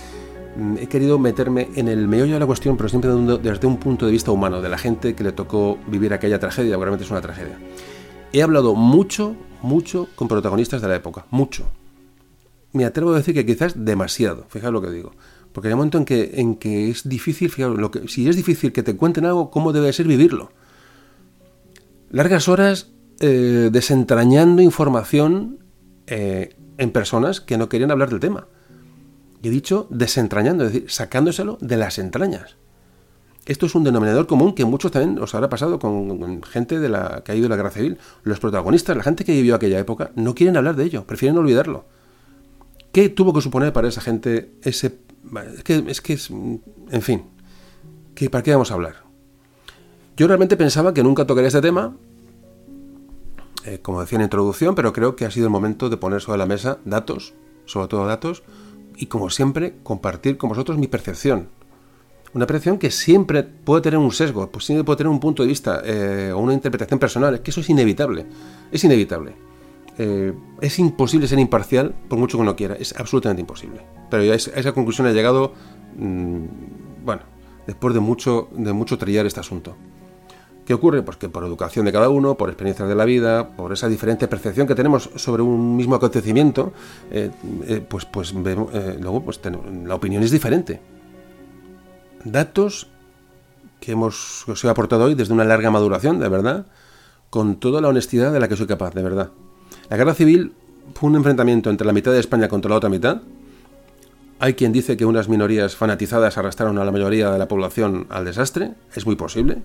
mm, 0.57 0.77
he 0.81 0.87
querido 0.87 1.19
meterme 1.19 1.71
en 1.77 1.89
el 1.89 2.09
meollo 2.09 2.35
de 2.35 2.41
la 2.41 2.47
cuestión, 2.47 2.77
pero 2.77 2.91
siempre 2.91 3.11
desde 3.43 3.67
un 3.67 3.79
punto 3.79 4.05
de 4.05 4.13
vista 4.13 4.31
humano, 4.31 4.61
de 4.61 4.69
la 4.69 4.77
gente 4.77 5.15
que 5.15 5.25
le 5.25 5.33
tocó 5.33 5.79
vivir 5.87 6.13
aquella 6.13 6.39
tragedia, 6.39 6.77
realmente 6.77 7.05
es 7.05 7.11
una 7.11 7.23
tragedia. 7.23 7.59
He 8.35 8.43
hablado 8.43 8.75
mucho, 8.75 9.35
mucho 9.63 10.09
con 10.15 10.29
protagonistas 10.29 10.83
de 10.83 10.89
la 10.89 10.97
época, 10.97 11.25
mucho 11.31 11.65
me 12.73 12.85
atrevo 12.85 13.15
a 13.15 13.17
decir 13.17 13.33
que 13.33 13.47
quizás 13.47 13.87
demasiado, 13.87 14.45
fijaos 14.51 14.75
lo 14.75 14.83
que 14.83 14.91
digo. 14.91 15.13
Porque 15.57 15.69
hay 15.69 15.73
un 15.73 15.79
momento 15.79 15.97
en 15.97 16.05
que, 16.05 16.33
en 16.35 16.57
que 16.57 16.91
es 16.91 17.09
difícil, 17.09 17.49
fijaos, 17.49 17.79
lo 17.79 17.91
que, 17.91 18.09
si 18.09 18.29
es 18.29 18.37
difícil 18.37 18.75
que 18.75 18.83
te 18.83 18.95
cuenten 18.95 19.25
algo, 19.25 19.51
¿cómo 19.51 19.73
debe 19.73 19.91
ser 19.95 20.07
vivirlo? 20.07 20.53
Largas 22.11 22.47
horas 22.47 22.91
eh, 23.21 23.71
desentrañando 23.73 24.61
información 24.61 25.61
eh, 26.09 26.55
en 26.77 26.91
personas 26.91 27.41
que 27.41 27.57
no 27.57 27.71
querían 27.71 27.91
hablar 27.91 28.11
del 28.11 28.21
tema. 28.21 28.49
Y 29.41 29.49
he 29.49 29.51
dicho 29.51 29.87
desentrañando, 29.89 30.67
es 30.67 30.75
decir, 30.75 30.91
sacándoselo 30.91 31.57
de 31.63 31.79
las 31.79 31.99
entrañas. 31.99 32.59
Esto 33.47 33.65
es 33.65 33.75
un 33.75 33.83
denominador 33.83 34.27
común 34.27 34.55
que 34.55 34.67
muchos 34.67 34.93
también 34.93 35.19
os 35.23 35.35
habrá 35.35 35.49
pasado 35.49 35.79
con, 35.79 36.43
gente 36.43 36.79
de 36.79 36.91
la 36.91 37.23
que 37.25 37.33
ha 37.33 37.35
ido 37.35 37.47
a 37.47 37.49
la 37.49 37.57
guerra 37.57 37.71
civil. 37.71 37.97
Los 38.25 38.41
protagonistas, 38.41 38.95
la 38.95 39.03
gente 39.03 39.25
que 39.25 39.33
vivió 39.33 39.55
aquella 39.55 39.79
época, 39.79 40.11
no 40.17 40.35
quieren 40.35 40.59
hablar 40.59 40.77
de 40.77 40.85
ello, 40.85 41.07
prefieren 41.07 41.39
olvidarlo. 41.39 41.87
¿Qué 42.93 43.09
tuvo 43.09 43.33
que 43.33 43.41
suponer 43.41 43.73
para 43.73 43.89
esa 43.89 44.03
gente 44.03 44.53
ese... 44.61 45.06
Es 45.57 45.63
que 45.63 45.85
es... 45.87 46.01
Que 46.01 46.13
es 46.15 46.31
en 46.31 47.03
fin, 47.03 47.25
¿qué, 48.15 48.31
¿para 48.31 48.43
qué 48.43 48.53
vamos 48.53 48.71
a 48.71 48.75
hablar? 48.75 49.05
Yo 50.17 50.27
realmente 50.27 50.57
pensaba 50.57 50.95
que 50.95 51.03
nunca 51.03 51.27
tocaría 51.27 51.49
este 51.49 51.61
tema, 51.61 51.95
eh, 53.65 53.81
como 53.83 54.01
decía 54.01 54.17
en 54.17 54.23
la 54.23 54.27
introducción, 54.27 54.75
pero 54.75 54.93
creo 54.93 55.15
que 55.17 55.27
ha 55.27 55.31
sido 55.31 55.47
el 55.47 55.53
momento 55.53 55.91
de 55.91 55.97
poner 55.97 56.21
sobre 56.23 56.39
la 56.39 56.47
mesa 56.47 56.79
datos, 56.85 57.35
sobre 57.67 57.89
todo 57.89 58.07
datos, 58.07 58.43
y 58.97 59.07
como 59.07 59.29
siempre, 59.29 59.75
compartir 59.83 60.39
con 60.39 60.49
vosotros 60.49 60.79
mi 60.79 60.87
percepción. 60.87 61.49
Una 62.33 62.47
percepción 62.47 62.79
que 62.79 62.91
siempre 62.91 63.43
puede 63.43 63.83
tener 63.83 63.99
un 63.99 64.13
sesgo, 64.13 64.51
pues 64.51 64.65
siempre 64.65 64.85
puede 64.85 64.99
tener 64.99 65.11
un 65.11 65.21
punto 65.21 65.43
de 65.43 65.49
vista 65.49 65.83
eh, 65.85 66.33
o 66.35 66.39
una 66.39 66.55
interpretación 66.55 66.99
personal, 66.99 67.35
es 67.35 67.41
que 67.41 67.51
eso 67.51 67.61
es 67.61 67.69
inevitable, 67.69 68.27
es 68.71 68.85
inevitable. 68.85 69.35
Eh, 69.99 70.35
es 70.61 70.79
imposible 70.79 71.27
ser 71.27 71.39
imparcial 71.39 71.95
por 72.09 72.19
mucho 72.19 72.37
que 72.37 72.43
uno 72.43 72.55
quiera, 72.55 72.75
es 72.75 72.95
absolutamente 72.99 73.41
imposible. 73.41 73.81
Pero 74.11 74.25
ya 74.25 74.33
a 74.33 74.37
esa 74.37 74.73
conclusión 74.73 75.07
he 75.07 75.15
llegado, 75.15 75.53
mm, 75.97 76.45
bueno, 77.05 77.23
después 77.67 77.95
de 77.95 78.01
mucho, 78.01 78.49
de 78.53 78.73
mucho 78.73 78.99
trillar 78.99 79.27
este 79.27 79.41
asunto. 79.41 79.75
¿Qué 80.67 80.75
ocurre? 80.75 81.03
Pues 81.03 81.17
que 81.17 81.29
por 81.29 81.45
educación 81.45 81.87
de 81.87 81.93
cada 81.93 82.09
uno, 82.09 82.35
por 82.37 82.49
experiencias 82.49 82.89
de 82.89 82.95
la 82.97 83.05
vida, 83.05 83.57
por 83.57 83.73
esa 83.73 83.89
diferente 83.89 84.27
percepción 84.27 84.67
que 84.67 84.75
tenemos 84.75 85.11
sobre 85.15 85.43
un 85.43 85.77
mismo 85.77 85.95
acontecimiento, 85.95 86.73
eh, 87.11 87.31
eh, 87.69 87.87
pues, 87.89 88.05
pues 88.05 88.35
luego 88.35 89.23
pues 89.25 89.41
la 89.85 89.95
opinión 89.95 90.25
es 90.25 90.33
diferente. 90.33 90.81
Datos 92.25 92.89
que 93.79 93.93
hemos 93.93 94.43
que 94.45 94.53
os 94.53 94.65
he 94.65 94.69
aportado 94.69 95.05
hoy 95.05 95.15
desde 95.15 95.33
una 95.33 95.45
larga 95.45 95.71
maduración, 95.71 96.19
de 96.19 96.29
verdad, 96.29 96.67
con 97.31 97.61
toda 97.61 97.81
la 97.81 97.87
honestidad 97.87 98.33
de 98.33 98.41
la 98.41 98.49
que 98.49 98.57
soy 98.57 98.67
capaz, 98.67 98.93
de 98.93 99.03
verdad. 99.03 99.31
La 99.91 99.97
guerra 99.97 100.15
civil 100.15 100.53
fue 100.95 101.11
un 101.11 101.17
enfrentamiento 101.17 101.71
entre 101.71 101.87
la 101.87 101.93
mitad 101.93 102.13
de 102.13 102.21
España 102.21 102.49
contra 102.49 102.71
la 102.71 102.77
otra 102.77 102.91
mitad. 102.91 103.23
Hay 104.39 104.55
quien 104.55 104.73
dice 104.73 104.97
que 104.97 105.07
unas 105.07 105.29
minorías 105.29 105.77
fanatizadas 105.77 106.37
arrastraron 106.37 106.79
a 106.79 106.85
la 106.85 106.93
mayoría 106.93 107.31
de 107.31 107.39
la 107.39 107.49
población 107.49 108.07
al 108.11 108.25
desastre. 108.25 108.75
Es 108.95 109.07
muy 109.07 109.17
posible, 109.17 109.59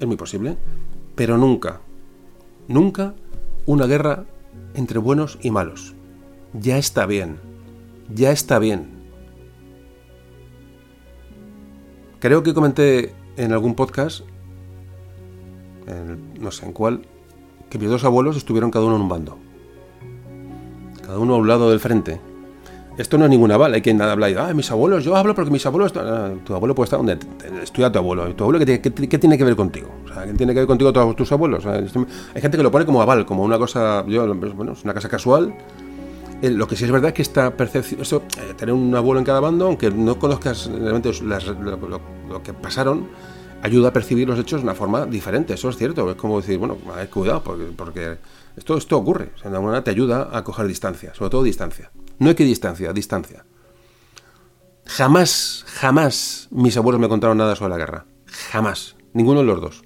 es 0.00 0.06
muy 0.06 0.16
posible. 0.16 0.56
Pero 1.14 1.38
nunca, 1.38 1.80
nunca 2.66 3.14
una 3.66 3.86
guerra 3.86 4.24
entre 4.74 4.98
buenos 4.98 5.38
y 5.42 5.50
malos. 5.50 5.94
Ya 6.52 6.78
está 6.78 7.06
bien, 7.06 7.38
ya 8.14 8.30
está 8.30 8.58
bien. 8.58 8.98
Creo 12.20 12.42
que 12.42 12.52
comenté 12.54 13.14
en 13.36 13.52
algún 13.52 13.74
podcast, 13.74 14.22
en- 15.86 16.34
no 16.40 16.50
sé 16.50 16.66
en 16.66 16.72
cuál, 16.72 17.02
que 17.70 17.78
mis 17.78 17.88
dos 17.88 18.04
abuelos 18.04 18.36
estuvieron 18.36 18.70
cada 18.70 18.86
uno 18.86 18.96
en 18.96 19.02
un 19.02 19.08
bando. 19.08 19.38
Cada 21.08 21.20
uno 21.20 21.36
a 21.36 21.38
un 21.38 21.48
lado 21.48 21.70
del 21.70 21.80
frente. 21.80 22.20
Esto 22.98 23.16
no 23.16 23.24
es 23.24 23.30
ninguna 23.30 23.56
bala, 23.56 23.76
hay 23.76 23.80
quien 23.80 23.98
habla 24.02 24.28
y 24.28 24.34
ah, 24.34 24.52
mis 24.52 24.70
abuelos, 24.70 25.02
yo 25.04 25.16
hablo 25.16 25.34
porque 25.34 25.50
mis 25.50 25.64
abuelos. 25.64 25.90
Ah, 25.96 26.32
tu 26.44 26.54
abuelo 26.54 26.74
puede 26.74 26.84
estar 26.84 26.98
donde 26.98 27.16
estudia 27.62 27.90
tu 27.90 27.98
abuelo. 27.98 28.28
¿Y 28.28 28.34
tu 28.34 28.44
abuelo 28.44 28.62
qué, 28.66 28.78
tiene 28.78 29.38
que 29.38 29.44
ver 29.44 29.56
contigo? 29.56 29.88
O 30.04 30.12
sea, 30.12 30.26
¿qué 30.26 30.34
tiene 30.34 30.52
que 30.52 30.58
ver 30.58 30.66
contigo 30.66 30.92
todos 30.92 31.16
tus 31.16 31.32
abuelos? 31.32 31.64
hay 31.64 32.42
gente 32.42 32.58
que 32.58 32.62
lo 32.62 32.70
pone 32.70 32.84
como 32.84 33.00
aval, 33.00 33.24
como 33.24 33.42
una 33.42 33.56
cosa. 33.56 34.04
Yo, 34.06 34.34
bueno, 34.34 34.72
es 34.72 34.84
una 34.84 34.92
casa 34.92 35.08
casual. 35.08 35.54
Eh, 36.42 36.50
lo 36.50 36.68
que 36.68 36.76
sí 36.76 36.84
es 36.84 36.90
verdad 36.90 37.08
es 37.08 37.14
que 37.14 37.22
esta 37.22 37.56
percepción, 37.56 38.02
eso, 38.02 38.24
eh, 38.36 38.52
tener 38.54 38.74
un 38.74 38.94
abuelo 38.94 39.18
en 39.18 39.24
cada 39.24 39.40
bando, 39.40 39.64
aunque 39.64 39.90
no 39.90 40.18
conozcas 40.18 40.66
realmente 40.66 41.10
lo, 41.22 42.42
que 42.42 42.52
pasaron, 42.52 43.06
ayuda 43.62 43.88
a 43.88 43.92
percibir 43.94 44.28
los 44.28 44.38
hechos 44.38 44.60
de 44.60 44.64
una 44.64 44.74
forma 44.74 45.06
diferente. 45.06 45.54
Eso 45.54 45.70
es 45.70 45.78
cierto. 45.78 46.10
Es 46.10 46.16
como 46.16 46.38
decir, 46.38 46.58
bueno, 46.58 46.76
cuidado, 47.10 47.42
porque, 47.42 47.64
porque 47.74 48.18
esto, 48.58 48.76
esto 48.76 48.96
ocurre. 48.96 49.32
de 49.42 49.44
alguna 49.44 49.60
manera 49.60 49.84
te 49.84 49.90
ayuda 49.90 50.30
a 50.32 50.44
coger 50.44 50.66
distancia, 50.66 51.14
sobre 51.14 51.30
todo 51.30 51.42
distancia. 51.42 51.90
No 52.18 52.28
hay 52.28 52.34
que 52.34 52.44
distancia, 52.44 52.92
distancia. 52.92 53.44
Jamás, 54.84 55.64
jamás 55.66 56.48
mis 56.50 56.76
abuelos 56.76 57.00
me 57.00 57.08
contaron 57.08 57.38
nada 57.38 57.54
sobre 57.56 57.70
la 57.70 57.78
guerra. 57.78 58.06
Jamás. 58.26 58.96
Ninguno 59.12 59.40
de 59.40 59.46
los 59.46 59.60
dos. 59.60 59.82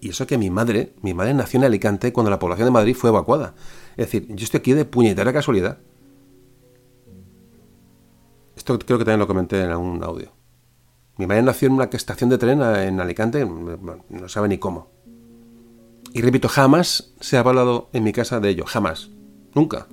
Y 0.00 0.10
eso 0.10 0.26
que 0.26 0.38
mi 0.38 0.50
madre, 0.50 0.94
mi 1.02 1.14
madre 1.14 1.34
nació 1.34 1.58
en 1.58 1.64
Alicante 1.64 2.12
cuando 2.12 2.30
la 2.30 2.38
población 2.38 2.66
de 2.66 2.72
Madrid 2.72 2.94
fue 2.94 3.10
evacuada. 3.10 3.54
Es 3.96 4.06
decir, 4.06 4.26
yo 4.28 4.44
estoy 4.44 4.58
aquí 4.58 4.72
de 4.72 4.84
puñetera 4.84 5.32
casualidad. 5.32 5.78
Esto 8.56 8.78
creo 8.78 8.98
que 8.98 9.04
también 9.04 9.20
lo 9.20 9.26
comenté 9.26 9.62
en 9.62 9.70
algún 9.70 10.02
audio. 10.02 10.32
Mi 11.16 11.26
madre 11.26 11.42
nació 11.42 11.66
en 11.66 11.74
una 11.74 11.84
estación 11.84 12.30
de 12.30 12.38
tren 12.38 12.62
en 12.62 13.00
Alicante, 13.00 13.44
no 13.44 14.28
sabe 14.28 14.48
ni 14.48 14.58
cómo. 14.58 14.97
Y 16.12 16.22
repito, 16.22 16.48
jamás 16.48 17.12
se 17.20 17.36
ha 17.36 17.40
hablado 17.40 17.90
en 17.92 18.04
mi 18.04 18.12
casa 18.12 18.40
de 18.40 18.48
ello, 18.50 18.64
jamás, 18.66 19.10
nunca 19.54 19.86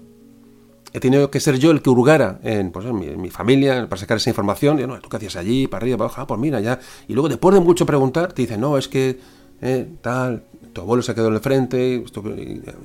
he 0.95 1.01
tenido 1.01 1.29
que 1.29 1.41
ser 1.41 1.59
yo 1.59 1.71
el 1.71 1.81
que 1.81 1.89
hurgara 1.89 2.39
en, 2.41 2.71
pues, 2.71 2.85
en, 2.85 3.19
mi, 3.21 3.29
familia 3.29 3.85
para 3.89 3.99
sacar 3.99 4.15
esa 4.15 4.29
información. 4.29 4.79
Y, 4.79 4.87
no, 4.87 4.97
¿tú 5.01 5.09
qué 5.09 5.17
hacías 5.17 5.35
allí? 5.35 5.67
Para 5.67 5.83
arriba, 5.83 5.97
para. 5.97 6.23
Ah, 6.23 6.25
pues 6.25 6.39
mira. 6.39 6.61
Y 7.09 7.13
luego, 7.13 7.27
después 7.27 7.53
de 7.53 7.59
mucho 7.59 7.85
preguntar, 7.85 8.31
te 8.31 8.43
dicen, 8.43 8.61
no, 8.61 8.77
es 8.77 8.87
que 8.87 9.19
eh, 9.61 9.89
tal, 9.99 10.45
tu 10.71 10.79
abuelo 10.79 11.03
se 11.03 11.13
quedó 11.13 11.27
en 11.27 11.33
el 11.33 11.41
frente, 11.41 11.97
esto, 11.97 12.23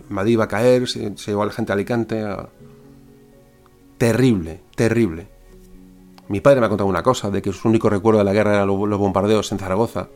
Madrid 0.08 0.32
iba 0.32 0.44
a 0.44 0.48
caer, 0.48 0.88
se, 0.88 1.14
llevó 1.14 1.42
a 1.42 1.46
la 1.46 1.52
gente 1.52 1.70
a 1.70 1.74
Alicante. 1.74 2.26
Terrible, 3.96 4.60
terrible. 4.74 5.28
Mi 6.26 6.40
padre 6.40 6.58
me 6.58 6.66
ha 6.66 6.68
contado 6.68 6.90
una 6.90 7.04
cosa, 7.04 7.30
de 7.30 7.40
que 7.40 7.52
su 7.52 7.68
único 7.68 7.88
recuerdo 7.88 8.18
de 8.18 8.24
la 8.24 8.32
guerra 8.32 8.54
eran 8.54 8.66
los 8.66 8.98
bombardeos 8.98 9.52
en 9.52 9.58
Zaragoza 9.60 10.08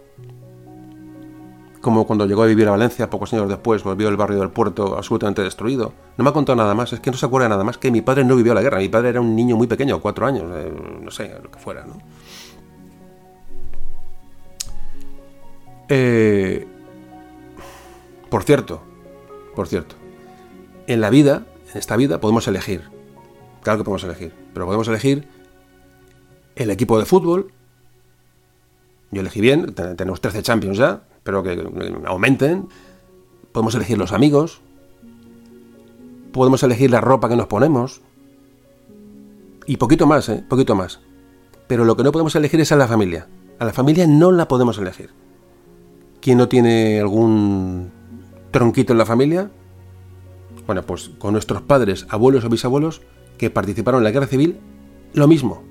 como 1.85 2.07
cuando 2.07 2.27
llegó 2.27 2.43
a 2.43 2.47
vivir 2.47 2.67
a 2.67 2.71
Valencia, 2.71 3.11
pocos 3.11 3.31
años 3.35 3.47
después, 3.47 3.85
volvió 3.85 4.09
el 4.09 4.17
barrio 4.17 4.39
del 4.39 4.49
puerto 4.49 4.97
absolutamente 4.97 5.43
destruido. 5.43 5.93
No 6.17 6.25
me 6.25 6.31
ha 6.31 6.33
contado 6.33 6.57
nada 6.57 6.75
más, 6.75 6.95
es 6.95 7.01
que 7.01 7.11
no 7.11 7.17
se 7.19 7.27
acuerda 7.27 7.47
nada 7.47 7.63
más 7.63 7.77
que 7.77 7.91
mi 7.91 8.01
padre 8.01 8.25
no 8.25 8.35
vivió 8.37 8.55
la 8.55 8.63
guerra. 8.63 8.79
Mi 8.79 8.89
padre 8.89 9.11
era 9.11 9.21
un 9.21 9.37
niño 9.37 9.55
muy 9.55 9.67
pequeño, 9.67 10.01
cuatro 10.01 10.25
años, 10.25 10.45
eh, 10.51 10.73
no 11.03 11.11
sé, 11.11 11.31
lo 11.43 11.51
que 11.51 11.59
fuera, 11.59 11.85
¿no? 11.85 11.99
Eh, 15.91 16.67
por 18.31 18.45
cierto, 18.45 18.83
por 19.55 19.69
cierto, 19.69 19.95
en 20.87 21.03
la 21.03 21.11
vida, 21.11 21.45
en 21.71 21.79
esta 21.79 21.97
vida, 21.97 22.19
podemos 22.19 22.49
elegir. 22.49 22.89
Claro 23.63 23.79
que 23.79 23.85
podemos 23.85 24.05
elegir, 24.05 24.33
pero 24.55 24.65
podemos 24.65 24.89
elegir 24.89 25.29
el 26.57 26.71
equipo 26.71 26.99
de 26.99 27.05
fútbol. 27.05 27.53
Yo 29.11 29.21
elegí 29.21 29.43
bien, 29.43 29.75
tenemos 29.75 30.23
13 30.23 30.43
Champions 30.43 30.79
ya, 30.79 31.03
pero 31.25 31.43
que 31.43 31.61
aumenten. 32.07 32.69
Podemos 33.51 33.75
elegir 33.75 33.99
los 33.99 34.13
amigos. 34.13 34.61
Podemos 36.33 36.63
elegir 36.63 36.91
la 36.91 37.01
ropa 37.01 37.29
que 37.29 37.37
nos 37.37 37.47
ponemos. 37.47 38.03
Y 39.67 39.79
poquito 39.79 40.07
más, 40.07 40.29
¿eh? 40.29 40.45
Poquito 40.49 40.77
más. 40.77 41.01
Pero 41.67 41.85
lo 41.85 41.97
que 41.97 42.05
no 42.05 42.13
podemos 42.13 42.37
elegir 42.37 42.61
es 42.61 42.71
a 42.71 42.77
la 42.77 42.87
familia. 42.87 43.27
A 43.59 43.65
la 43.65 43.73
familia 43.73 44.07
no 44.07 44.31
la 44.31 44.47
podemos 44.47 44.79
elegir. 44.79 45.11
¿Quién 46.21 46.39
no 46.39 46.49
tiene 46.49 47.01
algún 47.01 47.91
tronquito 48.51 48.93
en 48.93 48.99
la 48.99 49.07
familia? 49.07 49.51
Bueno, 50.67 50.83
pues 50.83 51.11
con 51.19 51.33
nuestros 51.33 51.63
padres, 51.63 52.07
abuelos 52.11 52.45
o 52.45 52.49
bisabuelos 52.49 53.03
que 53.39 53.51
participaron 53.51 54.01
en 54.01 54.05
la 54.05 54.11
guerra 54.11 54.27
civil, 54.27 54.59
lo 55.13 55.29
mismo. 55.29 55.63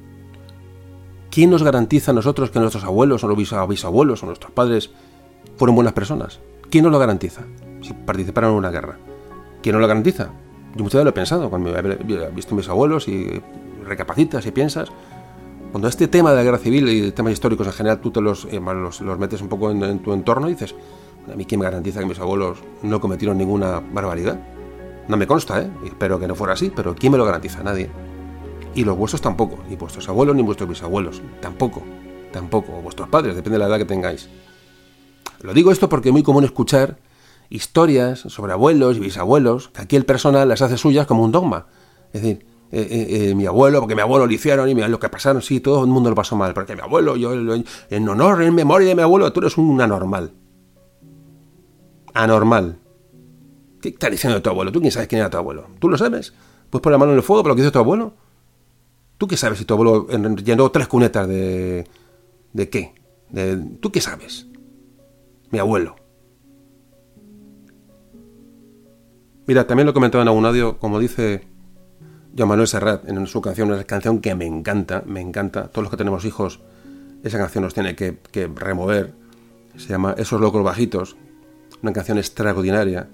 ¿Quién 1.30 1.50
nos 1.50 1.64
garantiza 1.64 2.12
a 2.12 2.14
nosotros 2.14 2.52
que 2.52 2.60
nuestros 2.60 2.84
abuelos 2.84 3.24
o 3.24 3.28
los 3.28 3.38
bisabuelos 3.68 4.22
o 4.22 4.26
nuestros 4.28 4.52
padres 4.52 4.92
fueron 5.58 5.76
buenas 5.76 5.94
personas. 5.94 6.40
¿Quién 6.70 6.84
nos 6.84 6.92
lo 6.92 7.00
garantiza? 7.00 7.42
Si 7.82 7.94
participaron 7.94 8.52
en 8.52 8.58
una 8.58 8.72
guerra. 8.72 8.98
¿Quién 9.62 9.74
nos 9.74 9.82
lo 9.82 9.88
garantiza? 9.88 10.30
Yo 10.76 10.84
muchas 10.84 10.96
veces 10.96 11.04
lo 11.04 11.10
he 11.10 11.14
pensado, 11.14 11.50
cuando 11.50 11.78
he 11.78 12.32
visto 12.32 12.56
a 12.56 12.58
mis 12.58 12.68
abuelos 12.68 13.08
y 13.08 13.42
recapacitas 13.86 14.46
y 14.46 14.52
piensas. 14.52 14.90
Cuando 15.72 15.88
este 15.88 16.08
tema 16.08 16.32
de 16.32 16.38
la 16.38 16.44
guerra 16.44 16.58
civil 16.58 16.88
y 16.90 17.12
temas 17.12 17.34
históricos 17.34 17.66
en 17.68 17.74
general 17.74 18.00
tú 18.00 18.12
te 18.12 18.22
los, 18.22 18.46
eh, 18.46 18.60
los, 18.60 19.20
metes 19.20 19.42
un 19.42 19.50
poco 19.50 19.72
en, 19.72 20.00
tu 20.00 20.14
entorno 20.14 20.48
y 20.48 20.54
dices, 20.54 20.76
¿a 21.32 21.36
mí 21.36 21.46
quién 21.46 21.60
me 21.60 21.66
garantiza 21.66 22.00
que 22.00 22.06
mis 22.06 22.20
abuelos 22.20 22.60
no 22.84 23.00
cometieron 23.00 23.38
ninguna 23.38 23.80
barbaridad? 23.80 24.40
No 25.08 25.18
me 25.18 25.28
consta, 25.28 25.62
¿eh? 25.62 25.70
Espero 25.86 26.20
que 26.20 26.28
no 26.28 26.36
fuera 26.36 26.54
así, 26.54 26.72
pero 26.76 26.96
¿quién 26.96 27.12
me 27.12 27.18
lo 27.18 27.26
garantiza? 27.26 27.64
Nadie. 27.64 27.90
Y 28.76 28.84
los 28.84 28.98
vuestros 28.98 29.22
tampoco, 29.22 29.60
ni 29.70 29.76
vuestros 29.76 30.08
abuelos 30.10 30.36
ni 30.36 30.42
vuestros 30.44 30.70
bisabuelos, 30.70 31.22
tampoco, 31.42 31.84
tampoco, 32.32 32.78
o 32.78 32.82
vuestros 32.82 33.10
padres, 33.10 33.36
depende 33.36 33.58
de 33.58 33.60
la 33.60 33.68
edad 33.68 33.78
que 33.78 33.86
tengáis. 33.86 34.30
Lo 35.44 35.54
digo 35.54 35.72
esto 35.72 35.90
porque 35.90 36.10
es 36.10 36.14
muy 36.14 36.24
común 36.24 36.46
escuchar 36.46 36.98
historias 37.50 38.20
sobre 38.20 38.54
abuelos 38.54 38.96
y 38.96 39.02
bisabuelos, 39.02 39.68
que 39.68 39.82
aquí 39.82 39.96
el 39.98 40.06
personal 40.06 40.48
las 40.48 40.62
hace 40.62 40.78
suyas 40.78 41.06
como 41.06 41.24
un 41.24 41.34
dogma. 41.34 41.68
Es 42.14 42.22
decir, 42.22 42.46
eh, 42.72 42.88
eh, 42.90 43.30
eh, 43.30 43.36
mi 43.36 43.46
abuelo, 43.46 43.82
porque 43.82 43.94
mi 43.94 44.02
abuelo 44.02 44.26
lo 44.26 44.32
hicieron 44.32 44.70
y 44.70 44.74
lo 44.74 45.00
que 45.00 45.10
pasaron, 45.10 45.42
sí, 45.42 45.60
todo 45.60 45.84
el 45.84 45.90
mundo 45.90 46.10
lo 46.10 46.16
pasó 46.16 46.38
mal, 46.38 46.54
porque 46.54 46.76
mi 46.76 46.82
abuelo, 46.82 47.18
yo 47.18 47.34
en 47.34 48.10
honor, 48.10 48.42
en 48.42 48.56
memoria 48.56 48.88
de 48.88 48.96
mi 48.96 49.02
abuelo, 49.02 49.32
tú 49.34 49.42
eres 49.42 49.58
un 49.58 49.82
anormal. 49.82 50.32
Anormal. 52.14 52.80
¿Qué 53.82 53.90
está 53.90 54.10
diciendo 54.10 54.42
tu 54.42 54.50
abuelo? 54.50 54.72
¿Tú 54.72 54.80
quién 54.80 54.94
sabes 54.94 55.10
quién 55.10 55.20
era 55.20 55.30
tu 55.30 55.38
abuelo? 55.38 55.68
¿Tú 55.80 55.90
lo 55.90 55.98
sabes? 55.98 56.34
Pues 56.70 56.82
poner 56.82 56.94
la 56.94 57.00
mano 57.00 57.12
en 57.12 57.18
el 57.18 57.24
fuego 57.24 57.44
por 57.44 57.50
lo 57.50 57.56
que 57.58 57.64
hizo 57.64 57.72
tu 57.72 57.80
abuelo. 57.80 58.14
¿Tú 59.18 59.28
qué 59.28 59.36
sabes 59.36 59.60
si 59.60 59.66
tu 59.66 59.74
abuelo 59.74 60.08
llenó 60.08 60.72
tres 60.72 60.88
cunetas 60.88 61.28
de... 61.28 61.86
¿De 62.54 62.70
qué? 62.70 62.96
De, 63.30 63.58
¿Tú 63.82 63.92
qué 63.92 64.00
sabes? 64.00 64.48
Mi 65.54 65.60
abuelo. 65.60 65.96
Mira, 69.46 69.68
también 69.68 69.86
lo 69.86 69.94
comentaba 69.94 70.24
en 70.24 70.28
algún 70.28 70.46
audio, 70.48 70.80
como 70.80 70.98
dice 71.00 71.48
Joan 72.36 72.50
Manuel 72.50 72.68
Serrat 72.68 73.08
en 73.08 73.28
su 73.28 73.40
canción, 73.40 73.72
una 73.72 73.84
canción 73.84 74.20
que 74.20 74.34
me 74.34 74.48
encanta, 74.48 75.04
me 75.06 75.22
encanta. 75.22 75.68
Todos 75.68 75.84
los 75.84 75.92
que 75.92 75.98
tenemos 75.98 76.26
hijos, 76.26 76.60
esa 77.24 77.38
canción 77.38 77.64
nos 77.64 77.76
tiene 77.76 77.96
que, 77.96 78.18
remover. 78.56 79.14
Se 79.78 79.90
llama 79.90 80.16
Esos 80.18 80.42
locos 80.42 80.64
bajitos, 80.64 81.18
una 81.84 81.94
canción 81.94 82.18
extraordinaria. 82.18 83.08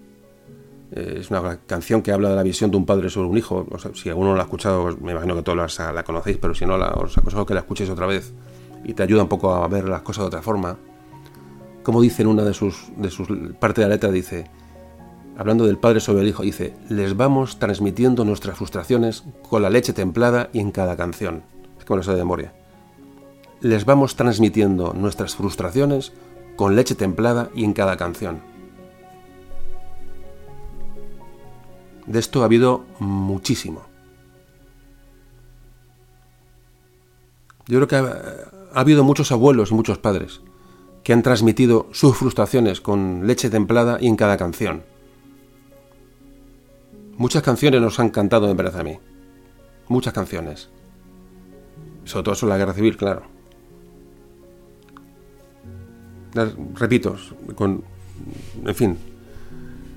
Eh, 0.93 1.17
es 1.19 1.29
una 1.31 1.57
canción 1.67 2.01
que 2.01 2.13
habla 2.13 2.29
de 2.29 2.35
la 2.37 2.43
visión 2.43 2.71
de 2.71 2.77
un 2.77 2.85
padre 2.85 3.09
sobre 3.09 3.27
un 3.27 3.37
hijo. 3.37 3.67
si 3.95 4.07
alguno 4.07 4.33
la 4.33 4.43
ha 4.43 4.45
escuchado, 4.45 4.83
pues 4.83 5.01
me 5.01 5.11
imagino 5.11 5.35
que 5.35 5.41
todos 5.41 5.77
la, 5.77 6.03
conocéis, 6.03 6.37
pero 6.37 6.55
si 6.55 6.65
no, 6.65 6.75
os 6.75 7.17
aconsejo 7.17 7.45
que 7.45 7.53
la 7.53 7.59
escuchéis 7.59 7.89
otra 7.89 8.05
vez 8.05 8.33
y 8.85 8.93
te 8.93 9.03
ayuda 9.03 9.23
un 9.23 9.29
poco 9.29 9.53
a 9.53 9.67
ver 9.67 9.89
las 9.89 10.03
cosas 10.03 10.23
de 10.23 10.27
otra 10.27 10.41
forma 10.41 10.77
como 11.83 12.01
dice 12.01 12.21
en 12.21 12.27
una 12.27 12.43
de 12.43 12.53
sus, 12.53 12.89
de 12.97 13.09
sus 13.09 13.27
parte 13.59 13.81
de 13.81 13.87
la 13.87 13.95
letra, 13.95 14.11
dice, 14.11 14.45
hablando 15.37 15.65
del 15.65 15.77
padre 15.77 15.99
sobre 15.99 16.23
el 16.23 16.27
hijo, 16.27 16.43
dice, 16.43 16.73
les 16.89 17.15
vamos 17.15 17.59
transmitiendo 17.59 18.25
nuestras 18.25 18.57
frustraciones 18.57 19.23
con 19.47 19.61
la 19.61 19.69
leche 19.69 19.93
templada 19.93 20.49
y 20.51 20.59
en 20.59 20.71
cada 20.71 20.97
canción. 20.97 21.43
Es 21.77 21.85
como 21.85 21.97
lo 21.97 22.03
sé 22.03 22.11
de 22.11 22.17
memoria. 22.17 22.53
Les 23.61 23.85
vamos 23.85 24.15
transmitiendo 24.15 24.93
nuestras 24.93 25.35
frustraciones 25.35 26.13
con 26.55 26.75
leche 26.75 26.95
templada 26.95 27.49
y 27.55 27.63
en 27.63 27.73
cada 27.73 27.97
canción. 27.97 28.41
De 32.05 32.19
esto 32.19 32.41
ha 32.41 32.45
habido 32.45 32.85
muchísimo. 32.99 33.83
Yo 37.67 37.77
creo 37.77 37.87
que 37.87 37.95
ha, 37.95 38.01
ha 38.73 38.79
habido 38.79 39.03
muchos 39.03 39.31
abuelos 39.31 39.71
y 39.71 39.75
muchos 39.75 39.99
padres 39.99 40.41
que 41.09 41.13
han 41.13 41.23
transmitido 41.23 41.87
sus 41.91 42.15
frustraciones 42.15 42.81
con 42.81 43.25
leche 43.25 43.49
templada 43.49 43.97
y 43.99 44.05
en 44.05 44.15
cada 44.15 44.37
canción. 44.37 44.83
Muchas 47.17 47.41
canciones 47.41 47.81
nos 47.81 47.99
han 47.99 48.11
cantado, 48.11 48.47
me 48.47 48.53
parece 48.53 48.79
a 48.79 48.83
mí. 48.83 48.99
Muchas 49.87 50.13
canciones. 50.13 50.69
Sobre 52.03 52.25
todo 52.25 52.35
sobre 52.35 52.51
la 52.51 52.57
guerra 52.59 52.73
civil, 52.75 52.95
claro. 52.95 53.23
Repito, 56.75 57.15
con. 57.55 57.83
En 58.63 58.75
fin. 58.75 58.95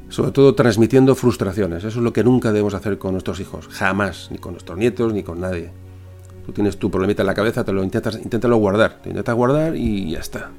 Sobre 0.08 0.30
todo 0.30 0.54
transmitiendo 0.54 1.14
frustraciones. 1.14 1.84
Eso 1.84 1.98
es 1.98 2.04
lo 2.04 2.14
que 2.14 2.24
nunca 2.24 2.52
debemos 2.52 2.72
hacer 2.72 2.96
con 2.96 3.12
nuestros 3.12 3.38
hijos. 3.38 3.68
Jamás. 3.68 4.30
Ni 4.30 4.38
con 4.38 4.52
nuestros 4.52 4.78
nietos, 4.78 5.12
ni 5.12 5.22
con 5.22 5.42
nadie. 5.42 5.72
Tú 6.46 6.52
tienes 6.52 6.78
tu 6.78 6.90
problemita 6.90 7.22
en 7.22 7.26
la 7.26 7.34
cabeza, 7.34 7.64
te 7.64 7.72
lo 7.72 7.84
intentas, 7.84 8.14
inténtalo 8.16 8.56
guardar. 8.56 9.02
Te 9.02 9.10
intentas 9.10 9.34
guardar 9.34 9.76
y 9.76 10.12
ya 10.12 10.20
está 10.20 10.50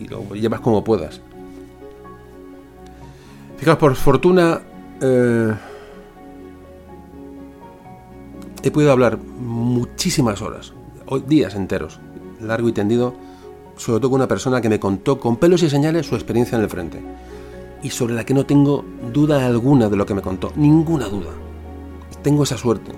y 0.00 0.06
lo 0.06 0.34
llevas 0.34 0.60
como 0.60 0.84
puedas. 0.84 1.20
Fijaos, 3.56 3.78
por 3.78 3.94
fortuna, 3.96 4.60
eh, 5.00 5.54
he 8.62 8.70
podido 8.70 8.92
hablar 8.92 9.18
muchísimas 9.18 10.42
horas, 10.42 10.72
días 11.26 11.54
enteros, 11.54 11.98
largo 12.40 12.68
y 12.68 12.72
tendido, 12.72 13.14
sobre 13.76 14.00
todo 14.00 14.10
con 14.10 14.20
una 14.20 14.28
persona 14.28 14.60
que 14.60 14.68
me 14.68 14.80
contó 14.80 15.18
con 15.18 15.36
pelos 15.36 15.62
y 15.62 15.70
señales 15.70 16.06
su 16.06 16.14
experiencia 16.14 16.56
en 16.56 16.62
el 16.62 16.70
frente, 16.70 17.02
y 17.82 17.90
sobre 17.90 18.14
la 18.14 18.24
que 18.24 18.34
no 18.34 18.46
tengo 18.46 18.84
duda 19.12 19.46
alguna 19.46 19.88
de 19.88 19.96
lo 19.96 20.06
que 20.06 20.14
me 20.14 20.22
contó, 20.22 20.52
ninguna 20.56 21.06
duda. 21.06 21.30
Tengo 22.22 22.42
esa 22.42 22.58
suerte. 22.58 22.92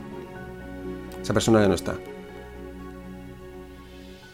Esa 1.22 1.34
persona 1.34 1.60
ya 1.60 1.68
no 1.68 1.74
está. 1.74 1.94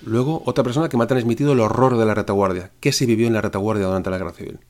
Luego, 0.07 0.41
otra 0.47 0.63
persona 0.63 0.89
que 0.89 0.97
me 0.97 1.03
ha 1.03 1.09
transmitido 1.09 1.53
el 1.53 1.59
horror 1.59 1.99
de 1.99 2.07
la 2.07 2.15
retaguardia. 2.15 2.71
¿Qué 2.79 2.93
se 2.93 3.07
vivió 3.07 3.27
en 3.27 3.33
la 3.33 3.41
retaguardia 3.41 3.87
durante 3.87 4.09
la 4.09 4.19
guerra 4.19 4.33
civil? 4.33 4.61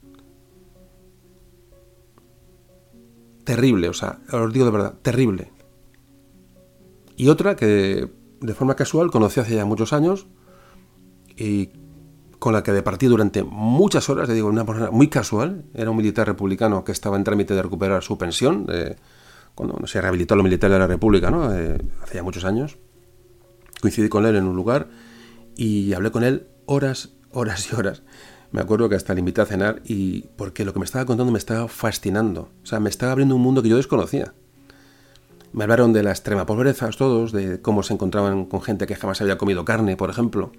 Terrible, 3.45 3.91
o 3.91 3.93
sea, 3.93 4.19
os 4.33 4.51
digo 4.51 4.65
de 4.65 4.71
verdad, 4.71 4.95
terrible. 5.03 5.53
Y 7.17 7.29
otra 7.29 7.55
que 7.55 8.11
de 8.41 8.55
forma 8.55 8.77
casual 8.77 9.11
conocí 9.11 9.39
hace 9.39 9.55
ya 9.55 9.67
muchos 9.67 9.93
años 9.93 10.27
y 11.37 11.69
con 12.39 12.55
la 12.55 12.63
que 12.63 12.73
departí 12.73 13.05
durante 13.05 13.45
muchas 13.45 14.09
horas, 14.09 14.29
le 14.29 14.35
digo, 14.35 14.49
una 14.49 14.65
persona 14.65 14.91
muy 14.91 15.09
casual, 15.09 15.67
era 15.75 15.91
un 15.91 15.99
militar 15.99 16.27
republicano 16.27 16.83
que 16.83 16.93
estaba 16.93 17.19
en 17.19 17.25
trámite 17.25 17.55
de 17.55 17.61
recuperar 17.61 18.03
su 18.03 18.17
pensión, 18.17 18.67
cuando 19.55 19.87
se 19.87 20.01
rehabilitó 20.01 20.33
a 20.33 20.39
los 20.39 20.45
militares 20.45 20.73
de 20.73 20.79
la 20.79 20.87
República, 20.87 21.31
¿no? 21.31 21.45
hace 21.45 21.79
ya 22.15 22.23
muchos 22.23 22.47
años. 22.47 22.79
Coincidí 23.83 24.09
con 24.09 24.25
él 24.25 24.37
en 24.37 24.47
un 24.47 24.57
lugar 24.57 24.89
y 25.57 25.93
hablé 25.95 26.11
con 26.11 26.23
él 26.23 26.47
horas, 26.67 27.11
horas 27.33 27.73
y 27.73 27.75
horas. 27.75 28.03
Me 28.53 28.61
acuerdo 28.61 28.89
que 28.89 28.95
hasta 28.95 29.15
le 29.15 29.21
invité 29.21 29.41
a 29.41 29.47
cenar 29.47 29.83
y 29.85 30.27
porque 30.37 30.65
lo 30.65 30.73
que 30.73 30.79
me 30.79 30.85
estaba 30.85 31.05
contando 31.05 31.33
me 31.33 31.39
estaba 31.39 31.69
fascinando. 31.69 32.51
O 32.63 32.67
sea, 32.67 32.81
me 32.81 32.89
estaba 32.89 33.13
abriendo 33.13 33.35
un 33.35 33.43
mundo 33.43 33.63
que 33.63 33.69
yo 33.69 33.77
desconocía. 33.77 34.35
Me 35.53 35.65
hablaron 35.65 35.93
de 35.93 36.03
la 36.03 36.11
extrema 36.11 36.47
pobreza, 36.47 36.89
todos, 36.91 37.33
de 37.33 37.61
cómo 37.61 37.83
se 37.83 37.95
encontraban 37.95 38.45
con 38.45 38.63
gente 38.63 38.87
que 38.87 38.95
jamás 38.95 39.21
había 39.21 39.39
comido 39.39 39.65
carne, 39.65 39.97
por 39.97 40.11
ejemplo, 40.11 40.53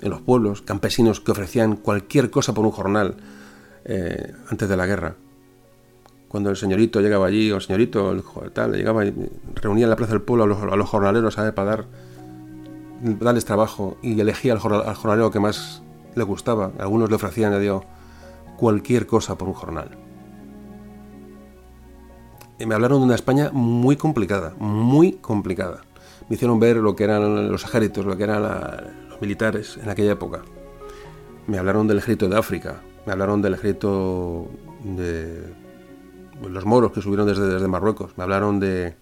en 0.00 0.10
los 0.10 0.20
pueblos, 0.20 0.62
campesinos 0.62 1.20
que 1.20 1.32
ofrecían 1.32 1.76
cualquier 1.76 2.30
cosa 2.30 2.54
por 2.54 2.64
un 2.64 2.70
jornal 2.70 3.16
eh, 3.84 4.32
antes 4.48 4.68
de 4.68 4.76
la 4.76 4.86
guerra. 4.86 5.16
Cuando 6.28 6.50
el 6.50 6.56
señorito 6.56 7.00
llegaba 7.00 7.26
allí, 7.26 7.50
o 7.50 7.56
el 7.56 7.62
señorito, 7.62 8.12
el 8.12 8.22
tal, 8.52 8.72
llegaba 8.72 9.04
y 9.04 9.14
reunía 9.54 9.84
en 9.84 9.90
la 9.90 9.96
plaza 9.96 10.12
del 10.12 10.22
pueblo 10.22 10.44
a 10.44 10.76
los, 10.76 10.88
jornaleros 10.88 11.38
a 11.38 11.54
para 11.54 11.70
dar 11.70 11.86
darles 13.04 13.44
trabajo 13.44 13.98
y 14.02 14.18
elegía 14.18 14.54
al, 14.54 14.58
jornalero 14.58 15.30
que 15.30 15.40
más 15.40 15.82
le 16.14 16.24
gustaba. 16.24 16.72
Algunos 16.78 17.10
le 17.10 17.16
ofrecían, 17.16 17.52
a 17.52 17.58
Dios, 17.58 17.84
cualquier 18.56 19.06
cosa 19.06 19.36
por 19.36 19.48
un 19.48 19.54
jornal. 19.54 19.98
Y 22.58 22.66
me 22.66 22.74
hablaron 22.74 23.00
de 23.00 23.04
una 23.04 23.14
España 23.14 23.50
muy 23.52 23.96
complicada, 23.96 24.54
muy 24.58 25.12
complicada. 25.12 25.82
Me 26.28 26.36
hicieron 26.36 26.58
ver 26.58 26.76
lo 26.76 26.96
que 26.96 27.04
eran 27.04 27.50
los 27.50 27.64
ejércitos, 27.64 28.06
lo 28.06 28.16
que 28.16 28.24
eran 28.24 28.42
los 29.08 29.20
militares 29.20 29.78
en 29.82 29.90
aquella 29.90 30.12
época. 30.12 30.42
Me 31.46 31.58
hablaron 31.58 31.86
del 31.86 31.98
ejército 31.98 32.28
de 32.28 32.38
África, 32.38 32.80
me 33.04 33.12
hablaron 33.12 33.42
del 33.42 33.54
ejército 33.54 34.48
de 34.82 35.52
los 36.42 36.64
moros 36.64 36.92
que 36.92 37.02
subieron 37.02 37.26
desde, 37.26 37.46
desde 37.46 37.68
Marruecos, 37.68 38.16
me 38.16 38.24
hablaron 38.24 38.60
de, 38.60 38.94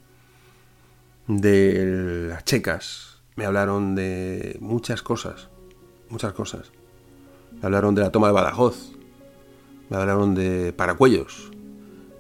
de 1.29 2.29
las 2.29 2.45
checas, 2.45 3.12
me 3.37 3.47
hablaron 3.47 3.95
de 3.95 4.57
muchas 4.61 5.03
cosas, 5.03 5.49
muchas 6.09 6.33
cosas. 6.33 6.71
Me 7.53 7.67
hablaron 7.67 7.95
de 7.95 8.03
la 8.03 8.11
toma 8.11 8.29
de 8.29 8.33
Badajoz, 8.33 8.93
me 9.89 9.97
hablaron 9.97 10.35
de 10.35 10.73
paracuellos, 10.73 11.51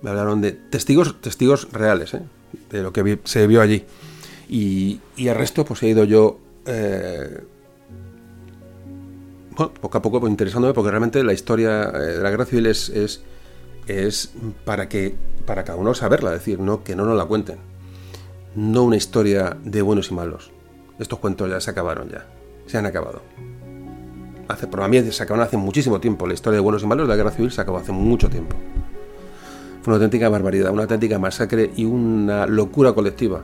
me 0.02 0.10
hablaron 0.10 0.40
de 0.40 0.52
testigos, 0.52 1.20
testigos 1.20 1.70
reales, 1.72 2.14
¿eh? 2.14 2.22
de 2.70 2.82
lo 2.82 2.92
que 2.92 3.18
se 3.24 3.46
vio 3.46 3.60
allí. 3.60 3.84
Y, 4.48 5.00
el 5.16 5.34
resto, 5.34 5.64
pues 5.64 5.82
he 5.82 5.88
ido 5.88 6.04
yo, 6.04 6.38
eh, 6.66 7.42
bueno, 9.56 9.72
poco 9.80 9.98
a 9.98 10.02
poco 10.02 10.20
pues, 10.20 10.30
interesándome, 10.30 10.74
porque 10.74 10.90
realmente 10.90 11.22
la 11.24 11.32
historia 11.32 11.84
eh, 11.84 11.98
de 11.98 12.22
la 12.22 12.30
guerra 12.30 12.44
civil 12.44 12.66
es, 12.66 12.88
es, 12.90 13.22
es, 13.86 14.32
para 14.64 14.88
que 14.88 15.14
para 15.46 15.64
cada 15.64 15.78
uno 15.78 15.94
saberla, 15.94 16.32
es 16.32 16.40
decir, 16.40 16.60
no 16.60 16.84
que 16.84 16.94
no 16.94 17.04
nos 17.04 17.16
la 17.16 17.24
cuenten. 17.24 17.58
No 18.54 18.82
una 18.82 18.96
historia 18.96 19.56
de 19.64 19.80
buenos 19.80 20.10
y 20.10 20.14
malos 20.14 20.51
estos 21.02 21.18
cuentos 21.18 21.50
ya 21.50 21.60
se 21.60 21.70
acabaron 21.70 22.08
ya. 22.08 22.26
Se 22.66 22.78
han 22.78 22.86
acabado. 22.86 23.22
Hace, 24.48 24.66
por 24.66 24.88
mí 24.88 25.00
se 25.10 25.22
acabaron 25.22 25.46
hace 25.46 25.56
muchísimo 25.56 26.00
tiempo. 26.00 26.26
La 26.26 26.34
historia 26.34 26.56
de 26.56 26.62
buenos 26.62 26.82
y 26.82 26.86
malos 26.86 27.06
de 27.06 27.10
la 27.10 27.16
guerra 27.16 27.30
civil 27.30 27.50
se 27.50 27.60
acabó 27.60 27.78
hace 27.78 27.92
mucho 27.92 28.28
tiempo. 28.28 28.56
Fue 29.82 29.92
una 29.92 29.96
auténtica 29.96 30.28
barbaridad, 30.28 30.72
una 30.72 30.82
auténtica 30.82 31.18
masacre 31.18 31.70
y 31.76 31.84
una 31.84 32.46
locura 32.46 32.92
colectiva. 32.92 33.42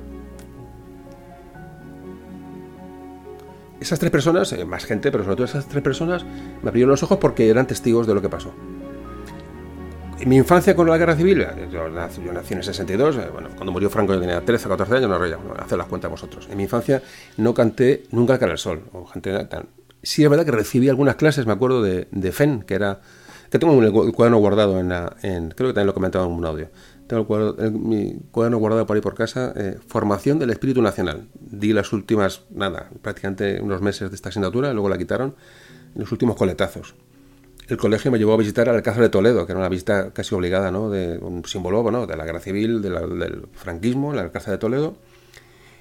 Esas 3.81 3.99
tres 3.99 4.11
personas, 4.11 4.53
eh, 4.53 4.65
más 4.65 4.85
gente, 4.85 5.11
pero 5.11 5.25
sobre 5.25 5.37
todo 5.37 5.47
esas 5.47 5.67
tres 5.67 5.83
personas, 5.83 6.25
me 6.63 6.69
abrieron 6.69 6.91
los 6.91 7.03
ojos 7.03 7.19
porque 7.19 7.49
eran 7.49 7.67
testigos 7.67 8.07
de 8.07 8.15
lo 8.15 8.23
que 8.23 8.29
pasó. 8.29 8.53
Mi 10.27 10.37
infancia 10.37 10.75
con 10.75 10.89
la 10.89 10.99
guerra 10.99 11.15
civil, 11.15 11.43
eh, 11.43 11.69
yo 11.73 11.89
nací, 11.89 12.21
en 12.21 12.59
el 12.59 12.65
62, 12.65 13.17
eh, 13.17 13.29
bueno, 13.33 13.51
cuando 13.55 13.71
murió 13.71 13.89
Franco 13.89 14.15
yo 14.15 14.21
tenía 14.21 14.45
13 14.45 14.67
o 14.67 14.71
14 14.71 14.97
años, 14.97 15.09
no 15.09 15.55
hacer 15.57 15.79
las 15.79 15.87
cuentas 15.87 16.11
vosotros. 16.11 16.49
En 16.51 16.57
mi 16.57 16.65
infancia 16.65 17.03
no 17.37 17.55
canté 17.55 18.03
nunca 18.11 18.35
el 18.35 18.59
sol, 18.59 18.83
o 18.93 19.07
gente 19.07 19.45
tan... 19.45 19.67
Sí 20.03 20.25
es 20.25 20.31
verdad 20.31 20.45
que 20.45 20.51
recibí 20.51 20.89
algunas 20.89 21.17
clases, 21.17 21.47
me 21.47 21.53
acuerdo, 21.53 21.83
de, 21.83 22.09
de 22.11 22.33
FEN, 22.33 22.63
que 22.63 22.75
era... 22.75 23.01
que 23.51 23.59
tengo 23.59 23.81
el 23.81 24.13
cuaderno 24.13 24.39
guardado 24.39 24.81
en, 24.81 24.89
la, 24.89 25.17
en 25.23 25.51
creo 25.51 25.69
que 25.69 25.75
también 25.75 25.87
lo 25.87 25.93
he 25.93 25.95
comentado 25.95 26.27
en 26.27 26.33
un 26.33 26.45
audio. 26.45 26.69
Tengo 27.07 27.23
el 27.23 27.27
cuaderno, 27.27 27.79
mi 27.79 28.19
cuaderno 28.33 28.59
guardado 28.59 28.87
por 28.87 28.97
ahí 28.97 29.03
por 29.03 29.15
casa, 29.15 29.53
eh, 29.57 29.79
Formación 29.87 30.39
del 30.39 30.51
Espíritu 30.51 30.83
Nacional. 30.83 31.29
Di 31.41 31.73
las 31.73 31.93
últimas, 31.93 32.43
nada, 32.51 32.91
prácticamente 33.03 33.61
unos 33.61 33.81
meses 33.83 34.11
de 34.11 34.17
esta 34.17 34.31
asignatura, 34.31 34.73
luego 34.73 34.89
la 34.89 34.99
quitaron, 34.99 35.37
los 35.95 36.11
últimos 36.13 36.37
coletazos 36.37 36.95
el 37.69 37.77
colegio 37.77 38.11
me 38.11 38.19
llevó 38.19 38.33
a 38.33 38.37
visitar 38.39 38.69
al 38.69 38.77
Alcázar 38.77 39.03
de 39.03 39.09
Toledo, 39.11 39.45
que 39.45 39.53
era 39.53 39.61
una 39.61 39.69
visita 39.69 40.11
casi 40.13 40.35
obligada, 40.35 40.71
¿no? 40.71 40.89
De 40.89 41.19
un 41.19 41.45
símbolo. 41.45 42.07
De 42.07 42.17
la 42.17 42.25
guerra 42.25 42.41
civil, 42.41 42.81
del 42.81 43.47
franquismo, 43.53 44.13
el 44.13 44.19
Alcázar 44.19 44.53
de 44.53 44.59
Toledo. 44.59 44.97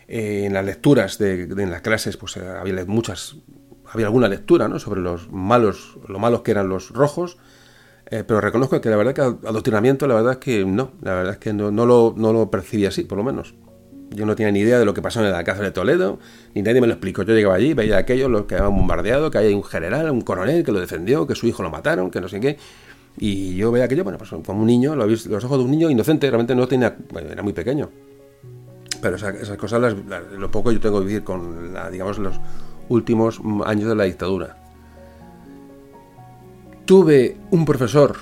Eh, 0.07 0.43
en 0.45 0.53
las 0.53 0.65
lecturas, 0.65 1.17
de, 1.17 1.43
en 1.43 1.71
las 1.71 1.81
clases, 1.81 2.17
pues 2.17 2.37
eh, 2.37 2.47
había 2.47 2.85
muchas, 2.85 3.37
había 3.85 4.05
alguna 4.05 4.27
lectura, 4.27 4.67
¿no? 4.67 4.79
Sobre 4.79 5.01
los 5.01 5.31
malos, 5.31 5.97
lo 6.07 6.19
malos 6.19 6.41
que 6.41 6.51
eran 6.51 6.67
los 6.67 6.91
rojos. 6.91 7.37
Eh, 8.09 8.23
pero 8.25 8.41
reconozco 8.41 8.79
que 8.81 8.89
la 8.89 8.97
verdad 8.97 9.13
que 9.13 9.21
adoctrinamiento, 9.21 10.07
la 10.07 10.15
verdad 10.15 10.33
es 10.33 10.39
que 10.39 10.65
no, 10.65 10.91
la 11.01 11.13
verdad 11.13 11.33
es 11.33 11.39
que 11.39 11.53
no, 11.53 11.71
no, 11.71 11.85
lo, 11.85 12.13
no 12.17 12.33
lo 12.33 12.51
percibí 12.51 12.85
así, 12.85 13.03
por 13.03 13.17
lo 13.17 13.23
menos. 13.23 13.55
Yo 14.11 14.25
no 14.25 14.35
tenía 14.35 14.51
ni 14.51 14.59
idea 14.59 14.79
de 14.79 14.85
lo 14.85 14.93
que 14.93 15.01
pasó 15.01 15.23
en 15.23 15.29
la 15.31 15.37
Alcázar 15.37 15.63
de 15.63 15.71
Toledo, 15.71 16.19
ni 16.53 16.61
nadie 16.61 16.79
me 16.79 16.87
lo 16.87 16.93
explicó. 16.93 17.23
Yo 17.23 17.33
llegaba 17.33 17.55
allí, 17.55 17.73
veía 17.73 17.97
aquello, 17.97 18.29
lo 18.29 18.47
que 18.47 18.55
habían 18.55 18.75
bombardeado, 18.75 19.29
que 19.29 19.37
hay 19.37 19.53
un 19.53 19.63
general, 19.63 20.09
un 20.11 20.21
coronel 20.21 20.63
que 20.63 20.71
lo 20.71 20.79
defendió, 20.79 21.27
que 21.27 21.35
su 21.35 21.47
hijo 21.47 21.61
lo 21.61 21.69
mataron, 21.69 22.09
que 22.09 22.21
no 22.21 22.29
sé 22.29 22.39
qué. 22.39 22.57
Y 23.19 23.55
yo 23.55 23.71
veía 23.71 23.85
aquello, 23.85 24.03
bueno, 24.03 24.17
pues 24.17 24.29
como 24.29 24.61
un 24.61 24.67
niño, 24.67 24.95
lo 24.95 25.07
los 25.07 25.27
ojos 25.27 25.57
de 25.57 25.63
un 25.63 25.71
niño 25.71 25.89
inocente, 25.89 26.27
realmente 26.29 26.55
no 26.55 26.67
tenía, 26.67 26.95
era 27.29 27.43
muy 27.43 27.53
pequeño. 27.53 27.89
Pero 29.01 29.15
esas, 29.15 29.57
cosas, 29.57 29.95
lo 30.37 30.51
poco 30.51 30.71
yo 30.71 30.79
tengo 30.79 30.99
que 30.99 31.05
vivir 31.05 31.23
con, 31.23 31.73
digamos, 31.91 32.17
los 32.19 32.39
últimos 32.89 33.41
años 33.65 33.89
de 33.89 33.95
la 33.95 34.05
dictadura. 34.05 34.57
Tuve 36.85 37.37
un 37.51 37.65
profesor 37.65 38.15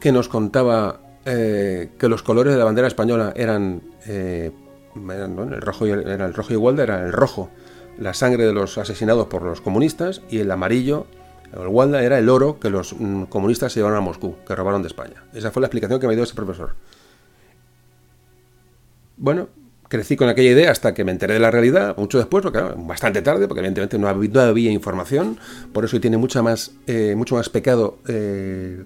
que 0.00 0.10
nos 0.10 0.28
contaba 0.28 1.00
eh, 1.24 1.90
que 1.98 2.08
los 2.08 2.22
colores 2.22 2.52
de 2.52 2.58
la 2.58 2.64
bandera 2.64 2.88
española 2.88 3.32
eran 3.36 3.82
eh, 4.06 4.50
el 4.94 5.60
rojo 5.60 5.86
era 5.86 6.26
el 6.26 6.34
rojo 6.34 6.52
igual 6.52 6.78
era 6.80 7.04
el 7.04 7.12
rojo, 7.12 7.50
la 7.98 8.14
sangre 8.14 8.44
de 8.46 8.52
los 8.52 8.78
asesinados 8.78 9.26
por 9.26 9.42
los 9.42 9.60
comunistas, 9.60 10.22
y 10.30 10.38
el 10.38 10.50
amarillo, 10.50 11.06
el 11.52 11.68
Walda, 11.68 12.02
era 12.02 12.18
el 12.18 12.28
oro 12.28 12.58
que 12.58 12.70
los 12.70 12.94
mm, 12.98 13.24
comunistas 13.24 13.72
se 13.72 13.80
llevaron 13.80 13.98
a 13.98 14.00
Moscú, 14.00 14.36
que 14.46 14.54
robaron 14.54 14.82
de 14.82 14.88
España. 14.88 15.24
Esa 15.32 15.50
fue 15.50 15.60
la 15.60 15.66
explicación 15.66 16.00
que 16.00 16.06
me 16.06 16.14
dio 16.14 16.24
ese 16.24 16.34
profesor. 16.34 16.74
Bueno, 19.16 19.48
crecí 19.88 20.16
con 20.16 20.28
aquella 20.28 20.50
idea 20.50 20.70
hasta 20.70 20.94
que 20.94 21.04
me 21.04 21.12
enteré 21.12 21.34
de 21.34 21.40
la 21.40 21.50
realidad, 21.50 21.96
mucho 21.98 22.18
después, 22.18 22.42
porque 22.42 22.60
bastante 22.78 23.22
tarde, 23.22 23.46
porque 23.48 23.60
evidentemente 23.60 23.98
no 23.98 24.08
había, 24.08 24.70
información, 24.70 25.38
por 25.72 25.84
eso 25.84 26.00
tiene 26.00 26.16
mucha 26.16 26.42
más, 26.42 26.72
eh, 26.86 27.14
mucho 27.16 27.34
más 27.34 27.48
pecado 27.48 27.98
eh, 28.08 28.84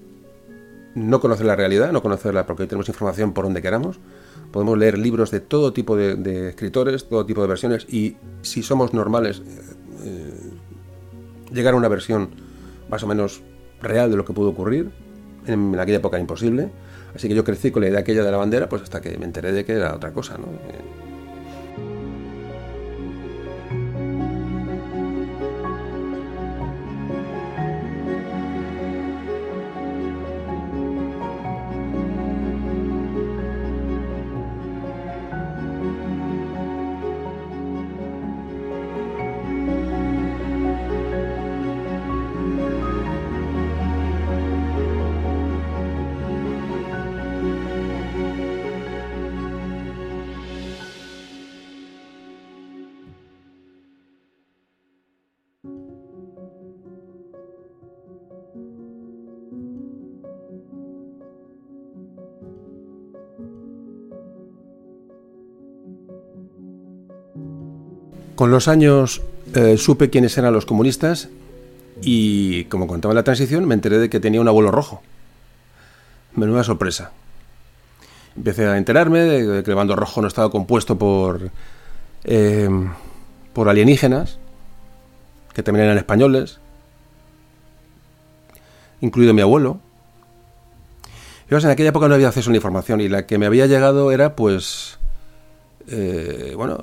no 0.94 1.20
conocer 1.20 1.46
la 1.46 1.56
realidad, 1.56 1.92
no 1.92 2.02
conocerla 2.02 2.46
porque 2.46 2.62
hoy 2.62 2.68
tenemos 2.68 2.88
información 2.88 3.32
por 3.32 3.44
donde 3.44 3.62
queramos 3.62 4.00
podemos 4.54 4.78
leer 4.78 4.98
libros 4.98 5.32
de 5.32 5.40
todo 5.40 5.72
tipo 5.72 5.96
de, 5.96 6.48
escritores, 6.48 7.08
todo 7.08 7.26
tipo 7.26 7.42
de 7.42 7.48
versiones, 7.48 7.88
y 7.92 8.14
si 8.42 8.62
somos 8.62 8.94
normales, 8.94 9.42
eh, 9.44 9.60
eh, 10.04 10.32
llegar 11.52 11.74
a 11.74 11.76
una 11.76 11.88
versión 11.88 12.30
más 12.88 13.02
o 13.02 13.08
menos 13.08 13.42
real 13.82 14.12
de 14.12 14.16
lo 14.16 14.24
que 14.24 14.32
pudo 14.32 14.50
ocurrir, 14.50 14.92
en, 15.48 15.76
aquella 15.76 15.98
época 15.98 16.20
imposible. 16.20 16.70
Así 17.16 17.26
que 17.26 17.34
yo 17.34 17.42
crecí 17.42 17.72
con 17.72 17.82
la 17.82 17.88
idea 17.88 17.98
aquella 17.98 18.22
de 18.22 18.30
la 18.30 18.36
bandera, 18.36 18.68
pues 18.68 18.82
hasta 18.82 19.00
que 19.00 19.18
me 19.18 19.24
enteré 19.24 19.50
de 19.50 19.64
que 19.64 19.72
era 19.72 19.92
otra 19.92 20.12
cosa, 20.12 20.38
¿no? 20.38 20.44
Eh, 20.46 21.03
Con 68.34 68.50
los 68.50 68.66
años 68.66 69.22
eh, 69.54 69.76
supe 69.78 70.10
quiénes 70.10 70.36
eran 70.36 70.52
los 70.52 70.66
comunistas 70.66 71.28
y, 72.02 72.64
como 72.64 72.88
contaba 72.88 73.14
la 73.14 73.22
transición, 73.22 73.66
me 73.66 73.74
enteré 73.74 73.98
de 73.98 74.10
que 74.10 74.18
tenía 74.18 74.40
un 74.40 74.48
abuelo 74.48 74.72
rojo. 74.72 75.02
Menuda 76.34 76.64
sorpresa. 76.64 77.12
Empecé 78.36 78.66
a 78.66 78.76
enterarme 78.76 79.20
de 79.20 79.62
que 79.62 79.70
el 79.70 79.76
bando 79.76 79.94
rojo 79.94 80.20
no 80.20 80.26
estaba 80.26 80.50
compuesto 80.50 80.98
por, 80.98 81.50
eh, 82.24 82.68
por 83.52 83.68
alienígenas, 83.68 84.38
que 85.54 85.62
también 85.62 85.84
eran 85.84 85.98
españoles, 85.98 86.58
incluido 89.00 89.32
mi 89.32 89.42
abuelo. 89.42 89.78
en 91.48 91.66
aquella 91.66 91.90
época 91.90 92.08
no 92.08 92.14
había 92.14 92.26
acceso 92.26 92.50
a 92.50 92.52
la 92.52 92.56
información 92.56 93.00
y 93.00 93.08
la 93.08 93.26
que 93.26 93.38
me 93.38 93.46
había 93.46 93.66
llegado 93.66 94.10
era, 94.10 94.34
pues, 94.34 94.98
eh, 95.86 96.54
bueno, 96.56 96.80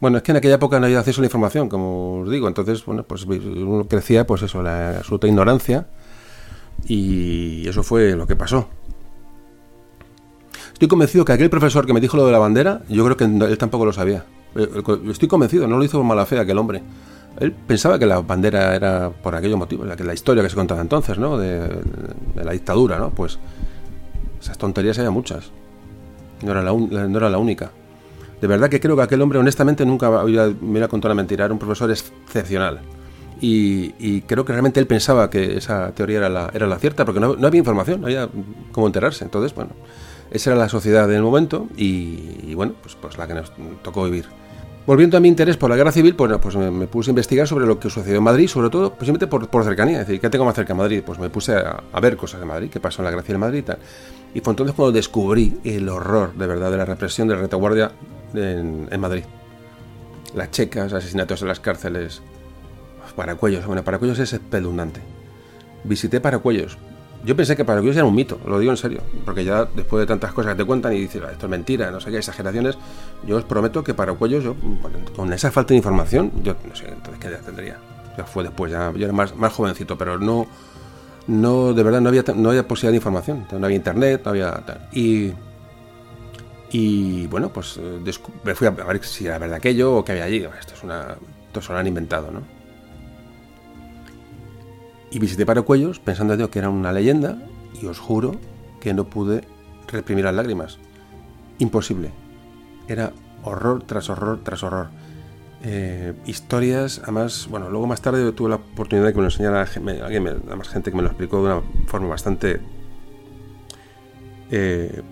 bueno, 0.00 0.16
es 0.16 0.22
que 0.22 0.32
en 0.32 0.38
aquella 0.38 0.54
época 0.54 0.80
no 0.80 0.86
había 0.86 0.98
acceso 0.98 1.20
a 1.20 1.22
la 1.22 1.26
información, 1.26 1.68
como 1.68 2.20
os 2.20 2.30
digo, 2.30 2.48
entonces, 2.48 2.84
bueno, 2.84 3.02
pues 3.02 3.24
uno 3.24 3.86
crecía, 3.86 4.26
pues 4.26 4.42
eso, 4.42 4.62
la 4.62 4.98
absoluta 4.98 5.28
ignorancia 5.28 5.86
y 6.86 7.68
eso 7.68 7.82
fue 7.82 8.16
lo 8.16 8.26
que 8.26 8.34
pasó. 8.34 8.68
Estoy 10.72 10.88
convencido 10.88 11.26
que 11.26 11.32
aquel 11.32 11.50
profesor 11.50 11.84
que 11.84 11.92
me 11.92 12.00
dijo 12.00 12.16
lo 12.16 12.24
de 12.24 12.32
la 12.32 12.38
bandera, 12.38 12.80
yo 12.88 13.04
creo 13.04 13.16
que 13.16 13.24
él 13.24 13.58
tampoco 13.58 13.84
lo 13.84 13.92
sabía. 13.92 14.24
Eh, 14.54 14.82
estoy 15.10 15.28
convencido, 15.28 15.68
no 15.68 15.76
lo 15.76 15.84
hizo 15.84 15.98
por 15.98 16.06
mala 16.06 16.24
fe 16.24 16.38
aquel 16.38 16.56
hombre. 16.56 16.82
Él 17.38 17.52
pensaba 17.52 17.98
que 17.98 18.06
la 18.06 18.20
bandera 18.20 18.74
era 18.74 19.10
por 19.10 19.34
aquello 19.34 19.58
motivo, 19.58 19.84
la, 19.84 20.14
historia 20.14 20.42
que 20.42 20.48
se 20.48 20.56
contaba 20.56 20.80
entonces, 20.80 21.18
¿no? 21.18 21.36
De, 21.36 21.68
la 22.34 22.52
dictadura, 22.52 22.98
¿no? 22.98 23.10
Pues 23.10 23.38
esas 24.40 24.56
tonterías 24.56 24.98
había 24.98 25.10
muchas. 25.10 25.50
No 26.42 26.52
era 26.52 27.28
la 27.30 27.38
única. 27.38 27.70
De 28.40 28.46
verdad 28.46 28.68
que 28.68 28.80
creo 28.80 28.96
que 28.96 29.02
aquel 29.02 29.20
hombre, 29.22 29.38
honestamente, 29.38 29.84
nunca 29.84 30.10
me 30.10 30.24
hubiera 30.24 30.88
contado 30.88 31.12
una 31.12 31.22
mentira. 31.22 31.44
Era 31.44 31.52
un 31.52 31.58
profesor 31.58 31.90
excepcional. 31.90 32.80
Y, 33.40 34.22
creo 34.22 34.44
que 34.44 34.52
realmente 34.52 34.80
él 34.80 34.86
pensaba 34.86 35.30
que 35.30 35.56
esa 35.56 35.92
teoría 35.92 36.18
era 36.18 36.66
la, 36.66 36.78
cierta, 36.78 37.04
porque 37.04 37.20
no, 37.20 37.36
había 37.46 37.58
información, 37.58 38.00
no 38.00 38.06
había 38.06 38.28
cómo 38.72 38.86
enterarse. 38.86 39.24
Entonces, 39.24 39.54
bueno, 39.54 39.70
esa 40.30 40.50
era 40.50 40.58
la 40.58 40.68
sociedad 40.68 41.08
del 41.08 41.22
momento 41.22 41.68
y, 41.76 42.54
bueno, 42.54 42.74
pues, 42.82 42.96
pues 42.96 43.18
la 43.18 43.26
que 43.26 43.34
nos 43.34 43.52
tocó 43.82 44.04
vivir. 44.04 44.26
Volviendo 44.86 45.16
a 45.16 45.20
mi 45.20 45.28
interés 45.28 45.56
por 45.56 45.70
la 45.70 45.76
guerra 45.76 45.92
civil, 45.92 46.16
pues, 46.16 46.32
pues 46.38 46.56
me, 46.56 46.86
puse 46.86 47.10
a 47.10 47.12
investigar 47.12 47.46
sobre 47.46 47.66
lo 47.66 47.78
que 47.78 47.88
sucedió 47.90 48.18
en 48.18 48.24
Madrid, 48.24 48.48
sobre 48.48 48.70
todo, 48.70 48.90
simplemente 48.90 49.26
por, 49.26 49.48
por 49.48 49.64
cercanía. 49.64 50.00
Es 50.00 50.06
decir, 50.06 50.20
¿qué 50.20 50.30
tengo 50.30 50.44
más 50.44 50.54
cerca 50.54 50.72
de 50.72 50.78
Madrid? 50.78 51.02
Pues 51.04 51.18
me 51.18 51.30
puse 51.30 51.54
a, 51.54 52.00
ver 52.00 52.16
cosas 52.16 52.40
de 52.40 52.46
Madrid, 52.46 52.70
qué 52.70 52.80
pasó 52.80 53.02
en 53.02 53.04
la 53.04 53.10
guerra 53.10 53.22
civil 53.22 53.36
en 53.36 53.40
Madrid 53.40 53.64
tal. 53.64 53.78
Y 54.34 54.40
fue 54.40 54.52
entonces 54.52 54.74
cuando 54.74 54.92
descubrí 54.92 55.58
el 55.64 55.88
horror, 55.88 56.34
de 56.34 56.46
verdad, 56.46 56.70
de 56.70 56.76
la 56.76 56.84
represión 56.84 57.28
de 57.28 57.34
la 57.34 57.40
retaguardia 57.40 57.92
en, 58.34 59.00
Madrid. 59.00 59.24
Las 60.34 60.50
checas, 60.50 60.92
asesinatos 60.92 61.42
en 61.42 61.48
las 61.48 61.60
cárceles. 61.60 62.22
Paracuellos, 63.16 63.66
bueno, 63.66 63.82
Paracuellos 63.82 64.18
es 64.20 64.32
espeluznante. 64.32 65.00
Visité 65.82 66.20
Paracuellos. 66.20 66.78
Yo 67.24 67.36
pensé 67.36 67.56
que 67.56 67.64
Paracuellos 67.64 67.96
era 67.96 68.06
un 68.06 68.14
mito, 68.14 68.40
lo 68.46 68.58
digo 68.58 68.70
en 68.70 68.78
serio, 68.78 69.02
porque 69.26 69.44
ya 69.44 69.66
después 69.66 70.00
de 70.00 70.06
tantas 70.06 70.32
cosas 70.32 70.54
que 70.54 70.62
te 70.62 70.64
cuentan 70.64 70.94
y 70.94 71.00
dices, 71.00 71.20
ah, 71.26 71.32
esto 71.32 71.46
es 71.46 71.50
mentira, 71.50 71.90
no 71.90 72.00
sé 72.00 72.10
qué, 72.10 72.16
exageraciones, 72.16 72.78
yo 73.26 73.36
os 73.36 73.44
prometo 73.44 73.84
que 73.84 73.92
Paracuellos, 73.92 74.42
yo, 74.42 74.56
con 75.14 75.30
esa 75.32 75.50
falta 75.50 75.74
de 75.74 75.76
información, 75.76 76.32
yo 76.42 76.54
no 76.66 76.74
sé, 76.74 76.88
entonces 76.88 77.18
qué 77.20 77.28
edad 77.28 77.40
tendría. 77.44 77.76
Ya 78.16 78.24
fue 78.24 78.42
después, 78.42 78.72
ya 78.72 78.90
yo 78.92 79.04
era 79.04 79.12
más, 79.12 79.36
más 79.36 79.52
jovencito, 79.52 79.98
pero 79.98 80.18
no, 80.18 80.46
no, 81.26 81.72
de 81.72 81.82
verdad 81.82 82.00
no 82.00 82.08
había, 82.08 82.24
no 82.34 82.50
había 82.50 82.66
posibilidad 82.66 82.92
de 82.92 82.96
información, 82.96 83.46
no 83.50 83.64
había 83.64 83.76
internet, 83.76 84.22
no 84.24 84.30
había 84.30 84.52
tal. 84.52 84.88
Y 84.92 85.32
y 86.72 87.26
bueno, 87.26 87.52
pues 87.52 87.78
eh, 87.78 88.12
me 88.44 88.54
fui 88.54 88.66
a 88.66 88.70
ver 88.70 89.04
si 89.04 89.26
era 89.26 89.38
verdad 89.38 89.56
aquello 89.56 89.96
o 89.96 90.04
qué 90.04 90.12
había 90.12 90.24
allí. 90.24 90.46
Esto 90.58 90.74
es 90.74 90.84
una. 90.84 91.16
Esto 91.46 91.60
se 91.60 91.72
lo 91.72 91.78
han 91.78 91.86
inventado, 91.86 92.30
¿no? 92.30 92.42
Y 95.10 95.18
visité 95.18 95.44
Paracuellos 95.44 95.98
pensando 95.98 96.50
que 96.50 96.60
era 96.60 96.68
una 96.68 96.92
leyenda 96.92 97.38
y 97.80 97.86
os 97.86 97.98
juro 97.98 98.36
que 98.80 98.94
no 98.94 99.06
pude 99.06 99.42
reprimir 99.88 100.24
las 100.24 100.34
lágrimas. 100.34 100.78
Imposible. 101.58 102.12
Era 102.86 103.12
horror 103.42 103.82
tras 103.82 104.08
horror 104.08 104.40
tras 104.44 104.62
horror. 104.62 104.90
Eh, 105.62 106.14
historias, 106.24 107.00
además, 107.02 107.46
bueno, 107.50 107.68
luego 107.68 107.86
más 107.86 108.00
tarde 108.00 108.32
tuve 108.32 108.48
la 108.48 108.56
oportunidad 108.56 109.06
de 109.06 109.12
que 109.12 109.18
me 109.18 109.22
lo 109.22 109.28
enseñara 109.28 109.60
alguien, 109.62 110.42
más 110.56 110.68
gente 110.68 110.90
que 110.90 110.96
me 110.96 111.02
lo 111.02 111.08
explicó 111.08 111.36
de 111.44 111.52
una 111.52 111.62
forma 111.86 112.08
bastante 112.08 112.60
eh, 114.50 115.02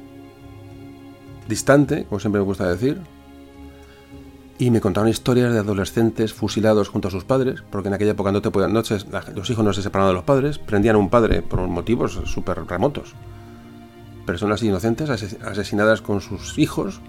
distante, 1.47 2.07
como 2.07 2.19
siempre 2.19 2.41
me 2.41 2.47
gusta 2.47 2.67
decir, 2.67 2.99
y 4.59 4.71
me 4.71 4.81
contaron 4.81 5.11
historias 5.11 5.53
de 5.53 5.59
adolescentes 5.59 6.33
fusilados 6.33 6.89
junto 6.89 7.09
a 7.09 7.11
sus 7.11 7.25
padres, 7.25 7.63
porque 7.71 7.89
en 7.89 7.95
aquella 7.95 8.13
época 8.13 8.33
no 8.33 8.41
te 8.41 8.51
podían, 8.51 8.73
noches 8.73 9.07
los 9.35 9.51
hijos 9.51 9.65
no 9.65 9.75
se 9.75 9.83
separaban 9.83 10.13
de 10.13 10.15
los 10.15 10.25
padres, 10.25 10.59
prendían 10.59 10.97
a 10.97 10.99
un 10.99 11.11
padre 11.11 11.43
por 11.43 11.61
motivos 11.69 12.21
súper 12.25 12.65
remotos. 12.65 13.15
Personas 14.25 14.63
inocentes 14.63 15.11
asesinadas 15.11 16.01
con 16.01 16.23
sus 16.23 16.59
hijos 16.59 17.01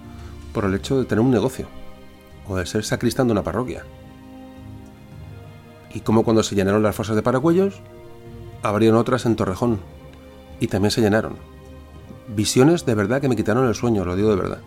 por 0.52 0.64
el 0.66 0.74
hecho 0.74 0.98
de 0.98 1.06
tener 1.06 1.24
un 1.24 1.30
negocio 1.30 1.79
o 2.50 2.56
de 2.56 2.66
ser 2.66 2.84
sacristán 2.84 3.28
de 3.28 3.32
una 3.32 3.44
parroquia. 3.44 3.84
Y 5.94 6.00
como 6.00 6.24
cuando 6.24 6.42
se 6.42 6.54
llenaron 6.54 6.82
las 6.82 6.94
fosas 6.94 7.16
de 7.16 7.22
Paracuellos, 7.22 7.80
abrieron 8.62 8.98
otras 8.98 9.24
en 9.24 9.36
Torrejón 9.36 9.80
y 10.60 10.66
también 10.66 10.90
se 10.90 11.00
llenaron 11.00 11.36
visiones 12.34 12.86
de 12.86 12.94
verdad 12.94 13.20
que 13.20 13.28
me 13.28 13.36
quitaron 13.36 13.66
el 13.66 13.74
sueño, 13.74 14.04
lo 14.04 14.16
digo 14.16 14.30
de 14.30 14.36
verdad. 14.36 14.60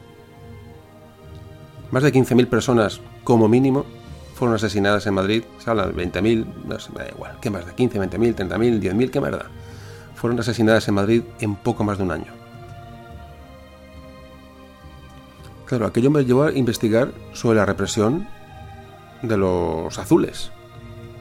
Más 1.92 2.04
de 2.04 2.12
15.000 2.12 2.48
personas, 2.48 3.02
como 3.24 3.48
mínimo, 3.48 3.86
fueron 4.36 4.56
asesinadas 4.56 5.06
en 5.06 5.14
Madrid. 5.14 5.44
Se 5.60 5.70
habla 5.70 5.88
de 5.88 5.94
20.000, 5.94 6.46
no 6.66 6.80
sé, 6.80 6.92
me 6.92 7.04
da 7.04 7.10
igual. 7.10 7.38
¿Qué 7.40 7.50
más 7.50 7.66
da? 7.66 7.76
15, 7.76 8.00
20.000, 8.00 8.36
30.000, 8.36 8.80
10.000, 8.80 9.10
¿qué 9.12 9.22
más? 9.22 9.36
Fueron 10.16 10.40
asesinadas 10.40 10.88
en 10.88 10.96
Madrid 10.96 11.24
en 11.40 11.56
poco 11.56 11.84
más 11.84 11.98
de 11.98 12.04
un 12.04 12.12
año. 12.12 12.43
Claro, 15.74 15.88
aquello 15.88 16.12
me 16.12 16.24
llevó 16.24 16.44
a 16.44 16.52
investigar 16.52 17.12
sobre 17.34 17.58
la 17.58 17.66
represión 17.66 18.28
de 19.24 19.38
los 19.38 19.98
azules, 19.98 20.52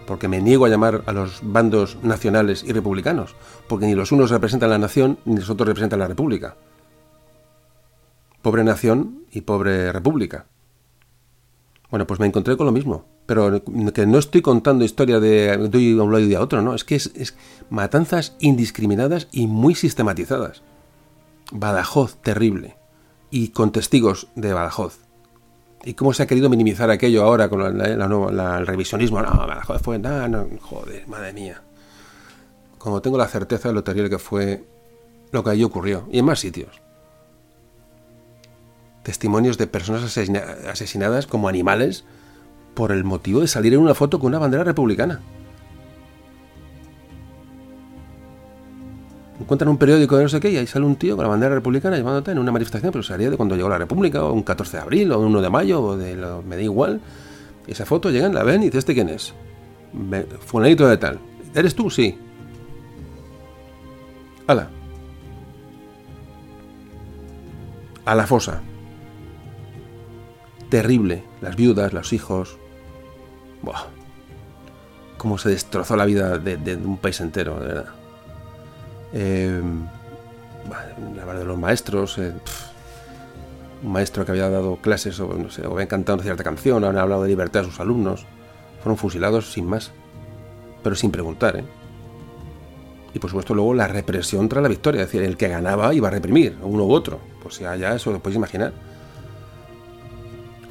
porque 0.06 0.28
me 0.28 0.42
niego 0.42 0.66
a 0.66 0.68
llamar 0.68 1.05
a 1.06 1.12
los 1.14 1.40
bandos 1.42 1.97
nacionales 2.02 2.62
y 2.62 2.72
republicanos, 2.74 3.34
porque 3.66 3.86
ni 3.86 3.94
los 3.94 4.12
unos 4.12 4.31
representan 4.31 4.68
la 4.68 4.76
nación 4.76 5.16
ni 5.24 5.36
los 5.36 5.48
otros 5.48 5.66
representan 5.66 6.00
la 6.00 6.06
república. 6.06 6.58
Pobre 8.42 8.62
nación 8.62 9.24
y 9.31 9.40
pobre 9.40 9.90
república. 9.90 10.44
Bueno, 11.90 12.06
pues 12.06 12.20
me 12.20 12.26
encontré 12.26 12.55
con 12.58 12.66
lo 12.66 12.72
mismo, 12.72 13.06
pero 13.24 13.64
que 13.94 14.05
no 14.05 14.18
estoy 14.18 14.42
contando 14.42 14.84
historia 14.84 15.18
de, 15.18 15.56
de 15.56 15.98
un 15.98 16.12
lado 16.12 16.22
y 16.22 16.28
de 16.28 16.36
otro, 16.36 16.60
no, 16.60 16.74
es 16.74 16.84
que 16.84 16.97
es, 16.97 17.10
es 17.14 17.39
matanzas 17.70 18.36
indiscriminadas 18.39 19.28
y 19.32 19.47
muy 19.47 19.74
sistematizadas. 19.74 20.60
Badajoz 21.52 22.20
terrible, 22.20 22.76
y 23.33 23.49
con 23.49 23.73
testigos 23.73 24.28
de 24.36 24.52
Badajoz 24.52 25.01
¿Y 25.85 25.94
cómo 25.94 26.12
se 26.12 26.23
ha 26.23 26.27
querido 26.27 26.49
minimizar 26.49 26.91
aquello 26.91 27.25
ahora 27.25 27.49
con 27.49 27.61
el 27.61 28.67
revisionismo? 28.67 29.20
No, 29.20 29.31
joder, 29.65 29.81
fue, 29.81 29.99
no, 29.99 30.47
joder, 30.61 31.09
madre 31.09 31.33
mía. 31.33 31.61
Como 32.78 33.02
tengo 33.02 33.19
la 33.19 33.27
certeza 33.27 33.69
de 33.69 33.75
lo 33.75 33.83
terrible 33.83 34.09
que 34.09 34.19
fue 34.19 34.65
lo 35.33 35.43
que 35.43 35.51
allí 35.51 35.65
ocurrió, 35.65 36.07
y 36.12 36.20
en 36.20 36.25
más 36.25 36.39
sitios. 36.39 36.81
Testimonios 39.02 39.59
de 39.59 39.67
personas 39.67 40.05
asesinadas 40.69 41.27
como 41.27 41.49
animales 41.49 42.05
por 42.75 42.93
el 42.93 43.02
motivo 43.02 43.41
de 43.41 43.49
salir 43.49 43.75
en 43.75 43.81
una 43.81 43.94
foto 43.94 44.20
con 44.20 44.28
una 44.28 44.39
bandera 44.39 44.62
republicana. 44.62 45.20
Encuentran 49.42 49.68
un 49.68 49.76
periódico 49.78 50.16
de 50.16 50.24
no 50.24 50.28
sé 50.28 50.40
qué 50.40 50.50
y 50.50 50.56
ahí 50.56 50.66
sale 50.66 50.84
un 50.86 50.96
tío 50.96 51.16
con 51.16 51.24
la 51.24 51.28
bandera 51.28 51.54
republicana 51.54 51.96
llamándote 51.96 52.30
en 52.32 52.38
una 52.38 52.52
manifestación, 52.52 52.92
pero 52.92 53.02
sería 53.02 53.30
de 53.30 53.36
cuando 53.36 53.56
llegó 53.56 53.68
la 53.68 53.78
República, 53.78 54.24
o 54.24 54.32
un 54.32 54.42
14 54.42 54.76
de 54.76 54.82
abril, 54.82 55.12
o 55.12 55.18
un 55.18 55.26
1 55.26 55.42
de 55.42 55.50
mayo, 55.50 55.82
o 55.82 55.96
de 55.96 56.16
lo, 56.16 56.42
me 56.42 56.56
da 56.56 56.62
igual. 56.62 57.00
Esa 57.66 57.86
foto 57.86 58.10
llegan, 58.10 58.34
la 58.34 58.42
ven 58.42 58.62
y 58.62 58.66
dices, 58.66 58.80
¿este 58.80 58.94
quién 58.94 59.08
es? 59.08 59.34
Fulanito 60.46 60.88
de 60.88 60.96
tal. 60.96 61.18
¿Eres 61.54 61.74
tú? 61.74 61.90
Sí. 61.90 62.18
Hala. 64.46 64.70
A 68.04 68.14
la 68.14 68.26
fosa. 68.26 68.62
Terrible. 70.70 71.24
Las 71.40 71.56
viudas, 71.56 71.92
los 71.92 72.12
hijos. 72.12 72.56
Buah. 73.62 73.86
Cómo 75.18 75.38
se 75.38 75.50
destrozó 75.50 75.94
la 75.94 76.04
vida 76.04 76.38
de, 76.38 76.56
de 76.56 76.76
un 76.76 76.96
país 76.96 77.20
entero, 77.20 77.60
de 77.60 77.66
verdad. 77.68 78.01
Eh, 79.12 79.62
la 81.16 81.34
de 81.34 81.44
los 81.44 81.58
maestros, 81.58 82.18
eh, 82.18 82.32
un 83.82 83.92
maestro 83.92 84.24
que 84.24 84.32
había 84.32 84.49
dado 84.49 84.76
clases 84.76 85.18
o, 85.20 85.34
no 85.34 85.50
sé, 85.50 85.66
o 85.66 85.74
había 85.74 85.89
cantado 85.89 86.16
una 86.16 86.24
cierta 86.24 86.44
canción, 86.44 86.84
había 86.84 87.02
hablado 87.02 87.23
de 87.23 87.28
libertad 87.28 87.62
a 87.62 87.65
sus 87.65 87.81
alumnos, 87.81 88.26
fueron 88.82 88.97
fusilados 88.97 89.52
sin 89.52 89.66
más, 89.66 89.92
pero 90.82 90.94
sin 90.94 91.10
preguntar. 91.10 91.57
¿eh? 91.57 91.65
Y 93.15 93.18
por 93.18 93.31
supuesto 93.31 93.55
luego 93.55 93.74
la 93.74 93.89
represión 93.89 94.49
tras 94.49 94.62
la 94.62 94.68
victoria, 94.68 95.02
es 95.02 95.08
decir, 95.08 95.23
el 95.23 95.36
que 95.36 95.49
ganaba 95.49 95.92
iba 95.94 96.08
a 96.08 96.10
reprimir, 96.10 96.57
uno 96.62 96.84
u 96.84 96.92
otro, 96.92 97.20
pues 97.42 97.58
ya, 97.58 97.76
ya 97.76 97.94
eso 97.94 98.12
lo 98.12 98.20
podéis 98.20 98.36
imaginar. 98.36 98.73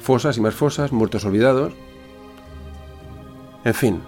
fosas 0.00 0.36
y 0.36 0.40
más 0.40 0.54
fosas, 0.54 0.90
muertos 0.90 1.24
olvidados. 1.24 1.72
En 3.64 3.74
fin. 3.74 4.02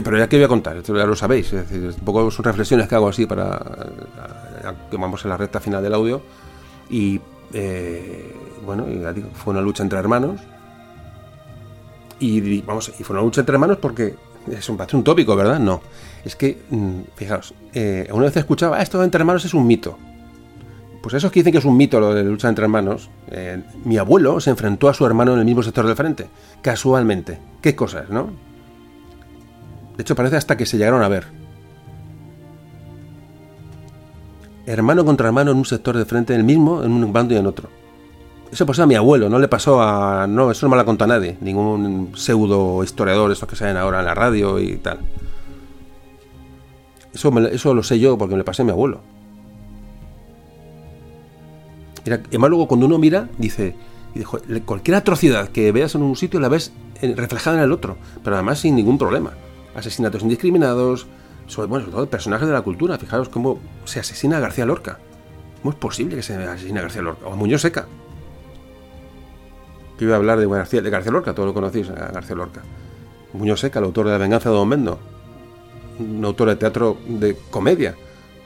Pero 0.00 0.18
ya 0.18 0.28
que 0.28 0.36
voy 0.36 0.44
a 0.44 0.48
contar, 0.48 0.76
esto 0.76 0.96
ya 0.96 1.04
lo 1.04 1.16
sabéis. 1.16 1.52
Es 1.52 1.70
un 1.72 2.04
poco 2.04 2.30
son 2.30 2.44
reflexiones 2.44 2.88
que 2.88 2.94
hago 2.94 3.08
así 3.08 3.26
para 3.26 3.60
que 4.90 4.96
vamos 4.96 5.24
en 5.24 5.30
la 5.30 5.36
recta 5.36 5.60
final 5.60 5.82
del 5.82 5.92
audio. 5.92 6.22
Y 6.88 7.20
eh, 7.52 8.34
bueno, 8.64 8.86
fue 9.34 9.52
una 9.52 9.60
lucha 9.60 9.82
entre 9.82 9.98
hermanos. 9.98 10.40
Y 12.18 12.60
vamos, 12.62 12.92
y 12.98 13.02
fue 13.02 13.14
una 13.14 13.24
lucha 13.24 13.40
entre 13.40 13.54
hermanos 13.54 13.78
porque 13.78 14.14
es 14.50 14.68
un, 14.68 14.78
un 14.92 15.04
tópico, 15.04 15.36
¿verdad? 15.36 15.58
No. 15.58 15.82
Es 16.24 16.36
que, 16.36 16.62
mm, 16.70 17.00
fijaos, 17.16 17.54
eh, 17.74 18.08
una 18.12 18.26
vez 18.26 18.36
escuchaba, 18.36 18.78
ah, 18.78 18.82
esto 18.82 19.02
entre 19.02 19.20
hermanos 19.20 19.44
es 19.44 19.54
un 19.54 19.66
mito. 19.66 19.98
Pues 21.02 21.14
esos 21.14 21.32
que 21.32 21.40
dicen 21.40 21.52
que 21.52 21.58
es 21.58 21.64
un 21.64 21.76
mito 21.76 21.98
lo 21.98 22.14
de 22.14 22.22
lucha 22.22 22.48
entre 22.48 22.64
hermanos, 22.64 23.10
eh, 23.28 23.60
mi 23.84 23.98
abuelo 23.98 24.38
se 24.38 24.50
enfrentó 24.50 24.88
a 24.88 24.94
su 24.94 25.04
hermano 25.04 25.32
en 25.32 25.40
el 25.40 25.44
mismo 25.44 25.64
sector 25.64 25.84
del 25.84 25.96
frente, 25.96 26.28
casualmente. 26.62 27.40
Qué 27.60 27.74
cosas, 27.74 28.08
¿no? 28.08 28.30
De 29.96 30.02
hecho, 30.02 30.14
parece 30.14 30.36
hasta 30.36 30.56
que 30.56 30.66
se 30.66 30.78
llegaron 30.78 31.02
a 31.02 31.08
ver. 31.08 31.26
Hermano 34.66 35.04
contra 35.04 35.26
hermano 35.26 35.50
en 35.50 35.58
un 35.58 35.64
sector 35.64 35.96
de 35.96 36.04
frente, 36.04 36.34
en 36.34 36.40
el 36.40 36.46
mismo, 36.46 36.82
en 36.82 36.92
un 36.92 37.12
bando 37.12 37.34
y 37.34 37.36
en 37.36 37.46
otro. 37.46 37.68
Eso 38.52 38.66
pasó 38.66 38.82
a 38.82 38.86
mi 38.86 38.94
abuelo, 38.94 39.28
no 39.28 39.38
le 39.38 39.48
pasó 39.48 39.82
a. 39.82 40.26
No, 40.26 40.50
eso 40.50 40.66
no 40.66 40.70
me 40.70 40.76
lo 40.76 40.82
ha 40.82 40.84
contado 40.84 41.08
nadie. 41.08 41.36
Ningún 41.40 42.12
pseudo 42.14 42.84
historiador, 42.84 43.32
estos 43.32 43.48
que 43.48 43.56
salen 43.56 43.76
ahora 43.76 44.00
en 44.00 44.04
la 44.04 44.14
radio 44.14 44.60
y 44.60 44.76
tal. 44.76 45.00
Eso, 47.14 47.36
eso 47.48 47.74
lo 47.74 47.82
sé 47.82 47.98
yo 47.98 48.16
porque 48.18 48.34
me 48.34 48.38
lo 48.38 48.44
pasé 48.44 48.62
a 48.62 48.64
mi 48.64 48.70
abuelo. 48.70 49.00
Mira, 52.04 52.20
además 52.28 52.50
luego 52.50 52.68
cuando 52.68 52.86
uno 52.86 52.98
mira, 52.98 53.28
dice, 53.38 53.74
cualquier 54.64 54.96
atrocidad 54.96 55.48
que 55.48 55.72
veas 55.72 55.94
en 55.94 56.02
un 56.02 56.16
sitio 56.16 56.40
la 56.40 56.48
ves 56.48 56.72
reflejada 57.00 57.58
en 57.58 57.62
el 57.64 57.72
otro, 57.72 57.96
pero 58.22 58.36
además 58.36 58.58
sin 58.58 58.76
ningún 58.76 58.98
problema. 58.98 59.32
Asesinatos 59.74 60.22
indiscriminados, 60.22 61.06
sobre, 61.46 61.68
bueno, 61.68 61.84
sobre 61.84 61.96
todo 61.96 62.10
personajes 62.10 62.46
de 62.46 62.54
la 62.54 62.62
cultura. 62.62 62.98
Fijaros 62.98 63.28
cómo 63.28 63.58
se 63.84 64.00
asesina 64.00 64.38
a 64.38 64.40
García 64.40 64.66
Lorca. 64.66 64.98
¿Cómo 65.62 65.72
es 65.72 65.78
posible 65.78 66.16
que 66.16 66.22
se 66.22 66.34
asesine 66.34 66.80
a 66.80 66.82
García 66.82 67.02
Lorca? 67.02 67.26
O 67.26 67.32
a 67.32 67.36
Muñoz 67.36 67.62
Seca. 67.62 67.86
Que 69.98 70.04
iba 70.04 70.14
a 70.14 70.16
hablar 70.16 70.38
de 70.38 70.46
García, 70.46 70.82
de 70.82 70.90
García 70.90 71.12
Lorca, 71.12 71.34
todos 71.34 71.48
lo 71.48 71.54
conocéis, 71.54 71.88
a 71.90 72.10
García 72.10 72.36
Lorca. 72.36 72.62
Muñoz 73.32 73.60
Seca, 73.60 73.78
el 73.78 73.86
autor 73.86 74.06
de 74.06 74.12
La 74.12 74.18
venganza 74.18 74.50
de 74.50 74.56
Don 74.56 74.68
Mendo. 74.68 74.98
Un 75.98 76.24
autor 76.24 76.48
de 76.48 76.56
teatro 76.56 76.98
de 77.06 77.36
comedia. 77.50 77.94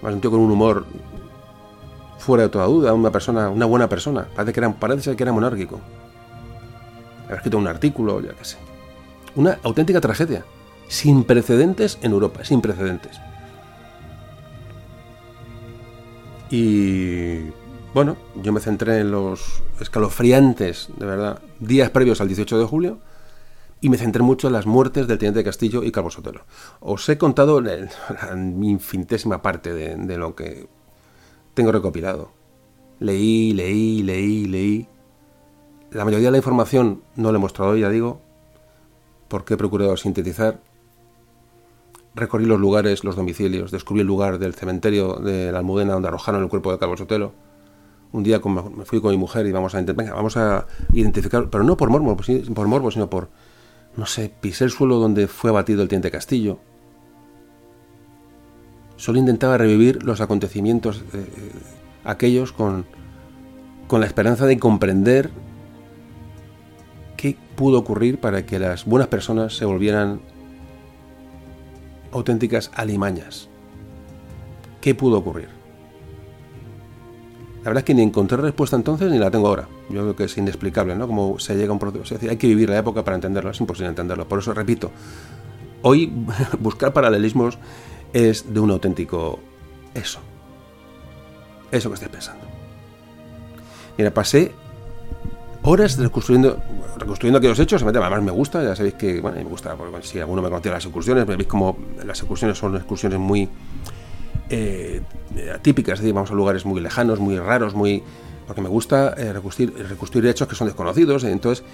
Más 0.02 0.12
un 0.12 0.20
tío 0.20 0.30
con 0.30 0.40
un 0.40 0.50
humor 0.50 0.84
fuera 2.18 2.44
de 2.44 2.48
toda 2.48 2.66
duda, 2.66 2.92
una 2.92 3.10
persona, 3.10 3.48
una 3.48 3.66
buena 3.66 3.88
persona. 3.88 4.26
Parece, 4.34 4.52
que 4.52 4.60
era, 4.60 4.72
parece 4.72 5.16
que 5.16 5.22
era 5.22 5.32
monárquico. 5.32 5.80
Había 7.24 7.36
escrito 7.36 7.58
un 7.58 7.66
artículo, 7.66 8.20
ya 8.20 8.32
que 8.32 8.44
sé. 8.44 8.56
Una 9.34 9.58
auténtica 9.62 10.00
tragedia. 10.00 10.44
Sin 10.88 11.24
precedentes 11.24 11.98
en 12.02 12.12
Europa, 12.12 12.44
sin 12.44 12.60
precedentes. 12.60 13.18
Y 16.50 17.40
bueno, 17.92 18.16
yo 18.42 18.52
me 18.52 18.60
centré 18.60 19.00
en 19.00 19.10
los 19.10 19.62
escalofriantes, 19.80 20.88
de 20.96 21.06
verdad, 21.06 21.40
días 21.60 21.90
previos 21.90 22.20
al 22.20 22.28
18 22.28 22.58
de 22.58 22.64
julio 22.64 22.98
y 23.80 23.88
me 23.88 23.98
centré 23.98 24.22
mucho 24.22 24.46
en 24.46 24.52
las 24.52 24.66
muertes 24.66 25.06
del 25.06 25.18
teniente 25.18 25.44
Castillo 25.44 25.82
y 25.82 25.90
Calvo 25.90 26.10
Sotelo. 26.10 26.42
Os 26.80 27.08
he 27.08 27.18
contado 27.18 27.60
la, 27.60 27.76
infinitésima 28.62 29.42
parte 29.42 29.72
de 29.74 30.16
lo 30.16 30.34
que 30.34 30.68
tengo 31.54 31.72
recopilado. 31.72 32.30
Leí, 32.98 33.52
leí, 33.52 34.02
leí, 34.02 34.46
leí. 34.46 34.88
La 35.90 36.04
mayoría 36.04 36.28
de 36.28 36.32
la 36.32 36.38
información 36.38 37.02
no 37.14 37.30
la 37.30 37.38
he 37.38 37.40
mostrado, 37.40 37.76
ya 37.76 37.90
digo, 37.90 38.20
porque 39.28 39.54
he 39.54 39.56
procurado 39.56 39.96
sintetizar. 39.96 40.60
Recorrí 42.16 42.46
los 42.46 42.58
lugares, 42.58 43.04
los 43.04 43.14
domicilios, 43.14 43.70
descubrí 43.70 44.00
el 44.00 44.06
lugar 44.06 44.38
del 44.38 44.54
cementerio 44.54 45.14
de 45.14 45.52
la 45.52 45.58
Almudena 45.58 45.92
donde 45.92 46.08
arrojaron 46.08 46.42
el 46.42 46.48
cuerpo 46.48 46.72
de 46.72 46.78
Carlos 46.78 46.98
Sotelo. 46.98 47.32
Un 48.10 48.24
día 48.24 48.40
me 48.44 48.84
fui 48.84 49.00
con 49.00 49.10
mi 49.10 49.18
mujer 49.18 49.46
y 49.46 49.52
vamos 49.52 49.74
a, 49.74 49.82
venga, 49.82 50.66
identificar, 50.92 51.50
pero 51.50 51.62
no 51.62 51.76
por 51.76 51.90
morbo, 51.90 52.16
por 52.16 52.68
morbo, 52.68 52.90
sino 52.90 53.08
por, 53.08 53.28
no 53.96 54.06
sé, 54.06 54.32
pisé 54.40 54.64
el 54.64 54.70
suelo 54.70 54.98
donde 54.98 55.28
fue 55.28 55.50
abatido 55.50 55.82
el 55.82 55.88
teniente 55.88 56.10
Castillo, 56.10 56.58
Solo 58.96 59.18
intentaba 59.18 59.58
revivir 59.58 60.02
los 60.04 60.20
acontecimientos 60.20 61.04
eh, 61.12 61.26
aquellos 62.04 62.52
con, 62.52 62.86
con 63.88 64.00
la 64.00 64.06
esperanza 64.06 64.46
de 64.46 64.58
comprender 64.58 65.30
qué 67.16 67.36
pudo 67.56 67.78
ocurrir 67.78 68.18
para 68.18 68.46
que 68.46 68.58
las 68.58 68.86
buenas 68.86 69.08
personas 69.08 69.54
se 69.54 69.66
volvieran 69.66 70.20
auténticas 72.12 72.70
alimañas. 72.74 73.48
¿Qué 74.80 74.94
pudo 74.94 75.18
ocurrir? 75.18 75.48
La 77.58 77.70
verdad 77.70 77.78
es 77.78 77.84
que 77.84 77.94
ni 77.94 78.02
encontré 78.02 78.36
respuesta 78.36 78.76
entonces 78.76 79.10
ni 79.10 79.18
la 79.18 79.30
tengo 79.30 79.48
ahora. 79.48 79.66
Yo 79.90 80.02
creo 80.02 80.14
que 80.16 80.24
es 80.24 80.38
inexplicable, 80.38 80.94
¿no? 80.94 81.08
Como 81.08 81.40
se 81.40 81.56
llega 81.56 81.70
a 81.70 81.72
un 81.72 81.80
proceso. 81.80 82.16
Hay 82.30 82.36
que 82.36 82.46
vivir 82.46 82.70
la 82.70 82.78
época 82.78 83.04
para 83.04 83.16
entenderlo, 83.16 83.50
es 83.50 83.60
imposible 83.60 83.88
entenderlo. 83.88 84.28
Por 84.28 84.38
eso 84.38 84.54
repito, 84.54 84.92
hoy 85.82 86.12
buscar 86.60 86.92
paralelismos 86.92 87.58
es 88.12 88.54
de 88.54 88.60
un 88.60 88.70
auténtico 88.70 89.40
eso. 89.94 90.20
Eso 91.72 91.88
que 91.88 91.94
estoy 91.94 92.08
pensando. 92.08 92.44
Mira, 93.98 94.12
pasé 94.14 94.52
horas 95.66 95.96
reconstruyendo, 95.98 96.58
reconstruyendo 96.96 97.38
aquellos 97.38 97.58
hechos, 97.58 97.82
además 97.82 98.22
me 98.22 98.30
gusta, 98.30 98.62
ya 98.62 98.74
sabéis 98.74 98.94
que, 98.94 99.20
bueno, 99.20 99.36
me 99.38 99.44
gusta, 99.44 99.74
porque 99.74 100.02
si 100.02 100.18
alguno 100.18 100.42
me 100.42 100.48
conocía 100.48 100.72
las 100.72 100.84
excursiones, 100.84 101.26
veis 101.26 101.46
como 101.46 101.76
las 102.04 102.18
excursiones 102.18 102.58
son 102.58 102.76
excursiones 102.76 103.18
muy 103.18 103.48
eh, 104.50 105.02
atípicas, 105.54 105.94
es 105.94 106.00
decir, 106.00 106.14
vamos 106.14 106.30
a 106.30 106.34
lugares 106.34 106.64
muy 106.64 106.80
lejanos, 106.80 107.20
muy 107.20 107.38
raros, 107.38 107.74
muy... 107.74 108.02
porque 108.46 108.60
me 108.60 108.68
gusta 108.68 109.14
eh, 109.16 109.32
reconstruir, 109.32 109.74
reconstruir 109.88 110.26
hechos 110.26 110.48
que 110.48 110.54
son 110.54 110.68
desconocidos, 110.68 111.24
entonces 111.24 111.64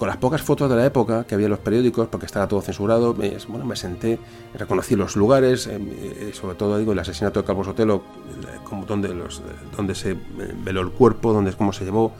con 0.00 0.08
las 0.08 0.16
pocas 0.16 0.40
fotos 0.40 0.70
de 0.70 0.76
la 0.76 0.86
época 0.86 1.24
que 1.24 1.34
había 1.34 1.44
en 1.44 1.50
los 1.50 1.58
periódicos, 1.58 2.08
porque 2.08 2.24
estaba 2.24 2.48
todo 2.48 2.62
censurado, 2.62 3.12
me, 3.12 3.36
bueno, 3.48 3.66
me 3.66 3.76
senté, 3.76 4.18
reconocí 4.54 4.96
los 4.96 5.14
lugares, 5.14 5.66
eh, 5.66 5.78
eh, 5.78 6.30
sobre 6.32 6.54
todo 6.54 6.78
digo 6.78 6.92
el 6.92 6.98
asesinato 6.98 7.42
de 7.42 7.46
Calvo 7.46 7.64
Sotelo, 7.64 7.96
eh, 7.96 8.60
como 8.64 8.86
donde, 8.86 9.12
los, 9.12 9.42
donde 9.76 9.94
se 9.94 10.16
veló 10.64 10.80
el 10.80 10.90
cuerpo, 10.90 11.34
donde 11.34 11.52
cómo 11.52 11.74
se 11.74 11.84
llevó, 11.84 12.12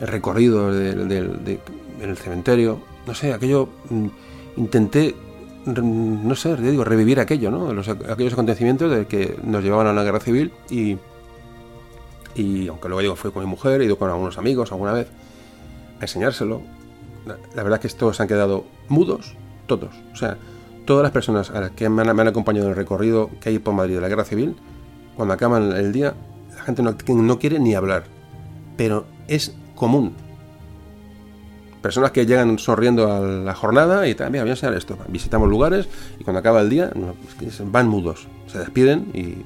el 0.00 0.08
recorrido 0.08 0.72
del 0.72 2.16
cementerio, 2.16 2.80
no 3.06 3.14
sé, 3.14 3.32
aquello 3.32 3.68
mm, 3.90 4.06
intenté 4.56 5.14
no 5.66 6.36
sé, 6.36 6.56
digo, 6.56 6.84
revivir 6.84 7.18
aquello, 7.18 7.50
¿no? 7.50 7.72
Los, 7.72 7.88
aquellos 7.88 8.32
acontecimientos 8.32 8.90
de 8.90 9.06
que 9.06 9.36
nos 9.42 9.64
llevaban 9.64 9.88
a 9.88 9.92
la 9.92 10.04
guerra 10.04 10.20
civil 10.20 10.52
y, 10.70 10.96
y 12.36 12.68
aunque 12.68 12.88
luego 12.88 13.00
digo, 13.00 13.16
fui 13.16 13.32
con 13.32 13.42
mi 13.42 13.50
mujer, 13.50 13.80
he 13.80 13.84
ido 13.84 13.98
con 13.98 14.08
algunos 14.08 14.38
amigos 14.38 14.70
alguna 14.70 14.92
vez 14.92 15.08
a 15.98 16.02
enseñárselo, 16.02 16.62
la 17.54 17.62
verdad 17.62 17.80
que 17.80 17.88
estos 17.88 18.20
han 18.20 18.28
quedado 18.28 18.64
mudos, 18.88 19.34
todos. 19.66 19.94
O 20.12 20.16
sea, 20.16 20.38
todas 20.84 21.02
las 21.02 21.10
personas 21.10 21.50
a 21.50 21.60
las 21.60 21.70
que 21.72 21.88
me 21.88 22.02
han, 22.02 22.28
acompañado 22.28 22.66
en 22.66 22.70
el 22.70 22.76
recorrido 22.76 23.30
que 23.40 23.48
hay 23.48 23.58
por 23.58 23.74
Madrid 23.74 23.96
de 23.96 24.00
la 24.00 24.08
guerra 24.08 24.24
civil, 24.24 24.56
cuando 25.16 25.34
acaban 25.34 25.72
el 25.72 25.92
día, 25.92 26.14
la 26.54 26.62
gente 26.62 26.82
no, 26.82 26.96
no 27.08 27.38
quiere 27.38 27.58
ni 27.58 27.74
hablar. 27.74 28.04
Pero 28.76 29.06
es 29.28 29.54
común. 29.74 30.14
Personas 31.82 32.10
que 32.10 32.26
llegan 32.26 32.58
sonriendo 32.58 33.12
a 33.12 33.20
la 33.20 33.54
jornada 33.54 34.08
y 34.08 34.14
también 34.14 34.44
voy 34.44 34.50
a 34.50 34.54
enseñar 34.54 34.74
esto. 34.74 34.98
Visitamos 35.08 35.48
lugares 35.48 35.88
y 36.18 36.24
cuando 36.24 36.40
acaba 36.40 36.60
el 36.60 36.70
día 36.70 36.90
van 37.64 37.88
mudos. 37.88 38.26
Se 38.48 38.58
despiden 38.58 39.10
y 39.14 39.44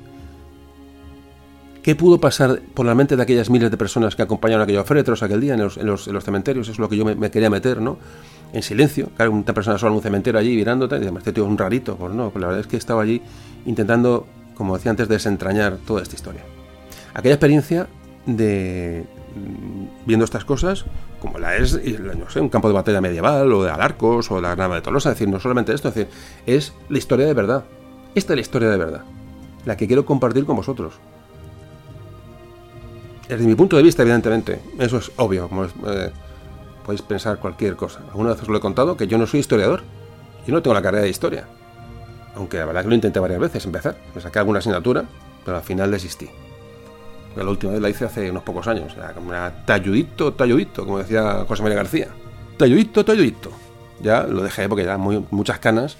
¿Qué 1.82 1.94
pudo 1.94 2.20
pasar 2.20 2.60
por 2.74 2.84
la 2.84 2.94
mente 2.94 3.16
de 3.16 3.22
aquellas 3.22 3.48
miles 3.48 3.70
de 3.70 3.76
personas 3.78 4.14
que 4.14 4.20
acompañaron 4.20 4.60
a 4.60 4.64
aquellos 4.64 4.86
féretros 4.86 5.22
aquel 5.22 5.40
día 5.40 5.54
en 5.54 5.60
los, 5.60 5.78
en 5.78 5.86
los, 5.86 6.24
cementerios? 6.24 6.66
Eso 6.66 6.72
es 6.72 6.78
lo 6.78 6.90
que 6.90 6.96
yo 6.96 7.06
me, 7.06 7.30
quería 7.30 7.48
meter, 7.48 7.80
¿no? 7.80 7.96
En 8.52 8.62
silencio. 8.62 9.08
Claro, 9.16 9.32
una 9.32 9.54
persona 9.54 9.78
sola 9.78 9.92
en 9.92 9.96
un 9.96 10.02
cementerio 10.02 10.38
allí 10.38 10.56
mirándote, 10.56 10.98
y 10.98 11.06
este 11.06 11.32
tío 11.32 11.44
es 11.44 11.48
un 11.48 11.56
rarito. 11.56 11.96
Pues 11.96 12.12
no, 12.12 12.30
pues 12.30 12.40
la 12.40 12.48
verdad 12.48 12.60
es 12.60 12.66
que 12.66 12.76
estaba 12.76 13.02
allí 13.02 13.22
intentando, 13.64 14.26
como 14.54 14.76
decía 14.76 14.90
antes, 14.90 15.08
desentrañar 15.08 15.78
toda 15.86 16.02
esta 16.02 16.16
historia. 16.16 16.42
Aquella 17.14 17.36
experiencia 17.36 17.86
de 18.26 19.06
viendo 20.06 20.24
estas 20.24 20.44
cosas, 20.44 20.84
como 21.20 21.38
la 21.38 21.56
es, 21.56 21.74
no 21.74 22.30
sé, 22.30 22.40
un 22.40 22.48
campo 22.48 22.68
de 22.68 22.74
batalla 22.74 23.00
medieval, 23.00 23.52
o 23.52 23.62
de 23.62 23.70
Alarcos, 23.70 24.30
o 24.30 24.40
la 24.40 24.54
Granada 24.54 24.76
de 24.76 24.82
Tolosa, 24.82 25.10
es 25.10 25.16
decir, 25.16 25.28
no 25.28 25.40
solamente 25.40 25.72
esto, 25.72 25.88
es 25.88 25.94
decir, 25.94 26.12
es 26.46 26.72
la 26.88 26.98
historia 26.98 27.26
de 27.26 27.34
verdad. 27.34 27.64
Esta 28.14 28.32
es 28.32 28.36
la 28.36 28.40
historia 28.40 28.70
de 28.70 28.76
verdad, 28.76 29.04
la 29.64 29.76
que 29.76 29.86
quiero 29.86 30.04
compartir 30.04 30.44
con 30.44 30.56
vosotros 30.56 31.00
desde 33.30 33.46
mi 33.46 33.54
punto 33.54 33.76
de 33.76 33.84
vista, 33.84 34.02
evidentemente, 34.02 34.60
eso 34.78 34.98
es 34.98 35.12
obvio, 35.16 35.48
como 35.48 35.64
eh, 35.64 36.10
podéis 36.84 37.02
pensar 37.02 37.38
cualquier 37.38 37.76
cosa. 37.76 38.00
Alguna 38.08 38.30
vez 38.30 38.42
os 38.42 38.48
lo 38.48 38.56
he 38.56 38.60
contado 38.60 38.96
que 38.96 39.06
yo 39.06 39.18
no 39.18 39.26
soy 39.26 39.40
historiador, 39.40 39.82
yo 40.46 40.52
no 40.52 40.62
tengo 40.62 40.74
la 40.74 40.82
carrera 40.82 41.04
de 41.04 41.10
historia. 41.10 41.46
Aunque 42.34 42.58
la 42.58 42.64
verdad 42.64 42.82
que 42.82 42.88
lo 42.88 42.94
intenté 42.94 43.20
varias 43.20 43.40
veces 43.40 43.64
empezar, 43.64 43.96
me 44.14 44.20
saqué 44.20 44.40
alguna 44.40 44.58
asignatura, 44.58 45.04
pero 45.44 45.56
al 45.56 45.62
final 45.62 45.92
desistí. 45.92 46.28
La 47.36 47.44
última 47.48 47.72
vez 47.72 47.80
la 47.80 47.88
hice 47.88 48.04
hace 48.04 48.30
unos 48.30 48.42
pocos 48.42 48.66
años. 48.66 48.94
Era 48.96 49.64
talludito, 49.64 50.34
talludito, 50.34 50.84
como 50.84 50.98
decía 50.98 51.44
José 51.46 51.62
María 51.62 51.76
García. 51.76 52.08
Talludito, 52.56 53.04
talludito. 53.04 53.50
Ya 54.02 54.24
lo 54.24 54.42
dejé 54.42 54.68
porque 54.68 54.84
ya 54.84 54.98
muy, 54.98 55.24
muchas 55.30 55.58
canas. 55.58 55.96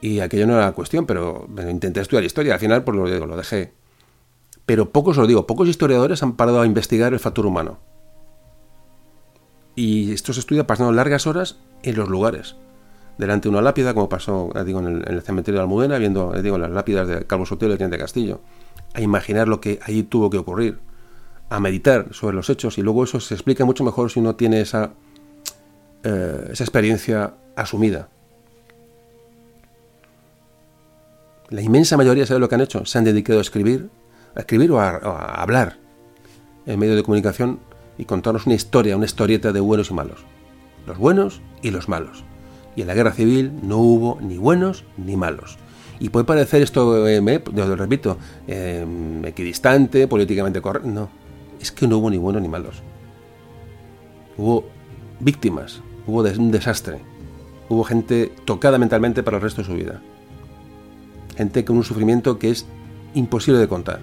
Y 0.00 0.20
aquello 0.20 0.46
no 0.46 0.54
era 0.54 0.66
la 0.66 0.72
cuestión, 0.72 1.06
pero 1.06 1.48
intenté 1.68 2.00
estudiar 2.00 2.24
historia. 2.24 2.54
Al 2.54 2.60
final, 2.60 2.84
pues 2.84 2.96
lo, 2.96 3.10
digo, 3.10 3.26
lo 3.26 3.36
dejé. 3.36 3.72
Pero 4.66 4.90
pocos, 4.90 5.16
os 5.18 5.26
digo, 5.26 5.46
pocos 5.46 5.68
historiadores 5.68 6.22
han 6.22 6.36
parado 6.36 6.60
a 6.60 6.66
investigar 6.66 7.12
el 7.12 7.18
factor 7.18 7.46
humano. 7.46 7.78
Y 9.74 10.12
esto 10.12 10.32
se 10.32 10.40
estudia 10.40 10.66
pasando 10.66 10.92
largas 10.92 11.26
horas 11.26 11.58
en 11.82 11.96
los 11.96 12.08
lugares. 12.08 12.56
Delante 13.18 13.48
de 13.48 13.50
una 13.50 13.62
lápida, 13.62 13.94
como 13.94 14.08
pasó 14.08 14.50
digo, 14.64 14.80
en, 14.80 15.02
el, 15.06 15.22
cementerio 15.22 15.58
de 15.58 15.62
Almudena, 15.62 15.98
viendo 15.98 16.32
digo, 16.42 16.58
las 16.58 16.70
lápidas 16.70 17.08
de 17.08 17.26
Calvo 17.26 17.46
Sotelo 17.46 17.74
y 17.74 17.76
de 17.76 17.98
Castillo 17.98 18.40
a 18.94 19.00
imaginar 19.00 19.48
lo 19.48 19.60
que 19.60 19.78
allí 19.82 20.02
tuvo 20.02 20.30
que 20.30 20.38
ocurrir, 20.38 20.78
a 21.48 21.60
meditar 21.60 22.08
sobre 22.12 22.36
los 22.36 22.48
hechos 22.48 22.78
y 22.78 22.82
luego 22.82 23.04
eso 23.04 23.20
se 23.20 23.34
explica 23.34 23.64
mucho 23.64 23.84
mejor 23.84 24.10
si 24.10 24.20
uno 24.20 24.36
tiene 24.36 24.60
esa, 24.60 24.92
eh, 26.04 26.48
esa 26.52 26.64
experiencia 26.64 27.34
asumida. 27.56 28.08
La 31.48 31.60
inmensa 31.60 31.96
mayoría, 31.96 32.26
¿sabe 32.26 32.38
lo 32.38 32.48
que 32.48 32.54
han 32.54 32.60
hecho? 32.60 32.86
Se 32.86 32.98
han 32.98 33.04
dedicado 33.04 33.40
a 33.40 33.42
escribir, 33.42 33.90
a 34.36 34.40
escribir 34.40 34.70
o 34.70 34.80
a, 34.80 34.90
a 34.90 35.42
hablar 35.42 35.78
en 36.66 36.78
medio 36.78 36.94
de 36.94 37.02
comunicación 37.02 37.58
y 37.98 38.04
contarnos 38.04 38.46
una 38.46 38.54
historia, 38.54 38.96
una 38.96 39.06
historieta 39.06 39.52
de 39.52 39.58
buenos 39.58 39.90
y 39.90 39.94
malos. 39.94 40.20
Los 40.86 40.98
buenos 40.98 41.42
y 41.62 41.72
los 41.72 41.88
malos. 41.88 42.24
Y 42.76 42.82
en 42.82 42.86
la 42.86 42.94
guerra 42.94 43.12
civil 43.12 43.52
no 43.62 43.78
hubo 43.78 44.18
ni 44.20 44.38
buenos 44.38 44.84
ni 44.96 45.16
malos. 45.16 45.58
Y 46.00 46.08
puede 46.08 46.24
parecer 46.24 46.62
esto, 46.62 47.06
eh, 47.06 47.20
lo 47.20 47.76
repito, 47.76 48.16
eh, 48.48 48.86
equidistante, 49.24 50.08
políticamente 50.08 50.62
correcto. 50.62 50.88
No, 50.88 51.10
es 51.60 51.70
que 51.70 51.86
no 51.86 51.98
hubo 51.98 52.10
ni 52.10 52.16
buenos 52.16 52.40
ni 52.40 52.48
malos. 52.48 52.82
Hubo 54.38 54.64
víctimas, 55.20 55.82
hubo 56.06 56.22
un 56.22 56.50
desastre. 56.50 56.98
Hubo 57.68 57.84
gente 57.84 58.32
tocada 58.46 58.78
mentalmente 58.78 59.22
para 59.22 59.36
el 59.36 59.42
resto 59.42 59.60
de 59.60 59.68
su 59.68 59.74
vida. 59.74 60.00
Gente 61.36 61.66
con 61.66 61.76
un 61.76 61.84
sufrimiento 61.84 62.38
que 62.38 62.50
es 62.50 62.66
imposible 63.12 63.60
de 63.60 63.68
contar. 63.68 64.00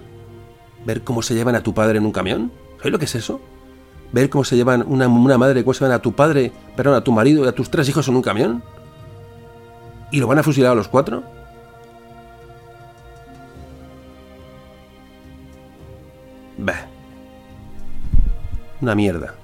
Ver 0.86 1.02
cómo 1.02 1.20
se 1.20 1.34
llevan 1.34 1.56
a 1.56 1.64
tu 1.64 1.74
padre 1.74 1.98
en 1.98 2.06
un 2.06 2.12
camión. 2.12 2.52
¿Sabes 2.78 2.92
lo 2.92 2.98
que 3.00 3.06
es 3.06 3.14
eso? 3.16 3.40
Ver 4.12 4.30
cómo 4.30 4.44
se 4.44 4.56
llevan 4.56 4.84
una, 4.86 5.08
una 5.08 5.36
madre, 5.36 5.64
cómo 5.64 5.74
se 5.74 5.80
llevan 5.80 5.98
a 5.98 6.02
tu 6.02 6.12
padre, 6.12 6.52
perdón, 6.76 6.94
a 6.94 7.02
tu 7.02 7.10
marido 7.10 7.44
y 7.44 7.48
a 7.48 7.52
tus 7.52 7.70
tres 7.70 7.88
hijos 7.88 8.06
en 8.06 8.14
un 8.14 8.22
camión. 8.22 8.62
¿Y 10.12 10.20
lo 10.20 10.28
van 10.28 10.38
a 10.38 10.42
fusilar 10.44 10.72
a 10.72 10.74
los 10.76 10.86
cuatro? 10.86 11.24
Bah. 16.58 16.86
Una 18.80 18.94
mierda. 18.94 19.34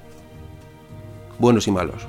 Buenos 1.39 1.67
y 1.67 1.71
malos. 1.71 2.07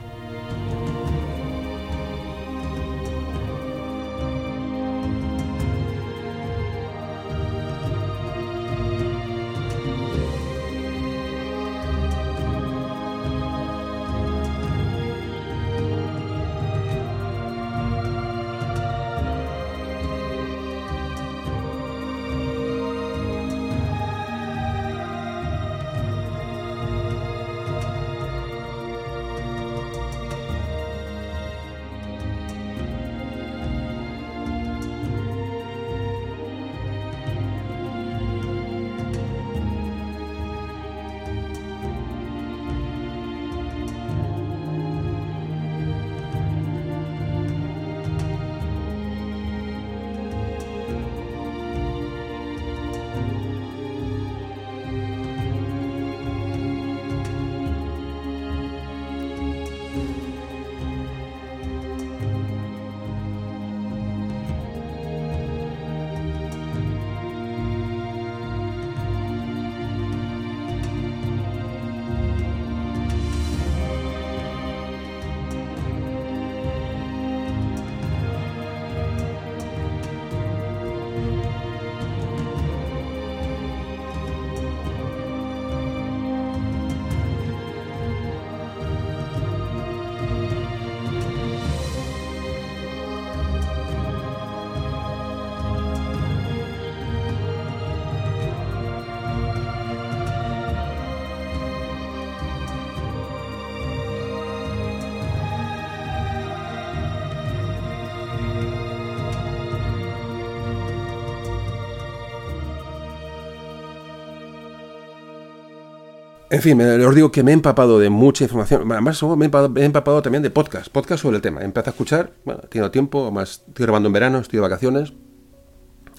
En 116.55 116.61
fin, 116.61 116.79
os 116.79 117.13
digo 117.13 117.33
que 117.33 117.43
me 117.43 117.51
he 117.51 117.53
empapado 117.53 117.99
de 117.99 118.09
mucha 118.09 118.45
información. 118.45 118.89
Además, 118.89 119.21
me 119.21 119.43
he 119.43 119.83
empapado, 119.83 120.21
también 120.21 120.41
de 120.41 120.49
podcast, 120.49 120.87
podcast 120.87 121.21
sobre 121.21 121.35
el 121.35 121.41
tema. 121.41 121.61
Empecé 121.61 121.89
a 121.89 121.91
escuchar, 121.91 122.31
bueno, 122.45 122.61
he 122.63 122.67
tenido 122.67 122.91
tiempo, 122.91 123.23
además 123.23 123.63
estoy 123.67 123.83
grabando 123.83 124.07
en 124.07 124.13
verano, 124.13 124.39
estoy 124.39 124.55
de 124.55 124.61
vacaciones. 124.61 125.11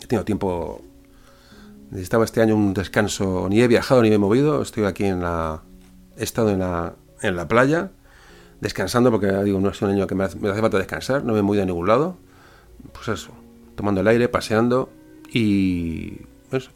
He 0.03 0.07
tenido 0.07 0.27
tiempo. 0.27 0.83
Necesitaba 1.91 2.27
este 2.27 2.43
año 2.43 2.55
un 2.55 2.75
descanso. 2.75 3.47
Ni 3.49 3.63
he 3.63 3.67
viajado 3.67 4.03
ni 4.03 4.11
me 4.11 4.17
he 4.17 4.19
movido. 4.19 4.61
Estoy 4.61 4.85
aquí 4.85 5.07
en 5.07 5.23
la. 5.23 5.63
He 6.19 6.25
estado 6.25 6.51
en 6.51 6.59
la, 6.59 6.97
en 7.23 7.35
la 7.35 7.49
playa, 7.49 7.93
descansando, 8.61 9.11
porque 9.11 9.33
digo, 9.43 9.59
no 9.59 9.71
es 9.71 9.81
un 9.81 9.89
año 9.89 10.07
que 10.07 10.15
me 10.15 10.25
hace, 10.25 10.39
me 10.39 10.51
hace 10.51 10.61
falta 10.61 10.77
descansar, 10.77 11.25
no 11.25 11.33
me 11.33 11.39
he 11.39 11.43
movido 11.43 11.63
a 11.63 11.67
ningún 11.67 11.89
lado. 11.89 12.19
Pues 12.93 13.09
eso, 13.09 13.31
tomando 13.75 14.03
el 14.03 14.09
aire, 14.09 14.29
paseando 14.29 14.91
y 15.33 16.27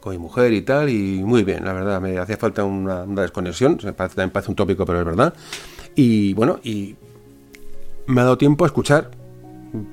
con 0.00 0.12
mi 0.12 0.18
mujer 0.18 0.52
y 0.52 0.62
tal, 0.62 0.88
y 0.88 1.22
muy 1.22 1.44
bien, 1.44 1.64
la 1.64 1.72
verdad, 1.72 2.00
me 2.00 2.18
hacía 2.18 2.36
falta 2.36 2.64
una, 2.64 3.06
desconexión, 3.06 3.78
también 3.78 4.30
parece 4.30 4.50
un 4.50 4.56
tópico, 4.56 4.84
pero 4.84 5.00
es 5.00 5.04
verdad. 5.04 5.34
Y 5.94 6.32
bueno, 6.34 6.58
y 6.62 6.96
me 8.06 8.20
ha 8.20 8.24
dado 8.24 8.38
tiempo 8.38 8.64
a 8.64 8.66
escuchar 8.68 9.10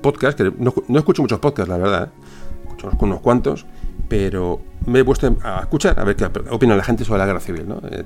podcasts, 0.00 0.42
que 0.42 0.52
no, 0.58 0.74
escucho 0.98 1.22
muchos 1.22 1.38
podcasts, 1.38 1.68
la 1.68 1.78
verdad, 1.78 2.04
¿eh? 2.08 2.22
escucho 2.64 2.90
unos 3.00 3.20
cuantos, 3.20 3.66
pero 4.08 4.60
me 4.86 5.00
he 5.00 5.04
puesto 5.04 5.34
a 5.42 5.60
escuchar, 5.60 5.98
a 5.98 6.04
ver 6.04 6.16
qué 6.16 6.28
opina 6.50 6.76
la 6.76 6.84
gente 6.84 7.04
sobre 7.04 7.18
la 7.18 7.26
guerra 7.26 7.40
civil, 7.40 7.68
¿no? 7.68 7.80
Eh, 7.90 8.04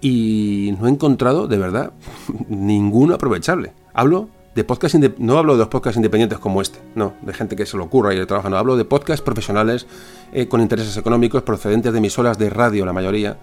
y 0.00 0.74
no 0.78 0.88
he 0.88 0.90
encontrado, 0.90 1.46
de 1.46 1.58
verdad, 1.58 1.92
ninguno 2.48 3.14
aprovechable. 3.14 3.72
Hablo 3.94 4.28
de 4.54 4.64
podcast 4.64 4.94
no 5.18 5.38
hablo 5.38 5.54
de 5.54 5.60
los 5.60 5.68
podcasts 5.68 5.96
independientes 5.96 6.38
como 6.38 6.60
este, 6.60 6.78
no, 6.94 7.14
de 7.22 7.32
gente 7.32 7.56
que 7.56 7.64
se 7.64 7.76
lo 7.76 7.84
ocurra 7.84 8.12
y 8.12 8.18
de 8.18 8.26
trabaja, 8.26 8.50
no, 8.50 8.58
hablo 8.58 8.76
de 8.76 8.84
podcasts 8.84 9.22
profesionales 9.24 9.86
eh, 10.32 10.48
con 10.48 10.60
intereses 10.60 10.96
económicos 10.96 11.42
procedentes 11.42 11.92
de 11.92 11.98
emisoras 11.98 12.38
de 12.38 12.50
radio, 12.50 12.84
la 12.84 12.92
mayoría, 12.92 13.38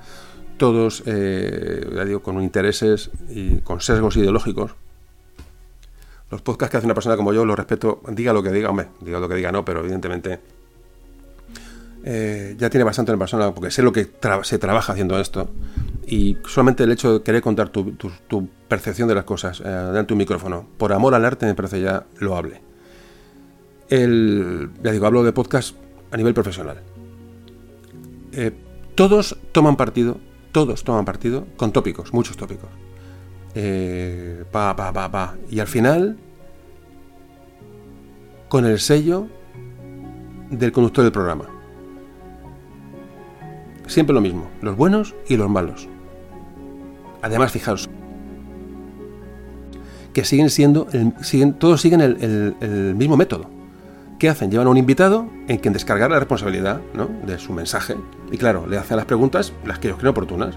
todos, 0.57 1.03
eh, 1.07 1.89
ya 1.95 2.05
digo, 2.05 2.21
con 2.21 2.41
intereses 2.41 3.09
y 3.29 3.57
con 3.57 3.81
sesgos 3.81 4.17
ideológicos. 4.17 4.75
Los 6.29 6.43
podcasts 6.43 6.71
que 6.71 6.77
hace 6.77 6.85
una 6.85 6.93
persona 6.93 7.17
como 7.17 7.33
yo 7.33 7.43
los 7.43 7.57
respeto, 7.57 8.01
diga 8.09 8.33
lo 8.33 8.43
que 8.43 8.51
diga, 8.51 8.69
hombre, 8.69 8.89
diga 9.01 9.19
lo 9.19 9.27
que 9.27 9.35
diga, 9.35 9.51
no, 9.51 9.65
pero 9.65 9.79
evidentemente 9.79 10.39
eh, 12.03 12.55
ya 12.57 12.69
tiene 12.69 12.83
bastante 12.83 13.11
en 13.11 13.19
persona 13.19 13.53
porque 13.53 13.71
sé 13.71 13.81
lo 13.81 13.91
que 13.91 14.09
se 14.43 14.57
trabaja 14.57 14.93
haciendo 14.93 15.19
esto 15.19 15.49
y 16.09 16.37
solamente 16.47 16.83
el 16.83 16.91
hecho 16.91 17.19
de 17.19 17.23
querer 17.23 17.41
contar 17.41 17.69
tu, 17.69 18.49
percepción 18.67 19.07
de 19.07 19.15
las 19.15 19.25
cosas 19.25 19.59
eh, 19.61 19.63
delante 19.63 20.07
de 20.07 20.13
un 20.13 20.17
micrófono, 20.17 20.67
por 20.77 20.91
amor 20.93 21.13
al 21.13 21.25
arte 21.25 21.45
me 21.45 21.55
parece 21.55 21.81
ya 21.81 22.05
loable. 22.17 22.61
El, 23.89 24.71
ya 24.83 24.91
digo, 24.91 25.05
hablo 25.07 25.23
de 25.23 25.33
podcast 25.33 25.75
a 26.11 26.17
nivel 26.17 26.33
profesional. 26.33 26.81
Eh, 28.31 28.51
todos 28.95 29.37
toman 29.51 29.75
partido, 29.75 30.19
todos 30.51 30.83
toman 30.83 31.05
partido 31.05 31.47
con 31.57 31.71
tópicos, 31.71 32.13
muchos 32.13 32.37
tópicos. 32.37 32.69
Eh, 33.55 34.43
pa, 34.51 34.75
pa, 34.75 34.93
pa, 34.93 35.11
pa. 35.11 35.35
Y 35.49 35.59
al 35.59 35.67
final, 35.67 36.17
con 38.47 38.65
el 38.65 38.79
sello 38.79 39.27
del 40.49 40.71
conductor 40.71 41.03
del 41.03 41.13
programa. 41.13 41.58
Siempre 43.89 44.13
lo 44.13 44.21
mismo, 44.21 44.47
los 44.61 44.77
buenos 44.77 45.15
y 45.27 45.35
los 45.35 45.49
malos. 45.49 45.89
Además, 47.23 47.51
fijaos, 47.51 47.89
que 50.13 50.23
siguen 50.23 50.51
siendo, 50.51 50.87
siguen, 51.21 51.53
todos 51.53 51.81
siguen 51.81 52.01
el, 52.01 52.95
mismo 52.95 53.17
método. 53.17 53.49
¿Qué 54.19 54.29
hacen? 54.29 54.51
Llevan 54.51 54.67
a 54.67 54.69
un 54.69 54.77
invitado 54.77 55.27
en 55.47 55.57
quien 55.57 55.73
descargar 55.73 56.11
la 56.11 56.19
responsabilidad 56.19 56.81
de 57.25 57.39
su 57.39 57.51
mensaje. 57.51 57.95
Y 58.31 58.37
claro, 58.37 58.67
le 58.67 58.77
hacen 58.77 58.95
las 58.95 59.07
preguntas 59.07 59.53
las 59.65 59.79
que 59.79 59.87
ellos 59.87 59.97
creen 59.97 60.11
oportunas. 60.11 60.55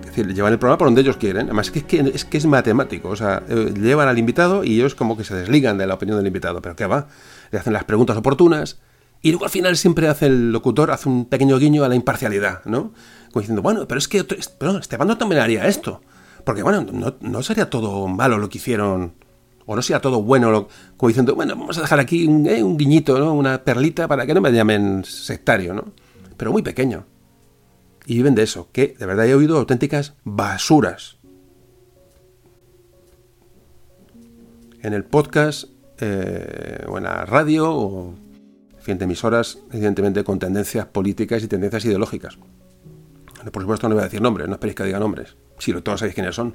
Es 0.00 0.06
decir, 0.06 0.32
llevan 0.32 0.54
el 0.54 0.58
programa 0.58 0.78
por 0.78 0.86
donde 0.86 1.02
ellos 1.02 1.18
quieren. 1.18 1.46
Además, 1.46 1.70
es 1.74 1.82
que 1.82 2.00
es, 2.14 2.24
que 2.24 2.38
es 2.38 2.46
matemático. 2.46 3.10
O 3.10 3.16
sea, 3.16 3.42
eh, 3.50 3.74
llevan 3.76 4.08
al 4.08 4.18
invitado 4.18 4.64
y 4.64 4.76
ellos 4.76 4.94
como 4.94 5.18
que 5.18 5.24
se 5.24 5.34
desligan 5.34 5.76
de 5.76 5.86
la 5.86 5.94
opinión 5.94 6.16
del 6.16 6.26
invitado. 6.26 6.62
Pero 6.62 6.74
¿qué 6.74 6.86
va? 6.86 7.08
Le 7.50 7.58
hacen 7.58 7.74
las 7.74 7.84
preguntas 7.84 8.16
oportunas. 8.16 8.78
Y 9.24 9.30
luego 9.30 9.46
al 9.46 9.50
final 9.50 9.74
siempre 9.78 10.06
hace 10.06 10.26
el 10.26 10.52
locutor, 10.52 10.90
hace 10.90 11.08
un 11.08 11.24
pequeño 11.24 11.58
guiño 11.58 11.82
a 11.82 11.88
la 11.88 11.94
imparcialidad, 11.94 12.62
¿no? 12.66 12.92
Como 13.32 13.40
diciendo, 13.40 13.62
bueno, 13.62 13.88
pero 13.88 13.98
es 13.98 14.06
que 14.06 14.22
pero 14.22 14.76
Esteban 14.76 15.08
no 15.08 15.16
también 15.16 15.40
haría 15.40 15.66
esto. 15.66 16.02
Porque, 16.44 16.62
bueno, 16.62 16.84
no, 17.22 17.42
sería 17.42 17.70
todo 17.70 18.06
malo 18.06 18.36
lo 18.36 18.50
que 18.50 18.58
hicieron, 18.58 19.14
o 19.64 19.74
no 19.74 19.80
sería 19.80 20.02
todo 20.02 20.20
bueno, 20.20 20.68
como 20.98 21.08
diciendo, 21.08 21.34
bueno, 21.34 21.56
vamos 21.56 21.78
a 21.78 21.80
dejar 21.80 22.00
aquí 22.00 22.26
un, 22.26 22.46
eh, 22.46 22.62
un 22.62 22.76
guiñito, 22.76 23.18
¿no? 23.18 23.32
Una 23.32 23.64
perlita 23.64 24.06
para 24.08 24.26
que 24.26 24.34
no 24.34 24.42
me 24.42 24.52
llamen 24.52 25.04
sectario, 25.06 25.72
¿no? 25.72 25.94
Pero 26.36 26.52
muy 26.52 26.60
pequeño. 26.60 27.06
Y 28.04 28.16
viven 28.16 28.34
de 28.34 28.42
eso, 28.42 28.68
que 28.72 28.94
de 28.98 29.06
verdad 29.06 29.26
he 29.26 29.34
oído 29.34 29.56
auténticas 29.56 30.12
basuras. 30.24 31.16
En 34.82 34.92
el 34.92 35.04
podcast, 35.04 35.70
eh, 35.98 36.84
o 36.86 36.98
en 36.98 37.04
la 37.04 37.24
radio, 37.24 37.72
o 37.74 38.23
en 38.84 38.86
fin, 38.86 38.98
de 38.98 39.04
emisoras, 39.06 39.60
evidentemente 39.72 40.24
con 40.24 40.38
tendencias 40.38 40.84
políticas 40.84 41.42
y 41.42 41.48
tendencias 41.48 41.86
ideológicas. 41.86 42.36
Por 43.50 43.62
supuesto 43.62 43.88
no 43.88 43.94
voy 43.94 44.02
a 44.02 44.04
decir 44.04 44.20
nombres, 44.20 44.46
no 44.46 44.54
esperéis 44.54 44.76
que 44.76 44.84
diga 44.84 44.98
nombres. 44.98 45.36
Si 45.58 45.72
todos 45.72 46.00
sabéis 46.00 46.14
quiénes 46.14 46.34
son. 46.34 46.54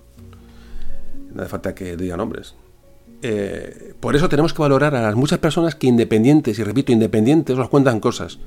No 1.34 1.42
hace 1.42 1.50
falta 1.50 1.74
que 1.74 1.98
diga 1.98 2.18
nombres. 2.18 2.54
Eh, 3.24 3.96
por 4.00 4.16
eso 4.16 4.30
tenemos 4.30 4.54
que 4.54 4.62
valorar 4.62 4.94
a 4.94 5.02
las 5.02 5.16
muchas 5.16 5.40
personas 5.40 5.74
que 5.74 5.88
independientes, 5.88 6.60
y 6.60 6.64
repito, 6.64 6.92
independientes, 6.92 7.58
nos 7.58 7.68
cuentan 7.68 8.00
cosas. 8.00 8.38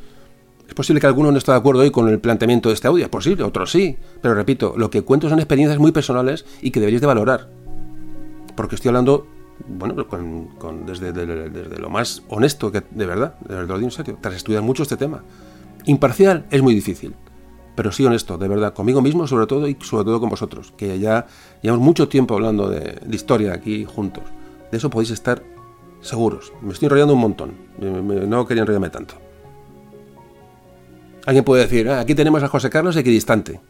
Es 0.68 0.74
posible 0.74 1.00
que 1.00 1.08
alguno 1.08 1.32
no 1.32 1.38
esté 1.38 1.50
de 1.50 1.58
acuerdo 1.58 1.80
hoy 1.80 1.90
con 1.90 2.08
el 2.08 2.20
planteamiento 2.20 2.68
de 2.68 2.76
este 2.76 2.86
audio, 2.86 3.04
es 3.04 3.10
posible, 3.10 3.42
otros 3.42 3.72
sí, 3.72 3.96
pero 4.20 4.34
repito, 4.34 4.74
lo 4.76 4.90
que 4.90 5.02
cuento 5.02 5.28
son 5.28 5.40
experiencias 5.40 5.80
muy 5.80 5.90
personales 5.90 6.44
y 6.62 6.70
que 6.70 6.78
deberíais 6.78 7.00
de 7.00 7.08
valorar. 7.08 7.48
Porque 8.54 8.76
estoy 8.76 8.90
hablando, 8.90 9.26
bueno, 9.66 10.06
con, 10.08 10.86
desde, 10.86 11.12
desde, 11.12 11.78
lo 11.78 11.90
más 11.90 12.22
honesto 12.28 12.72
que 12.72 12.82
de 12.90 13.06
verdad, 13.06 13.38
de 13.40 13.54
verdad, 13.54 13.82
en 13.82 13.90
serio, 13.90 14.18
tras 14.20 14.34
estudiar 14.34 14.62
mucho 14.62 14.82
este 14.82 14.96
tema. 14.96 15.22
Imparcial 15.84 16.46
es 16.50 16.62
muy 16.62 16.74
difícil 16.74 17.14
pero 17.74 17.90
sí 17.92 18.04
honesto, 18.04 18.38
de 18.38 18.48
verdad, 18.48 18.74
conmigo 18.74 19.00
mismo 19.00 19.26
sobre 19.26 19.46
todo 19.46 19.68
y 19.68 19.76
sobre 19.80 20.04
todo 20.04 20.20
con 20.20 20.28
vosotros, 20.28 20.72
que 20.76 20.98
ya 20.98 21.26
llevamos 21.62 21.84
mucho 21.84 22.08
tiempo 22.08 22.34
hablando 22.34 22.68
de, 22.68 23.00
historia 23.10 23.54
aquí 23.54 23.84
juntos. 23.84 24.24
De 24.70 24.78
eso 24.78 24.90
podéis 24.90 25.10
estar 25.10 25.42
seguros. 26.00 26.52
Me 26.60 26.72
estoy 26.72 26.86
enrollando 26.86 27.14
un 27.14 27.20
montón, 27.20 27.52
no 27.78 28.46
quería 28.46 28.62
enrollarme 28.62 28.90
tanto. 28.90 29.14
Alguien 31.24 31.44
puede 31.44 31.62
decir, 31.62 31.88
ah, 31.88 32.00
aquí 32.00 32.14
tenemos 32.14 32.42
a 32.42 32.48
José 32.48 32.68
Carlos 32.68 32.96
equidistante. 32.96 33.60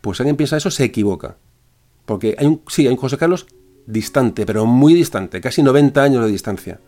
Pues 0.00 0.18
alguien 0.20 0.36
piensa 0.36 0.56
eso, 0.56 0.70
se 0.70 0.84
equivoca. 0.84 1.36
Porque 2.04 2.34
hay 2.36 2.46
un, 2.46 2.62
sí, 2.66 2.86
hay 2.86 2.92
un 2.92 2.98
José 2.98 3.16
Carlos 3.16 3.46
distante, 3.90 4.46
pero 4.46 4.66
muy 4.66 4.94
distante, 4.94 5.40
casi 5.40 5.62
90 5.62 6.02
años 6.02 6.24
de 6.24 6.30
distancia. 6.30 6.80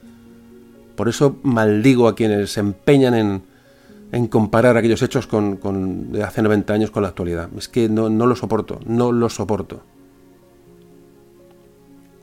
Por 0.96 1.08
eso 1.08 1.36
maldigo 1.42 2.08
a 2.08 2.14
quienes 2.14 2.52
se 2.52 2.60
empeñan 2.60 3.14
en, 3.14 3.42
en 4.12 4.26
comparar 4.26 4.76
aquellos 4.76 5.02
hechos 5.02 5.26
con, 5.26 6.12
de 6.12 6.22
hace 6.22 6.42
90 6.42 6.72
años 6.72 6.90
con 6.90 7.02
la 7.02 7.08
actualidad. 7.08 7.48
Es 7.56 7.68
que 7.68 7.88
no, 7.88 8.10
no 8.10 8.26
lo 8.26 8.36
soporto, 8.36 8.78
no 8.86 9.10
lo 9.10 9.28
soporto. 9.30 9.82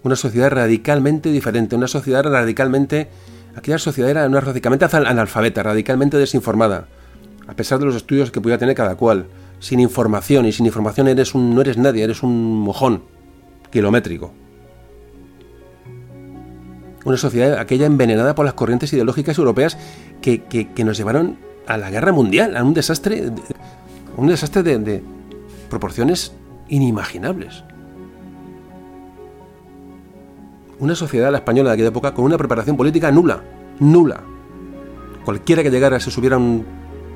Una 0.04 0.16
sociedad 0.16 0.52
radicalmente 0.52 1.32
diferente, 1.32 1.76
una 1.76 1.88
sociedad 1.88 2.24
radicalmente... 2.24 3.10
Aquella 3.56 3.80
sociedad 3.80 4.12
era 4.12 4.28
una 4.28 4.40
radicalmente 4.40 4.86
analfabeta, 4.86 5.64
radicalmente 5.64 6.18
desinformada, 6.18 6.88
a 7.48 7.56
pesar 7.56 7.80
de 7.80 7.86
los 7.86 7.96
estudios 7.96 8.32
que 8.32 8.40
pudiera 8.40 8.60
tener 8.60 8.76
cada 8.76 8.96
cual. 8.96 9.26
Sin 9.60 9.80
información, 9.82 10.46
y 10.46 10.54
sin 10.54 10.68
información 10.68 11.08
eres 11.10 11.34
un, 11.36 11.54
no 11.54 11.60
eres 11.60 11.76
nadie, 11.76 12.04
eres 12.04 12.24
un 12.24 12.60
mojón 12.60 13.02
kilométrico. 13.72 14.32
Una 17.06 17.18
sociedad 17.18 17.60
aquella 17.60 17.86
envenenada 17.86 18.36
por 18.36 18.46
las 18.46 18.54
corrientes 18.54 18.92
ideológicas 18.94 19.38
europeas 19.38 19.78
que, 20.22 20.44
que 20.44 20.84
nos 20.84 20.98
llevaron 20.98 21.38
a 21.70 21.78
la 21.78 21.92
guerra 21.92 22.12
mundial, 22.12 22.58
a 22.58 22.64
un 22.64 22.74
desastre, 22.74 23.32
un 24.18 24.28
desastre 24.28 24.64
de, 24.64 25.04
proporciones 25.70 26.34
inimaginables. 26.68 27.64
Una 30.80 30.96
sociedad, 30.96 31.32
la 31.32 31.38
española 31.38 31.70
de 31.70 31.74
aquella 31.76 31.90
época, 31.90 32.16
con 32.16 32.26
una 32.26 32.40
preparación 32.40 32.76
política 32.76 33.12
nula, 33.12 33.44
nula. 33.80 34.24
Cualquiera 35.24 35.62
que 35.62 35.70
llegara, 35.70 36.00
se 36.00 36.10
subiera 36.10 36.38
a 36.38 36.40
un 36.40 36.66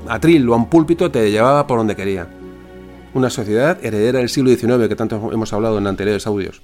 atril 0.08 0.48
o 0.50 0.54
a 0.54 0.58
un 0.58 0.70
púlpito, 0.70 1.10
te 1.10 1.32
llevaba 1.32 1.66
por 1.66 1.80
donde 1.80 1.96
quería. 1.96 2.28
Una 3.16 3.32
sociedad 3.32 3.84
heredera 3.84 4.20
del 4.20 4.30
siglo 4.30 4.52
XIX, 4.52 4.88
que 4.88 4.96
tanto 4.96 5.32
hemos 5.32 5.52
hablado 5.52 5.80
en 5.80 5.88
anteriores 5.88 6.28
audios. 6.28 6.62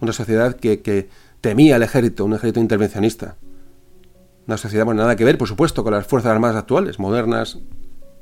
Una 0.00 0.12
sociedad 0.12 0.56
que, 0.56 0.82
que 0.82 1.08
temía 1.42 1.76
al 1.76 1.82
ejército, 1.82 2.24
un 2.24 2.32
ejército 2.32 2.60
intervencionista. 2.60 3.36
Una 4.46 4.56
sociedad, 4.56 4.86
bueno, 4.86 5.02
nada 5.02 5.16
que 5.16 5.24
ver, 5.24 5.36
por 5.36 5.48
supuesto, 5.48 5.84
con 5.84 5.92
las 5.92 6.06
Fuerzas 6.06 6.32
Armadas 6.32 6.56
actuales, 6.56 6.98
modernas, 6.98 7.58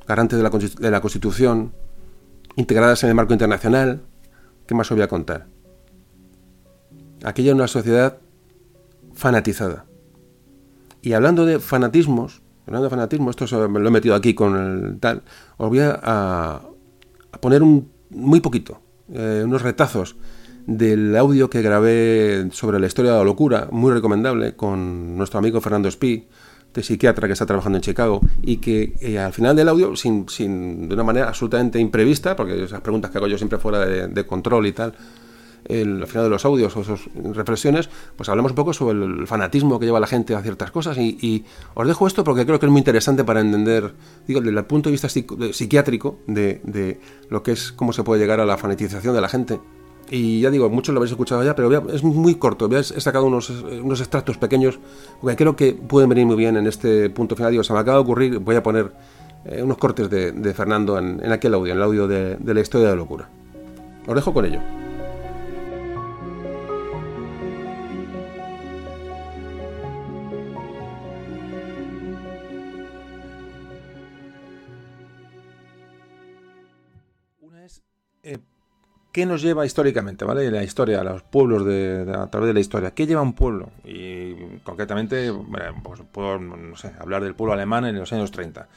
garantes 0.09 0.39
de 0.39 0.43
la, 0.43 0.51
de 0.51 0.91
la 0.91 1.01
Constitución, 1.01 1.73
integradas 2.57 3.05
en 3.05 3.11
el 3.11 3.15
marco 3.15 3.33
internacional. 3.33 4.03
¿Qué 4.67 4.75
más 4.75 4.91
os 4.91 4.97
voy 4.97 5.05
a 5.05 5.09
contar? 5.09 5.47
Aquella 7.23 7.51
era 7.51 7.57
una 7.57 7.69
sociedad 7.69 8.19
fanatizada. 9.15 9.85
Y 11.03 11.13
hablando 11.13 11.45
de 11.45 11.61
fanatismos, 11.61 12.43
hablando 12.67 12.85
de 12.85 12.91
fanatismo, 12.91 13.31
esto 13.31 13.69
me 13.69 13.81
lo 13.81 13.89
he 13.89 13.93
metido 13.93 14.15
aquí 14.15 14.35
con 14.35 14.57
el 14.57 14.99
tal, 14.99 15.23
os 15.59 15.69
voy 15.69 15.81
a, 15.83 16.61
poner 17.41 17.63
un, 17.63 17.91
muy 18.11 18.41
poquito, 18.41 18.81
eh, 19.13 19.43
unos 19.45 19.63
retazos 19.63 20.17
del 20.71 21.17
audio 21.17 21.51
que 21.51 21.63
grabé 21.63 22.47
sobre 22.53 22.79
la 22.79 22.87
historia 22.87 23.11
de 23.11 23.19
la 23.19 23.25
locura, 23.25 23.67
muy 23.73 23.93
recomendable, 23.93 24.55
con 24.55 25.17
nuestro 25.17 25.41
amigo 25.41 25.61
Fernando 25.61 25.89
Espí, 25.89 26.29
de 26.73 26.83
psiquiatra 26.85 27.27
que 27.27 27.33
está 27.33 27.45
trabajando 27.45 27.79
en 27.79 27.83
Chicago, 27.83 28.21
y 28.41 28.59
que 28.59 28.95
eh, 29.01 29.19
al 29.19 29.33
final 29.33 29.57
del 29.57 29.69
audio, 29.69 29.97
sin, 29.97 30.29
sin, 30.29 30.89
de 30.89 30.95
una 30.95 31.03
manera 31.03 31.27
absolutamente 31.27 31.81
imprevista, 31.81 32.37
porque 32.37 32.63
esas 32.63 32.83
preguntas 32.83 33.11
que 33.11 33.19
hago 33.19 33.27
yo 33.27 33.37
siempre 33.37 33.59
fuera 33.59 33.85
de, 33.85 34.27
control 34.27 34.69
y 34.69 34.73
tal, 34.73 34.95
al 35.69 36.07
final 36.07 36.25
de 36.25 36.31
los 36.31 36.45
audios 36.45 36.77
o 36.77 36.85
sus 36.85 37.09
reflexiones, 37.35 37.91
pues 38.15 38.29
hablamos 38.29 38.53
un 38.53 38.57
poco 38.57 38.73
sobre 38.73 38.97
el 39.05 39.27
fanatismo 39.27 39.81
que 39.81 39.87
lleva 39.87 39.99
la 39.99 40.07
gente 40.07 40.37
a 40.37 40.41
ciertas 40.41 40.71
cosas 40.71 40.97
y, 40.99 41.45
os 41.75 41.87
dejo 41.89 42.07
esto 42.07 42.23
porque 42.23 42.47
creo 42.47 42.61
que 42.61 42.67
es 42.67 42.73
muy 42.73 42.79
interesante 42.79 43.25
para 43.25 43.41
entender, 43.41 43.93
digo, 44.29 44.41
desde 44.41 44.57
el 44.57 44.65
punto 44.67 44.89
de 44.89 44.93
vista 44.93 45.09
psiquiátrico 45.09 46.21
de, 46.29 46.61
de, 46.63 47.01
lo 47.29 47.43
que 47.43 47.51
es 47.53 47.73
cómo 47.73 47.93
se 47.93 48.05
puede 48.05 48.21
llegar 48.21 48.39
a 48.39 48.47
la 48.47 48.57
fanatización 48.57 49.17
de 49.17 49.21
la 49.21 49.29
gente 49.29 49.59
y 50.11 50.41
ya 50.41 50.51
digo, 50.51 50.69
muchos 50.69 50.93
lo 50.93 50.99
habéis 50.99 51.13
escuchado 51.13 51.45
ya, 51.45 51.55
pero 51.55 51.89
es 51.89 52.03
muy 52.03 52.35
corto. 52.35 52.69
He 52.77 52.83
sacado 52.83 53.27
unos, 53.27 53.49
unos 53.51 54.01
extractos 54.01 54.37
pequeños, 54.39 54.79
porque 55.21 55.37
creo 55.37 55.55
que 55.55 55.73
pueden 55.73 56.09
venir 56.09 56.27
muy 56.27 56.37
bien 56.37 56.57
en 56.57 56.67
este 56.67 57.11
punto 57.11 57.37
final. 57.37 57.53
Digo, 57.53 57.63
se 57.63 57.73
me 57.73 57.79
acaba 57.79 57.99
de 57.99 58.03
ocurrir, 58.03 58.39
voy 58.41 58.57
a 58.57 58.63
poner 58.63 58.91
eh, 59.45 59.63
unos 59.63 59.79
cortes 59.79 60.11
de, 60.11 60.55
Fernando 60.55 60.99
en, 60.99 61.21
en, 61.23 61.31
aquel 61.31 61.55
audio, 61.55 61.73
en 61.73 61.79
el 61.79 61.85
audio 61.85 62.09
de, 62.09 62.37
de 62.37 62.55
la 62.55 62.61
historia 62.61 62.89
de 62.89 62.93
la 62.95 62.99
locura. 62.99 63.29
Os 64.07 64.15
dejo 64.15 64.35
con 64.35 64.45
ello. 64.45 64.90
¿Qué 79.13 79.27
nos 79.27 79.43
lleva 79.43 79.67
históricamente, 79.67 80.25
¿vale? 80.25 80.51
La 80.53 80.63
historia, 80.63 81.03
los 81.03 81.23
pueblos 81.23 81.65
de, 81.65 82.07
a 82.17 82.29
través 82.29 82.47
de 82.49 82.55
la 82.55 82.61
historia. 82.61 82.93
¿Qué 82.93 83.07
lleva 83.07 83.23
un 83.23 83.33
pueblo? 83.33 83.71
Y 83.85 84.35
concretamente, 84.63 85.33
pues 85.83 86.01
puedo 86.13 86.39
hablar 87.01 87.25
del 87.25 87.35
pueblo 87.35 87.55
alemán 87.55 87.85
en 87.87 87.99
los 87.99 88.13
años 88.13 88.31
30. 88.31 88.69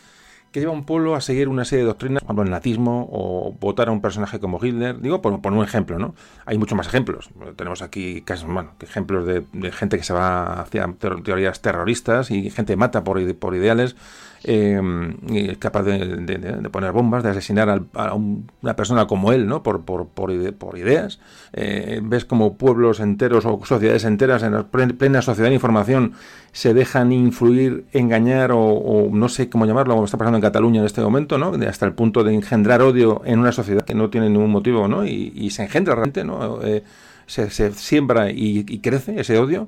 ¿Qué 0.52 0.60
lleva 0.60 0.72
un 0.72 0.86
pueblo 0.86 1.16
a 1.16 1.22
seguir 1.22 1.50
una 1.50 1.66
serie 1.66 1.84
de 1.84 1.88
doctrinas, 1.88 2.22
por 2.22 2.28
ejemplo, 2.28 2.44
el 2.44 2.52
nazismo 2.52 3.10
o 3.12 3.56
votar 3.60 3.90
a 3.90 3.92
un 3.92 4.02
personaje 4.02 4.40
como 4.40 4.64
Hitler? 4.64 5.00
Digo, 5.02 5.20
por, 5.20 5.34
un 5.34 5.64
ejemplo, 5.64 5.98
¿no? 5.98 6.14
Hay 6.46 6.60
muchos 6.60 6.78
más 6.78 6.86
ejemplos. 6.86 7.30
Tenemos 7.56 7.82
aquí 7.82 8.22
casos, 8.22 8.52
bueno, 8.52 8.74
ejemplos 8.80 9.26
de, 9.26 9.44
gente 9.72 9.98
que 9.98 10.04
se 10.04 10.14
va 10.14 10.62
hacia 10.62 10.92
teorías 11.24 11.62
terroristas 11.62 12.30
y 12.30 12.52
gente 12.52 12.76
mata 12.76 13.04
por, 13.04 13.36
por 13.36 13.56
ideales 13.56 13.96
eh, 14.44 15.56
capaz 15.60 15.84
de, 15.84 16.70
poner 16.72 16.92
bombas, 16.92 17.24
de 17.24 17.30
asesinar 17.30 17.84
a 17.94 18.14
una 18.14 18.76
persona 18.76 19.08
como 19.08 19.32
él, 19.32 19.48
¿no? 19.48 19.64
Por, 19.64 19.82
por, 19.84 20.08
por, 20.08 20.32
ideas. 20.78 21.20
Eh, 21.54 22.02
ves 22.04 22.26
como 22.26 22.58
pueblos 22.58 23.00
enteros 23.00 23.46
o 23.46 23.60
sociedades 23.66 24.04
enteras 24.04 24.44
en 24.44 24.54
la 24.54 24.64
plena 24.64 25.22
sociedad 25.22 25.50
de 25.50 25.56
información 25.56 26.14
se 26.54 26.74
dejan 26.74 27.12
influir, 27.12 27.86
engañar 27.94 28.52
o, 28.54 29.10
no 29.12 29.28
sé 29.28 29.50
cómo 29.50 29.66
llamarlo, 29.66 29.96
como 29.96 30.06
está 30.06 30.18
pasando 30.18 30.38
en 30.38 30.42
Cataluña 30.44 30.80
en 30.82 30.86
este 30.86 31.02
momento, 31.02 31.38
¿no? 31.40 31.54
hasta 31.68 31.86
el 31.88 31.94
punto 31.94 32.24
de 32.24 32.34
engendrar 32.34 32.82
odio 32.84 33.24
en 33.26 33.40
una 33.40 33.52
sociedad 33.52 33.84
que 33.84 33.96
no 33.96 34.10
tiene 34.12 34.30
ningún 34.30 34.52
motivo, 34.52 34.88
¿no? 34.88 35.06
Y, 35.06 35.50
se 35.50 35.64
engendra 35.64 35.96
realmente, 35.96 36.24
¿no? 36.24 36.62
Eh, 36.64 36.84
se, 37.26 37.50
siembra 37.74 38.30
y, 38.32 38.80
crece 38.80 39.20
ese 39.20 39.38
odio 39.40 39.68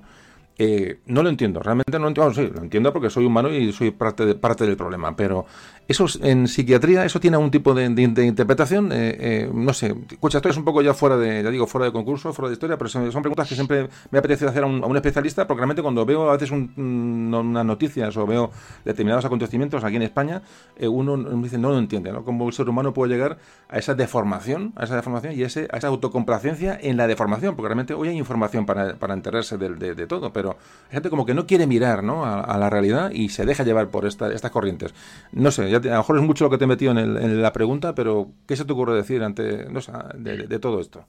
eh, 0.57 0.99
no 1.07 1.21
lo 1.21 1.29
entiendo, 1.29 1.61
realmente 1.61 1.91
no 1.93 1.99
lo 1.99 2.07
entiendo. 2.07 2.33
sí, 2.33 2.49
lo 2.53 2.61
entiendo 2.61 2.93
porque 2.93 3.09
soy 3.09 3.25
humano 3.25 3.49
y 3.49 3.71
soy 3.73 3.91
parte, 3.91 4.25
de, 4.25 4.35
parte 4.35 4.65
del 4.65 4.77
problema, 4.77 5.15
pero 5.15 5.45
eso 5.87 6.05
en 6.21 6.47
psiquiatría, 6.47 7.05
eso 7.05 7.19
tiene 7.19 7.35
algún 7.35 7.51
tipo 7.51 7.73
de, 7.73 7.85
interpretación. 7.85 8.91
Eh, 8.91 9.17
eh, 9.19 9.51
no 9.53 9.73
sé, 9.73 9.95
escucha, 10.11 10.39
esto 10.39 10.49
es 10.49 10.57
un 10.57 10.65
poco 10.65 10.81
ya 10.81 10.93
fuera 10.93 11.17
de, 11.17 11.43
ya 11.43 11.49
digo, 11.49 11.67
fuera 11.67 11.85
de 11.85 11.91
concurso, 11.91 12.33
fuera 12.33 12.49
de 12.49 12.53
historia, 12.53 12.77
pero 12.77 12.89
son, 12.89 13.09
preguntas 13.21 13.47
que 13.47 13.55
siempre 13.55 13.89
me 14.11 14.19
apetece 14.19 14.45
hacer 14.45 14.63
a 14.63 14.67
un, 14.67 14.95
especialista, 14.95 15.47
porque 15.47 15.59
realmente 15.59 15.81
cuando 15.81 16.05
veo 16.05 16.29
a 16.29 16.33
veces 16.33 16.51
unas 16.51 17.65
noticias 17.65 18.15
o 18.17 18.25
veo 18.25 18.51
determinados 18.83 19.25
acontecimientos 19.25 19.83
aquí 19.83 19.95
en 19.95 20.03
España, 20.03 20.41
uno 20.81 21.17
me 21.17 21.43
dice, 21.43 21.57
no 21.57 21.69
lo 21.69 21.79
entiende, 21.79 22.11
¿no? 22.11 22.23
Cómo 22.23 22.47
el 22.47 22.53
ser 22.53 22.69
humano 22.69 22.93
puede 22.93 23.13
llegar 23.13 23.37
a 23.69 23.77
esa 23.77 23.93
deformación, 23.95 24.73
a 24.75 24.85
esa 24.85 24.95
deformación 24.95 25.33
y 25.33 25.43
ese, 25.43 25.67
a 25.71 25.77
esa 25.77 25.87
autocomplacencia 25.87 26.77
en 26.81 26.97
la 26.97 27.07
deformación, 27.07 27.55
porque 27.55 27.67
realmente 27.69 27.93
hoy 27.93 28.09
hay 28.09 28.17
información 28.17 28.65
para, 28.65 28.95
para 28.95 29.13
enterarse 29.13 29.57
de, 29.57 29.95
de 29.95 30.07
todo, 30.07 30.33
pero 30.33 30.57
hay 30.89 30.93
gente 30.93 31.09
como 31.09 31.25
que 31.25 31.33
no 31.33 31.45
quiere 31.45 31.67
mirar 31.67 31.85
¿no? 32.03 32.25
A, 32.25 32.57
la 32.57 32.69
realidad 32.69 33.11
y 33.11 33.29
se 33.29 33.45
deja 33.45 33.63
llevar 33.63 33.89
por 33.89 34.05
estas 34.05 34.49
corrientes. 34.51 34.93
No 35.31 35.51
sé, 35.51 35.69
a 35.75 35.79
lo 35.79 35.97
mejor 35.97 36.17
es 36.17 36.23
mucho 36.23 36.45
lo 36.45 36.49
que 36.49 36.57
te 36.57 36.65
he 36.65 36.67
metido 36.67 36.91
en, 36.91 37.41
la 37.41 37.53
pregunta, 37.53 37.95
pero 37.95 38.31
¿qué 38.47 38.55
se 38.55 38.65
te 38.65 38.73
ocurre 38.73 38.95
decir 38.95 39.23
ante 39.23 39.43
de, 39.43 40.59
todo 40.59 40.79
esto? 40.79 41.05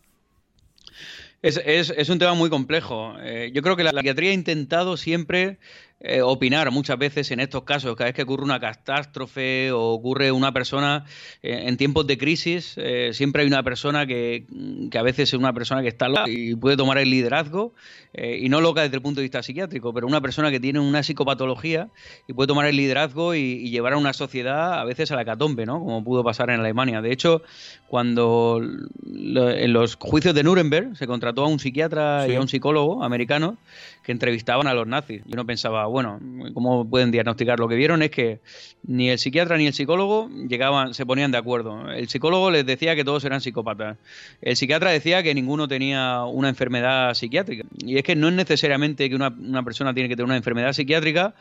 Es, 1.42 1.58
es, 1.64 2.08
un 2.08 2.18
tema 2.18 2.34
muy 2.34 2.50
complejo. 2.50 3.14
Eh, 3.20 3.50
yo 3.54 3.62
creo 3.62 3.76
que 3.76 3.84
la 3.84 3.90
psiquiatría 3.90 4.30
ha 4.30 4.34
intentado 4.34 4.96
siempre 4.96 5.58
eh, 5.99 6.20
opinar 6.20 6.70
muchas 6.70 6.99
veces 6.99 7.31
en 7.31 7.41
estos 7.41 7.62
casos, 7.62 7.97
cada 7.97 8.08
vez 8.08 8.15
que 8.15 8.23
ocurre 8.23 8.44
una 8.44 8.60
catástrofe 8.60 9.73
o 9.73 9.81
ocurre 9.92 10.31
una 10.31 10.52
persona 10.52 11.07
eh, 11.42 11.62
en 11.66 11.78
tiempos 11.78 12.07
de 12.07 12.18
crisis, 12.18 12.75
eh, 12.76 13.12
siempre 13.15 13.41
hay 13.41 13.49
una 13.49 13.62
persona 13.62 14.07
que, 14.07 14.44
que, 14.91 14.99
a 14.99 15.02
veces 15.02 15.31
es 15.31 15.39
una 15.39 15.55
persona 15.55 15.81
que 15.81 15.89
está 15.89 16.08
loca 16.08 16.28
y 16.28 16.55
puede 16.55 16.76
tomar 16.76 16.99
el 16.99 17.08
liderazgo, 17.08 17.73
y 18.18 18.49
no 18.49 18.62
loca 18.62 18.81
desde 18.81 18.97
el 18.97 19.02
punto 19.02 19.20
de 19.20 19.25
vista 19.25 19.42
psiquiátrico, 19.42 19.92
pero 19.92 20.07
una 20.07 20.23
persona 20.23 20.50
que 20.50 20.58
tiene 20.58 20.81
una 20.81 21.02
psicopatología 21.02 21.89
y 22.26 22.33
puede 22.33 22.47
tomar 22.47 22.65
el 22.65 22.75
liderazgo 22.75 23.34
y, 23.34 23.68
llevar 23.70 23.92
a 23.92 23.99
una 23.99 24.15
sociedad 24.15 24.81
a 24.81 24.84
veces 24.84 25.12
a 25.12 25.16
la 25.16 25.25
catombe, 25.26 25.66
¿no? 25.66 25.81
como 25.81 26.02
pudo 26.02 26.25
pasar 26.25 26.49
en 26.49 26.60
Alemania. 26.60 27.02
De 27.02 27.12
hecho, 27.12 27.42
cuando 27.89 28.62
en 28.62 29.73
los 29.73 29.97
juicios 29.97 30.34
de 30.34 30.42
Nuremberg 30.42 30.97
se 30.97 31.07
contrató 31.07 31.44
a 31.44 31.49
un 31.49 31.58
psiquiatra 31.58 32.26
y 32.26 32.34
a 32.34 32.41
un 32.41 32.49
psicólogo 32.49 33.05
americano 33.05 33.58
que 34.06 34.12
entrevistaban 34.12 34.68
a 34.68 34.72
los 34.72 34.86
nazis. 34.86 35.20
Yo 35.26 35.34
no 35.34 35.44
pensaba, 35.44 35.86
bueno, 35.86 36.20
¿cómo 36.54 36.88
pueden 36.88 37.10
diagnosticar? 37.10 37.58
Lo 37.58 37.66
que 37.66 37.74
vieron 37.74 38.02
es 38.02 38.12
que 38.12 38.38
ni 38.84 39.10
el 39.10 39.18
psiquiatra 39.18 39.56
ni 39.56 39.66
el 39.66 39.72
psicólogo 39.72 40.30
llegaban, 40.48 40.94
se 40.94 41.04
ponían 41.04 41.32
de 41.32 41.38
acuerdo. 41.38 41.90
El 41.90 42.06
psicólogo 42.08 42.52
les 42.52 42.64
decía 42.64 42.94
que 42.94 43.02
todos 43.02 43.24
eran 43.24 43.40
psicópatas. 43.40 43.98
El 44.40 44.54
psiquiatra 44.54 44.92
decía 44.92 45.24
que 45.24 45.34
ninguno 45.34 45.66
tenía 45.66 46.22
una 46.22 46.48
enfermedad 46.48 47.14
psiquiátrica. 47.14 47.64
Y 47.78 47.96
es 47.96 48.04
que 48.04 48.14
no 48.14 48.28
es 48.28 48.34
necesariamente 48.34 49.08
que 49.08 49.16
una, 49.16 49.26
una 49.26 49.64
persona 49.64 49.92
tiene 49.92 50.08
que 50.08 50.14
tener 50.14 50.26
una 50.26 50.36
enfermedad 50.36 50.72
psiquiátrica 50.72 51.34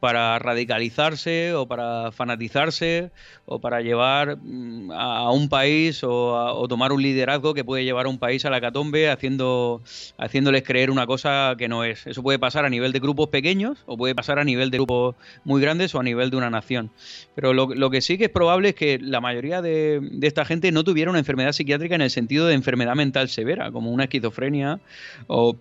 para 0.00 0.38
radicalizarse 0.38 1.54
o 1.54 1.66
para 1.66 2.12
fanatizarse 2.12 3.10
o 3.46 3.60
para 3.60 3.80
llevar 3.80 4.38
mm, 4.40 4.90
a 4.92 5.30
un 5.32 5.48
país 5.48 6.00
o, 6.02 6.66
tomar 6.68 6.92
un 6.92 7.02
liderazgo 7.02 7.54
que 7.54 7.64
puede 7.64 7.84
llevar 7.84 8.06
a 8.06 8.08
un 8.08 8.18
país 8.18 8.44
a 8.44 8.50
la 8.50 8.60
catombe 8.60 9.10
haciendo, 9.10 9.82
haciéndoles 10.18 10.62
creer 10.62 10.90
una 10.90 11.06
cosa 11.06 11.54
que 11.56 11.68
no 11.68 11.84
es. 11.84 12.06
Eso 12.06 12.22
puede 12.22 12.38
pasar 12.38 12.64
a 12.64 12.70
nivel 12.70 12.92
de 12.92 13.00
grupos 13.00 13.28
pequeños 13.28 13.78
o 13.86 13.96
puede 13.96 14.14
pasar 14.14 14.38
a 14.38 14.44
nivel 14.44 14.70
de 14.70 14.78
grupos 14.78 15.16
muy 15.44 15.60
grandes 15.60 15.94
o 15.94 16.00
a 16.00 16.02
nivel 16.02 16.30
de 16.30 16.36
una 16.36 16.50
nación. 16.50 16.90
Pero 17.34 17.54
lo, 17.54 17.90
que 17.90 18.00
sí 18.00 18.18
que 18.18 18.24
es 18.24 18.30
probable 18.30 18.70
es 18.70 18.74
que 18.74 18.98
la 18.98 19.20
mayoría 19.20 19.62
de, 19.62 20.00
de 20.02 20.26
esta 20.26 20.44
gente 20.44 20.70
no 20.72 20.84
tuviera 20.84 21.10
una 21.10 21.18
enfermedad 21.18 21.52
psiquiátrica 21.52 21.94
en 21.94 22.02
el 22.02 22.10
sentido 22.10 22.46
de 22.46 22.54
enfermedad 22.54 22.94
mental 22.94 23.28
severa, 23.28 23.70
como 23.72 23.90
una 23.90 24.04
esquizofrenia 24.04 24.80
o 25.26 25.56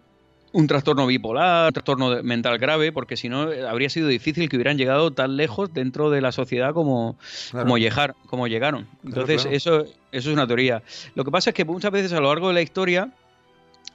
un 0.52 0.68
trastorno 0.68 1.06
bipolar, 1.08 1.68
un 1.68 1.74
trastorno 1.74 2.24
mental 2.24 2.58
grave, 2.58 2.92
porque 2.92 3.18
si 3.18 3.30
no 3.30 3.52
eh, 3.52 3.68
habría 3.68 3.90
sido 3.90 4.08
difícil 4.08 4.50
que 4.50 4.56
hubieran 4.56 4.78
llegado 4.78 5.12
tan 5.12 5.38
lejos 5.38 5.74
dentro 5.74 6.10
de 6.10 6.22
la 6.22 6.32
sociedad 6.32 6.74
como, 6.74 7.18
como, 7.52 7.78
llegar, 7.78 8.16
como 8.28 8.48
llegaron. 8.48 8.88
Entonces, 9.04 9.46
Eso, 9.50 9.82
eso 9.82 9.90
es 10.12 10.28
una 10.28 10.48
teoría. 10.48 10.84
Lo 11.16 11.24
que 11.24 11.32
pasa 11.32 11.50
es 11.50 11.54
que 11.56 11.66
muchas 11.66 11.92
veces 11.92 12.14
a 12.14 12.20
lo 12.20 12.30
largo 12.30 12.48
de 12.48 12.54
la 12.54 12.62
historia 12.62 13.12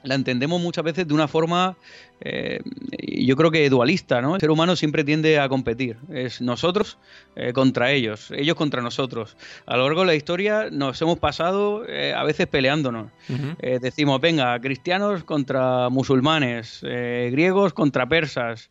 la 0.02 0.14
entendemos 0.14 0.60
muchas 0.60 0.84
veces 0.84 1.06
de 1.06 1.14
una 1.14 1.28
forma, 1.28 1.76
eh, 2.20 2.60
yo 2.98 3.36
creo 3.36 3.50
que 3.50 3.68
dualista, 3.68 4.20
¿no? 4.20 4.34
El 4.34 4.40
ser 4.40 4.50
humano 4.50 4.76
siempre 4.76 5.04
tiende 5.04 5.38
a 5.38 5.48
competir. 5.48 5.96
Es 6.10 6.40
nosotros 6.40 6.98
eh, 7.36 7.52
contra 7.52 7.92
ellos, 7.92 8.30
ellos 8.32 8.56
contra 8.56 8.82
nosotros. 8.82 9.36
A 9.66 9.76
lo 9.76 9.84
largo 9.84 10.00
de 10.00 10.06
la 10.06 10.14
historia 10.14 10.68
nos 10.70 11.00
hemos 11.02 11.18
pasado 11.18 11.84
eh, 11.88 12.14
a 12.14 12.24
veces 12.24 12.46
peleándonos. 12.46 13.10
decimos, 13.80 14.20
venga, 14.20 14.58
cristianos 14.60 15.24
contra 15.24 15.88
musulmanes, 15.88 16.80
griegos 16.82 17.72
contra 17.72 18.08
persas, 18.08 18.70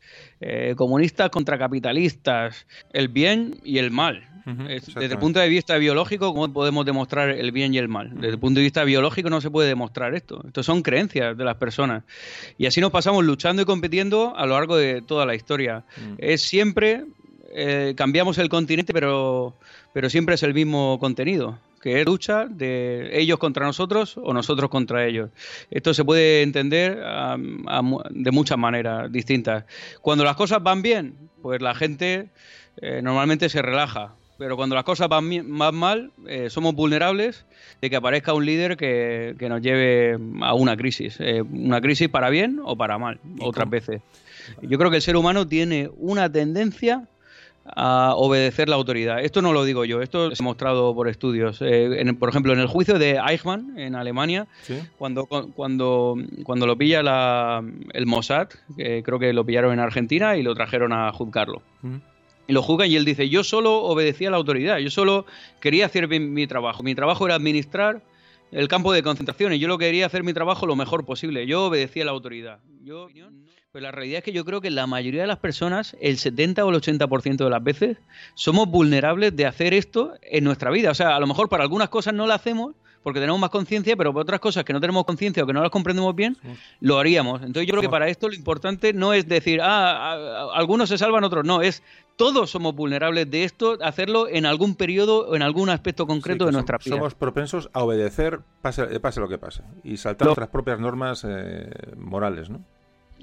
comunistas 0.75 1.29
contra 1.29 1.57
capitalistas, 1.57 2.67
el 2.93 3.07
bien 3.07 3.59
y 3.63 3.77
el 3.77 3.91
mal 3.91 4.30
desde 4.45 5.13
el 5.13 5.19
punto 5.19 5.39
de 5.39 5.49
vista 5.49 5.77
biológico, 5.77 6.33
¿cómo 6.33 6.51
podemos 6.51 6.85
demostrar 6.85 7.29
el 7.29 7.51
bien 7.51 7.73
y 7.73 7.77
el 7.77 7.87
mal? 7.87 8.11
Desde 8.13 8.29
el 8.29 8.39
punto 8.39 8.59
de 8.59 8.63
vista 8.63 8.83
biológico 8.83 9.29
no 9.29 9.41
se 9.41 9.49
puede 9.49 9.69
demostrar 9.69 10.13
esto. 10.15 10.43
Esto 10.45 10.63
son 10.63 10.81
creencias 10.81 11.37
de 11.37 11.43
las 11.43 11.57
personas. 11.57 12.03
Y 12.57 12.65
así 12.65 12.81
nos 12.81 12.91
pasamos 12.91 13.23
luchando 13.23 13.61
y 13.61 13.65
compitiendo 13.65 14.35
a 14.35 14.45
lo 14.45 14.55
largo 14.55 14.77
de 14.77 15.01
toda 15.01 15.25
la 15.25 15.35
historia. 15.35 15.83
Es 16.17 16.41
siempre, 16.41 17.05
eh, 17.53 17.93
cambiamos 17.95 18.37
el 18.37 18.49
continente, 18.49 18.93
pero, 18.93 19.55
pero 19.93 20.09
siempre 20.09 20.35
es 20.35 20.43
el 20.43 20.53
mismo 20.53 20.97
contenido 20.99 21.59
que 21.81 21.99
es 21.99 22.05
lucha 22.05 22.45
de 22.45 23.09
ellos 23.19 23.39
contra 23.39 23.65
nosotros 23.65 24.15
o 24.17 24.33
nosotros 24.33 24.69
contra 24.69 25.05
ellos. 25.05 25.31
Esto 25.71 25.93
se 25.93 26.05
puede 26.05 26.43
entender 26.43 26.95
de 26.97 28.31
muchas 28.31 28.57
maneras 28.57 29.11
distintas. 29.11 29.65
Cuando 29.99 30.23
las 30.23 30.35
cosas 30.35 30.61
van 30.61 30.81
bien, 30.81 31.15
pues 31.41 31.61
la 31.61 31.73
gente 31.73 32.29
eh, 32.77 33.01
normalmente 33.01 33.49
se 33.49 33.61
relaja, 33.61 34.13
pero 34.41 34.57
cuando 34.57 34.73
las 34.73 34.83
cosas 34.83 35.07
van 35.07 35.47
más 35.47 35.71
mal, 35.71 36.09
eh, 36.25 36.49
somos 36.49 36.73
vulnerables 36.73 37.45
de 37.79 37.91
que 37.91 37.95
aparezca 37.95 38.33
un 38.33 38.43
líder 38.43 38.75
que, 38.75 39.35
nos 39.39 39.61
lleve 39.61 40.17
a 40.41 40.55
una 40.55 40.75
crisis. 40.75 41.17
Eh, 41.19 41.43
una 41.43 41.79
crisis 41.79 42.09
para 42.09 42.31
bien 42.31 42.59
o 42.65 42.75
para 42.75 42.97
mal, 42.97 43.19
otras 43.39 43.69
veces. 43.69 44.01
Yo 44.63 44.79
creo 44.79 44.89
que 44.89 44.95
el 44.95 45.03
ser 45.03 45.15
humano 45.15 45.47
tiene 45.47 45.91
una 45.95 46.27
tendencia 46.27 47.07
a 47.65 48.15
obedecer 48.15 48.67
la 48.67 48.77
autoridad. 48.77 49.19
Esto 49.19 49.43
no 49.43 49.53
lo 49.53 49.63
digo 49.63 49.85
yo, 49.85 50.01
esto 50.01 50.35
se 50.35 50.41
ha 50.41 50.43
mostrado 50.43 50.95
por 50.95 51.07
estudios. 51.07 51.59
Eh, 51.61 52.03
por 52.17 52.29
ejemplo, 52.29 52.51
en 52.51 52.61
el 52.61 52.67
juicio 52.67 52.97
de 52.97 53.21
Eichmann 53.23 53.77
en 53.77 53.93
Alemania, 53.93 54.47
cuando, 54.97 55.27
cuando, 55.27 56.15
cuando 56.43 56.65
lo 56.65 56.75
pilla 56.75 57.61
el 57.93 58.05
Mossad, 58.07 58.47
que 58.75 59.03
creo 59.03 59.19
que 59.19 59.33
lo 59.33 59.45
pillaron 59.45 59.73
en 59.73 59.81
Argentina 59.81 60.35
y 60.35 60.41
lo 60.41 60.55
trajeron 60.55 60.93
a 60.93 61.11
juzgarlo 61.11 61.61
lo 62.47 62.61
juzgan 62.61 62.91
y 62.91 62.95
él 62.95 63.05
dice, 63.05 63.29
yo 63.29 63.43
solo 63.43 63.83
obedecía 63.83 64.27
a 64.27 64.31
la 64.31 64.37
autoridad, 64.37 64.77
yo 64.79 64.89
solo 64.89 65.25
quería 65.59 65.85
hacer 65.85 66.07
mi 66.07 66.47
trabajo. 66.47 66.83
Mi 66.83 66.95
trabajo 66.95 67.25
era 67.25 67.35
administrar 67.35 68.03
el 68.51 68.67
campo 68.67 68.91
de 68.91 69.03
concentración 69.03 69.53
y 69.53 69.59
yo 69.59 69.67
lo 69.67 69.77
quería 69.77 70.05
hacer 70.05 70.23
mi 70.23 70.33
trabajo 70.33 70.65
lo 70.65 70.75
mejor 70.75 71.05
posible. 71.05 71.47
Yo 71.47 71.65
obedecía 71.65 72.03
a 72.03 72.05
la 72.05 72.11
autoridad. 72.11 72.59
Yo, 72.83 73.07
pues 73.71 73.81
la 73.81 73.91
realidad 73.91 74.19
es 74.19 74.23
que 74.23 74.33
yo 74.33 74.43
creo 74.43 74.59
que 74.59 74.69
la 74.69 74.87
mayoría 74.87 75.21
de 75.21 75.27
las 75.27 75.39
personas, 75.39 75.95
el 76.01 76.17
70 76.17 76.65
o 76.65 76.69
el 76.69 76.75
80% 76.75 77.37
de 77.37 77.49
las 77.49 77.63
veces, 77.63 77.97
somos 78.35 78.67
vulnerables 78.67 79.35
de 79.35 79.45
hacer 79.45 79.73
esto 79.73 80.13
en 80.21 80.43
nuestra 80.43 80.71
vida. 80.71 80.91
O 80.91 80.95
sea, 80.95 81.15
a 81.15 81.19
lo 81.19 81.27
mejor 81.27 81.47
para 81.47 81.63
algunas 81.63 81.89
cosas 81.89 82.13
no 82.13 82.27
lo 82.27 82.33
hacemos, 82.33 82.75
porque 83.03 83.19
tenemos 83.19 83.39
más 83.39 83.49
conciencia, 83.49 83.95
pero 83.95 84.13
por 84.13 84.21
otras 84.23 84.39
cosas 84.39 84.63
que 84.63 84.73
no 84.73 84.79
tenemos 84.79 85.05
conciencia 85.05 85.43
o 85.43 85.47
que 85.47 85.53
no 85.53 85.61
las 85.61 85.71
comprendemos 85.71 86.15
bien, 86.15 86.37
lo 86.79 86.99
haríamos. 86.99 87.41
Entonces 87.41 87.67
yo 87.67 87.71
creo 87.71 87.81
que 87.81 87.89
para 87.89 88.07
esto 88.07 88.27
lo 88.27 88.35
importante 88.35 88.93
no 88.93 89.13
es 89.13 89.27
decir, 89.27 89.59
ah, 89.61 90.49
algunos 90.53 90.89
se 90.89 90.97
salvan, 90.97 91.23
otros 91.23 91.45
no, 91.45 91.61
es 91.61 91.83
todos 92.15 92.51
somos 92.51 92.75
vulnerables 92.75 93.29
de 93.31 93.43
esto, 93.43 93.77
hacerlo 93.81 94.27
en 94.27 94.45
algún 94.45 94.75
periodo 94.75 95.29
o 95.29 95.35
en 95.35 95.41
algún 95.41 95.69
aspecto 95.69 96.05
concreto 96.05 96.45
de 96.45 96.51
nuestra 96.51 96.77
vida. 96.77 96.95
Somos 96.95 97.15
propensos 97.15 97.69
a 97.73 97.83
obedecer, 97.83 98.41
pase, 98.61 98.99
pase 98.99 99.19
lo 99.19 99.27
que 99.27 99.37
pase, 99.37 99.63
y 99.83 99.97
saltar 99.97 100.27
nuestras 100.27 100.49
propias 100.49 100.79
normas 100.79 101.25
eh, 101.27 101.69
morales, 101.97 102.49
¿no? 102.49 102.63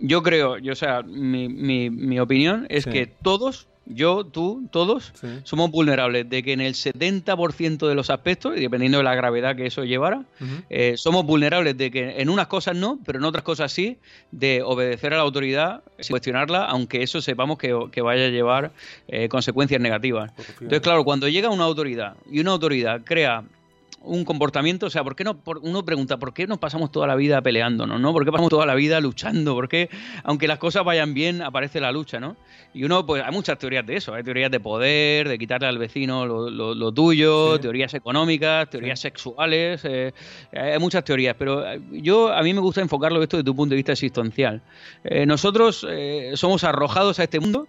Yo 0.01 0.23
creo, 0.23 0.59
yo, 0.59 0.73
o 0.73 0.77
sea, 0.77 1.03
mi, 1.03 1.49
mi, 1.49 1.91
mi 1.91 2.21
opinión 2.21 2.67
es 2.71 2.87
que 2.87 3.07
todos 3.07 3.69
yo, 3.89 4.25
tú, 4.25 4.69
todos, 4.71 5.13
somos 5.45 5.71
vulnerables. 5.71 6.29
De 6.29 6.43
que 6.43 6.53
en 6.53 6.61
el 6.61 6.75
70% 6.75 7.89
de 7.89 7.95
los 7.95 8.11
aspectos, 8.11 8.57
y 8.57 8.61
dependiendo 8.61 8.99
de 8.99 9.05
la 9.05 9.15
gravedad 9.15 9.57
que 9.57 9.67
eso 9.67 9.85
llevara, 9.85 10.25
eh, 10.71 10.95
somos 10.97 11.25
vulnerables. 11.25 11.77
De 11.77 11.91
que 11.91 12.21
en 12.21 12.29
unas 12.29 12.47
cosas 12.47 12.77
no, 12.77 12.99
pero 13.05 13.19
en 13.19 13.25
otras 13.25 13.45
cosas 13.45 13.73
sí, 13.73 13.99
de 14.31 14.63
obedecer 14.63 15.15
a 15.15 15.17
la 15.17 15.23
autoridad, 15.23 15.83
cuestionarla, 16.09 16.65
aunque 16.65 17.03
eso 17.03 17.21
sepamos 17.21 17.59
que, 17.59 17.73
vaya 18.01 18.27
a 18.27 18.29
llevar 18.29 18.73
eh, 19.09 19.29
consecuencias 19.29 19.81
negativas. 19.81 20.33
Entonces, 20.61 20.81
claro, 20.81 21.05
cuando 21.05 21.29
llega 21.29 21.51
una 21.51 21.65
autoridad 21.65 22.17
y 22.31 22.41
una 22.41 22.53
autoridad 22.53 23.03
crea 23.05 23.45
un 24.03 24.25
comportamiento, 24.25 24.87
o 24.87 24.91
sea, 24.91 25.03
¿por 25.05 25.17
qué 25.17 25.25
no? 25.25 25.41
uno 25.63 25.85
pregunta, 25.85 26.19
¿por 26.19 26.33
qué 26.33 26.47
nos 26.47 26.59
pasamos 26.59 26.93
toda 26.93 27.07
la 27.07 27.17
vida 27.17 27.43
peleándonos, 27.43 28.01
no? 28.01 28.13
¿Por 28.13 28.25
qué 28.25 28.31
pasamos 28.31 28.51
toda 28.51 28.65
la 28.65 28.75
vida 28.75 29.01
luchando? 29.01 29.55
¿Por 29.55 29.69
qué, 29.69 29.91
aunque 30.25 30.47
las 30.47 30.59
cosas 30.59 30.85
vayan 30.85 31.15
bien, 31.15 31.43
aparece 31.43 31.81
la 31.81 31.93
lucha, 31.93 32.21
no? 32.21 32.37
Y 32.75 32.85
uno, 32.85 33.05
pues, 33.05 33.23
hay 33.25 33.33
muchas 33.33 33.59
teorías 33.59 33.85
de 33.87 33.97
eso, 33.97 34.15
hay 34.15 34.23
teorías 34.23 34.51
de 34.51 34.61
poder, 34.61 35.29
de 35.29 35.39
quitarle 35.39 35.67
al 35.67 35.79
vecino 35.79 36.27
lo, 36.27 36.93
tuyo, 36.93 37.59
teorías 37.61 37.93
económicas, 37.95 38.71
teorías 38.71 39.01
sexuales, 39.01 39.85
eh, 39.85 40.13
hay 40.53 40.79
muchas 40.79 41.05
teorías, 41.05 41.35
pero 41.39 41.67
eh, 41.67 41.81
yo, 41.93 42.33
a 42.33 42.43
mí 42.43 42.55
me 42.55 42.61
gusta 42.61 42.81
enfocarlo 42.81 43.23
esto 43.23 43.37
desde 43.37 43.47
tu 43.47 43.57
punto 43.57 43.71
de 43.71 43.77
vista 43.77 43.93
existencial. 43.93 44.63
Eh, 45.05 45.27
nosotros 45.27 45.87
somos 46.35 46.65
arrojados 46.65 47.19
a 47.19 47.25
este 47.25 47.41
mundo 47.41 47.69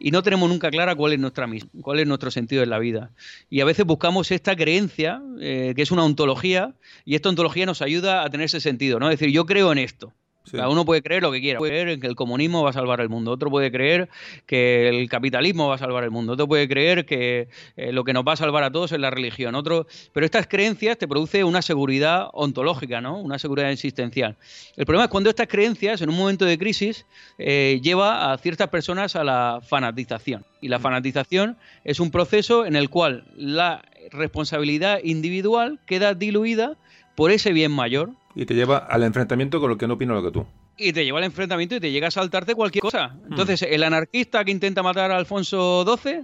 y 0.00 0.10
no 0.10 0.22
tenemos 0.22 0.48
nunca 0.48 0.70
clara 0.70 0.96
cuál 0.96 1.12
es 1.12 1.18
nuestra 1.18 1.46
cuál 1.82 2.00
es 2.00 2.06
nuestro 2.06 2.30
sentido 2.30 2.62
en 2.62 2.70
la 2.70 2.78
vida. 2.78 3.12
Y 3.50 3.60
a 3.60 3.64
veces 3.64 3.84
buscamos 3.84 4.30
esta 4.30 4.56
creencia, 4.56 5.22
eh, 5.40 5.74
que 5.76 5.82
es 5.82 5.90
una 5.90 6.04
ontología, 6.04 6.74
y 7.04 7.14
esta 7.14 7.28
ontología 7.28 7.66
nos 7.66 7.82
ayuda 7.82 8.24
a 8.24 8.30
tener 8.30 8.46
ese 8.46 8.60
sentido, 8.60 8.98
¿no? 8.98 9.10
Es 9.10 9.18
decir, 9.18 9.32
yo 9.32 9.46
creo 9.46 9.70
en 9.70 9.78
esto. 9.78 10.14
Cada 10.50 10.68
uno 10.68 10.84
puede 10.84 11.02
creer 11.02 11.22
lo 11.22 11.30
que 11.30 11.40
quiera. 11.40 11.58
Puede 11.58 11.72
creer 11.72 11.88
en 11.90 12.00
que 12.00 12.06
el 12.06 12.16
comunismo 12.16 12.62
va 12.62 12.70
a 12.70 12.72
salvar 12.72 13.00
el 13.00 13.08
mundo. 13.08 13.30
Otro 13.30 13.50
puede 13.50 13.70
creer 13.70 14.08
que 14.46 14.88
el 14.88 15.08
capitalismo 15.08 15.68
va 15.68 15.74
a 15.74 15.78
salvar 15.78 16.02
el 16.04 16.10
mundo. 16.10 16.32
Otro 16.32 16.48
puede 16.48 16.68
creer 16.68 17.04
que 17.04 17.48
eh, 17.76 17.92
lo 17.92 18.04
que 18.04 18.12
nos 18.12 18.24
va 18.24 18.32
a 18.32 18.36
salvar 18.36 18.64
a 18.64 18.70
todos 18.70 18.92
es 18.92 18.98
la 18.98 19.10
religión. 19.10 19.54
Otro, 19.54 19.86
pero 20.12 20.26
estas 20.26 20.46
creencias 20.46 20.98
te 20.98 21.06
produce 21.06 21.44
una 21.44 21.62
seguridad 21.62 22.28
ontológica, 22.32 23.00
¿no? 23.00 23.20
Una 23.20 23.38
seguridad 23.38 23.70
existencial. 23.70 24.36
El 24.76 24.86
problema 24.86 25.04
es 25.04 25.10
cuando 25.10 25.30
estas 25.30 25.46
creencias, 25.46 26.00
en 26.00 26.08
un 26.08 26.16
momento 26.16 26.44
de 26.44 26.58
crisis, 26.58 27.06
eh, 27.38 27.80
lleva 27.82 28.32
a 28.32 28.38
ciertas 28.38 28.68
personas 28.68 29.16
a 29.16 29.24
la 29.24 29.60
fanatización. 29.62 30.44
Y 30.60 30.68
la 30.68 30.78
mm. 30.78 30.82
fanatización 30.82 31.56
es 31.84 32.00
un 32.00 32.10
proceso 32.10 32.66
en 32.66 32.76
el 32.76 32.88
cual 32.88 33.24
la 33.36 33.82
responsabilidad 34.10 35.00
individual 35.04 35.78
queda 35.86 36.14
diluida 36.14 36.76
por 37.14 37.30
ese 37.30 37.52
bien 37.52 37.72
mayor 37.72 38.12
y 38.34 38.46
te 38.46 38.54
lleva 38.54 38.78
al 38.78 39.02
enfrentamiento 39.02 39.60
con 39.60 39.70
lo 39.70 39.78
que 39.78 39.86
no 39.86 39.94
opina 39.94 40.14
lo 40.14 40.22
que 40.22 40.30
tú. 40.30 40.46
Y 40.76 40.92
te 40.92 41.04
lleva 41.04 41.18
al 41.18 41.24
enfrentamiento 41.24 41.76
y 41.76 41.80
te 41.80 41.90
llega 41.90 42.08
a 42.08 42.10
saltarte 42.10 42.54
cualquier 42.54 42.82
cosa. 42.82 43.08
Hmm. 43.08 43.30
Entonces, 43.32 43.62
el 43.62 43.82
anarquista 43.82 44.44
que 44.44 44.50
intenta 44.50 44.82
matar 44.82 45.10
a 45.10 45.16
Alfonso 45.16 45.84
XII 45.84 46.22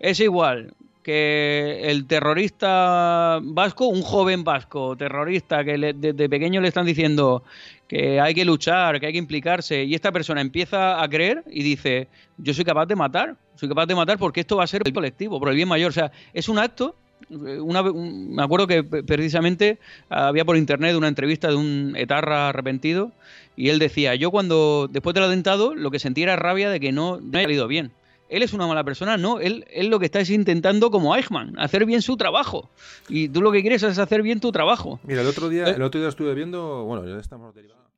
es 0.00 0.20
igual 0.20 0.74
que 1.02 1.80
el 1.84 2.06
terrorista 2.06 3.38
vasco, 3.42 3.86
un 3.86 4.02
joven 4.02 4.44
vasco 4.44 4.94
terrorista 4.94 5.64
que 5.64 5.94
desde 5.96 6.28
pequeño 6.28 6.60
le 6.60 6.68
están 6.68 6.84
diciendo 6.84 7.44
que 7.88 8.20
hay 8.20 8.34
que 8.34 8.44
luchar, 8.44 9.00
que 9.00 9.06
hay 9.06 9.12
que 9.12 9.18
implicarse, 9.18 9.84
y 9.84 9.94
esta 9.94 10.12
persona 10.12 10.42
empieza 10.42 11.02
a 11.02 11.08
creer 11.08 11.42
y 11.50 11.62
dice, 11.62 12.08
yo 12.36 12.52
soy 12.52 12.64
capaz 12.64 12.84
de 12.84 12.94
matar, 12.94 13.36
soy 13.54 13.70
capaz 13.70 13.86
de 13.86 13.94
matar 13.94 14.18
porque 14.18 14.40
esto 14.40 14.56
va 14.56 14.64
a 14.64 14.66
ser 14.66 14.82
el 14.84 14.92
colectivo, 14.92 15.40
por 15.40 15.48
el 15.48 15.56
bien 15.56 15.68
mayor. 15.68 15.88
O 15.88 15.94
sea, 15.94 16.12
es 16.34 16.50
un 16.50 16.58
acto 16.58 16.94
una, 17.30 17.82
me 17.82 18.42
acuerdo 18.42 18.66
que 18.66 18.82
precisamente 18.84 19.78
había 20.08 20.44
por 20.44 20.56
internet 20.56 20.96
una 20.96 21.08
entrevista 21.08 21.48
de 21.48 21.56
un 21.56 21.94
etarra 21.96 22.48
arrepentido 22.48 23.12
y 23.56 23.70
él 23.70 23.78
decía, 23.78 24.14
yo 24.14 24.30
cuando 24.30 24.88
después 24.90 25.14
del 25.14 25.24
atentado 25.24 25.74
lo 25.74 25.90
que 25.90 25.98
sentía 25.98 26.24
era 26.24 26.36
rabia 26.36 26.70
de 26.70 26.80
que 26.80 26.92
no, 26.92 27.20
no 27.20 27.38
haya 27.38 27.46
salido 27.46 27.66
bien. 27.66 27.92
Él 28.28 28.42
es 28.42 28.52
una 28.52 28.66
mala 28.66 28.84
persona, 28.84 29.16
no, 29.16 29.40
él, 29.40 29.64
él 29.70 29.88
lo 29.88 29.98
que 29.98 30.04
está 30.04 30.20
es 30.20 30.28
intentando 30.28 30.90
como 30.90 31.16
Eichmann, 31.16 31.58
hacer 31.58 31.86
bien 31.86 32.02
su 32.02 32.16
trabajo. 32.18 32.68
Y 33.08 33.30
tú 33.30 33.40
lo 33.40 33.50
que 33.50 33.62
quieres 33.62 33.82
es 33.82 33.98
hacer 33.98 34.22
bien 34.22 34.38
tu 34.38 34.52
trabajo. 34.52 35.00
Mira, 35.04 35.22
el 35.22 35.26
otro 35.26 35.48
día, 35.48 35.66
eh, 35.66 35.74
el 35.76 35.82
otro 35.82 35.98
día 35.98 36.10
estuve 36.10 36.34
viendo, 36.34 36.84
bueno, 36.84 37.06
ya 37.06 37.18
estamos 37.18 37.54
derivados. 37.54 37.88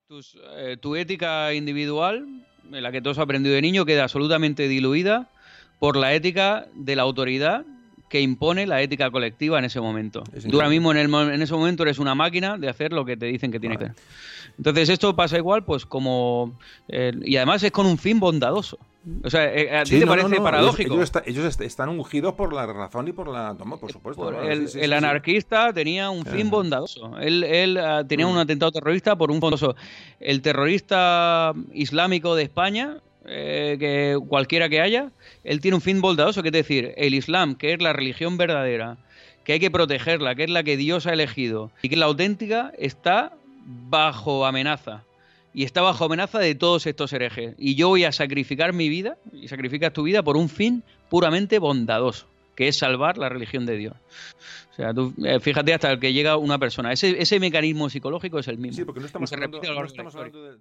Eh, 0.57 0.77
tu 0.81 0.95
ética 0.95 1.53
individual, 1.53 2.27
en 2.73 2.83
la 2.83 2.93
que 2.93 3.03
todos 3.03 3.19
has 3.19 3.25
aprendido 3.25 3.55
de 3.57 3.63
niño, 3.63 3.85
queda 3.85 4.05
absolutamente 4.05 4.69
diluida 4.69 5.29
por 5.81 5.97
la 5.97 6.15
ética 6.15 6.69
de 6.75 6.95
la 6.95 7.03
autoridad 7.03 7.65
que 8.11 8.21
impone 8.21 8.67
la 8.67 8.83
ética 8.83 9.09
colectiva 9.11 9.61
en 9.61 9.65
ese 9.65 9.81
momento. 9.81 10.25
Tú 10.51 10.57
ahora 10.57 10.69
mismo 10.69 10.91
en, 10.91 10.99
el, 10.99 11.15
en, 11.15 11.41
ese 11.41 11.55
momento 11.55 11.85
eres 11.85 12.01
una 12.01 12.17
máquina 12.17 12.59
de 12.59 12.69
hacer 12.69 12.93
lo 12.93 13.05
que 13.05 13.17
te 13.17 13.27
dicen 13.27 13.53
que 13.53 13.61
tienes 13.61 13.79
que 13.79 13.85
hacer. 13.85 13.97
Entonces 14.59 14.89
esto 14.89 15.15
pasa 15.15 15.39
igual, 15.39 15.65
pues 15.65 15.87
como... 15.87 16.59
Eh, 16.89 17.13
y 17.23 17.37
además 17.37 17.63
es 17.63 17.71
con 17.71 17.87
un 17.87 17.97
fin 17.99 18.19
bondadoso. 18.19 18.79
O 19.23 19.31
sea, 19.31 19.45
eh, 19.55 19.79
¿a 19.79 19.85
ti 19.85 20.01
te 20.01 20.07
parece 20.09 20.41
paradójico? 20.41 21.01
Ellos, 21.25 21.61
están 21.61 21.89
ungidos 21.89 22.35
por 22.35 22.53
la 22.53 22.67
razón 22.67 23.07
y 23.07 23.13
por 23.13 23.29
la 23.29 23.55
toma, 23.57 23.77
por 23.77 23.93
supuesto. 23.93 24.43
el, 24.43 24.93
anarquista 24.93 25.73
tenía 25.73 26.11
un 26.11 26.27
fin 26.27 26.51
bondadoso. 26.51 27.17
Él, 27.19 27.45
él 27.45 27.79
ah, 27.79 28.03
tenía 28.07 28.27
mm. 28.27 28.31
un 28.31 28.39
atentado 28.39 28.73
terrorista 28.73 29.17
por 29.17 29.31
un 29.31 29.39
bondadoso. 29.39 29.77
El 30.19 30.43
terrorista 30.43 31.55
islámico 31.73 32.35
de 32.35 32.43
España 32.43 32.99
eh, 33.27 33.77
que 33.79 34.19
cualquiera 34.29 34.69
que 34.69 34.81
haya, 34.81 35.11
él 35.45 35.61
tiene 35.61 35.77
un 35.77 35.81
fin 35.81 36.01
bondadoso, 36.01 36.43
que 36.43 36.49
es 36.49 36.53
decir, 36.53 36.95
el 36.97 37.15
Islam, 37.15 37.55
que 37.55 37.73
es 37.73 37.83
la 37.83 37.93
religión 37.93 38.37
verdadera, 38.37 38.99
que 39.45 39.55
hay 39.55 39.61
que 39.61 39.71
protegerla, 39.71 40.35
que 40.35 40.45
es 40.45 40.51
la 40.51 40.63
que 40.63 40.77
Dios 40.77 41.07
ha 41.07 41.13
elegido, 41.13 41.71
y 41.83 41.89
que 41.89 41.97
la 41.97 42.07
auténtica 42.07 42.73
está 42.79 43.33
bajo 43.65 44.47
amenaza. 44.47 45.05
Y 45.53 45.65
está 45.65 45.83
bajo 45.83 46.05
amenaza 46.05 46.39
de 46.39 46.55
todos 46.55 46.87
estos 46.87 47.13
herejes. 47.13 47.55
Y 47.59 47.75
yo 47.75 47.89
voy 47.89 48.05
a 48.05 48.13
sacrificar 48.13 48.73
mi 48.73 48.89
vida, 48.89 49.17
y 49.33 49.49
sacrificas 49.49 49.93
tu 49.93 50.05
vida 50.05 50.23
por 50.23 50.37
un 50.37 50.49
fin 50.49 50.83
puramente 51.09 51.59
bondadoso, 51.59 52.27
que 52.55 52.69
es 52.69 52.77
salvar 52.77 53.19
la 53.19 53.29
religión 53.29 53.67
de 53.67 53.77
Dios. 53.77 53.95
O 54.71 54.75
sea, 54.75 54.95
tú, 54.95 55.13
eh, 55.25 55.41
fíjate 55.41 55.75
hasta 55.75 55.91
el 55.91 55.99
que 55.99 56.13
llega 56.13 56.37
una 56.37 56.59
persona. 56.59 56.93
Ese, 56.93 57.21
ese 57.21 57.41
mecanismo 57.41 57.91
psicológico 57.91 58.39
es 58.39 58.49
el 58.49 58.59
mismo. 58.59 58.77
Sí, 58.77 58.85
porque 58.85 59.01
no 59.01 59.07
estamos, 59.07 59.33
hablando, 59.33 59.61
de 59.61 60.59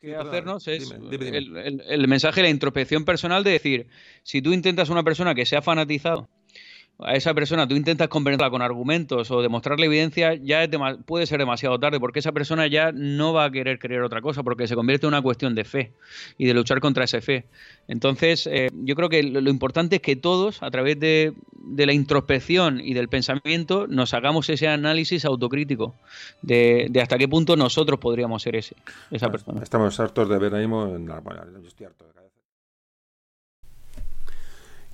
que 0.00 0.16
hacernos 0.16 0.66
es 0.66 0.90
El, 0.90 1.82
el, 1.86 2.08
mensaje, 2.08 2.42
la 2.42 2.48
introspección 2.48 3.04
personal 3.04 3.44
de 3.44 3.50
decir, 3.50 3.88
si 4.22 4.40
tú 4.40 4.52
intentas 4.52 4.88
una 4.88 5.02
persona 5.02 5.34
que 5.34 5.46
se 5.46 5.56
ha 5.56 5.62
fanatizado 5.62 6.28
a 7.02 7.14
esa 7.14 7.34
persona 7.34 7.66
tú 7.66 7.74
intentas 7.74 8.08
convencerla 8.08 8.50
con 8.50 8.62
argumentos 8.62 9.30
o 9.30 9.42
demostrarle 9.42 9.86
evidencia, 9.86 10.34
ya 10.34 10.68
puede 11.04 11.26
ser 11.26 11.38
demasiado 11.38 11.78
tarde, 11.78 12.00
porque 12.00 12.18
esa 12.18 12.32
persona 12.32 12.66
ya 12.66 12.92
no 12.92 13.32
va 13.32 13.44
a 13.44 13.50
querer 13.50 13.78
creer 13.78 14.02
otra 14.02 14.20
cosa, 14.20 14.42
porque 14.42 14.66
se 14.66 14.74
convierte 14.74 15.06
en 15.06 15.08
una 15.08 15.22
cuestión 15.22 15.54
de 15.54 15.64
fe 15.64 15.92
y 16.38 16.46
de 16.46 16.54
luchar 16.54 16.80
contra 16.80 17.04
esa 17.04 17.20
fe. 17.20 17.46
Entonces, 17.88 18.46
eh, 18.46 18.68
yo 18.72 18.94
creo 18.94 19.08
que 19.08 19.22
lo, 19.22 19.50
importante 19.50 19.96
es 19.96 20.02
que 20.02 20.16
todos, 20.16 20.62
a 20.62 20.70
través 20.70 20.98
de, 20.98 21.32
la 21.76 21.92
introspección 21.92 22.80
y 22.80 22.94
del 22.94 23.08
pensamiento, 23.08 23.86
nos 23.86 24.14
hagamos 24.14 24.48
ese 24.48 24.68
análisis 24.68 25.24
autocrítico 25.24 25.94
de, 26.42 26.90
hasta 27.02 27.18
qué 27.18 27.28
punto 27.28 27.56
nosotros 27.56 27.98
podríamos 27.98 28.42
ser 28.42 28.56
ese, 28.56 28.76
esa 29.10 29.30
persona. 29.30 29.62
Estamos 29.62 29.98
hartos 30.00 30.28
de 30.28 30.38
ver 30.38 30.54
ahí, 30.54 30.66
bueno, 30.66 31.20
yo 31.62 31.68
estoy 31.68 31.86
harto 31.86 32.04
de 32.04 32.19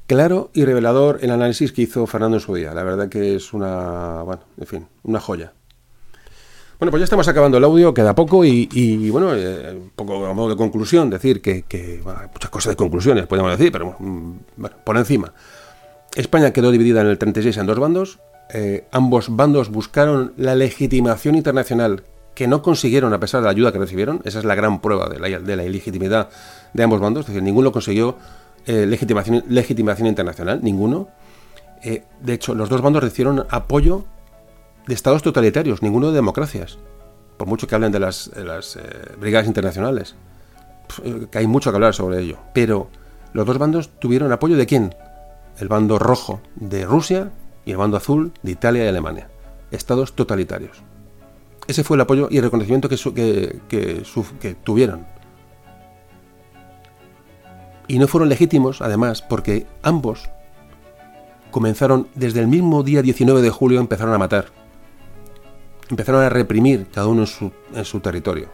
Claro 0.07 0.51
y 0.55 0.65
revelador 0.65 1.19
el 1.23 1.33
análisis 1.33 1.73
que 1.73 1.83
hizo 1.83 2.07
Fernando 2.07 2.37
en 2.37 2.41
su 2.41 2.55
día. 2.55 2.73
La 2.73 2.85
verdad 2.85 3.09
que 3.09 3.35
es 3.35 3.53
una, 3.53 4.23
bueno, 4.23 4.43
en 4.59 4.67
fin, 4.67 4.87
una 5.03 5.19
joya. 5.19 5.53
Bueno, 6.79 6.91
pues 6.91 7.01
ya 7.01 7.05
estamos 7.05 7.27
acabando 7.27 7.59
el 7.59 7.65
audio, 7.65 7.93
queda 7.93 8.15
poco 8.15 8.45
y, 8.45 9.11
bueno, 9.11 9.35
eh, 9.35 9.73
un 9.75 9.91
poco 9.97 10.27
a 10.27 10.35
modo 10.35 10.51
de 10.51 10.57
conclusión, 10.57 11.09
decir 11.09 11.41
que, 11.41 11.65
hay 11.73 12.29
muchas 12.33 12.51
cosas 12.51 12.73
de 12.73 12.77
conclusiones, 12.77 13.27
podemos 13.27 13.51
decir, 13.51 13.73
pero 13.73 13.97
mm, 13.99 14.33
bueno, 14.57 14.77
por 14.85 14.97
encima. 14.97 15.33
España 16.15 16.53
quedó 16.53 16.71
dividida 16.71 17.01
en 17.01 17.09
el 17.09 17.19
36 17.19 17.57
en 17.57 17.67
dos 17.67 17.79
bandos. 17.79 18.19
Eh, 18.53 18.87
ambos 18.93 19.35
bandos 19.35 19.71
buscaron 19.71 20.35
la 20.37 20.55
legitimación 20.55 21.35
internacional 21.35 22.05
que 22.35 22.47
no 22.47 22.63
consiguieron 22.63 23.13
a 23.15 23.19
pesar 23.19 23.41
de 23.41 23.47
la 23.47 23.51
ayuda 23.51 23.73
que 23.73 23.79
recibieron. 23.79 24.21
Esa 24.25 24.39
es 24.39 24.45
la 24.45 24.55
gran 24.55 24.81
prueba 24.81 25.09
de 25.09 25.19
la, 25.19 25.41
de 25.41 25.57
la 25.57 25.65
ilegitimidad 25.65 26.29
de 26.75 26.83
ambos 26.83 27.01
bandos. 27.01 27.23
Es 27.23 27.29
decir, 27.29 27.43
ninguno 27.43 27.73
consiguió 27.73 28.17
eh, 28.67 28.85
legitimación, 28.85 29.45
legitimación 29.49 30.09
internacional, 30.09 30.61
ninguno. 30.61 31.09
Eh, 31.83 32.03
de 32.21 32.33
hecho, 32.33 32.53
los 32.55 32.69
dos 32.69 32.83
bandos 32.83 33.03
recibieron 33.03 33.47
apoyo 33.49 34.05
de 34.89 34.95
estados 34.95 35.23
totalitarios, 35.23 35.83
ninguno 35.83 36.09
de 36.09 36.15
democracias, 36.15 36.79
por 37.37 37.47
mucho 37.47 37.69
que 37.69 37.77
hablen 37.77 37.93
de 37.93 38.01
las, 38.01 38.31
eh, 38.35 39.15
brigadas 39.21 39.47
internacionales. 39.47 40.17
que 41.31 41.39
hay 41.39 41.49
mucho 41.49 41.71
que 41.71 41.77
hablar 41.77 41.95
sobre 41.95 42.21
ello. 42.21 42.39
Pero 42.55 42.89
los 43.33 43.45
dos 43.45 43.59
bandos 43.59 43.91
tuvieron 43.99 44.31
apoyo 44.33 44.57
de 44.57 44.67
quién? 44.67 44.95
El 45.59 45.69
bando 45.69 45.99
rojo 45.99 46.41
de 46.55 46.85
Rusia 46.85 47.33
y 47.65 47.73
el 47.73 47.77
bando 47.77 47.97
azul 47.97 48.33
de 48.43 48.53
Italia 48.53 48.85
y 48.85 48.89
Alemania. 48.89 49.29
Estados 49.73 50.15
totalitarios. 50.15 50.83
Ese 51.67 51.83
fue 51.83 51.97
el 51.97 52.03
apoyo 52.03 52.29
y 52.31 52.39
el 52.39 52.45
reconocimiento 52.45 52.89
que, 52.89 52.97
que, 53.69 54.03
que 54.41 54.55
tuvieron 54.55 55.07
y 57.89 57.99
no 57.99 58.09
fueron 58.09 58.29
legítimos, 58.29 58.81
además, 58.81 59.23
porque 59.23 59.67
ambos 59.83 60.29
comenzaron 61.51 62.09
desde 62.15 62.41
el 62.41 62.49
mismo 62.49 62.83
día 62.83 63.03
19 63.03 63.41
de 63.41 63.51
julio, 63.51 63.81
empezaron 63.81 64.13
a 64.13 64.19
matar. 64.19 64.47
Empezaron 65.89 66.23
a 66.23 66.29
reprimir 66.29 66.89
cada 66.93 67.07
uno 67.07 67.25
en 67.75 67.85
su, 67.85 68.01
territorio. 68.01 68.49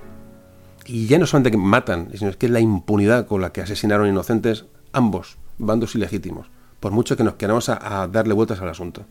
Y 0.86 1.06
ya 1.06 1.18
no 1.18 1.26
solamente 1.26 1.50
que 1.50 1.56
matan, 1.56 2.10
sino 2.14 2.30
que 2.32 2.46
es 2.46 2.52
la 2.52 2.60
impunidad 2.60 3.26
con 3.26 3.40
la 3.40 3.52
que 3.52 3.62
asesinaron 3.62 4.08
inocentes 4.08 4.66
ambos, 4.92 5.38
bandos 5.58 5.94
ilegítimos, 5.94 6.48
por 6.78 6.92
mucho 6.92 7.16
que 7.16 7.24
nos 7.24 7.34
queramos 7.34 7.68
a, 7.70 8.06
darle 8.06 8.34
vueltas 8.34 8.60
al 8.60 8.68
asunto. 8.68 9.04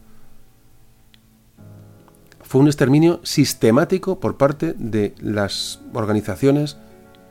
Fue 2.44 2.62
un 2.62 2.68
exterminio 2.68 3.22
sistemático 3.24 4.20
por 4.20 4.38
parte 4.38 4.74
de 4.78 5.16
las 5.20 5.82
organizaciones 5.94 6.78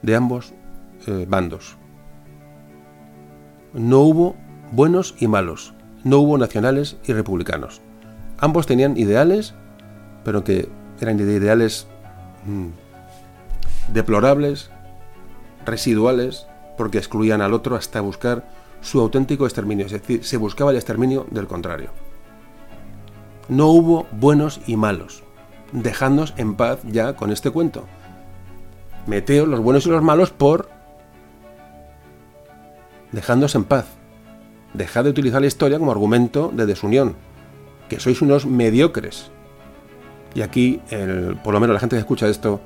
de 0.02 0.16
ambos 0.16 0.52
eh, 1.06 1.26
bandos. 1.28 1.79
No 3.72 4.00
hubo 4.00 4.36
buenos 4.72 5.14
y 5.18 5.28
malos, 5.28 5.74
no 6.04 6.18
hubo 6.18 6.38
nacionales 6.38 6.96
y 7.04 7.12
republicanos. 7.12 7.80
Ambos 8.38 8.66
tenían 8.66 8.96
ideales, 8.96 9.54
pero 10.24 10.44
que 10.44 10.68
eran 11.00 11.18
ideales 11.20 11.86
mm, 12.46 12.68
deplorables, 13.92 14.70
residuales, 15.64 16.46
porque 16.76 16.98
excluían 16.98 17.42
al 17.42 17.54
otro 17.54 17.76
hasta 17.76 18.00
buscar 18.00 18.48
su 18.80 19.00
auténtico 19.00 19.44
exterminio, 19.44 19.86
es 19.86 19.92
decir, 19.92 20.24
se 20.24 20.36
buscaba 20.36 20.70
el 20.70 20.76
exterminio 20.76 21.26
del 21.30 21.46
contrario. 21.46 21.90
No 23.48 23.66
hubo 23.66 24.06
buenos 24.12 24.60
y 24.66 24.76
malos. 24.76 25.22
Dejadnos 25.72 26.34
en 26.36 26.54
paz 26.54 26.80
ya 26.84 27.14
con 27.16 27.30
este 27.30 27.50
cuento. 27.50 27.84
Meteo 29.06 29.46
los 29.46 29.60
buenos 29.60 29.86
y 29.86 29.90
los 29.90 30.02
malos 30.02 30.30
por... 30.30 30.79
Dejadnos 33.12 33.54
en 33.54 33.64
paz. 33.64 33.86
Dejad 34.74 35.04
de 35.04 35.10
utilizar 35.10 35.40
la 35.40 35.46
historia 35.48 35.78
como 35.78 35.90
argumento 35.90 36.52
de 36.54 36.66
desunión. 36.66 37.16
Que 37.88 37.98
sois 37.98 38.22
unos 38.22 38.46
mediocres. 38.46 39.30
Y 40.34 40.42
aquí, 40.42 40.80
por 41.42 41.52
lo 41.52 41.60
menos 41.60 41.74
la 41.74 41.80
gente 41.80 41.96
que 41.96 42.00
escucha 42.00 42.28
esto, 42.28 42.60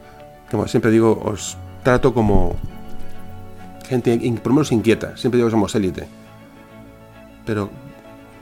como 0.51 0.69
siempre 0.69 0.91
digo, 0.91 1.21
os 1.25 1.57
trato 1.83 2.13
como 2.13 2.57
gente, 3.89 4.19
por 4.43 4.49
lo 4.49 4.55
menos 4.57 4.73
inquieta. 4.73 5.17
Siempre 5.17 5.39
digo 5.39 5.49
que 5.49 5.53
somos 5.53 5.75
élite. 5.75 6.07
Pero 7.47 7.71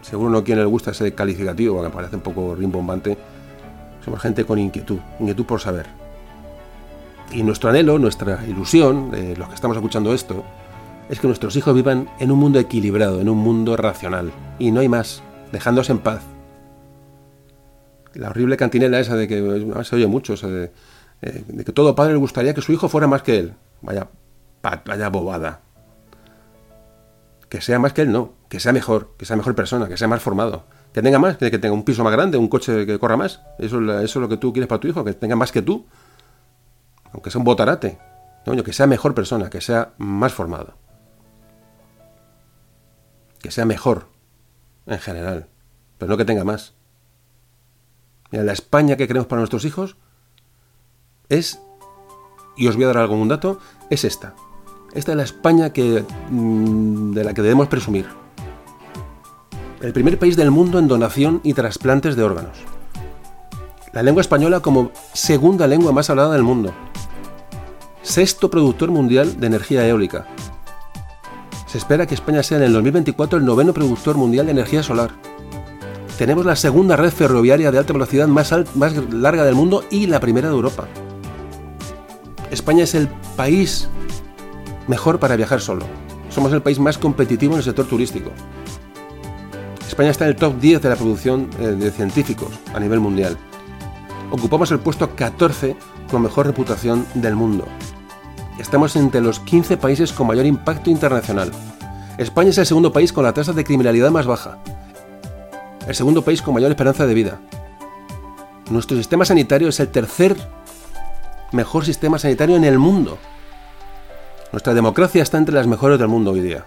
seguro 0.00 0.30
no 0.30 0.38
a 0.38 0.44
quien 0.44 0.58
le 0.58 0.64
gusta 0.64 0.90
ese 0.90 1.14
calificativo, 1.14 1.82
que 1.82 1.90
parece 1.90 2.16
un 2.16 2.22
poco 2.22 2.56
rimbombante. 2.56 3.16
Somos 4.04 4.20
gente 4.20 4.44
con 4.44 4.58
inquietud, 4.58 4.98
inquietud 5.20 5.44
por 5.44 5.60
saber. 5.60 5.86
Y 7.30 7.44
nuestro 7.44 7.70
anhelo, 7.70 8.00
nuestra 8.00 8.44
ilusión, 8.44 9.12
de 9.12 9.36
los 9.36 9.48
que 9.48 9.54
estamos 9.54 9.76
escuchando 9.76 10.12
esto, 10.12 10.44
es 11.12 11.20
que 11.20 11.26
nuestros 11.26 11.54
hijos 11.56 11.74
vivan 11.74 12.08
en 12.20 12.32
un 12.32 12.38
mundo 12.38 12.58
equilibrado, 12.58 13.20
en 13.20 13.28
un 13.28 13.36
mundo 13.36 13.76
racional. 13.76 14.32
Y 14.58 14.70
no 14.70 14.80
hay 14.80 14.88
más, 14.88 15.22
dejándose 15.52 15.92
en 15.92 15.98
paz. 15.98 16.22
La 18.14 18.30
horrible 18.30 18.56
cantinela 18.56 18.98
esa 18.98 19.14
de 19.14 19.28
que 19.28 19.84
se 19.84 19.96
oye 19.96 20.06
mucho, 20.06 20.36
de, 20.36 20.72
eh, 21.20 21.44
de, 21.46 21.64
que 21.66 21.72
todo 21.72 21.94
padre 21.94 22.14
le 22.14 22.18
gustaría 22.18 22.54
que 22.54 22.62
su 22.62 22.72
hijo 22.72 22.88
fuera 22.88 23.06
más 23.08 23.20
que 23.20 23.38
él. 23.38 23.52
Vaya, 23.82 24.08
vaya 24.62 25.10
bobada. 25.10 25.60
Que 27.50 27.60
sea 27.60 27.78
más 27.78 27.92
que 27.92 28.02
él, 28.02 28.10
no. 28.10 28.32
Que 28.48 28.58
sea 28.58 28.72
mejor, 28.72 29.10
que 29.18 29.26
sea 29.26 29.36
mejor 29.36 29.54
persona, 29.54 29.88
que 29.88 29.98
sea 29.98 30.08
más 30.08 30.22
formado. 30.22 30.64
Que 30.94 31.02
tenga 31.02 31.18
más, 31.18 31.36
que, 31.36 31.50
tenga 31.50 31.74
un 31.74 31.84
piso 31.84 32.02
más 32.02 32.12
grande, 32.14 32.38
un 32.38 32.48
coche 32.48 32.86
que 32.86 32.98
corra 32.98 33.18
más. 33.18 33.42
Eso, 33.58 33.82
eso 34.00 34.00
es 34.00 34.16
lo 34.16 34.30
que 34.30 34.38
tú 34.38 34.50
quieres 34.54 34.66
para 34.66 34.80
tu 34.80 34.88
hijo, 34.88 35.04
que 35.04 35.12
tenga 35.12 35.36
más 35.36 35.52
que 35.52 35.60
tú. 35.60 35.84
Aunque 37.12 37.30
sea 37.30 37.38
un 37.38 37.44
botarate. 37.44 37.98
que 38.64 38.72
sea 38.72 38.86
mejor 38.86 39.14
persona, 39.14 39.50
que 39.50 39.60
sea 39.60 39.92
más 39.98 40.32
formado 40.32 40.80
que 43.42 43.50
sea 43.50 43.64
mejor 43.64 44.08
en 44.86 44.98
general, 44.98 45.48
pero 45.98 46.10
no 46.10 46.16
que 46.16 46.24
tenga 46.24 46.44
más. 46.44 46.74
Mira, 48.30 48.44
la 48.44 48.52
España 48.52 48.96
que 48.96 49.06
queremos 49.06 49.26
para 49.26 49.40
nuestros 49.40 49.64
hijos 49.64 49.96
es, 51.28 51.60
y 52.56 52.68
os 52.68 52.76
voy 52.76 52.84
a 52.84 52.88
dar 52.88 52.98
algún 52.98 53.28
dato, 53.28 53.58
es 53.90 54.04
esta. 54.04 54.34
Esta 54.94 55.12
es 55.12 55.16
la 55.16 55.24
España 55.24 55.72
que, 55.72 56.04
mm, 56.30 57.12
de 57.12 57.24
la 57.24 57.34
que 57.34 57.42
debemos 57.42 57.68
presumir. 57.68 58.06
El 59.80 59.92
primer 59.92 60.18
país 60.18 60.36
del 60.36 60.50
mundo 60.50 60.78
en 60.78 60.88
donación 60.88 61.40
y 61.42 61.54
trasplantes 61.54 62.14
de 62.14 62.22
órganos. 62.22 62.58
La 63.92 64.02
lengua 64.02 64.20
española 64.20 64.60
como 64.60 64.92
segunda 65.12 65.66
lengua 65.66 65.92
más 65.92 66.08
hablada 66.08 66.32
del 66.32 66.42
mundo. 66.42 66.72
Sexto 68.02 68.50
productor 68.50 68.90
mundial 68.90 69.40
de 69.40 69.46
energía 69.46 69.86
eólica. 69.86 70.26
Se 71.72 71.78
espera 71.78 72.06
que 72.06 72.14
España 72.14 72.42
sea 72.42 72.58
en 72.58 72.64
el 72.64 72.74
2024 72.74 73.38
el 73.38 73.46
noveno 73.46 73.72
productor 73.72 74.18
mundial 74.18 74.44
de 74.44 74.52
energía 74.52 74.82
solar. 74.82 75.12
Tenemos 76.18 76.44
la 76.44 76.54
segunda 76.54 76.96
red 76.96 77.10
ferroviaria 77.10 77.72
de 77.72 77.78
alta 77.78 77.94
velocidad 77.94 78.28
más, 78.28 78.52
más 78.74 78.92
larga 79.10 79.42
del 79.42 79.54
mundo 79.54 79.82
y 79.90 80.06
la 80.06 80.20
primera 80.20 80.48
de 80.48 80.54
Europa. 80.54 80.86
España 82.50 82.84
es 82.84 82.94
el 82.94 83.08
país 83.38 83.88
mejor 84.86 85.18
para 85.18 85.34
viajar 85.34 85.62
solo. 85.62 85.86
Somos 86.28 86.52
el 86.52 86.60
país 86.60 86.78
más 86.78 86.98
competitivo 86.98 87.54
en 87.54 87.60
el 87.60 87.64
sector 87.64 87.86
turístico. 87.86 88.32
España 89.88 90.10
está 90.10 90.26
en 90.26 90.32
el 90.32 90.36
top 90.36 90.60
10 90.60 90.82
de 90.82 90.88
la 90.90 90.96
producción 90.96 91.48
eh, 91.58 91.68
de 91.68 91.90
científicos 91.90 92.50
a 92.74 92.80
nivel 92.80 93.00
mundial. 93.00 93.38
Ocupamos 94.30 94.70
el 94.72 94.78
puesto 94.78 95.16
14 95.16 95.74
con 96.10 96.20
mejor 96.20 96.44
reputación 96.44 97.06
del 97.14 97.34
mundo. 97.34 97.64
Estamos 98.58 98.96
entre 98.96 99.20
los 99.20 99.40
15 99.40 99.76
países 99.76 100.12
con 100.12 100.26
mayor 100.26 100.46
impacto 100.46 100.90
internacional. 100.90 101.50
España 102.18 102.50
es 102.50 102.58
el 102.58 102.66
segundo 102.66 102.92
país 102.92 103.12
con 103.12 103.24
la 103.24 103.32
tasa 103.32 103.52
de 103.52 103.64
criminalidad 103.64 104.10
más 104.10 104.26
baja. 104.26 104.58
El 105.86 105.94
segundo 105.94 106.22
país 106.22 106.42
con 106.42 106.54
mayor 106.54 106.70
esperanza 106.70 107.06
de 107.06 107.14
vida. 107.14 107.40
Nuestro 108.70 108.96
sistema 108.96 109.24
sanitario 109.24 109.68
es 109.68 109.80
el 109.80 109.88
tercer 109.88 110.36
mejor 111.52 111.84
sistema 111.84 112.18
sanitario 112.18 112.56
en 112.56 112.64
el 112.64 112.78
mundo. 112.78 113.18
Nuestra 114.52 114.74
democracia 114.74 115.22
está 115.22 115.38
entre 115.38 115.54
las 115.54 115.66
mejores 115.66 115.98
del 115.98 116.08
mundo 116.08 116.32
hoy 116.32 116.40
día. 116.40 116.64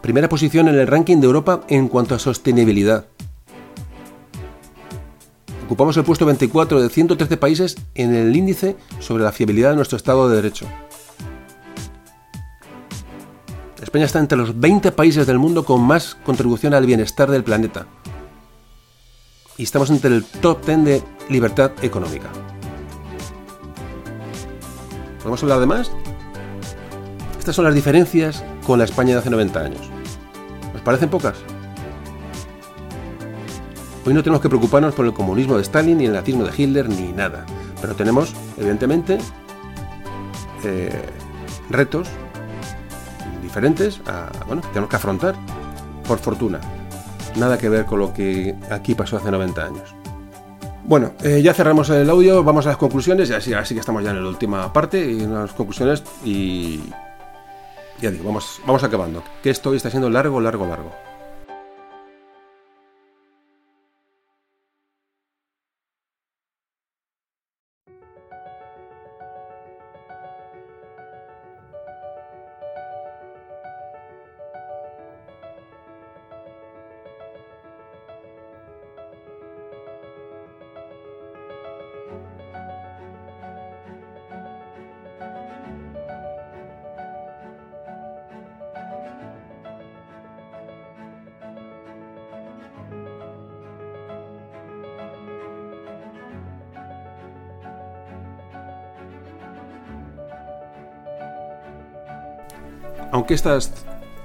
Primera 0.00 0.28
posición 0.28 0.68
en 0.68 0.76
el 0.76 0.86
ranking 0.86 1.18
de 1.18 1.26
Europa 1.26 1.60
en 1.68 1.88
cuanto 1.88 2.14
a 2.14 2.18
sostenibilidad. 2.18 3.04
Ocupamos 5.68 5.98
el 5.98 6.04
puesto 6.04 6.24
24 6.24 6.80
de 6.80 6.88
113 6.88 7.36
países 7.36 7.76
en 7.94 8.14
el 8.14 8.34
índice 8.34 8.74
sobre 9.00 9.22
la 9.22 9.32
fiabilidad 9.32 9.68
de 9.68 9.76
nuestro 9.76 9.98
Estado 9.98 10.26
de 10.26 10.36
Derecho. 10.36 10.66
España 13.82 14.06
está 14.06 14.18
entre 14.18 14.38
los 14.38 14.58
20 14.58 14.92
países 14.92 15.26
del 15.26 15.38
mundo 15.38 15.66
con 15.66 15.82
más 15.82 16.14
contribución 16.24 16.72
al 16.72 16.86
bienestar 16.86 17.30
del 17.30 17.44
planeta. 17.44 17.86
Y 19.58 19.64
estamos 19.64 19.90
entre 19.90 20.16
el 20.16 20.24
top 20.24 20.64
10 20.64 20.84
de 20.84 21.02
libertad 21.28 21.72
económica. 21.82 22.30
¿Podemos 25.18 25.42
hablar 25.42 25.60
de 25.60 25.66
más? 25.66 25.92
Estas 27.38 27.54
son 27.54 27.66
las 27.66 27.74
diferencias 27.74 28.42
con 28.66 28.78
la 28.78 28.86
España 28.86 29.12
de 29.12 29.18
hace 29.18 29.28
90 29.28 29.60
años. 29.60 29.82
¿Os 30.74 30.80
parecen 30.80 31.10
pocas? 31.10 31.36
Hoy 34.08 34.14
no 34.14 34.22
tenemos 34.22 34.40
que 34.40 34.48
preocuparnos 34.48 34.94
por 34.94 35.04
el 35.04 35.12
comunismo 35.12 35.56
de 35.56 35.62
Stalin, 35.62 35.98
ni 35.98 36.06
el 36.06 36.14
nazismo 36.14 36.42
de 36.44 36.50
Hitler, 36.56 36.88
ni 36.88 37.12
nada. 37.12 37.44
Pero 37.78 37.94
tenemos, 37.94 38.32
evidentemente, 38.56 39.18
eh, 40.64 41.10
retos 41.68 42.08
diferentes 43.42 44.00
a, 44.06 44.30
bueno, 44.46 44.62
que 44.62 44.68
tenemos 44.68 44.88
que 44.88 44.96
afrontar, 44.96 45.34
por 46.06 46.18
fortuna. 46.20 46.58
Nada 47.36 47.58
que 47.58 47.68
ver 47.68 47.84
con 47.84 47.98
lo 47.98 48.14
que 48.14 48.54
aquí 48.70 48.94
pasó 48.94 49.18
hace 49.18 49.30
90 49.30 49.62
años. 49.62 49.94
Bueno, 50.84 51.12
eh, 51.22 51.42
ya 51.42 51.52
cerramos 51.52 51.90
el 51.90 52.08
audio, 52.08 52.42
vamos 52.42 52.64
a 52.64 52.70
las 52.70 52.78
conclusiones, 52.78 53.30
así, 53.30 53.52
así 53.52 53.74
que 53.74 53.80
estamos 53.80 54.02
ya 54.02 54.12
en 54.12 54.22
la 54.22 54.28
última 54.30 54.72
parte, 54.72 55.04
y 55.04 55.20
en 55.20 55.34
las 55.34 55.52
conclusiones, 55.52 56.02
y 56.24 56.80
ya 58.00 58.10
digo, 58.10 58.24
vamos, 58.24 58.58
vamos 58.66 58.82
acabando. 58.82 59.22
Que 59.42 59.50
esto 59.50 59.68
hoy 59.68 59.76
está 59.76 59.90
siendo 59.90 60.08
largo, 60.08 60.40
largo, 60.40 60.66
largo. 60.66 61.07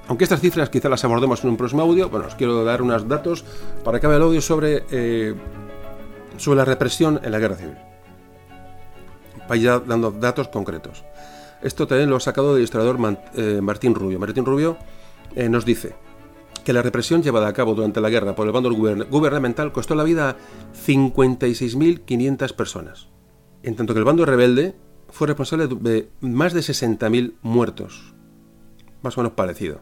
Aunque 0.08 0.24
estas, 0.24 0.40
cifras 0.40 0.70
quizás 0.70 0.90
las 0.90 1.04
abordemos 1.04 1.44
en 1.44 1.50
un 1.50 1.58
próximo 1.58 1.82
audio, 1.82 2.10
bueno, 2.10 2.28
os 2.28 2.36
quiero 2.36 2.64
dar 2.64 2.82
unos 2.82 3.08
datos 3.08 3.44
para 3.84 4.00
que 4.00 4.06
hable 4.06 4.18
el 4.18 4.24
audio 4.24 4.42
sobre, 4.42 4.86
eh, 4.92 5.36
sobre 6.38 6.58
la 6.58 6.66
represión 6.66 7.20
en 7.24 7.32
la 7.32 7.40
guerra 7.40 7.56
civil. 7.56 7.78
Vaya 9.48 9.80
dando 9.80 10.12
datos 10.12 10.48
concretos. 10.48 11.04
Esto 11.62 11.88
también 11.88 12.10
lo 12.10 12.18
ha 12.18 12.20
sacado 12.20 12.54
del 12.54 12.64
historiador 12.64 12.98
eh, 13.36 13.60
Martín 13.62 13.96
Rubio. 13.96 14.20
Martín 14.20 14.46
Rubio 14.46 14.78
eh, 15.36 15.50
nos 15.50 15.66
dice 15.66 15.96
que 16.64 16.74
la 16.74 16.82
represión 16.82 17.22
llevada 17.22 17.48
a 17.48 17.54
cabo 17.54 17.76
durante 17.76 18.00
la 18.00 18.10
guerra 18.10 18.36
por 18.36 18.48
el 18.48 18.54
bando 18.54 18.72
gubernamental 18.74 19.72
costó 19.72 19.96
la 19.96 20.04
vida 20.04 20.30
a 20.30 20.36
56.500 20.86 22.54
personas, 22.56 23.10
en 23.64 23.76
tanto 23.76 23.94
que 23.94 24.00
el 24.00 24.06
bando 24.06 24.26
rebelde 24.26 24.76
fue 25.10 25.28
responsable 25.28 25.68
de 25.68 26.10
más 26.22 26.54
de 26.54 26.62
60.000 26.62 27.34
muertos, 27.42 28.13
más 29.04 29.18
o 29.18 29.22
menos 29.22 29.34
parecido. 29.34 29.82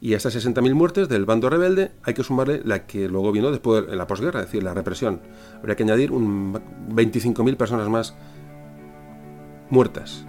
Y 0.00 0.14
a 0.14 0.16
estas 0.16 0.34
60.000 0.34 0.72
muertes 0.74 1.08
del 1.08 1.26
bando 1.26 1.50
rebelde 1.50 1.92
hay 2.04 2.14
que 2.14 2.22
sumarle 2.22 2.62
la 2.64 2.86
que 2.86 3.08
luego 3.08 3.32
vino 3.32 3.50
después 3.50 3.84
en 3.88 3.98
la 3.98 4.06
posguerra, 4.06 4.40
es 4.40 4.46
decir, 4.46 4.62
la 4.62 4.72
represión. 4.72 5.20
Habría 5.58 5.76
que 5.76 5.82
añadir 5.82 6.10
un 6.10 6.54
25.000 6.54 7.56
personas 7.56 7.88
más 7.88 8.14
muertas. 9.68 10.24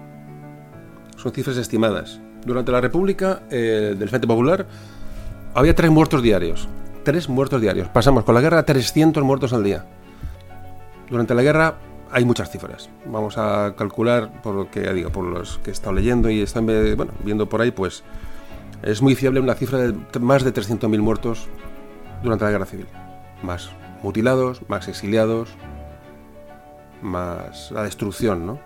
Son 1.16 1.32
cifras 1.32 1.58
estimadas. 1.58 2.20
Durante 2.46 2.72
la 2.72 2.82
República 2.82 3.44
eh, 3.50 3.96
del 3.98 4.10
Frente 4.10 4.28
Popular 4.28 4.66
había 5.54 5.76
tres 5.76 5.90
muertos 5.90 6.22
diarios. 6.22 6.68
Tres 7.04 7.30
muertos 7.30 7.62
diarios. 7.62 7.88
Pasamos 7.88 8.26
con 8.26 8.36
la 8.36 8.42
guerra 8.42 8.60
a 8.60 8.66
300 8.66 9.24
muertos 9.24 9.54
al 9.54 9.64
día. 9.64 9.86
Durante 11.10 11.34
la 11.34 11.44
guerra 11.44 11.76
hay 12.12 12.26
muchas 12.26 12.50
cifras. 12.50 12.90
Vamos 13.06 13.38
a 13.38 13.74
calcular 13.78 14.42
por 14.42 14.56
lo 14.56 14.70
que 14.70 14.94
digo, 14.94 15.12
por 15.12 15.26
los 15.26 15.60
que 15.60 15.70
he 15.70 15.74
estado 15.74 15.94
leyendo 15.94 16.30
y 16.30 16.42
están 16.42 16.66
viendo 17.24 17.48
por 17.48 17.62
ahí, 17.62 17.72
pues 17.72 18.04
es 18.84 19.02
muy 19.02 19.16
fiable 19.16 19.40
una 19.40 19.56
cifra 19.56 19.80
de 19.80 20.20
más 20.20 20.44
de 20.44 20.54
300.000 20.54 21.00
muertos 21.00 21.48
durante 22.24 22.46
la 22.46 22.52
guerra 22.52 22.66
civil. 22.66 22.88
Más 23.44 23.70
mutilados, 24.04 24.62
más 24.68 24.88
exiliados, 24.88 25.50
más 27.02 27.72
la 27.72 27.84
destrucción, 27.84 28.46
¿no? 28.46 28.60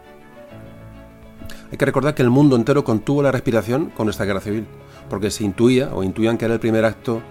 Hay 1.72 1.77
que 1.77 1.85
recordar 1.85 2.15
que 2.15 2.22
el 2.22 2.30
mundo 2.30 2.56
entero 2.56 2.83
contuvo 2.83 3.22
la 3.22 3.32
respiración 3.32 3.90
con 3.90 4.09
esta 4.09 4.24
guerra 4.25 4.40
civil, 4.40 4.65
porque 5.09 5.32
se 5.32 5.43
intuía 5.43 5.93
o 5.93 6.03
intuían 6.03 6.38
que 6.38 6.45
era 6.45 6.53
el 6.53 6.59
primer 6.59 6.85
acto 6.85 7.22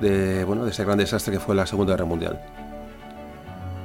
de, 0.00 0.44
bueno, 0.44 0.64
de 0.64 0.70
ese 0.70 0.84
gran 0.84 0.98
desastre 0.98 1.32
que 1.32 1.40
fue 1.40 1.54
la 1.54 1.66
Segunda 1.66 1.94
Guerra 1.94 2.04
Mundial. 2.04 2.40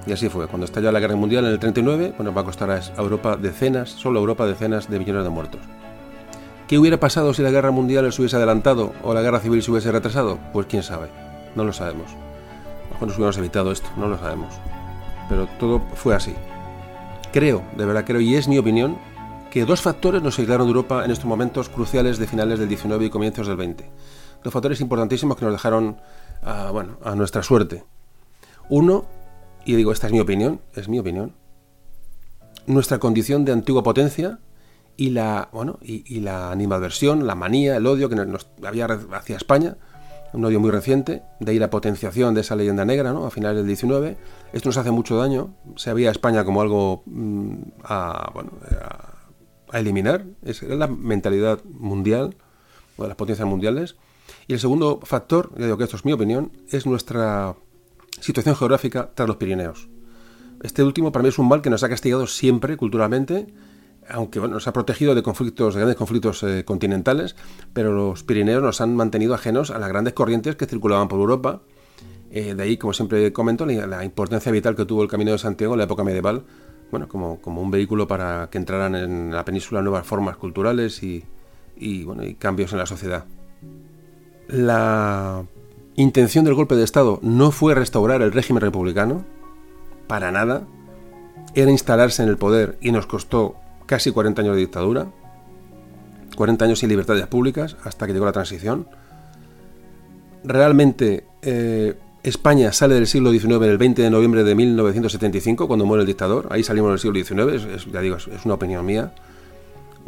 Y 0.05 0.13
así 0.13 0.29
fue. 0.29 0.47
Cuando 0.47 0.65
estalló 0.65 0.91
la 0.91 0.99
Guerra 0.99 1.15
Mundial 1.15 1.45
en 1.45 1.51
el 1.51 1.59
39, 1.59 2.13
bueno, 2.17 2.33
va 2.33 2.41
a 2.41 2.45
costar 2.45 2.71
a 2.71 2.81
Europa 2.97 3.35
decenas, 3.35 3.89
solo 3.89 4.19
a 4.19 4.21
Europa 4.21 4.45
decenas 4.45 4.89
de 4.89 4.99
millones 4.99 5.23
de 5.23 5.29
muertos. 5.29 5.61
¿Qué 6.67 6.77
hubiera 6.77 6.99
pasado 6.99 7.33
si 7.33 7.41
la 7.41 7.49
guerra 7.49 7.71
mundial 7.71 8.13
se 8.13 8.21
hubiese 8.21 8.35
adelantado 8.35 8.93
o 9.03 9.13
la 9.13 9.21
guerra 9.21 9.39
civil 9.39 9.63
se 9.63 9.71
hubiese 9.71 9.91
retrasado? 9.91 10.37
Pues 10.53 10.67
quién 10.67 10.83
sabe, 10.83 11.09
no 11.55 11.63
lo 11.63 11.73
sabemos. 11.73 12.11
Mejor 12.91 13.07
nos 13.07 13.17
hubiéramos 13.17 13.37
evitado 13.39 13.71
esto, 13.71 13.89
no 13.97 14.07
lo 14.07 14.19
sabemos. 14.19 14.53
Pero 15.29 15.47
todo 15.59 15.81
fue 15.95 16.13
así. 16.13 16.35
Creo, 17.33 17.63
de 17.75 17.85
verdad 17.85 18.05
creo, 18.05 18.21
y 18.21 18.35
es 18.35 18.47
mi 18.47 18.59
opinión, 18.59 18.97
que 19.49 19.65
dos 19.65 19.81
factores 19.81 20.21
nos 20.21 20.37
aislaron 20.37 20.67
de 20.67 20.69
Europa 20.69 21.03
en 21.05 21.11
estos 21.11 21.25
momentos 21.25 21.69
cruciales 21.69 22.19
de 22.19 22.27
finales 22.27 22.59
del 22.59 22.69
19 22.69 23.05
y 23.05 23.09
comienzos 23.09 23.47
del 23.47 23.57
20. 23.57 23.89
Dos 24.43 24.53
factores 24.53 24.79
importantísimos 24.79 25.37
que 25.37 25.45
nos 25.45 25.53
dejaron 25.55 25.97
a, 26.43 26.69
bueno, 26.71 26.97
a 27.03 27.15
nuestra 27.15 27.41
suerte. 27.41 27.83
Uno, 28.69 29.05
y 29.65 29.75
digo, 29.75 29.91
esta 29.91 30.07
es 30.07 30.13
mi 30.13 30.19
opinión, 30.19 30.61
es 30.75 30.87
mi 30.89 30.99
opinión, 30.99 31.33
nuestra 32.65 32.99
condición 32.99 33.45
de 33.45 33.51
antigua 33.51 33.83
potencia 33.83 34.39
y 34.95 35.11
la, 35.11 35.49
bueno, 35.51 35.79
y, 35.81 36.19
la 36.19 36.51
animadversión, 36.51 37.25
la 37.25 37.35
manía, 37.35 37.77
el 37.77 37.87
odio 37.87 38.09
que 38.09 38.15
nos, 38.15 38.49
había 38.63 38.85
hacia 38.85 39.37
España, 39.37 39.77
un 40.33 40.45
odio 40.45 40.59
muy 40.59 40.71
reciente, 40.71 41.23
de 41.39 41.51
ahí 41.51 41.59
la 41.59 41.69
potenciación 41.69 42.33
de 42.33 42.41
esa 42.41 42.55
leyenda 42.55 42.85
negra 42.85 43.13
¿no? 43.13 43.25
a 43.25 43.31
finales 43.31 43.57
del 43.57 43.67
19. 43.67 44.17
Esto 44.53 44.69
nos 44.69 44.77
hace 44.77 44.91
mucho 44.91 45.17
daño. 45.17 45.55
Se 45.75 45.93
veía 45.93 46.11
España 46.11 46.43
como 46.43 46.61
algo 46.61 47.03
mm, 47.05 47.53
a, 47.83 48.29
bueno, 48.33 48.51
a, 49.71 49.77
eliminar. 49.77 50.25
Es, 50.43 50.61
era 50.61 50.75
la 50.75 50.87
mentalidad 50.87 51.63
mundial, 51.63 52.35
o 52.97 53.03
de 53.03 53.07
las 53.07 53.17
potencias 53.17 53.47
mundiales. 53.47 53.95
Y 54.47 54.53
el 54.53 54.59
segundo 54.59 54.99
factor, 55.03 55.51
ya 55.57 55.65
digo 55.65 55.77
que 55.77 55.85
esto 55.85 55.95
es 55.95 56.05
mi 56.05 56.11
opinión, 56.11 56.51
es 56.69 56.85
nuestra 56.85 57.55
situación 58.21 58.55
geográfica 58.55 59.11
tras 59.13 59.27
los 59.27 59.37
Pirineos. 59.37 59.89
Este 60.61 60.83
último 60.83 61.11
para 61.11 61.23
mí 61.23 61.29
es 61.29 61.39
un 61.39 61.47
mal 61.47 61.61
que 61.61 61.69
nos 61.69 61.83
ha 61.83 61.89
castigado 61.89 62.27
siempre 62.27 62.77
culturalmente 62.77 63.47
aunque 64.09 64.39
nos 64.39 64.67
ha 64.67 64.73
protegido 64.73 65.15
de 65.15 65.23
conflictos, 65.23 65.75
de 65.75 65.81
grandes 65.81 65.97
conflictos 65.97 66.43
eh, 66.43 66.65
continentales, 66.65 67.35
pero 67.73 67.93
los 67.93 68.23
Pirineos 68.23 68.61
nos 68.61 68.81
han 68.81 68.95
mantenido 68.95 69.33
ajenos 69.33 69.71
a 69.71 69.79
las 69.79 69.89
grandes 69.89 70.13
corrientes 70.13 70.55
que 70.55 70.65
circulaban 70.65 71.07
por 71.07 71.19
Europa. 71.19 71.61
Eh, 72.31 72.55
de 72.55 72.63
ahí, 72.63 72.77
como 72.77 72.93
siempre 72.93 73.31
comento, 73.31 73.65
la, 73.65 74.03
importancia 74.03 74.51
vital 74.51 74.75
que 74.75 74.85
tuvo 74.85 75.03
el 75.03 75.09
Camino 75.09 75.31
de 75.31 75.37
Santiago 75.37 75.73
en 75.73 75.79
la 75.79 75.83
época 75.85 76.03
medieval, 76.03 76.43
bueno, 76.91 77.07
como, 77.07 77.39
como 77.39 77.61
un 77.61 77.71
vehículo 77.71 78.07
para 78.07 78.49
que 78.49 78.57
entraran 78.57 78.95
en 78.95 79.31
la 79.31 79.45
península 79.45 79.81
nuevas 79.81 80.05
formas 80.05 80.37
culturales 80.37 81.03
y, 81.03 81.23
y, 81.77 82.03
bueno, 82.03 82.23
y 82.23 82.35
cambios 82.35 82.71
en 82.71 82.79
la 82.79 82.85
sociedad. 82.85 83.25
La 84.47 85.45
intención 86.01 86.45
del 86.45 86.53
golpe 86.53 86.75
de 86.75 86.83
Estado 86.83 87.19
no 87.21 87.51
fue 87.51 87.75
restaurar 87.75 88.21
el 88.21 88.31
régimen 88.31 88.61
republicano, 88.61 89.25
para 90.07 90.31
nada, 90.31 90.63
era 91.53 91.71
instalarse 91.71 92.23
en 92.23 92.29
el 92.29 92.37
poder 92.37 92.77
y 92.81 92.91
nos 92.91 93.05
costó 93.05 93.55
casi 93.85 94.11
40 94.11 94.41
años 94.41 94.55
de 94.55 94.61
dictadura, 94.61 95.07
40 96.35 96.65
años 96.65 96.79
sin 96.79 96.89
libertades 96.89 97.27
públicas 97.27 97.75
hasta 97.83 98.07
que 98.07 98.13
llegó 98.13 98.25
la 98.25 98.31
transición. 98.31 98.87
Realmente 100.43 101.25
eh, 101.41 101.95
España 102.23 102.71
sale 102.71 102.95
del 102.95 103.07
siglo 103.07 103.31
XIX 103.31 103.61
el 103.63 103.77
20 103.77 104.01
de 104.01 104.09
noviembre 104.09 104.43
de 104.43 104.55
1975, 104.55 105.67
cuando 105.67 105.85
muere 105.85 106.01
el 106.01 106.07
dictador. 106.07 106.47
Ahí 106.49 106.63
salimos 106.63 106.91
del 106.91 106.99
siglo 106.99 107.45
XIX, 107.49 107.91
ya 107.91 108.01
digo, 108.01 108.17
es, 108.17 108.27
una 108.45 108.53
opinión 108.55 108.85
mía. 108.85 109.13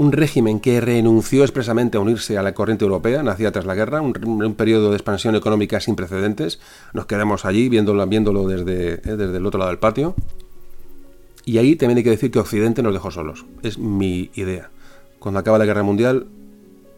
Un 0.02 0.12
régimen 0.12 0.60
que 0.60 0.82
renunció 0.82 1.44
expresamente 1.44 1.96
a 1.96 2.02
unirse 2.02 2.36
a 2.36 2.42
la 2.42 2.56
corriente 2.56 2.84
europea, 2.84 3.22
nacida 3.22 3.52
tras 3.52 3.66
la 3.66 3.76
guerra, 3.76 4.02
un, 4.02 4.56
periodo 4.56 4.90
de 4.90 4.96
expansión 4.96 5.36
económica 5.36 5.80
sin 5.80 5.96
precedentes. 5.96 6.60
Nos 6.94 7.06
quedamos 7.06 7.46
allí 7.46 7.70
viéndolo, 7.70 8.08
viéndolo 8.08 8.48
desde, 8.48 8.94
eh, 8.96 9.16
desde 9.16 9.38
el 9.38 9.46
otro 9.46 9.60
lado 9.60 9.70
del 9.70 9.78
patio. 9.78 10.16
Y 11.46 11.60
ahí 11.60 11.76
también 11.76 12.00
hay 12.00 12.04
que 12.04 12.10
decir 12.10 12.32
que 12.32 12.40
Occidente 12.40 12.82
nos 12.82 12.94
dejó 12.94 13.12
solos. 13.12 13.46
Es 13.62 13.78
mi 13.78 14.32
idea. 14.34 14.72
Cuando 15.20 15.40
acaba 15.40 15.60
la 15.60 15.66
guerra 15.66 15.84
mundial, 15.84 16.26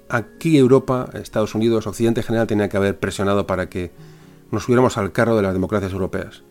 aquí 0.07 0.57
Europa, 0.57 1.09
Estados 1.11 1.55
Unidos, 1.55 1.85
Occidente 1.87 2.21
en 2.21 2.25
general 2.25 2.47
tenía 2.47 2.69
que 2.69 2.77
haber 2.77 2.97
presionado 2.97 3.45
para 3.45 3.67
que 3.67 3.91
nos 4.49 4.63
subiéramos 4.63 4.97
al 4.97 5.11
carro 5.11 5.35
de 5.35 5.41
las 5.41 5.51
democracias 5.51 5.91
europeas. 5.91 6.43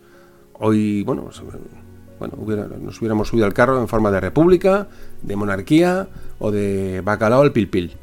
Hoy, 0.59 1.01
bueno, 1.01 1.23
pues, 1.23 1.41
bueno 1.41 2.67
nos 2.79 2.99
hubiéramos 2.99 3.27
subido 3.27 3.47
al 3.47 3.53
carro 3.53 3.81
en 3.81 3.87
forma 3.87 4.11
de 4.11 4.19
república, 4.19 4.87
de 5.23 5.35
monarquía 5.35 6.09
o 6.43 6.51
de 6.51 6.99
bacalao 7.01 7.41
al 7.41 7.53
pilpil. 7.53 7.95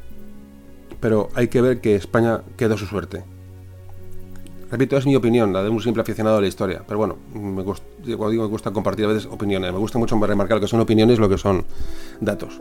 Pero 0.99 1.29
hay 1.35 1.47
que 1.47 1.61
ver 1.61 1.79
que 1.79 1.95
España 1.95 2.41
quedó 2.57 2.75
su 2.75 2.87
suerte. 2.87 3.23
Repito, 4.71 4.97
es 4.97 5.05
mi 5.05 5.15
opinión, 5.15 5.53
la 5.53 5.61
de 5.61 5.69
un 5.69 5.79
simple 5.79 6.01
aficionado 6.01 6.37
a 6.37 6.41
la 6.41 6.47
historia. 6.47 6.81
Pero 6.87 6.97
bueno, 6.97 7.17
me 7.35 7.61
gusta, 7.61 7.85
digo, 8.03 8.27
me 8.27 8.45
gusta 8.45 8.71
compartir 8.71 9.05
a 9.05 9.09
veces 9.09 9.27
opiniones. 9.29 9.71
Me 9.71 9.77
gusta 9.77 9.99
mucho 9.99 10.19
remarcar 10.19 10.59
que 10.59 10.67
son 10.67 10.79
opiniones 10.79 11.19
lo 11.19 11.29
que 11.29 11.37
son 11.37 11.65
datos. 12.19 12.59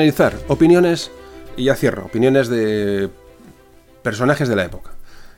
Finalizar, 0.00 0.34
opiniones, 0.48 1.10
y 1.58 1.64
ya 1.64 1.74
cierro, 1.74 2.06
opiniones 2.06 2.48
de 2.48 3.10
personajes 4.02 4.48
de 4.48 4.56
la 4.56 4.64
época. 4.64 4.92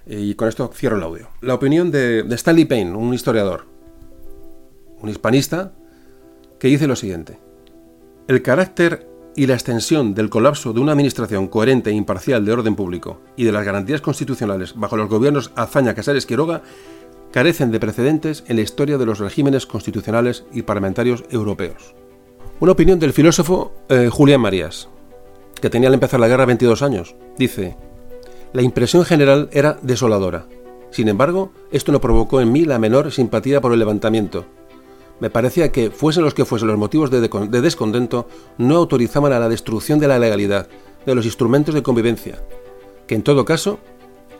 Y 0.06 0.36
con 0.36 0.46
esto 0.46 0.70
cierro 0.72 0.98
el 0.98 1.02
audio. 1.02 1.30
La 1.40 1.54
opinión 1.54 1.90
de, 1.90 2.24
Stanley 2.30 2.64
Payne, 2.64 2.94
un 2.94 3.12
historiador, 3.12 3.66
un 5.00 5.08
hispanista, 5.08 5.72
que 6.60 6.68
dice 6.68 6.86
lo 6.86 6.94
siguiente. 6.94 7.40
El 8.28 8.40
carácter 8.42 9.08
y 9.34 9.48
la 9.48 9.54
extensión 9.54 10.14
del 10.14 10.30
colapso 10.30 10.72
de 10.72 10.78
una 10.78 10.92
administración 10.92 11.48
coherente 11.48 11.90
e 11.90 11.94
imparcial 11.94 12.44
de 12.44 12.52
orden 12.52 12.76
público 12.76 13.20
y 13.36 13.42
de 13.42 13.50
las 13.50 13.64
garantías 13.64 14.00
constitucionales 14.00 14.74
bajo 14.76 14.96
los 14.96 15.08
gobiernos 15.08 15.50
Azaña 15.56 15.96
Casares 15.96 16.24
Quiroga 16.24 16.62
carecen 17.32 17.72
de 17.72 17.80
precedentes 17.80 18.44
en 18.46 18.54
la 18.54 18.62
historia 18.62 18.96
de 18.96 19.06
los 19.06 19.18
regímenes 19.18 19.66
constitucionales 19.66 20.44
y 20.52 20.62
parlamentarios 20.62 21.24
europeos. 21.30 21.96
Una 22.60 22.72
opinión 22.72 22.98
del 22.98 23.12
filósofo 23.12 23.72
eh, 23.88 24.08
Julián 24.10 24.40
Marías, 24.40 24.88
que 25.60 25.70
tenía 25.70 25.88
al 25.88 25.94
empezar 25.94 26.20
la 26.20 26.28
guerra 26.28 26.46
22 26.46 26.82
años, 26.82 27.16
dice, 27.36 27.76
la 28.52 28.62
impresión 28.62 29.04
general 29.04 29.48
era 29.52 29.78
desoladora. 29.82 30.46
Sin 30.90 31.08
embargo, 31.08 31.52
esto 31.70 31.90
no 31.90 32.00
provocó 32.00 32.40
en 32.40 32.52
mí 32.52 32.64
la 32.64 32.78
menor 32.78 33.10
simpatía 33.10 33.60
por 33.60 33.72
el 33.72 33.78
levantamiento, 33.78 34.46
me 35.22 35.30
parecía 35.30 35.70
que, 35.70 35.92
fuesen 35.92 36.24
los 36.24 36.34
que 36.34 36.44
fuesen 36.44 36.66
los 36.66 36.76
motivos 36.76 37.08
de, 37.12 37.20
descontento, 37.60 38.26
no 38.58 38.74
autorizaban 38.74 39.32
a 39.32 39.38
la 39.38 39.48
destrucción 39.48 40.00
de 40.00 40.08
la 40.08 40.18
legalidad, 40.18 40.66
de 41.06 41.14
los 41.14 41.26
instrumentos 41.26 41.76
de 41.76 41.84
convivencia, 41.84 42.40
que 43.06 43.14
en 43.14 43.22
todo 43.22 43.44
caso 43.44 43.78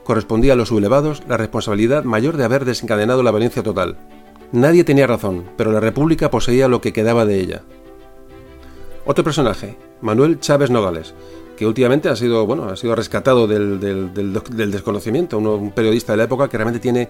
correspondía 0.02 0.54
a 0.54 0.56
los 0.56 0.70
sublevados 0.70 1.22
la 1.28 1.36
responsabilidad 1.36 2.02
mayor 2.02 2.36
de 2.36 2.42
haber 2.42 2.64
desencadenado 2.64 3.22
la 3.22 3.30
violencia 3.30 3.62
total. 3.62 3.96
Nadie 4.50 4.82
tenía 4.82 5.06
razón, 5.06 5.44
pero 5.56 5.70
la 5.70 5.78
República 5.78 6.32
poseía 6.32 6.66
lo 6.66 6.80
que 6.80 6.92
quedaba 6.92 7.26
de 7.26 7.38
ella. 7.38 7.62
Otro 9.04 9.24
personaje, 9.24 9.76
Manuel 10.00 10.38
Chávez 10.38 10.70
Nogales, 10.70 11.14
que 11.56 11.66
últimamente 11.66 12.08
ha 12.08 12.14
sido, 12.14 12.46
bueno, 12.46 12.64
ha 12.64 12.76
sido 12.76 12.94
rescatado 12.94 13.48
del, 13.48 13.80
desconocimiento, 14.70 15.38
un 15.38 15.72
periodista 15.72 16.12
de 16.12 16.18
la 16.18 16.24
época 16.24 16.48
que 16.48 16.56
realmente 16.56 16.80
tiene 16.80 17.08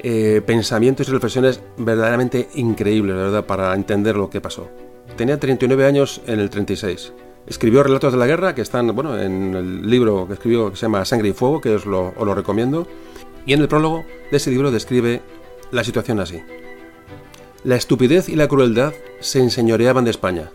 eh, 0.00 0.42
pensamientos 0.44 1.08
y 1.08 1.12
reflexiones 1.12 1.62
verdaderamente 1.78 2.48
increíbles, 2.54 3.16
verdad, 3.16 3.46
para 3.46 3.74
entender 3.74 4.16
lo 4.16 4.28
que 4.28 4.42
pasó. 4.42 4.68
Tenía 5.16 5.40
39 5.40 5.86
años 5.86 6.20
en 6.26 6.40
el 6.40 6.50
36. 6.50 7.12
Escribió 7.46 7.82
relatos 7.82 8.12
de 8.12 8.18
la 8.18 8.26
guerra 8.26 8.54
que 8.54 8.60
están, 8.60 8.94
bueno, 8.94 9.18
en 9.18 9.54
el 9.54 9.90
libro 9.90 10.26
que 10.26 10.34
escribió 10.34 10.70
que 10.70 10.76
se 10.76 10.82
llama 10.82 11.04
Sangre 11.06 11.30
y 11.30 11.32
Fuego, 11.32 11.60
que 11.60 11.74
os 11.74 11.86
lo, 11.86 12.12
os 12.16 12.26
lo 12.26 12.34
recomiendo. 12.34 12.86
Y 13.46 13.54
en 13.54 13.60
el 13.60 13.68
prólogo 13.68 14.04
de 14.30 14.36
ese 14.36 14.50
libro 14.50 14.70
describe 14.70 15.22
la 15.70 15.84
situación 15.84 16.20
así. 16.20 16.42
La 17.64 17.76
estupidez 17.76 18.28
y 18.28 18.36
la 18.36 18.48
crueldad 18.48 18.94
se 19.20 19.40
enseñoreaban 19.40 20.04
de 20.04 20.10
España. 20.10 20.50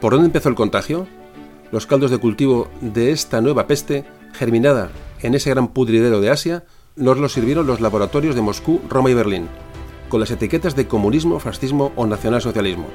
¿Por 0.00 0.12
dónde 0.12 0.26
empezó 0.26 0.50
el 0.50 0.54
contagio? 0.54 1.06
Los 1.72 1.86
caldos 1.86 2.10
de 2.10 2.18
cultivo 2.18 2.68
de 2.82 3.12
esta 3.12 3.40
nueva 3.40 3.66
peste, 3.66 4.04
germinada 4.34 4.90
en 5.22 5.34
ese 5.34 5.48
gran 5.48 5.68
pudridero 5.68 6.20
de 6.20 6.28
Asia, 6.28 6.64
nos 6.96 7.16
lo 7.16 7.30
sirvieron 7.30 7.66
los 7.66 7.80
laboratorios 7.80 8.34
de 8.34 8.42
Moscú, 8.42 8.82
Roma 8.90 9.10
y 9.10 9.14
Berlín, 9.14 9.48
con 10.10 10.20
las 10.20 10.30
etiquetas 10.30 10.76
de 10.76 10.86
comunismo, 10.86 11.40
fascismo 11.40 11.92
o 11.96 12.06
nacionalsocialismo, 12.06 12.88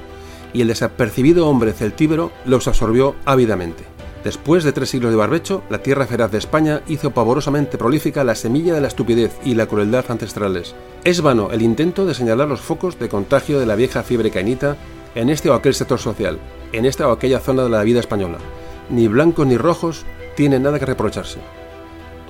y 0.53 0.61
el 0.61 0.67
desapercibido 0.67 1.47
hombre 1.47 1.73
celtíbero 1.73 2.31
los 2.45 2.67
absorbió 2.67 3.15
ávidamente. 3.25 3.83
Después 4.23 4.63
de 4.63 4.71
tres 4.71 4.91
siglos 4.91 5.09
de 5.09 5.17
barbecho, 5.17 5.63
la 5.71 5.81
tierra 5.81 6.05
feraz 6.05 6.31
de 6.31 6.37
España 6.37 6.83
hizo 6.87 7.09
pavorosamente 7.09 7.79
prolífica 7.79 8.23
la 8.23 8.35
semilla 8.35 8.75
de 8.75 8.81
la 8.81 8.89
estupidez 8.89 9.39
y 9.43 9.55
la 9.55 9.65
crueldad 9.65 10.05
ancestrales. 10.09 10.75
Es 11.03 11.21
vano 11.21 11.49
el 11.51 11.63
intento 11.63 12.05
de 12.05 12.13
señalar 12.13 12.47
los 12.47 12.61
focos 12.61 12.99
de 12.99 13.09
contagio 13.09 13.59
de 13.59 13.65
la 13.65 13.75
vieja 13.75 14.03
fiebre 14.03 14.29
cainita 14.29 14.77
en 15.15 15.31
este 15.31 15.49
o 15.49 15.55
aquel 15.55 15.73
sector 15.73 15.97
social, 15.97 16.39
en 16.71 16.85
esta 16.85 17.07
o 17.07 17.11
aquella 17.11 17.39
zona 17.39 17.63
de 17.63 17.69
la 17.69 17.83
vida 17.83 17.99
española. 17.99 18.37
Ni 18.89 19.07
blancos 19.07 19.47
ni 19.47 19.57
rojos 19.57 20.05
tienen 20.35 20.63
nada 20.63 20.79
que 20.79 20.85
reprocharse 20.85 21.39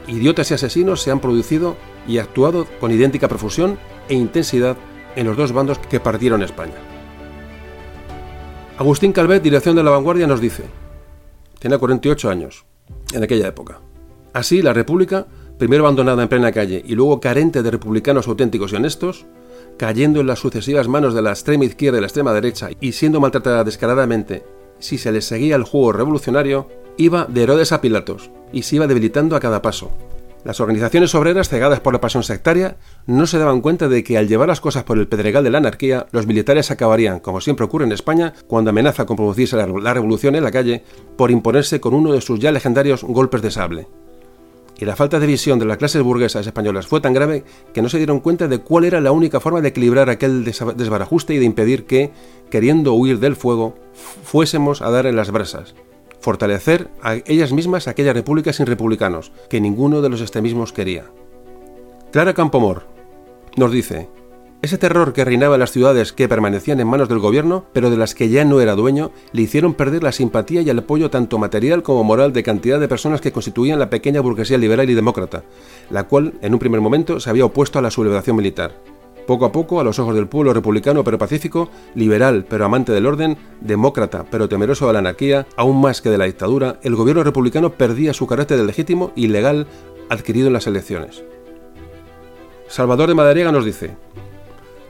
idiotas 0.08 0.52
y 0.52 0.54
asesinos 0.54 1.02
se 1.02 1.12
han 1.12 1.20
producido 1.20 1.76
y 2.08 2.18
actuado 2.18 2.68
con 2.80 2.92
idéntica 2.92 3.28
profusión 3.28 3.78
e 4.10 4.16
intensidad 4.16 4.78
en 5.16 5.28
los 5.28 5.38
dos 5.38 5.52
bandos 5.52 5.78
que 5.78 6.00
partieron 6.00 6.42
España. 6.42 6.76
Agustín 8.78 9.14
Calvet, 9.14 9.44
dirección 9.44 9.76
de 9.76 9.84
la 9.84 9.92
vanguardia, 9.92 10.28
nos 10.28 10.42
dice, 10.42 10.64
tenía 11.60 11.78
48 11.78 12.30
años 12.30 12.66
en 13.14 13.24
aquella 13.24 13.48
época. 13.48 13.80
Así, 14.34 14.62
la 14.62 14.74
República, 14.74 15.28
primero 15.58 15.84
abandonada 15.84 16.24
en 16.24 16.30
plena 16.30 16.52
calle 16.52 16.82
y 16.86 16.96
luego 16.96 17.20
carente 17.20 17.62
de 17.62 17.72
republicanos 17.72 18.28
auténticos 18.28 18.72
y 18.72 18.78
honestos, 18.78 19.26
cayendo 19.82 20.20
en 20.20 20.28
las 20.28 20.38
sucesivas 20.38 20.88
manos 20.88 21.16
de 21.16 21.24
la 21.24 21.32
extrema 21.32 21.66
izquierda 21.66 21.98
y 21.98 22.02
la 22.02 22.06
extrema 22.06 22.34
derecha 22.34 22.70
y 22.80 22.92
siendo 22.92 23.20
maltratada 23.20 23.64
descaradamente 23.64 24.44
si 24.78 25.00
se 25.00 25.12
les 25.12 25.26
seguía 25.26 25.56
el 25.56 25.64
juego 25.64 25.92
revolucionario, 25.92 26.68
iba 26.98 27.26
de 27.26 27.42
Herodes 27.42 27.72
a 27.72 27.82
Pilatos 27.82 28.30
y 28.54 28.62
se 28.62 28.76
iba 28.76 28.86
debilitando 28.86 29.36
a 29.36 29.40
cada 29.40 29.64
paso. 29.64 29.90
Las 30.44 30.60
organizaciones 30.60 31.16
obreras, 31.16 31.50
cegadas 31.50 31.80
por 31.80 31.94
la 31.94 32.00
pasión 32.00 32.22
sectaria, 32.22 32.78
no 33.08 33.26
se 33.26 33.40
daban 33.40 33.62
cuenta 33.62 33.88
de 33.88 34.04
que 34.04 34.20
al 34.20 34.28
llevar 34.28 34.50
las 34.50 34.62
cosas 34.62 34.84
por 34.84 35.00
el 35.00 35.08
pedregal 35.08 35.44
de 35.44 35.50
la 35.50 35.58
anarquía, 35.58 36.06
los 36.12 36.28
militares 36.28 36.70
acabarían, 36.70 37.20
como 37.20 37.42
siempre 37.42 37.66
ocurre 37.66 37.86
en 37.86 37.92
España, 37.92 38.34
cuando 38.46 38.70
amenaza 38.70 39.08
con 39.08 39.18
producirse 39.18 39.58
la 39.58 39.94
revolución 39.96 40.36
en 40.36 40.44
la 40.44 40.52
calle, 40.52 40.84
por 41.18 41.32
imponerse 41.32 41.82
con 41.82 41.96
uno 41.96 42.14
de 42.14 42.22
sus 42.22 42.40
ya 42.40 42.52
legendarios 42.52 43.04
golpes 43.04 43.42
de 43.42 43.50
sable. 43.50 43.88
Y 44.82 44.86
la 44.86 44.96
falta 44.96 45.20
de 45.20 45.28
visión 45.28 45.60
de 45.60 45.66
las 45.66 45.78
clases 45.78 46.02
burguesas 46.02 46.48
españolas 46.48 46.88
fue 46.88 47.02
tan 47.02 47.14
grave 47.14 47.44
que 47.72 47.84
no 47.84 47.90
se 47.90 47.98
dieron 47.98 48.20
cuenta 48.20 48.48
de 48.48 48.58
cuál 48.58 48.84
era 48.84 49.00
la 49.00 49.12
única 49.12 49.40
forma 49.40 49.62
de 49.62 49.68
equilibrar 49.68 50.10
aquel 50.10 50.44
desbarajuste 50.44 51.36
y 51.36 51.38
de 51.38 51.46
impedir 51.46 51.86
que, 51.86 52.10
queriendo 52.50 52.96
huir 52.96 53.20
del 53.20 53.36
fuego, 53.36 53.76
fuésemos 54.24 54.82
a 54.82 54.90
dar 54.90 55.06
en 55.06 55.16
las 55.16 55.30
brasas, 55.30 55.76
fortalecer 56.20 56.90
a 57.04 57.14
ellas 57.28 57.54
mismas 57.54 57.88
aquella 57.88 58.12
república 58.12 58.54
sin 58.54 58.66
republicanos, 58.66 59.32
que 59.52 59.62
ninguno 59.62 60.02
de 60.02 60.10
los 60.10 60.20
extremismos 60.20 60.74
quería. 60.74 61.06
Clara 62.12 62.34
Campomor 62.34 62.88
nos 63.58 63.72
dice, 63.72 64.10
ese 64.62 64.78
terror 64.78 65.14
que 65.14 65.26
reinaba 65.26 65.56
en 65.56 65.60
las 65.60 65.72
ciudades 65.72 66.14
que 66.14 66.30
permanecían 66.30 66.80
en 66.80 66.88
manos 66.88 67.10
del 67.10 67.20
gobierno, 67.20 67.66
pero 67.74 67.90
de 67.90 67.98
las 67.98 68.14
que 68.14 68.30
ya 68.30 68.46
no 68.46 68.62
era 68.62 68.76
dueño, 68.76 69.12
le 69.32 69.42
hicieron 69.42 69.74
perder 69.74 70.04
la 70.04 70.12
simpatía 70.12 70.62
y 70.62 70.70
el 70.70 70.80
apoyo 70.80 71.10
tanto 71.10 71.40
material 71.40 71.82
como 71.82 72.04
moral 72.04 72.32
de 72.32 72.44
cantidad 72.44 72.80
de 72.80 72.88
personas 72.88 73.22
que 73.22 73.32
constituían 73.32 73.80
la 73.80 73.90
pequeña 73.90 74.22
burguesía 74.22 74.60
liberal 74.60 74.90
y 74.90 74.94
demócrata, 74.94 75.44
la 75.90 76.04
cual 76.04 76.34
en 76.42 76.54
un 76.54 76.60
primer 76.60 76.80
momento 76.80 77.20
se 77.20 77.30
había 77.30 77.46
opuesto 77.46 77.80
a 77.80 77.82
la 77.82 77.90
sublevación 77.90 78.36
militar. 78.36 78.76
Poco 79.26 79.46
a 79.46 79.52
poco, 79.52 79.80
a 79.80 79.84
los 79.84 79.98
ojos 79.98 80.14
del 80.16 80.28
pueblo 80.28 80.54
republicano 80.54 81.04
pero 81.04 81.18
pacífico, 81.18 81.70
liberal 81.96 82.46
pero 82.48 82.66
amante 82.66 82.92
del 82.92 83.08
orden, 83.08 83.38
demócrata 83.62 84.26
pero 84.30 84.48
temeroso 84.48 84.88
de 84.88 84.94
la 84.94 85.00
anarquía, 85.00 85.48
aún 85.56 85.82
más 85.82 86.02
que 86.02 86.10
de 86.10 86.18
la 86.18 86.26
dictadura, 86.26 86.80
el 86.84 86.96
gobierno 86.96 87.24
republicano 87.24 87.72
perdía 87.72 88.14
su 88.14 88.28
carácter 88.28 88.58
de 88.58 88.66
legítimo 88.66 89.12
y 89.16 89.28
legal 89.28 89.66
adquirido 90.10 90.48
en 90.48 90.54
las 90.54 90.68
elecciones. 90.68 91.24
Salvador 92.68 93.10
de 93.10 93.16
Madariaga 93.16 93.52
nos 93.52 93.66
dice, 93.66 93.96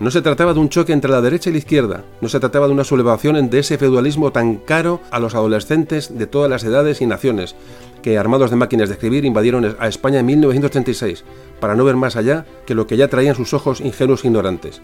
no 0.01 0.09
se 0.09 0.23
trataba 0.23 0.55
de 0.55 0.59
un 0.59 0.69
choque 0.69 0.93
entre 0.93 1.11
la 1.11 1.21
derecha 1.21 1.51
y 1.51 1.53
la 1.53 1.59
izquierda, 1.59 2.03
no 2.21 2.27
se 2.27 2.39
trataba 2.39 2.65
de 2.65 2.73
una 2.73 2.83
sublevación 2.83 3.51
de 3.51 3.59
ese 3.59 3.77
feudalismo 3.77 4.31
tan 4.31 4.55
caro 4.55 4.99
a 5.11 5.19
los 5.19 5.35
adolescentes 5.35 6.17
de 6.17 6.25
todas 6.25 6.49
las 6.49 6.63
edades 6.63 7.01
y 7.01 7.05
naciones, 7.05 7.55
que 8.01 8.17
armados 8.17 8.49
de 8.49 8.55
máquinas 8.55 8.89
de 8.89 8.95
escribir 8.95 9.25
invadieron 9.25 9.75
a 9.77 9.87
España 9.87 10.19
en 10.19 10.25
1936, 10.25 11.23
para 11.59 11.75
no 11.75 11.85
ver 11.85 11.97
más 11.97 12.15
allá 12.15 12.47
que 12.65 12.73
lo 12.73 12.87
que 12.87 12.97
ya 12.97 13.09
traían 13.09 13.35
sus 13.35 13.53
ojos 13.53 13.79
ingenuos 13.79 14.23
e 14.23 14.27
ignorantes. 14.27 14.81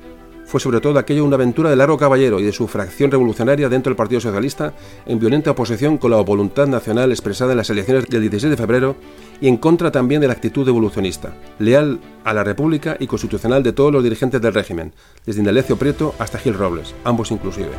Fue 0.48 0.62
sobre 0.62 0.80
todo 0.80 0.98
aquello 0.98 1.26
una 1.26 1.36
aventura 1.36 1.70
de 1.70 1.76
Largo 1.76 1.98
Caballero 1.98 2.40
y 2.40 2.44
de 2.44 2.54
su 2.54 2.70
fracción 2.70 3.12
revolucionaria 3.12 3.68
dentro 3.68 3.90
del 3.90 3.98
Partido 3.98 4.22
Socialista, 4.22 4.74
en 5.06 5.20
violenta 5.20 5.52
oposición 5.52 5.98
con 5.98 6.12
la 6.12 6.22
voluntad 6.22 6.68
nacional 6.68 7.12
expresada 7.12 7.52
en 7.52 7.58
las 7.58 7.70
elecciones 7.70 8.06
del 8.06 8.22
16 8.22 8.52
de 8.52 8.58
febrero 8.58 8.96
y 9.42 9.50
en 9.50 9.58
contra 9.58 9.92
también 9.92 10.22
de 10.22 10.28
la 10.28 10.34
actitud 10.34 10.66
evolucionista, 10.66 11.34
leal 11.60 12.00
a 12.24 12.34
la 12.34 12.46
República 12.46 12.96
y 12.98 13.08
constitucional 13.08 13.62
de 13.62 13.74
todos 13.74 13.92
los 13.92 14.04
dirigentes 14.04 14.42
del 14.42 14.54
régimen, 14.54 14.94
desde 15.26 15.42
Indalecio 15.42 15.76
Prieto 15.76 16.16
hasta 16.18 16.40
Gil 16.40 16.54
Robles, 16.54 16.96
ambos 17.04 17.30
inclusive. 17.32 17.72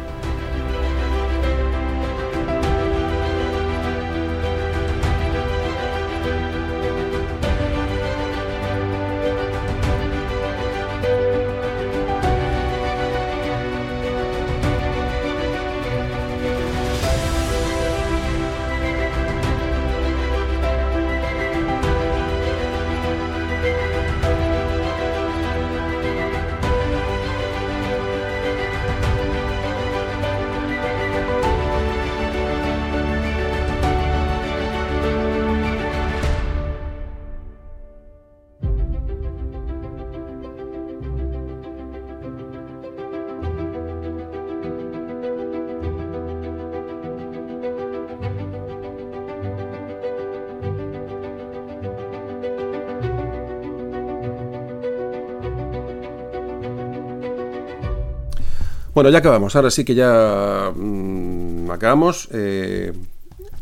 Bueno, 59.09 59.21
ya 59.21 59.21
acabamos. 59.21 59.57
Ahora 59.57 59.71
sí 59.71 59.87
que 59.87 59.95
ya 59.95 60.71
mm, 60.77 61.71
acabamos 61.71 62.29
eh, 62.31 62.93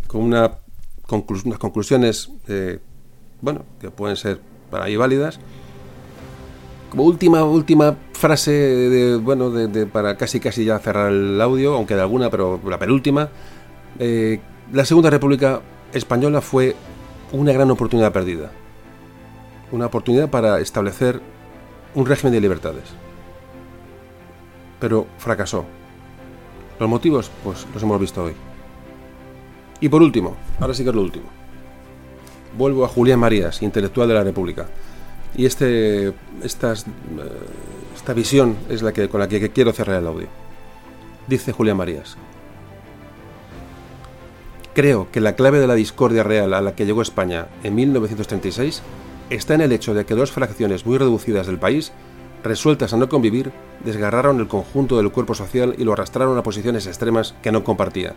con 0.08 0.22
una 0.22 0.58
unas 1.08 1.58
conclusiones, 1.60 2.32
eh, 2.48 2.80
bueno, 3.40 3.64
que 3.80 3.92
pueden 3.92 4.16
ser 4.16 4.40
para 4.72 4.86
ahí 4.86 4.96
válidas. 4.96 5.38
Como 6.90 7.04
última, 7.04 7.44
última 7.44 7.96
frase, 8.12 8.50
de, 8.50 9.18
bueno, 9.18 9.50
de, 9.50 9.86
para 9.86 10.16
casi 10.16 10.40
casi 10.40 10.64
ya 10.64 10.80
cerrar 10.80 11.12
el 11.12 11.40
audio, 11.40 11.74
aunque 11.74 11.94
de 11.94 12.00
alguna, 12.00 12.28
pero 12.28 12.60
la 12.68 12.80
penúltima. 12.80 13.28
Eh, 14.00 14.40
la 14.72 14.84
Segunda 14.84 15.10
República 15.10 15.60
Española 15.92 16.40
fue 16.40 16.74
una 17.30 17.52
gran 17.52 17.70
oportunidad 17.70 18.12
perdida. 18.12 18.50
Una 19.70 19.86
oportunidad 19.86 20.28
para 20.28 20.58
establecer 20.58 21.20
un 21.94 22.04
régimen 22.04 22.32
de 22.32 22.40
libertades. 22.40 23.05
Pero 24.78 25.06
fracasó. 25.18 25.64
Los 26.78 26.88
motivos, 26.88 27.30
pues 27.42 27.66
los 27.72 27.82
hemos 27.82 28.00
visto 28.00 28.24
hoy. 28.24 28.34
Y 29.80 29.88
por 29.88 30.02
último, 30.02 30.36
ahora 30.60 30.74
sí 30.74 30.82
que 30.82 30.90
es 30.90 30.94
lo 30.96 31.02
último. 31.02 31.26
Vuelvo 32.56 32.84
a 32.84 32.88
Julián 32.88 33.20
Marías, 33.20 33.62
intelectual 33.62 34.08
de 34.08 34.14
la 34.14 34.24
República. 34.24 34.66
Y 35.36 35.44
este, 35.44 36.14
esta, 36.42 36.72
eh, 36.72 36.76
esta 37.94 38.14
visión 38.14 38.56
es 38.70 38.82
la 38.82 38.92
que, 38.92 39.08
con 39.08 39.20
la 39.20 39.28
que 39.28 39.50
quiero 39.50 39.72
cerrar 39.72 40.00
el 40.00 40.06
audio. 40.06 40.28
Dice 41.26 41.52
Julián 41.52 41.76
Marías. 41.76 42.16
Creo 44.74 45.10
que 45.10 45.20
la 45.20 45.36
clave 45.36 45.58
de 45.58 45.66
la 45.66 45.74
discordia 45.74 46.22
real 46.22 46.52
a 46.52 46.60
la 46.60 46.74
que 46.74 46.84
llegó 46.84 47.00
España 47.00 47.46
en 47.62 47.74
1936 47.74 48.82
está 49.30 49.54
en 49.54 49.62
el 49.62 49.72
hecho 49.72 49.94
de 49.94 50.04
que 50.04 50.14
dos 50.14 50.32
fracciones 50.32 50.84
muy 50.86 50.98
reducidas 50.98 51.46
del 51.46 51.58
país, 51.58 51.92
resueltas 52.42 52.92
a 52.92 52.96
no 52.96 53.08
convivir, 53.08 53.52
desgarraron 53.84 54.40
el 54.40 54.48
conjunto 54.48 54.96
del 54.96 55.10
cuerpo 55.10 55.34
social 55.34 55.74
y 55.78 55.84
lo 55.84 55.92
arrastraron 55.92 56.38
a 56.38 56.42
posiciones 56.42 56.86
extremas 56.86 57.34
que 57.42 57.52
no 57.52 57.64
compartía. 57.64 58.14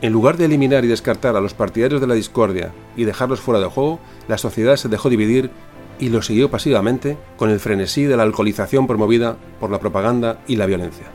En 0.00 0.12
lugar 0.12 0.36
de 0.36 0.44
eliminar 0.44 0.84
y 0.84 0.88
descartar 0.88 1.36
a 1.36 1.40
los 1.40 1.54
partidarios 1.54 2.00
de 2.00 2.06
la 2.06 2.14
discordia 2.14 2.72
y 2.96 3.04
dejarlos 3.04 3.40
fuera 3.40 3.60
de 3.60 3.66
juego, 3.66 3.98
la 4.28 4.38
sociedad 4.38 4.76
se 4.76 4.88
dejó 4.88 5.10
dividir 5.10 5.50
y 5.98 6.10
lo 6.10 6.22
siguió 6.22 6.50
pasivamente 6.50 7.16
con 7.36 7.50
el 7.50 7.58
frenesí 7.58 8.04
de 8.04 8.16
la 8.16 8.22
alcoholización 8.22 8.86
promovida 8.86 9.36
por 9.58 9.70
la 9.70 9.80
propaganda 9.80 10.38
y 10.46 10.56
la 10.56 10.66
violencia. 10.66 11.06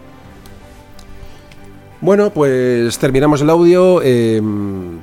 Bueno, 2.01 2.31
pues 2.31 2.97
terminamos 2.99 3.41
el 3.41 3.49
audio. 3.49 4.01
Em, 4.01 4.99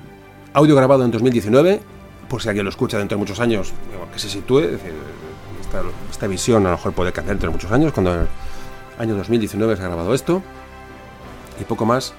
audio 0.52 0.76
grabado 0.76 1.02
en 1.02 1.10
2019, 1.10 1.80
por 2.28 2.42
si 2.42 2.48
alguien 2.48 2.64
lo 2.64 2.70
escucha 2.70 2.98
dentro 2.98 3.16
de 3.16 3.20
muchos 3.20 3.40
años, 3.40 3.72
que 4.12 4.18
se 4.18 4.28
sitúe. 4.28 4.78
Esta, 6.10 6.26
visión 6.26 6.66
a 6.66 6.70
lo 6.70 6.76
mejor 6.76 6.92
puede 6.92 7.12
cambiar 7.12 7.36
dentro 7.36 7.50
de 7.50 7.54
muchos 7.54 7.72
años, 7.72 7.92
cuando 7.92 8.14
en 8.14 8.20
el 8.20 8.28
año 8.98 9.16
2019 9.16 9.76
se 9.76 9.82
ha 9.82 9.86
grabado 9.86 10.14
esto. 10.14 10.42
Y 11.60 11.64
poco 11.64 11.84
más. 11.84 12.14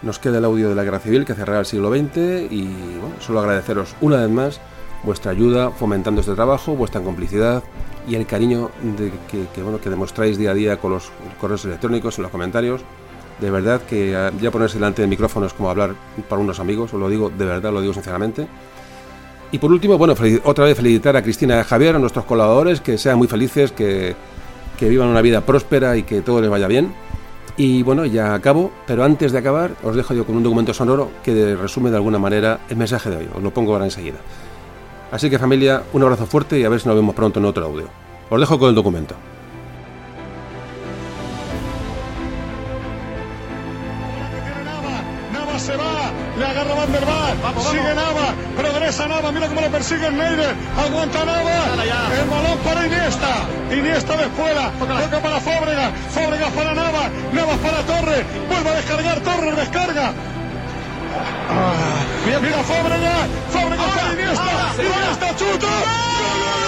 Nos 0.00 0.20
queda 0.20 0.38
el 0.38 0.44
audio 0.44 0.68
de 0.68 0.76
la 0.76 0.84
Guerra 0.84 1.00
Civil 1.00 1.24
que 1.24 1.34
cerrará 1.34 1.58
el 1.58 1.66
siglo 1.66 1.90
XX 1.90 2.52
y 2.52 2.68
bueno, 3.00 3.16
solo 3.18 3.40
agradeceros 3.40 3.96
una 4.00 4.18
vez 4.18 4.30
más 4.30 4.60
vuestra 5.02 5.32
ayuda 5.32 5.70
fomentando 5.70 6.20
este 6.20 6.34
trabajo, 6.34 6.74
vuestra 6.74 7.00
complicidad 7.00 7.64
y 8.06 8.14
el 8.14 8.26
cariño 8.26 8.70
de 8.96 9.12
que, 9.28 9.62
bueno, 9.62 9.80
que 9.80 9.90
demostráis 9.90 10.38
día 10.38 10.52
a 10.52 10.54
día 10.54 10.76
con 10.78 10.92
los 10.92 11.10
correos 11.40 11.64
electrónicos 11.64 12.18
y 12.18 12.22
los 12.22 12.30
comentarios. 12.30 12.82
De 13.40 13.50
verdad 13.50 13.82
que 13.82 14.16
ah, 14.16 14.32
ya 14.40 14.50
ponerse 14.50 14.78
delante 14.78 15.02
del 15.02 15.08
micrófono 15.08 15.46
es 15.46 15.52
como 15.52 15.70
hablar 15.70 15.94
para 16.28 16.40
unos 16.40 16.58
amigos, 16.58 16.92
os 16.92 16.98
lo 16.98 17.08
digo 17.08 17.30
de 17.30 17.44
verdad, 17.44 17.72
lo 17.72 17.80
digo 17.80 17.92
sinceramente. 17.92 18.48
Y 19.50 19.58
por 19.58 19.72
último, 19.72 19.96
bueno, 19.96 20.14
otra 20.44 20.64
vez 20.64 20.76
felicitar 20.76 21.16
a 21.16 21.22
Cristina 21.22 21.56
y 21.56 21.58
a 21.60 21.64
Javier, 21.64 21.96
a 21.96 21.98
nuestros 21.98 22.24
colaboradores, 22.26 22.80
que 22.80 22.98
sean 22.98 23.16
muy 23.16 23.28
felices, 23.28 23.72
que, 23.72 24.14
que 24.78 24.88
vivan 24.88 25.08
una 25.08 25.22
vida 25.22 25.40
próspera 25.40 25.96
y 25.96 26.02
que 26.02 26.20
todo 26.20 26.40
les 26.40 26.50
vaya 26.50 26.68
bien. 26.68 26.92
Y 27.56 27.82
bueno, 27.82 28.04
ya 28.04 28.34
acabo, 28.34 28.70
pero 28.86 29.02
antes 29.04 29.32
de 29.32 29.38
acabar 29.38 29.72
os 29.82 29.96
dejo 29.96 30.14
yo 30.14 30.24
con 30.24 30.36
un 30.36 30.42
documento 30.42 30.72
sonoro 30.72 31.10
que 31.24 31.56
resume 31.56 31.90
de 31.90 31.96
alguna 31.96 32.18
manera 32.18 32.60
el 32.68 32.76
mensaje 32.76 33.10
de 33.10 33.16
hoy. 33.16 33.28
Os 33.34 33.42
lo 33.42 33.52
pongo 33.52 33.72
ahora 33.72 33.86
enseguida. 33.86 34.18
Así 35.10 35.30
que 35.30 35.38
familia, 35.38 35.82
un 35.92 36.02
abrazo 36.02 36.26
fuerte 36.26 36.58
y 36.58 36.64
a 36.64 36.68
ver 36.68 36.80
si 36.80 36.86
nos 36.86 36.96
vemos 36.96 37.14
pronto 37.14 37.40
en 37.40 37.46
otro 37.46 37.64
audio. 37.64 37.88
Os 38.30 38.38
dejo 38.38 38.58
con 38.58 38.68
el 38.68 38.74
documento. 38.74 39.14
Progresa 48.88 49.08
Nava, 49.08 49.32
mira 49.32 49.48
cómo 49.48 49.60
le 49.60 49.68
persigue 49.68 50.10
Neider, 50.10 50.54
aguanta 50.76 51.24
Nava, 51.24 51.84
el 52.18 52.28
balón 52.28 52.58
para 52.64 52.86
Iniesta, 52.86 53.46
Iniesta 53.70 54.16
de 54.16 54.28
fuera, 54.30 54.70
toca 54.78 55.20
para 55.20 55.40
Fóbrega, 55.40 55.92
Fóbrega 56.10 56.50
para 56.50 56.74
Nava, 56.74 57.10
Nava 57.32 57.56
para 57.58 57.82
Torre, 57.82 58.24
vuelve 58.48 58.70
a 58.70 58.74
descargar, 58.74 59.20
Torre 59.20 59.52
descarga, 59.52 60.14
Ah, 61.50 62.00
mira, 62.24 62.64
Fóbrega, 62.64 63.28
Fóbrega 63.50 63.82
para 63.82 64.12
Iniesta, 64.14 64.82
Iniesta 64.82 65.36
chuta. 65.36 66.67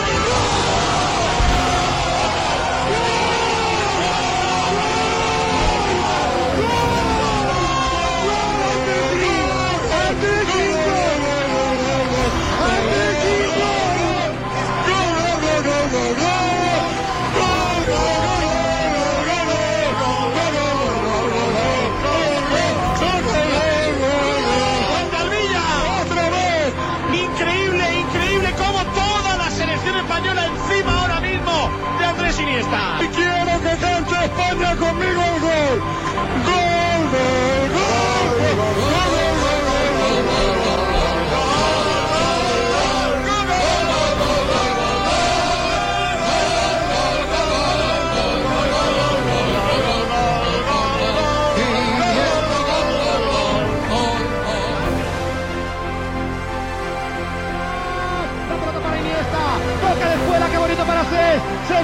Conmigo 35.79 36.10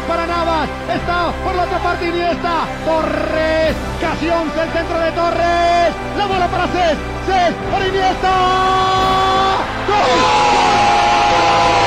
para 0.06 0.26
Navas. 0.26 0.69
Está 0.92 1.33
por 1.44 1.54
la 1.54 1.62
otra 1.65 1.78
parte 1.78 2.08
Iniesta. 2.08 2.67
Torres. 2.85 3.76
Casi 4.01 4.28
11 4.28 4.62
el 4.62 4.70
centro 4.70 4.99
de 4.99 5.12
Torres. 5.12 5.94
La 6.17 6.26
bola 6.26 6.49
para 6.49 6.67
Cés. 6.67 6.99
Cés 7.26 7.54
para 7.70 7.86
Iniesta. 7.86 8.31
caricia 9.86 11.85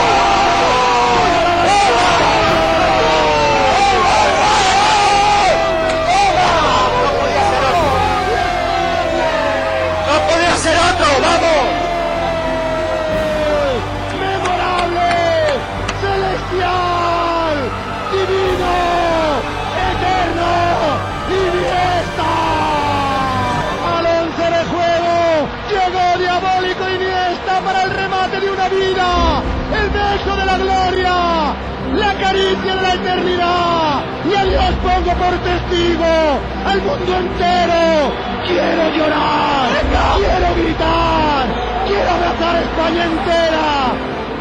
pongo 35.00 35.14
por 35.18 35.38
testigo, 35.40 36.40
al 36.66 36.82
mundo 36.82 37.16
entero. 37.16 38.12
Quiero 38.46 38.90
llorar, 38.90 39.70
quiero 40.18 40.56
gritar, 40.56 41.46
quiero 41.88 42.10
abrazar 42.10 42.56
a 42.56 42.62
España 42.62 43.06
entera. 43.06 43.70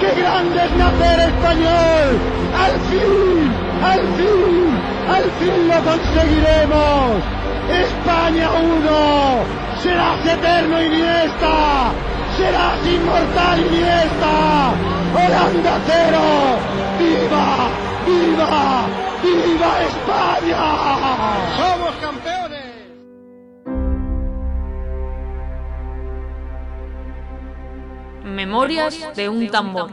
¡Qué 0.01 0.21
grande 0.21 0.65
es 0.65 0.77
nacer 0.77 1.21
español! 1.29 2.09
¡Al 2.65 2.75
fin! 2.89 3.53
¡Al 3.85 4.01
fin! 4.17 4.81
¡Al 5.15 5.25
fin 5.39 5.69
lo 5.69 5.91
conseguiremos! 5.91 7.23
¡España 7.69 8.49
uno! 8.63 9.45
¡Serás 9.83 10.25
eterno 10.25 10.83
Iniesta! 10.83 11.93
¡Serás 12.37 12.87
inmortal 12.87 13.61
Iniesta! 13.61 14.73
¡Holanda 15.15 15.79
cero! 15.87 16.59
¡Viva! 16.99 17.69
¡Viva! 18.07 19.08
¡Viva 19.23 19.83
España! 19.83 21.57
¡Somos 21.57 21.95
campeones! 21.97 22.69
Memorias 28.25 29.17
de 29.17 29.29
un 29.29 29.51
tambor. 29.51 29.91